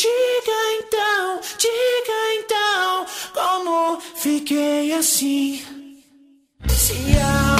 diga 0.00 0.60
então, 0.78 1.40
diga 1.58 2.34
então, 2.38 3.06
como 3.34 4.00
fiquei 4.00 4.94
assim. 4.94 5.62
Se 6.68 6.94
há 7.18 7.59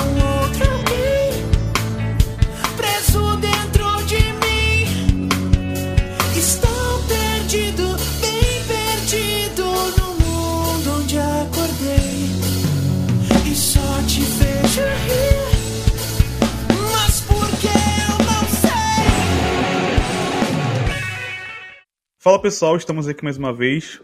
Fala 22.22 22.38
pessoal, 22.38 22.76
estamos 22.76 23.08
aqui 23.08 23.24
mais 23.24 23.38
uma 23.38 23.50
vez, 23.50 24.02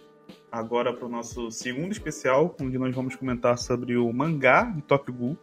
agora 0.50 0.90
para 0.90 1.04
o 1.04 1.08
nosso 1.08 1.50
segundo 1.50 1.92
especial, 1.92 2.56
onde 2.58 2.78
nós 2.78 2.94
vamos 2.94 3.14
comentar 3.14 3.58
sobre 3.58 3.94
o 3.98 4.10
mangá 4.10 4.62
de 4.64 4.80
Tokyo 4.80 5.12
Ghoul. 5.12 5.38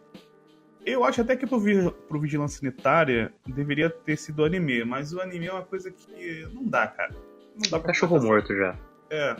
Eu 0.84 1.04
acho 1.04 1.20
até 1.20 1.36
que 1.36 1.46
pro, 1.46 1.60
Vi- 1.60 1.88
pro 2.08 2.18
Vigilância 2.20 2.58
Sanitária 2.58 3.32
deveria 3.46 3.88
ter 3.88 4.16
sido 4.16 4.44
anime, 4.44 4.84
mas 4.84 5.12
o 5.12 5.20
anime 5.20 5.46
é 5.46 5.52
uma 5.52 5.62
coisa 5.62 5.88
que 5.92 6.48
não 6.52 6.64
dá, 6.66 6.88
cara. 6.88 7.14
Não 7.54 7.70
dá 7.70 7.78
pra 7.78 7.92
Cachorro 7.92 8.20
morto 8.20 8.52
já. 8.52 8.76
É. 9.08 9.36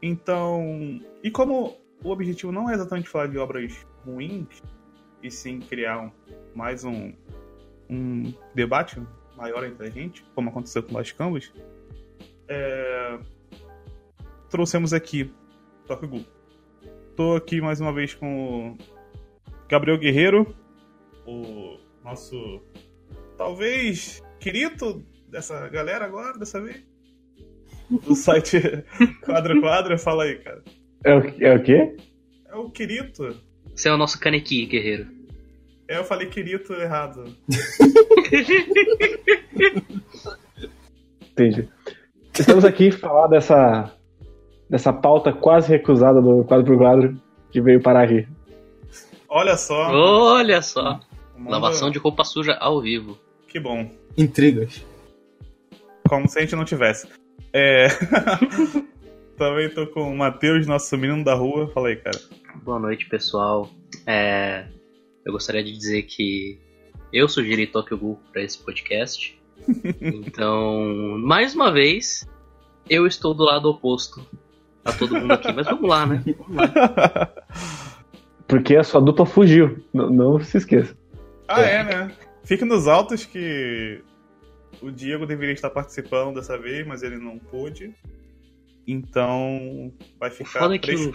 Então. 0.00 1.00
E 1.24 1.32
como 1.32 1.76
o 2.04 2.10
objetivo 2.10 2.52
não 2.52 2.70
é 2.70 2.74
exatamente 2.74 3.08
falar 3.08 3.26
de 3.26 3.36
obras 3.36 3.84
ruins, 4.06 4.62
e 5.22 5.28
sim 5.28 5.58
criar 5.58 5.98
um- 5.98 6.12
mais 6.54 6.84
um, 6.84 7.12
um 7.90 8.32
debate 8.54 9.02
maior 9.36 9.64
entre 9.64 9.88
a 9.88 9.90
gente, 9.90 10.24
como 10.36 10.50
aconteceu 10.50 10.84
com 10.84 10.94
Lost 10.94 11.14
Canvas, 11.16 11.52
é, 12.48 13.18
trouxemos 14.50 14.92
aqui 14.92 15.30
Tokyo 15.86 16.08
Ghoul. 16.08 16.24
Tô 17.16 17.36
aqui 17.36 17.60
mais 17.60 17.80
uma 17.80 17.92
vez 17.92 18.14
com 18.14 18.70
o 18.70 18.78
Gabriel 19.68 19.98
Guerreiro, 19.98 20.54
o 21.26 21.78
nosso 22.04 22.62
talvez 23.36 24.22
querido 24.40 25.04
dessa 25.28 25.68
galera 25.68 26.04
agora, 26.04 26.38
dessa 26.38 26.60
vez. 26.60 26.82
Do 27.90 28.14
site 28.14 28.60
Quadro 29.24 29.60
Quadro, 29.60 29.98
fala 29.98 30.24
aí, 30.24 30.36
cara. 30.38 30.62
É 31.04 31.14
o, 31.14 31.20
é 31.40 31.54
o 31.54 31.62
quê? 31.62 31.96
É 32.46 32.56
o 32.56 32.70
Kirito. 32.70 33.40
Você 33.74 33.88
é 33.88 33.92
o 33.92 33.96
nosso 33.96 34.18
canequi, 34.20 34.66
guerreiro. 34.66 35.06
É, 35.86 35.96
eu 35.98 36.04
falei 36.04 36.28
Kirito 36.28 36.74
errado. 36.74 37.24
Entendi. 41.32 41.68
Estamos 42.38 42.64
aqui 42.64 42.90
para 42.90 42.98
falar 43.08 43.26
dessa, 43.28 43.92
dessa 44.68 44.92
pauta 44.92 45.32
quase 45.32 45.68
recusada 45.68 46.20
do 46.20 46.44
quadro 46.44 46.64
por 46.66 46.78
quadro 46.78 47.20
que 47.50 47.60
veio 47.60 47.80
parar 47.82 48.04
aqui. 48.04 48.26
Olha 49.28 49.56
só. 49.56 49.90
Olha 49.92 50.62
só. 50.62 51.00
mundo- 51.36 51.50
Lavação 51.50 51.90
de 51.90 51.98
roupa 51.98 52.24
suja 52.24 52.54
ao 52.54 52.80
vivo. 52.80 53.18
Que 53.48 53.58
bom. 53.60 53.90
Intrigas. 54.16 54.84
Como 56.08 56.28
se 56.28 56.38
a 56.38 56.42
gente 56.42 56.56
não 56.56 56.64
tivesse. 56.64 57.08
É. 57.52 57.88
Também 59.36 59.68
tô 59.70 59.86
com 59.86 60.02
o 60.10 60.16
Matheus, 60.16 60.66
nosso 60.66 60.96
menino 60.96 61.22
da 61.24 61.34
rua. 61.34 61.68
Fala 61.72 61.88
aí, 61.88 61.96
cara. 61.96 62.18
Boa 62.64 62.78
noite, 62.78 63.08
pessoal. 63.08 63.68
É, 64.06 64.66
Eu 65.24 65.32
gostaria 65.32 65.62
de 65.62 65.72
dizer 65.72 66.02
que 66.02 66.58
eu 67.12 67.28
sugeri 67.28 67.66
Tokyo 67.66 67.96
Ghoul 67.96 68.18
para 68.32 68.42
esse 68.42 68.58
podcast. 68.58 69.37
Então, 70.00 71.18
mais 71.18 71.54
uma 71.54 71.72
vez, 71.72 72.26
eu 72.88 73.06
estou 73.06 73.34
do 73.34 73.44
lado 73.44 73.68
oposto 73.68 74.24
a 74.84 74.92
todo 74.92 75.18
mundo 75.18 75.32
aqui. 75.32 75.52
Mas 75.52 75.66
vamos 75.66 75.88
lá, 75.88 76.06
né? 76.06 76.22
Vamos 76.38 76.56
lá. 76.56 77.32
Porque 78.48 78.76
a 78.76 78.82
sua 78.84 79.00
dupla 79.00 79.26
fugiu. 79.26 79.84
Não, 79.92 80.08
não 80.10 80.40
se 80.40 80.56
esqueça. 80.56 80.96
Ah, 81.46 81.60
é, 81.60 81.82
né? 81.84 82.16
Fique 82.44 82.64
nos 82.64 82.88
altos 82.88 83.26
que 83.26 84.02
o 84.80 84.90
Diego 84.90 85.26
deveria 85.26 85.52
estar 85.52 85.70
participando 85.70 86.36
dessa 86.36 86.56
vez, 86.56 86.86
mas 86.86 87.02
ele 87.02 87.18
não 87.18 87.38
pôde. 87.38 87.94
Então 88.86 89.92
vai 90.18 90.30
O 90.30 90.32
ficar. 90.32 90.60
foda 90.60 90.74
é 90.76 90.78
que 90.78 90.94
o 90.94 91.12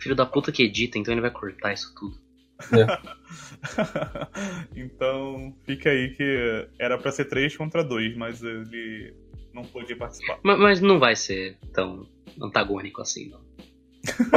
filho 0.00 0.14
da 0.14 0.24
puta 0.24 0.50
que 0.50 0.62
edita, 0.62 0.98
então 0.98 1.12
ele 1.12 1.20
vai 1.20 1.30
cortar 1.30 1.74
isso 1.74 1.94
tudo. 1.94 2.16
então 4.76 5.54
fica 5.64 5.90
aí 5.90 6.10
que 6.10 6.68
era 6.78 6.98
pra 6.98 7.10
ser 7.10 7.26
3 7.26 7.56
contra 7.56 7.82
2, 7.82 8.16
mas 8.16 8.42
ele 8.42 9.14
não 9.52 9.62
pôde 9.62 9.94
participar. 9.94 10.38
Mas, 10.42 10.58
mas 10.58 10.80
não 10.80 10.98
vai 10.98 11.16
ser 11.16 11.56
tão 11.72 12.06
antagônico 12.40 13.00
assim, 13.00 13.30
não. 13.30 13.40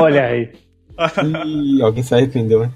Olha 0.01 0.25
aí. 0.25 0.51
E 1.25 1.81
alguém 1.81 2.03
se 2.03 2.13
arrependeu, 2.13 2.61
né? 2.61 2.71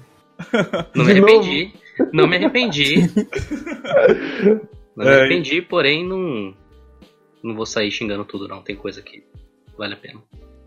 Não 0.94 1.04
me 1.04 1.12
arrependi. 1.12 1.72
Não 2.12 2.26
me 2.26 2.36
arrependi. 2.36 2.96
Não 4.96 5.04
me 5.04 5.10
É, 5.10 5.20
arrependi, 5.20 5.62
porém 5.62 6.06
não. 6.06 6.54
Não 7.42 7.54
vou 7.54 7.64
sair 7.64 7.90
xingando 7.90 8.24
tudo, 8.24 8.46
não. 8.46 8.62
Tem 8.62 8.76
coisa 8.76 9.00
que 9.02 9.24
vale 9.76 9.94
a 9.94 9.96
pena. 9.96 10.22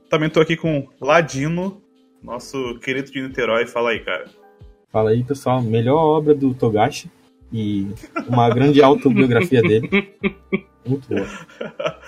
Também 0.09 0.29
tô 0.29 0.41
aqui 0.41 0.57
com 0.57 0.89
Ladino, 0.99 1.81
nosso 2.23 2.79
querido 2.79 3.11
de 3.11 3.21
Niterói. 3.21 3.67
Fala 3.67 3.91
aí, 3.91 3.99
cara. 3.99 4.25
Fala 4.95 5.09
aí, 5.09 5.25
pessoal. 5.25 5.61
Melhor 5.61 5.97
obra 5.97 6.33
do 6.33 6.53
Togashi. 6.53 7.11
E 7.51 7.85
uma 8.29 8.49
grande 8.49 8.81
autobiografia 8.81 9.61
dele. 9.61 9.89
Muito 10.87 11.05
boa. 11.09 11.27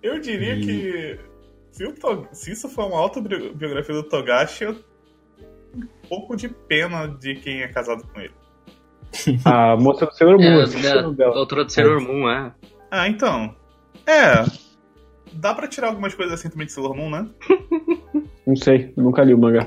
Eu 0.00 0.20
diria 0.20 0.54
E- 0.54 0.60
que 0.64 1.18
se, 1.72 1.84
o 1.84 1.92
To- 1.94 2.28
se 2.30 2.52
isso 2.52 2.68
for 2.68 2.86
uma 2.86 3.00
autobiografia 3.00 3.92
do 3.96 4.04
Togashi, 4.04 4.62
eu 4.62 4.76
um 5.74 5.82
pouco 6.08 6.36
de 6.36 6.48
pena 6.48 7.08
de 7.08 7.34
quem 7.34 7.62
é 7.62 7.66
casado 7.66 8.04
com 8.06 8.20
ele. 8.20 8.34
A 9.44 9.76
moça 9.76 10.06
do 10.06 10.12
Senhor 10.14 10.38
Moon. 10.38 10.60
É, 10.60 10.62
esqueci 10.62 10.86
o 10.96 11.02
nome 11.02 11.14
a 11.14 11.16
dela. 11.16 11.36
autora 11.36 11.64
do 11.64 11.72
Sailor 11.72 12.00
Moon, 12.00 12.30
é. 12.30 12.52
Ah, 12.88 13.08
então. 13.08 13.52
É. 14.06 14.44
Dá 15.32 15.54
pra 15.54 15.66
tirar 15.66 15.88
algumas 15.88 16.14
coisas 16.14 16.34
assim 16.38 16.48
também 16.48 16.66
de 16.68 16.72
Sailor 16.72 16.94
Moon, 16.96 17.10
né? 17.10 17.28
Não 18.46 18.54
sei, 18.54 18.92
nunca 18.96 19.24
li 19.24 19.34
o 19.34 19.38
mangá. 19.38 19.66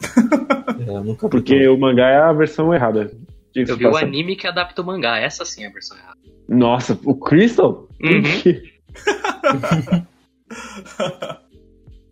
É, 0.78 1.00
vi, 1.02 1.14
Porque 1.16 1.68
o 1.68 1.76
mangá 1.76 2.08
é 2.08 2.16
a 2.16 2.32
versão 2.32 2.72
errada. 2.72 3.10
Diga-se 3.52 3.72
Eu 3.72 3.76
vi 3.76 3.86
o 3.86 3.90
passagem. 3.90 4.08
anime 4.08 4.36
que 4.36 4.46
adapta 4.46 4.80
o 4.80 4.86
mangá. 4.86 5.18
Essa 5.18 5.44
sim 5.44 5.64
é 5.64 5.66
a 5.66 5.72
versão 5.72 5.98
errada. 5.98 6.18
Nossa, 6.48 6.98
o 7.04 7.14
Crystal? 7.14 7.88
Uhum. 8.00 8.22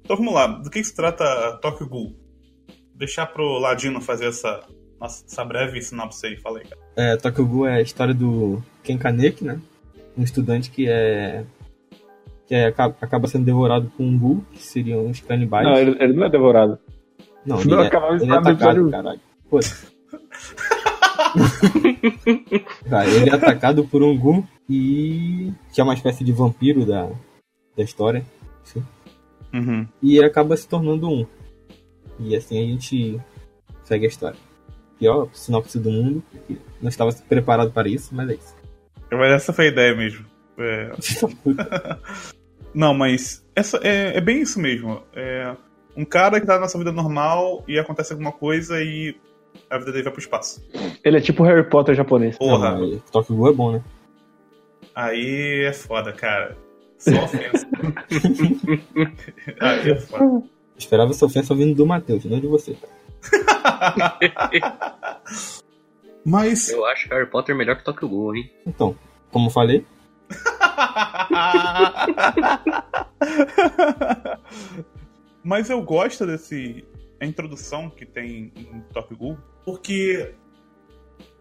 então 0.04 0.16
vamos 0.16 0.34
lá. 0.34 0.46
Do 0.46 0.68
que, 0.68 0.80
que 0.80 0.84
se 0.84 0.94
trata 0.94 1.58
Tokyo 1.62 1.88
Ghoul? 1.88 2.14
Deixar 2.94 3.26
pro 3.26 3.58
Ladino 3.58 4.00
fazer 4.00 4.26
essa, 4.26 4.60
essa 5.00 5.44
breve 5.44 5.80
sinopse 5.80 6.26
aí. 6.26 6.36
Fala 6.36 6.58
aí, 6.58 6.64
cara. 6.64 6.80
É, 6.96 7.16
Tokyo 7.16 7.46
Ghoul 7.46 7.66
é 7.66 7.76
a 7.76 7.82
história 7.82 8.14
do 8.14 8.62
Ken 8.82 8.98
Kaneki, 8.98 9.44
né? 9.44 9.60
Um 10.16 10.22
estudante 10.22 10.70
que 10.70 10.88
é. 10.88 11.44
que 12.46 12.54
é, 12.54 12.66
acaba, 12.66 12.96
acaba 13.00 13.28
sendo 13.28 13.44
devorado 13.44 13.90
por 13.96 14.02
um 14.02 14.18
ghoul, 14.18 14.44
que 14.52 14.62
seriam 14.62 15.08
os 15.08 15.20
canibais. 15.20 15.66
Não, 15.66 15.76
ele, 15.76 15.96
ele 16.02 16.12
não 16.14 16.24
é 16.24 16.30
devorado. 16.30 16.78
Não, 17.46 17.58
Senão 17.58 17.78
ele, 17.78 17.84
é, 17.84 17.86
acabava 17.86 18.16
ele 18.16 18.24
é 18.24 18.26
no 18.26 18.34
atacado, 18.34 18.90
caralho. 18.90 19.20
Pô. 19.48 19.60
tá, 22.90 23.06
ele 23.06 23.30
é 23.30 23.34
atacado 23.34 23.84
por 23.84 24.02
um 24.02 24.18
ghoul 24.18 24.44
e. 24.68 25.52
que 25.72 25.80
é 25.80 25.84
uma 25.84 25.94
espécie 25.94 26.24
de 26.24 26.32
vampiro 26.32 26.84
da, 26.84 27.08
da 27.76 27.84
história. 27.84 28.26
Uhum. 29.54 29.86
E 30.02 30.16
ele 30.16 30.26
acaba 30.26 30.56
se 30.56 30.68
tornando 30.68 31.08
um. 31.08 31.24
E 32.18 32.34
assim 32.34 32.58
a 32.58 32.66
gente 32.66 33.20
segue 33.84 34.06
a 34.06 34.08
história. 34.08 34.38
Pior 34.98 35.28
sinopse 35.32 35.78
do 35.78 35.90
mundo, 35.90 36.24
porque 36.30 36.56
não 36.82 36.88
estava 36.88 37.12
preparado 37.28 37.70
para 37.70 37.88
isso, 37.88 38.12
mas 38.14 38.30
é 38.30 38.34
isso. 38.34 38.56
Mas 39.10 39.32
essa 39.32 39.52
foi 39.52 39.66
a 39.66 39.68
ideia 39.68 39.94
mesmo. 39.94 40.24
É, 40.58 40.90
Não, 42.74 42.92
mas 42.92 43.46
essa 43.54 43.78
é, 43.82 44.16
é 44.16 44.20
bem 44.20 44.40
isso 44.40 44.58
mesmo. 44.58 45.02
É 45.14 45.54
um 45.96 46.04
cara 46.04 46.40
que 46.40 46.46
tá 46.46 46.54
na 46.54 46.60
nossa 46.60 46.78
vida 46.78 46.92
normal 46.92 47.64
e 47.66 47.78
acontece 47.78 48.12
alguma 48.12 48.32
coisa 48.32 48.82
e 48.82 49.16
a 49.70 49.78
vida 49.78 49.90
dele 49.92 50.04
vai 50.04 50.12
pro 50.12 50.20
espaço. 50.20 50.62
Ele 51.02 51.16
é 51.16 51.20
tipo 51.20 51.42
Harry 51.42 51.68
Potter 51.68 51.94
japonês. 51.94 52.36
Porra, 52.36 52.72
Não, 52.72 52.88
mas 52.88 53.02
Tokyo 53.10 53.36
Ghoul 53.36 53.50
é 53.50 53.52
bom, 53.52 53.72
né? 53.72 53.82
aí 54.94 55.64
é 55.66 55.72
foda, 55.72 56.12
cara. 56.12 56.56
Só 56.98 57.10
ofensa. 57.24 57.66
aí 59.60 59.90
é 59.90 59.96
foda. 59.96 60.42
Esperava 60.76 61.10
essa 61.10 61.24
ofensa 61.26 61.54
vindo 61.54 61.74
do 61.74 61.86
Matheus, 61.86 62.24
não 62.24 62.40
de 62.40 62.46
você. 62.46 62.76
Mas. 66.24 66.70
Eu 66.70 66.84
acho 66.86 67.08
Harry 67.08 67.26
Potter 67.26 67.54
melhor 67.54 67.76
que 67.76 67.84
Tokyo 67.84 68.08
Ghoul, 68.08 68.36
hein? 68.36 68.50
Então, 68.66 68.96
como 69.30 69.46
eu 69.46 69.50
falei, 69.52 69.84
Mas 75.46 75.70
eu 75.70 75.80
gosto 75.80 76.26
desse. 76.26 76.84
A 77.20 77.24
introdução 77.24 77.88
que 77.88 78.04
tem 78.04 78.52
em 78.56 78.80
Tokyo 78.92 79.16
Ghoul, 79.16 79.38
porque. 79.64 80.34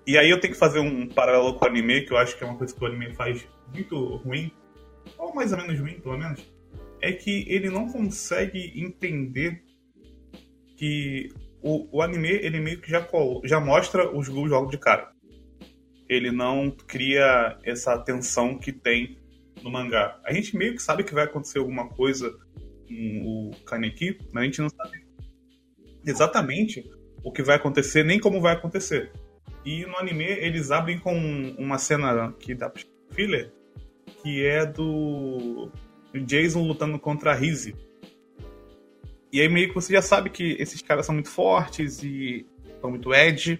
E 0.06 0.16
aí 0.16 0.30
eu 0.30 0.40
tenho 0.40 0.54
que 0.54 0.60
fazer 0.60 0.80
um 0.80 1.07
paralelo 1.07 1.56
com 1.56 1.66
o 1.66 1.68
anime, 1.68 2.02
que 2.02 2.13
eu 2.13 2.18
acho 2.18 2.38
que 2.38 2.44
é 2.44 2.48
uma 2.48 2.56
coisa 2.56 2.74
que 2.74 2.84
o 2.84 2.86
anime 2.86 3.16
faz 3.16 3.48
muito 3.74 4.18
ruim. 4.18 4.52
ou 5.18 5.34
mais 5.34 5.52
ou 5.52 5.57
menos 5.57 5.80
ruim, 5.80 6.00
pelo 6.00 6.19
menos, 6.19 6.40
é 7.02 7.12
que 7.13 7.46
ele 7.50 7.72
não 7.72 7.92
consegue 7.92 8.80
entender 8.80 9.63
que 10.78 11.34
o, 11.60 11.98
o 11.98 12.01
anime, 12.04 12.30
ele 12.30 12.60
meio 12.60 12.80
que 12.80 12.92
já, 12.92 13.06
já 13.44 13.60
mostra 13.60 14.16
os 14.16 14.30
gols 14.30 14.51
logo 14.51 14.69
de 14.69 14.78
cara. 14.78 15.12
Ele 16.08 16.31
não 16.31 16.69
cria 16.69 17.58
essa 17.63 17.98
tensão 17.98 18.60
que 18.60 18.72
tem 18.72 19.18
no 19.63 19.72
mangá. 19.72 20.22
A 20.24 20.31
gente 20.31 20.56
meio 20.56 20.75
que 20.75 20.81
sabe 20.84 21.04
que 21.04 21.13
vai 21.16 21.24
acontecer 21.24 21.58
alguma 21.58 21.90
coisa 21.90 22.45
com 22.88 23.52
o 23.52 23.52
Kaneki, 23.66 24.18
mas 24.32 24.44
a 24.44 24.46
gente 24.46 24.62
não 24.62 24.70
sabe 24.70 25.06
exatamente 26.06 26.90
o 27.24 27.32
que 27.32 27.42
vai 27.42 27.56
acontecer, 27.56 28.04
nem 28.04 28.20
como 28.20 28.42
vai 28.42 28.54
acontecer. 28.54 29.12
E 29.66 29.86
no 29.86 29.98
anime 29.98 30.26
eles 30.26 30.70
abrem 30.70 31.00
com 31.00 31.14
uma 31.58 31.78
cena 31.80 32.32
que 32.40 32.54
dá 32.54 32.70
pra 32.70 32.84
filler, 33.12 33.52
que 34.22 34.46
é 34.46 34.66
do 34.66 35.72
Jason 36.14 36.62
lutando 36.62 37.00
contra 37.00 37.32
a 37.32 37.34
Rizzy. 37.34 37.76
E 39.32 39.42
aí 39.42 39.50
meio 39.50 39.70
que 39.70 39.76
você 39.76 39.92
já 39.92 40.02
sabe 40.02 40.30
que 40.30 40.56
esses 40.60 40.82
caras 40.82 41.06
são 41.06 41.14
muito 41.16 41.30
fortes 41.30 42.04
e 42.04 42.46
são 42.80 42.92
muito 42.92 43.14
edge, 43.14 43.60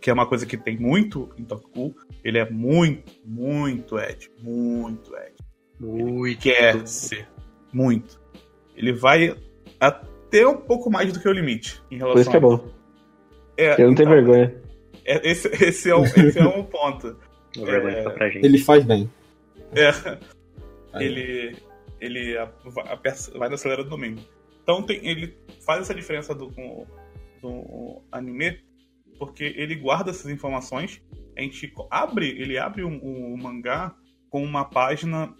que 0.00 0.10
é 0.10 0.12
uma 0.12 0.26
coisa 0.26 0.44
que 0.44 0.56
tem 0.56 0.76
muito 0.76 1.32
em 1.38 1.44
Tokyo. 1.44 1.94
Ele 2.24 2.38
é 2.38 2.50
muito, 2.50 3.12
muito 3.24 3.98
edge, 3.98 4.30
muito 4.42 5.16
edge 5.16 5.36
Muito. 5.78 6.40
quer 6.40 6.86
ser. 6.86 7.28
Muito. 7.72 8.20
Ele 8.76 8.92
vai 8.92 9.34
até 9.80 10.46
um 10.46 10.56
pouco 10.58 10.90
mais 10.90 11.12
do 11.12 11.20
que 11.20 11.28
o 11.28 11.32
limite 11.32 11.82
em 11.90 11.96
relação 11.96 12.14
Por 12.14 12.20
isso 12.20 12.30
que 12.30 12.36
é 12.36 12.38
a 12.38 12.40
bom. 12.42 12.68
É, 13.56 13.82
Eu 13.82 13.88
não 13.88 13.94
tenho 13.94 14.08
então, 14.08 14.24
vergonha. 14.24 14.54
é- 15.04 15.30
esse, 15.30 15.48
esse, 15.64 15.90
é 15.90 15.96
um, 15.96 16.04
esse 16.04 16.38
é 16.38 16.44
um 16.46 16.62
ponto. 16.66 17.16
Vergonha 17.56 17.96
fica 17.98 18.10
pra 18.10 18.28
gente. 18.28 18.44
Ele 18.44 18.58
faz 18.58 18.84
bem. 18.84 19.10
É, 19.72 20.18
ele 21.02 21.56
ele 22.00 22.36
a- 22.36 22.50
vai 22.64 22.92
aperta- 22.92 23.38
vai 23.38 23.48
no 23.48 23.54
acelerado 23.54 23.88
no 23.88 23.96
mínimo. 23.96 24.20
Então 24.62 24.82
tem, 24.82 25.04
ele 25.06 25.34
faz 25.64 25.80
essa 25.82 25.94
diferença 25.94 26.34
do, 26.34 26.50
com- 26.52 26.86
do 27.40 28.02
anime 28.12 28.58
porque 29.18 29.54
ele 29.56 29.74
guarda 29.76 30.10
essas 30.10 30.30
informações. 30.30 31.00
A 31.36 31.40
gente 31.40 31.72
abre, 31.90 32.28
ele 32.28 32.58
abre 32.58 32.84
um, 32.84 33.00
um 33.02 33.36
mangá 33.38 33.94
com 34.28 34.42
uma 34.44 34.64
página 34.66 35.34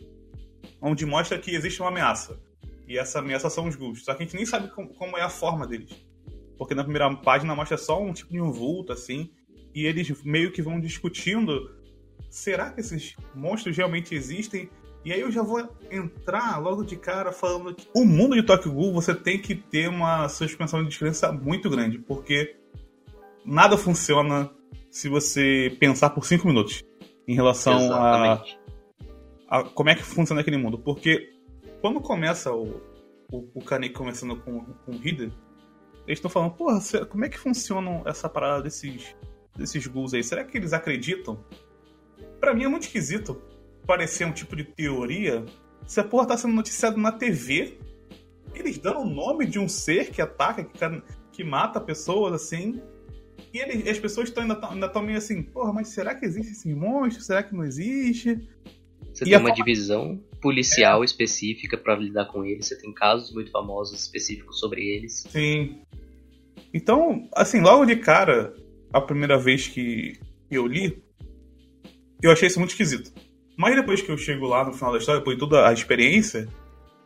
onde 0.81 1.05
mostra 1.05 1.39
que 1.39 1.55
existe 1.55 1.81
uma 1.81 1.91
ameaça. 1.91 2.41
E 2.87 2.99
essa 2.99 3.19
ameaça 3.19 3.51
são 3.51 3.67
os 3.67 3.75
ghouls. 3.75 4.05
Só 4.05 4.15
que 4.15 4.23
a 4.23 4.27
gente 4.27 4.37
nem 4.37 4.47
sabe 4.47 4.69
como, 4.69 4.89
como 4.95 5.17
é 5.17 5.23
a 5.23 5.29
forma 5.29 5.67
deles. 5.67 5.91
Porque 6.57 6.75
na 6.75 6.83
primeira 6.83 7.15
página 7.17 7.55
mostra 7.55 7.77
só 7.77 8.03
um 8.03 8.13
tipo 8.13 8.33
de 8.33 8.41
um 8.41 8.53
vulto, 8.53 8.93
assim. 8.93 9.31
E 9.75 9.85
eles 9.85 10.23
meio 10.23 10.53
que 10.53 10.63
vão 10.63 10.81
discutindo. 10.81 11.75
Será 12.31 12.71
que 12.71 12.81
esses 12.81 13.17
monstros 13.35 13.77
realmente 13.77 14.15
existem? 14.15 14.71
E 15.05 15.13
aí 15.13 15.21
eu 15.21 15.31
já 15.31 15.43
vou 15.43 15.61
entrar 15.91 16.59
logo 16.59 16.83
de 16.83 16.97
cara 16.97 17.31
falando 17.31 17.75
que 17.75 17.87
o 17.95 18.05
mundo 18.05 18.35
de 18.35 18.43
Tokyo 18.43 18.73
Ghoul 18.73 18.93
você 18.93 19.15
tem 19.15 19.41
que 19.41 19.55
ter 19.55 19.89
uma 19.89 20.29
suspensão 20.29 20.83
de 20.83 20.89
descrença 20.89 21.31
muito 21.31 21.71
grande, 21.71 21.99
porque 21.99 22.57
nada 23.45 23.79
funciona 23.79 24.51
se 24.91 25.09
você 25.09 25.77
pensar 25.79 26.11
por 26.11 26.27
cinco 26.27 26.49
minutos 26.49 26.83
em 27.29 27.37
relação 27.37 27.93
a, 27.93 28.43
a 29.49 29.63
como 29.63 29.91
é 29.91 29.95
que 29.95 30.03
funciona 30.03 30.41
aquele 30.41 30.57
mundo. 30.57 30.79
Porque 30.79 31.36
quando 31.87 32.01
começa 32.01 32.53
o, 32.53 32.81
o, 33.31 33.49
o 33.55 33.63
Kaneki 33.65 33.95
conversando 33.95 34.37
com, 34.39 34.61
com 34.65 34.91
o 34.91 34.95
Hida, 35.07 35.25
eles 36.05 36.19
estão 36.19 36.29
falando, 36.29 36.51
porra, 36.55 36.81
como 37.09 37.25
é 37.25 37.29
que 37.29 37.39
funciona 37.39 38.03
essa 38.07 38.29
parada 38.29 38.65
desses, 38.65 39.15
desses 39.57 39.87
ghouls 39.87 40.13
aí? 40.13 40.25
Será 40.25 40.43
que 40.43 40.59
eles 40.59 40.73
acreditam? 40.73 41.39
Pra 42.41 42.53
mim 42.53 42.65
é 42.65 42.69
muito 42.69 42.83
esquisito 42.83 43.41
parecer 43.87 44.25
um 44.27 44.33
tipo 44.33 44.57
de 44.57 44.65
teoria 44.65 45.45
se 45.87 46.01
a 46.01 46.05
porra 46.05 46.27
tá 46.27 46.37
sendo 46.37 46.55
noticiada 46.55 46.97
na 46.97 47.13
TV. 47.13 47.79
Eles 48.53 48.79
dando 48.79 49.01
o 49.01 49.09
nome 49.09 49.47
de 49.47 49.61
um 49.61 49.69
ser 49.69 50.11
que 50.11 50.21
ataca, 50.21 50.65
que, 50.65 50.79
que 51.31 51.45
mata 51.45 51.81
pessoas, 51.81 52.33
assim. 52.33 52.83
E 53.55 53.59
eles, 53.59 53.87
as 53.87 53.99
pessoas 54.01 54.29
tão- 54.31 54.43
ainda 54.43 54.87
estão 54.87 55.03
meio 55.03 55.19
assim, 55.19 55.41
porra, 55.41 55.73
mas 55.73 55.89
será 55.89 56.17
que 56.17 56.25
existe 56.27 56.51
esse 56.51 56.75
monstro? 56.75 57.23
Será 57.23 57.45
que 57.45 57.55
não 57.55 57.63
existe? 57.65 58.49
Você 59.15 59.25
E 59.25 59.29
tem 59.29 59.35
uma 59.37 59.49
forma- 59.51 59.55
divisão 59.55 60.21
policial 60.47 61.03
específica 61.03 61.77
pra 61.77 61.97
lidar 61.97 62.27
com 62.27 62.45
eles. 62.45 62.67
Você 62.67 62.79
tem 62.79 62.93
casos 62.93 63.35
muito 63.35 63.51
famosos 63.51 64.01
específicos 64.01 64.61
sobre 64.61 64.81
eles. 64.81 65.27
Sim. 65.29 65.81
Então, 66.73 67.29
assim, 67.35 67.61
logo 67.61 67.85
de 67.85 67.97
cara, 67.97 68.55
a 68.93 69.01
primeira 69.01 69.37
vez 69.37 69.67
que 69.67 70.17
eu 70.49 70.65
li, 70.65 71.03
eu 72.23 72.31
achei 72.31 72.47
isso 72.47 72.61
muito 72.61 72.71
esquisito. 72.71 73.13
Mas 73.59 73.75
depois 73.75 74.01
que 74.01 74.09
eu 74.09 74.17
chego 74.17 74.47
lá 74.47 74.65
no 74.65 74.73
final 74.73 74.93
da 74.93 74.99
história, 74.99 75.19
depois 75.19 75.37
de 75.37 75.41
toda 75.41 75.69
a 75.69 75.73
experiência, 75.73 76.47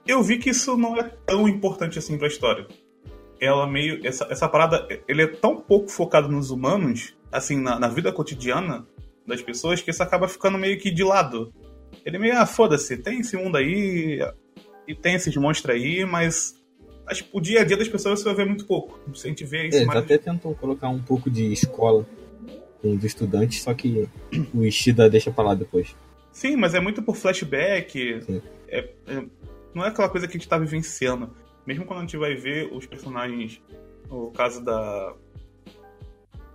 eu 0.06 0.22
vi 0.22 0.36
que 0.36 0.50
isso 0.50 0.76
não 0.76 0.98
é 0.98 1.04
tão 1.04 1.48
importante 1.48 1.98
assim 1.98 2.19
pra 2.19 2.28
história. 2.28 2.69
Ela 3.40 3.66
meio. 3.66 4.06
Essa, 4.06 4.26
essa 4.28 4.46
parada, 4.50 4.86
ele 5.08 5.22
é 5.22 5.26
tão 5.26 5.56
pouco 5.56 5.88
focado 5.88 6.28
nos 6.28 6.50
humanos, 6.50 7.16
assim, 7.32 7.58
na, 7.58 7.81
na 7.81 7.88
vida 7.88 8.12
cotidiana 8.12 8.86
das 9.26 9.40
pessoas, 9.40 9.81
que 9.81 9.90
isso 9.90 10.02
acaba 10.02 10.28
ficando 10.28 10.58
meio 10.58 10.78
que 10.78 10.90
de 10.90 11.02
lado. 11.02 11.54
Ele 12.05 12.19
meio, 12.19 12.38
ah, 12.38 12.47
foda-se, 12.47 12.97
tem 12.97 13.20
esse 13.20 13.37
mundo 13.37 13.56
aí, 13.56 14.20
e 14.87 14.94
tem 14.94 15.14
esses 15.14 15.35
monstros 15.37 15.75
aí, 15.75 16.05
mas 16.05 16.55
acho 17.06 17.25
que 17.25 17.31
o 17.32 17.41
dia 17.41 17.61
a 17.61 17.64
dia 17.64 17.76
das 17.76 17.88
pessoas 17.88 18.20
você 18.20 18.25
vai 18.25 18.35
ver 18.35 18.47
muito 18.47 18.67
pouco. 18.67 18.99
Se 19.14 19.26
a 19.26 19.31
gente 19.31 19.44
vê 19.44 19.69
isso 19.69 19.76
Eles 19.79 19.87
mais. 19.87 19.99
até 20.00 20.17
tentam 20.19 20.55
colocar 20.55 20.88
um 20.88 21.00
pouco 21.02 21.31
de 21.31 21.52
escola 21.52 22.06
com 22.81 22.94
os 22.97 23.05
estudantes, 23.05 23.62
só 23.62 23.75
que 23.75 24.08
o 24.55 24.64
Ishida 24.64 25.08
deixa 25.11 25.31
pra 25.31 25.44
lá 25.44 25.55
depois. 25.55 25.94
Sim, 26.32 26.56
mas 26.56 26.75
é 26.75 26.81
muito 26.81 27.02
por 27.02 27.17
flashback. 27.17 28.20
É- 28.69 28.88
é- 29.06 29.25
não 29.75 29.85
é 29.85 29.88
aquela 29.88 30.08
coisa 30.08 30.26
que 30.26 30.37
a 30.37 30.38
gente 30.38 30.49
tá 30.49 30.56
vivenciando. 30.58 31.35
Mesmo 31.67 31.85
quando 31.85 31.99
a 31.99 32.03
gente 32.03 32.17
vai 32.17 32.35
ver 32.35 32.73
os 32.73 32.87
personagens. 32.87 33.61
O 34.08 34.31
caso 34.31 34.64
da. 34.64 35.14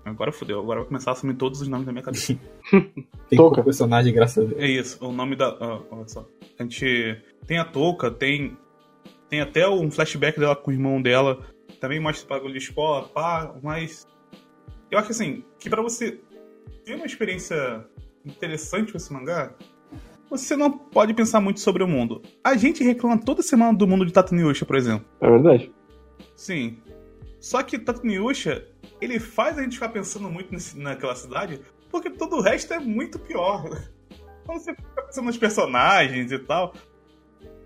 Agora 0.05 0.31
fodeu, 0.31 0.59
agora 0.59 0.81
vai 0.81 0.87
começar 0.87 1.09
a 1.09 1.13
assumir 1.13 1.33
todos 1.33 1.61
os 1.61 1.67
nomes 1.67 1.87
da 1.87 1.91
minha 1.91 2.03
cabeça. 2.03 2.37
Tem 2.71 3.37
Touca. 3.37 3.55
pouco 3.55 3.63
personagem, 3.63 4.13
graças 4.13 4.37
a 4.37 4.47
Deus. 4.47 4.61
É 4.61 4.67
isso, 4.67 5.03
o 5.03 5.11
nome 5.11 5.35
da. 5.35 5.47
ah, 5.59 5.81
olha 5.89 6.07
só. 6.07 6.27
A 6.59 6.63
gente 6.63 7.19
tem 7.47 7.57
a 7.57 7.65
Touca, 7.65 8.11
tem. 8.11 8.55
Tem 9.27 9.41
até 9.41 9.67
um 9.67 9.89
flashback 9.89 10.39
dela 10.39 10.55
com 10.55 10.69
o 10.69 10.73
irmão 10.73 11.01
dela. 11.01 11.43
Também 11.81 11.99
mostra 11.99 12.23
o 12.25 12.29
bagulho 12.29 12.53
de 12.53 12.59
escola, 12.59 13.07
pá, 13.09 13.55
mas. 13.63 14.07
Eu 14.91 14.99
acho 14.99 15.09
assim, 15.09 15.43
que 15.59 15.69
pra 15.69 15.81
você 15.81 16.21
ter 16.85 16.95
uma 16.95 17.07
experiência 17.07 17.83
interessante 18.23 18.91
com 18.91 18.97
esse 18.97 19.11
mangá, 19.11 19.55
você 20.29 20.55
não 20.55 20.71
pode 20.71 21.13
pensar 21.15 21.41
muito 21.41 21.59
sobre 21.59 21.83
o 21.83 21.87
mundo. 21.87 22.21
A 22.43 22.55
gente 22.55 22.83
reclama 22.83 23.17
toda 23.19 23.41
semana 23.41 23.75
do 23.75 23.87
mundo 23.87 24.05
de 24.05 24.13
Tatuniusha, 24.13 24.65
por 24.65 24.75
exemplo. 24.75 25.05
É 25.19 25.29
verdade. 25.29 25.73
Sim. 26.35 26.77
Só 27.39 27.61
que 27.63 27.77
Tatuniusha, 27.77 28.67
ele 29.01 29.19
faz 29.19 29.57
a 29.57 29.61
gente 29.63 29.73
ficar 29.73 29.89
pensando 29.89 30.29
muito 30.29 30.51
nesse- 30.51 30.77
naquela 30.77 31.15
cidade, 31.15 31.61
porque 31.89 32.09
todo 32.09 32.37
o 32.37 32.41
resto 32.41 32.73
é 32.73 32.79
muito 32.79 33.19
pior. 33.19 33.63
Quando 34.45 34.59
você 34.59 34.75
fica 34.75 35.01
pensando 35.03 35.25
nos 35.25 35.37
personagens 35.37 36.31
e 36.31 36.39
tal, 36.39 36.73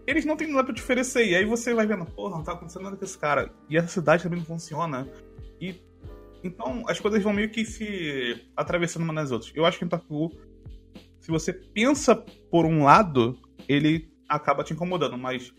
eles 0.07 0.25
não 0.25 0.35
têm 0.35 0.47
nada 0.47 0.63
pra 0.63 0.73
te 0.73 0.81
oferecer. 0.81 1.27
E 1.27 1.35
aí 1.35 1.45
você 1.45 1.73
vai 1.73 1.85
vendo, 1.85 2.05
porra, 2.05 2.37
não 2.37 2.43
tá 2.43 2.53
acontecendo 2.53 2.83
nada 2.83 2.97
com 2.97 3.03
esse 3.05 3.17
cara. 3.17 3.51
E 3.69 3.77
essa 3.77 3.87
cidade 3.87 4.23
também 4.23 4.39
não 4.39 4.45
funciona. 4.45 5.07
E 5.59 5.75
então 6.43 6.83
as 6.87 6.99
coisas 6.99 7.21
vão 7.21 7.33
meio 7.33 7.49
que 7.49 7.65
se 7.65 8.47
atravessando 8.55 9.03
uma 9.03 9.13
nas 9.13 9.31
outras. 9.31 9.51
Eu 9.53 9.65
acho 9.65 9.77
que 9.77 9.85
em 9.85 9.89
Taku, 9.89 10.31
se 11.19 11.29
você 11.29 11.51
pensa 11.51 12.15
por 12.49 12.65
um 12.65 12.85
lado, 12.85 13.37
ele 13.67 14.09
acaba 14.27 14.63
te 14.63 14.73
incomodando, 14.73 15.17
mas 15.17 15.53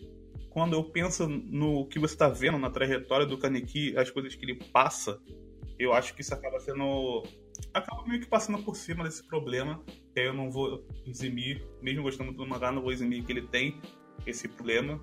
quando 0.49 0.73
eu 0.73 0.83
penso 0.83 1.27
no 1.27 1.85
que 1.87 1.99
você 1.99 2.17
tá 2.17 2.27
vendo 2.27 2.57
na 2.57 2.69
trajetória 2.69 3.25
do 3.25 3.37
Kaneki, 3.37 3.95
as 3.95 4.09
coisas 4.09 4.33
que 4.35 4.43
ele 4.43 4.55
passa, 4.55 5.19
eu 5.83 5.93
acho 5.93 6.13
que 6.13 6.21
isso 6.21 6.33
acaba 6.33 6.59
sendo. 6.59 7.23
acaba 7.73 8.05
meio 8.05 8.21
que 8.21 8.27
passando 8.27 8.63
por 8.63 8.75
cima 8.75 9.03
desse 9.03 9.23
problema. 9.27 9.81
Que 10.13 10.19
aí 10.19 10.27
eu 10.27 10.33
não 10.33 10.49
vou 10.49 10.85
eximir, 11.05 11.65
mesmo 11.81 12.03
gostando 12.03 12.25
muito 12.25 12.43
do 12.43 12.47
mangá, 12.47 12.71
não 12.71 12.81
vou 12.81 12.91
eximir 12.91 13.23
que 13.23 13.31
ele 13.31 13.43
tem 13.43 13.79
esse 14.25 14.47
problema 14.47 14.99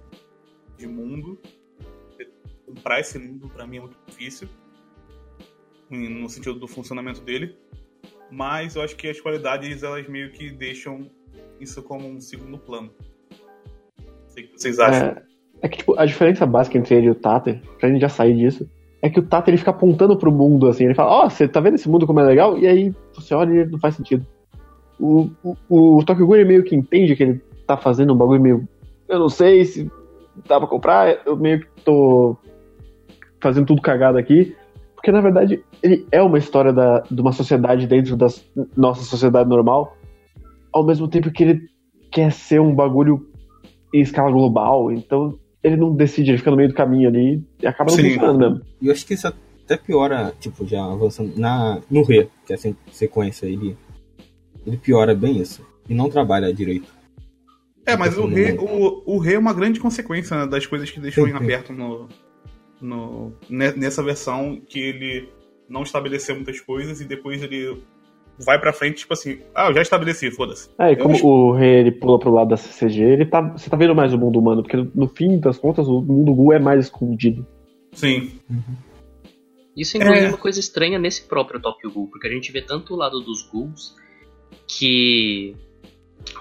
de 0.77 0.87
mundo. 0.87 1.41
Comprar 2.67 3.01
esse 3.01 3.19
mundo, 3.19 3.49
pra 3.49 3.67
mim, 3.67 3.79
é 3.79 3.81
muito 3.81 3.99
difícil. 4.07 4.49
No 5.91 6.29
sentido 6.29 6.59
do 6.59 6.69
funcionamento 6.69 7.21
dele. 7.23 7.57
Mas 8.31 8.77
eu 8.77 8.83
acho 8.83 8.95
que 8.95 9.09
as 9.09 9.21
qualidades, 9.21 9.83
elas 9.83 10.07
meio 10.07 10.31
que 10.33 10.51
deixam 10.51 11.11
isso 11.59 11.83
como 11.83 12.07
um 12.07 12.21
segundo 12.21 12.59
plano. 12.59 12.93
Não 13.99 14.29
sei 14.29 14.45
o 14.45 14.49
que 14.49 14.61
vocês 14.61 14.79
acham. 14.79 15.09
É, 15.09 15.23
é 15.63 15.69
que, 15.69 15.79
tipo, 15.79 15.99
a 15.99 16.05
diferença 16.05 16.47
básica 16.47 16.77
entre 16.77 16.95
ele 16.95 17.07
e 17.07 17.11
o 17.11 17.15
Tata, 17.15 17.61
pra 17.79 17.89
gente 17.89 18.01
já 18.01 18.09
sair 18.09 18.37
disso, 18.37 18.69
é 19.01 19.09
que 19.09 19.21
o 19.21 19.23
Tata 19.23 19.51
ele 19.51 19.57
fica 19.57 19.71
apontando 19.71 20.17
pro 20.17 20.33
mundo, 20.33 20.69
assim, 20.69 20.85
ele 20.85 20.95
fala, 20.95 21.25
ó, 21.25 21.29
você 21.29 21.47
tá 21.47 21.61
vendo 21.61 21.75
esse 21.75 21.89
mundo 21.89 22.07
como 22.07 22.21
é 22.21 22.25
legal? 22.25 22.59
E 22.59 22.67
aí 22.67 22.95
você 23.15 23.35
olha 23.35 23.63
e 23.63 23.67
não 23.67 23.79
faz 23.79 23.95
sentido. 23.95 24.27
O, 24.99 25.31
o, 25.43 25.99
o 25.99 26.05
Tokyo 26.05 26.27
Ghoul 26.27 26.45
meio 26.45 26.65
que 26.65 26.75
entende 26.75 27.15
que 27.15 27.23
ele 27.23 27.41
tá 27.67 27.77
fazendo 27.77 28.13
um 28.13 28.17
bagulho 28.17 28.41
meio. 28.41 28.69
Eu 29.09 29.21
não 29.21 29.29
sei 29.29 29.65
se 29.65 29.91
dá 30.49 30.59
pra 30.59 30.69
comprar, 30.69 31.17
eu 31.25 31.37
meio 31.37 31.61
que 31.61 31.67
tô 31.85 32.37
fazendo 33.41 33.67
tudo 33.67 33.83
cagado 33.83 34.19
aqui. 34.19 34.57
Porque 34.97 35.13
na 35.13 35.21
verdade 35.21 35.63
ele 35.81 36.05
é 36.11 36.21
uma 36.21 36.39
história 36.39 36.73
da, 36.73 37.01
de 37.09 37.21
uma 37.21 37.31
sociedade 37.31 37.87
dentro 37.87 38.17
da 38.17 38.27
nossa 38.77 39.05
sociedade 39.05 39.49
normal, 39.49 39.97
ao 40.73 40.85
mesmo 40.85 41.07
tempo 41.07 41.31
que 41.31 41.45
ele 41.45 41.69
quer 42.11 42.33
ser 42.33 42.61
um 42.61 42.75
bagulho 42.75 43.25
em 43.95 44.01
escala 44.01 44.31
global, 44.31 44.91
então 44.91 45.39
ele 45.63 45.77
não 45.77 45.95
decide, 45.95 46.31
ele 46.31 46.39
fica 46.39 46.51
no 46.51 46.57
meio 46.57 46.69
do 46.69 46.75
caminho 46.75 47.09
ali 47.09 47.43
e 47.63 47.67
acaba 47.67 47.91
não 47.91 47.97
Sim. 47.97 48.11
funcionando 48.11 48.39
mesmo. 48.39 48.65
E 48.81 48.87
eu 48.87 48.93
acho 48.93 49.07
que 49.07 49.15
isso 49.15 49.27
até 49.27 49.77
piora, 49.77 50.33
tipo, 50.41 50.67
já 50.67 50.83
avançando 50.85 51.37
na, 51.39 51.81
no 51.91 52.03
Rei, 52.03 52.29
que 52.47 52.53
é 52.53 52.57
a 52.57 52.59
se- 52.59 52.77
sequência, 52.93 53.47
ele, 53.47 53.77
ele 54.67 54.77
piora 54.77 55.15
bem 55.15 55.39
isso. 55.41 55.67
E 55.89 55.95
não 55.95 56.09
trabalha 56.11 56.53
direito. 56.53 56.93
É, 57.87 57.97
mas 57.97 58.13
o 58.19 58.23
Todo 58.23 58.35
rei, 58.35 58.53
mundo. 58.53 59.03
o, 59.07 59.17
o 59.17 59.19
rei 59.19 59.35
é 59.37 59.39
uma 59.39 59.55
grande 59.55 59.81
consequência 59.81 60.37
né, 60.37 60.47
das 60.47 60.67
coisas 60.67 60.91
que 60.91 61.01
deixou 61.01 61.25
Sim, 61.27 61.33
em 61.33 61.35
aberto 61.35 61.73
no, 61.73 62.07
no, 62.81 63.33
ne- 63.49 63.73
nessa 63.73 64.03
versão 64.03 64.61
que 64.69 64.79
ele 64.79 65.29
não 65.69 65.83
estabeleceu 65.83 66.35
muitas 66.35 66.61
coisas 66.61 67.01
e 67.01 67.05
depois 67.07 67.43
ele 67.43 67.83
vai 68.45 68.59
pra 68.61 68.73
frente, 68.73 68.99
tipo 68.99 69.13
assim, 69.13 69.41
ah, 69.55 69.69
eu 69.69 69.75
já 69.75 69.83
estabeleci, 69.83 70.31
foda-se. 70.31 70.71
É, 70.79 70.93
e 70.93 70.97
como 70.97 71.15
acho- 71.15 71.27
o 71.27 71.53
rei 71.53 71.81
ele 71.81 71.93
pula 71.93 72.19
pro 72.19 72.31
lado 72.33 72.51
da 72.51 72.57
CCG, 72.57 73.03
ele 73.03 73.27
tá, 73.27 73.41
você 73.41 73.69
tá 73.69 73.77
vendo 73.77 73.95
mais 73.95 74.13
o 74.15 74.19
mundo 74.19 74.39
humano, 74.39 74.63
porque 74.63 74.77
no, 74.77 74.91
no 74.95 75.09
fim 75.09 75.39
das 75.39 75.59
contas 75.59 75.87
o 75.89 76.01
mundo 76.01 76.33
Gu 76.35 76.53
é 76.53 76.59
mais 76.59 76.85
escondido. 76.87 77.47
Sim. 77.93 78.33
Isso 79.77 79.97
é 79.97 80.01
inclusive 80.01 80.27
É. 80.27 80.29
uma 80.29 80.39
coisa 80.39 80.59
estranha 80.61 80.99
nesse 80.99 81.23
próprio 81.23 81.61
Tokyo 81.61 81.91
Ghoul, 81.91 82.09
porque 82.09 82.27
a 82.27 82.31
gente 82.31 82.51
vê 82.53 82.61
tanto 82.63 82.95
o 82.95 82.97
lado 82.97 83.21
dos 83.21 83.43
ghouls 83.51 83.95
que, 84.67 85.55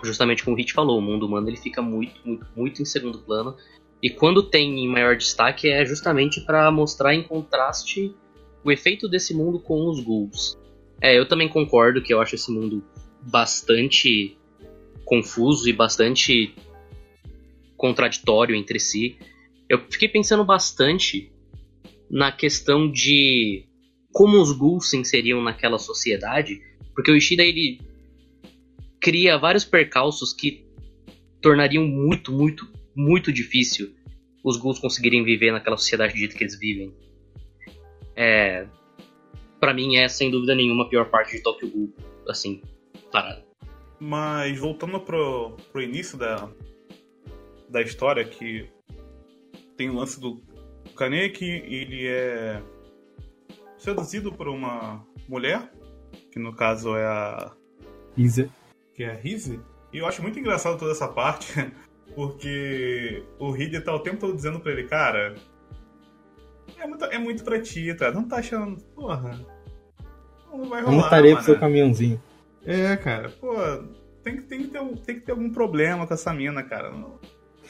justamente 0.04 0.44
como 0.44 0.56
o 0.56 0.60
Hit 0.60 0.74
falou, 0.74 0.98
o 0.98 1.02
mundo 1.02 1.26
humano 1.26 1.48
ele 1.50 1.58
fica 1.58 1.82
muito, 1.82 2.14
muito, 2.26 2.46
muito 2.56 2.82
em 2.82 2.86
segundo 2.86 3.20
plano. 3.20 3.56
E 4.02 4.10
quando 4.10 4.44
tem 4.44 4.84
em 4.84 4.88
maior 4.88 5.16
destaque 5.16 5.70
é 5.70 5.86
justamente 5.86 6.42
para 6.42 6.70
mostrar 6.72 7.16
em 7.16 7.24
contraste 7.24 8.14
o 8.64 8.72
efeito 8.72 9.08
desse 9.08 9.34
mundo 9.34 9.60
com 9.60 9.88
os 9.90 10.00
ghouls. 10.04 10.58
É, 11.02 11.18
eu 11.18 11.28
também 11.28 11.48
concordo 11.48 12.02
que 12.02 12.14
eu 12.14 12.22
acho 12.22 12.36
esse 12.36 12.52
mundo 12.52 12.84
bastante 13.22 14.38
confuso 15.06 15.70
e 15.70 15.74
bastante 15.74 16.56
contraditório 17.76 18.56
entre 18.56 18.80
si. 18.80 19.18
Eu 19.70 19.80
fiquei 19.90 20.10
pensando 20.10 20.44
bastante 20.44 21.32
na 22.10 22.32
questão 22.32 22.90
de 22.90 23.66
como 24.12 24.42
os 24.42 24.52
ghouls 24.52 24.90
se 24.90 24.98
inseriam 24.98 25.44
naquela 25.44 25.78
sociedade, 25.78 26.60
porque 26.96 27.12
o 27.12 27.16
Ishida 27.16 27.44
ele 27.44 27.80
cria 29.00 29.38
vários 29.38 29.64
percalços 29.64 30.34
que 30.34 30.66
tornariam 31.42 31.86
muito, 31.86 32.32
muito, 32.32 32.68
muito 32.96 33.32
difícil 33.32 33.94
os 34.44 34.58
ghouls 34.58 34.80
conseguirem 34.80 35.24
viver 35.24 35.52
naquela 35.52 35.78
sociedade 35.78 36.14
do 36.14 36.20
jeito 36.20 36.36
que 36.36 36.44
eles 36.44 36.58
vivem. 36.58 36.94
É, 38.16 38.66
para 39.60 39.74
mim 39.74 39.96
é 39.98 40.08
sem 40.08 40.32
dúvida 40.32 40.56
nenhuma 40.56 40.84
a 40.84 40.90
pior 40.90 41.10
parte 41.10 41.38
de 41.38 41.44
Tokyo 41.44 41.70
Ghoul, 41.70 41.94
assim, 42.28 42.62
parado. 43.12 43.44
Mas 44.00 44.60
voltando 44.60 45.00
pro, 45.00 45.58
pro 45.72 45.82
início 45.82 46.18
da, 46.18 46.50
da 47.68 47.82
história, 47.82 48.24
que 48.24 48.70
tem 49.76 49.90
o 49.90 49.96
lance 49.96 50.20
do 50.20 50.42
Kaneki, 50.96 51.46
ele 51.46 52.08
é 52.08 52.62
seduzido 53.78 54.32
por 54.32 54.48
uma 54.48 55.06
mulher, 55.28 55.72
que 56.32 56.40
no 56.40 56.54
caso 56.54 56.96
é 56.96 57.06
a 57.06 57.52
Isa. 58.16 58.50
que 58.96 59.04
é 59.04 59.12
a 59.12 59.16
Rizzy. 59.16 59.60
E 59.94 60.00
eu 60.00 60.08
acho 60.08 60.22
muito 60.22 60.40
engraçado 60.40 60.78
toda 60.78 60.92
essa 60.92 61.08
parte, 61.08 61.54
porque 62.16 63.24
o 63.40 63.56
Hide 63.56 63.82
tá 63.82 63.94
o 63.94 64.00
tempo 64.00 64.20
todo 64.20 64.36
dizendo 64.36 64.60
pra 64.60 64.72
ele, 64.72 64.84
cara, 64.84 65.36
é 66.80 66.88
muito, 66.88 67.06
é 67.06 67.18
muito 67.18 67.44
pra 67.44 67.60
ti, 67.62 67.94
tá? 67.94 68.12
Não 68.12 68.24
tá 68.24 68.38
achando, 68.38 68.78
porra, 68.96 69.40
não 70.52 70.66
vai 70.70 70.82
Eu 70.82 70.86
rolar, 70.88 71.04
montaria 71.04 71.36
pro 71.36 71.44
seu 71.46 71.60
caminhãozinho. 71.60 72.22
É, 72.66 72.96
cara, 72.98 73.30
pô, 73.30 73.54
tem 74.24 74.38
que, 74.38 74.42
tem, 74.44 74.60
que 74.64 74.68
ter, 74.68 74.82
um- 74.82 74.96
tem 74.96 75.16
que 75.16 75.22
ter 75.22 75.32
algum 75.32 75.50
problema 75.52 76.06
com 76.06 76.14
essa 76.14 76.34
mina, 76.34 76.62
cara. 76.64 76.92
Não, 76.92 77.20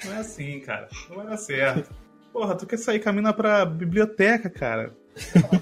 não 0.06 0.14
é 0.14 0.18
assim, 0.18 0.60
cara. 0.62 0.88
Não 1.10 1.18
vai 1.18 1.26
dar 1.28 1.38
certo. 1.38 1.90
Porra, 2.34 2.56
tu 2.56 2.66
quer 2.66 2.78
sair 2.78 3.00
com 3.00 3.10
a 3.10 3.14
mina 3.14 3.34
pra 3.34 3.66
biblioteca, 3.66 4.50
cara. 4.50 4.96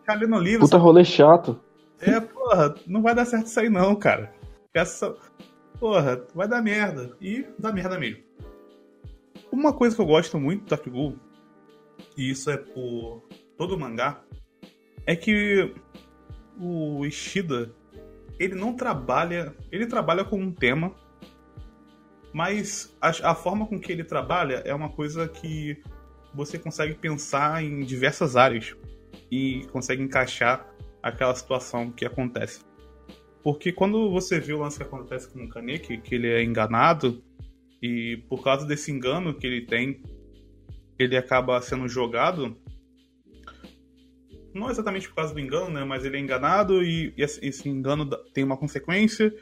Ficar 0.00 0.14
lendo 0.14 0.38
livro. 0.38 0.60
Puta 0.60 0.76
rolê 0.76 1.04
chato. 1.04 1.60
É, 2.00 2.20
porra, 2.20 2.74
não 2.86 3.02
vai 3.02 3.14
dar 3.14 3.24
certo 3.24 3.46
isso 3.46 3.58
aí 3.60 3.68
não, 3.68 3.94
cara. 3.96 4.32
Essa. 4.74 5.14
Porra, 5.80 6.22
vai 6.34 6.46
dar 6.48 6.62
merda. 6.62 7.16
E 7.20 7.44
dá 7.58 7.72
merda 7.72 7.98
mesmo. 7.98 8.22
Uma 9.50 9.72
coisa 9.72 9.94
que 9.94 10.02
eu 10.02 10.06
gosto 10.06 10.38
muito 10.38 10.64
do 10.64 10.68
Tokyo 10.68 10.92
Ghoul, 10.92 11.18
e 12.16 12.30
isso 12.30 12.50
é 12.50 12.56
por 12.56 13.22
todo 13.56 13.74
o 13.74 13.78
mangá, 13.78 14.22
é 15.06 15.14
que 15.14 15.72
o 16.58 17.04
Ishida, 17.04 17.70
ele 18.38 18.54
não 18.54 18.74
trabalha. 18.74 19.54
Ele 19.70 19.86
trabalha 19.86 20.24
com 20.24 20.38
um 20.38 20.52
tema, 20.52 20.94
mas 22.32 22.96
a, 23.00 23.30
a 23.30 23.34
forma 23.34 23.66
com 23.66 23.78
que 23.78 23.92
ele 23.92 24.04
trabalha 24.04 24.62
é 24.64 24.74
uma 24.74 24.88
coisa 24.88 25.28
que 25.28 25.82
você 26.34 26.58
consegue 26.58 26.94
pensar 26.94 27.62
em 27.62 27.80
diversas 27.80 28.36
áreas 28.36 28.76
e 29.30 29.66
consegue 29.72 30.02
encaixar 30.02 30.66
aquela 31.02 31.34
situação 31.34 31.90
que 31.90 32.04
acontece. 32.04 32.60
Porque 33.42 33.72
quando 33.72 34.10
você 34.10 34.40
vê 34.40 34.52
o 34.52 34.58
lance 34.58 34.76
que 34.76 34.82
acontece 34.82 35.28
com 35.28 35.44
o 35.44 35.48
Kaneki, 35.48 35.98
que 35.98 36.16
ele 36.16 36.28
é 36.28 36.42
enganado, 36.42 37.22
e 37.80 38.16
por 38.28 38.42
causa 38.42 38.66
desse 38.66 38.90
engano 38.90 39.32
que 39.32 39.46
ele 39.46 39.64
tem, 39.64 40.02
ele 40.98 41.16
acaba 41.16 41.60
sendo 41.60 41.88
jogado. 41.88 42.56
Não 44.54 44.70
exatamente 44.70 45.08
por 45.08 45.16
causa 45.16 45.34
do 45.34 45.40
engano, 45.40 45.70
né? 45.70 45.84
Mas 45.84 46.04
ele 46.04 46.16
é 46.16 46.20
enganado 46.20 46.82
e 46.82 47.12
esse 47.16 47.44
esse 47.46 47.68
engano 47.68 48.06
tem 48.32 48.42
uma 48.42 48.56
consequência. 48.56 49.34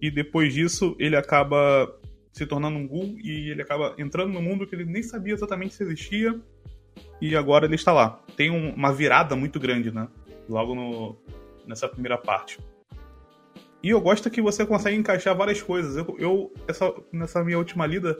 E 0.00 0.10
depois 0.10 0.54
disso 0.54 0.96
ele 0.98 1.16
acaba 1.16 1.92
se 2.32 2.46
tornando 2.46 2.78
um 2.78 2.86
ghoul 2.86 3.16
e 3.18 3.50
ele 3.50 3.60
acaba 3.62 3.94
entrando 3.98 4.32
no 4.32 4.40
mundo 4.40 4.66
que 4.66 4.74
ele 4.74 4.84
nem 4.84 5.02
sabia 5.02 5.34
exatamente 5.34 5.74
se 5.74 5.82
existia. 5.82 6.40
E 7.20 7.34
agora 7.34 7.66
ele 7.66 7.74
está 7.74 7.92
lá. 7.92 8.22
Tem 8.36 8.50
um- 8.50 8.72
uma 8.74 8.92
virada 8.92 9.34
muito 9.34 9.58
grande, 9.58 9.90
né? 9.90 10.08
Logo 10.48 10.74
no, 10.74 11.16
nessa 11.66 11.88
primeira 11.88 12.16
parte. 12.16 12.58
E 13.82 13.90
eu 13.90 14.00
gosto 14.00 14.30
que 14.30 14.40
você 14.42 14.64
consegue 14.64 14.96
encaixar 14.96 15.36
várias 15.36 15.60
coisas. 15.62 15.96
Eu, 15.96 16.16
eu 16.18 16.52
essa, 16.68 16.92
nessa 17.12 17.42
minha 17.42 17.58
última 17.58 17.86
lida, 17.86 18.18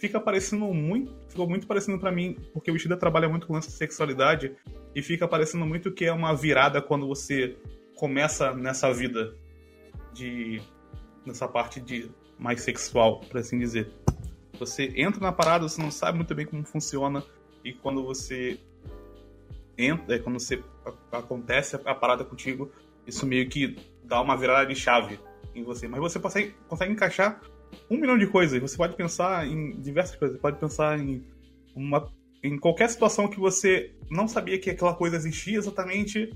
fica 0.00 0.18
parecendo 0.18 0.64
muito. 0.72 1.14
Ficou 1.28 1.48
muito 1.48 1.66
parecendo 1.66 1.98
pra 1.98 2.10
mim, 2.10 2.36
porque 2.52 2.70
o 2.70 2.76
Ishida 2.76 2.96
trabalha 2.96 3.28
muito 3.28 3.46
com 3.46 3.52
lance 3.52 3.68
de 3.68 3.74
sexualidade, 3.74 4.56
e 4.94 5.02
fica 5.02 5.28
parecendo 5.28 5.66
muito 5.66 5.92
que 5.92 6.06
é 6.06 6.12
uma 6.12 6.34
virada 6.34 6.80
quando 6.80 7.06
você 7.06 7.56
começa 7.94 8.52
nessa 8.54 8.92
vida 8.92 9.36
de. 10.12 10.60
nessa 11.24 11.46
parte 11.46 11.80
de 11.80 12.10
mais 12.38 12.62
sexual, 12.62 13.20
por 13.20 13.38
assim 13.38 13.58
dizer. 13.58 13.92
Você 14.58 14.92
entra 14.96 15.20
na 15.20 15.32
parada, 15.32 15.68
você 15.68 15.80
não 15.80 15.90
sabe 15.90 16.16
muito 16.16 16.34
bem 16.34 16.46
como 16.46 16.64
funciona, 16.64 17.22
e 17.62 17.72
quando 17.72 18.02
você 18.02 18.58
entra, 19.76 20.16
é, 20.16 20.18
quando 20.18 20.40
você 20.40 20.62
acontece 21.12 21.76
a 21.76 21.94
parada 21.94 22.24
contigo, 22.24 22.70
isso 23.06 23.26
meio 23.26 23.48
que 23.48 23.76
dá 24.04 24.20
uma 24.20 24.36
virada 24.36 24.66
de 24.66 24.74
chave 24.74 25.18
em 25.54 25.62
você. 25.62 25.86
Mas 25.88 26.00
você 26.00 26.18
consegue, 26.18 26.54
consegue 26.68 26.92
encaixar 26.92 27.40
um 27.90 27.96
milhão 27.96 28.18
de 28.18 28.26
coisas. 28.26 28.60
Você 28.60 28.76
pode 28.76 28.96
pensar 28.96 29.46
em 29.46 29.80
diversas 29.80 30.16
coisas. 30.16 30.36
Você 30.36 30.42
pode 30.42 30.58
pensar 30.58 30.98
em 30.98 31.24
uma 31.74 32.10
em 32.42 32.58
qualquer 32.58 32.88
situação 32.88 33.28
que 33.28 33.38
você 33.38 33.94
não 34.10 34.26
sabia 34.26 34.58
que 34.58 34.70
aquela 34.70 34.94
coisa 34.94 35.14
existia 35.14 35.58
exatamente, 35.58 36.34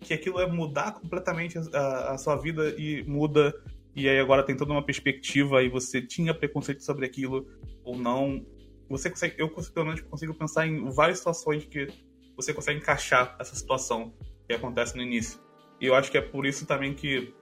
que 0.00 0.12
aquilo 0.12 0.40
é 0.40 0.50
mudar 0.50 0.92
completamente 0.94 1.56
a, 1.72 2.14
a 2.14 2.18
sua 2.18 2.34
vida 2.34 2.74
e 2.76 3.04
muda 3.04 3.54
e 3.96 4.10
aí 4.10 4.20
agora 4.20 4.42
tem 4.42 4.54
toda 4.54 4.72
uma 4.72 4.84
perspectiva 4.84 5.62
e 5.62 5.70
você 5.70 6.02
tinha 6.02 6.34
preconceito 6.34 6.84
sobre 6.84 7.06
aquilo 7.06 7.46
ou 7.82 7.96
não. 7.96 8.44
Você 8.90 9.08
consegue, 9.08 9.36
eu 9.38 9.48
pelo 9.48 10.02
consigo 10.04 10.34
pensar 10.34 10.66
em 10.66 10.84
várias 10.90 11.16
situações 11.18 11.64
que 11.64 11.88
você 12.36 12.52
consegue 12.52 12.78
encaixar 12.78 13.34
essa 13.40 13.56
situação 13.56 14.12
que 14.46 14.52
acontece 14.52 14.94
no 14.94 15.02
início. 15.02 15.40
E 15.80 15.86
eu 15.86 15.94
acho 15.94 16.10
que 16.10 16.18
é 16.18 16.20
por 16.20 16.44
isso 16.44 16.66
também 16.66 16.92
que 16.92 17.32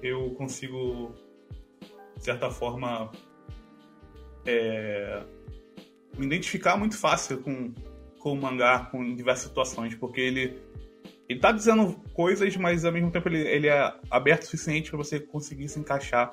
eu 0.00 0.30
consigo, 0.36 1.12
de 2.18 2.24
certa 2.24 2.50
forma, 2.50 3.10
é, 4.44 5.22
me 6.16 6.26
identificar 6.26 6.76
muito 6.76 6.96
fácil 6.96 7.38
com, 7.38 7.72
com 8.18 8.32
o 8.32 8.36
mangá, 8.36 8.88
com 8.90 9.14
diversas 9.14 9.48
situações, 9.48 9.94
porque 9.94 10.20
ele 10.20 10.68
ele 11.28 11.40
tá 11.40 11.52
dizendo 11.52 12.00
coisas, 12.14 12.56
mas 12.56 12.86
ao 12.86 12.92
mesmo 12.92 13.10
tempo 13.10 13.28
ele, 13.28 13.46
ele 13.46 13.68
é 13.68 13.94
aberto 14.10 14.42
o 14.42 14.44
suficiente 14.46 14.88
para 14.88 14.96
você 14.96 15.20
conseguir 15.20 15.68
se 15.68 15.78
encaixar 15.78 16.30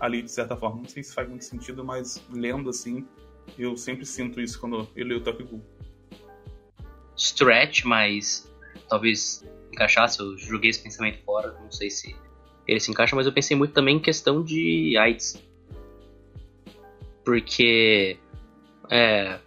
ali 0.00 0.22
de 0.22 0.30
certa 0.30 0.56
forma. 0.56 0.78
Não 0.78 0.88
sei 0.88 1.02
se 1.02 1.14
faz 1.14 1.28
muito 1.28 1.44
sentido, 1.44 1.84
mas 1.84 2.24
lendo 2.30 2.70
assim, 2.70 3.06
eu 3.58 3.76
sempre 3.76 4.06
sinto 4.06 4.40
isso 4.40 4.58
quando 4.58 4.88
eu 4.96 5.04
leio 5.04 5.20
o 5.20 5.22
Tokyo 5.22 5.46
Ghoul. 5.46 5.62
Stretch, 7.14 7.84
mas 7.84 8.50
talvez 8.88 9.44
encaixasse. 9.70 10.18
Eu 10.18 10.38
joguei 10.38 10.70
esse 10.70 10.82
pensamento 10.82 11.22
fora, 11.24 11.52
não 11.60 11.70
sei 11.70 11.90
se 11.90 12.16
ele 12.68 12.80
se 12.80 12.90
encaixa, 12.90 13.16
mas 13.16 13.26
eu 13.26 13.32
pensei 13.32 13.56
muito 13.56 13.72
também 13.72 13.96
em 13.96 14.00
questão 14.00 14.44
de 14.44 14.94
AIDS. 14.98 15.42
Porque 17.24 18.18
é, 18.90 19.38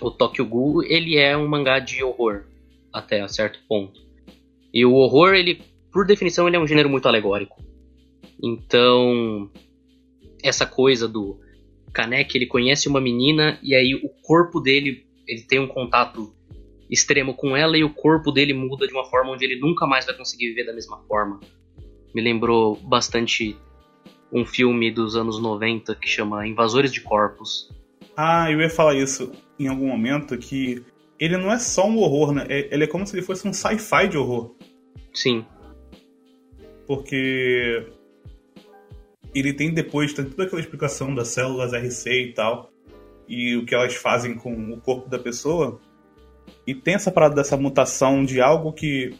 o 0.00 0.10
Tokyo 0.10 0.46
Ghoul 0.46 0.84
ele 0.84 1.16
é 1.16 1.36
um 1.36 1.48
mangá 1.48 1.80
de 1.80 2.02
horror 2.02 2.44
até 2.92 3.20
a 3.20 3.28
certo 3.28 3.58
ponto. 3.68 4.00
E 4.72 4.86
o 4.86 4.94
horror, 4.94 5.34
ele, 5.34 5.60
por 5.92 6.06
definição, 6.06 6.46
ele 6.46 6.56
é 6.56 6.60
um 6.60 6.66
gênero 6.66 6.88
muito 6.88 7.08
alegórico. 7.08 7.60
Então, 8.40 9.50
essa 10.42 10.64
coisa 10.64 11.08
do 11.08 11.40
Kaneki 11.92 12.38
ele 12.38 12.46
conhece 12.46 12.88
uma 12.88 13.00
menina 13.00 13.58
e 13.62 13.74
aí 13.74 13.94
o 13.94 14.08
corpo 14.22 14.60
dele 14.60 15.04
ele 15.26 15.42
tem 15.42 15.58
um 15.58 15.66
contato 15.66 16.32
extremo 16.88 17.34
com 17.34 17.56
ela 17.56 17.76
e 17.76 17.84
o 17.84 17.92
corpo 17.92 18.30
dele 18.30 18.54
muda 18.54 18.86
de 18.86 18.92
uma 18.92 19.04
forma 19.04 19.32
onde 19.32 19.44
ele 19.44 19.58
nunca 19.58 19.86
mais 19.86 20.06
vai 20.06 20.16
conseguir 20.16 20.48
viver 20.48 20.64
da 20.64 20.72
mesma 20.72 20.98
forma. 21.08 21.40
Me 22.14 22.22
lembrou 22.22 22.76
bastante 22.76 23.56
um 24.32 24.44
filme 24.44 24.90
dos 24.90 25.16
anos 25.16 25.40
90 25.40 25.94
que 25.94 26.08
chama 26.08 26.46
Invasores 26.46 26.92
de 26.92 27.00
Corpos. 27.00 27.70
Ah, 28.16 28.50
eu 28.50 28.60
ia 28.60 28.70
falar 28.70 28.94
isso 28.94 29.30
em 29.58 29.68
algum 29.68 29.86
momento, 29.88 30.36
que 30.36 30.84
ele 31.18 31.36
não 31.36 31.52
é 31.52 31.58
só 31.58 31.86
um 31.86 31.98
horror, 31.98 32.32
né? 32.32 32.46
É- 32.48 32.68
Ele 32.72 32.84
é 32.84 32.86
como 32.86 33.06
se 33.06 33.14
ele 33.16 33.24
fosse 33.24 33.46
um 33.46 33.52
sci-fi 33.52 34.08
de 34.08 34.16
horror. 34.16 34.54
Sim, 35.12 35.44
Porque 36.86 37.86
ele 39.34 39.52
tem 39.52 39.72
depois 39.72 40.12
tem 40.12 40.24
toda 40.24 40.44
aquela 40.44 40.60
explicação 40.60 41.14
das 41.14 41.28
células 41.28 41.72
RC 41.72 42.10
e 42.10 42.32
tal, 42.32 42.70
e 43.28 43.56
o 43.56 43.64
que 43.66 43.74
elas 43.74 43.94
fazem 43.94 44.34
com 44.34 44.72
o 44.72 44.80
corpo 44.80 45.08
da 45.08 45.18
pessoa. 45.18 45.80
E 46.66 46.74
tem 46.74 46.94
essa 46.94 47.10
parada 47.10 47.34
dessa 47.34 47.56
mutação 47.56 48.24
de 48.24 48.40
algo 48.40 48.72
que 48.72 49.14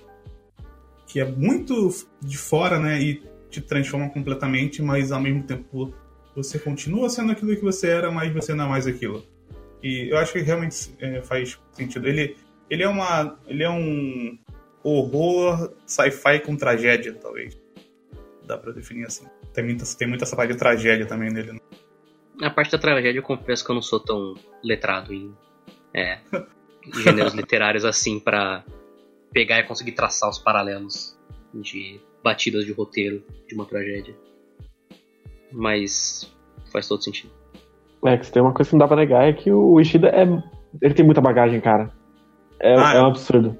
que 1.08 1.18
é 1.18 1.24
muito 1.24 1.88
de 2.20 2.36
fora, 2.36 2.78
né, 2.78 3.00
e 3.00 3.22
te 3.50 3.62
transforma 3.62 4.10
completamente, 4.10 4.82
mas 4.82 5.10
ao 5.10 5.20
mesmo 5.20 5.42
tempo 5.42 5.92
você 6.36 6.58
continua 6.58 7.08
sendo 7.08 7.32
aquilo 7.32 7.56
que 7.56 7.62
você 7.62 7.88
era, 7.88 8.10
mas 8.12 8.32
você 8.32 8.54
não 8.54 8.66
é 8.66 8.68
mais 8.68 8.86
aquilo. 8.86 9.24
E 9.82 10.08
eu 10.10 10.18
acho 10.18 10.32
que 10.32 10.40
realmente 10.40 10.94
é, 11.00 11.22
faz 11.22 11.58
sentido. 11.72 12.06
Ele 12.06 12.36
ele 12.70 12.82
é 12.82 12.88
uma 12.88 13.38
ele 13.46 13.62
é 13.62 13.70
um 13.70 14.38
horror 14.82 15.72
sci-fi 15.86 16.40
com 16.40 16.56
tragédia, 16.56 17.14
talvez. 17.14 17.58
Dá 18.44 18.58
pra 18.58 18.72
definir 18.72 19.06
assim. 19.06 19.26
Tem 19.52 19.64
muita, 19.64 19.84
tem 19.96 20.06
muita 20.06 20.24
essa 20.24 20.36
parte 20.36 20.52
de 20.52 20.58
tragédia 20.58 21.06
também 21.06 21.30
nele. 21.30 21.52
né? 21.52 21.60
a 22.42 22.50
parte 22.50 22.70
da 22.70 22.78
tragédia 22.78 23.18
eu 23.18 23.22
confesso 23.22 23.64
que 23.64 23.70
eu 23.70 23.74
não 23.74 23.82
sou 23.82 23.98
tão 23.98 24.34
letrado 24.62 25.12
em 25.12 25.34
é, 25.92 26.20
gêneros 27.02 27.34
literários 27.34 27.84
assim 27.84 28.20
pra 28.20 28.64
pegar 29.32 29.60
e 29.60 29.64
conseguir 29.64 29.92
traçar 29.92 30.28
os 30.30 30.38
paralelos 30.38 31.18
de 31.54 32.00
batidas 32.22 32.64
de 32.64 32.72
roteiro 32.72 33.22
de 33.46 33.54
uma 33.54 33.64
tragédia. 33.64 34.14
Mas 35.52 36.30
faz 36.72 36.86
todo 36.88 37.02
sentido. 37.02 37.32
É, 38.04 38.16
que 38.16 38.26
se 38.26 38.32
tem 38.32 38.42
uma 38.42 38.52
coisa 38.52 38.68
que 38.70 38.74
não 38.74 38.80
dá 38.80 38.86
pra 38.88 38.96
negar 38.96 39.28
é 39.28 39.32
que 39.32 39.50
o 39.50 39.80
Ishida 39.80 40.08
é. 40.08 40.24
Ele 40.82 40.94
tem 40.94 41.04
muita 41.04 41.20
bagagem, 41.20 41.60
cara. 41.60 41.92
É, 42.60 42.74
Ah, 42.74 42.94
é 42.94 43.00
um 43.02 43.06
é. 43.06 43.10
absurdo. 43.10 43.58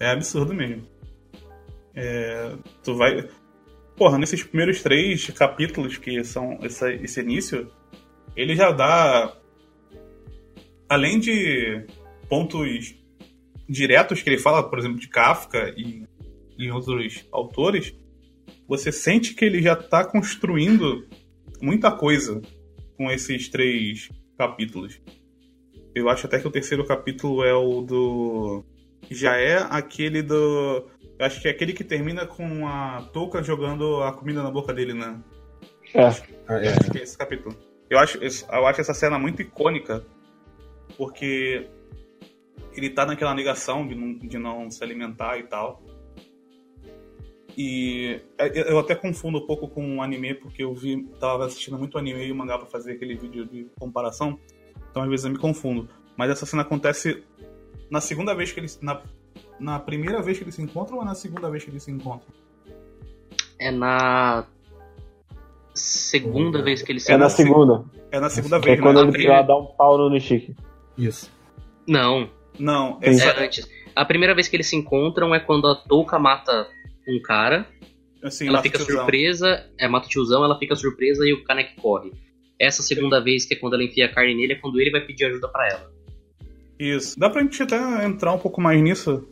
É 0.00 0.10
absurdo 0.10 0.54
mesmo. 0.54 0.86
É, 1.94 2.52
tu 2.82 2.94
vai. 2.96 3.28
Porra, 3.96 4.18
nesses 4.18 4.42
primeiros 4.42 4.82
três 4.82 5.26
capítulos 5.30 5.96
que 5.98 6.22
são 6.24 6.58
essa- 6.62 6.92
esse 6.92 7.20
início, 7.20 7.70
ele 8.34 8.54
já 8.56 8.70
dá. 8.70 9.34
Além 10.88 11.18
de 11.18 11.84
pontos 12.28 12.94
diretos 13.68 14.22
que 14.22 14.30
ele 14.30 14.38
fala, 14.38 14.68
por 14.68 14.78
exemplo, 14.78 14.98
de 14.98 15.08
Kafka 15.08 15.74
e, 15.76 16.06
e 16.58 16.70
outros 16.70 17.26
autores, 17.32 17.94
você 18.68 18.90
sente 18.90 19.34
que 19.34 19.44
ele 19.44 19.62
já 19.62 19.74
está 19.74 20.04
construindo 20.04 21.06
muita 21.60 21.90
coisa 21.90 22.40
com 22.96 23.10
esses 23.10 23.48
três 23.48 24.10
capítulos. 24.36 25.00
Eu 25.94 26.08
acho 26.08 26.26
até 26.26 26.38
que 26.38 26.46
o 26.46 26.50
terceiro 26.50 26.84
capítulo 26.84 27.42
é 27.44 27.54
o 27.54 27.80
do 27.80 28.64
já 29.10 29.36
é 29.36 29.58
aquele 29.70 30.22
do. 30.22 30.88
eu 31.18 31.26
Acho 31.26 31.40
que 31.40 31.48
é 31.48 31.50
aquele 31.50 31.72
que 31.72 31.84
termina 31.84 32.26
com 32.26 32.66
a 32.66 33.08
touca 33.12 33.42
jogando 33.42 34.02
a 34.02 34.12
comida 34.12 34.42
na 34.42 34.50
boca 34.50 34.72
dele, 34.74 34.94
né? 34.94 35.18
É. 35.94 36.00
É. 36.00 36.06
Acho 36.06 36.90
que 36.90 36.98
é 36.98 37.02
esse 37.02 37.16
capítulo. 37.16 37.56
Eu 37.88 37.98
acho, 37.98 38.18
eu 38.18 38.66
acho 38.66 38.80
essa 38.80 38.94
cena 38.94 39.18
muito 39.18 39.40
icônica, 39.42 40.04
porque 40.96 41.68
ele 42.80 42.90
tá 42.90 43.04
naquela 43.06 43.34
negação 43.34 43.86
de 43.86 43.94
não, 43.94 44.12
de 44.18 44.38
não 44.38 44.70
se 44.70 44.82
alimentar 44.84 45.38
e 45.38 45.44
tal. 45.44 45.82
E 47.58 48.20
é, 48.38 48.70
eu 48.70 48.78
até 48.78 48.94
confundo 48.94 49.38
um 49.38 49.46
pouco 49.46 49.66
com 49.68 49.96
o 49.96 50.02
anime, 50.02 50.34
porque 50.34 50.62
eu 50.62 50.74
vi, 50.74 51.04
tava 51.18 51.46
assistindo 51.46 51.78
muito 51.78 51.96
anime 51.96 52.26
e 52.26 52.32
mangá 52.32 52.58
pra 52.58 52.66
fazer 52.66 52.92
aquele 52.92 53.14
vídeo 53.14 53.46
de 53.46 53.66
comparação. 53.78 54.38
Então 54.90 55.02
às 55.02 55.08
vezes 55.08 55.24
eu 55.24 55.32
me 55.32 55.38
confundo. 55.38 55.88
Mas 56.16 56.30
essa 56.30 56.44
cena 56.44 56.62
acontece 56.62 57.22
na 57.90 58.00
segunda 58.00 58.34
vez 58.34 58.52
que 58.52 58.60
eles. 58.60 58.78
Na, 58.82 59.00
na 59.58 59.78
primeira 59.78 60.20
vez 60.20 60.36
que 60.36 60.44
eles 60.44 60.54
se 60.54 60.62
encontram 60.62 60.98
ou 60.98 61.04
na 61.04 61.14
segunda 61.14 61.48
vez 61.50 61.64
que 61.64 61.70
eles 61.70 61.82
se 61.82 61.90
encontram? 61.90 62.28
É 63.58 63.70
na 63.70 64.44
segunda 65.74 66.62
vez 66.62 66.82
que 66.82 66.92
ele 66.92 67.00
se 67.00 67.10
É 67.10 67.16
na 67.16 67.24
na 67.24 67.30
seg- 67.30 67.46
segunda. 67.46 67.84
É 68.10 68.20
na 68.20 68.28
segunda 68.30 68.60
Que 68.60 68.66
é 68.68 68.72
vez, 68.72 68.80
quando 68.82 69.02
né? 69.04 69.10
ele 69.18 69.26
vai 69.28 69.46
dar 69.46 69.56
um 69.56 69.64
pau 69.66 69.96
no 69.96 70.10
Nishiki. 70.10 70.54
Isso. 70.96 71.30
Não, 71.86 72.28
Não, 72.58 72.98
é 73.02 73.10
essa, 73.10 73.40
antes. 73.40 73.68
A 73.94 74.04
primeira 74.04 74.34
vez 74.34 74.48
que 74.48 74.56
eles 74.56 74.68
se 74.68 74.76
encontram 74.76 75.34
é 75.34 75.40
quando 75.40 75.66
a 75.66 75.74
Touka 75.74 76.18
mata 76.18 76.68
um 77.08 77.20
cara, 77.22 77.66
assim, 78.22 78.48
ela 78.48 78.62
fica 78.62 78.78
tiozão. 78.78 78.96
surpresa, 78.96 79.66
é, 79.78 79.88
mata 79.88 80.06
o 80.06 80.10
tiozão, 80.10 80.44
ela 80.44 80.58
fica 80.58 80.74
surpresa 80.74 81.26
e 81.26 81.32
o 81.32 81.44
Kaneki 81.44 81.76
corre. 81.80 82.12
Essa 82.58 82.82
segunda 82.82 83.22
vez, 83.22 83.44
que 83.44 83.54
é 83.54 83.56
quando 83.56 83.74
ela 83.74 83.84
enfia 83.84 84.06
a 84.06 84.12
carne 84.12 84.34
nele, 84.34 84.54
é 84.54 84.56
quando 84.56 84.80
ele 84.80 84.90
vai 84.90 85.00
pedir 85.00 85.26
ajuda 85.26 85.48
pra 85.48 85.68
ela. 85.68 85.90
Isso. 86.78 87.18
Dá 87.18 87.30
pra 87.30 87.42
gente 87.42 87.62
até 87.62 88.04
entrar 88.04 88.32
um 88.32 88.38
pouco 88.38 88.60
mais 88.60 88.80
nisso? 88.82 89.26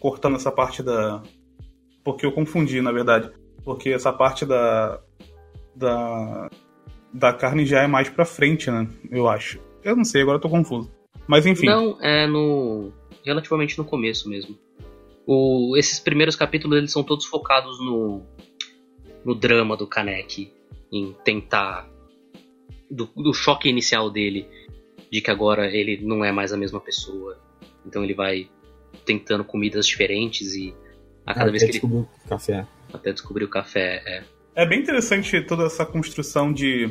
Cortando 0.00 0.36
essa 0.36 0.50
parte 0.50 0.82
da. 0.82 1.22
Porque 2.04 2.24
eu 2.24 2.32
confundi, 2.32 2.80
na 2.80 2.92
verdade. 2.92 3.30
Porque 3.64 3.90
essa 3.90 4.12
parte 4.12 4.46
da. 4.46 5.00
Da. 5.74 6.48
Da 7.12 7.32
carne 7.32 7.64
já 7.64 7.82
é 7.82 7.86
mais 7.86 8.08
pra 8.08 8.24
frente, 8.24 8.70
né? 8.70 8.86
Eu 9.10 9.28
acho. 9.28 9.60
Eu 9.82 9.96
não 9.96 10.04
sei, 10.04 10.22
agora 10.22 10.36
eu 10.36 10.40
tô 10.40 10.48
confuso. 10.48 10.90
Mas 11.28 11.46
enfim. 11.46 11.66
Não, 11.66 11.98
é 12.00 12.26
no. 12.26 12.90
relativamente 13.24 13.76
no 13.76 13.84
começo 13.84 14.28
mesmo. 14.28 14.58
O, 15.26 15.76
esses 15.76 16.00
primeiros 16.00 16.34
capítulos 16.34 16.78
eles 16.78 16.90
são 16.90 17.04
todos 17.04 17.26
focados 17.26 17.78
no. 17.78 18.22
no 19.24 19.34
drama 19.34 19.76
do 19.76 19.86
Kaneki. 19.86 20.50
Em 20.90 21.14
tentar. 21.22 21.88
Do, 22.90 23.04
do 23.14 23.34
choque 23.34 23.68
inicial 23.68 24.10
dele. 24.10 24.48
De 25.12 25.20
que 25.20 25.30
agora 25.30 25.66
ele 25.66 26.00
não 26.02 26.24
é 26.24 26.32
mais 26.32 26.52
a 26.52 26.56
mesma 26.56 26.80
pessoa. 26.80 27.38
Então 27.86 28.02
ele 28.02 28.14
vai 28.14 28.48
tentando 29.04 29.44
comidas 29.44 29.86
diferentes 29.86 30.54
e. 30.54 30.74
A 31.26 31.34
cada 31.34 31.50
Até 31.50 31.50
vez 31.50 31.62
que 31.62 31.66
ele. 31.66 31.72
descobriu 31.72 32.00
o 32.00 32.28
café. 32.28 32.66
Até 32.90 33.12
descobrir 33.12 33.44
o 33.44 33.48
café. 33.48 34.02
É. 34.06 34.38
É 34.62 34.66
bem 34.66 34.80
interessante 34.80 35.40
toda 35.42 35.64
essa 35.64 35.84
construção 35.84 36.52
de 36.52 36.90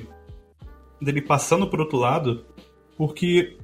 dele 1.02 1.22
passando 1.22 1.70
por 1.70 1.80
outro 1.80 1.98
lado, 1.98 2.46
porque 2.96 3.57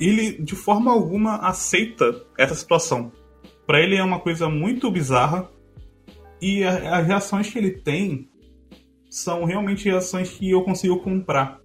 ele 0.00 0.32
de 0.42 0.54
forma 0.54 0.92
alguma 0.92 1.36
aceita 1.36 2.24
essa 2.38 2.54
situação. 2.54 3.12
Pra 3.66 3.80
ele 3.80 3.96
é 3.96 4.02
uma 4.02 4.20
coisa 4.20 4.48
muito 4.48 4.90
bizarra 4.90 5.50
e 6.40 6.62
a- 6.62 6.98
as 6.98 7.06
reações 7.06 7.50
que 7.50 7.58
ele 7.58 7.70
tem 7.70 8.28
são 9.10 9.44
realmente 9.44 9.84
reações 9.88 10.30
que 10.30 10.50
eu 10.50 10.62
consigo 10.62 10.98
comprar. 10.98 11.60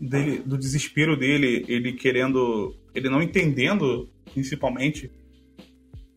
Dele, 0.00 0.38
do 0.38 0.56
desespero 0.56 1.14
dele, 1.16 1.64
ele 1.68 1.92
querendo, 1.92 2.74
ele 2.94 3.10
não 3.10 3.20
entendendo, 3.20 4.08
principalmente, 4.32 5.10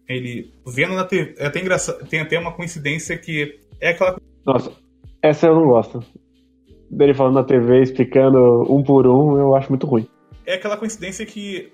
ele 0.08 0.54
vendo 0.66 0.94
na 0.94 1.04
TV, 1.04 1.36
é 1.38 1.48
até 1.48 1.60
engraçado, 1.60 2.08
tem 2.08 2.22
até 2.22 2.40
uma 2.40 2.54
coincidência 2.54 3.18
que 3.18 3.60
é 3.82 3.90
aquela 3.90 4.18
Nossa, 4.46 4.72
essa 5.22 5.48
eu 5.48 5.56
não 5.56 5.66
gosto. 5.68 6.00
Dele 6.90 7.14
falando 7.14 7.36
na 7.36 7.44
TV, 7.44 7.82
explicando 7.82 8.38
um 8.74 8.82
por 8.84 9.06
um, 9.06 9.38
eu 9.38 9.54
acho 9.56 9.70
muito 9.70 9.86
ruim. 9.86 10.08
É 10.46 10.54
aquela 10.56 10.78
coincidência 10.78 11.26
que 11.26 11.72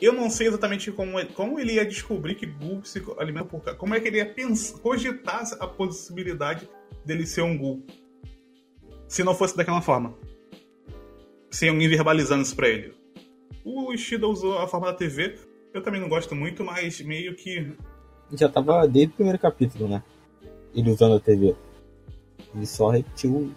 eu 0.00 0.12
não 0.12 0.30
sei 0.30 0.46
exatamente 0.48 0.90
como, 0.90 1.18
ele- 1.20 1.30
como 1.32 1.58
ele 1.60 1.74
ia 1.74 1.84
descobrir 1.84 2.34
que 2.34 2.46
Gul 2.46 2.82
se 2.84 3.02
alimenta 3.18 3.46
por 3.46 3.60
carne. 3.62 3.78
Como 3.78 3.94
é 3.94 4.00
que 4.00 4.08
ele 4.08 4.16
ia 4.16 4.26
pensar, 4.26 4.78
cogitar 4.78 5.42
a 5.60 5.66
possibilidade 5.66 6.68
dele 7.04 7.26
ser 7.26 7.42
um 7.42 7.56
Gul. 7.56 7.84
Se 9.06 9.22
não 9.22 9.34
fosse 9.34 9.56
daquela 9.56 9.82
forma. 9.82 10.14
Sem 11.50 11.68
alguém 11.68 11.88
verbalizando 11.88 12.42
isso 12.42 12.54
pra 12.56 12.68
ele. 12.68 12.94
O 13.64 13.92
Ishida 13.92 14.26
usou 14.26 14.58
a 14.58 14.66
forma 14.68 14.86
da 14.86 14.94
TV. 14.94 15.36
Eu 15.74 15.82
também 15.82 16.00
não 16.00 16.08
gosto 16.08 16.34
muito, 16.34 16.64
mas 16.64 17.00
meio 17.00 17.34
que. 17.34 17.72
Já 18.32 18.48
tava 18.48 18.86
desde 18.86 19.12
o 19.12 19.16
primeiro 19.16 19.38
capítulo, 19.38 19.88
né? 19.88 20.02
Ele 20.74 20.90
usando 20.90 21.16
a 21.16 21.20
TV. 21.20 21.54
Ele 22.54 22.66
só 22.66 22.88
repetiu. 22.90 23.52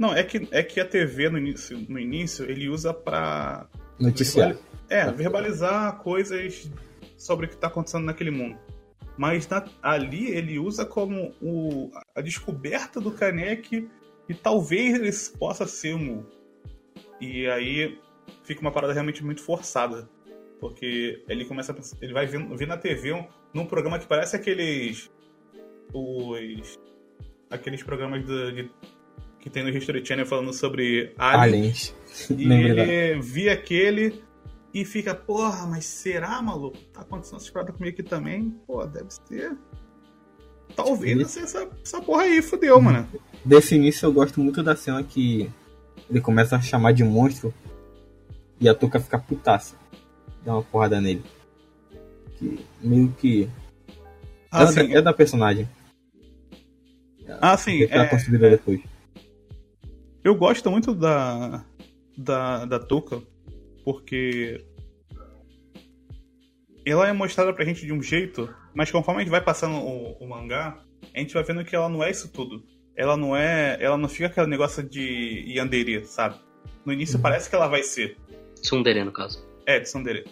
Não, 0.00 0.14
é 0.14 0.24
que, 0.24 0.48
é 0.50 0.62
que 0.62 0.80
a 0.80 0.84
TV 0.86 1.28
no 1.28 1.36
início, 1.36 1.78
no 1.86 1.98
início 1.98 2.50
ele 2.50 2.70
usa 2.70 2.94
pra 2.94 3.68
Noticiário. 3.98 4.58
É, 4.88 5.12
verbalizar 5.12 5.98
coisas 5.98 6.70
sobre 7.18 7.44
o 7.44 7.48
que 7.50 7.54
está 7.54 7.66
acontecendo 7.66 8.06
naquele 8.06 8.30
mundo. 8.30 8.58
Mas 9.18 9.46
na- 9.46 9.62
ali 9.82 10.28
ele 10.30 10.58
usa 10.58 10.86
como 10.86 11.34
o- 11.42 11.90
a 12.14 12.22
descoberta 12.22 12.98
do 12.98 13.10
Kanek 13.12 13.86
e 14.26 14.32
talvez 14.34 14.94
ele 14.94 15.10
possa 15.38 15.66
ser 15.66 15.94
um. 15.94 16.24
E 17.20 17.46
aí 17.48 18.00
fica 18.42 18.62
uma 18.62 18.72
parada 18.72 18.94
realmente 18.94 19.22
muito 19.22 19.42
forçada. 19.42 20.08
Porque 20.58 21.22
ele 21.28 21.44
começa 21.44 21.72
a 21.72 21.74
pensar, 21.74 21.98
ele 22.00 22.14
vai 22.14 22.26
ver, 22.26 22.42
ver 22.56 22.66
na 22.66 22.78
TV 22.78 23.12
um, 23.12 23.26
num 23.52 23.66
programa 23.66 23.98
que 23.98 24.06
parece 24.06 24.34
aqueles. 24.34 25.10
Os. 25.92 26.78
Aqueles 27.50 27.82
programas 27.82 28.24
de, 28.24 28.52
de 28.52 28.70
que 29.40 29.48
tem 29.50 29.62
no 29.62 29.70
History 29.70 30.04
Channel 30.04 30.26
falando 30.26 30.52
sobre 30.52 31.12
aliens. 31.18 31.94
Aliens. 32.30 32.30
E 32.30 32.74
da- 32.74 33.20
via 33.22 33.52
aquele 33.52 34.22
e 34.72 34.84
fica, 34.84 35.14
porra, 35.14 35.66
mas 35.66 35.84
será, 35.86 36.40
maluco? 36.42 36.76
Tá 36.92 37.00
acontecendo 37.00 37.38
essa 37.40 37.50
parada 37.52 37.72
comigo 37.72 37.92
aqui 37.94 38.02
também? 38.02 38.50
Pô, 38.66 38.84
deve 38.86 39.08
ser. 39.26 39.56
Talvez 40.76 41.18
Sim. 41.18 41.24
seja 41.24 41.44
essa, 41.46 41.68
essa 41.84 42.00
porra 42.00 42.22
aí, 42.22 42.40
fudeu, 42.42 42.80
mano. 42.80 43.08
Desse 43.44 43.74
início 43.74 44.06
eu 44.06 44.12
gosto 44.12 44.40
muito 44.40 44.62
da 44.62 44.76
cena 44.76 45.02
que 45.02 45.50
ele 46.08 46.20
começa 46.20 46.56
a 46.56 46.60
chamar 46.60 46.92
de 46.92 47.02
monstro 47.02 47.52
e 48.60 48.68
a 48.68 48.74
Toca 48.74 49.00
fica 49.00 49.18
putaça. 49.18 49.74
Dá 50.44 50.52
uma 50.54 50.62
porrada 50.62 51.00
nele. 51.00 51.22
Que 52.36 52.60
meio 52.82 53.12
que. 53.18 53.48
É, 54.52 54.58
da, 54.58 54.62
Assim, 54.64 54.94
é 54.94 55.02
da 55.02 55.12
personagem. 55.12 55.68
assim 57.40 57.78
que 57.78 57.92
ela 57.92 58.04
é, 58.04 58.08
construída 58.08 58.50
depois. 58.50 58.80
Eu 60.22 60.34
gosto 60.34 60.70
muito 60.70 60.94
da, 60.94 61.64
da, 62.16 62.64
da 62.64 62.78
Tuca, 62.78 63.22
porque 63.84 64.64
ela 66.84 67.08
é 67.08 67.12
mostrada 67.12 67.52
pra 67.52 67.64
gente 67.64 67.84
de 67.84 67.92
um 67.92 68.02
jeito, 68.02 68.52
mas 68.74 68.90
conforme 68.90 69.20
a 69.20 69.24
gente 69.24 69.30
vai 69.30 69.40
passando 69.40 69.76
o, 69.76 70.12
o 70.20 70.28
mangá, 70.28 70.82
a 71.14 71.18
gente 71.18 71.34
vai 71.34 71.42
vendo 71.42 71.64
que 71.64 71.74
ela 71.74 71.88
não 71.88 72.02
é 72.02 72.10
isso 72.10 72.30
tudo. 72.32 72.62
Ela 72.96 73.16
não 73.16 73.34
é. 73.36 73.78
Ela 73.80 73.96
não 73.96 74.08
fica 74.08 74.26
aquele 74.26 74.46
negócio 74.46 74.82
de 74.82 75.44
yandere, 75.46 76.04
sabe? 76.04 76.36
No 76.84 76.92
início 76.92 77.16
Uhum. 77.16 77.22
parece 77.22 77.48
que 77.48 77.56
ela 77.56 77.68
vai 77.68 77.82
ser. 77.82 78.16
Tsundere, 78.60 79.02
no 79.04 79.12
caso. 79.12 79.46
É, 79.66 79.80
de 79.80 79.88
Sandere. 79.88 80.24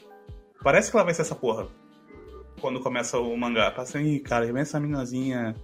Parece 0.63 0.91
que 0.91 0.97
ela 0.97 1.05
vai 1.05 1.15
ser 1.15 1.23
essa 1.23 1.35
porra. 1.35 1.69
Quando 2.61 2.81
começa 2.81 3.19
o 3.19 3.37
mangá. 3.37 3.71
Passa 3.71 3.99
aí, 3.99 4.21
cara, 4.21 4.45
vem 4.53 4.61
essa 4.63 4.81
minazinha. 4.81 5.55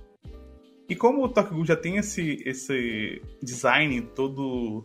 E 0.88 0.94
como 0.94 1.24
o 1.24 1.28
Tokyo 1.28 1.64
já 1.64 1.76
tem 1.76 1.96
esse, 1.96 2.42
esse 2.44 3.22
design 3.42 4.02
todo 4.14 4.82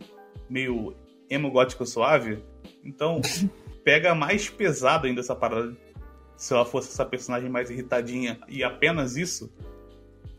meio 0.48 0.94
emo 1.28 1.50
gótico 1.50 1.86
suave, 1.86 2.42
então 2.84 3.20
pega 3.84 4.14
mais 4.14 4.48
pesado 4.48 5.06
ainda 5.06 5.20
essa 5.20 5.34
parada. 5.34 5.76
Se 6.36 6.54
ela 6.54 6.64
fosse 6.64 6.88
essa 6.88 7.04
personagem 7.04 7.50
mais 7.50 7.68
irritadinha 7.68 8.40
e 8.48 8.64
apenas 8.64 9.14
isso, 9.14 9.52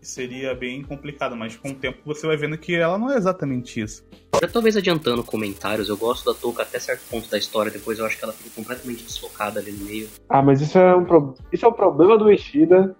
seria 0.01 0.55
bem 0.55 0.81
complicado. 0.81 1.35
Mas 1.35 1.55
com 1.55 1.69
o 1.69 1.75
tempo 1.75 1.99
você 2.03 2.25
vai 2.25 2.35
vendo 2.35 2.57
que 2.57 2.73
ela 2.73 2.97
não 2.97 3.11
é 3.11 3.17
exatamente 3.17 3.79
isso. 3.79 4.03
Já 4.41 4.47
talvez 4.47 4.75
adiantando 4.75 5.23
comentários, 5.23 5.89
eu 5.89 5.95
gosto 5.95 6.25
da 6.25 6.37
Touka 6.37 6.63
até 6.63 6.79
certo 6.79 7.03
ponto 7.07 7.29
da 7.29 7.37
história, 7.37 7.71
depois 7.71 7.99
eu 7.99 8.05
acho 8.07 8.17
que 8.17 8.23
ela 8.23 8.33
fica 8.33 8.49
completamente 8.55 9.03
deslocada 9.03 9.59
ali 9.59 9.71
no 9.71 9.85
meio. 9.85 10.09
Ah, 10.27 10.41
mas 10.41 10.59
isso 10.59 10.79
é 10.79 10.95
um, 10.95 11.05
pro... 11.05 11.35
isso 11.53 11.63
é 11.63 11.69
um 11.69 11.73
problema 11.73 12.17
do 12.17 12.31
Ishida 12.31 12.95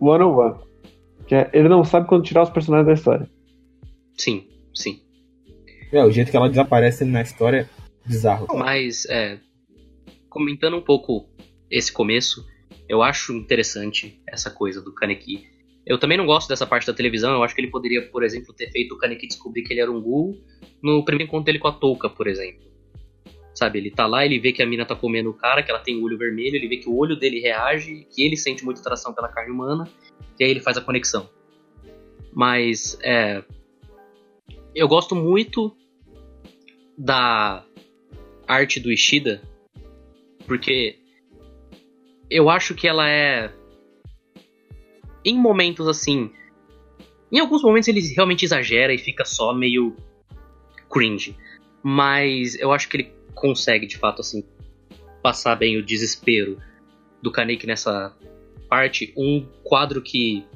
one 0.00 0.24
on 0.24 0.36
one. 0.36 0.67
Que 1.28 1.34
é, 1.34 1.50
ele 1.52 1.68
não 1.68 1.84
sabe 1.84 2.08
quando 2.08 2.24
tirar 2.24 2.42
os 2.42 2.50
personagens 2.50 2.86
da 2.86 2.94
história. 2.94 3.30
Sim, 4.16 4.48
sim. 4.74 5.02
É, 5.92 6.02
o 6.02 6.10
jeito 6.10 6.30
que 6.30 6.36
ela 6.36 6.48
desaparece 6.48 7.04
na 7.04 7.20
história 7.20 7.68
é 8.04 8.08
bizarro. 8.08 8.46
Mas, 8.56 9.04
é. 9.06 9.38
Comentando 10.30 10.76
um 10.76 10.80
pouco 10.80 11.28
esse 11.70 11.92
começo, 11.92 12.46
eu 12.88 13.02
acho 13.02 13.34
interessante 13.34 14.22
essa 14.26 14.50
coisa 14.50 14.80
do 14.80 14.94
Kaneki. 14.94 15.46
Eu 15.86 15.98
também 15.98 16.16
não 16.16 16.24
gosto 16.24 16.48
dessa 16.48 16.66
parte 16.66 16.86
da 16.86 16.94
televisão, 16.94 17.32
eu 17.32 17.42
acho 17.42 17.54
que 17.54 17.60
ele 17.60 17.70
poderia, 17.70 18.02
por 18.10 18.22
exemplo, 18.22 18.54
ter 18.54 18.70
feito 18.70 18.94
o 18.94 18.98
Kaneki 18.98 19.26
descobrir 19.26 19.62
que 19.62 19.72
ele 19.72 19.80
era 19.80 19.90
um 19.90 20.00
ghoul 20.00 20.34
no 20.82 21.04
primeiro 21.04 21.28
encontro 21.28 21.44
dele 21.44 21.58
com 21.58 21.68
a 21.68 21.72
Touka, 21.72 22.08
por 22.08 22.26
exemplo. 22.26 22.66
Sabe, 23.54 23.78
ele 23.78 23.90
tá 23.90 24.06
lá, 24.06 24.24
ele 24.24 24.38
vê 24.38 24.52
que 24.52 24.62
a 24.62 24.66
mina 24.66 24.86
tá 24.86 24.94
comendo 24.94 25.30
o 25.30 25.34
cara, 25.34 25.62
que 25.62 25.70
ela 25.70 25.80
tem 25.80 25.96
o 25.96 26.04
olho 26.04 26.16
vermelho, 26.16 26.56
ele 26.56 26.68
vê 26.68 26.76
que 26.76 26.88
o 26.88 26.96
olho 26.96 27.16
dele 27.16 27.40
reage, 27.40 28.06
que 28.14 28.22
ele 28.24 28.36
sente 28.36 28.64
muita 28.64 28.80
atração 28.80 29.12
pela 29.12 29.28
carne 29.28 29.52
humana, 29.52 29.88
e 30.38 30.44
aí 30.44 30.50
ele 30.50 30.60
faz 30.60 30.76
a 30.76 30.80
conexão. 30.80 31.28
Mas, 32.32 32.98
é. 33.02 33.42
Eu 34.74 34.86
gosto 34.86 35.14
muito 35.14 35.76
da 36.96 37.64
arte 38.46 38.78
do 38.78 38.92
Ishida, 38.92 39.42
porque 40.46 40.98
eu 42.30 42.48
acho 42.48 42.74
que 42.74 42.86
ela 42.86 43.08
é. 43.08 43.52
Em 45.24 45.36
momentos 45.36 45.88
assim. 45.88 46.32
Em 47.30 47.40
alguns 47.40 47.62
momentos 47.62 47.88
ele 47.88 48.00
realmente 48.14 48.44
exagera 48.44 48.94
e 48.94 48.98
fica 48.98 49.24
só 49.24 49.52
meio 49.52 49.96
cringe. 50.90 51.36
Mas 51.82 52.58
eu 52.58 52.72
acho 52.72 52.88
que 52.88 52.96
ele 52.96 53.12
consegue, 53.34 53.86
de 53.86 53.98
fato, 53.98 54.20
assim, 54.20 54.44
passar 55.22 55.54
bem 55.56 55.76
o 55.76 55.82
desespero 55.82 56.58
do 57.22 57.30
Kaneki 57.30 57.66
nessa 57.66 58.16
parte. 58.68 59.12
Um 59.16 59.46
quadro 59.64 60.02
que 60.02 60.46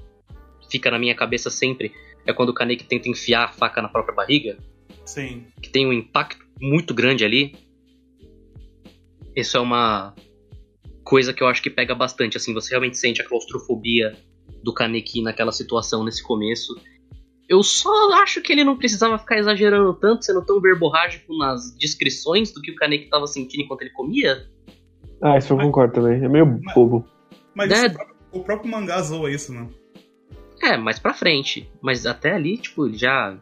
fica 0.70 0.90
na 0.90 0.98
minha 0.98 1.14
cabeça 1.14 1.51
sempre 1.51 1.92
é 2.27 2.33
quando 2.33 2.51
o 2.51 2.55
Kaneki 2.55 2.85
tenta 2.85 3.09
enfiar 3.09 3.44
a 3.44 3.48
faca 3.48 3.83
na 3.83 3.88
própria 3.88 4.14
barriga 4.14 4.57
Sim. 5.05 5.44
que 5.61 5.68
tem 5.68 5.87
um 5.87 5.92
impacto 5.92 6.44
muito 6.61 6.94
grande 6.94 7.25
ali. 7.25 7.55
Isso 9.35 9.57
é 9.57 9.61
uma 9.61 10.14
coisa 11.05 11.33
que 11.33 11.42
eu 11.42 11.46
acho 11.46 11.62
que 11.62 11.70
pega 11.70 11.94
bastante, 11.94 12.37
assim, 12.37 12.55
você 12.55 12.70
realmente 12.70 12.96
sente 12.96 13.20
a 13.20 13.29
claustrofobia 13.29 14.16
do 14.62 14.72
Kaneki 14.72 15.22
naquela 15.22 15.53
situação 15.53 16.05
nesse 16.05 16.22
começo. 16.22 16.75
Eu 17.48 17.62
só 17.62 18.12
acho 18.22 18.40
que 18.40 18.53
ele 18.53 18.64
não 18.64 18.77
precisava 18.77 19.18
ficar 19.18 19.38
exagerando 19.38 19.92
tanto, 19.94 20.25
sendo 20.25 20.44
tão 20.44 20.61
verborrágico 20.61 21.37
nas 21.37 21.77
descrições 21.77 22.53
do 22.53 22.62
que 22.62 22.70
o 22.70 22.77
Kaneki 22.77 23.05
estava 23.05 23.27
sentindo 23.27 23.64
enquanto 23.64 23.83
ele 23.83 23.90
comia. 23.90 24.46
Ah, 25.20 25.37
isso 25.37 25.53
eu 25.53 25.59
concordo 25.59 25.94
também. 25.94 26.22
É 26.25 26.29
meio 26.29 26.46
Mas- 26.46 26.75
bobo. 26.75 27.05
Mas 27.55 27.71
É. 27.71 27.87
isso, 27.87 27.99
o 28.33 28.41
próprio- 28.41 28.71
mangá 28.71 29.01
zoa 29.03 29.31
isso, 29.31 29.53
né? 29.53 29.69
É, 30.62 30.77
mais 30.77 30.99
pra 30.99 31.12
frente. 31.12 31.69
Mas 31.81 32.07
até 32.07 32.33
ali, 32.35 32.57
tipo, 32.57 32.87
ele 32.87 32.97
já. 32.97 33.37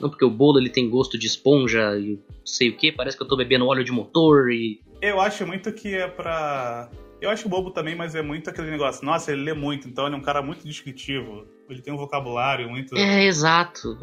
Não, 0.00 0.08
porque 0.08 0.24
o 0.24 0.30
bolo 0.30 0.58
ele 0.60 0.70
tem 0.70 0.88
gosto 0.88 1.18
de 1.18 1.26
esponja 1.26 1.96
e 1.98 2.10
não 2.16 2.46
sei 2.46 2.68
o 2.68 2.76
que, 2.76 2.92
parece 2.92 3.16
que 3.16 3.22
eu 3.22 3.26
tô 3.28 3.36
bebendo 3.36 3.66
óleo 3.66 3.82
de 3.82 3.90
motor 3.90 4.50
e. 4.52 4.80
Eu 5.02 5.20
acho 5.20 5.46
muito 5.46 5.72
que 5.72 5.94
é 5.94 6.06
pra. 6.06 6.88
Eu 7.20 7.30
acho 7.30 7.48
bobo 7.48 7.70
também, 7.72 7.96
mas 7.96 8.14
é 8.14 8.22
muito 8.22 8.48
aquele 8.48 8.70
negócio. 8.70 9.04
Nossa, 9.04 9.32
ele 9.32 9.42
lê 9.42 9.52
muito, 9.54 9.88
então 9.88 10.06
ele 10.06 10.14
é 10.14 10.18
um 10.18 10.22
cara 10.22 10.40
muito 10.40 10.64
descritivo. 10.64 11.44
Ele 11.68 11.82
tem 11.82 11.92
um 11.92 11.96
vocabulário 11.96 12.68
muito. 12.70 12.96
É, 12.96 13.24
exato. 13.24 13.98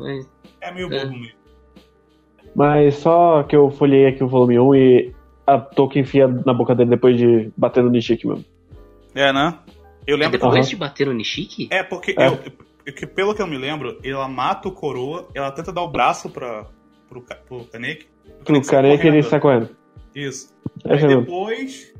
É, 0.61 0.67
É 0.69 0.71
meio 0.73 0.91
É. 0.93 1.05
bobo 1.05 1.17
mesmo. 1.17 1.37
Mas 2.55 2.95
só 2.95 3.43
que 3.43 3.55
eu 3.55 3.69
folhei 3.69 4.07
aqui 4.07 4.23
o 4.23 4.27
volume 4.27 4.59
1 4.59 4.75
e 4.75 5.13
a 5.45 5.59
Tolkien 5.59 6.03
enfia 6.03 6.27
na 6.27 6.53
boca 6.53 6.73
dele 6.75 6.89
depois 6.89 7.17
de 7.17 7.51
bater 7.55 7.83
no 7.83 7.89
Nishiki 7.89 8.27
mesmo. 8.27 8.43
É, 9.15 9.31
né? 9.33 9.57
Eu 10.05 10.15
É 10.17 10.19
lembro. 10.19 10.33
depois 10.37 10.53
Aham. 10.59 10.69
de 10.69 10.75
bater 10.75 11.07
no 11.07 11.13
Nishiki? 11.13 11.67
É, 11.71 11.81
porque 11.81 12.13
É. 12.17 12.27
eu- 12.27 12.39
eu- 12.85 12.93
que 12.93 13.07
pelo 13.07 13.33
que 13.33 13.41
eu 13.41 13.47
me 13.47 13.57
lembro, 13.57 13.97
ela 14.03 14.27
mata 14.27 14.67
o 14.67 14.71
coroa, 14.71 15.27
ela 15.33 15.51
tenta 15.51 15.71
dar 15.73 15.81
o 15.81 15.87
braço 15.87 16.29
pra, 16.29 16.67
pro, 17.09 17.21
pro 17.47 17.63
Kaneki. 17.65 18.05
o 18.27 18.43
Pro 18.43 18.61
que 18.61 19.07
ele 19.07 19.23
sai 19.23 19.39
correndo. 19.39 19.69
Isso. 20.13 20.53
É 20.83 20.93
Aí 20.93 21.07
depois 21.07 21.93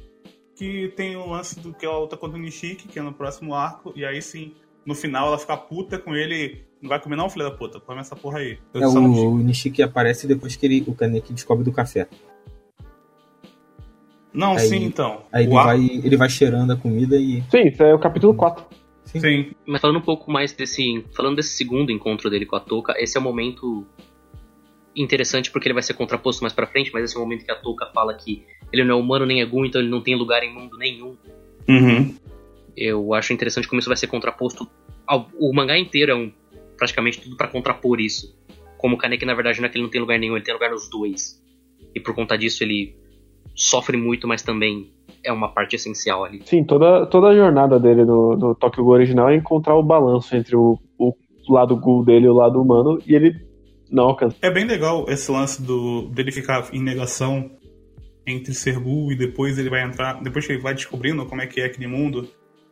que 0.55 0.89
tem 0.95 1.15
o 1.15 1.27
lance 1.27 1.59
do 1.59 1.73
que 1.73 1.85
ela 1.85 1.97
luta 1.99 2.15
contra 2.15 2.37
o 2.37 2.41
Nishiki, 2.41 2.87
que 2.87 2.99
é 2.99 3.01
no 3.01 3.11
próximo 3.13 3.53
arco, 3.55 3.91
e 3.95 4.05
aí 4.05 4.21
sim, 4.21 4.53
no 4.85 4.93
final 4.95 5.27
ela 5.27 5.37
fica 5.37 5.57
puta 5.57 5.97
com 5.97 6.15
ele. 6.15 6.63
Não 6.81 6.89
vai 6.89 6.99
comer 7.01 7.15
não, 7.15 7.29
filho 7.29 7.45
da 7.45 7.51
puta. 7.51 7.79
Come 7.79 7.99
essa 7.99 8.15
porra 8.15 8.39
aí. 8.39 8.59
É, 8.75 8.87
o, 8.87 8.91
o 9.31 9.37
Nishiki 9.39 9.81
aparece 9.81 10.27
depois 10.27 10.55
que 10.55 10.65
ele, 10.65 10.83
o 10.87 10.93
Kaneki 10.93 11.33
descobre 11.33 11.63
do 11.63 11.71
café. 11.71 12.07
Não, 14.35 14.53
Aí- 14.53 14.59
sim, 14.59 14.83
então. 14.83 15.23
Aí 15.31 15.45
O 15.45 15.47
ele 15.47 15.53
vai, 15.55 15.85
ele 16.03 16.17
vai 16.17 16.29
cheirando 16.29 16.71
a 16.71 16.75
comida 16.75 17.15
e. 17.15 17.41
Sim, 17.49 17.67
isso 17.67 17.81
é 17.81 17.93
o 17.93 17.99
capítulo 17.99 18.33
4. 18.33 18.65
Sim. 19.05 19.51
Mas 19.65 19.79
falando 19.79 19.97
um 19.97 20.01
pouco 20.01 20.29
mais 20.29 20.51
desse. 20.51 21.05
Falando 21.15 21.37
desse 21.37 21.55
segundo 21.55 21.91
encontro 21.91 22.29
dele 22.29 22.45
com 22.45 22.55
a 22.55 22.59
Touka, 22.59 22.93
esse 22.97 23.17
é 23.17 23.19
um 23.19 23.23
momento 23.23 23.85
interessante 24.95 25.51
porque 25.51 25.67
ele 25.67 25.73
vai 25.73 25.83
ser 25.83 25.93
contraposto 25.93 26.41
mais 26.41 26.53
pra 26.53 26.65
frente, 26.67 26.91
mas 26.93 27.03
esse 27.05 27.15
é 27.15 27.19
o 27.19 27.21
momento 27.21 27.45
que 27.45 27.51
a 27.51 27.55
Touka 27.55 27.85
fala 27.93 28.13
que 28.13 28.43
ele 28.71 28.83
não 28.83 28.97
é 28.97 28.99
humano 28.99 29.25
nem 29.25 29.41
é 29.41 29.45
Gun, 29.45 29.65
então 29.65 29.81
ele 29.81 29.89
não 29.89 30.01
tem 30.01 30.15
lugar 30.15 30.43
em 30.43 30.53
mundo 30.53 30.77
nenhum. 30.77 31.15
Uhum. 31.67 32.15
Eu 32.75 33.13
acho 33.13 33.31
interessante 33.33 33.67
como 33.67 33.79
isso 33.79 33.89
vai 33.89 33.97
ser 33.97 34.07
contraposto. 34.07 34.67
Ao, 35.07 35.29
o 35.39 35.53
mangá 35.53 35.77
inteiro 35.77 36.11
é 36.11 36.15
um, 36.15 36.31
praticamente 36.77 37.21
tudo 37.21 37.37
pra 37.37 37.47
contrapor 37.47 37.99
isso. 37.99 38.35
Como 38.77 38.95
o 38.95 38.97
Kaneki, 38.97 39.25
na 39.25 39.33
verdade, 39.33 39.59
não 39.59 39.67
é 39.67 39.69
que 39.69 39.77
ele 39.77 39.83
não 39.83 39.89
tem 39.91 40.01
lugar 40.01 40.19
nenhum, 40.19 40.35
ele 40.35 40.43
tem 40.45 40.53
lugar 40.53 40.71
nos 40.71 40.89
dois. 40.89 41.41
E 41.93 41.99
por 41.99 42.13
conta 42.13 42.37
disso 42.37 42.63
ele 42.63 42.95
sofre 43.55 43.97
muito, 43.97 44.27
mas 44.27 44.41
também 44.43 44.91
é 45.23 45.31
uma 45.31 45.49
parte 45.49 45.75
essencial 45.75 46.23
ali. 46.23 46.41
Sim, 46.45 46.63
toda, 46.63 47.05
toda 47.07 47.27
a 47.27 47.35
jornada 47.35 47.79
dele 47.79 48.05
no, 48.05 48.35
no 48.35 48.55
Tokyo 48.55 48.83
Ghoul 48.83 48.95
original 48.95 49.29
é 49.29 49.35
encontrar 49.35 49.75
o 49.75 49.83
balanço 49.83 50.35
entre 50.35 50.55
o, 50.55 50.77
o 50.99 51.15
lado 51.47 51.75
ghoul 51.75 52.03
dele 52.03 52.25
e 52.25 52.29
o 52.29 52.33
lado 52.33 52.61
humano, 52.61 52.99
e 53.05 53.15
ele 53.15 53.35
não 53.89 54.05
alcança. 54.05 54.37
É 54.41 54.51
bem 54.51 54.65
legal 54.65 55.05
esse 55.07 55.31
lance 55.31 55.61
do 55.61 56.07
dele 56.09 56.31
ficar 56.31 56.69
em 56.73 56.81
negação 56.81 57.51
entre 58.25 58.53
ser 58.53 58.79
Ghoul 58.79 59.11
e 59.11 59.15
depois 59.15 59.57
ele 59.57 59.69
vai 59.69 59.83
entrar. 59.83 60.21
Depois 60.21 60.45
que 60.45 60.53
ele 60.53 60.61
vai 60.61 60.73
descobrindo 60.73 61.25
como 61.25 61.41
é 61.41 61.47
que 61.47 61.61
é 61.61 61.65
aquele 61.65 61.87
mundo, 61.87 62.27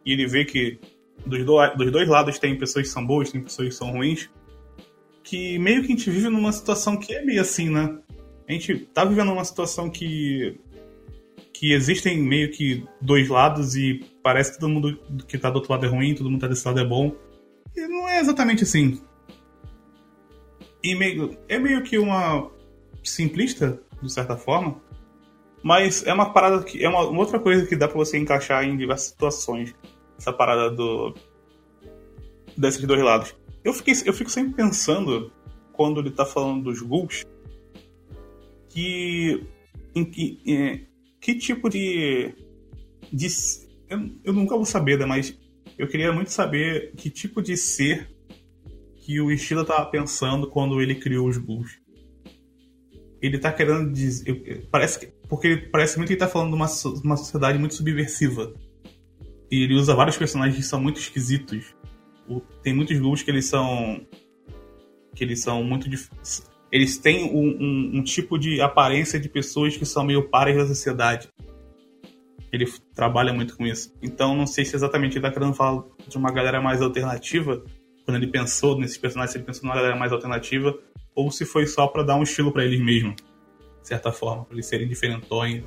e 0.06 0.12
ele 0.12 0.28
vê 0.28 0.44
que 0.44 0.80
dos, 1.26 1.46
do, 1.46 1.58
dos 1.76 1.92
dois 1.92 2.08
lados 2.08 2.40
tem 2.40 2.58
pessoas 2.58 2.88
que 2.88 2.94
são 2.94 3.06
boas, 3.06 3.32
tem 3.32 3.42
pessoas 3.42 3.70
que 3.70 3.76
são 3.76 3.92
ruins. 3.92 4.30
Que 5.24 5.58
meio 5.60 5.82
que 5.82 5.94
a 5.94 5.96
gente 5.96 6.10
vive 6.10 6.30
numa 6.30 6.52
situação 6.52 6.98
que 6.98 7.14
é 7.14 7.24
meio 7.24 7.42
assim, 7.42 7.70
né? 7.70 7.98
A 8.48 8.52
gente 8.52 8.76
tá 8.94 9.06
vivendo 9.06 9.32
uma 9.32 9.46
situação 9.46 9.90
que. 9.90 10.60
Que 11.64 11.72
existem 11.72 12.22
meio 12.22 12.52
que 12.52 12.86
dois 13.00 13.30
lados 13.30 13.74
e 13.74 14.04
parece 14.22 14.52
que 14.52 14.60
todo 14.60 14.70
mundo 14.70 15.00
que 15.26 15.38
tá 15.38 15.50
do 15.50 15.56
outro 15.56 15.72
lado 15.72 15.86
é 15.86 15.88
ruim, 15.88 16.14
todo 16.14 16.30
mundo 16.30 16.42
que 16.42 16.42
tá 16.42 16.50
desse 16.50 16.68
lado 16.68 16.82
é 16.82 16.86
bom. 16.86 17.16
E 17.74 17.88
não 17.88 18.06
é 18.10 18.20
exatamente 18.20 18.64
assim. 18.64 19.02
e 20.84 20.94
meio, 20.94 21.38
é 21.48 21.58
meio 21.58 21.82
que 21.82 21.98
uma 21.98 22.52
simplista, 23.02 23.82
de 24.02 24.12
certa 24.12 24.36
forma, 24.36 24.82
mas 25.64 26.06
é 26.06 26.14
uma 26.14 26.34
parada 26.34 26.62
que 26.66 26.84
é 26.84 26.90
uma, 26.90 27.08
uma 27.08 27.20
outra 27.22 27.40
coisa 27.40 27.66
que 27.66 27.78
dá 27.78 27.88
pra 27.88 27.96
você 27.96 28.18
encaixar 28.18 28.66
em 28.66 28.76
diversas 28.76 29.12
situações. 29.12 29.74
Essa 30.18 30.34
parada 30.34 30.70
do 30.70 31.16
desses 32.58 32.84
dois 32.84 33.02
lados. 33.02 33.34
Eu, 33.64 33.74
fiquei, 33.74 33.94
eu 34.06 34.12
fico 34.12 34.30
sempre 34.30 34.54
pensando, 34.54 35.32
quando 35.72 36.02
ele 36.02 36.12
tá 36.12 36.26
falando 36.26 36.66
dos 36.66 36.82
ghouls, 36.82 37.24
que. 38.68 39.48
Em, 39.96 40.04
que, 40.04 40.90
que 41.24 41.36
tipo 41.36 41.70
de. 41.70 42.34
de 43.12 43.28
eu, 43.90 44.10
eu 44.24 44.34
nunca 44.34 44.56
vou 44.56 44.66
saber, 44.66 45.00
né, 45.00 45.06
mas 45.06 45.38
eu 45.78 45.88
queria 45.88 46.12
muito 46.12 46.32
saber 46.32 46.94
que 46.96 47.10
tipo 47.10 47.42
de 47.42 47.58
ser 47.58 48.10
que 48.98 49.20
o 49.20 49.32
Ishida 49.32 49.66
tava 49.66 49.90
pensando 49.90 50.50
quando 50.50 50.82
ele 50.82 50.96
criou 50.96 51.28
os 51.28 51.38
ghouls. 51.38 51.80
Ele 53.22 53.40
tá 53.40 53.52
querendo 53.52 53.92
dizer. 53.92 54.68
Parece 54.70 55.00
que, 55.00 55.06
porque 55.28 55.58
parece 55.72 55.98
muito 55.98 56.08
que 56.08 56.14
ele 56.14 56.20
tá 56.20 56.28
falando 56.28 56.50
de 56.50 56.56
uma, 56.56 56.68
uma 57.04 57.18
sociedade 57.18 57.58
muito 57.58 57.74
subversiva. 57.74 58.54
E 59.50 59.64
ele 59.64 59.76
usa 59.76 59.96
vários 59.96 60.18
personagens 60.18 60.58
que 60.58 60.64
são 60.64 60.82
muito 60.82 61.00
esquisitos 61.00 61.74
o, 62.28 62.40
tem 62.62 62.74
muitos 62.74 62.98
grupos 62.98 63.22
que 63.22 63.32
eles 63.32 63.46
são 63.46 64.06
que 65.16 65.24
eles 65.24 65.42
são 65.42 65.64
muito 65.64 65.90
eles 66.74 66.98
têm 66.98 67.26
um, 67.26 67.50
um, 67.50 67.92
um, 68.00 68.04
tipo 68.04 68.36
de 68.36 68.60
aparência 68.60 69.20
de 69.20 69.30
pessoas 69.30 69.78
que 69.78 69.86
são 69.86 70.04
meio 70.04 70.28
pares 70.28 70.58
da 70.58 70.66
sociedade. 70.66 71.30
Ele 72.52 72.66
trabalha 72.96 73.32
muito 73.32 73.56
com 73.56 73.68
isso. 73.68 73.94
Então 74.02 74.36
não 74.36 74.48
sei 74.48 74.66
se 74.66 74.76
exatamente 74.76 75.12
ele 75.16 75.20
está 75.20 75.32
querendo 75.32 75.54
falar 75.54 75.84
de 76.08 76.18
uma 76.18 76.32
galera 76.32 76.60
mais 76.60 76.82
alternativa, 76.82 77.64
quando 78.04 78.18
ele 78.18 78.26
pensou 78.26 78.76
nesses 78.76 78.98
personagens, 78.98 79.36
ele 79.36 79.44
pensou 79.44 79.66
numa 79.66 79.76
galera 79.76 79.96
mais 79.96 80.12
alternativa, 80.12 80.76
ou 81.14 81.30
se 81.30 81.46
foi 81.46 81.68
só 81.68 81.86
para 81.86 82.02
dar 82.02 82.16
um 82.16 82.24
estilo 82.24 82.52
para 82.52 82.66
eles 82.66 82.82
mesmo, 82.82 83.14
de 83.14 83.88
certa 83.88 84.12
forma, 84.12 84.44
para 84.44 84.56
eles 84.56 84.66
serem 84.66 84.88
diferentões. 84.88 85.64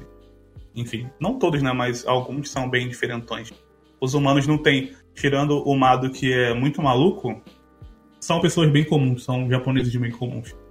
Enfim, 0.74 1.08
não 1.20 1.38
todos, 1.38 1.62
né, 1.62 1.72
mas 1.72 2.04
alguns 2.04 2.50
são 2.50 2.68
bem 2.68 2.88
diferentões. 2.88 3.52
Os 4.00 4.14
humanos 4.14 4.44
não 4.48 4.58
têm 4.58 4.92
tirando 5.14 5.62
o 5.62 5.76
Mado, 5.78 6.10
que 6.10 6.32
é 6.32 6.52
muito 6.52 6.82
maluco, 6.82 7.40
são 8.18 8.40
pessoas 8.40 8.68
bem 8.72 8.84
comuns, 8.84 9.22
são 9.22 9.48
japoneses 9.48 9.94
bem 9.94 10.10
comuns. 10.10 10.65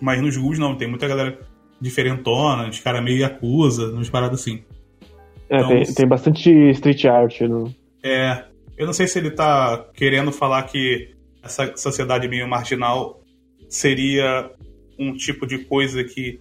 Mas 0.00 0.20
nos 0.20 0.36
Gus 0.36 0.58
não, 0.58 0.76
tem 0.76 0.88
muita 0.88 1.08
galera 1.08 1.38
diferentona, 1.80 2.68
de 2.68 2.80
cara 2.80 3.00
meio 3.00 3.24
acusa, 3.24 3.88
nos 3.88 4.10
paradas 4.10 4.40
assim. 4.40 4.62
É, 5.48 5.56
então, 5.56 5.68
tem, 5.68 5.94
tem 5.94 6.06
bastante 6.06 6.50
street 6.70 7.04
art 7.06 7.40
no. 7.42 7.74
É. 8.02 8.44
Eu 8.76 8.86
não 8.86 8.92
sei 8.92 9.08
se 9.08 9.18
ele 9.18 9.30
tá 9.30 9.86
querendo 9.94 10.30
falar 10.30 10.62
que 10.64 11.14
essa 11.42 11.76
sociedade 11.76 12.28
meio 12.28 12.46
marginal 12.46 13.20
seria 13.68 14.50
um 14.98 15.14
tipo 15.14 15.46
de 15.46 15.58
coisa 15.58 16.04
que 16.04 16.40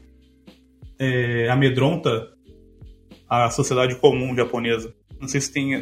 é, 0.99 1.49
amedronta 1.49 2.29
a 3.29 3.49
sociedade 3.49 3.95
comum 3.95 4.35
japonesa. 4.35 4.93
Não 5.19 5.27
sei 5.27 5.41
se 5.41 5.51
tem. 5.51 5.73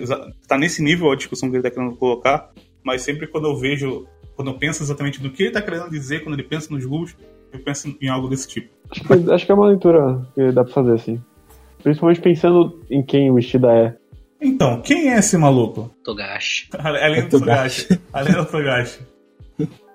Está 0.42 0.58
nesse 0.58 0.82
nível 0.82 1.12
a 1.12 1.16
discussão 1.16 1.50
que 1.50 1.58
ele 1.58 1.68
está 1.68 1.72
querendo 1.72 1.96
colocar, 1.98 2.52
mas 2.84 3.02
sempre 3.02 3.28
quando 3.28 3.48
eu 3.48 3.58
vejo, 3.58 4.08
quando 4.36 4.52
eu 4.52 4.58
penso 4.58 4.82
exatamente 4.82 5.22
no 5.22 5.30
que 5.32 5.44
ele 5.44 5.50
está 5.50 5.62
querendo 5.62 5.90
dizer, 5.90 6.24
quando 6.24 6.36
ele 6.36 6.48
pensa 6.48 6.74
nos 6.74 6.86
Ghouls, 6.86 7.16
eu 7.56 7.64
penso 7.64 7.96
em 8.02 8.10
algo 8.10 8.28
desse 8.28 8.48
tipo. 8.48 8.70
Acho 8.92 9.04
que, 9.04 9.32
acho 9.32 9.46
que 9.46 9.52
é 9.52 9.56
uma 9.56 9.68
leitura 9.68 10.26
que 10.34 10.52
dá 10.52 10.64
pra 10.64 10.74
fazer, 10.74 10.94
assim. 10.94 11.22
Principalmente 11.82 12.22
pensando 12.22 12.82
em 12.90 13.04
quem 13.04 13.32
o 13.32 13.40
Ishida 13.40 13.72
é. 13.72 13.96
Então, 14.42 14.82
quem 14.82 15.14
é 15.14 15.18
esse 15.18 15.38
maluco? 15.38 15.92
Togashi. 16.04 16.70
Além 16.78 17.28
do 17.28 17.40
Togashi. 17.40 18.00
Além 18.14 18.34
do 18.34 18.46
Togashi. 18.46 19.00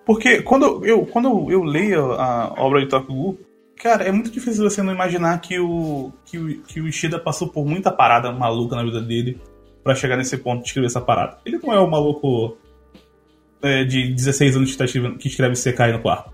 Porque 0.05 0.42
quando 0.42 0.85
eu, 0.85 1.07
quando 1.07 1.51
eu 1.51 1.62
leio 1.62 2.12
a 2.12 2.55
obra 2.59 2.81
de 2.81 2.88
Tokugu, 2.88 3.38
Cara, 3.83 4.05
é 4.05 4.12
muito 4.12 4.31
difícil 4.31 4.62
você 4.62 4.83
não 4.83 4.92
imaginar 4.92 5.40
que 5.40 5.59
o, 5.59 6.12
que 6.27 6.38
o, 6.38 6.62
que 6.64 6.81
o 6.83 6.87
Ishida 6.87 7.18
passou 7.18 7.49
por 7.49 7.64
muita 7.64 7.90
parada 7.90 8.31
maluca 8.31 8.77
na 8.77 8.85
vida 8.85 9.01
dele 9.01 9.40
para 9.83 9.94
chegar 9.94 10.18
nesse 10.18 10.37
ponto 10.37 10.61
de 10.61 10.66
escrever 10.66 10.87
essa 10.87 11.01
parada. 11.01 11.38
Ele 11.46 11.59
não 11.62 11.73
é 11.73 11.81
o 11.81 11.90
maluco 11.90 12.59
é, 13.62 13.83
de 13.85 14.12
16 14.12 14.57
anos 14.57 14.73
que, 14.73 14.77
tá, 14.77 14.85
que 15.18 15.29
escreve 15.29 15.57
Sekai 15.57 15.92
no 15.92 16.01
quarto. 16.01 16.31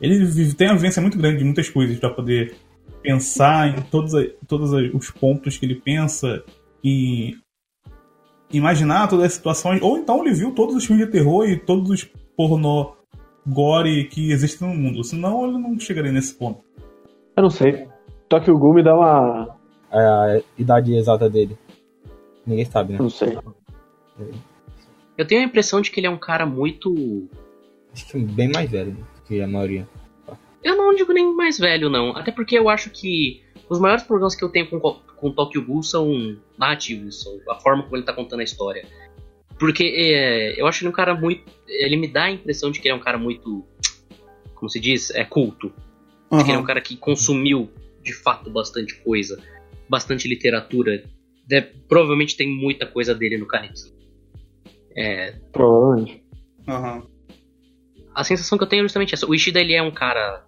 Ele 0.00 0.24
vive, 0.24 0.54
tem 0.54 0.68
uma 0.68 0.76
vivência 0.76 1.02
muito 1.02 1.18
grande 1.18 1.38
de 1.38 1.44
muitas 1.44 1.68
coisas 1.68 1.98
para 1.98 2.10
poder 2.10 2.54
pensar 3.02 3.68
em 3.68 3.82
todos, 3.82 4.12
todos 4.46 4.72
os 4.94 5.10
pontos 5.10 5.56
que 5.56 5.66
ele 5.66 5.74
pensa 5.74 6.42
e 6.82 7.36
imaginar 8.52 9.08
todas 9.08 9.26
as 9.26 9.32
situações. 9.32 9.82
Ou 9.82 9.98
então 9.98 10.24
ele 10.24 10.34
viu 10.34 10.52
todos 10.52 10.76
os 10.76 10.84
filmes 10.84 11.06
de 11.06 11.12
terror 11.12 11.48
e 11.48 11.58
todos 11.58 11.90
os 11.90 12.04
pornô 12.36 12.96
gore 13.46 14.04
que 14.04 14.30
existem 14.30 14.68
no 14.68 14.74
mundo. 14.74 15.02
Senão 15.02 15.48
ele 15.48 15.58
não 15.58 15.78
chegaria 15.80 16.12
nesse 16.12 16.34
ponto. 16.34 16.62
Eu 17.36 17.42
não 17.42 17.50
sei. 17.50 17.88
Tokyo 18.28 18.58
Ghoul 18.58 18.74
me 18.74 18.82
dá 18.82 18.94
uma. 18.94 19.56
É 19.90 19.98
a 19.98 20.42
idade 20.58 20.94
exata 20.94 21.30
dele. 21.30 21.56
Ninguém 22.46 22.64
sabe, 22.64 22.92
né? 22.92 22.98
Não 22.98 23.10
sei. 23.10 23.38
Eu 25.16 25.26
tenho 25.26 25.40
a 25.40 25.44
impressão 25.44 25.80
de 25.80 25.90
que 25.90 25.98
ele 25.98 26.06
é 26.06 26.10
um 26.10 26.18
cara 26.18 26.44
muito. 26.44 27.26
Acho 27.92 28.06
que 28.06 28.18
bem 28.18 28.50
mais 28.52 28.70
velho 28.70 28.96
que 29.28 29.40
a 29.42 29.46
maioria. 29.46 29.86
Eu 30.64 30.76
não 30.76 30.94
digo 30.94 31.12
nem 31.12 31.32
mais 31.36 31.58
velho, 31.58 31.90
não. 31.90 32.16
Até 32.16 32.32
porque 32.32 32.58
eu 32.58 32.68
acho 32.68 32.90
que 32.90 33.42
os 33.68 33.78
maiores 33.78 34.02
problemas 34.02 34.34
que 34.34 34.42
eu 34.42 34.48
tenho 34.48 34.68
com, 34.68 34.80
com 34.80 35.30
Tokyo 35.30 35.64
Ghoul 35.64 35.82
são 35.82 36.36
narrativos, 36.58 37.22
são 37.22 37.38
a 37.48 37.54
forma 37.56 37.82
como 37.84 37.96
ele 37.96 38.04
tá 38.04 38.12
contando 38.12 38.40
a 38.40 38.44
história. 38.44 38.84
Porque 39.58 39.84
é, 39.84 40.60
eu 40.60 40.66
acho 40.66 40.82
ele 40.82 40.88
um 40.88 40.92
cara 40.92 41.14
muito. 41.14 41.44
Ele 41.66 41.96
me 41.96 42.08
dá 42.08 42.24
a 42.24 42.30
impressão 42.30 42.70
de 42.70 42.80
que 42.80 42.88
ele 42.88 42.94
é 42.94 42.96
um 42.96 43.02
cara 43.02 43.18
muito. 43.18 43.64
Como 44.54 44.68
se 44.68 44.80
diz? 44.80 45.10
É 45.10 45.24
culto. 45.24 45.72
Uhum. 46.30 46.38
Que 46.42 46.50
ele 46.50 46.56
é 46.56 46.60
um 46.60 46.64
cara 46.64 46.80
que 46.80 46.96
consumiu, 46.96 47.70
de 48.02 48.12
fato, 48.12 48.50
bastante 48.50 48.94
coisa, 49.02 49.40
bastante 49.88 50.26
literatura. 50.26 51.04
De, 51.46 51.60
provavelmente 51.88 52.36
tem 52.36 52.48
muita 52.48 52.86
coisa 52.86 53.14
dele 53.14 53.36
no 53.36 53.46
Kaneki. 53.46 53.92
É. 54.96 55.32
Provavelmente. 55.52 56.24
Uhum. 56.66 57.17
A 58.18 58.24
sensação 58.24 58.58
que 58.58 58.64
eu 58.64 58.68
tenho 58.68 58.80
é 58.80 58.82
justamente 58.82 59.14
essa. 59.14 59.24
O 59.30 59.32
Ishida 59.32 59.60
ele 59.60 59.74
é 59.74 59.80
um 59.80 59.92
cara 59.92 60.44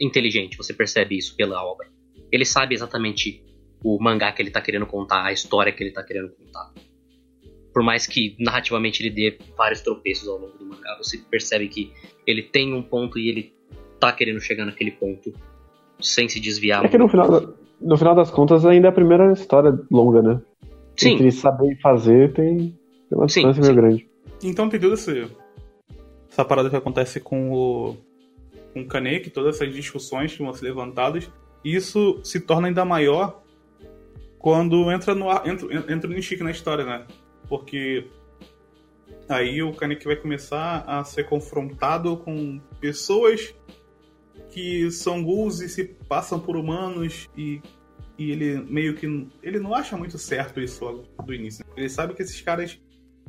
inteligente, 0.00 0.56
você 0.56 0.72
percebe 0.72 1.18
isso 1.18 1.34
pela 1.34 1.60
obra. 1.60 1.88
Ele 2.30 2.44
sabe 2.44 2.72
exatamente 2.72 3.42
o 3.82 4.00
mangá 4.00 4.30
que 4.30 4.40
ele 4.40 4.50
tá 4.52 4.60
querendo 4.60 4.86
contar, 4.86 5.24
a 5.24 5.32
história 5.32 5.72
que 5.72 5.82
ele 5.82 5.90
tá 5.90 6.04
querendo 6.04 6.28
contar. 6.28 6.72
Por 7.74 7.82
mais 7.82 8.06
que 8.06 8.36
narrativamente 8.38 9.02
ele 9.02 9.10
dê 9.10 9.38
vários 9.58 9.80
tropeços 9.80 10.28
ao 10.28 10.38
longo 10.38 10.56
do 10.56 10.64
mangá, 10.64 10.96
você 10.98 11.18
percebe 11.18 11.66
que 11.66 11.92
ele 12.24 12.44
tem 12.44 12.72
um 12.72 12.82
ponto 12.82 13.18
e 13.18 13.28
ele 13.28 13.52
tá 13.98 14.12
querendo 14.12 14.40
chegar 14.40 14.64
naquele 14.64 14.92
ponto 14.92 15.34
sem 16.00 16.28
se 16.28 16.38
desviar. 16.38 16.84
É 16.84 16.88
que 16.88 16.96
no 16.96 17.08
final, 17.08 17.56
no 17.80 17.98
final 17.98 18.14
das 18.14 18.30
contas 18.30 18.64
ainda 18.64 18.86
é 18.86 18.90
a 18.90 18.94
primeira 18.94 19.32
história 19.32 19.76
longa, 19.90 20.22
né? 20.22 20.40
Sim. 20.96 21.14
Entre 21.14 21.32
saber 21.32 21.76
fazer 21.82 22.32
tem, 22.34 22.56
tem 22.56 22.72
uma 23.10 23.26
distância 23.26 23.60
meio 23.60 23.74
grande. 23.74 24.08
Então 24.44 24.68
tem 24.68 24.78
toda 24.78 24.94
essa, 24.94 25.28
essa 26.30 26.44
parada 26.44 26.70
que 26.70 26.76
acontece 26.76 27.20
com 27.20 27.52
o, 27.52 27.96
com 28.72 28.82
o 28.82 28.86
Kaneki, 28.86 29.30
todas 29.30 29.56
essas 29.56 29.74
discussões 29.74 30.34
que 30.34 30.42
vão 30.42 30.54
ser 30.54 30.66
levantadas, 30.66 31.30
e 31.64 31.74
isso 31.74 32.20
se 32.22 32.40
torna 32.40 32.68
ainda 32.68 32.84
maior 32.84 33.42
quando 34.38 34.90
entra 34.90 35.14
no 35.14 35.30
entra, 35.46 35.92
entra 35.92 36.10
o 36.10 36.14
Nishiki 36.14 36.42
na 36.42 36.50
história, 36.50 36.84
né? 36.84 37.06
Porque 37.48 38.06
aí 39.28 39.62
o 39.62 39.72
Kaneki 39.72 40.06
vai 40.06 40.16
começar 40.16 40.82
a 40.86 41.04
ser 41.04 41.24
confrontado 41.24 42.16
com 42.16 42.58
pessoas 42.80 43.54
que 44.50 44.90
são 44.90 45.22
ghouls 45.22 45.60
e 45.60 45.68
se 45.68 45.84
passam 45.84 46.40
por 46.40 46.56
humanos 46.56 47.28
e, 47.36 47.60
e 48.16 48.30
ele 48.30 48.60
meio 48.62 48.94
que. 48.94 49.06
Ele 49.42 49.58
não 49.58 49.74
acha 49.74 49.96
muito 49.96 50.16
certo 50.16 50.60
isso 50.60 50.84
logo 50.84 51.04
do 51.24 51.34
início. 51.34 51.64
Ele 51.76 51.88
sabe 51.88 52.14
que 52.14 52.22
esses 52.22 52.40
caras, 52.40 52.80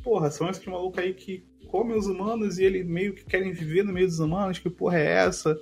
porra, 0.01 0.31
são 0.31 0.49
esses 0.49 0.65
malucos 0.65 1.03
aí 1.03 1.13
que 1.13 1.43
comem 1.71 1.97
os 1.97 2.05
humanos 2.05 2.59
e 2.59 2.65
ele 2.65 2.83
meio 2.83 3.13
que 3.13 3.23
querem 3.23 3.53
viver 3.53 3.83
no 3.83 3.93
meio 3.93 4.05
dos 4.05 4.19
humanos, 4.19 4.59
que 4.59 4.69
porra 4.69 4.99
é 4.99 5.05
essa? 5.25 5.57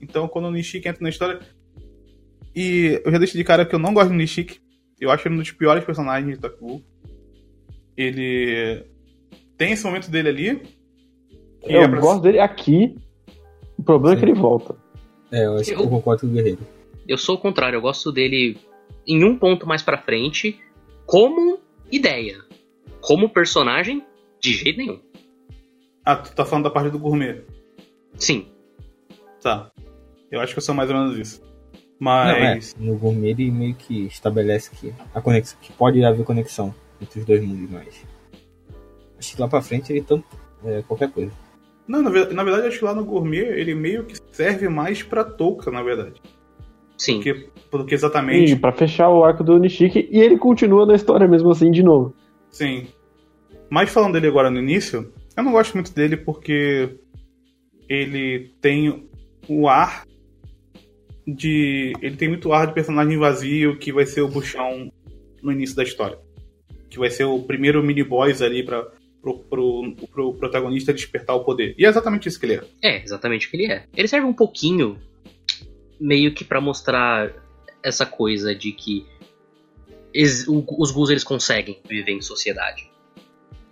Então 0.00 0.28
quando 0.28 0.46
o 0.46 0.50
Nishiki 0.52 0.88
entra 0.88 1.02
na 1.02 1.08
história. 1.08 1.40
E 2.54 3.02
eu 3.04 3.10
já 3.10 3.18
deixei 3.18 3.38
de 3.38 3.44
cara 3.44 3.66
que 3.66 3.74
eu 3.74 3.78
não 3.78 3.92
gosto 3.92 4.10
do 4.10 4.14
Nishiki. 4.14 4.60
Eu 5.00 5.10
acho 5.10 5.26
ele 5.26 5.34
um 5.34 5.38
dos 5.38 5.50
piores 5.50 5.84
personagens 5.84 6.34
de 6.34 6.40
Taku. 6.40 6.82
Ele 7.96 8.84
tem 9.56 9.72
esse 9.72 9.84
momento 9.84 10.10
dele 10.10 10.28
ali. 10.28 10.62
Eu 11.62 11.82
é 11.82 11.88
pra... 11.88 12.00
gosto 12.00 12.22
dele 12.22 12.38
aqui. 12.38 12.96
O 13.76 13.82
problema 13.82 14.16
Sim. 14.16 14.22
é 14.22 14.24
que 14.24 14.30
ele 14.32 14.40
volta. 14.40 14.76
É, 15.30 15.44
eu 15.44 15.56
acho 15.56 15.70
eu, 15.70 15.76
que 15.76 15.82
eu 15.82 15.88
concordo 15.88 16.20
com 16.22 16.26
o 16.28 16.30
Guerreiro. 16.30 16.58
Eu 17.06 17.18
sou 17.18 17.34
o 17.34 17.38
contrário, 17.38 17.76
eu 17.76 17.80
gosto 17.80 18.12
dele 18.12 18.56
em 19.06 19.24
um 19.24 19.36
ponto 19.36 19.66
mais 19.66 19.82
pra 19.82 19.98
frente, 19.98 20.58
como 21.06 21.58
ideia. 21.90 22.44
Como 23.00 23.28
personagem, 23.28 24.04
de 24.40 24.52
jeito 24.52 24.78
nenhum. 24.78 25.00
Ah, 26.08 26.16
tu 26.16 26.34
tá 26.34 26.42
falando 26.42 26.64
da 26.64 26.70
parte 26.70 26.88
do 26.90 26.98
gourmet? 26.98 27.42
Sim. 28.14 28.46
Tá. 29.42 29.70
Eu 30.30 30.40
acho 30.40 30.54
que 30.54 30.58
eu 30.58 30.62
sou 30.62 30.74
mais 30.74 30.88
ou 30.88 30.96
menos 30.96 31.18
isso. 31.18 31.42
Mas. 32.00 32.74
Não, 32.74 32.86
é. 32.86 32.90
No 32.90 32.98
gourmet 32.98 33.32
ele 33.32 33.50
meio 33.50 33.74
que 33.74 34.06
estabelece 34.06 34.70
que, 34.70 34.94
a 35.14 35.20
conexão, 35.20 35.58
que 35.60 35.70
pode 35.70 36.02
haver 36.02 36.24
conexão 36.24 36.74
entre 36.98 37.20
os 37.20 37.26
dois 37.26 37.44
mundos, 37.44 37.70
mas. 37.70 38.06
Acho 39.18 39.36
que 39.36 39.42
lá 39.42 39.48
pra 39.48 39.60
frente 39.60 39.92
ele 39.92 40.00
tanto. 40.00 40.24
É, 40.64 40.80
qualquer 40.80 41.10
coisa. 41.10 41.30
Não, 41.86 42.00
na, 42.00 42.08
na 42.08 42.42
verdade, 42.42 42.68
acho 42.68 42.78
que 42.78 42.84
lá 42.86 42.94
no 42.94 43.04
Gourmet 43.04 43.44
ele 43.44 43.74
meio 43.74 44.04
que 44.04 44.16
serve 44.32 44.66
mais 44.66 45.02
pra 45.02 45.22
touca, 45.22 45.70
na 45.70 45.82
verdade. 45.82 46.22
Sim. 46.96 47.16
Porque, 47.16 47.50
porque 47.70 47.94
E 47.94 47.96
exatamente. 47.96 48.56
pra 48.56 48.72
fechar 48.72 49.10
o 49.10 49.24
arco 49.24 49.44
do 49.44 49.58
Nishiki, 49.58 50.08
e 50.10 50.18
ele 50.20 50.38
continua 50.38 50.86
na 50.86 50.94
história 50.94 51.28
mesmo 51.28 51.50
assim 51.50 51.70
de 51.70 51.82
novo. 51.82 52.14
Sim. 52.50 52.86
Mas 53.68 53.90
falando 53.90 54.14
dele 54.14 54.28
agora 54.28 54.50
no 54.50 54.58
início, 54.58 55.12
eu 55.38 55.44
não 55.44 55.52
gosto 55.52 55.74
muito 55.74 55.94
dele 55.94 56.16
porque 56.16 56.98
ele 57.88 58.52
tem 58.60 59.08
o 59.48 59.68
ar 59.68 60.04
de. 61.24 61.92
Ele 62.02 62.16
tem 62.16 62.28
muito 62.28 62.52
ar 62.52 62.66
de 62.66 62.74
personagem 62.74 63.16
vazio 63.16 63.78
que 63.78 63.92
vai 63.92 64.04
ser 64.04 64.20
o 64.20 64.28
Buchão 64.28 64.92
no 65.40 65.52
início 65.52 65.76
da 65.76 65.84
história. 65.84 66.18
Que 66.90 66.98
vai 66.98 67.08
ser 67.08 67.24
o 67.24 67.40
primeiro 67.40 67.84
mini 67.84 68.02
boss 68.02 68.42
ali 68.42 68.64
pra, 68.64 68.82
pro, 69.22 69.38
pro, 69.38 69.94
pro 70.12 70.34
protagonista 70.34 70.92
despertar 70.92 71.36
o 71.36 71.44
poder. 71.44 71.72
E 71.78 71.86
é 71.86 71.88
exatamente 71.88 72.28
isso 72.28 72.40
que 72.40 72.46
ele 72.46 72.54
é. 72.54 72.64
É, 72.82 73.02
exatamente 73.04 73.46
o 73.46 73.50
que 73.50 73.56
ele 73.58 73.72
é. 73.72 73.84
Ele 73.96 74.08
serve 74.08 74.26
um 74.26 74.34
pouquinho 74.34 74.98
meio 76.00 76.34
que 76.34 76.42
pra 76.42 76.60
mostrar 76.60 77.32
essa 77.80 78.04
coisa 78.04 78.52
de 78.56 78.72
que 78.72 79.06
os 80.12 80.90
Gus 80.90 81.10
eles 81.10 81.22
conseguem 81.22 81.78
viver 81.88 82.10
em 82.10 82.20
sociedade. 82.20 82.90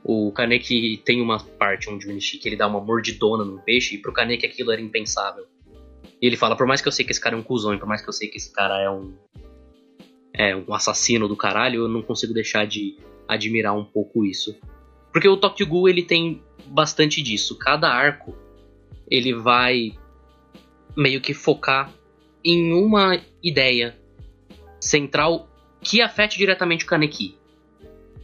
O 0.09 0.31
Kaneki 0.31 1.03
tem 1.05 1.21
uma 1.21 1.40
parte 1.40 1.90
onde 1.90 2.07
o 2.07 2.12
Nishiki 2.12 2.49
ele 2.49 2.55
dá 2.55 2.69
uma 2.69 2.81
mordidona 2.81 3.45
no 3.45 3.59
peixe 3.59 3.97
e 3.97 3.99
pro 3.99 4.12
Kaneki 4.12 4.47
aquilo 4.47 4.71
era 4.71 4.81
impensável. 4.81 5.47
E 6.23 6.25
ele 6.29 6.37
fala, 6.37 6.55
por 6.55 6.64
mais 6.64 6.81
que 6.81 6.87
eu 6.87 6.92
sei 6.92 7.05
que 7.05 7.11
esse 7.11 7.21
cara 7.21 7.35
é 7.35 7.38
um 7.38 7.42
cuzão, 7.42 7.75
e 7.75 7.79
por 7.79 7.88
mais 7.88 8.01
que 8.01 8.09
eu 8.09 8.12
sei 8.12 8.29
que 8.29 8.37
esse 8.37 8.53
cara 8.53 8.81
é 8.81 8.88
um 8.88 9.16
é 10.33 10.55
um 10.55 10.73
assassino 10.73 11.27
do 11.27 11.35
caralho, 11.35 11.81
eu 11.81 11.88
não 11.88 12.03
consigo 12.03 12.33
deixar 12.33 12.69
de 12.69 12.97
admirar 13.27 13.77
um 13.77 13.85
pouco 13.85 14.25
isso. 14.25 14.57
Porque 15.12 15.29
o 15.29 15.37
Tokyo 15.37 15.66
Ghoul 15.66 15.88
ele 15.88 16.05
tem 16.05 16.40
bastante 16.66 17.21
disso. 17.21 17.59
Cada 17.59 17.88
arco 17.88 18.37
ele 19.11 19.35
vai 19.35 19.92
meio 20.97 21.21
que 21.21 21.35
focar 21.35 21.92
em 22.45 22.73
uma 22.73 23.21
ideia 23.42 23.99
central 24.79 25.49
que 25.81 26.01
afete 26.01 26.38
diretamente 26.38 26.85
o 26.85 26.88
Kaneki. 26.88 27.37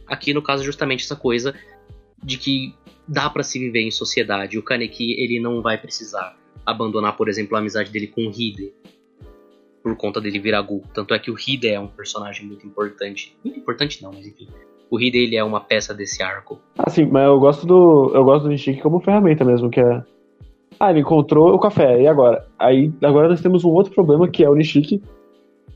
Aqui 0.07 0.33
no 0.33 0.41
caso 0.41 0.63
justamente 0.63 1.03
essa 1.03 1.15
coisa 1.15 1.53
de 2.23 2.37
que 2.37 2.73
dá 3.07 3.29
pra 3.29 3.43
se 3.43 3.59
viver 3.59 3.81
em 3.81 3.91
sociedade. 3.91 4.57
O 4.57 4.63
Kaneki 4.63 5.13
ele 5.19 5.39
não 5.39 5.61
vai 5.61 5.77
precisar 5.77 6.37
abandonar, 6.65 7.17
por 7.17 7.27
exemplo, 7.27 7.55
a 7.55 7.59
amizade 7.59 7.91
dele 7.91 8.07
com 8.07 8.21
o 8.21 8.31
Hide 8.31 8.73
por 9.83 9.95
conta 9.97 10.21
dele 10.21 10.39
virar 10.39 10.61
Gu. 10.61 10.81
Tanto 10.93 11.13
é 11.13 11.19
que 11.19 11.29
o 11.29 11.35
Hide 11.35 11.67
é 11.67 11.79
um 11.79 11.87
personagem 11.87 12.47
muito 12.47 12.65
importante. 12.65 13.35
Muito 13.43 13.59
importante 13.59 14.01
não, 14.01 14.11
mas 14.13 14.25
enfim. 14.25 14.47
O 14.89 14.99
Hide 14.99 15.17
ele 15.17 15.35
é 15.35 15.43
uma 15.43 15.59
peça 15.59 15.93
desse 15.93 16.23
arco. 16.23 16.59
Assim, 16.77 17.05
mas 17.05 17.25
eu 17.25 17.39
gosto 17.39 17.67
do. 17.67 18.11
Eu 18.13 18.23
gosto 18.23 18.43
do 18.43 18.49
Nishiki 18.49 18.81
como 18.81 19.01
ferramenta 19.01 19.43
mesmo, 19.43 19.69
que 19.69 19.81
é. 19.81 20.03
Ah, 20.79 20.89
ele 20.89 21.01
encontrou 21.01 21.53
o 21.53 21.59
café, 21.59 22.01
e 22.01 22.07
agora? 22.07 22.47
Aí 22.57 22.91
agora 23.01 23.29
nós 23.29 23.41
temos 23.41 23.63
um 23.63 23.69
outro 23.69 23.93
problema 23.93 24.27
que 24.27 24.43
é 24.43 24.49
o 24.49 24.55
Nishiki, 24.55 25.01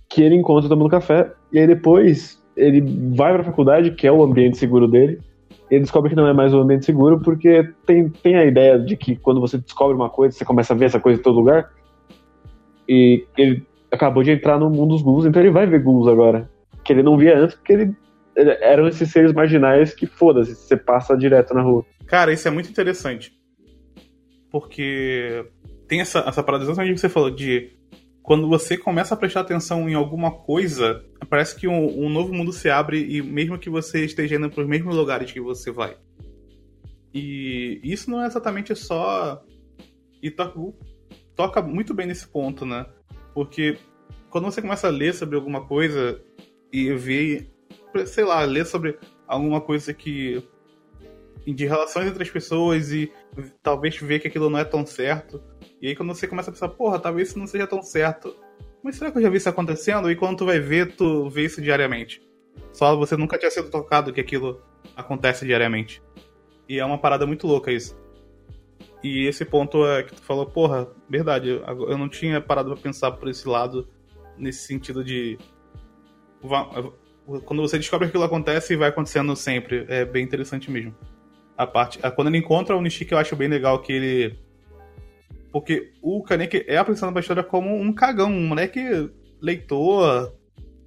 que 0.09 0.21
ele 0.21 0.35
encontra 0.35 0.69
tomando 0.69 0.89
café, 0.89 1.31
e 1.51 1.59
aí 1.59 1.67
depois 1.67 2.41
ele 2.55 2.81
vai 3.15 3.33
pra 3.33 3.43
faculdade, 3.43 3.91
que 3.91 4.07
é 4.07 4.11
o 4.11 4.23
ambiente 4.23 4.57
seguro 4.57 4.87
dele, 4.87 5.19
ele 5.69 5.81
descobre 5.81 6.09
que 6.09 6.15
não 6.15 6.27
é 6.27 6.33
mais 6.33 6.53
um 6.53 6.59
ambiente 6.61 6.85
seguro, 6.85 7.19
porque 7.19 7.71
tem, 7.85 8.09
tem 8.09 8.35
a 8.37 8.45
ideia 8.45 8.79
de 8.79 8.95
que 8.95 9.15
quando 9.15 9.41
você 9.41 9.57
descobre 9.57 9.95
uma 9.95 10.09
coisa, 10.09 10.37
você 10.37 10.45
começa 10.45 10.73
a 10.73 10.77
ver 10.77 10.85
essa 10.85 10.99
coisa 10.99 11.19
em 11.19 11.23
todo 11.23 11.37
lugar. 11.39 11.71
E 12.87 13.25
ele 13.37 13.65
acabou 13.91 14.23
de 14.23 14.31
entrar 14.31 14.57
no 14.59 14.69
mundo 14.69 14.89
dos 14.93 15.01
ghouls, 15.01 15.25
então 15.25 15.41
ele 15.41 15.51
vai 15.51 15.65
ver 15.67 15.81
ghouls 15.83 16.07
agora. 16.07 16.49
Que 16.83 16.93
ele 16.93 17.03
não 17.03 17.17
via 17.17 17.37
antes, 17.37 17.55
porque 17.55 17.73
ele, 17.73 17.95
ele- 18.35 18.57
eram 18.61 18.87
esses 18.87 19.11
seres 19.11 19.33
marginais 19.33 19.93
que 19.93 20.05
foda-se, 20.05 20.55
você 20.55 20.77
passa 20.77 21.17
direto 21.17 21.53
na 21.53 21.61
rua. 21.61 21.85
Cara, 22.05 22.31
isso 22.31 22.47
é 22.47 22.51
muito 22.51 22.69
interessante. 22.69 23.33
Porque 24.49 25.45
tem 25.87 25.99
essa, 25.99 26.19
essa 26.19 26.41
parada 26.41 26.63
exatamente 26.63 26.95
que 26.95 27.01
você 27.01 27.09
falou, 27.09 27.29
de 27.29 27.76
quando 28.27 28.45
você 28.49 28.77
começa 28.77 29.13
a 29.13 29.17
prestar 29.17 29.39
atenção 29.39 29.87
em 29.87 29.93
alguma 29.93 30.29
coisa, 30.29 31.01
parece 31.29 31.55
que 31.55 31.65
um, 31.65 32.03
um 32.03 32.09
novo 32.09 32.33
mundo 32.33 32.51
se 32.51 32.69
abre 32.69 33.01
e 33.01 33.21
mesmo 33.21 33.57
que 33.57 33.69
você 33.69 34.03
esteja 34.03 34.35
indo 34.35 34.49
para 34.49 34.63
os 34.63 34.67
mesmos 34.67 34.93
lugares 34.93 35.31
que 35.31 35.39
você 35.39 35.71
vai. 35.71 35.95
E 37.13 37.79
isso 37.81 38.11
não 38.11 38.21
é 38.21 38.27
exatamente 38.27 38.75
só. 38.75 39.41
E 40.21 40.29
to- 40.29 40.75
toca 41.37 41.61
muito 41.61 41.93
bem 41.93 42.05
nesse 42.05 42.27
ponto, 42.27 42.65
né? 42.65 42.85
Porque 43.33 43.77
quando 44.29 44.43
você 44.43 44.61
começa 44.61 44.87
a 44.87 44.91
ler 44.91 45.13
sobre 45.13 45.37
alguma 45.37 45.65
coisa 45.65 46.21
e 46.69 46.91
ver, 46.95 47.49
sei 48.07 48.25
lá, 48.25 48.43
ler 48.43 48.65
sobre 48.65 48.99
alguma 49.25 49.61
coisa 49.61 49.93
que 49.93 50.43
de 51.45 51.65
relações 51.65 52.07
entre 52.07 52.23
as 52.23 52.29
pessoas 52.29 52.91
e 52.91 53.09
talvez 53.63 53.95
ver 53.95 54.19
que 54.19 54.27
aquilo 54.27 54.49
não 54.49 54.59
é 54.59 54.65
tão 54.65 54.85
certo. 54.85 55.41
E 55.81 55.87
aí 55.87 55.95
quando 55.95 56.13
você 56.13 56.27
começa 56.27 56.49
a 56.49 56.53
pensar, 56.53 56.69
porra, 56.69 56.99
talvez 56.99 57.29
isso 57.29 57.39
não 57.39 57.47
seja 57.47 57.67
tão 57.67 57.81
certo. 57.81 58.35
Mas 58.83 58.95
será 58.95 59.11
que 59.11 59.17
eu 59.17 59.21
já 59.21 59.29
vi 59.29 59.37
isso 59.37 59.49
acontecendo? 59.49 60.09
E 60.09 60.15
quando 60.15 60.37
tu 60.37 60.45
vai 60.45 60.59
ver, 60.59 60.95
tu 60.95 61.29
vê 61.29 61.45
isso 61.45 61.61
diariamente. 61.61 62.21
Só 62.73 62.95
você 62.95 63.17
nunca 63.17 63.37
tinha 63.37 63.51
sido 63.51 63.69
tocado 63.69 64.13
que 64.13 64.21
aquilo 64.21 64.61
acontece 64.95 65.45
diariamente. 65.45 66.01
E 66.69 66.79
é 66.79 66.85
uma 66.85 66.97
parada 66.97 67.25
muito 67.25 67.47
louca 67.47 67.71
isso. 67.71 67.97
E 69.03 69.27
esse 69.27 69.45
ponto 69.45 69.85
é 69.85 70.03
que 70.03 70.15
tu 70.15 70.21
falou, 70.21 70.45
porra, 70.45 70.87
verdade, 71.09 71.49
eu 71.49 71.97
não 71.97 72.09
tinha 72.09 72.41
parado 72.41 72.71
pra 72.73 72.81
pensar 72.81 73.11
por 73.11 73.29
esse 73.29 73.47
lado, 73.47 73.87
nesse 74.37 74.65
sentido 74.65 75.03
de. 75.03 75.37
Quando 77.45 77.61
você 77.61 77.77
descobre 77.77 78.07
que 78.07 78.09
aquilo 78.09 78.23
acontece 78.23 78.73
e 78.73 78.75
vai 78.75 78.89
acontecendo 78.89 79.35
sempre. 79.35 79.85
É 79.87 80.03
bem 80.05 80.23
interessante 80.23 80.71
mesmo 80.71 80.95
a 81.57 81.65
parte. 81.65 81.99
Quando 82.15 82.27
ele 82.27 82.37
encontra 82.37 82.75
o 82.75 82.81
Nishiki, 82.81 83.11
eu 83.11 83.17
acho 83.17 83.35
bem 83.35 83.47
legal 83.47 83.79
que 83.81 83.91
ele. 83.91 84.39
Porque 85.51 85.93
o 86.01 86.21
Kaneki 86.23 86.65
é 86.67 86.77
apresentado 86.77 87.13
pra 87.13 87.21
história 87.21 87.43
como 87.43 87.73
um 87.73 87.93
cagão, 87.93 88.29
um 88.29 88.47
moleque 88.47 89.09
leitor, 89.41 90.35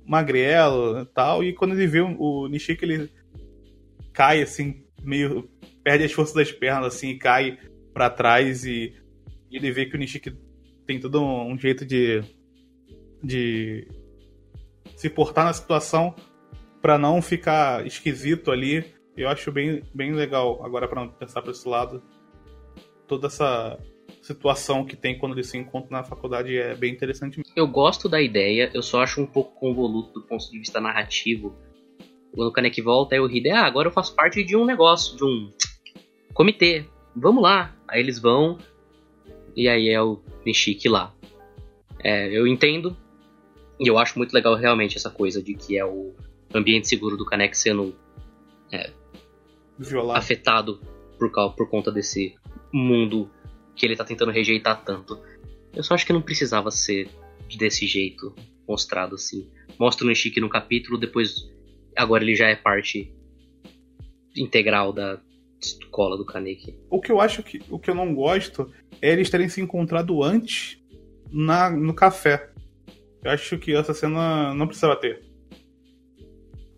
magrelo 0.05 1.01
e 1.01 1.07
tal. 1.07 1.45
E 1.45 1.53
quando 1.53 1.73
ele 1.73 1.87
vê 1.87 2.01
o 2.01 2.49
Nishiki, 2.49 2.85
ele 2.85 3.11
cai 4.13 4.43
assim, 4.43 4.85
meio. 5.03 5.49
perde 5.83 6.05
as 6.05 6.13
forças 6.13 6.35
das 6.35 6.53
pernas 6.53 6.95
assim 6.95 7.11
e 7.11 7.19
cai 7.19 7.59
pra 7.95 8.11
trás. 8.11 8.65
E, 8.65 8.95
ele 9.51 9.71
vê 9.71 9.87
que 9.87 9.97
o 9.97 9.99
Nishiki 9.99 10.37
tem 10.87 11.01
todo 11.01 11.23
um, 11.23 11.59
jeito 11.59 11.85
de. 11.85 12.23
de 13.23 13.89
se 14.97 15.09
portar 15.09 15.45
na 15.45 15.53
situação 15.53 16.15
pra 16.83 16.99
não 16.99 17.23
ficar 17.23 17.87
esquisito 17.87 18.51
ali. 18.51 18.85
Eu 19.17 19.29
acho 19.29 19.51
bem, 19.53 19.83
bem 19.95 20.13
legal, 20.13 20.65
agora 20.65 20.89
pra 20.89 21.07
pensar 21.07 21.43
pra 21.43 21.51
esse 21.51 21.69
lado, 21.69 22.03
toda 23.07 23.27
essa 23.27 23.79
situação 24.31 24.85
que 24.85 24.95
tem 24.95 25.19
quando 25.19 25.33
eles 25.33 25.49
se 25.49 25.59
encontram 25.59 25.99
na 25.99 26.05
faculdade 26.05 26.57
é 26.57 26.75
bem 26.75 26.93
interessante 26.93 27.39
mesmo. 27.39 27.53
Eu 27.57 27.67
gosto 27.67 28.09
da 28.09 28.21
ideia, 28.21 28.71
eu 28.73 28.83
só 28.83 29.03
acho 29.03 29.21
um 29.21 29.27
pouco 29.27 29.59
convoluto 29.59 30.21
do 30.21 30.27
ponto 30.27 30.49
de 30.51 30.59
vista 30.59 30.81
narrativo. 30.81 31.57
Quando 32.33 32.49
o 32.49 32.53
Kaneki 32.53 32.81
volta, 32.81 33.15
aí 33.15 33.21
o 33.21 33.29
Hide, 33.29 33.51
ah, 33.51 33.65
agora 33.65 33.89
eu 33.89 33.93
faço 33.93 34.15
parte 34.15 34.45
de 34.45 34.57
um 34.57 34.65
negócio, 34.65 35.17
de 35.17 35.25
um 35.25 35.51
comitê. 36.33 36.85
Vamos 37.15 37.43
lá. 37.43 37.77
Aí 37.89 38.01
eles 38.01 38.21
vão, 38.21 38.57
e 39.57 39.69
aí 39.69 39.89
é 39.89 40.01
o 40.01 40.23
Nishiki 40.47 40.89
lá. 40.89 41.13
É, 41.99 42.29
eu 42.29 42.47
entendo, 42.47 42.97
e 43.81 43.89
eu 43.89 43.99
acho 43.99 44.17
muito 44.17 44.33
legal 44.33 44.55
realmente 44.55 44.97
essa 44.97 45.11
coisa 45.11 45.43
de 45.43 45.55
que 45.55 45.77
é 45.77 45.85
o 45.85 46.15
ambiente 46.55 46.87
seguro 46.87 47.17
do 47.17 47.27
Kaneki 47.27 47.59
sendo 47.59 47.97
Violar. 49.77 50.17
afetado 50.17 50.81
por, 51.19 51.31
por 51.57 51.69
conta 51.69 51.91
desse 51.91 52.37
mundo 52.73 53.29
que 53.81 53.87
ele 53.87 53.97
tá 53.97 54.05
tentando 54.05 54.31
rejeitar 54.31 54.85
tanto. 54.85 55.19
Eu 55.75 55.83
só 55.83 55.95
acho 55.95 56.05
que 56.07 56.13
não 56.13 56.21
precisava 56.21 56.71
ser 56.71 57.09
desse 57.57 57.87
jeito 57.87 58.35
mostrado 58.69 59.15
assim. 59.15 59.49
Mostra 59.79 60.05
o 60.05 60.09
Nishiki 60.09 60.39
no 60.41 60.51
capítulo, 60.51 60.99
depois 60.99 61.49
agora 61.97 62.23
ele 62.23 62.35
já 62.37 62.47
é 62.49 62.55
parte 62.55 63.11
integral 64.37 64.93
da 64.93 65.19
escola 65.61 66.17
do 66.17 66.25
Kaneki. 66.27 66.77
O 66.91 67.01
que 67.01 67.11
eu 67.11 67.21
acho 67.21 67.43
que 67.43 67.61
o 67.71 67.79
que 67.79 67.91
eu 67.91 67.95
não 67.95 68.15
gosto 68.15 68.71
é 69.01 69.11
eles 69.13 69.31
terem 69.31 69.49
se 69.49 69.61
encontrado 69.61 70.23
antes 70.23 70.79
na, 71.33 71.71
no 71.71 71.95
café. 71.95 72.51
Eu 73.25 73.31
acho 73.31 73.59
que 73.59 73.75
essa 73.75 73.95
cena 73.95 74.55
não 74.55 74.67
precisava 74.67 74.97
ter. 74.97 75.23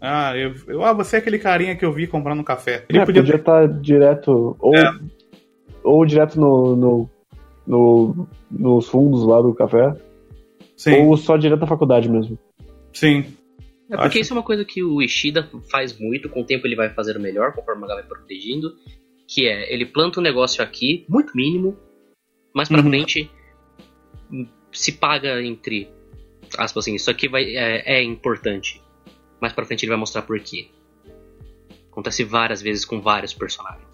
Ah, 0.00 0.36
eu, 0.36 0.54
eu- 0.66 0.84
ah, 0.84 0.92
você 0.92 1.16
é 1.16 1.18
aquele 1.20 1.38
carinha 1.38 1.76
que 1.76 1.84
eu 1.84 1.92
vi 1.92 2.06
comprando 2.06 2.42
café. 2.42 2.84
Ele 2.88 2.98
É, 2.98 3.04
podia, 3.04 3.22
estar 3.36 3.66
direto. 3.80 4.56
Ou, 4.58 4.74
É. 4.74 4.98
ou 5.84 6.04
direto 6.06 6.38
no, 6.40 6.76
no, 6.76 7.10
no- 7.66 8.28
nos 8.50 8.88
fundos 8.88 9.22
lá 9.24 9.40
do 9.40 9.54
café. 9.54 9.94
Sim, 10.76 11.06
Ou 11.06 11.16
só 11.16 11.36
direto 11.36 11.60
na 11.60 11.66
faculdade 11.66 12.08
mesmo. 12.08 12.38
sim. 12.92 13.24
É 13.90 13.96
porque 13.96 14.08
Acho- 14.08 14.20
isso 14.20 14.32
é 14.32 14.36
uma 14.36 14.42
coisa 14.42 14.64
que 14.64 14.82
o 14.82 15.02
Ishida 15.02 15.48
faz 15.70 15.98
muito, 15.98 16.28
com 16.30 16.40
o 16.40 16.44
tempo 16.46 16.66
ele 16.66 16.74
vai 16.74 16.88
fazendo 16.88 17.20
melhor, 17.20 17.52
conforme 17.52 17.78
o 17.78 17.80
mangá 17.82 17.94
vai 17.94 18.02
protegendo, 18.04 18.72
que 19.28 19.46
é, 19.46 19.70
ele 19.72 19.84
planta 19.84 20.18
um 20.18 20.22
negócio 20.22 20.64
aqui, 20.64 21.04
muito 21.10 21.36
mínimo, 21.36 21.76
mais 22.54 22.68
pra 22.70 22.78
Uhum. 22.80 22.88
frente 22.88 23.30
se 24.72 24.92
paga 24.92 25.42
entre 25.42 25.90
aspas 26.56 26.84
assim, 26.84 26.94
isso 26.94 27.10
aqui 27.10 27.28
vai, 27.28 27.44
é, 27.54 27.98
é 27.98 28.02
importante. 28.02 28.80
Mais 29.40 29.52
pra 29.52 29.64
frente 29.66 29.82
ele 29.84 29.90
vai 29.90 29.98
mostrar 29.98 30.22
por 30.22 30.40
quê. 30.40 30.68
Acontece 31.90 32.24
várias 32.24 32.62
vezes 32.62 32.84
com 32.86 33.00
vários 33.00 33.34
personagens. 33.34 33.86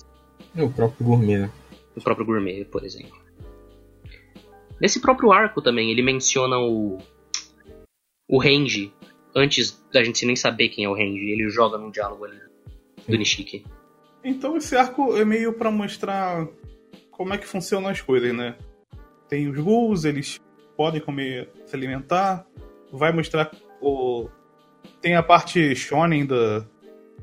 É 0.56 0.62
o 0.62 0.70
próprio 0.70 1.04
gourmet, 1.06 1.38
né? 1.38 1.50
O 1.98 2.02
próprio 2.02 2.24
Gourmet, 2.24 2.64
por 2.64 2.84
exemplo. 2.84 3.18
Nesse 4.80 5.00
próprio 5.00 5.32
arco 5.32 5.60
também, 5.60 5.90
ele 5.90 6.02
menciona 6.02 6.58
o. 6.58 6.98
O 8.28 8.38
Range. 8.38 8.92
Antes 9.34 9.84
da 9.92 10.02
gente 10.02 10.24
nem 10.24 10.36
saber 10.36 10.68
quem 10.68 10.84
é 10.84 10.88
o 10.88 10.94
Range. 10.94 11.30
Ele 11.30 11.48
joga 11.50 11.76
num 11.76 11.90
diálogo 11.90 12.24
ali 12.24 12.38
do 13.08 13.16
Nishiki. 13.16 13.64
Então 14.22 14.56
esse 14.56 14.76
arco 14.76 15.16
é 15.16 15.24
meio 15.24 15.52
pra 15.52 15.70
mostrar 15.70 16.46
como 17.10 17.34
é 17.34 17.38
que 17.38 17.46
funcionam 17.46 17.88
as 17.88 18.00
coisas, 18.00 18.34
né? 18.34 18.56
Tem 19.28 19.48
os 19.48 19.58
ghouls, 19.58 20.04
eles 20.04 20.40
podem 20.76 21.00
comer, 21.00 21.50
se 21.66 21.74
alimentar. 21.74 22.46
Vai 22.92 23.12
mostrar 23.12 23.50
o... 23.80 24.28
Tem 25.00 25.16
a 25.16 25.22
parte 25.22 25.74
shonen 25.74 26.26
da, 26.26 26.64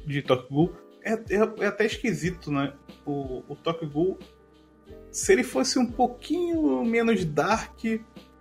de 0.06 0.22
Tokyo 0.22 0.50
Ghoul. 0.50 0.76
É, 1.04 1.14
é, 1.14 1.64
é 1.64 1.66
até 1.68 1.86
esquisito, 1.86 2.52
né? 2.52 2.74
O, 3.06 3.44
o 3.48 3.56
Tokyo 3.56 3.90
Ghoul, 3.90 4.20
se 5.16 5.32
ele 5.32 5.44
fosse 5.44 5.80
um 5.80 5.86
pouquinho 5.86 6.84
menos 6.84 7.24
dark, 7.24 7.86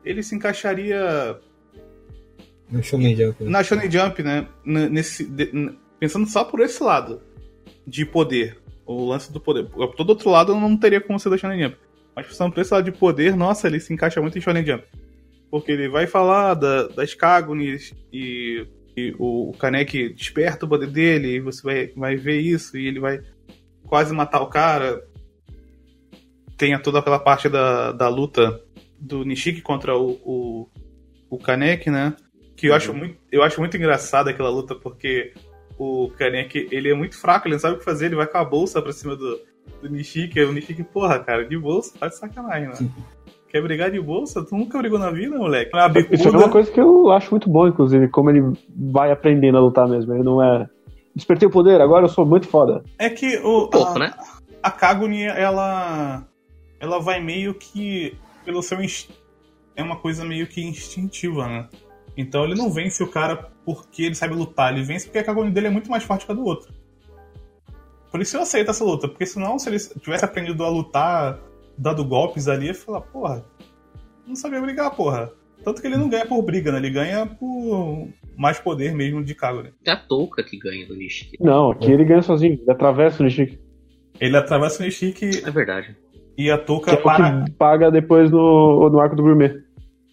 ele 0.05 0.23
se 0.25 0.35
encaixaria 0.35 1.39
No 2.69 2.83
Shonen 2.83 3.15
Jump. 3.15 3.45
né? 3.45 3.51
na 3.51 3.63
Shonen 3.63 3.89
Jump, 3.89 4.23
né? 4.25 4.49
Nesse, 4.65 5.31
pensando 6.01 6.29
só 6.29 6.43
por 6.43 6.59
esse 6.59 6.83
lado 6.83 7.23
de 7.87 8.05
poder, 8.05 8.59
o 8.85 9.07
lance 9.07 9.33
do 9.33 9.39
poder. 9.39 9.69
Todo 9.97 10.11
outro 10.11 10.29
lado 10.29 10.53
não 10.57 10.77
teria 10.77 11.01
como 11.01 11.21
ser 11.21 11.31
da 11.31 11.39
Shonen 11.39 11.63
Jump. 11.63 11.77
Mas 12.17 12.27
pensando 12.27 12.53
por 12.53 12.61
esse 12.61 12.75
lado 12.75 12.91
de 12.91 12.99
poder, 12.99 13.37
nossa, 13.37 13.69
ele 13.69 13.79
se 13.79 13.95
encaixa 13.95 14.21
muito 14.21 14.37
em 14.37 14.41
Shonen 14.41 14.67
Jump. 14.67 14.83
Porque 15.53 15.71
ele 15.71 15.89
vai 15.89 16.09
falar 16.09 16.55
da, 16.55 16.89
das 16.89 17.15
Kagunis 17.15 17.95
e, 18.13 18.67
e 18.97 19.15
o, 19.17 19.51
o 19.51 19.53
Kaneki 19.53 20.09
desperta 20.09 20.67
o 20.67 20.69
poder 20.69 20.89
dele, 20.89 21.37
e 21.37 21.41
você 21.41 21.63
vai, 21.63 21.87
vai 21.95 22.17
ver 22.17 22.41
isso, 22.41 22.77
e 22.77 22.89
ele 22.89 22.99
vai 22.99 23.21
quase 23.87 24.13
matar 24.13 24.41
o 24.41 24.49
cara. 24.49 25.07
Tem 26.57 26.79
toda 26.81 26.99
aquela 26.99 27.19
parte 27.19 27.49
da, 27.49 27.93
da 27.93 28.09
luta 28.09 28.61
do 28.99 29.25
Nishiki 29.25 29.61
contra 29.61 29.97
o, 29.97 30.13
o, 30.25 30.69
o 31.29 31.39
Kaneki, 31.39 31.91
né? 31.91 32.15
Que 32.57 32.69
eu 32.69 32.75
acho, 32.75 32.95
muito, 32.95 33.17
eu 33.33 33.43
acho 33.43 33.61
muito 33.61 33.77
engraçada 33.77 34.31
aquela 34.31 34.49
luta, 34.49 34.75
porque 34.75 35.33
o 35.79 36.11
Kaneki, 36.17 36.69
ele 36.71 36.91
é 36.91 36.95
muito 36.95 37.19
fraco, 37.19 37.49
ele 37.49 37.55
não 37.55 37.61
sabe 37.61 37.75
o 37.75 37.79
que 37.79 37.85
fazer, 37.85 38.07
ele 38.07 38.17
vai 38.17 38.27
com 38.27 38.39
a 38.39 38.45
bolsa 38.45 38.81
pra 38.81 38.93
cima 38.93 39.17
do, 39.17 39.41
do 39.83 39.91
Nishiki. 39.91 40.41
O 40.41 40.53
Nishiki, 40.53 40.85
porra, 40.85 41.19
cara, 41.19 41.45
de 41.45 41.59
bolsa, 41.59 41.99
tá 41.99 42.09
de 42.09 42.17
sacanagem, 42.17 42.69
né? 42.69 42.75
Quer 43.55 43.63
brigar 43.63 43.89
de 43.89 44.01
bolsa? 44.01 44.45
Tu 44.45 44.57
nunca 44.57 44.79
brigou 44.79 44.99
na 44.99 45.13
vida, 45.13 45.39
moleque? 45.39 45.71
Não 45.73 45.79
é 45.79 45.93
Isso 46.11 46.27
é 46.27 46.31
uma 46.33 46.49
coisa 46.49 46.69
que 46.73 46.81
eu 46.81 47.13
acho 47.13 47.31
muito 47.31 47.49
bom, 47.49 47.69
inclusive, 47.69 48.09
como 48.09 48.29
ele 48.29 48.43
vai 48.69 49.13
aprendendo 49.13 49.57
a 49.57 49.61
lutar 49.61 49.87
mesmo. 49.87 50.13
Ele 50.13 50.25
não 50.25 50.43
é. 50.43 50.69
Despertei 51.15 51.47
o 51.47 51.53
poder, 51.53 51.81
agora 51.81 52.05
eu 52.05 52.09
sou 52.09 52.27
muito 52.27 52.49
foda. 52.49 52.83
É 52.99 53.09
que 53.09 53.37
o, 53.37 53.69
Pouco, 53.69 53.97
a, 53.97 53.99
né? 54.01 54.15
a 54.61 54.71
Kaguni, 54.73 55.23
ela. 55.23 56.27
Ela 56.81 56.99
vai 57.01 57.21
meio 57.21 57.55
que. 57.55 58.17
Pelo 58.45 58.63
seu. 58.63 58.83
inst- 58.83 59.11
É 59.77 59.83
uma 59.83 59.97
coisa 59.97 60.25
meio 60.25 60.47
que 60.47 60.63
instintiva, 60.63 61.47
né? 61.49 61.69
Então 62.17 62.45
ele 62.45 62.55
não 62.55 62.71
vence 62.71 63.03
o 63.03 63.09
cara 63.11 63.51
porque 63.65 64.05
ele 64.05 64.15
sabe 64.15 64.35
lutar, 64.35 64.73
ele 64.73 64.85
vence 64.85 65.07
porque 65.07 65.19
a 65.19 65.25
Kaguni 65.25 65.51
dele 65.51 65.67
é 65.67 65.71
muito 65.71 65.91
mais 65.91 66.05
forte 66.05 66.25
que 66.27 66.31
a 66.31 66.35
do 66.35 66.45
outro. 66.45 66.73
Por 68.11 68.21
isso 68.21 68.37
eu 68.37 68.43
aceito 68.43 68.71
essa 68.71 68.85
luta, 68.85 69.09
porque 69.09 69.27
senão, 69.27 69.59
se 69.59 69.69
ele 69.69 69.79
tivesse 70.01 70.25
aprendido 70.25 70.63
a 70.63 70.69
lutar, 70.69 71.41
dado 71.77 72.05
golpes 72.05 72.47
ali, 72.47 72.67
eu 72.67 72.73
ia 72.73 72.75
falar, 72.75 73.01
porra, 73.01 73.45
não 74.27 74.37
sabia 74.37 74.61
brigar, 74.61 74.95
porra. 74.95 75.33
Tanto 75.65 75.81
que 75.81 75.89
ele 75.89 75.97
não 75.97 76.09
ganha 76.09 76.25
por 76.27 76.41
briga, 76.43 76.71
né? 76.71 76.79
Ele 76.79 76.91
ganha 76.91 77.27
por 77.27 78.07
mais 78.37 78.61
poder 78.61 78.95
mesmo 78.95 79.25
de 79.25 79.35
Kaguni. 79.35 79.73
É 79.85 79.91
a 79.91 79.97
touca 79.97 80.45
que 80.45 80.57
ganha 80.59 80.87
do 80.87 80.95
Nishiki. 80.95 81.37
Não, 81.41 81.71
aqui 81.73 81.91
ele 81.91 82.05
ganha 82.05 82.23
sozinho, 82.23 82.61
ele 82.61 82.71
atravessa 82.71 83.21
o 83.23 83.25
Nishiki. 83.25 83.59
Ele 84.21 84.37
atravessa 84.37 84.83
o 84.83 84.87
Nishiki 84.87 85.43
É 85.45 85.51
verdade. 85.51 85.97
E 86.37 86.51
a 86.51 86.59
Que 86.59 86.65
Touka 86.65 86.93
é 86.93 86.97
para. 86.97 87.45
que 87.45 87.51
paga 87.53 87.91
depois 87.91 88.31
no, 88.31 88.89
no 88.91 89.01
arco 89.01 89.17
do 89.17 89.23
gourmet. 89.23 89.55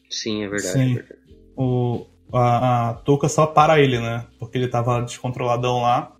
Sim, 0.10 0.44
é 0.44 0.48
verdade. 0.48 0.74
Sim. 0.74 0.92
É 0.92 0.94
verdade. 0.96 1.16
o, 1.56 2.06
a, 2.34 2.90
a 2.90 2.94
Touka 2.96 3.28
só 3.28 3.46
para 3.46 3.80
ele, 3.80 4.00
né? 4.00 4.26
Porque 4.40 4.58
ele 4.58 4.68
tava 4.68 5.02
descontroladão 5.02 5.82
lá. 5.82 6.14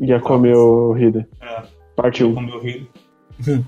Já 0.00 0.18
comeu 0.20 0.90
o 0.90 0.98
Hida. 0.98 1.28
É, 1.40 1.62
Partiu. 1.94 2.34
comeu 2.34 2.56
o 2.56 2.60
rio. 2.60 2.86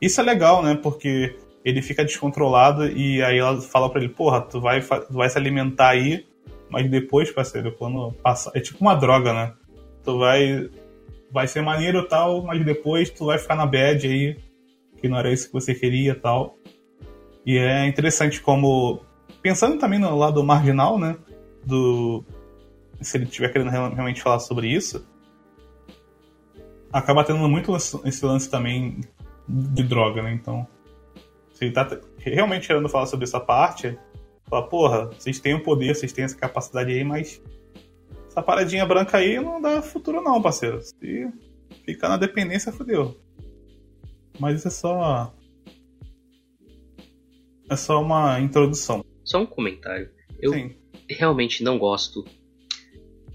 Isso 0.00 0.20
é 0.20 0.24
legal, 0.24 0.62
né? 0.62 0.74
Porque 0.80 1.36
ele 1.64 1.82
fica 1.82 2.04
descontrolado 2.04 2.86
e 2.86 3.22
aí 3.22 3.38
ela 3.38 3.60
fala 3.60 3.90
pra 3.90 4.00
ele, 4.00 4.12
porra, 4.12 4.40
tu 4.42 4.60
vai, 4.60 4.80
tu 4.80 5.12
vai 5.14 5.28
se 5.28 5.36
alimentar 5.38 5.88
aí, 5.90 6.24
mas 6.70 6.88
depois, 6.88 7.30
parceiro, 7.32 7.72
quando 7.72 8.12
passar. 8.22 8.52
É 8.54 8.60
tipo 8.60 8.78
uma 8.80 8.94
droga, 8.94 9.32
né? 9.32 9.52
Tu 10.04 10.18
vai. 10.18 10.68
Vai 11.32 11.48
ser 11.48 11.60
maneiro 11.60 11.98
e 12.00 12.08
tal, 12.08 12.42
mas 12.42 12.64
depois 12.64 13.10
tu 13.10 13.26
vai 13.26 13.36
ficar 13.38 13.56
na 13.56 13.66
bad 13.66 14.06
aí, 14.06 14.36
que 15.00 15.08
não 15.08 15.18
era 15.18 15.32
isso 15.32 15.46
que 15.46 15.52
você 15.52 15.74
queria 15.74 16.14
tal. 16.14 16.56
E 17.44 17.56
é 17.58 17.86
interessante 17.86 18.40
como. 18.40 19.00
Pensando 19.42 19.78
também 19.78 19.98
no 19.98 20.16
lado 20.16 20.42
marginal, 20.42 20.98
né? 20.98 21.16
Do. 21.64 22.24
Se 23.00 23.16
ele 23.16 23.24
estiver 23.24 23.52
querendo 23.52 23.70
real- 23.70 23.92
realmente 23.92 24.22
falar 24.22 24.38
sobre 24.40 24.68
isso. 24.68 25.06
Acaba 26.92 27.24
tendo 27.24 27.46
muito 27.48 27.74
esse 27.76 28.24
lance 28.24 28.50
também 28.50 29.00
de 29.48 29.82
droga, 29.82 30.22
né? 30.22 30.32
Então. 30.32 30.66
Se 31.52 31.64
ele 31.64 31.72
tá 31.72 31.84
te- 31.84 32.00
realmente 32.18 32.66
querendo 32.66 32.88
falar 32.88 33.06
sobre 33.06 33.24
essa 33.24 33.40
parte, 33.40 33.98
fala, 34.48 34.68
porra, 34.68 35.06
vocês 35.06 35.38
têm 35.40 35.54
o 35.54 35.62
poder, 35.62 35.94
vocês 35.94 36.12
têm 36.12 36.24
essa 36.24 36.36
capacidade 36.36 36.92
aí, 36.92 37.02
mas 37.02 37.40
essa 38.28 38.42
paradinha 38.42 38.84
branca 38.84 39.16
aí 39.16 39.40
não 39.40 39.60
dá 39.60 39.80
futuro 39.80 40.20
não, 40.20 40.42
parceiro. 40.42 40.80
Se 40.82 41.30
ficar 41.84 42.08
na 42.10 42.16
dependência, 42.18 42.70
fodeu. 42.72 43.16
Mas 44.38 44.58
isso 44.58 44.68
é 44.68 44.70
só. 44.70 45.34
É 47.70 47.76
só 47.76 48.00
uma 48.00 48.38
introdução. 48.40 49.04
Só 49.24 49.40
um 49.40 49.46
comentário. 49.46 50.08
Eu 50.40 50.52
Sim. 50.52 50.74
realmente 51.08 51.64
não 51.64 51.78
gosto 51.78 52.24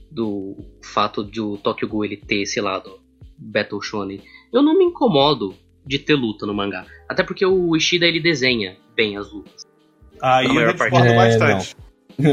do 0.09 0.55
fato 0.83 1.23
de 1.23 1.41
o 1.41 1.57
Tokyo 1.57 1.87
Ghoul 1.87 2.05
ele 2.05 2.17
ter 2.17 2.41
esse 2.43 2.59
lado 2.61 2.99
Battle 3.37 3.81
Shonen. 3.81 4.21
Eu 4.53 4.61
não 4.61 4.77
me 4.77 4.85
incomodo 4.85 5.53
de 5.85 5.97
ter 5.99 6.15
luta 6.15 6.45
no 6.45 6.53
mangá. 6.53 6.85
Até 7.09 7.23
porque 7.23 7.45
o 7.45 7.75
Ishida 7.75 8.05
ele 8.05 8.19
desenha 8.19 8.77
bem 8.95 9.17
as 9.17 9.31
lutas. 9.31 9.65
Aí 10.21 10.45
Na 10.47 10.51
eu 10.51 10.55
maior 10.55 10.71
já 10.71 10.77
parte. 10.77 10.91
discordo 10.91 11.13
É, 11.13 11.15
bastante. 11.15 11.75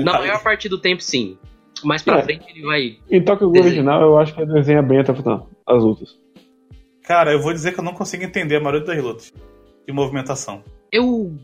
Na 0.04 0.12
maior 0.18 0.42
parte 0.42 0.68
do 0.68 0.78
tempo, 0.78 1.02
sim. 1.02 1.38
Mais 1.84 2.02
pra 2.02 2.18
É. 2.18 2.22
frente 2.22 2.44
ele 2.50 2.62
vai. 2.62 2.98
Em 3.10 3.22
Tokyo 3.24 3.48
Ghoul 3.50 3.64
original, 3.64 4.02
eu 4.02 4.18
acho 4.18 4.34
que 4.34 4.40
ele 4.42 4.52
desenha 4.52 4.82
bem 4.82 4.98
até 4.98 5.12
o 5.12 5.16
final, 5.16 5.48
as 5.66 5.82
lutas. 5.82 6.18
Cara, 7.08 7.32
eu 7.32 7.40
vou 7.40 7.54
dizer 7.54 7.72
que 7.72 7.80
eu 7.80 7.84
não 7.84 7.94
consigo 7.94 8.22
entender 8.22 8.56
a 8.56 8.60
maioria 8.60 8.86
das 8.86 9.02
lutas 9.02 9.32
de 9.86 9.92
movimentação. 9.94 10.62
Eu 10.92 11.38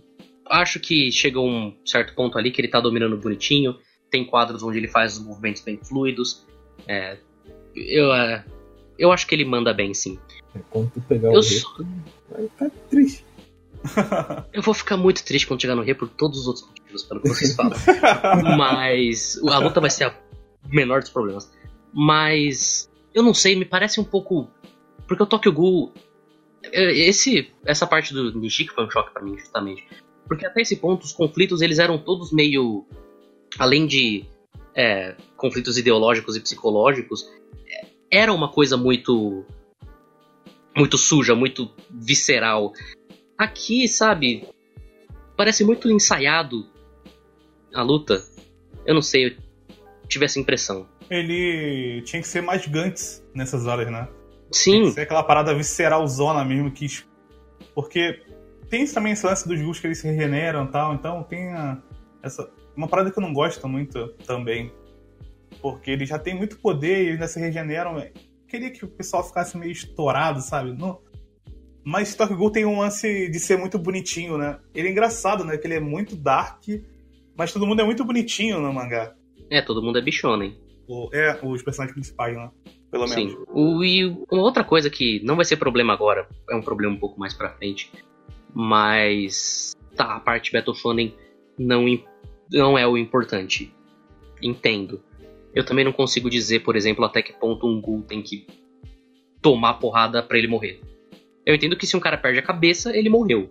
acho 0.47 0.79
que 0.79 1.11
chega 1.11 1.41
um 1.41 1.75
certo 1.87 2.15
ponto 2.15 2.37
ali 2.37 2.51
que 2.51 2.61
ele 2.61 2.69
tá 2.69 2.81
dominando 2.81 3.17
bonitinho. 3.17 3.75
Tem 4.11 4.27
quadros 4.27 4.63
onde 4.63 4.77
ele 4.77 4.89
faz 4.89 5.17
os 5.17 5.25
movimentos 5.25 5.63
bem 5.63 5.79
fluidos. 5.83 6.47
É, 6.87 7.17
eu, 7.75 8.13
é, 8.13 8.45
eu 8.99 9.11
acho 9.11 9.27
que 9.27 9.35
ele 9.35 9.47
manda 9.47 9.73
bem, 9.73 9.95
sim. 9.95 10.19
Quando 10.69 10.91
tu 10.91 11.01
pegar 11.01 11.31
o 11.31 11.33
Eu, 11.37 11.41
rei, 11.41 11.59
só- 11.59 11.77
vai 12.31 12.47
ficar 12.47 12.71
triste. 12.91 13.25
eu 14.53 14.61
vou 14.61 14.75
ficar 14.75 14.99
muito 14.99 15.25
triste 15.25 15.47
quando 15.47 15.63
chegar 15.63 15.75
no 15.75 15.83
Rei 15.83 15.95
por 15.95 16.09
todos 16.09 16.41
os 16.41 16.47
outros 16.47 16.67
motivos, 16.69 17.05
pelo 17.05 17.21
que 17.23 17.29
vocês 17.29 17.55
falam. 17.57 17.73
Mas 18.59 19.41
a 19.49 19.59
luta 19.59 19.81
vai 19.81 19.91
ser 19.91 20.05
a 20.05 20.15
menor 20.69 21.01
dos 21.01 21.11
problemas. 21.11 21.51
Mas 21.93 22.91
eu 23.15 23.23
não 23.23 23.33
sei, 23.33 23.57
me 23.57 23.65
parece 23.65 23.99
um 23.99 24.05
pouco. 24.05 24.49
Porque 25.07 25.23
o 25.23 25.27
Tokyo 25.27 25.53
Ghoul. 25.53 25.93
é, 26.73 26.93
Esse, 26.93 27.51
essa 27.65 27.87
parte 27.87 28.13
do 28.13 28.39
Nishiki 28.39 28.73
foi 28.73 28.85
um 28.85 28.91
choque 28.91 29.13
pra 29.13 29.23
mim, 29.23 29.39
justamente. 29.39 29.87
Porque 30.27 30.47
até 30.47 30.63
esse 30.63 30.77
ponto, 30.77 31.05
os 31.05 31.13
conflitos 31.13 31.61
eles 31.61 31.79
eram 31.79 31.99
todos 31.99 32.33
meio. 32.33 32.87
Além 33.59 33.87
de 33.87 34.25
é, 34.75 35.15
conflitos 35.37 35.79
ideológicos 35.79 36.37
e 36.37 36.41
psicológicos, 36.41 37.31
é, 37.67 37.87
era 38.11 38.33
uma 38.33 38.51
coisa 38.51 38.77
muito. 38.77 39.45
Muito 40.77 40.99
suja, 40.99 41.37
muito 41.37 41.71
visceral. 41.89 42.73
Aqui, 43.39 43.87
sabe, 43.87 44.49
parece 45.37 45.65
muito 45.65 45.89
ensaiado 45.89 46.67
a 47.73 47.83
luta. 47.83 48.25
Eu 48.85 48.95
não 48.95 49.03
sei, 49.03 49.27
eu 49.27 49.37
tive 50.09 50.25
essa 50.25 50.41
impressão. 50.41 50.89
Ele 51.09 52.03
tinha 52.03 52.21
que 52.21 52.27
ser 52.27 52.41
mais 52.41 52.67
Gantz 52.67 53.25
nessas 53.35 53.67
horas, 53.67 53.91
né? 53.91 54.09
Tem 54.63 54.81
que 54.83 54.87
Sim, 54.89 54.91
ser 54.93 55.01
aquela 55.03 55.23
parada 55.23 55.55
visceralzona 55.55 56.45
mesmo 56.45 56.71
que. 56.71 56.87
Porque 57.75 58.23
tem 58.71 58.87
também 58.87 59.13
esse 59.13 59.27
lance 59.27 59.47
dos 59.49 59.61
Gus 59.61 59.81
que 59.81 59.87
eles 59.87 59.99
se 59.99 60.07
regeneram 60.07 60.65
e 60.65 60.69
tal, 60.69 60.95
então 60.95 61.23
tem 61.25 61.49
a- 61.53 61.83
essa. 62.23 62.49
Uma 62.77 62.89
parada 62.89 63.11
que 63.11 63.19
eu 63.19 63.23
não 63.23 63.33
gosto 63.33 63.69
muito 63.69 64.09
também. 64.27 64.73
Porque 65.61 65.91
eles 65.91 66.09
já 66.09 66.19
têm 66.19 66.35
muito 66.37 66.59
poder 66.59 67.05
e 67.07 67.11
ainda 67.13 67.29
se 67.29 67.39
regeneram. 67.39 67.99
Eu 67.99 68.11
Queria 68.49 68.71
que 68.71 68.85
o 68.85 68.89
pessoal 68.89 69.25
ficasse 69.25 69.57
meio 69.57 69.73
estourado, 69.73 70.41
sabe? 70.41 70.73
Não... 70.73 71.01
Mas 71.85 72.15
Tokyo 72.15 72.37
Ghoul 72.37 72.51
tem 72.51 72.65
um 72.65 72.79
lance 72.81 73.29
de 73.29 73.39
ser 73.39 73.59
muito 73.59 73.79
bonitinho, 73.79 74.39
né? 74.39 74.59
Ele 74.75 74.89
é 74.89 74.91
engraçado, 74.91 75.45
né? 75.45 75.57
Que 75.59 75.67
ele 75.67 75.75
é 75.75 75.81
muito 75.81 76.17
dark, 76.17 76.63
mas 77.37 77.53
todo 77.53 77.67
mundo 77.67 77.81
é 77.81 77.85
muito 77.85 78.05
bonitinho 78.05 78.61
no 78.61 78.73
mangá. 78.73 79.15
é, 79.51 79.61
todo 79.61 79.83
mundo 79.83 79.99
é 79.99 80.03
bichonem. 80.03 80.57
O- 80.89 81.11
é, 81.13 81.39
os 81.43 81.63
personagens 81.63 81.95
principais, 81.95 82.37
né? 82.37 82.51
Pelo 82.95 83.09
menos. 83.09 83.33
Sim. 83.33 83.45
O, 83.49 83.83
e 83.83 84.05
uma 84.07 84.43
outra 84.43 84.63
coisa 84.63 84.89
que 84.89 85.21
não 85.25 85.35
vai 85.35 85.45
ser 85.45 85.57
problema 85.57 85.93
agora, 85.93 86.29
é 86.49 86.55
um 86.55 86.63
problema 86.63 86.95
um 86.95 86.99
pouco 86.99 87.19
mais 87.19 87.35
pra 87.35 87.51
frente, 87.51 87.91
mas 88.55 89.75
tá, 89.97 90.15
a 90.15 90.21
parte 90.21 90.53
Battle 90.53 90.77
Funding 90.77 91.13
não, 91.59 91.85
não 92.53 92.79
é 92.79 92.87
o 92.87 92.97
importante. 92.97 93.75
Entendo. 94.41 95.03
Eu 95.53 95.65
também 95.65 95.85
não 95.85 95.93
consigo 95.93 96.31
dizer, 96.31 96.61
por 96.61 96.77
exemplo, 96.77 97.05
até 97.05 97.21
que 97.21 97.33
ponto 97.33 97.67
um 97.67 97.81
Ghoul 97.81 98.03
tem 98.03 98.23
que 98.23 98.47
tomar 99.43 99.75
porrada 99.75 100.23
pra 100.23 100.39
ele 100.39 100.47
morrer. 100.47 100.81
Eu 101.45 101.57
entendo 101.57 101.77
que 101.77 101.89
se 101.89 101.97
um 101.97 102.01
cara 102.01 102.17
perde 102.17 102.39
a 102.39 102.43
cabeça, 102.43 102.97
ele 102.97 103.09
morreu. 103.09 103.51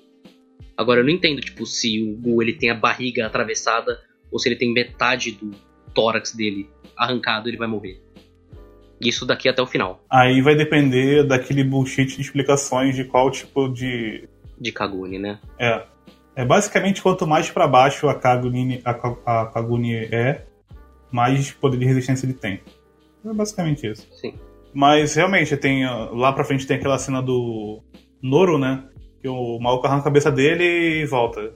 Agora 0.77 1.01
eu 1.01 1.03
não 1.03 1.11
entendo, 1.11 1.41
tipo, 1.41 1.65
se 1.65 2.01
o 2.01 2.15
Ghoul 2.15 2.43
ele 2.43 2.53
tem 2.53 2.69
a 2.69 2.75
barriga 2.75 3.25
atravessada 3.25 4.01
ou 4.31 4.39
se 4.39 4.47
ele 4.47 4.55
tem 4.55 4.71
metade 4.71 5.31
do 5.31 5.51
tórax 5.93 6.33
dele 6.33 6.69
arrancado, 6.95 7.49
ele 7.49 7.57
vai 7.57 7.67
morrer. 7.67 8.02
Isso 9.01 9.25
daqui 9.25 9.49
até 9.49 9.61
o 9.61 9.67
final, 9.67 10.01
Aí 10.09 10.41
vai 10.41 10.55
depender 10.55 11.23
daquele 11.25 11.63
bullshit 11.63 12.15
de 12.15 12.21
explicações 12.21 12.95
de 12.95 13.03
qual 13.03 13.29
tipo 13.31 13.67
de. 13.67 14.27
de 14.59 14.71
Kaguni, 14.71 15.19
né? 15.19 15.39
É. 15.59 15.83
É 16.35 16.43
basicamente 16.45 17.01
quanto 17.01 17.27
mais 17.27 17.51
pra 17.51 17.67
baixo 17.67 18.07
a 18.09 18.15
Kaguni, 18.15 18.81
a, 18.83 18.91
a 18.91 19.45
Kaguni 19.47 19.95
é, 20.05 20.45
mais 21.11 21.51
poder 21.51 21.77
de 21.77 21.85
resistência 21.85 22.25
ele 22.25 22.33
tem. 22.33 22.59
É 23.25 23.33
basicamente 23.33 23.85
isso. 23.85 24.07
Sim. 24.19 24.33
Mas 24.73 25.13
realmente, 25.15 25.55
tem. 25.57 25.85
ó, 25.85 26.11
Lá 26.11 26.33
pra 26.33 26.43
frente 26.43 26.65
tem 26.65 26.77
aquela 26.77 26.97
cena 26.97 27.21
do 27.21 27.83
Noro, 28.21 28.57
né? 28.57 28.83
Que 29.21 29.27
o 29.27 29.59
maluco 29.59 29.85
arranca 29.85 30.01
a 30.01 30.05
cabeça 30.05 30.31
dele 30.31 30.63
e 31.01 31.05
volta 31.05 31.53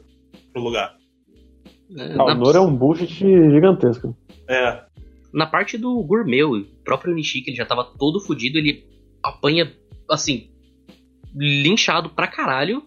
pro 0.53 0.61
lugar. 0.61 0.95
É, 1.97 2.13
Ah, 2.17 2.25
o 2.25 2.35
Noro 2.35 2.57
é 2.57 2.61
um 2.61 2.75
bullshit 2.75 3.07
gigantesco. 3.19 4.15
É. 4.47 4.83
na 5.33 5.45
parte 5.45 5.77
do 5.77 6.01
Gourmet, 6.03 6.43
o 6.43 6.65
próprio 6.83 7.13
Nishiki, 7.13 7.49
ele 7.49 7.57
já 7.57 7.65
tava 7.65 7.83
todo 7.83 8.19
fudido, 8.19 8.57
ele 8.57 8.85
apanha, 9.23 9.71
assim, 10.09 10.49
linchado 11.35 12.09
pra 12.09 12.27
caralho, 12.27 12.83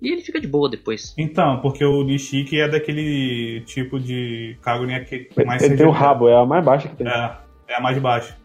e 0.00 0.12
ele 0.12 0.22
fica 0.22 0.40
de 0.40 0.46
boa 0.46 0.68
depois. 0.68 1.14
Então, 1.18 1.60
porque 1.60 1.84
o 1.84 2.02
Nishiki 2.04 2.60
é 2.60 2.68
daquele 2.68 3.62
tipo 3.62 3.98
de 3.98 4.56
Kaguni 4.62 5.04
que 5.04 5.28
mais 5.44 5.62
Ele 5.62 5.76
tem 5.76 5.86
o 5.86 5.90
rabo, 5.90 6.28
é 6.28 6.36
a 6.36 6.46
mais 6.46 6.64
baixa 6.64 6.88
que 6.88 6.96
tem. 6.96 7.08
É, 7.08 7.36
é 7.68 7.74
a 7.76 7.80
mais 7.80 7.98
baixa. 7.98 8.36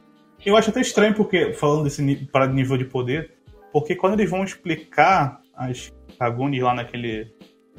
Eu 0.45 0.57
acho 0.57 0.69
até 0.69 0.81
estranho, 0.81 1.13
porque, 1.13 1.53
falando 1.53 1.84
desse 1.84 2.15
para 2.31 2.47
nível 2.47 2.77
de 2.77 2.86
poder, 2.86 3.31
porque 3.71 3.95
quando 3.95 4.13
eles 4.13 4.29
vão 4.29 4.43
explicar 4.43 5.41
as 5.55 5.91
Kagunis 6.17 6.61
lá 6.61 6.73
naquele. 6.73 7.34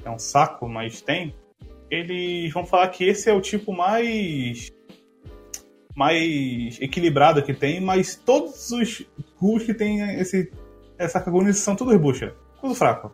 É 0.05 0.11
um 0.11 0.19
saco, 0.19 0.69
mas 0.69 1.01
tem. 1.01 1.35
Eles 1.91 2.53
vão 2.53 2.67
falar 2.67 2.89
que 2.89 3.05
esse 3.05 3.31
é 3.31 3.33
o 3.33 3.41
tipo 3.41 3.73
mais. 3.73 4.71
Mais 5.97 6.79
equilibrado 6.81 7.43
que 7.43 7.55
tem, 7.55 7.81
mas 7.81 8.15
todos 8.17 8.71
os 8.73 9.05
Ghouls 9.41 9.63
que 9.65 9.75
tem 9.75 10.01
esse, 10.19 10.51
essa 10.99 11.21
Kaguni 11.21 11.53
são 11.55 11.77
todos 11.77 11.97
bucha. 11.97 12.35
Tudo 12.61 12.75
fraco. 12.75 13.13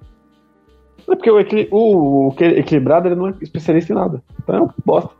É 1.08 1.16
porque 1.16 1.30
o, 1.30 1.38
o- 1.76 2.28
o 2.28 2.32
que- 2.32 2.44
equilibrado 2.44 3.08
ele 3.08 3.16
não 3.16 3.28
é 3.28 3.34
especialista 3.40 3.92
em 3.92 3.96
nada. 3.96 4.22
Então 4.42 4.54
é 4.56 4.62
um 4.62 4.70
bosta. 4.84 5.10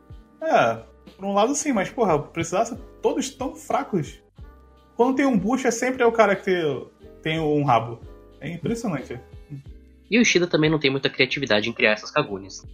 É, 0.41 0.77
por 1.17 1.25
um 1.25 1.33
lado 1.33 1.53
sim, 1.53 1.71
mas 1.73 1.89
porra, 1.89 2.17
precisasse 2.19 2.75
todos 3.01 3.29
tão 3.29 3.55
fracos. 3.55 4.21
Quando 4.95 5.15
tem 5.15 5.25
um 5.25 5.37
bucha, 5.37 5.71
sempre 5.71 6.03
é 6.03 6.05
o 6.05 6.11
cara 6.11 6.35
que 6.35 6.43
tem, 6.43 6.87
tem 7.21 7.39
um 7.39 7.63
rabo. 7.63 7.99
É 8.39 8.49
impressionante. 8.49 9.19
E 10.09 10.17
o 10.17 10.21
Ishida 10.21 10.47
também 10.47 10.69
não 10.69 10.79
tem 10.79 10.91
muita 10.91 11.09
criatividade 11.09 11.69
em 11.69 11.73
criar 11.73 11.91
essas 11.91 12.11
Kagunis. 12.11 12.65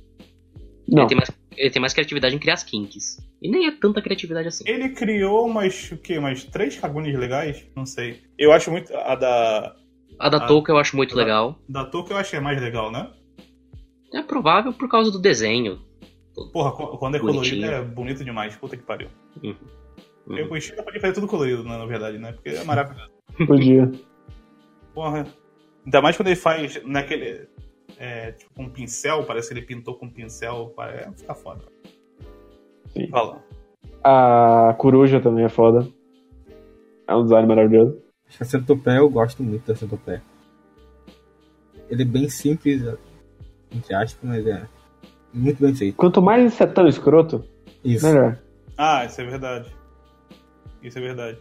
Não. 0.88 1.02
Ele 1.04 1.08
tem, 1.10 1.18
mais, 1.18 1.32
ele 1.58 1.70
tem 1.70 1.82
mais 1.82 1.94
criatividade 1.94 2.36
em 2.36 2.40
criar 2.40 2.54
as 2.54 2.64
Kinks. 2.64 3.18
E 3.42 3.50
nem 3.50 3.68
é 3.68 3.72
tanta 3.72 4.02
criatividade 4.02 4.48
assim. 4.48 4.64
Ele 4.68 4.90
criou 4.90 5.46
umas, 5.46 5.92
o 5.92 5.98
quê? 5.98 6.18
Umas 6.18 6.44
três 6.46 6.78
Kagunis 6.78 7.18
legais? 7.18 7.68
Não 7.76 7.86
sei. 7.86 8.22
Eu 8.38 8.52
acho 8.52 8.72
muito. 8.72 8.96
A 8.96 9.16
da. 9.16 9.76
A 10.20 10.30
da 10.30 10.38
Ah. 10.38 10.48
Touka 10.48 10.72
eu 10.72 10.78
acho 10.78 10.96
muito 10.96 11.16
Da- 11.16 11.22
legal. 11.22 11.60
Da 11.68 11.86
Toka 11.86 12.14
eu 12.14 12.18
achei 12.18 12.40
mais 12.40 12.60
legal, 12.62 12.92
né? 12.92 13.12
É 14.14 14.22
provável 14.24 14.72
por 14.74 14.88
causa 14.90 15.12
do 15.12 15.20
desenho. 15.20 15.80
Porra, 16.54 16.72
quando 16.72 17.16
é 17.16 17.20
Bonitinho. 17.20 17.62
colorido 17.62 17.66
é 17.66 17.82
bonito 17.84 18.24
demais. 18.24 18.56
Puta 18.56 18.78
que 18.78 18.84
pariu. 18.84 19.10
Uhum. 19.44 19.56
Eu 20.38 20.48
com 20.48 20.54
o 20.54 20.58
Ishida 20.58 20.84
podia 20.84 21.00
fazer 21.02 21.14
tudo 21.14 21.28
colorido, 21.28 21.64
né, 21.64 21.78
na 21.78 21.86
verdade, 21.86 22.18
né? 22.18 22.32
Porque 22.34 22.50
é 22.50 22.64
maravilhoso. 22.64 23.10
Podia. 23.46 23.92
Porra. 24.94 25.26
Ainda 25.86 26.02
mais 26.02 26.16
quando 26.18 26.28
ele 26.28 26.36
faz 26.36 26.82
naquele. 26.86 27.48
É, 28.00 28.32
tipo, 28.32 28.54
com 28.54 28.64
um 28.64 28.70
pincel, 28.70 29.24
parece 29.24 29.48
que 29.48 29.54
ele 29.56 29.66
pintou 29.66 29.96
com 29.96 30.06
um 30.06 30.12
pincel. 30.12 30.74
É, 30.80 31.12
fica 31.16 31.34
foda. 31.34 31.66
Sim. 32.94 33.08
Fala. 33.10 33.44
A 34.04 34.76
coruja 34.78 35.20
também 35.20 35.46
é 35.46 35.50
foda. 35.50 35.88
É 37.08 37.16
um 37.16 37.24
design 37.24 37.48
maravilhoso. 37.48 38.02
Acho 38.28 38.38
que 38.38 38.44
a 38.44 38.48
centopeia 38.48 38.98
eu 38.98 39.10
gosto 39.10 39.42
muito 39.42 39.66
da 39.66 39.76
centopeia. 39.76 40.22
Ele 41.90 42.02
é 42.02 42.06
bem 42.06 42.30
simples, 42.30 42.84
entre 43.72 43.96
aspas, 43.96 44.20
mas 44.22 44.46
é 44.46 44.68
muito 45.34 45.62
bem 45.62 45.74
feito. 45.74 45.96
Quanto 45.96 46.22
mais 46.22 46.54
você 46.54 46.64
é 46.64 46.68
tão 46.68 46.88
escroto, 46.88 47.44
Isso. 47.84 48.06
melhor. 48.06 48.38
Ah, 48.78 49.06
isso 49.06 49.22
é 49.22 49.26
verdade. 49.26 49.76
Isso 50.84 50.98
é 51.00 51.02
verdade. 51.02 51.40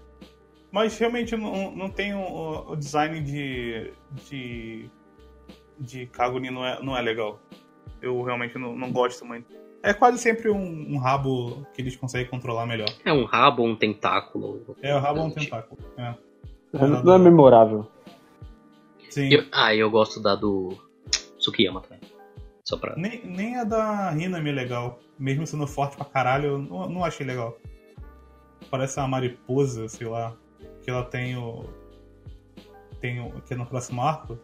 Mas 0.71 0.99
realmente 0.99 1.37
não, 1.37 1.75
não 1.75 1.91
tem 1.91 2.15
o, 2.15 2.71
o 2.71 2.77
design 2.77 3.21
de. 3.21 3.93
de. 4.29 4.91
De 5.79 6.07
Kaguni 6.07 6.51
não 6.51 6.65
é, 6.65 6.83
não 6.83 6.97
é 6.97 7.01
legal. 7.03 7.39
Eu 8.01 8.23
realmente 8.23 8.57
não, 8.59 8.77
não 8.77 8.93
gosto 8.93 9.25
muito. 9.25 9.55
É 9.83 9.93
quase 9.95 10.19
sempre 10.19 10.51
um, 10.51 10.95
um 10.95 10.99
rabo 10.99 11.67
que 11.73 11.81
eles 11.81 11.97
conseguem 11.97 12.27
controlar 12.29 12.67
melhor. 12.67 12.89
É 13.05 13.13
um 13.13 13.25
rabo 13.25 13.63
ou 13.63 13.69
um 13.69 13.77
tentáculo. 13.77 14.77
É, 14.83 14.95
o 14.95 14.99
rabo 14.99 15.21
é 15.21 15.23
um 15.23 15.31
tentáculo. 15.31 15.79
É. 15.97 16.15
Não 17.05 17.15
é 17.15 17.19
memorável. 17.19 17.87
Sim. 19.11 19.29
Eu- 19.33 19.45
ah, 19.53 19.75
eu 19.75 19.91
gosto 19.91 20.21
da 20.21 20.35
do 20.35 20.77
Tsukiyama 21.39 21.81
também. 21.81 22.01
Só 22.65 22.77
pra. 22.77 22.97
Nem, 22.97 23.25
nem 23.25 23.57
a 23.57 23.65
da 23.65 24.13
Hinami 24.19 24.51
é 24.51 24.53
legal. 24.53 24.99
Mesmo 25.19 25.47
sendo 25.47 25.67
forte 25.67 25.97
pra 25.97 26.05
caralho, 26.05 26.47
eu 26.47 26.59
não, 26.59 26.89
não 26.89 27.05
achei 27.05 27.25
legal. 27.25 27.57
Parece 28.71 28.99
uma 28.99 29.07
mariposa, 29.09 29.89
sei 29.89 30.07
lá. 30.09 30.35
Que 30.83 30.91
ela 30.91 31.05
tem 31.05 31.37
o. 31.37 31.65
Tem 33.01 33.21
o. 33.21 33.31
Que 33.43 33.55
é 33.55 33.57
no 33.57 33.65
próximo 33.67 34.03
arco. 34.03 34.37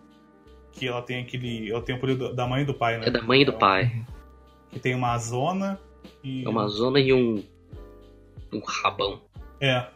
Que 0.73 0.89
ela 0.89 1.03
tem 1.03 1.23
aquele. 1.23 1.71
Ela 1.71 1.83
tem 1.83 1.95
o 1.95 2.01
poder 2.01 2.35
da 2.35 2.47
mãe 2.47 2.63
e 2.63 2.65
do 2.65 2.75
pai, 2.75 2.99
né? 2.99 3.07
É 3.07 3.11
da 3.11 3.23
mãe 3.23 3.43
e 3.43 3.45
do 3.45 3.53
pai. 3.53 4.05
Que 4.71 4.81
tem 4.81 4.95
uma 4.95 5.17
zona 5.19 5.79
e. 6.25 6.45
É 6.45 6.49
uma 6.49 6.67
zona 6.69 6.99
e 6.99 7.13
um. 7.13 7.43
Um 8.53 8.61
rabão. 8.65 9.23
É. 9.61 9.87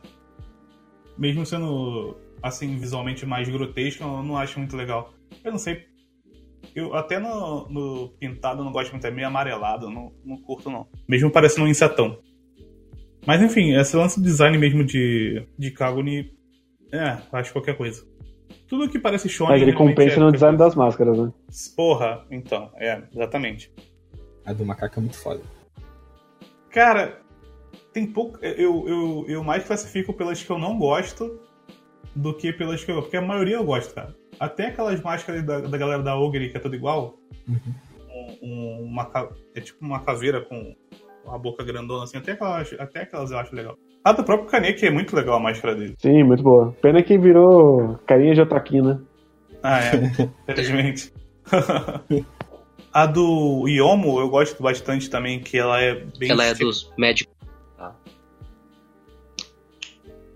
Mesmo 1.18 1.44
sendo 1.44 2.16
assim, 2.42 2.76
visualmente 2.78 3.26
mais 3.26 3.48
grotesco, 3.48 4.04
eu 4.04 4.22
não 4.22 4.36
acho 4.36 4.58
muito 4.58 4.76
legal. 4.76 5.12
Eu 5.42 5.52
não 5.52 5.58
sei. 5.58 5.86
Eu 6.74 6.94
até 6.94 7.18
no, 7.18 7.68
no 7.68 8.08
pintado 8.18 8.60
eu 8.60 8.64
não 8.64 8.72
gosto 8.72 8.90
muito, 8.92 9.06
é 9.06 9.10
meio 9.10 9.26
amarelado, 9.26 9.88
não, 9.88 10.12
não 10.24 10.36
curto 10.36 10.70
não. 10.70 10.86
Mesmo 11.08 11.30
parecendo 11.30 11.66
um 11.66 11.70
insetão. 11.70 12.18
Mas 13.26 13.42
enfim, 13.42 13.74
esse 13.74 13.96
lance 13.96 14.20
de 14.20 14.26
design 14.26 14.56
mesmo 14.56 14.84
de, 14.84 15.46
de 15.58 15.70
Kaguni. 15.70 16.34
É, 16.92 17.18
acho 17.32 17.52
qualquer 17.52 17.76
coisa. 17.76 18.06
Tudo 18.68 18.88
que 18.88 18.98
parece 18.98 19.28
shonen. 19.28 19.52
Mas 19.52 19.62
ele 19.62 19.72
compensa 19.72 20.16
é 20.16 20.18
no 20.18 20.32
design 20.32 20.58
das 20.58 20.74
máscaras, 20.74 21.16
né? 21.18 21.32
Porra, 21.76 22.24
então, 22.30 22.70
é, 22.76 23.02
exatamente. 23.14 23.72
A 24.44 24.52
do 24.52 24.64
macaco 24.64 24.98
é 24.98 25.02
muito 25.02 25.16
foda. 25.18 25.40
Cara, 26.70 27.20
tem 27.92 28.06
pouco. 28.06 28.38
Eu, 28.44 28.88
eu, 28.88 29.24
eu 29.28 29.44
mais 29.44 29.64
classifico 29.64 30.12
pelas 30.12 30.42
que 30.42 30.50
eu 30.50 30.58
não 30.58 30.78
gosto 30.78 31.40
do 32.14 32.34
que 32.34 32.52
pelas 32.52 32.84
que 32.84 32.90
eu. 32.90 33.02
Porque 33.02 33.16
a 33.16 33.22
maioria 33.22 33.56
eu 33.56 33.64
gosto, 33.64 33.94
cara. 33.94 34.14
Até 34.38 34.66
aquelas 34.66 35.00
máscaras 35.00 35.42
da, 35.44 35.60
da 35.60 35.78
galera 35.78 36.02
da 36.02 36.16
Ogre, 36.16 36.50
que 36.50 36.56
é 36.56 36.60
tudo 36.60 36.74
igual. 36.76 37.18
Um- 37.48 38.38
um- 38.42 38.82
uma, 38.84 39.10
é 39.54 39.60
tipo 39.60 39.84
uma 39.84 40.00
caveira 40.00 40.40
com 40.40 40.74
a 41.28 41.38
boca 41.38 41.64
grandona, 41.64 42.04
assim. 42.04 42.16
Até 42.18 42.32
aquelas, 42.32 42.72
até 42.78 43.02
aquelas 43.02 43.30
eu 43.30 43.38
acho 43.38 43.54
legal. 43.54 43.76
A 44.06 44.12
do 44.12 44.22
próprio 44.22 44.48
Kaneki 44.48 44.86
é 44.86 44.90
muito 44.90 45.16
legal 45.16 45.34
a 45.34 45.40
máscara 45.40 45.74
dele. 45.74 45.96
Sim, 45.98 46.22
muito 46.22 46.40
boa. 46.40 46.72
Pena 46.80 47.02
que 47.02 47.18
virou 47.18 47.98
carinha 48.06 48.36
de 48.36 48.40
otaquinho, 48.40 48.84
né? 48.84 48.98
Ah, 49.60 49.80
é. 49.80 49.92
Infelizmente. 50.48 51.12
a 52.94 53.04
do 53.06 53.66
Yomo 53.66 54.20
eu 54.20 54.28
gosto 54.28 54.62
bastante 54.62 55.10
também, 55.10 55.40
que 55.40 55.58
ela 55.58 55.80
é 55.82 56.04
bem. 56.16 56.30
Ela 56.30 56.44
é 56.44 56.54
dos 56.54 56.92
médicos. 56.96 57.34
Tá. 57.76 57.96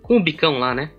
Com 0.03 0.17
o 0.17 0.21
bicão 0.21 0.59
lá, 0.59 0.75
né? 0.75 0.91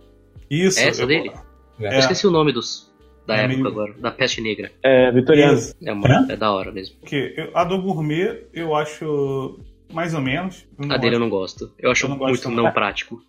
Isso, 0.49 0.79
É 0.79 0.87
essa 0.87 1.01
eu- 1.03 1.07
dele? 1.07 1.29
É. 1.77 1.93
Eu 1.95 1.99
esqueci 1.99 2.25
o 2.25 2.31
nome 2.31 2.53
dos. 2.53 2.89
Da 3.27 3.35
É 3.35 3.39
época 3.43 3.55
meio- 3.57 3.67
agora. 3.67 3.93
Da 3.99 4.11
peste 4.11 4.39
negra. 4.39 4.71
É, 4.81 5.11
Vitoriano. 5.11 5.59
É, 5.83 5.91
uma, 5.91 6.31
é 6.31 6.37
da 6.37 6.53
hora 6.53 6.71
mesmo. 6.71 6.95
Porque 7.01 7.33
eu- 7.35 7.51
a 7.53 7.65
do 7.65 7.81
gourmet 7.81 8.45
eu 8.53 8.73
acho 8.73 9.59
mais 9.93 10.13
ou 10.13 10.21
menos. 10.21 10.65
A 10.89 10.97
dele 10.97 11.15
eu 11.15 11.19
não 11.19 11.29
gosto. 11.29 11.71
Eu 11.79 11.91
acho 11.91 12.05
Eu 12.05 12.09
não 12.09 12.17
muito 12.17 12.49
não 12.51 12.71
prático. 12.71 13.21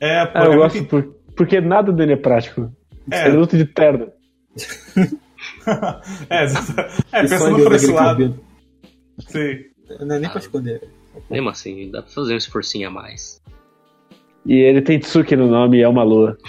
É, 0.00 0.24
pô, 0.26 0.38
Ah, 0.38 0.44
eu 0.44 0.52
é 0.52 0.56
gosto 0.56 0.74
muito- 0.76 0.88
por- 0.90 1.14
porque 1.36 1.60
nada 1.60 1.92
dele 1.92 2.12
é 2.14 2.16
prático. 2.16 2.72
É. 3.10 3.28
Ele 3.28 3.36
luta 3.36 3.56
de 3.56 3.64
terno. 3.66 4.10
é, 6.30 6.44
é 6.44 6.48
só 6.48 6.72
pensando 7.10 7.62
por 7.62 7.72
esse 7.74 7.90
lado. 7.92 8.40
Sim. 9.20 9.64
Não 10.00 10.16
é 10.16 10.18
nem 10.18 10.26
Ah. 10.28 10.30
pra 10.30 10.40
esconder. 10.40 10.88
Mesmo 11.30 11.48
assim, 11.48 11.90
dá 11.90 12.02
pra 12.02 12.10
fazer 12.10 12.34
um 12.34 12.36
esforcinho 12.36 12.88
a 12.88 12.90
mais. 12.90 13.40
E 14.44 14.54
ele 14.54 14.80
tem 14.82 14.98
Tsuki 14.98 15.34
no 15.34 15.48
nome 15.48 15.78
e 15.78 15.82
é 15.82 15.88
uma 15.88 16.02
lua. 16.02 16.36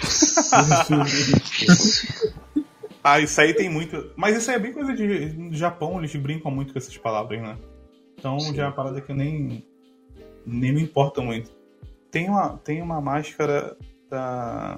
Ah, 3.02 3.20
isso 3.20 3.40
aí 3.40 3.54
tem 3.54 3.70
muito. 3.70 4.10
Mas 4.16 4.36
isso 4.36 4.50
aí 4.50 4.56
é 4.56 4.58
bem 4.58 4.72
coisa 4.72 4.92
de. 4.92 5.06
No 5.32 5.54
Japão, 5.54 5.98
eles 5.98 6.14
brincam 6.16 6.50
muito 6.50 6.72
com 6.72 6.78
essas 6.78 6.96
palavras, 6.98 7.40
né? 7.40 7.56
Então 8.18 8.38
já 8.52 8.64
é 8.64 8.66
uma 8.66 8.72
parada 8.72 9.00
que 9.00 9.12
eu 9.12 9.16
nem. 9.16 9.64
Nem 10.44 10.72
me 10.72 10.82
importa 10.82 11.20
muito. 11.20 11.50
Tem 12.10 12.28
uma, 12.28 12.58
tem 12.58 12.82
uma 12.82 13.00
máscara 13.00 13.76
da. 14.10 14.76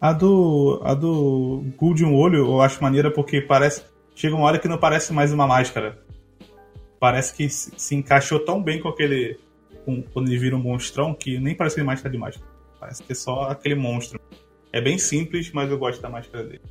A 0.00 0.12
do. 0.12 0.80
A 0.84 0.94
do 0.94 1.64
Gul 1.76 1.94
de 1.94 2.04
um 2.04 2.14
olho, 2.14 2.46
eu 2.46 2.60
acho 2.60 2.82
maneira 2.82 3.10
porque 3.10 3.40
parece. 3.40 3.82
Chega 4.14 4.36
uma 4.36 4.44
hora 4.44 4.58
que 4.58 4.68
não 4.68 4.78
parece 4.78 5.12
mais 5.12 5.32
uma 5.32 5.46
máscara. 5.46 5.98
Parece 6.98 7.34
que 7.34 7.48
se 7.48 7.72
se 7.76 7.94
encaixou 7.94 8.38
tão 8.40 8.62
bem 8.62 8.80
com 8.80 8.88
aquele. 8.88 9.38
Com, 9.84 10.02
quando 10.02 10.28
ele 10.28 10.38
vira 10.38 10.56
um 10.56 10.60
monstrão 10.60 11.14
que 11.14 11.38
nem 11.38 11.54
parece 11.54 11.74
que 11.74 11.80
ele 11.80 11.86
máscara 11.86 12.12
de 12.12 12.18
máscara. 12.18 12.46
Parece 12.78 13.02
que 13.02 13.12
é 13.12 13.14
só 13.14 13.42
aquele 13.42 13.74
monstro. 13.74 14.20
É 14.72 14.80
bem 14.80 14.98
simples, 14.98 15.50
mas 15.52 15.70
eu 15.70 15.78
gosto 15.78 16.00
da 16.00 16.08
máscara 16.08 16.44
dele. 16.44 16.62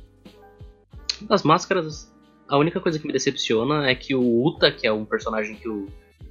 Das 1.22 1.42
máscaras, 1.42 2.09
a 2.50 2.58
única 2.58 2.80
coisa 2.80 2.98
que 2.98 3.06
me 3.06 3.12
decepciona 3.12 3.88
é 3.88 3.94
que 3.94 4.14
o 4.14 4.44
Uta, 4.46 4.70
que 4.70 4.86
é 4.86 4.92
um 4.92 5.04
personagem 5.04 5.56
que 5.56 5.68
o 5.68 5.86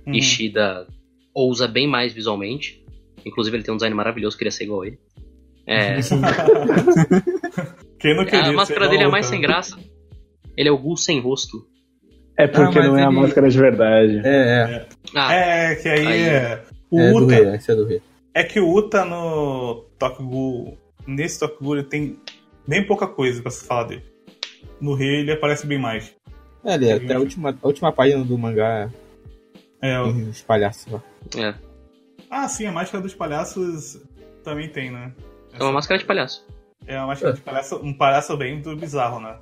Uhum. 0.07 0.13
Ishida 0.13 0.87
ousa 1.33 1.67
bem 1.67 1.87
mais 1.87 2.13
visualmente. 2.13 2.83
Inclusive, 3.25 3.57
ele 3.57 3.63
tem 3.63 3.73
um 3.73 3.77
design 3.77 3.95
maravilhoso, 3.95 4.37
queria 4.37 4.51
ser 4.51 4.63
igual 4.63 4.81
a 4.81 4.87
ele. 4.87 4.99
É, 5.67 5.99
Quem 7.99 8.15
não 8.15 8.25
queria 8.25 8.49
a 8.49 8.53
máscara 8.53 8.87
dele 8.87 9.03
é 9.03 9.07
mais 9.07 9.25
sem 9.25 9.39
Uta? 9.39 9.47
graça. 9.47 9.77
Ele 10.57 10.69
é 10.69 10.71
o 10.71 10.77
Gu 10.77 10.97
sem 10.97 11.19
rosto. 11.19 11.65
É 12.37 12.47
porque 12.47 12.79
Ah, 12.79 12.83
não 12.87 12.97
é 12.97 13.03
a 13.03 13.07
ele- 13.07 13.15
máscara 13.15 13.49
de 13.49 13.57
verdade. 13.57 14.21
É, 14.23 14.29
é. 14.29 14.85
Ah, 15.15 15.33
É, 15.33 15.75
que 15.75 15.87
aí, 15.89 16.07
Aí. 16.07 16.21
é. 16.23 16.63
O 16.89 16.99
é 16.99 17.11
do 17.11 17.17
Uta. 17.25 17.55
esse 17.55 17.71
é 17.71 17.75
do 17.75 17.85
rei. 17.85 18.01
É 18.33 18.43
que 18.43 18.59
o 18.59 18.73
Uta 18.73 19.03
no 19.05 19.85
Tokugul. 19.99 20.77
Nesse 21.05 21.39
Tokugul 21.39 21.77
ele 21.77 21.87
tem 21.87 22.17
bem 22.67 22.85
pouca 22.85 23.07
coisa 23.07 23.41
pra 23.41 23.51
se 23.51 23.65
falar 23.65 23.83
dele. 23.83 24.03
No 24.81 24.93
Rei 24.95 25.19
ele 25.21 25.31
aparece 25.31 25.65
bem 25.67 25.77
mais. 25.79 26.15
É, 26.63 26.73
ali, 26.73 26.91
até 26.91 27.13
a 27.15 27.19
última, 27.19 27.57
a 27.61 27.67
última 27.67 27.91
página 27.91 28.23
do 28.23 28.37
mangá 28.37 28.89
É, 29.81 29.99
o- 30.01 30.29
os 30.29 30.41
palhaços 30.41 30.91
lá. 30.91 31.01
é. 31.37 31.53
Ah, 32.29 32.47
sim, 32.47 32.65
a 32.65 32.71
máscara 32.71 33.01
dos 33.01 33.13
palhaços 33.15 33.99
também 34.43 34.69
tem, 34.69 34.91
né? 34.91 35.11
É 35.53 35.63
uma 35.63 35.71
máscara 35.71 35.97
de 35.99 36.05
palhaço. 36.05 36.45
É 36.85 36.97
uma 36.97 37.07
máscara 37.07 37.33
de 37.33 37.41
palhaço, 37.41 37.77
um 37.77 37.93
palhaço 37.93 38.35
bem 38.37 38.61
do 38.61 38.75
bizarro, 38.75 39.19
né? 39.19 39.37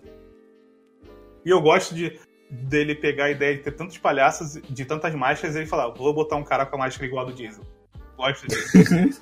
E 1.45 1.49
eu 1.49 1.61
gosto 1.61 1.93
de 1.95 2.17
dele 2.49 2.95
pegar 2.95 3.25
a 3.25 3.31
ideia 3.31 3.55
de 3.57 3.63
ter 3.63 3.71
tantos 3.71 3.97
palhaços, 3.97 4.61
de 4.69 4.85
tantas 4.85 5.13
máscaras, 5.13 5.55
e 5.55 5.59
ele 5.59 5.65
falar, 5.65 5.89
vou 5.89 6.13
botar 6.13 6.35
um 6.37 6.43
cara 6.43 6.65
com 6.65 6.75
a 6.77 6.79
máscara 6.79 7.05
igual 7.05 7.25
a 7.25 7.29
do 7.29 7.35
Diesel. 7.35 7.63
Gosto 8.15 8.47
disso. 8.47 9.21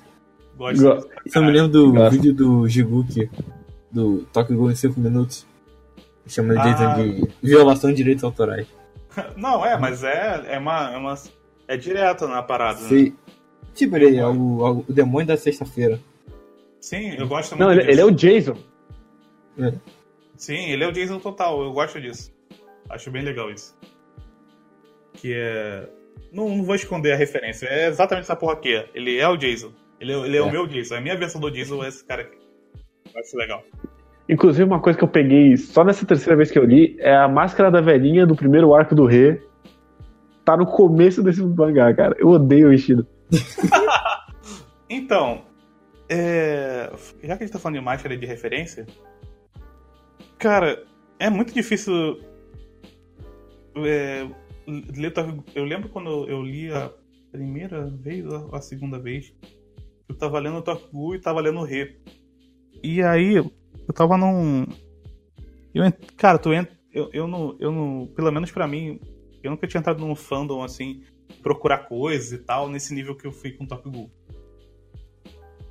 Gosto 0.56 0.82
Go- 0.82 0.94
disso. 0.96 1.08
Eu 1.38 1.42
me 1.42 1.50
lembro 1.50 1.68
do 1.68 1.92
Gosto. 1.92 2.10
vídeo 2.12 2.32
do 2.34 2.68
Jiguki, 2.68 3.28
do 3.90 4.22
Tokyo 4.32 4.56
Ghoul 4.56 4.70
em 4.70 4.76
5 4.76 5.00
minutos. 5.00 5.44
Chama 6.26 6.54
de 6.54 6.60
Ah. 6.60 6.94
de 6.96 7.28
violação 7.42 7.90
de 7.90 7.96
direitos 7.96 8.24
autorais. 8.24 8.66
Não, 9.36 9.64
é, 9.64 9.76
mas 9.78 10.02
é, 10.04 10.44
é 10.48 10.58
uma. 10.58 10.92
É, 10.92 10.96
uma, 10.96 11.14
é 11.68 11.76
direto 11.76 12.26
na 12.28 12.42
parada. 12.42 12.80
né? 12.80 12.88
Sei. 12.88 13.14
Tipo, 13.74 13.96
ele 13.96 14.16
é 14.16 14.26
o, 14.26 14.84
o 14.88 14.92
demônio 14.92 15.26
da 15.26 15.36
sexta-feira. 15.36 16.00
Sim, 16.80 17.14
eu 17.18 17.26
gosto 17.28 17.50
muito 17.56 17.60
Não, 17.64 17.72
ele, 17.72 17.80
disso. 17.82 17.90
ele 17.92 18.00
é 18.00 18.04
o 18.04 18.10
Jason. 18.10 18.56
Sim, 20.36 20.70
ele 20.70 20.84
é 20.84 20.88
o 20.88 20.92
Jason 20.92 21.18
total, 21.18 21.62
eu 21.62 21.72
gosto 21.72 22.00
disso. 22.00 22.32
Acho 22.88 23.10
bem 23.10 23.22
legal 23.22 23.50
isso. 23.50 23.76
Que 25.14 25.32
é. 25.34 25.88
Não, 26.32 26.48
não 26.48 26.64
vou 26.64 26.74
esconder 26.74 27.12
a 27.12 27.16
referência, 27.16 27.66
é 27.66 27.88
exatamente 27.88 28.24
essa 28.24 28.36
porra 28.36 28.54
aqui. 28.54 28.84
Ele 28.94 29.18
é 29.18 29.28
o 29.28 29.36
Jason. 29.36 29.72
Ele 30.00 30.12
é, 30.12 30.16
ele 30.18 30.36
é 30.36 30.42
o 30.42 30.48
É. 30.48 30.52
meu 30.52 30.66
Jason. 30.66 30.94
A 30.96 31.00
minha 31.00 31.16
versão 31.16 31.40
do 31.40 31.50
Jason 31.50 31.82
é 31.84 31.88
esse 31.88 32.04
cara 32.04 32.22
aqui. 32.22 32.36
Eu 33.14 33.20
acho 33.20 33.36
legal. 33.36 33.62
Inclusive, 34.28 34.64
uma 34.64 34.80
coisa 34.80 34.98
que 34.98 35.04
eu 35.04 35.08
peguei 35.08 35.56
só 35.56 35.84
nessa 35.84 36.04
terceira 36.04 36.36
vez 36.36 36.50
que 36.50 36.58
eu 36.58 36.64
li 36.64 36.96
é 36.98 37.16
a 37.16 37.28
máscara 37.28 37.70
da 37.70 37.80
velhinha 37.80 38.26
do 38.26 38.34
primeiro 38.34 38.74
arco 38.74 38.94
do 38.94 39.06
Rei. 39.06 39.40
Tá 40.44 40.56
no 40.56 40.66
começo 40.66 41.22
desse 41.22 41.42
mangá, 41.42 41.92
cara. 41.94 42.16
Eu 42.18 42.28
odeio 42.28 42.68
o 42.68 42.72
Ishido. 42.72 43.06
Então, 44.88 45.42
é, 46.08 46.92
já 47.22 47.36
que 47.36 47.42
a 47.42 47.46
gente 47.46 47.52
tá 47.52 47.58
falando 47.58 47.78
de 47.78 47.84
máscara 47.84 48.16
de 48.16 48.24
referência, 48.24 48.86
cara, 50.38 50.84
é 51.18 51.28
muito 51.28 51.52
difícil 51.52 52.20
é, 53.76 54.26
Eu 55.54 55.64
lembro 55.64 55.88
quando 55.88 56.28
eu 56.28 56.42
li 56.42 56.70
a 56.70 56.92
primeira 57.32 57.86
vez 57.86 58.24
ou 58.26 58.54
a 58.54 58.60
segunda 58.60 58.98
vez, 58.98 59.34
eu 60.08 60.16
tava 60.16 60.38
lendo 60.38 60.58
o 60.58 60.62
Tokyo 60.62 61.14
e 61.14 61.20
tava 61.20 61.40
lendo 61.40 61.58
o 61.58 61.64
Re. 61.64 61.98
E 62.82 63.02
aí, 63.02 63.42
eu 63.86 63.94
tava 63.94 64.16
num. 64.16 64.66
Eu, 65.74 65.84
cara, 66.16 66.38
tu 66.38 66.52
entra. 66.52 66.76
Eu, 66.92 67.10
eu, 67.12 67.28
não, 67.28 67.56
eu 67.58 67.70
não. 67.70 68.06
Pelo 68.14 68.30
menos 68.32 68.50
pra 68.50 68.66
mim, 68.66 69.00
eu 69.42 69.50
nunca 69.50 69.66
tinha 69.66 69.80
entrado 69.80 70.00
num 70.00 70.14
fandom 70.14 70.62
assim, 70.62 71.02
procurar 71.42 71.86
coisas 71.88 72.32
e 72.32 72.38
tal, 72.38 72.68
nesse 72.68 72.94
nível 72.94 73.16
que 73.16 73.26
eu 73.26 73.32
fui 73.32 73.52
com 73.52 73.66
Tokyo 73.66 73.90
Ghoul. 73.90 74.10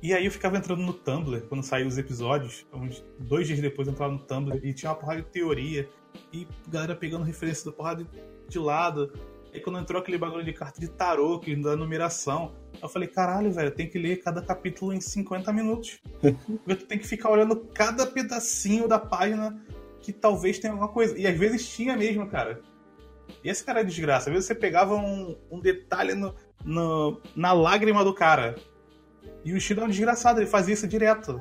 E 0.02 0.12
aí 0.12 0.24
eu 0.24 0.30
ficava 0.30 0.56
entrando 0.56 0.82
no 0.82 0.92
Tumblr 0.92 1.40
quando 1.48 1.62
saíam 1.62 1.88
os 1.88 1.98
episódios, 1.98 2.66
uns 2.72 3.04
dois 3.18 3.46
dias 3.46 3.60
depois 3.60 3.88
eu 3.88 3.92
entrava 3.92 4.12
no 4.12 4.20
Tumblr 4.20 4.60
e 4.62 4.72
tinha 4.72 4.90
uma 4.90 4.98
porrada 4.98 5.22
de 5.22 5.28
teoria, 5.28 5.88
e 6.32 6.46
galera 6.68 6.94
pegando 6.94 7.24
referência 7.24 7.64
da 7.64 7.76
porrada 7.76 8.06
de 8.48 8.58
lado. 8.58 9.12
Aí 9.56 9.62
quando 9.62 9.78
entrou 9.78 10.02
aquele 10.02 10.18
bagulho 10.18 10.44
de 10.44 10.52
carta 10.52 10.78
de 10.78 10.86
tarô, 10.86 11.38
que 11.38 11.56
da 11.56 11.74
numeração, 11.74 12.54
eu 12.82 12.90
falei, 12.90 13.08
caralho, 13.08 13.50
velho, 13.50 13.70
tem 13.70 13.88
que 13.88 13.98
ler 13.98 14.22
cada 14.22 14.42
capítulo 14.42 14.92
em 14.92 15.00
50 15.00 15.50
minutos. 15.50 15.98
Porque 16.20 16.74
tu 16.76 16.84
tem 16.84 16.98
que 16.98 17.06
ficar 17.06 17.30
olhando 17.30 17.56
cada 17.72 18.06
pedacinho 18.06 18.86
da 18.86 18.98
página 18.98 19.58
que 19.98 20.12
talvez 20.12 20.58
tenha 20.58 20.74
alguma 20.74 20.90
coisa. 20.92 21.18
E 21.18 21.26
às 21.26 21.34
vezes 21.38 21.66
tinha 21.74 21.96
mesmo, 21.96 22.28
cara. 22.28 22.60
E 23.42 23.48
esse 23.48 23.64
cara 23.64 23.80
é 23.80 23.84
desgraça. 23.84 24.28
Às 24.28 24.34
vezes 24.34 24.46
você 24.46 24.54
pegava 24.54 24.94
um, 24.94 25.34
um 25.50 25.58
detalhe 25.58 26.12
no, 26.12 26.34
no- 26.62 27.18
na 27.34 27.54
lágrima 27.54 28.04
do 28.04 28.12
cara. 28.12 28.56
E 29.42 29.54
o 29.54 29.56
Ishida 29.56 29.80
é 29.80 29.84
um 29.86 29.88
desgraçado, 29.88 30.38
ele 30.38 30.46
fazia 30.46 30.74
isso 30.74 30.86
direto. 30.86 31.40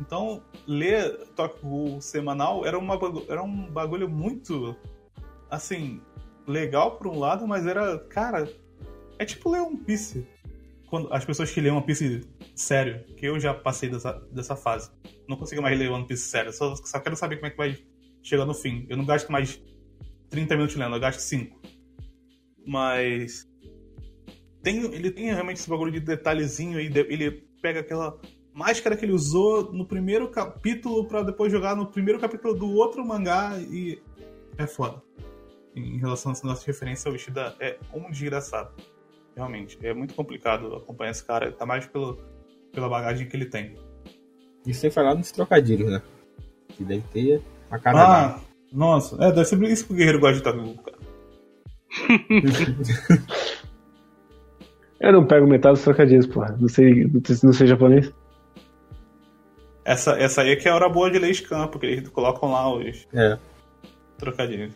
Então, 0.00 0.44
ler 0.64 1.26
Ghoul 1.60 2.00
semanal 2.00 2.64
era, 2.64 2.78
uma, 2.78 2.96
era 3.28 3.42
um 3.42 3.66
bagulho 3.68 4.08
muito, 4.08 4.76
assim, 5.50 6.00
legal 6.48 6.96
por 6.96 7.06
um 7.06 7.18
lado, 7.18 7.46
mas 7.46 7.66
era, 7.66 7.98
cara, 8.08 8.48
é 9.18 9.24
tipo 9.24 9.50
ler 9.50 9.60
One 9.60 9.76
Piece. 9.78 10.26
Quando, 10.88 11.12
as 11.12 11.24
pessoas 11.24 11.50
que 11.50 11.60
leem 11.60 11.74
One 11.74 11.84
Piece 11.84 12.26
sério, 12.54 13.04
que 13.16 13.26
eu 13.26 13.38
já 13.38 13.52
passei 13.52 13.88
dessa, 13.90 14.12
dessa 14.32 14.56
fase. 14.56 14.90
Não 15.28 15.36
consigo 15.36 15.60
mais 15.60 15.78
ler 15.78 15.90
One 15.90 16.06
Piece 16.06 16.24
sério, 16.28 16.52
só, 16.52 16.74
só 16.76 16.98
quero 17.00 17.14
saber 17.16 17.36
como 17.36 17.46
é 17.46 17.50
que 17.50 17.56
vai 17.56 17.78
chegar 18.22 18.46
no 18.46 18.54
fim. 18.54 18.86
Eu 18.88 18.96
não 18.96 19.04
gasto 19.04 19.30
mais 19.30 19.60
30 20.30 20.56
minutos 20.56 20.76
lendo, 20.76 20.96
eu 20.96 21.00
gasto 21.00 21.20
5. 21.20 21.60
Mas 22.66 23.46
tem, 24.62 24.78
ele 24.94 25.10
tem 25.10 25.26
realmente 25.26 25.58
esse 25.58 25.68
bagulho 25.70 25.92
de 25.92 26.00
detalhezinho 26.00 26.78
aí. 26.78 26.88
de- 26.88 27.00
Ele 27.00 27.30
pega 27.62 27.80
aquela 27.80 28.18
máscara 28.54 28.96
que 28.96 29.04
ele 29.04 29.12
usou 29.12 29.72
no 29.72 29.86
primeiro 29.86 30.28
capítulo 30.30 31.06
pra 31.06 31.22
depois 31.22 31.52
jogar 31.52 31.76
no 31.76 31.86
primeiro 31.86 32.18
capítulo 32.18 32.54
do 32.54 32.68
outro 32.72 33.04
mangá 33.06 33.58
e 33.58 34.00
é 34.56 34.66
foda. 34.66 35.02
Em 35.78 35.98
relação 35.98 36.30
a 36.30 36.32
essa 36.32 36.46
nossa 36.46 36.66
referência, 36.66 37.10
o 37.10 37.14
Ishida 37.14 37.54
é 37.60 37.76
um 37.94 38.10
desgraçado. 38.10 38.70
Realmente, 39.36 39.78
é 39.82 39.94
muito 39.94 40.14
complicado 40.14 40.74
acompanhar 40.74 41.10
esse 41.12 41.24
cara. 41.24 41.52
Tá 41.52 41.64
mais 41.64 41.86
pelo, 41.86 42.18
pela 42.72 42.88
bagagem 42.88 43.28
que 43.28 43.36
ele 43.36 43.46
tem. 43.46 43.76
E 44.66 44.74
sem 44.74 44.90
falar 44.90 45.14
nos 45.14 45.30
trocadilhos, 45.30 45.90
né? 45.90 46.02
Que 46.70 46.84
deve 46.84 47.02
ter 47.12 47.42
uma 47.70 47.78
cara. 47.78 47.98
Ah, 48.36 48.40
nossa, 48.72 49.16
é, 49.24 49.28
deve 49.32 49.44
ser 49.44 49.62
isso 49.64 49.86
que 49.86 49.92
o 49.92 49.96
Guerreiro 49.96 50.20
gosta 50.20 50.36
de 50.36 50.42
Tokyo 50.42 50.74
cara. 50.82 50.98
Eu 55.00 55.12
não 55.12 55.24
pego 55.26 55.46
metade 55.46 55.76
dos 55.76 55.84
trocadilhos, 55.84 56.26
porra. 56.26 56.56
Não 56.60 56.68
sei, 56.68 57.04
não 57.44 57.52
sei 57.52 57.66
japonês. 57.68 58.12
Essa, 59.84 60.18
essa 60.20 60.42
aí 60.42 60.50
é 60.50 60.56
que 60.56 60.68
é 60.68 60.70
a 60.70 60.74
hora 60.74 60.88
boa 60.88 61.10
de 61.10 61.18
ler 61.18 61.32
Scan, 61.32 61.68
porque 61.68 61.86
eles 61.86 62.08
colocam 62.08 62.50
lá 62.50 62.74
os 62.74 63.06
É. 63.14 63.38
trocadilhos. 64.18 64.74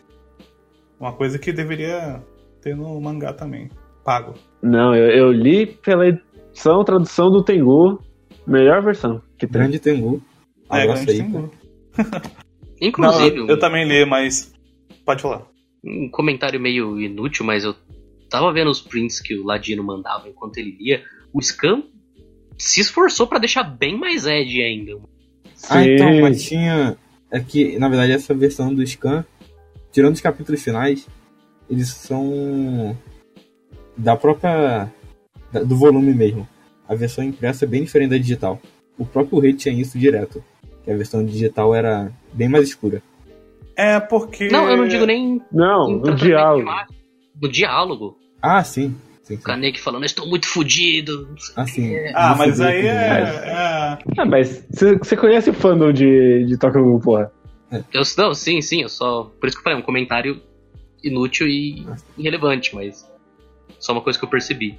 Uma 1.03 1.13
coisa 1.13 1.37
que 1.37 1.53
deveria 1.53 2.23
ter 2.61 2.77
no 2.77 3.01
mangá 3.01 3.33
também. 3.33 3.69
Pago. 4.05 4.35
Não, 4.63 4.95
eu, 4.95 5.11
eu 5.11 5.33
li 5.33 5.67
pela 5.67 6.07
edição, 6.07 6.85
tradução 6.85 7.29
do 7.29 7.43
Tengu. 7.43 8.01
Melhor 8.47 8.81
versão 8.85 9.21
que 9.37 9.45
tem. 9.45 9.63
Grande 9.63 9.81
Tengu. 9.81 10.23
É, 10.71 10.83
Abraço 10.83 11.05
grande 11.05 11.21
aí. 11.21 11.29
Tengu. 11.29 11.51
Inclusive, 12.81 13.37
Não, 13.37 13.47
eu, 13.47 13.49
eu 13.49 13.59
também 13.59 13.85
li, 13.85 14.05
mas. 14.05 14.55
Pode 15.05 15.23
falar. 15.23 15.43
um 15.85 16.09
comentário 16.09 16.61
meio 16.61 17.01
inútil, 17.01 17.45
mas 17.45 17.65
eu 17.65 17.75
tava 18.31 18.53
vendo 18.53 18.71
os 18.71 18.81
prints 18.81 19.21
que 19.21 19.35
o 19.35 19.45
Ladino 19.45 19.83
mandava 19.83 20.29
enquanto 20.29 20.59
ele 20.59 20.77
lia. 20.79 21.03
O 21.33 21.43
Scam 21.43 21.83
se 22.57 22.81
esforçou 22.81 23.27
pra 23.27 23.41
deixar 23.41 23.65
bem 23.65 23.99
mais 23.99 24.25
Ed 24.25 24.63
ainda. 24.63 24.93
Ah, 25.69 25.83
Sim. 25.83 25.95
então, 25.95 26.21
mas 26.21 26.45
tinha. 26.45 26.97
É 27.29 27.41
que, 27.41 27.77
na 27.77 27.89
verdade, 27.89 28.13
essa 28.13 28.33
versão 28.35 28.73
do 28.73 28.87
Scan, 28.87 29.25
tirando 29.93 30.15
os 30.15 30.21
capítulos 30.21 30.63
finais, 30.63 31.07
eles 31.71 31.89
são. 31.89 32.97
da 33.97 34.17
própria. 34.17 34.91
da- 35.53 35.63
do 35.63 35.77
volume 35.77 36.15
mesmo. 36.15 36.49
a 36.89 36.95
versão 36.95 37.23
impressa 37.25 37.65
é 37.65 37.69
bem 37.69 37.85
diferente 37.85 38.11
da 38.11 38.19
digital. 38.19 38.61
O 38.99 39.05
próprio 39.07 39.39
rei 39.39 39.53
tinha 39.55 39.75
isso 39.75 39.99
direto. 39.99 40.43
Que 40.85 40.91
a 40.91 40.97
versão 40.97 41.25
digital 41.25 41.75
era 41.75 42.11
bem 42.33 42.49
mais 42.49 42.69
escura. 42.69 43.03
É 43.77 43.99
porque. 44.01 44.49
Não, 44.49 44.69
eu 44.69 44.77
não 44.77 44.89
digo 44.89 45.07
nem 45.07 45.41
Não, 45.51 45.89
no 45.99 46.15
diálogo. 46.15 46.69
No 47.41 47.51
diálogo. 47.51 48.19
Ah, 48.43 48.63
sim. 48.65 48.95
sim. 49.23 49.37
Kaneki 49.39 49.81
falando, 49.81 50.05
estou 50.05 50.29
muito 50.29 50.47
fudido. 50.49 51.29
não 51.31 51.39
sei 51.39 51.55
o 51.55 51.61
Ah, 51.61 51.67
sim. 51.67 51.89
quê. 51.91 52.13
Ah, 52.15 52.35
mas 52.37 52.61
aí 52.61 52.87
é. 52.87 52.91
é- 52.91 53.99
Ah, 54.19 54.27
mas 54.27 54.67
você 54.71 55.17
conhece 55.17 55.51
o 55.51 55.55
fandom 55.55 55.93
de, 55.93 56.45
de 56.47 56.59
Tokyo 56.59 56.83
Ghoul, 56.85 57.01
porra. 57.01 57.33
Eu, 57.93 58.03
não, 58.19 58.35
sim, 58.35 58.61
sim, 58.61 58.83
eu 58.83 58.89
só. 58.89 59.25
Por 59.41 59.47
isso 59.47 59.57
que 59.57 59.61
eu 59.61 59.65
falei, 59.65 59.79
é 59.79 59.81
um 59.81 59.85
comentário 59.85 60.41
inútil 61.03 61.47
e 61.47 61.87
irrelevante, 62.19 62.75
mas. 62.75 63.11
Só 63.79 63.93
uma 63.93 64.03
coisa 64.03 64.19
que 64.19 64.25
eu 64.25 64.29
percebi. 64.29 64.79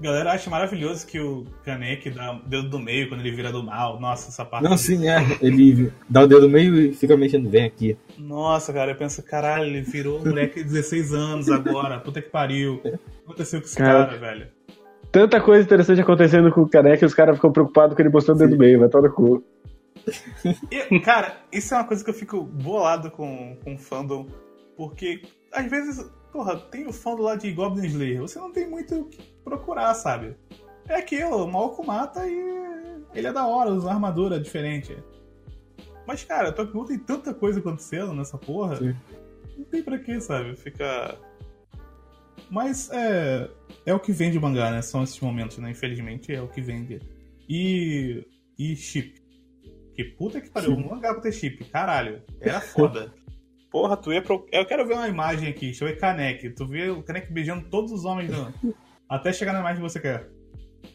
Galera 0.00 0.32
acha 0.32 0.48
maravilhoso 0.48 1.06
que 1.06 1.18
o 1.18 1.44
Kaneki 1.64 2.10
dá 2.10 2.34
o 2.36 2.48
dedo 2.48 2.68
do 2.68 2.78
meio 2.78 3.08
quando 3.08 3.20
ele 3.20 3.32
vira 3.32 3.50
do 3.50 3.64
mal. 3.64 3.98
Nossa, 3.98 4.28
essa 4.28 4.44
parte. 4.44 4.62
Não, 4.62 4.76
sim, 4.76 5.08
é. 5.08 5.18
Ele 5.40 5.92
dá 6.08 6.22
o 6.22 6.26
dedo 6.26 6.42
no 6.42 6.48
meio 6.48 6.76
e 6.76 6.92
fica 6.92 7.16
mexendo 7.16 7.48
bem 7.48 7.64
aqui. 7.64 7.96
Nossa, 8.16 8.72
cara, 8.72 8.92
eu 8.92 8.96
penso, 8.96 9.22
caralho, 9.24 9.64
ele 9.64 9.80
virou 9.80 10.20
um 10.20 10.24
moleque 10.24 10.62
de 10.62 10.68
16 10.68 11.12
anos 11.12 11.48
agora. 11.48 11.98
Puta 11.98 12.22
que 12.22 12.28
pariu. 12.28 12.74
O 12.74 12.78
que 12.82 12.98
aconteceu 13.24 13.60
com 13.60 13.66
esse 13.66 13.76
Cara. 13.76 14.06
cara, 14.06 14.18
velho? 14.18 14.46
Tanta 15.10 15.40
coisa 15.40 15.64
interessante 15.64 16.00
acontecendo 16.00 16.52
com 16.52 16.62
o 16.62 16.70
e 16.70 17.04
os 17.04 17.14
caras 17.14 17.36
ficam 17.36 17.50
preocupados 17.50 17.96
com 17.96 18.02
ele 18.02 18.10
mostrando 18.10 18.36
o 18.36 18.40
dedo 18.40 18.50
do 18.50 18.58
meio, 18.58 18.78
vai 18.78 18.88
tomar 18.88 19.08
no 19.08 19.14
cu. 19.14 19.42
E, 20.70 21.00
cara, 21.00 21.42
isso 21.52 21.74
é 21.74 21.76
uma 21.76 21.86
coisa 21.86 22.02
que 22.02 22.10
eu 22.10 22.14
fico 22.14 22.42
bolado 22.42 23.10
com, 23.10 23.56
com 23.62 23.74
o 23.74 23.78
fandom. 23.78 24.26
Porque, 24.76 25.22
às 25.52 25.68
vezes, 25.68 26.04
porra, 26.32 26.56
tem 26.56 26.86
o 26.86 26.92
fandom 26.92 27.22
lá 27.22 27.36
de 27.36 27.52
Goblin 27.52 27.86
Slayer. 27.86 28.20
Você 28.20 28.38
não 28.38 28.52
tem 28.52 28.68
muito 28.68 28.94
o 28.94 29.04
que 29.06 29.22
procurar, 29.44 29.94
sabe? 29.94 30.36
É 30.88 30.96
aquilo, 30.96 31.44
o 31.44 31.50
Malco 31.50 31.84
mata 31.84 32.26
e 32.26 32.58
ele 33.14 33.26
é 33.26 33.32
da 33.32 33.46
hora, 33.46 33.70
usa 33.70 33.86
uma 33.86 33.94
armadura 33.94 34.40
diferente. 34.40 34.96
Mas, 36.06 36.24
cara, 36.24 36.52
Tokyo 36.52 36.72
Ghoul 36.72 36.86
tem 36.86 36.98
tanta 36.98 37.34
coisa 37.34 37.60
acontecendo 37.60 38.14
nessa 38.14 38.38
porra. 38.38 38.76
Sim. 38.76 38.96
Não 39.58 39.64
tem 39.66 39.82
pra 39.82 39.98
quê, 39.98 40.18
sabe? 40.20 40.56
Fica. 40.56 41.18
Mas 42.50 42.88
é. 42.90 43.50
É 43.84 43.92
o 43.92 44.00
que 44.00 44.12
vende 44.12 44.38
o 44.38 44.40
mangá, 44.40 44.70
né? 44.70 44.80
São 44.80 45.02
esses 45.02 45.20
momentos, 45.20 45.58
né? 45.58 45.70
Infelizmente 45.70 46.32
é 46.32 46.40
o 46.40 46.48
que 46.48 46.62
vende. 46.62 47.00
E. 47.46 48.26
E 48.58 48.74
chip. 48.74 49.20
Que 49.98 50.04
puta 50.04 50.40
que 50.40 50.48
pariu, 50.48 50.74
um 50.74 50.88
mangá 50.90 51.12
pra 51.12 51.20
ter 51.20 51.32
chip. 51.32 51.64
Caralho, 51.64 52.22
era 52.40 52.60
foda. 52.60 53.12
Porra, 53.68 53.96
tu 53.96 54.12
ia 54.12 54.22
pro. 54.22 54.46
Eu 54.52 54.64
quero 54.64 54.86
ver 54.86 54.94
uma 54.94 55.08
imagem 55.08 55.48
aqui, 55.48 55.66
deixa 55.66 55.82
eu 55.84 55.88
ver 55.88 55.96
Kanek. 55.98 56.50
Tu 56.50 56.66
vê 56.68 56.88
o 56.88 57.02
Kanek 57.02 57.32
beijando 57.32 57.68
todos 57.68 57.90
os 57.90 58.04
homens 58.04 58.30
do... 58.30 58.54
até 59.10 59.32
chegar 59.32 59.52
na 59.52 59.58
imagem 59.58 59.78
que 59.78 59.90
você 59.90 59.98
quer. 59.98 60.30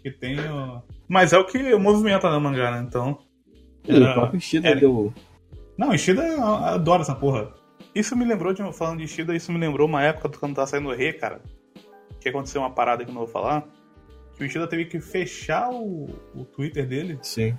Que 0.01 0.09
tem 0.09 0.39
o. 0.39 0.81
Mas 1.05 1.33
é 1.33 1.37
o 1.37 1.45
que 1.45 1.75
movimenta 1.75 2.31
no 2.31 2.39
mangá, 2.39 2.71
né? 2.71 2.85
Então. 2.87 3.19
E 3.85 3.93
o 3.93 4.13
próprio 4.13 4.37
Ishida 4.37 4.69
era- 4.69 4.79
deu. 4.79 5.13
Não, 5.77 5.93
Ishida 5.93 6.25
eu 6.25 6.41
adoro 6.41 7.01
essa 7.01 7.13
porra. 7.13 7.53
Isso 7.93 8.15
me 8.15 8.23
lembrou, 8.23 8.53
de, 8.53 8.63
falando 8.71 8.99
de 8.99 9.03
Ishida, 9.03 9.35
isso 9.35 9.51
me 9.51 9.59
lembrou 9.59 9.85
uma 9.85 10.01
época 10.01 10.29
quando 10.29 10.55
tava 10.55 10.67
saindo 10.67 10.87
o 10.87 10.95
Rei, 10.95 11.11
cara. 11.11 11.41
Que 12.21 12.29
aconteceu 12.29 12.61
uma 12.61 12.71
parada 12.71 13.03
que 13.03 13.11
eu 13.11 13.13
não 13.13 13.25
vou 13.25 13.29
falar. 13.29 13.67
Que 14.37 14.43
o 14.43 14.45
Ishida 14.45 14.65
teve 14.65 14.85
que 14.85 15.01
fechar 15.01 15.69
o, 15.69 16.05
o 16.33 16.45
Twitter 16.45 16.87
dele 16.87 17.19
Sim. 17.21 17.53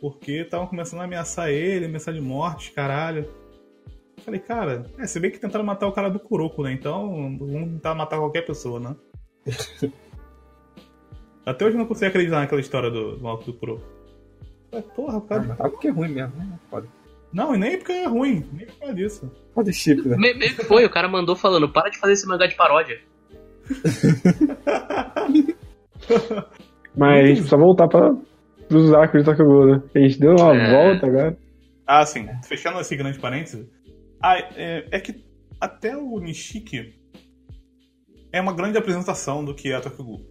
Porque 0.00 0.32
estavam 0.42 0.66
começando 0.66 1.00
a 1.00 1.04
ameaçar 1.04 1.50
ele, 1.50 1.86
ameaçar 1.86 2.14
de 2.14 2.20
morte, 2.20 2.72
caralho. 2.72 3.28
Eu 4.16 4.22
falei, 4.24 4.40
cara, 4.40 4.84
é, 4.98 5.06
se 5.06 5.18
bem 5.20 5.30
que 5.30 5.38
tentaram 5.38 5.64
matar 5.64 5.86
o 5.86 5.92
cara 5.92 6.08
do 6.10 6.18
Kuroko, 6.20 6.62
né? 6.62 6.72
Então, 6.72 7.36
vamos 7.38 7.70
tentar 7.72 7.94
matar 7.94 8.18
qualquer 8.18 8.42
pessoa, 8.46 8.78
né? 8.80 8.96
Até 11.44 11.64
hoje 11.64 11.74
eu 11.74 11.78
não 11.78 11.86
consigo 11.86 12.06
acreditar 12.08 12.40
naquela 12.40 12.60
história 12.60 12.90
do, 12.90 13.16
do 13.16 13.22
maluco 13.24 13.44
do 13.44 13.54
Kuroko. 13.54 13.82
Falei, 14.70 14.86
Porra, 14.94 15.18
o 15.18 15.20
cara. 15.22 15.56
Ah, 15.58 15.68
porque 15.68 15.88
é 15.88 15.90
ruim 15.90 16.10
mesmo, 16.10 16.36
né? 16.36 16.58
Pode. 16.70 16.86
Não, 17.32 17.54
e 17.54 17.58
nem 17.58 17.78
porque 17.78 17.92
é 17.92 18.06
ruim, 18.06 18.44
nem 18.52 18.66
por 18.66 18.76
causa 18.78 18.94
disso. 18.94 19.30
Pode 19.54 19.72
chip, 19.72 20.06
né? 20.06 20.16
Me- 20.16 20.34
Meio 20.34 20.54
que 20.54 20.64
foi, 20.64 20.84
o 20.84 20.90
cara 20.90 21.08
mandou 21.08 21.34
falando, 21.36 21.68
para 21.68 21.88
de 21.88 21.98
fazer 21.98 22.12
esse 22.14 22.26
mangá 22.26 22.46
de 22.46 22.56
paródia. 22.56 23.00
Mas 26.96 27.18
a 27.24 27.26
gente 27.26 27.36
precisa 27.38 27.56
voltar 27.56 27.88
pra, 27.88 28.14
pros 28.70 28.92
arcos 28.94 29.20
de 29.20 29.24
Tokyo 29.26 29.44
Ghoul, 29.44 29.66
né? 29.66 29.82
A 29.94 29.98
gente 29.98 30.18
deu 30.20 30.36
uma 30.36 30.54
É. 30.56 30.70
volta 30.70 31.06
agora. 31.06 31.38
Ah, 31.86 32.06
sim. 32.06 32.26
Fechando 32.44 32.80
esse 32.80 32.96
grande 32.96 33.18
parênteses. 33.18 33.66
Ah, 34.22 34.38
é, 34.38 34.86
é 34.90 35.00
que 35.00 35.24
até 35.60 35.96
o 35.96 36.18
Nishiki 36.20 36.94
é 38.32 38.40
uma 38.40 38.52
grande 38.52 38.78
apresentação 38.78 39.44
do 39.44 39.54
que 39.54 39.70
é 39.72 39.74
a 39.76 39.80
Tokyo 39.80 40.04
Ghoul. 40.04 40.26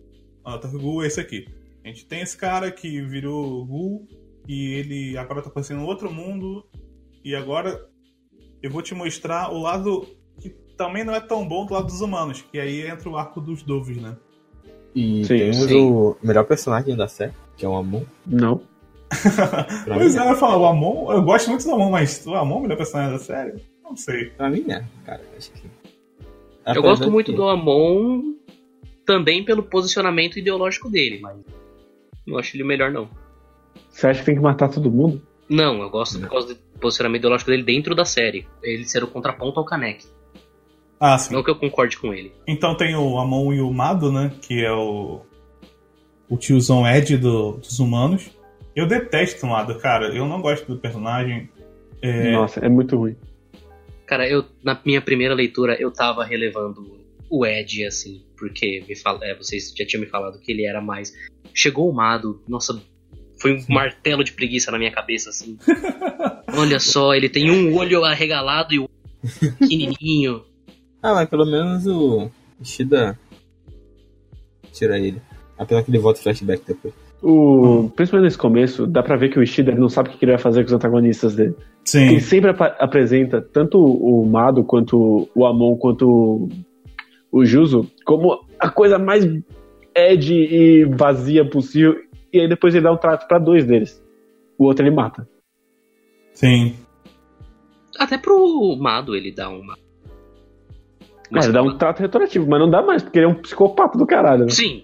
A 0.45 0.57
Tokyo 0.57 0.79
Ghoul 0.79 1.03
é 1.03 1.07
esse 1.07 1.19
aqui. 1.19 1.47
A 1.83 1.87
gente 1.89 2.05
tem 2.05 2.21
esse 2.21 2.37
cara 2.37 2.71
que 2.71 3.01
virou 3.01 3.65
Ghoul 3.65 4.07
e 4.47 4.73
ele 4.75 5.17
agora 5.17 5.41
tá 5.41 5.49
conhecendo 5.49 5.83
outro 5.83 6.11
mundo 6.11 6.65
e 7.23 7.35
agora 7.35 7.79
eu 8.63 8.71
vou 8.71 8.81
te 8.81 8.95
mostrar 8.95 9.51
o 9.51 9.59
lado 9.61 10.05
que 10.39 10.49
também 10.77 11.03
não 11.03 11.13
é 11.13 11.19
tão 11.19 11.45
bom 11.47 11.65
do 11.65 11.73
lado 11.73 11.87
dos 11.87 11.99
humanos, 12.01 12.41
que 12.41 12.59
aí 12.59 12.87
entra 12.87 13.09
o 13.09 13.17
arco 13.17 13.41
dos 13.41 13.61
Dovos, 13.63 13.97
né? 13.97 14.15
E 14.95 15.23
Sim, 15.25 15.37
temos 15.37 15.57
sim. 15.57 15.81
o 15.91 16.15
melhor 16.23 16.45
personagem 16.45 16.95
da 16.95 17.07
série, 17.07 17.33
que 17.60 17.66
é 17.66 17.70
o 17.70 17.76
Amon. 17.76 18.01
Não. 18.26 18.62
Pois 19.86 20.16
é, 20.16 20.32
eu 20.32 20.36
falo, 20.36 20.62
o 20.64 20.66
Amon, 20.66 21.12
eu 21.12 21.22
gosto 21.22 21.49
muito 21.49 21.66
do 21.66 21.74
Amon, 21.74 21.91
mas 21.91 22.26
o 22.26 22.34
Amon 22.36 22.55
é 22.55 22.57
o 22.57 22.62
melhor 22.62 22.78
personagem 22.78 23.12
da 23.14 23.20
série? 23.20 23.53
Não 23.84 23.95
sei. 23.95 24.26
Pra 24.32 24.49
mim, 24.49 24.64
é, 24.70 24.84
cara. 25.05 25.22
Acho 25.38 25.51
que. 25.51 25.66
Eu 25.66 25.70
Apesar 26.66 26.82
gosto 26.82 27.12
muito 27.12 27.32
que- 27.32 27.38
do 27.38 27.47
Amon 27.47 28.34
também 29.05 29.43
pelo 29.43 29.64
posicionamento 29.64 30.38
ideológico 30.38 30.89
dele, 30.89 31.20
mas 31.22 31.36
não 32.26 32.38
acho 32.38 32.55
ele 32.55 32.64
o 32.64 32.68
melhor, 32.68 32.91
não. 32.91 33.10
Você 33.89 34.07
acha 34.07 34.20
que 34.20 34.26
tem 34.28 34.36
que 34.36 34.41
matar 34.41 34.70
todo 34.70 34.91
mundo? 34.91 35.22
Não, 35.49 35.82
eu 35.82 35.89
gosto 35.89 36.20
por 36.20 36.30
causa 36.30 36.53
do 36.53 36.60
posicionamento 36.80 37.22
ideológico 37.22 37.49
dele 37.49 37.64
dentro 37.64 37.95
da 37.95 38.05
série. 38.05 38.47
Ele 38.62 38.86
ser 38.86 39.03
o 39.03 39.07
contraponto 39.07 39.60
ao 39.60 39.66
Kanek. 39.66 40.05
Ah, 40.99 41.18
sim. 41.18 41.34
Não 41.34 41.41
que 41.43 41.49
eu 41.49 41.55
concorde 41.55 41.97
com 41.97 42.14
ele. 42.14 42.32
Então 42.47 42.78
tem 42.78 42.95
o 42.95 43.18
Amon 43.18 43.51
e 43.53 43.60
o 43.62 43.74
Mado, 43.74 44.12
né? 44.12 44.32
Que 44.41 44.64
é 44.64 44.72
o. 44.72 45.22
O 46.30 46.38
tiozão 46.38 46.88
Ed 46.88 47.17
do- 47.17 47.53
dos 47.53 47.80
humanos. 47.80 48.30
Eu 48.75 48.88
detesto 48.88 49.45
o 49.45 49.49
Mado, 49.49 49.77
cara. 49.80 50.13
Eu 50.15 50.27
não 50.27 50.41
gosto 50.41 50.65
do 50.73 50.80
personagem. 50.80 51.49
É, 52.01 52.32
Nossa, 52.32 52.59
é 52.59 52.69
muito 52.69 52.95
ruim. 52.95 53.15
Cara, 54.05 54.27
eu 54.27 54.45
na 54.63 54.80
minha 54.86 55.01
primeira 55.01 55.34
leitura 55.34 55.75
eu 55.80 55.91
tava 55.91 56.23
relevando 56.23 56.99
o 57.30 57.45
Ed, 57.45 57.86
assim, 57.86 58.23
porque 58.38 58.84
me 58.88 58.95
fala, 58.95 59.19
é, 59.23 59.36
vocês 59.36 59.73
já 59.77 59.86
tinham 59.86 60.01
me 60.01 60.07
falado 60.09 60.39
que 60.39 60.51
ele 60.51 60.65
era 60.65 60.82
mais. 60.82 61.13
Chegou 61.53 61.89
o 61.89 61.93
Mado, 61.93 62.41
nossa, 62.47 62.82
foi 63.39 63.53
um 63.57 63.63
martelo 63.69 64.23
de 64.23 64.32
preguiça 64.34 64.71
na 64.71 64.77
minha 64.80 64.91
cabeça, 64.91 65.30
assim. 65.30 65.57
Olha 66.57 66.80
só, 66.80 67.13
ele 67.13 67.30
tem 67.30 67.51
um 67.51 67.75
olho 67.75 68.03
arregalado 68.03 68.73
e 68.73 68.80
o 68.80 68.84
outro 68.84 69.57
pequenininho. 69.59 70.43
Ah, 71.03 71.13
mas 71.13 71.30
pelo 71.30 71.45
menos 71.45 71.86
o 71.86 72.30
Ishida 72.61 73.17
tira 74.73 74.97
ele. 74.99 75.21
Apesar 75.60 75.84
que 75.84 75.91
ele 75.91 75.99
volta 75.99 76.22
flashback 76.22 76.64
depois. 76.66 76.93
O, 77.22 77.91
principalmente 77.93 78.28
nesse 78.28 78.38
começo, 78.38 78.88
dá 78.88 79.03
pra 79.03 79.18
ver 79.18 79.28
que 79.30 79.38
o 79.38 79.43
Ishida 79.43 79.72
ele 79.72 79.80
não 79.82 79.89
sabe 79.89 80.07
o 80.10 80.12
que 80.14 80.24
ele 80.24 80.32
vai 80.32 80.39
fazer 80.41 80.62
com 80.62 80.68
os 80.68 80.74
antagonistas 80.74 81.36
dele. 81.36 81.53
Sim. 81.84 82.03
Ele 82.12 82.22
sempre 82.22 82.51
apa- 82.51 82.78
apresenta 82.80 83.41
tanto 83.41 83.78
o 83.78 84.26
Mado, 84.26 84.64
quanto 84.64 85.30
o 85.36 85.45
Amon, 85.45 85.76
quanto 85.76 86.47
o- 87.30 87.45
Juzo 87.45 87.86
como 88.05 88.39
a 88.57 88.70
coisa 88.70 88.97
mais 88.97 89.26
Ed 89.93 90.34
e 90.34 90.86
vazia 90.86 91.43
possível. 91.47 91.95
E 92.32 92.39
aí 92.39 92.47
depois 92.47 92.74
ele 92.74 92.86
dá 92.86 92.93
um 92.93 92.97
trato 92.97 93.28
pra 93.28 93.38
dois 93.38 93.66
deles. 93.66 94.01
O 94.57 94.64
outro 94.66 94.86
ele 94.86 94.95
mata. 94.95 95.28
Sim. 96.34 96.74
Até 97.97 98.18
pro 98.18 98.78
Mado 98.80 99.14
ele 99.14 99.32
dá 99.32 99.49
uma. 99.49 99.76
Mas 101.32 101.45
ele 101.45 101.53
dá 101.53 101.62
um 101.62 101.78
trato 101.78 101.99
retroativo, 101.99 102.47
mas 102.49 102.60
não 102.60 102.70
dá 102.70 102.82
mais, 102.82 103.03
porque 103.03 103.20
ele 103.20 103.26
é 103.26 103.30
um 103.30 103.36
psicopata 103.36 103.97
do 103.97 104.05
caralho. 104.07 104.45
né? 104.45 104.49
Sim, 104.51 104.84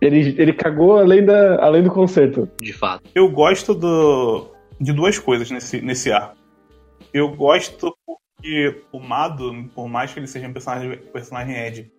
Ele, 0.00 0.34
ele 0.38 0.52
cagou 0.52 0.96
além, 0.96 1.24
da, 1.24 1.62
além 1.62 1.82
do 1.82 1.90
concerto. 1.90 2.48
de 2.58 2.72
fato. 2.72 3.08
Eu 3.14 3.30
gosto 3.30 3.74
do, 3.74 4.50
de 4.80 4.92
duas 4.92 5.18
coisas 5.18 5.50
nesse, 5.50 5.80
nesse 5.82 6.10
arco. 6.10 6.36
Eu 7.12 7.34
gosto 7.34 7.94
porque 8.06 8.82
o 8.90 8.98
Mado, 8.98 9.68
por 9.74 9.88
mais 9.88 10.12
que 10.12 10.18
ele 10.18 10.26
seja 10.26 10.48
um 10.48 10.52
personagem, 10.52 10.96
personagem 11.12 11.54
Ed, 11.56 11.92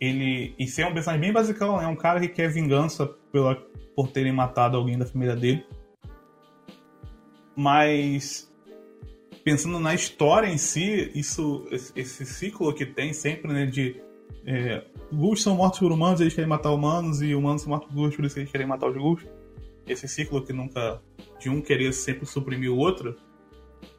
ele. 0.00 0.54
E 0.58 0.66
ser 0.66 0.86
um 0.86 0.94
personagem 0.94 1.20
bem 1.20 1.32
basicão, 1.32 1.78
né? 1.78 1.86
Um 1.86 1.96
cara 1.96 2.20
que 2.20 2.28
quer 2.28 2.48
vingança 2.48 3.06
pela, 3.32 3.56
por 3.94 4.08
terem 4.08 4.32
matado 4.32 4.76
alguém 4.76 4.96
da 4.96 5.06
família 5.06 5.36
dele. 5.36 5.64
Mas. 7.54 8.48
Pensando 9.42 9.80
na 9.80 9.94
história 9.94 10.46
em 10.46 10.58
si, 10.58 11.10
isso, 11.14 11.66
esse, 11.70 11.92
esse 11.98 12.26
ciclo 12.26 12.74
que 12.74 12.86
tem 12.86 13.12
sempre, 13.12 13.52
né? 13.52 13.66
De. 13.66 14.00
É, 14.46 14.84
Ghouls 15.12 15.42
são 15.42 15.54
mortos 15.54 15.80
por 15.80 15.92
humanos, 15.92 16.20
eles 16.20 16.34
querem 16.34 16.48
matar 16.48 16.70
humanos, 16.70 17.20
e 17.20 17.34
humanos 17.34 17.62
são 17.62 17.70
mortos 17.70 17.88
por 17.88 17.94
Ghouls, 17.94 18.16
por 18.16 18.24
isso 18.24 18.38
eles 18.38 18.50
querem 18.50 18.66
matar 18.66 18.88
os 18.88 18.96
Ghouls. 18.96 19.26
Esse 19.86 20.06
ciclo 20.06 20.44
que 20.44 20.52
nunca. 20.52 21.02
de 21.38 21.50
um 21.50 21.60
querer 21.60 21.92
sempre 21.92 22.26
suprimir 22.26 22.70
o 22.70 22.76
outro. 22.76 23.16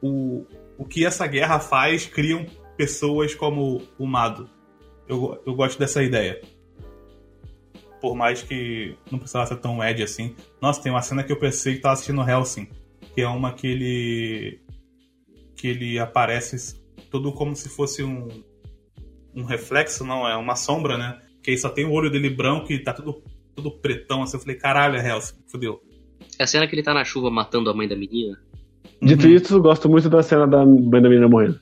O, 0.02 0.46
o 0.78 0.86
que 0.86 1.06
essa 1.06 1.28
guerra 1.28 1.60
faz 1.60 2.06
criam 2.06 2.46
pessoas 2.78 3.36
como 3.36 3.82
o 3.98 4.08
Mado. 4.08 4.50
Eu, 5.08 5.42
eu 5.46 5.54
gosto 5.54 5.78
dessa 5.78 6.02
ideia. 6.02 6.42
por 8.00 8.16
mais 8.16 8.42
que 8.42 8.98
não 9.12 9.20
precisava 9.20 9.46
ser 9.46 9.58
tão 9.58 9.84
Ed 9.84 10.02
assim. 10.02 10.36
Nossa, 10.62 10.82
tem 10.82 10.92
uma 10.92 11.02
cena 11.02 11.24
que 11.24 11.32
eu 11.32 11.40
pensei 11.40 11.76
que 11.76 11.82
tava 11.82 11.94
assistindo 11.94 12.28
Helsing, 12.28 12.68
que 13.14 13.22
é 13.22 13.28
uma 13.28 13.54
que 13.54 13.68
ele. 13.68 14.62
que 15.56 15.68
ele 15.68 16.00
aparece 16.00 16.82
todo 17.10 17.32
como 17.34 17.56
se 17.56 17.70
fosse 17.70 18.04
um. 18.04 18.28
Um 19.36 19.44
reflexo, 19.44 20.04
não, 20.06 20.28
é 20.28 20.36
uma 20.36 20.56
sombra, 20.56 20.98
né? 20.98 21.20
Que 21.44 21.52
aí 21.52 21.58
só 21.58 21.70
tem 21.70 21.86
o 21.86 21.92
olho 21.92 22.10
dele 22.10 22.30
branco 22.30 22.72
e 22.72 22.80
tá 22.80 22.94
tudo, 22.94 23.22
tudo 23.56 23.72
pretão 23.72 24.22
assim. 24.24 24.38
Eu 24.38 24.42
falei, 24.42 24.56
caralho, 24.56 24.96
é 24.98 25.08
Helsing, 25.10 25.36
fodeu. 25.48 25.82
É 26.40 26.44
a 26.44 26.48
cena 26.48 26.68
que 26.68 26.76
ele 26.76 26.84
tá 26.84 26.94
na 26.94 27.04
chuva 27.04 27.30
matando 27.32 27.70
a 27.70 27.74
mãe 27.74 27.88
da 27.88 27.96
menina. 27.96 28.38
Dito 29.02 29.26
Uhum. 29.26 29.34
isso, 29.34 29.60
gosto 29.62 29.90
muito 29.90 30.10
da 30.10 30.22
cena 30.22 30.46
da 30.48 30.66
mãe 30.66 31.02
da 31.02 31.10
menina 31.10 31.28
morrendo. 31.28 31.60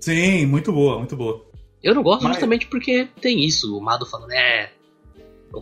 Sim, 0.00 0.46
muito 0.46 0.72
boa, 0.72 0.98
muito 0.98 1.16
boa. 1.16 1.44
Eu 1.82 1.94
não 1.94 2.02
gosto 2.02 2.22
Mas- 2.24 2.32
justamente 2.32 2.66
porque 2.66 3.08
tem 3.20 3.44
isso. 3.44 3.76
O 3.76 3.80
Mado 3.80 4.04
falando, 4.06 4.32
é. 4.32 4.70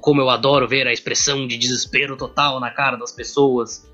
Como 0.01 0.21
eu 0.21 0.31
adoro 0.31 0.67
ver 0.67 0.87
a 0.87 0.93
expressão 0.93 1.47
de 1.47 1.59
desespero 1.59 2.17
total 2.17 2.59
na 2.59 2.71
cara 2.71 2.97
das 2.97 3.13
pessoas. 3.13 3.87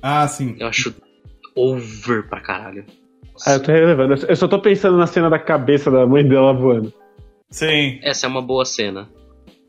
Ah, 0.00 0.26
sim. 0.28 0.56
Eu 0.58 0.68
acho 0.68 0.94
over 1.56 2.28
pra 2.28 2.40
caralho. 2.40 2.84
Ah, 3.46 3.54
eu 3.54 3.62
tô 3.62 3.72
relevando. 3.72 4.14
Eu 4.26 4.36
só 4.36 4.46
tô 4.46 4.60
pensando 4.60 4.96
na 4.96 5.06
cena 5.06 5.30
da 5.30 5.38
cabeça 5.38 5.90
da 5.90 6.06
mãe 6.06 6.26
dela 6.26 6.52
voando. 6.52 6.92
Sim. 7.48 7.98
Essa 8.02 8.26
é 8.26 8.28
uma 8.28 8.42
boa 8.42 8.64
cena. 8.64 9.08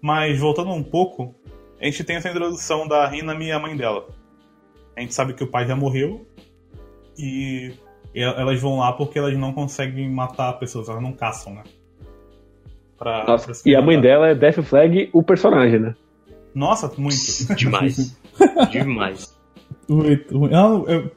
Mas 0.01 0.39
voltando 0.39 0.71
um 0.71 0.83
pouco, 0.83 1.33
a 1.79 1.85
gente 1.85 2.03
tem 2.03 2.17
essa 2.17 2.29
introdução 2.29 2.87
da 2.87 3.07
Rina 3.07 3.33
e 3.35 3.51
a 3.51 3.59
mãe 3.59 3.75
dela. 3.75 4.07
A 4.95 5.01
gente 5.01 5.13
sabe 5.13 5.33
que 5.33 5.43
o 5.43 5.47
pai 5.47 5.67
já 5.67 5.75
morreu 5.75 6.27
e 7.17 7.71
elas 8.13 8.59
vão 8.59 8.79
lá 8.79 8.91
porque 8.93 9.17
elas 9.17 9.37
não 9.37 9.53
conseguem 9.53 10.09
matar 10.09 10.53
pessoas, 10.53 10.89
elas 10.89 11.01
não 11.01 11.13
caçam, 11.13 11.53
né? 11.55 11.63
Pra, 12.97 13.25
Nossa, 13.25 13.47
pra 13.47 13.55
e 13.65 13.75
a 13.75 13.81
mãe 13.81 13.99
dela 13.99 14.27
é 14.27 14.35
Death 14.35 14.61
Flag, 14.63 15.09
o 15.13 15.23
personagem, 15.23 15.79
né? 15.79 15.95
Nossa, 16.53 16.91
muito. 16.97 17.15
Demais. 17.55 18.17
Demais. 18.71 19.37
muito, 19.87 20.37
muito. 20.37 20.53
Eu, 20.53 20.85
eu, 20.87 21.11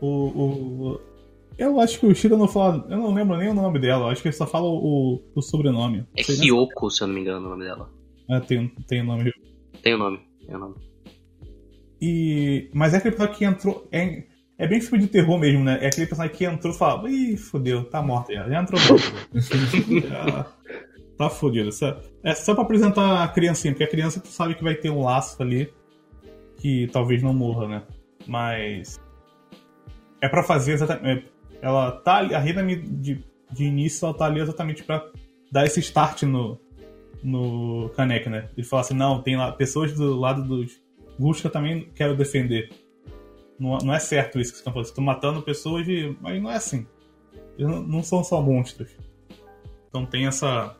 o, 0.00 0.06
o, 0.08 1.00
eu 1.58 1.80
acho 1.80 1.98
que 1.98 2.06
o 2.06 2.14
Shida 2.14 2.36
não 2.36 2.48
fala. 2.48 2.86
Eu 2.88 2.98
não 2.98 3.14
lembro 3.14 3.36
nem 3.36 3.48
o 3.48 3.54
nome 3.54 3.78
dela, 3.78 4.04
eu 4.04 4.08
acho 4.08 4.22
que 4.22 4.28
ele 4.28 4.36
só 4.36 4.46
fala 4.46 4.66
o, 4.66 5.22
o 5.34 5.42
sobrenome. 5.42 6.06
É 6.16 6.22
Kyoko, 6.22 6.90
se 6.90 7.02
eu 7.02 7.06
não 7.06 7.14
me 7.14 7.20
engano, 7.20 7.46
o 7.46 7.50
nome 7.50 7.64
dela. 7.64 7.90
É, 8.28 8.40
tem, 8.40 8.68
tem 8.86 9.00
o 9.00 9.04
nome. 9.04 9.32
Tem 9.82 9.94
o 9.94 9.98
nome. 9.98 10.20
Tem 10.46 10.56
o 10.56 10.58
nome. 10.58 10.74
E, 12.00 12.70
mas 12.74 12.94
é 12.94 12.96
aquele 12.96 13.14
personagem 13.14 13.38
que 13.38 13.44
entrou. 13.44 13.88
É, 13.92 14.24
é 14.58 14.66
bem 14.66 14.80
filme 14.80 15.04
de 15.04 15.08
terror 15.08 15.38
mesmo, 15.38 15.64
né? 15.64 15.78
É 15.80 15.86
aquele 15.86 16.06
personagem 16.06 16.36
que 16.36 16.44
entrou 16.44 16.72
e 16.72 16.76
fala: 16.76 17.10
Ih, 17.10 17.36
fodeu, 17.36 17.84
tá 17.84 18.02
morto 18.02 18.32
já. 18.32 18.48
Já 18.48 18.60
entrou 18.60 18.80
morto. 18.80 19.12
Já 20.08 20.46
tá 21.18 21.30
fodido. 21.30 21.70
É 22.22 22.34
só 22.34 22.54
pra 22.54 22.64
apresentar 22.64 23.22
a 23.22 23.28
criancinha, 23.28 23.72
porque 23.72 23.84
a 23.84 23.90
criança 23.90 24.20
tu 24.20 24.28
sabe 24.28 24.54
que 24.54 24.64
vai 24.64 24.74
ter 24.74 24.90
um 24.90 25.02
laço 25.02 25.40
ali 25.42 25.72
que 26.58 26.88
talvez 26.92 27.22
não 27.22 27.34
morra, 27.34 27.68
né? 27.68 27.82
Mas. 28.26 29.00
É 30.20 30.28
pra 30.28 30.42
fazer 30.42 30.72
exatamente. 30.72 31.31
Ela 31.62 31.92
tá 31.92 32.18
a 32.18 32.38
Rina 32.38 32.62
de, 32.64 33.24
de 33.50 33.64
início, 33.64 34.04
ela 34.04 34.14
tá 34.14 34.26
ali 34.26 34.40
exatamente 34.40 34.82
pra 34.82 35.08
dar 35.50 35.64
esse 35.64 35.80
start 35.80 36.24
no, 36.24 36.60
no 37.22 37.88
Kanek, 37.96 38.28
né? 38.28 38.50
Ele 38.56 38.66
fala 38.66 38.82
assim: 38.82 38.94
não, 38.94 39.22
tem 39.22 39.36
lá 39.36 39.52
pessoas 39.52 39.94
do 39.94 40.18
lado 40.18 40.42
dos 40.42 40.82
eu 41.44 41.50
também 41.50 41.88
quero 41.94 42.16
defender. 42.16 42.70
Não, 43.58 43.78
não 43.78 43.94
é 43.94 43.98
certo 44.00 44.40
isso 44.40 44.52
que 44.52 44.58
estão 44.58 44.72
falando. 44.72 44.86
Vocês 44.86 44.92
estão 44.92 45.04
matando 45.04 45.42
pessoas 45.42 45.86
de. 45.86 46.16
Mas 46.20 46.42
não 46.42 46.50
é 46.50 46.56
assim. 46.56 46.86
Eles 47.56 47.70
não, 47.70 47.82
não 47.82 48.02
são 48.02 48.24
só 48.24 48.40
monstros. 48.40 48.90
Então 49.88 50.04
tem 50.04 50.26
essa. 50.26 50.76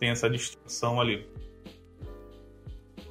Tem 0.00 0.10
essa 0.10 0.28
distinção 0.28 1.00
ali. 1.00 1.26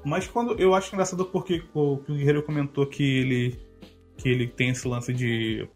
Mas 0.03 0.27
quando. 0.27 0.59
Eu 0.59 0.73
acho 0.73 0.93
engraçado 0.93 1.23
porque 1.25 1.63
o, 1.73 1.93
o 1.93 1.97
Guerreiro 1.97 2.43
comentou 2.43 2.85
que 2.85 3.03
ele. 3.03 3.59
Que 4.17 4.29
ele 4.29 4.47
tem 4.47 4.69
esse 4.69 4.87
lance 4.87 5.13
de 5.13 5.67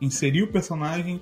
inserir 0.00 0.42
o 0.42 0.48
personagem 0.52 1.20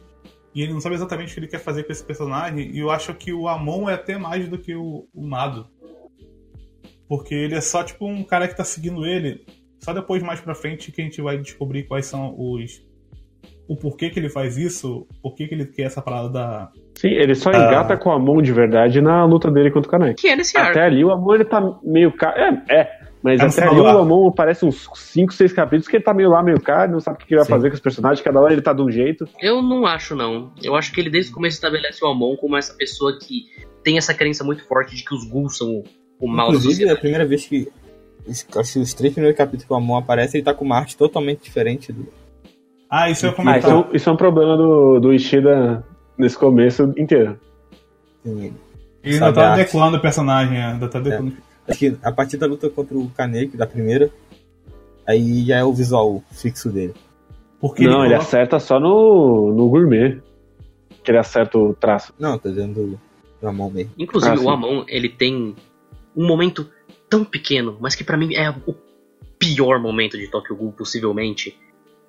e 0.55 0.63
ele 0.63 0.73
não 0.73 0.81
sabe 0.81 0.95
exatamente 0.95 1.31
o 1.31 1.35
que 1.35 1.41
ele 1.41 1.49
quer 1.49 1.61
fazer 1.61 1.85
com 1.85 1.93
esse 1.93 2.03
personagem. 2.05 2.71
E 2.73 2.79
eu 2.79 2.91
acho 2.91 3.15
que 3.15 3.33
o 3.33 3.47
Amon 3.49 3.89
é 3.89 3.95
até 3.95 4.19
mais 4.19 4.49
do 4.49 4.59
que 4.59 4.75
o, 4.75 5.07
o 5.15 5.27
Mado. 5.27 5.67
Porque 7.09 7.35
ele 7.35 7.55
é 7.55 7.61
só 7.61 7.83
tipo 7.83 8.07
um 8.07 8.23
cara 8.25 8.49
que 8.49 8.57
tá 8.57 8.65
seguindo 8.65 9.07
ele. 9.07 9.45
Só 9.79 9.93
depois, 9.93 10.23
mais 10.23 10.41
pra 10.41 10.55
frente, 10.55 10.91
que 10.91 11.01
a 11.01 11.05
gente 11.05 11.23
vai 11.23 11.39
descobrir 11.39 11.85
quais 11.85 12.07
são 12.07 12.35
os. 12.37 12.85
O 13.69 13.77
porquê 13.77 14.11
que 14.11 14.19
ele 14.19 14.29
faz 14.31 14.57
isso, 14.57 15.07
por 15.23 15.35
que 15.35 15.47
que 15.47 15.55
ele 15.55 15.67
quer 15.67 15.83
essa 15.83 16.03
parada 16.03 16.29
da. 16.29 16.73
Sim, 16.97 17.09
ele 17.09 17.35
só 17.35 17.51
Ah. 17.51 17.57
engata 17.57 17.97
com 17.97 18.11
a 18.11 18.19
mão 18.19 18.43
de 18.43 18.53
verdade 18.53 19.01
na 19.01 19.25
luta 19.25 19.51
dele 19.51 19.71
contra 19.71 19.89
o 19.89 19.91
Kanek. 19.91 20.21
Que 20.21 20.29
é 20.29 20.61
Até 20.61 20.83
ali 20.83 21.05
o 21.05 21.13
Amon 21.13 21.35
ele 21.35 21.45
tá 21.45 21.61
meio 21.85 22.11
ca... 22.11 22.35
É, 22.37 22.75
é. 22.81 22.98
Mas 23.23 23.41
É 23.41 23.45
até 23.47 23.75
do 23.75 23.83
o. 23.83 23.87
Amon 23.87 24.31
parece 24.31 24.65
uns 24.65 24.89
5, 24.95 25.33
6 25.35 25.53
capítulos 25.53 25.89
que 25.89 25.97
ele 25.97 26.05
tá 26.05 26.15
meio 26.15 26.31
lá, 26.31 26.41
meio 26.43 26.61
cá, 26.61 26.87
não 26.87 27.01
sabe 27.01 27.17
o 27.23 27.27
que 27.27 27.35
ele 27.35 27.39
vai 27.41 27.47
Sim. 27.47 27.51
fazer 27.53 27.69
com 27.71 27.75
os 27.75 27.81
personagens, 27.81 28.21
cada 28.25 28.41
hora 28.41 28.53
ele 28.53 28.63
tá 28.63 28.73
de 28.73 28.81
um 28.81 28.91
jeito. 28.91 29.27
Eu 29.41 29.61
não 29.61 29.85
acho, 29.87 30.15
não. 30.15 30.53
Eu 30.63 30.77
acho 30.77 30.93
que 30.93 31.01
ele 31.01 31.11
desde 31.11 31.33
o 31.33 31.35
começo 31.35 31.57
estabelece 31.57 32.05
o 32.05 32.09
Amon 32.09 32.37
como 32.37 32.57
essa 32.57 32.73
pessoa 32.75 33.19
que 33.19 33.47
tem 33.83 33.99
essa 33.99 34.15
crença 34.15 34.45
muito 34.45 34.65
forte 34.67 34.95
de 34.95 35.03
que 35.05 35.13
os 35.15 35.25
Ghouls 35.29 35.57
são 35.59 35.69
o, 35.69 35.85
o 36.21 36.29
mal 36.29 36.53
da 36.53 36.57
Inclusive, 36.59 36.89
é 36.89 36.93
a 36.93 36.97
primeira 36.97 37.27
vez 37.27 37.45
que. 37.47 37.69
os- 38.27 38.47
Acho 38.57 38.73
que 38.75 38.79
os 38.79 38.95
três 38.95 39.13
primeiros 39.13 39.37
capítulos 39.37 39.65
que 39.65 39.73
o 39.73 39.77
Amon 39.77 39.97
aparece, 39.97 40.37
ele 40.37 40.45
tá 40.45 40.55
com 40.55 40.65
uma 40.65 40.77
arte 40.77 40.97
totalmente 40.97 41.43
diferente 41.43 41.93
do. 41.93 42.07
Ah, 42.91 43.11
isso 43.11 43.27
eu 43.27 43.31
ia 43.31 43.33
Ah, 43.33 43.37
comentar. 43.37 43.59
isso, 43.59 43.71
é 43.71 43.75
um- 43.75 43.95
isso 43.97 44.09
é 44.09 44.13
um 44.13 44.17
problema 44.17 44.57
do, 44.57 45.01
do 45.01 45.13
Ishida 45.13 45.85
nesse 46.17 46.39
começo 46.39 46.93
inteiro. 46.97 47.39
assim, 48.25 48.55
Ele 49.03 49.15
ainda 49.15 49.33
tá 49.33 49.43
a 49.43 49.51
arte. 49.53 49.65
declando 49.65 49.97
o 49.97 50.01
personagem, 50.01 50.57
é, 50.59 50.65
ainda 50.67 50.89
tá 50.89 51.01
declando. 51.01 51.33
Acho 51.69 51.79
que 51.79 51.97
a 52.03 52.11
partir 52.13 52.37
da 52.37 52.47
luta 52.47 52.69
contra 52.71 52.97
o 52.97 53.09
Kaneki, 53.11 53.57
da 53.57 53.67
primeira, 53.67 54.11
aí 55.07 55.45
já 55.45 55.57
é 55.59 55.65
o 55.65 55.73
visual 55.73 56.23
fixo 56.33 56.71
dele. 56.71 56.95
Porque 57.61 57.85
não, 57.85 58.01
ele 58.05 58.15
coloca- 58.15 58.19
acerta 58.23 58.59
só 58.61 58.79
no, 58.81 59.53
no 59.55 59.69
gourmet. 59.69 60.21
Que 61.03 61.11
ele 61.11 61.19
acerta 61.19 61.59
o 61.59 61.75
traço. 61.75 62.13
Não, 62.19 62.39
tô 62.39 62.49
dizendo 62.49 62.99
do, 63.41 63.47
Amon 63.49 63.71
mesmo. 63.71 63.93
Inclusive, 63.99 64.37
Ah, 64.37 64.41
o 64.41 64.51
Amon, 64.51 64.85
ele 64.89 65.09
tem 65.09 65.55
um 66.17 66.27
momento 66.27 66.69
tão 67.09 67.25
pequeno, 67.25 67.77
mas 67.81 67.95
que 67.95 68.05
pra 68.05 68.17
mim 68.17 68.35
é 68.35 68.51
o 68.67 68.75
pior 69.39 69.81
momento 69.81 70.19
de 70.19 70.29
Tokyo 70.29 70.57
Ghoul, 70.57 70.73
possivelmente. 70.73 71.57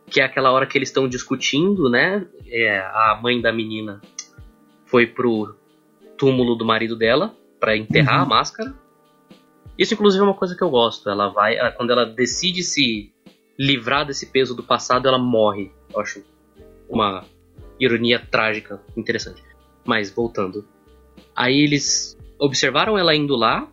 Que 0.08 0.20
é 0.22 0.24
aquela 0.26 0.52
hora 0.52 0.66
que 0.66 0.78
eles 0.78 0.90
estão 0.90 1.08
discutindo, 1.08 1.90
né? 1.90 2.26
É, 2.48 2.80
a 2.80 3.20
mãe 3.22 3.40
da 3.40 3.52
menina 3.54 4.02
foi 4.86 5.06
pro 5.06 5.56
túmulo 6.18 6.56
do 6.56 6.66
marido 6.66 6.96
dela 6.98 7.34
pra 7.60 7.78
enterrar 7.78 8.18
Uhum. 8.18 8.24
a 8.24 8.26
máscara. 8.26 8.74
Isso, 9.80 9.94
inclusive, 9.94 10.22
é 10.22 10.28
uma 10.28 10.34
coisa 10.36 10.56
que 10.56 10.62
eu 10.62 10.70
gosto. 10.70 11.10
Ela 11.10 11.30
vai, 11.30 11.58
ela- 11.58 11.72
quando 11.72 11.92
ela 11.92 12.06
decide 12.06 12.62
se 12.64 13.12
livrar 13.58 14.06
desse 14.06 14.26
peso 14.28 14.54
do 14.56 14.62
passado, 14.62 15.08
ela 15.08 15.18
morre. 15.18 15.72
Eu 15.94 16.02
acho 16.02 16.22
uma 16.90 17.24
ironia 17.80 18.20
trágica 18.20 18.82
interessante. 18.98 19.42
Mas 19.86 20.10
voltando. 20.12 20.68
Aí 21.36 21.62
eles 21.62 22.18
observaram 22.38 22.98
ela 22.98 23.16
indo 23.16 23.36
lá, 23.38 23.68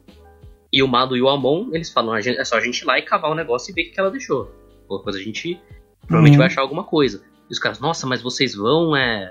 e 0.72 0.82
o 0.82 0.88
Mado 0.88 1.16
e 1.16 1.22
o 1.22 1.28
Amon, 1.28 1.70
eles 1.72 1.90
falam, 1.92 2.12
"A 2.12 2.20
gente- 2.20 2.38
é 2.38 2.44
só 2.44 2.56
a 2.56 2.60
gente 2.60 2.78
ir 2.80 2.84
lá 2.84 2.98
e 2.98 3.02
cavar 3.02 3.30
o 3.30 3.34
negócio 3.34 3.70
e 3.70 3.74
ver 3.74 3.88
o 3.88 3.92
que 3.92 3.98
ela 4.00 4.10
deixou. 4.10 4.50
Coisa 4.86 5.18
a 5.18 5.22
gente 5.22 5.60
provavelmente 6.02 6.34
Uhum. 6.34 6.38
vai 6.38 6.46
achar 6.46 6.60
alguma 6.60 6.84
coisa. 6.84 7.24
E 7.48 7.52
os 7.52 7.58
caras, 7.58 7.80
nossa, 7.80 8.06
mas 8.06 8.22
vocês 8.22 8.54
vão 8.54 8.94
é, 8.96 9.30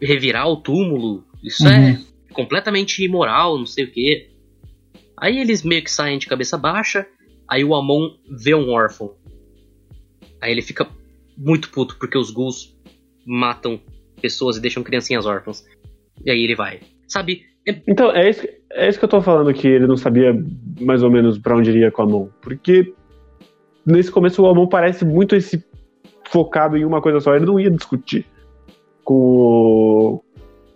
revirar 0.00 0.48
o 0.48 0.56
túmulo? 0.56 1.24
Isso 1.42 1.66
é 1.66 1.98
completamente 2.32 3.04
imoral, 3.04 3.58
não 3.58 3.66
sei 3.66 3.84
o 3.84 3.90
quê. 3.90 4.29
Aí 5.20 5.38
eles 5.38 5.62
meio 5.62 5.84
que 5.84 5.90
saem 5.90 6.18
de 6.18 6.26
cabeça 6.26 6.56
baixa, 6.56 7.06
aí 7.46 7.62
o 7.62 7.74
Amon 7.74 8.10
vê 8.42 8.54
um 8.54 8.70
órfão. 8.70 9.14
Aí 10.40 10.50
ele 10.50 10.62
fica 10.62 10.88
muito 11.36 11.70
puto, 11.70 11.96
porque 11.98 12.16
os 12.16 12.30
ghouls 12.30 12.74
matam 13.26 13.78
pessoas 14.20 14.56
e 14.56 14.60
deixam 14.60 14.82
criancinhas 14.82 15.26
órfãs. 15.26 15.64
E 16.24 16.30
aí 16.30 16.42
ele 16.42 16.54
vai. 16.54 16.80
Sabe, 17.06 17.42
é 17.66 17.82
Então, 17.86 18.10
é 18.12 18.30
isso, 18.30 18.46
é 18.72 18.88
isso 18.88 18.98
que 18.98 19.04
eu 19.04 19.08
tô 19.08 19.20
falando, 19.20 19.52
que 19.52 19.68
ele 19.68 19.86
não 19.86 19.96
sabia 19.96 20.32
mais 20.80 21.02
ou 21.02 21.10
menos 21.10 21.38
pra 21.38 21.56
onde 21.56 21.70
iria 21.70 21.90
com 21.90 22.02
a 22.02 22.06
mão. 22.06 22.30
Porque 22.40 22.94
nesse 23.84 24.10
começo 24.10 24.42
o 24.42 24.46
Amon 24.46 24.66
parece 24.66 25.04
muito 25.04 25.36
esse 25.36 25.62
focado 26.28 26.76
em 26.76 26.84
uma 26.84 27.02
coisa 27.02 27.20
só. 27.20 27.34
Ele 27.34 27.46
não 27.46 27.60
ia 27.60 27.70
discutir 27.70 28.24
com 29.04 29.14
o 29.14 30.24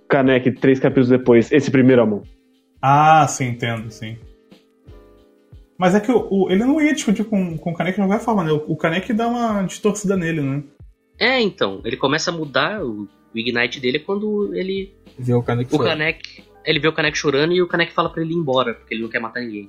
Kanek 0.08 0.52
três 0.52 0.78
capítulos 0.78 1.08
depois, 1.08 1.50
esse 1.50 1.70
primeiro 1.70 2.02
Amon. 2.02 2.22
Ah, 2.82 3.26
sim, 3.26 3.48
entendo, 3.48 3.90
sim. 3.90 4.18
Mas 5.78 5.94
é 5.94 6.00
que 6.00 6.10
o, 6.12 6.26
o- 6.30 6.50
ele 6.50 6.64
não 6.64 6.80
ia 6.80 6.94
discutir 6.94 7.24
com, 7.24 7.58
com 7.58 7.70
o 7.70 7.74
Kanek 7.74 7.96
de 8.00 8.06
qualquer 8.06 8.24
forma, 8.24 8.44
né? 8.44 8.52
O, 8.52 8.62
o 8.68 8.76
Kanek 8.76 9.12
dá 9.12 9.26
uma 9.28 9.62
distorcida 9.62 10.16
nele, 10.16 10.40
né? 10.40 10.62
É, 11.18 11.40
então, 11.40 11.80
ele 11.84 11.96
começa 11.96 12.30
a 12.30 12.34
mudar 12.34 12.84
o, 12.84 13.08
o 13.34 13.38
Ignite 13.38 13.80
dele 13.80 13.98
quando 13.98 14.54
ele. 14.54 14.92
Ver 15.18 15.34
o 15.34 15.42
Kaneki 15.42 15.74
O. 15.74 15.78
Kanek. 15.78 16.44
Ele 16.64 16.78
vê 16.80 16.88
o 16.88 16.92
Kanek 16.92 17.16
chorando 17.18 17.52
e 17.52 17.60
o 17.60 17.66
Kanek 17.68 17.92
fala 17.92 18.08
pra 18.08 18.22
ele 18.22 18.32
ir 18.32 18.36
embora, 18.36 18.74
porque 18.74 18.94
ele 18.94 19.02
não 19.02 19.08
quer 19.10 19.20
matar 19.20 19.40
ninguém. 19.40 19.68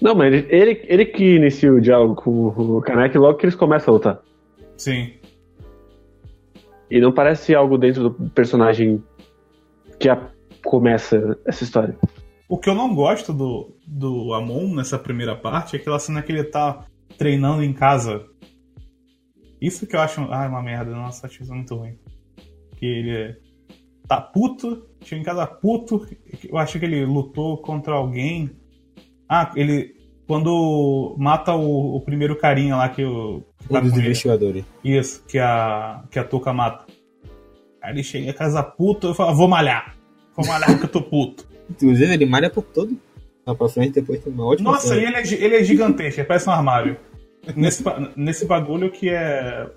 Não, 0.00 0.14
mas 0.14 0.32
ele, 0.34 0.46
ele, 0.50 0.80
ele 0.84 1.04
que 1.06 1.36
inicia 1.36 1.72
o 1.72 1.80
diálogo 1.80 2.14
com 2.16 2.48
o 2.48 2.82
Kanek 2.82 3.16
logo 3.16 3.38
que 3.38 3.46
eles 3.46 3.54
começam 3.54 3.94
a 3.94 3.96
lutar. 3.96 4.20
Sim. 4.76 5.12
E 6.90 7.00
não 7.00 7.12
parece 7.12 7.54
algo 7.54 7.76
dentro 7.78 8.08
do 8.10 8.30
personagem 8.30 9.02
que 9.98 10.08
a- 10.08 10.30
começa 10.64 11.38
essa 11.46 11.64
história. 11.64 11.96
O 12.48 12.58
que 12.58 12.68
eu 12.70 12.74
não 12.74 12.94
gosto 12.94 13.32
do, 13.32 13.76
do 13.86 14.32
Amon 14.32 14.74
nessa 14.74 14.98
primeira 14.98 15.34
parte 15.34 15.76
é 15.76 15.80
aquela 15.80 15.98
cena 15.98 16.22
que 16.22 16.30
ele 16.30 16.44
tá 16.44 16.84
treinando 17.18 17.62
em 17.62 17.72
casa. 17.72 18.24
Isso 19.60 19.86
que 19.86 19.96
eu 19.96 20.00
acho. 20.00 20.20
Ai, 20.30 20.48
uma 20.48 20.62
merda. 20.62 20.92
Nossa, 20.92 21.26
acho 21.26 21.42
isso 21.42 21.54
muito 21.54 21.74
ruim. 21.74 21.98
Que 22.76 22.86
ele 22.86 23.36
tá 24.06 24.20
puto, 24.20 24.86
chega 25.02 25.20
em 25.20 25.24
casa 25.24 25.46
puto. 25.46 26.06
Eu 26.48 26.56
acho 26.58 26.78
que 26.78 26.84
ele 26.84 27.04
lutou 27.04 27.58
contra 27.58 27.94
alguém. 27.94 28.50
Ah, 29.28 29.52
ele. 29.56 29.96
Quando 30.26 31.14
mata 31.18 31.54
o, 31.54 31.96
o 31.96 32.00
primeiro 32.00 32.36
carinha 32.36 32.76
lá 32.76 32.88
que 32.88 33.04
o. 33.04 33.42
Que 33.66 33.76
Um 33.76 33.80
dos 33.80 33.96
investigadores. 33.96 34.64
Isso, 34.84 35.24
que 35.24 35.38
a, 35.38 36.04
que 36.10 36.18
a 36.18 36.24
Toca 36.24 36.52
mata. 36.52 36.84
Aí 37.82 37.92
ele 37.92 38.02
chega 38.02 38.30
em 38.30 38.32
casa 38.32 38.62
puto, 38.62 39.08
eu 39.08 39.14
falo, 39.14 39.34
vou 39.34 39.48
malhar. 39.48 39.96
Vou 40.36 40.46
malhar 40.46 40.70
porque 40.70 40.86
eu 40.86 40.90
tô 40.90 41.02
puto. 41.02 41.46
Inclusive, 41.70 42.12
ele 42.12 42.26
malha 42.26 42.50
por 42.50 42.64
todo. 42.64 42.98
Lá 43.46 43.54
pra 43.54 43.68
frente, 43.68 43.94
depois 43.94 44.20
tem 44.20 44.32
uma 44.32 44.44
ótima 44.44 44.72
Nossa, 44.72 44.96
e 44.96 45.04
ele 45.04 45.14
é, 45.14 45.20
ele 45.20 45.56
é 45.56 45.62
gigantesco, 45.62 46.20
ele 46.20 46.26
parece 46.26 46.48
um 46.48 46.52
armário. 46.52 46.96
Nesse, 47.54 47.84
nesse 48.16 48.44
bagulho 48.44 48.90
que 48.90 49.08
é. 49.08 49.70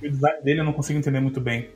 O 0.00 0.08
design 0.08 0.42
dele 0.42 0.60
eu 0.60 0.64
não 0.64 0.72
consigo 0.72 0.98
entender 0.98 1.18
muito 1.18 1.40
bem 1.40 1.70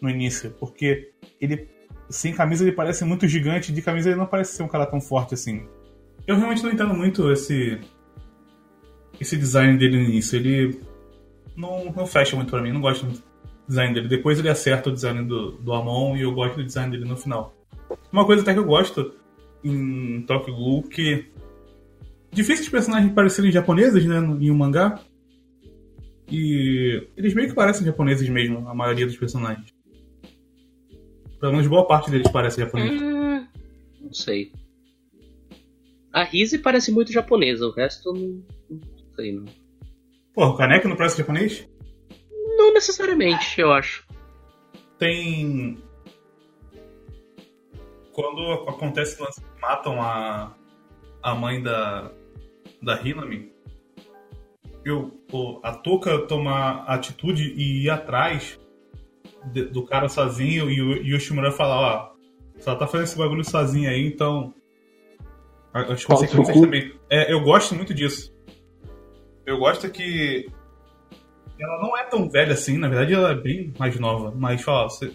no 0.00 0.10
início, 0.10 0.50
porque 0.58 1.10
ele. 1.40 1.68
Sem 2.08 2.32
camisa 2.32 2.64
ele 2.64 2.72
parece 2.72 3.04
muito 3.04 3.26
gigante, 3.26 3.72
de 3.72 3.82
camisa 3.82 4.10
ele 4.10 4.18
não 4.18 4.26
parece 4.26 4.56
ser 4.56 4.62
um 4.62 4.68
cara 4.68 4.86
tão 4.86 5.00
forte 5.00 5.34
assim. 5.34 5.66
Eu 6.26 6.36
realmente 6.36 6.62
não 6.62 6.72
entendo 6.72 6.94
muito 6.94 7.30
esse. 7.30 7.80
Esse 9.20 9.36
design 9.36 9.78
dele 9.78 9.98
no 9.98 10.04
início. 10.04 10.36
Ele. 10.36 10.80
Não, 11.56 11.92
não 11.92 12.06
fecha 12.06 12.34
muito 12.36 12.50
pra 12.50 12.60
mim, 12.60 12.72
não 12.72 12.80
gosto 12.80 13.06
muito 13.06 13.20
do 13.20 13.24
design 13.68 13.94
dele. 13.94 14.08
Depois 14.08 14.38
ele 14.38 14.48
acerta 14.48 14.90
o 14.90 14.92
design 14.92 15.24
do, 15.24 15.52
do 15.52 15.72
Amon 15.72 16.16
e 16.16 16.22
eu 16.22 16.34
gosto 16.34 16.56
do 16.56 16.64
design 16.64 16.90
dele 16.90 17.08
no 17.08 17.16
final. 17.16 17.55
Uma 18.12 18.24
coisa 18.26 18.42
até 18.42 18.52
que 18.52 18.58
eu 18.58 18.64
gosto 18.64 19.14
em 19.64 20.22
Tokyo 20.22 20.54
Ghoul 20.54 20.82
que 20.84 21.26
difícil 22.32 22.64
de 22.64 22.70
personagens 22.70 23.12
parecerem 23.12 23.50
japoneses, 23.50 24.04
né, 24.04 24.20
no- 24.20 24.40
em 24.42 24.50
um 24.50 24.56
mangá. 24.56 25.00
E 26.30 27.06
eles 27.16 27.34
meio 27.34 27.48
que 27.48 27.54
parecem 27.54 27.86
japoneses 27.86 28.28
mesmo, 28.28 28.68
a 28.68 28.74
maioria 28.74 29.06
dos 29.06 29.16
personagens. 29.16 29.72
Pelo 31.40 31.52
menos 31.52 31.66
boa 31.68 31.86
parte 31.86 32.10
deles 32.10 32.28
parece 32.30 32.60
japonês. 32.60 33.00
Hum, 33.00 33.46
não 34.00 34.12
sei. 34.12 34.52
A 36.12 36.24
Rise 36.24 36.58
parece 36.58 36.90
muito 36.90 37.12
japonesa, 37.12 37.66
o 37.66 37.70
resto 37.70 38.12
não, 38.12 38.42
não 38.70 38.80
sei 39.14 39.32
não. 39.32 39.44
Pô, 40.34 40.46
o 40.46 40.56
Kaneki 40.56 40.88
não 40.88 40.96
parece 40.96 41.18
japonês? 41.18 41.68
Não 42.56 42.72
necessariamente, 42.72 43.60
eu 43.60 43.70
acho. 43.72 44.04
Tem. 44.98 45.78
Quando 48.16 48.50
acontece 48.66 49.14
que 49.18 49.60
matam 49.60 50.00
a, 50.00 50.54
a 51.22 51.34
mãe 51.34 51.62
da, 51.62 52.10
da 52.82 52.98
Hinami, 53.06 53.52
eu, 54.86 55.20
a 55.62 55.72
Toka 55.74 56.18
toma 56.26 56.50
a 56.86 56.94
atitude 56.94 57.52
e 57.54 57.84
ir 57.84 57.90
atrás 57.90 58.58
de- 59.52 59.66
do 59.66 59.84
cara 59.84 60.08
sozinho 60.08 60.70
e 60.70 60.80
o, 60.80 60.96
e 61.02 61.14
o 61.14 61.20
Shimura 61.20 61.52
falar, 61.52 61.76
ó, 61.78 62.16
ela 62.64 62.76
tá 62.76 62.86
fazendo 62.86 63.04
esse 63.06 63.18
bagulho 63.18 63.44
sozinha 63.44 63.90
aí, 63.90 64.06
então. 64.06 64.54
a- 65.74 65.80
As 65.92 66.02
Fala 66.02 66.20
consequências 66.20 66.46
seu 66.46 66.54
cu. 66.54 66.60
também. 66.62 66.94
É, 67.10 67.30
eu 67.30 67.40
gosto 67.42 67.74
muito 67.74 67.92
disso. 67.92 68.34
Eu 69.44 69.58
gosto 69.58 69.90
que 69.90 70.46
ela 71.60 71.82
não 71.82 71.94
é 71.98 72.04
tão 72.04 72.30
velha 72.30 72.54
assim, 72.54 72.78
na 72.78 72.88
verdade 72.88 73.12
ela 73.12 73.32
é 73.32 73.34
bem 73.34 73.74
mais 73.78 73.98
nova, 74.00 74.32
mas 74.34 74.62
fala, 74.62 74.88
você, 74.88 75.14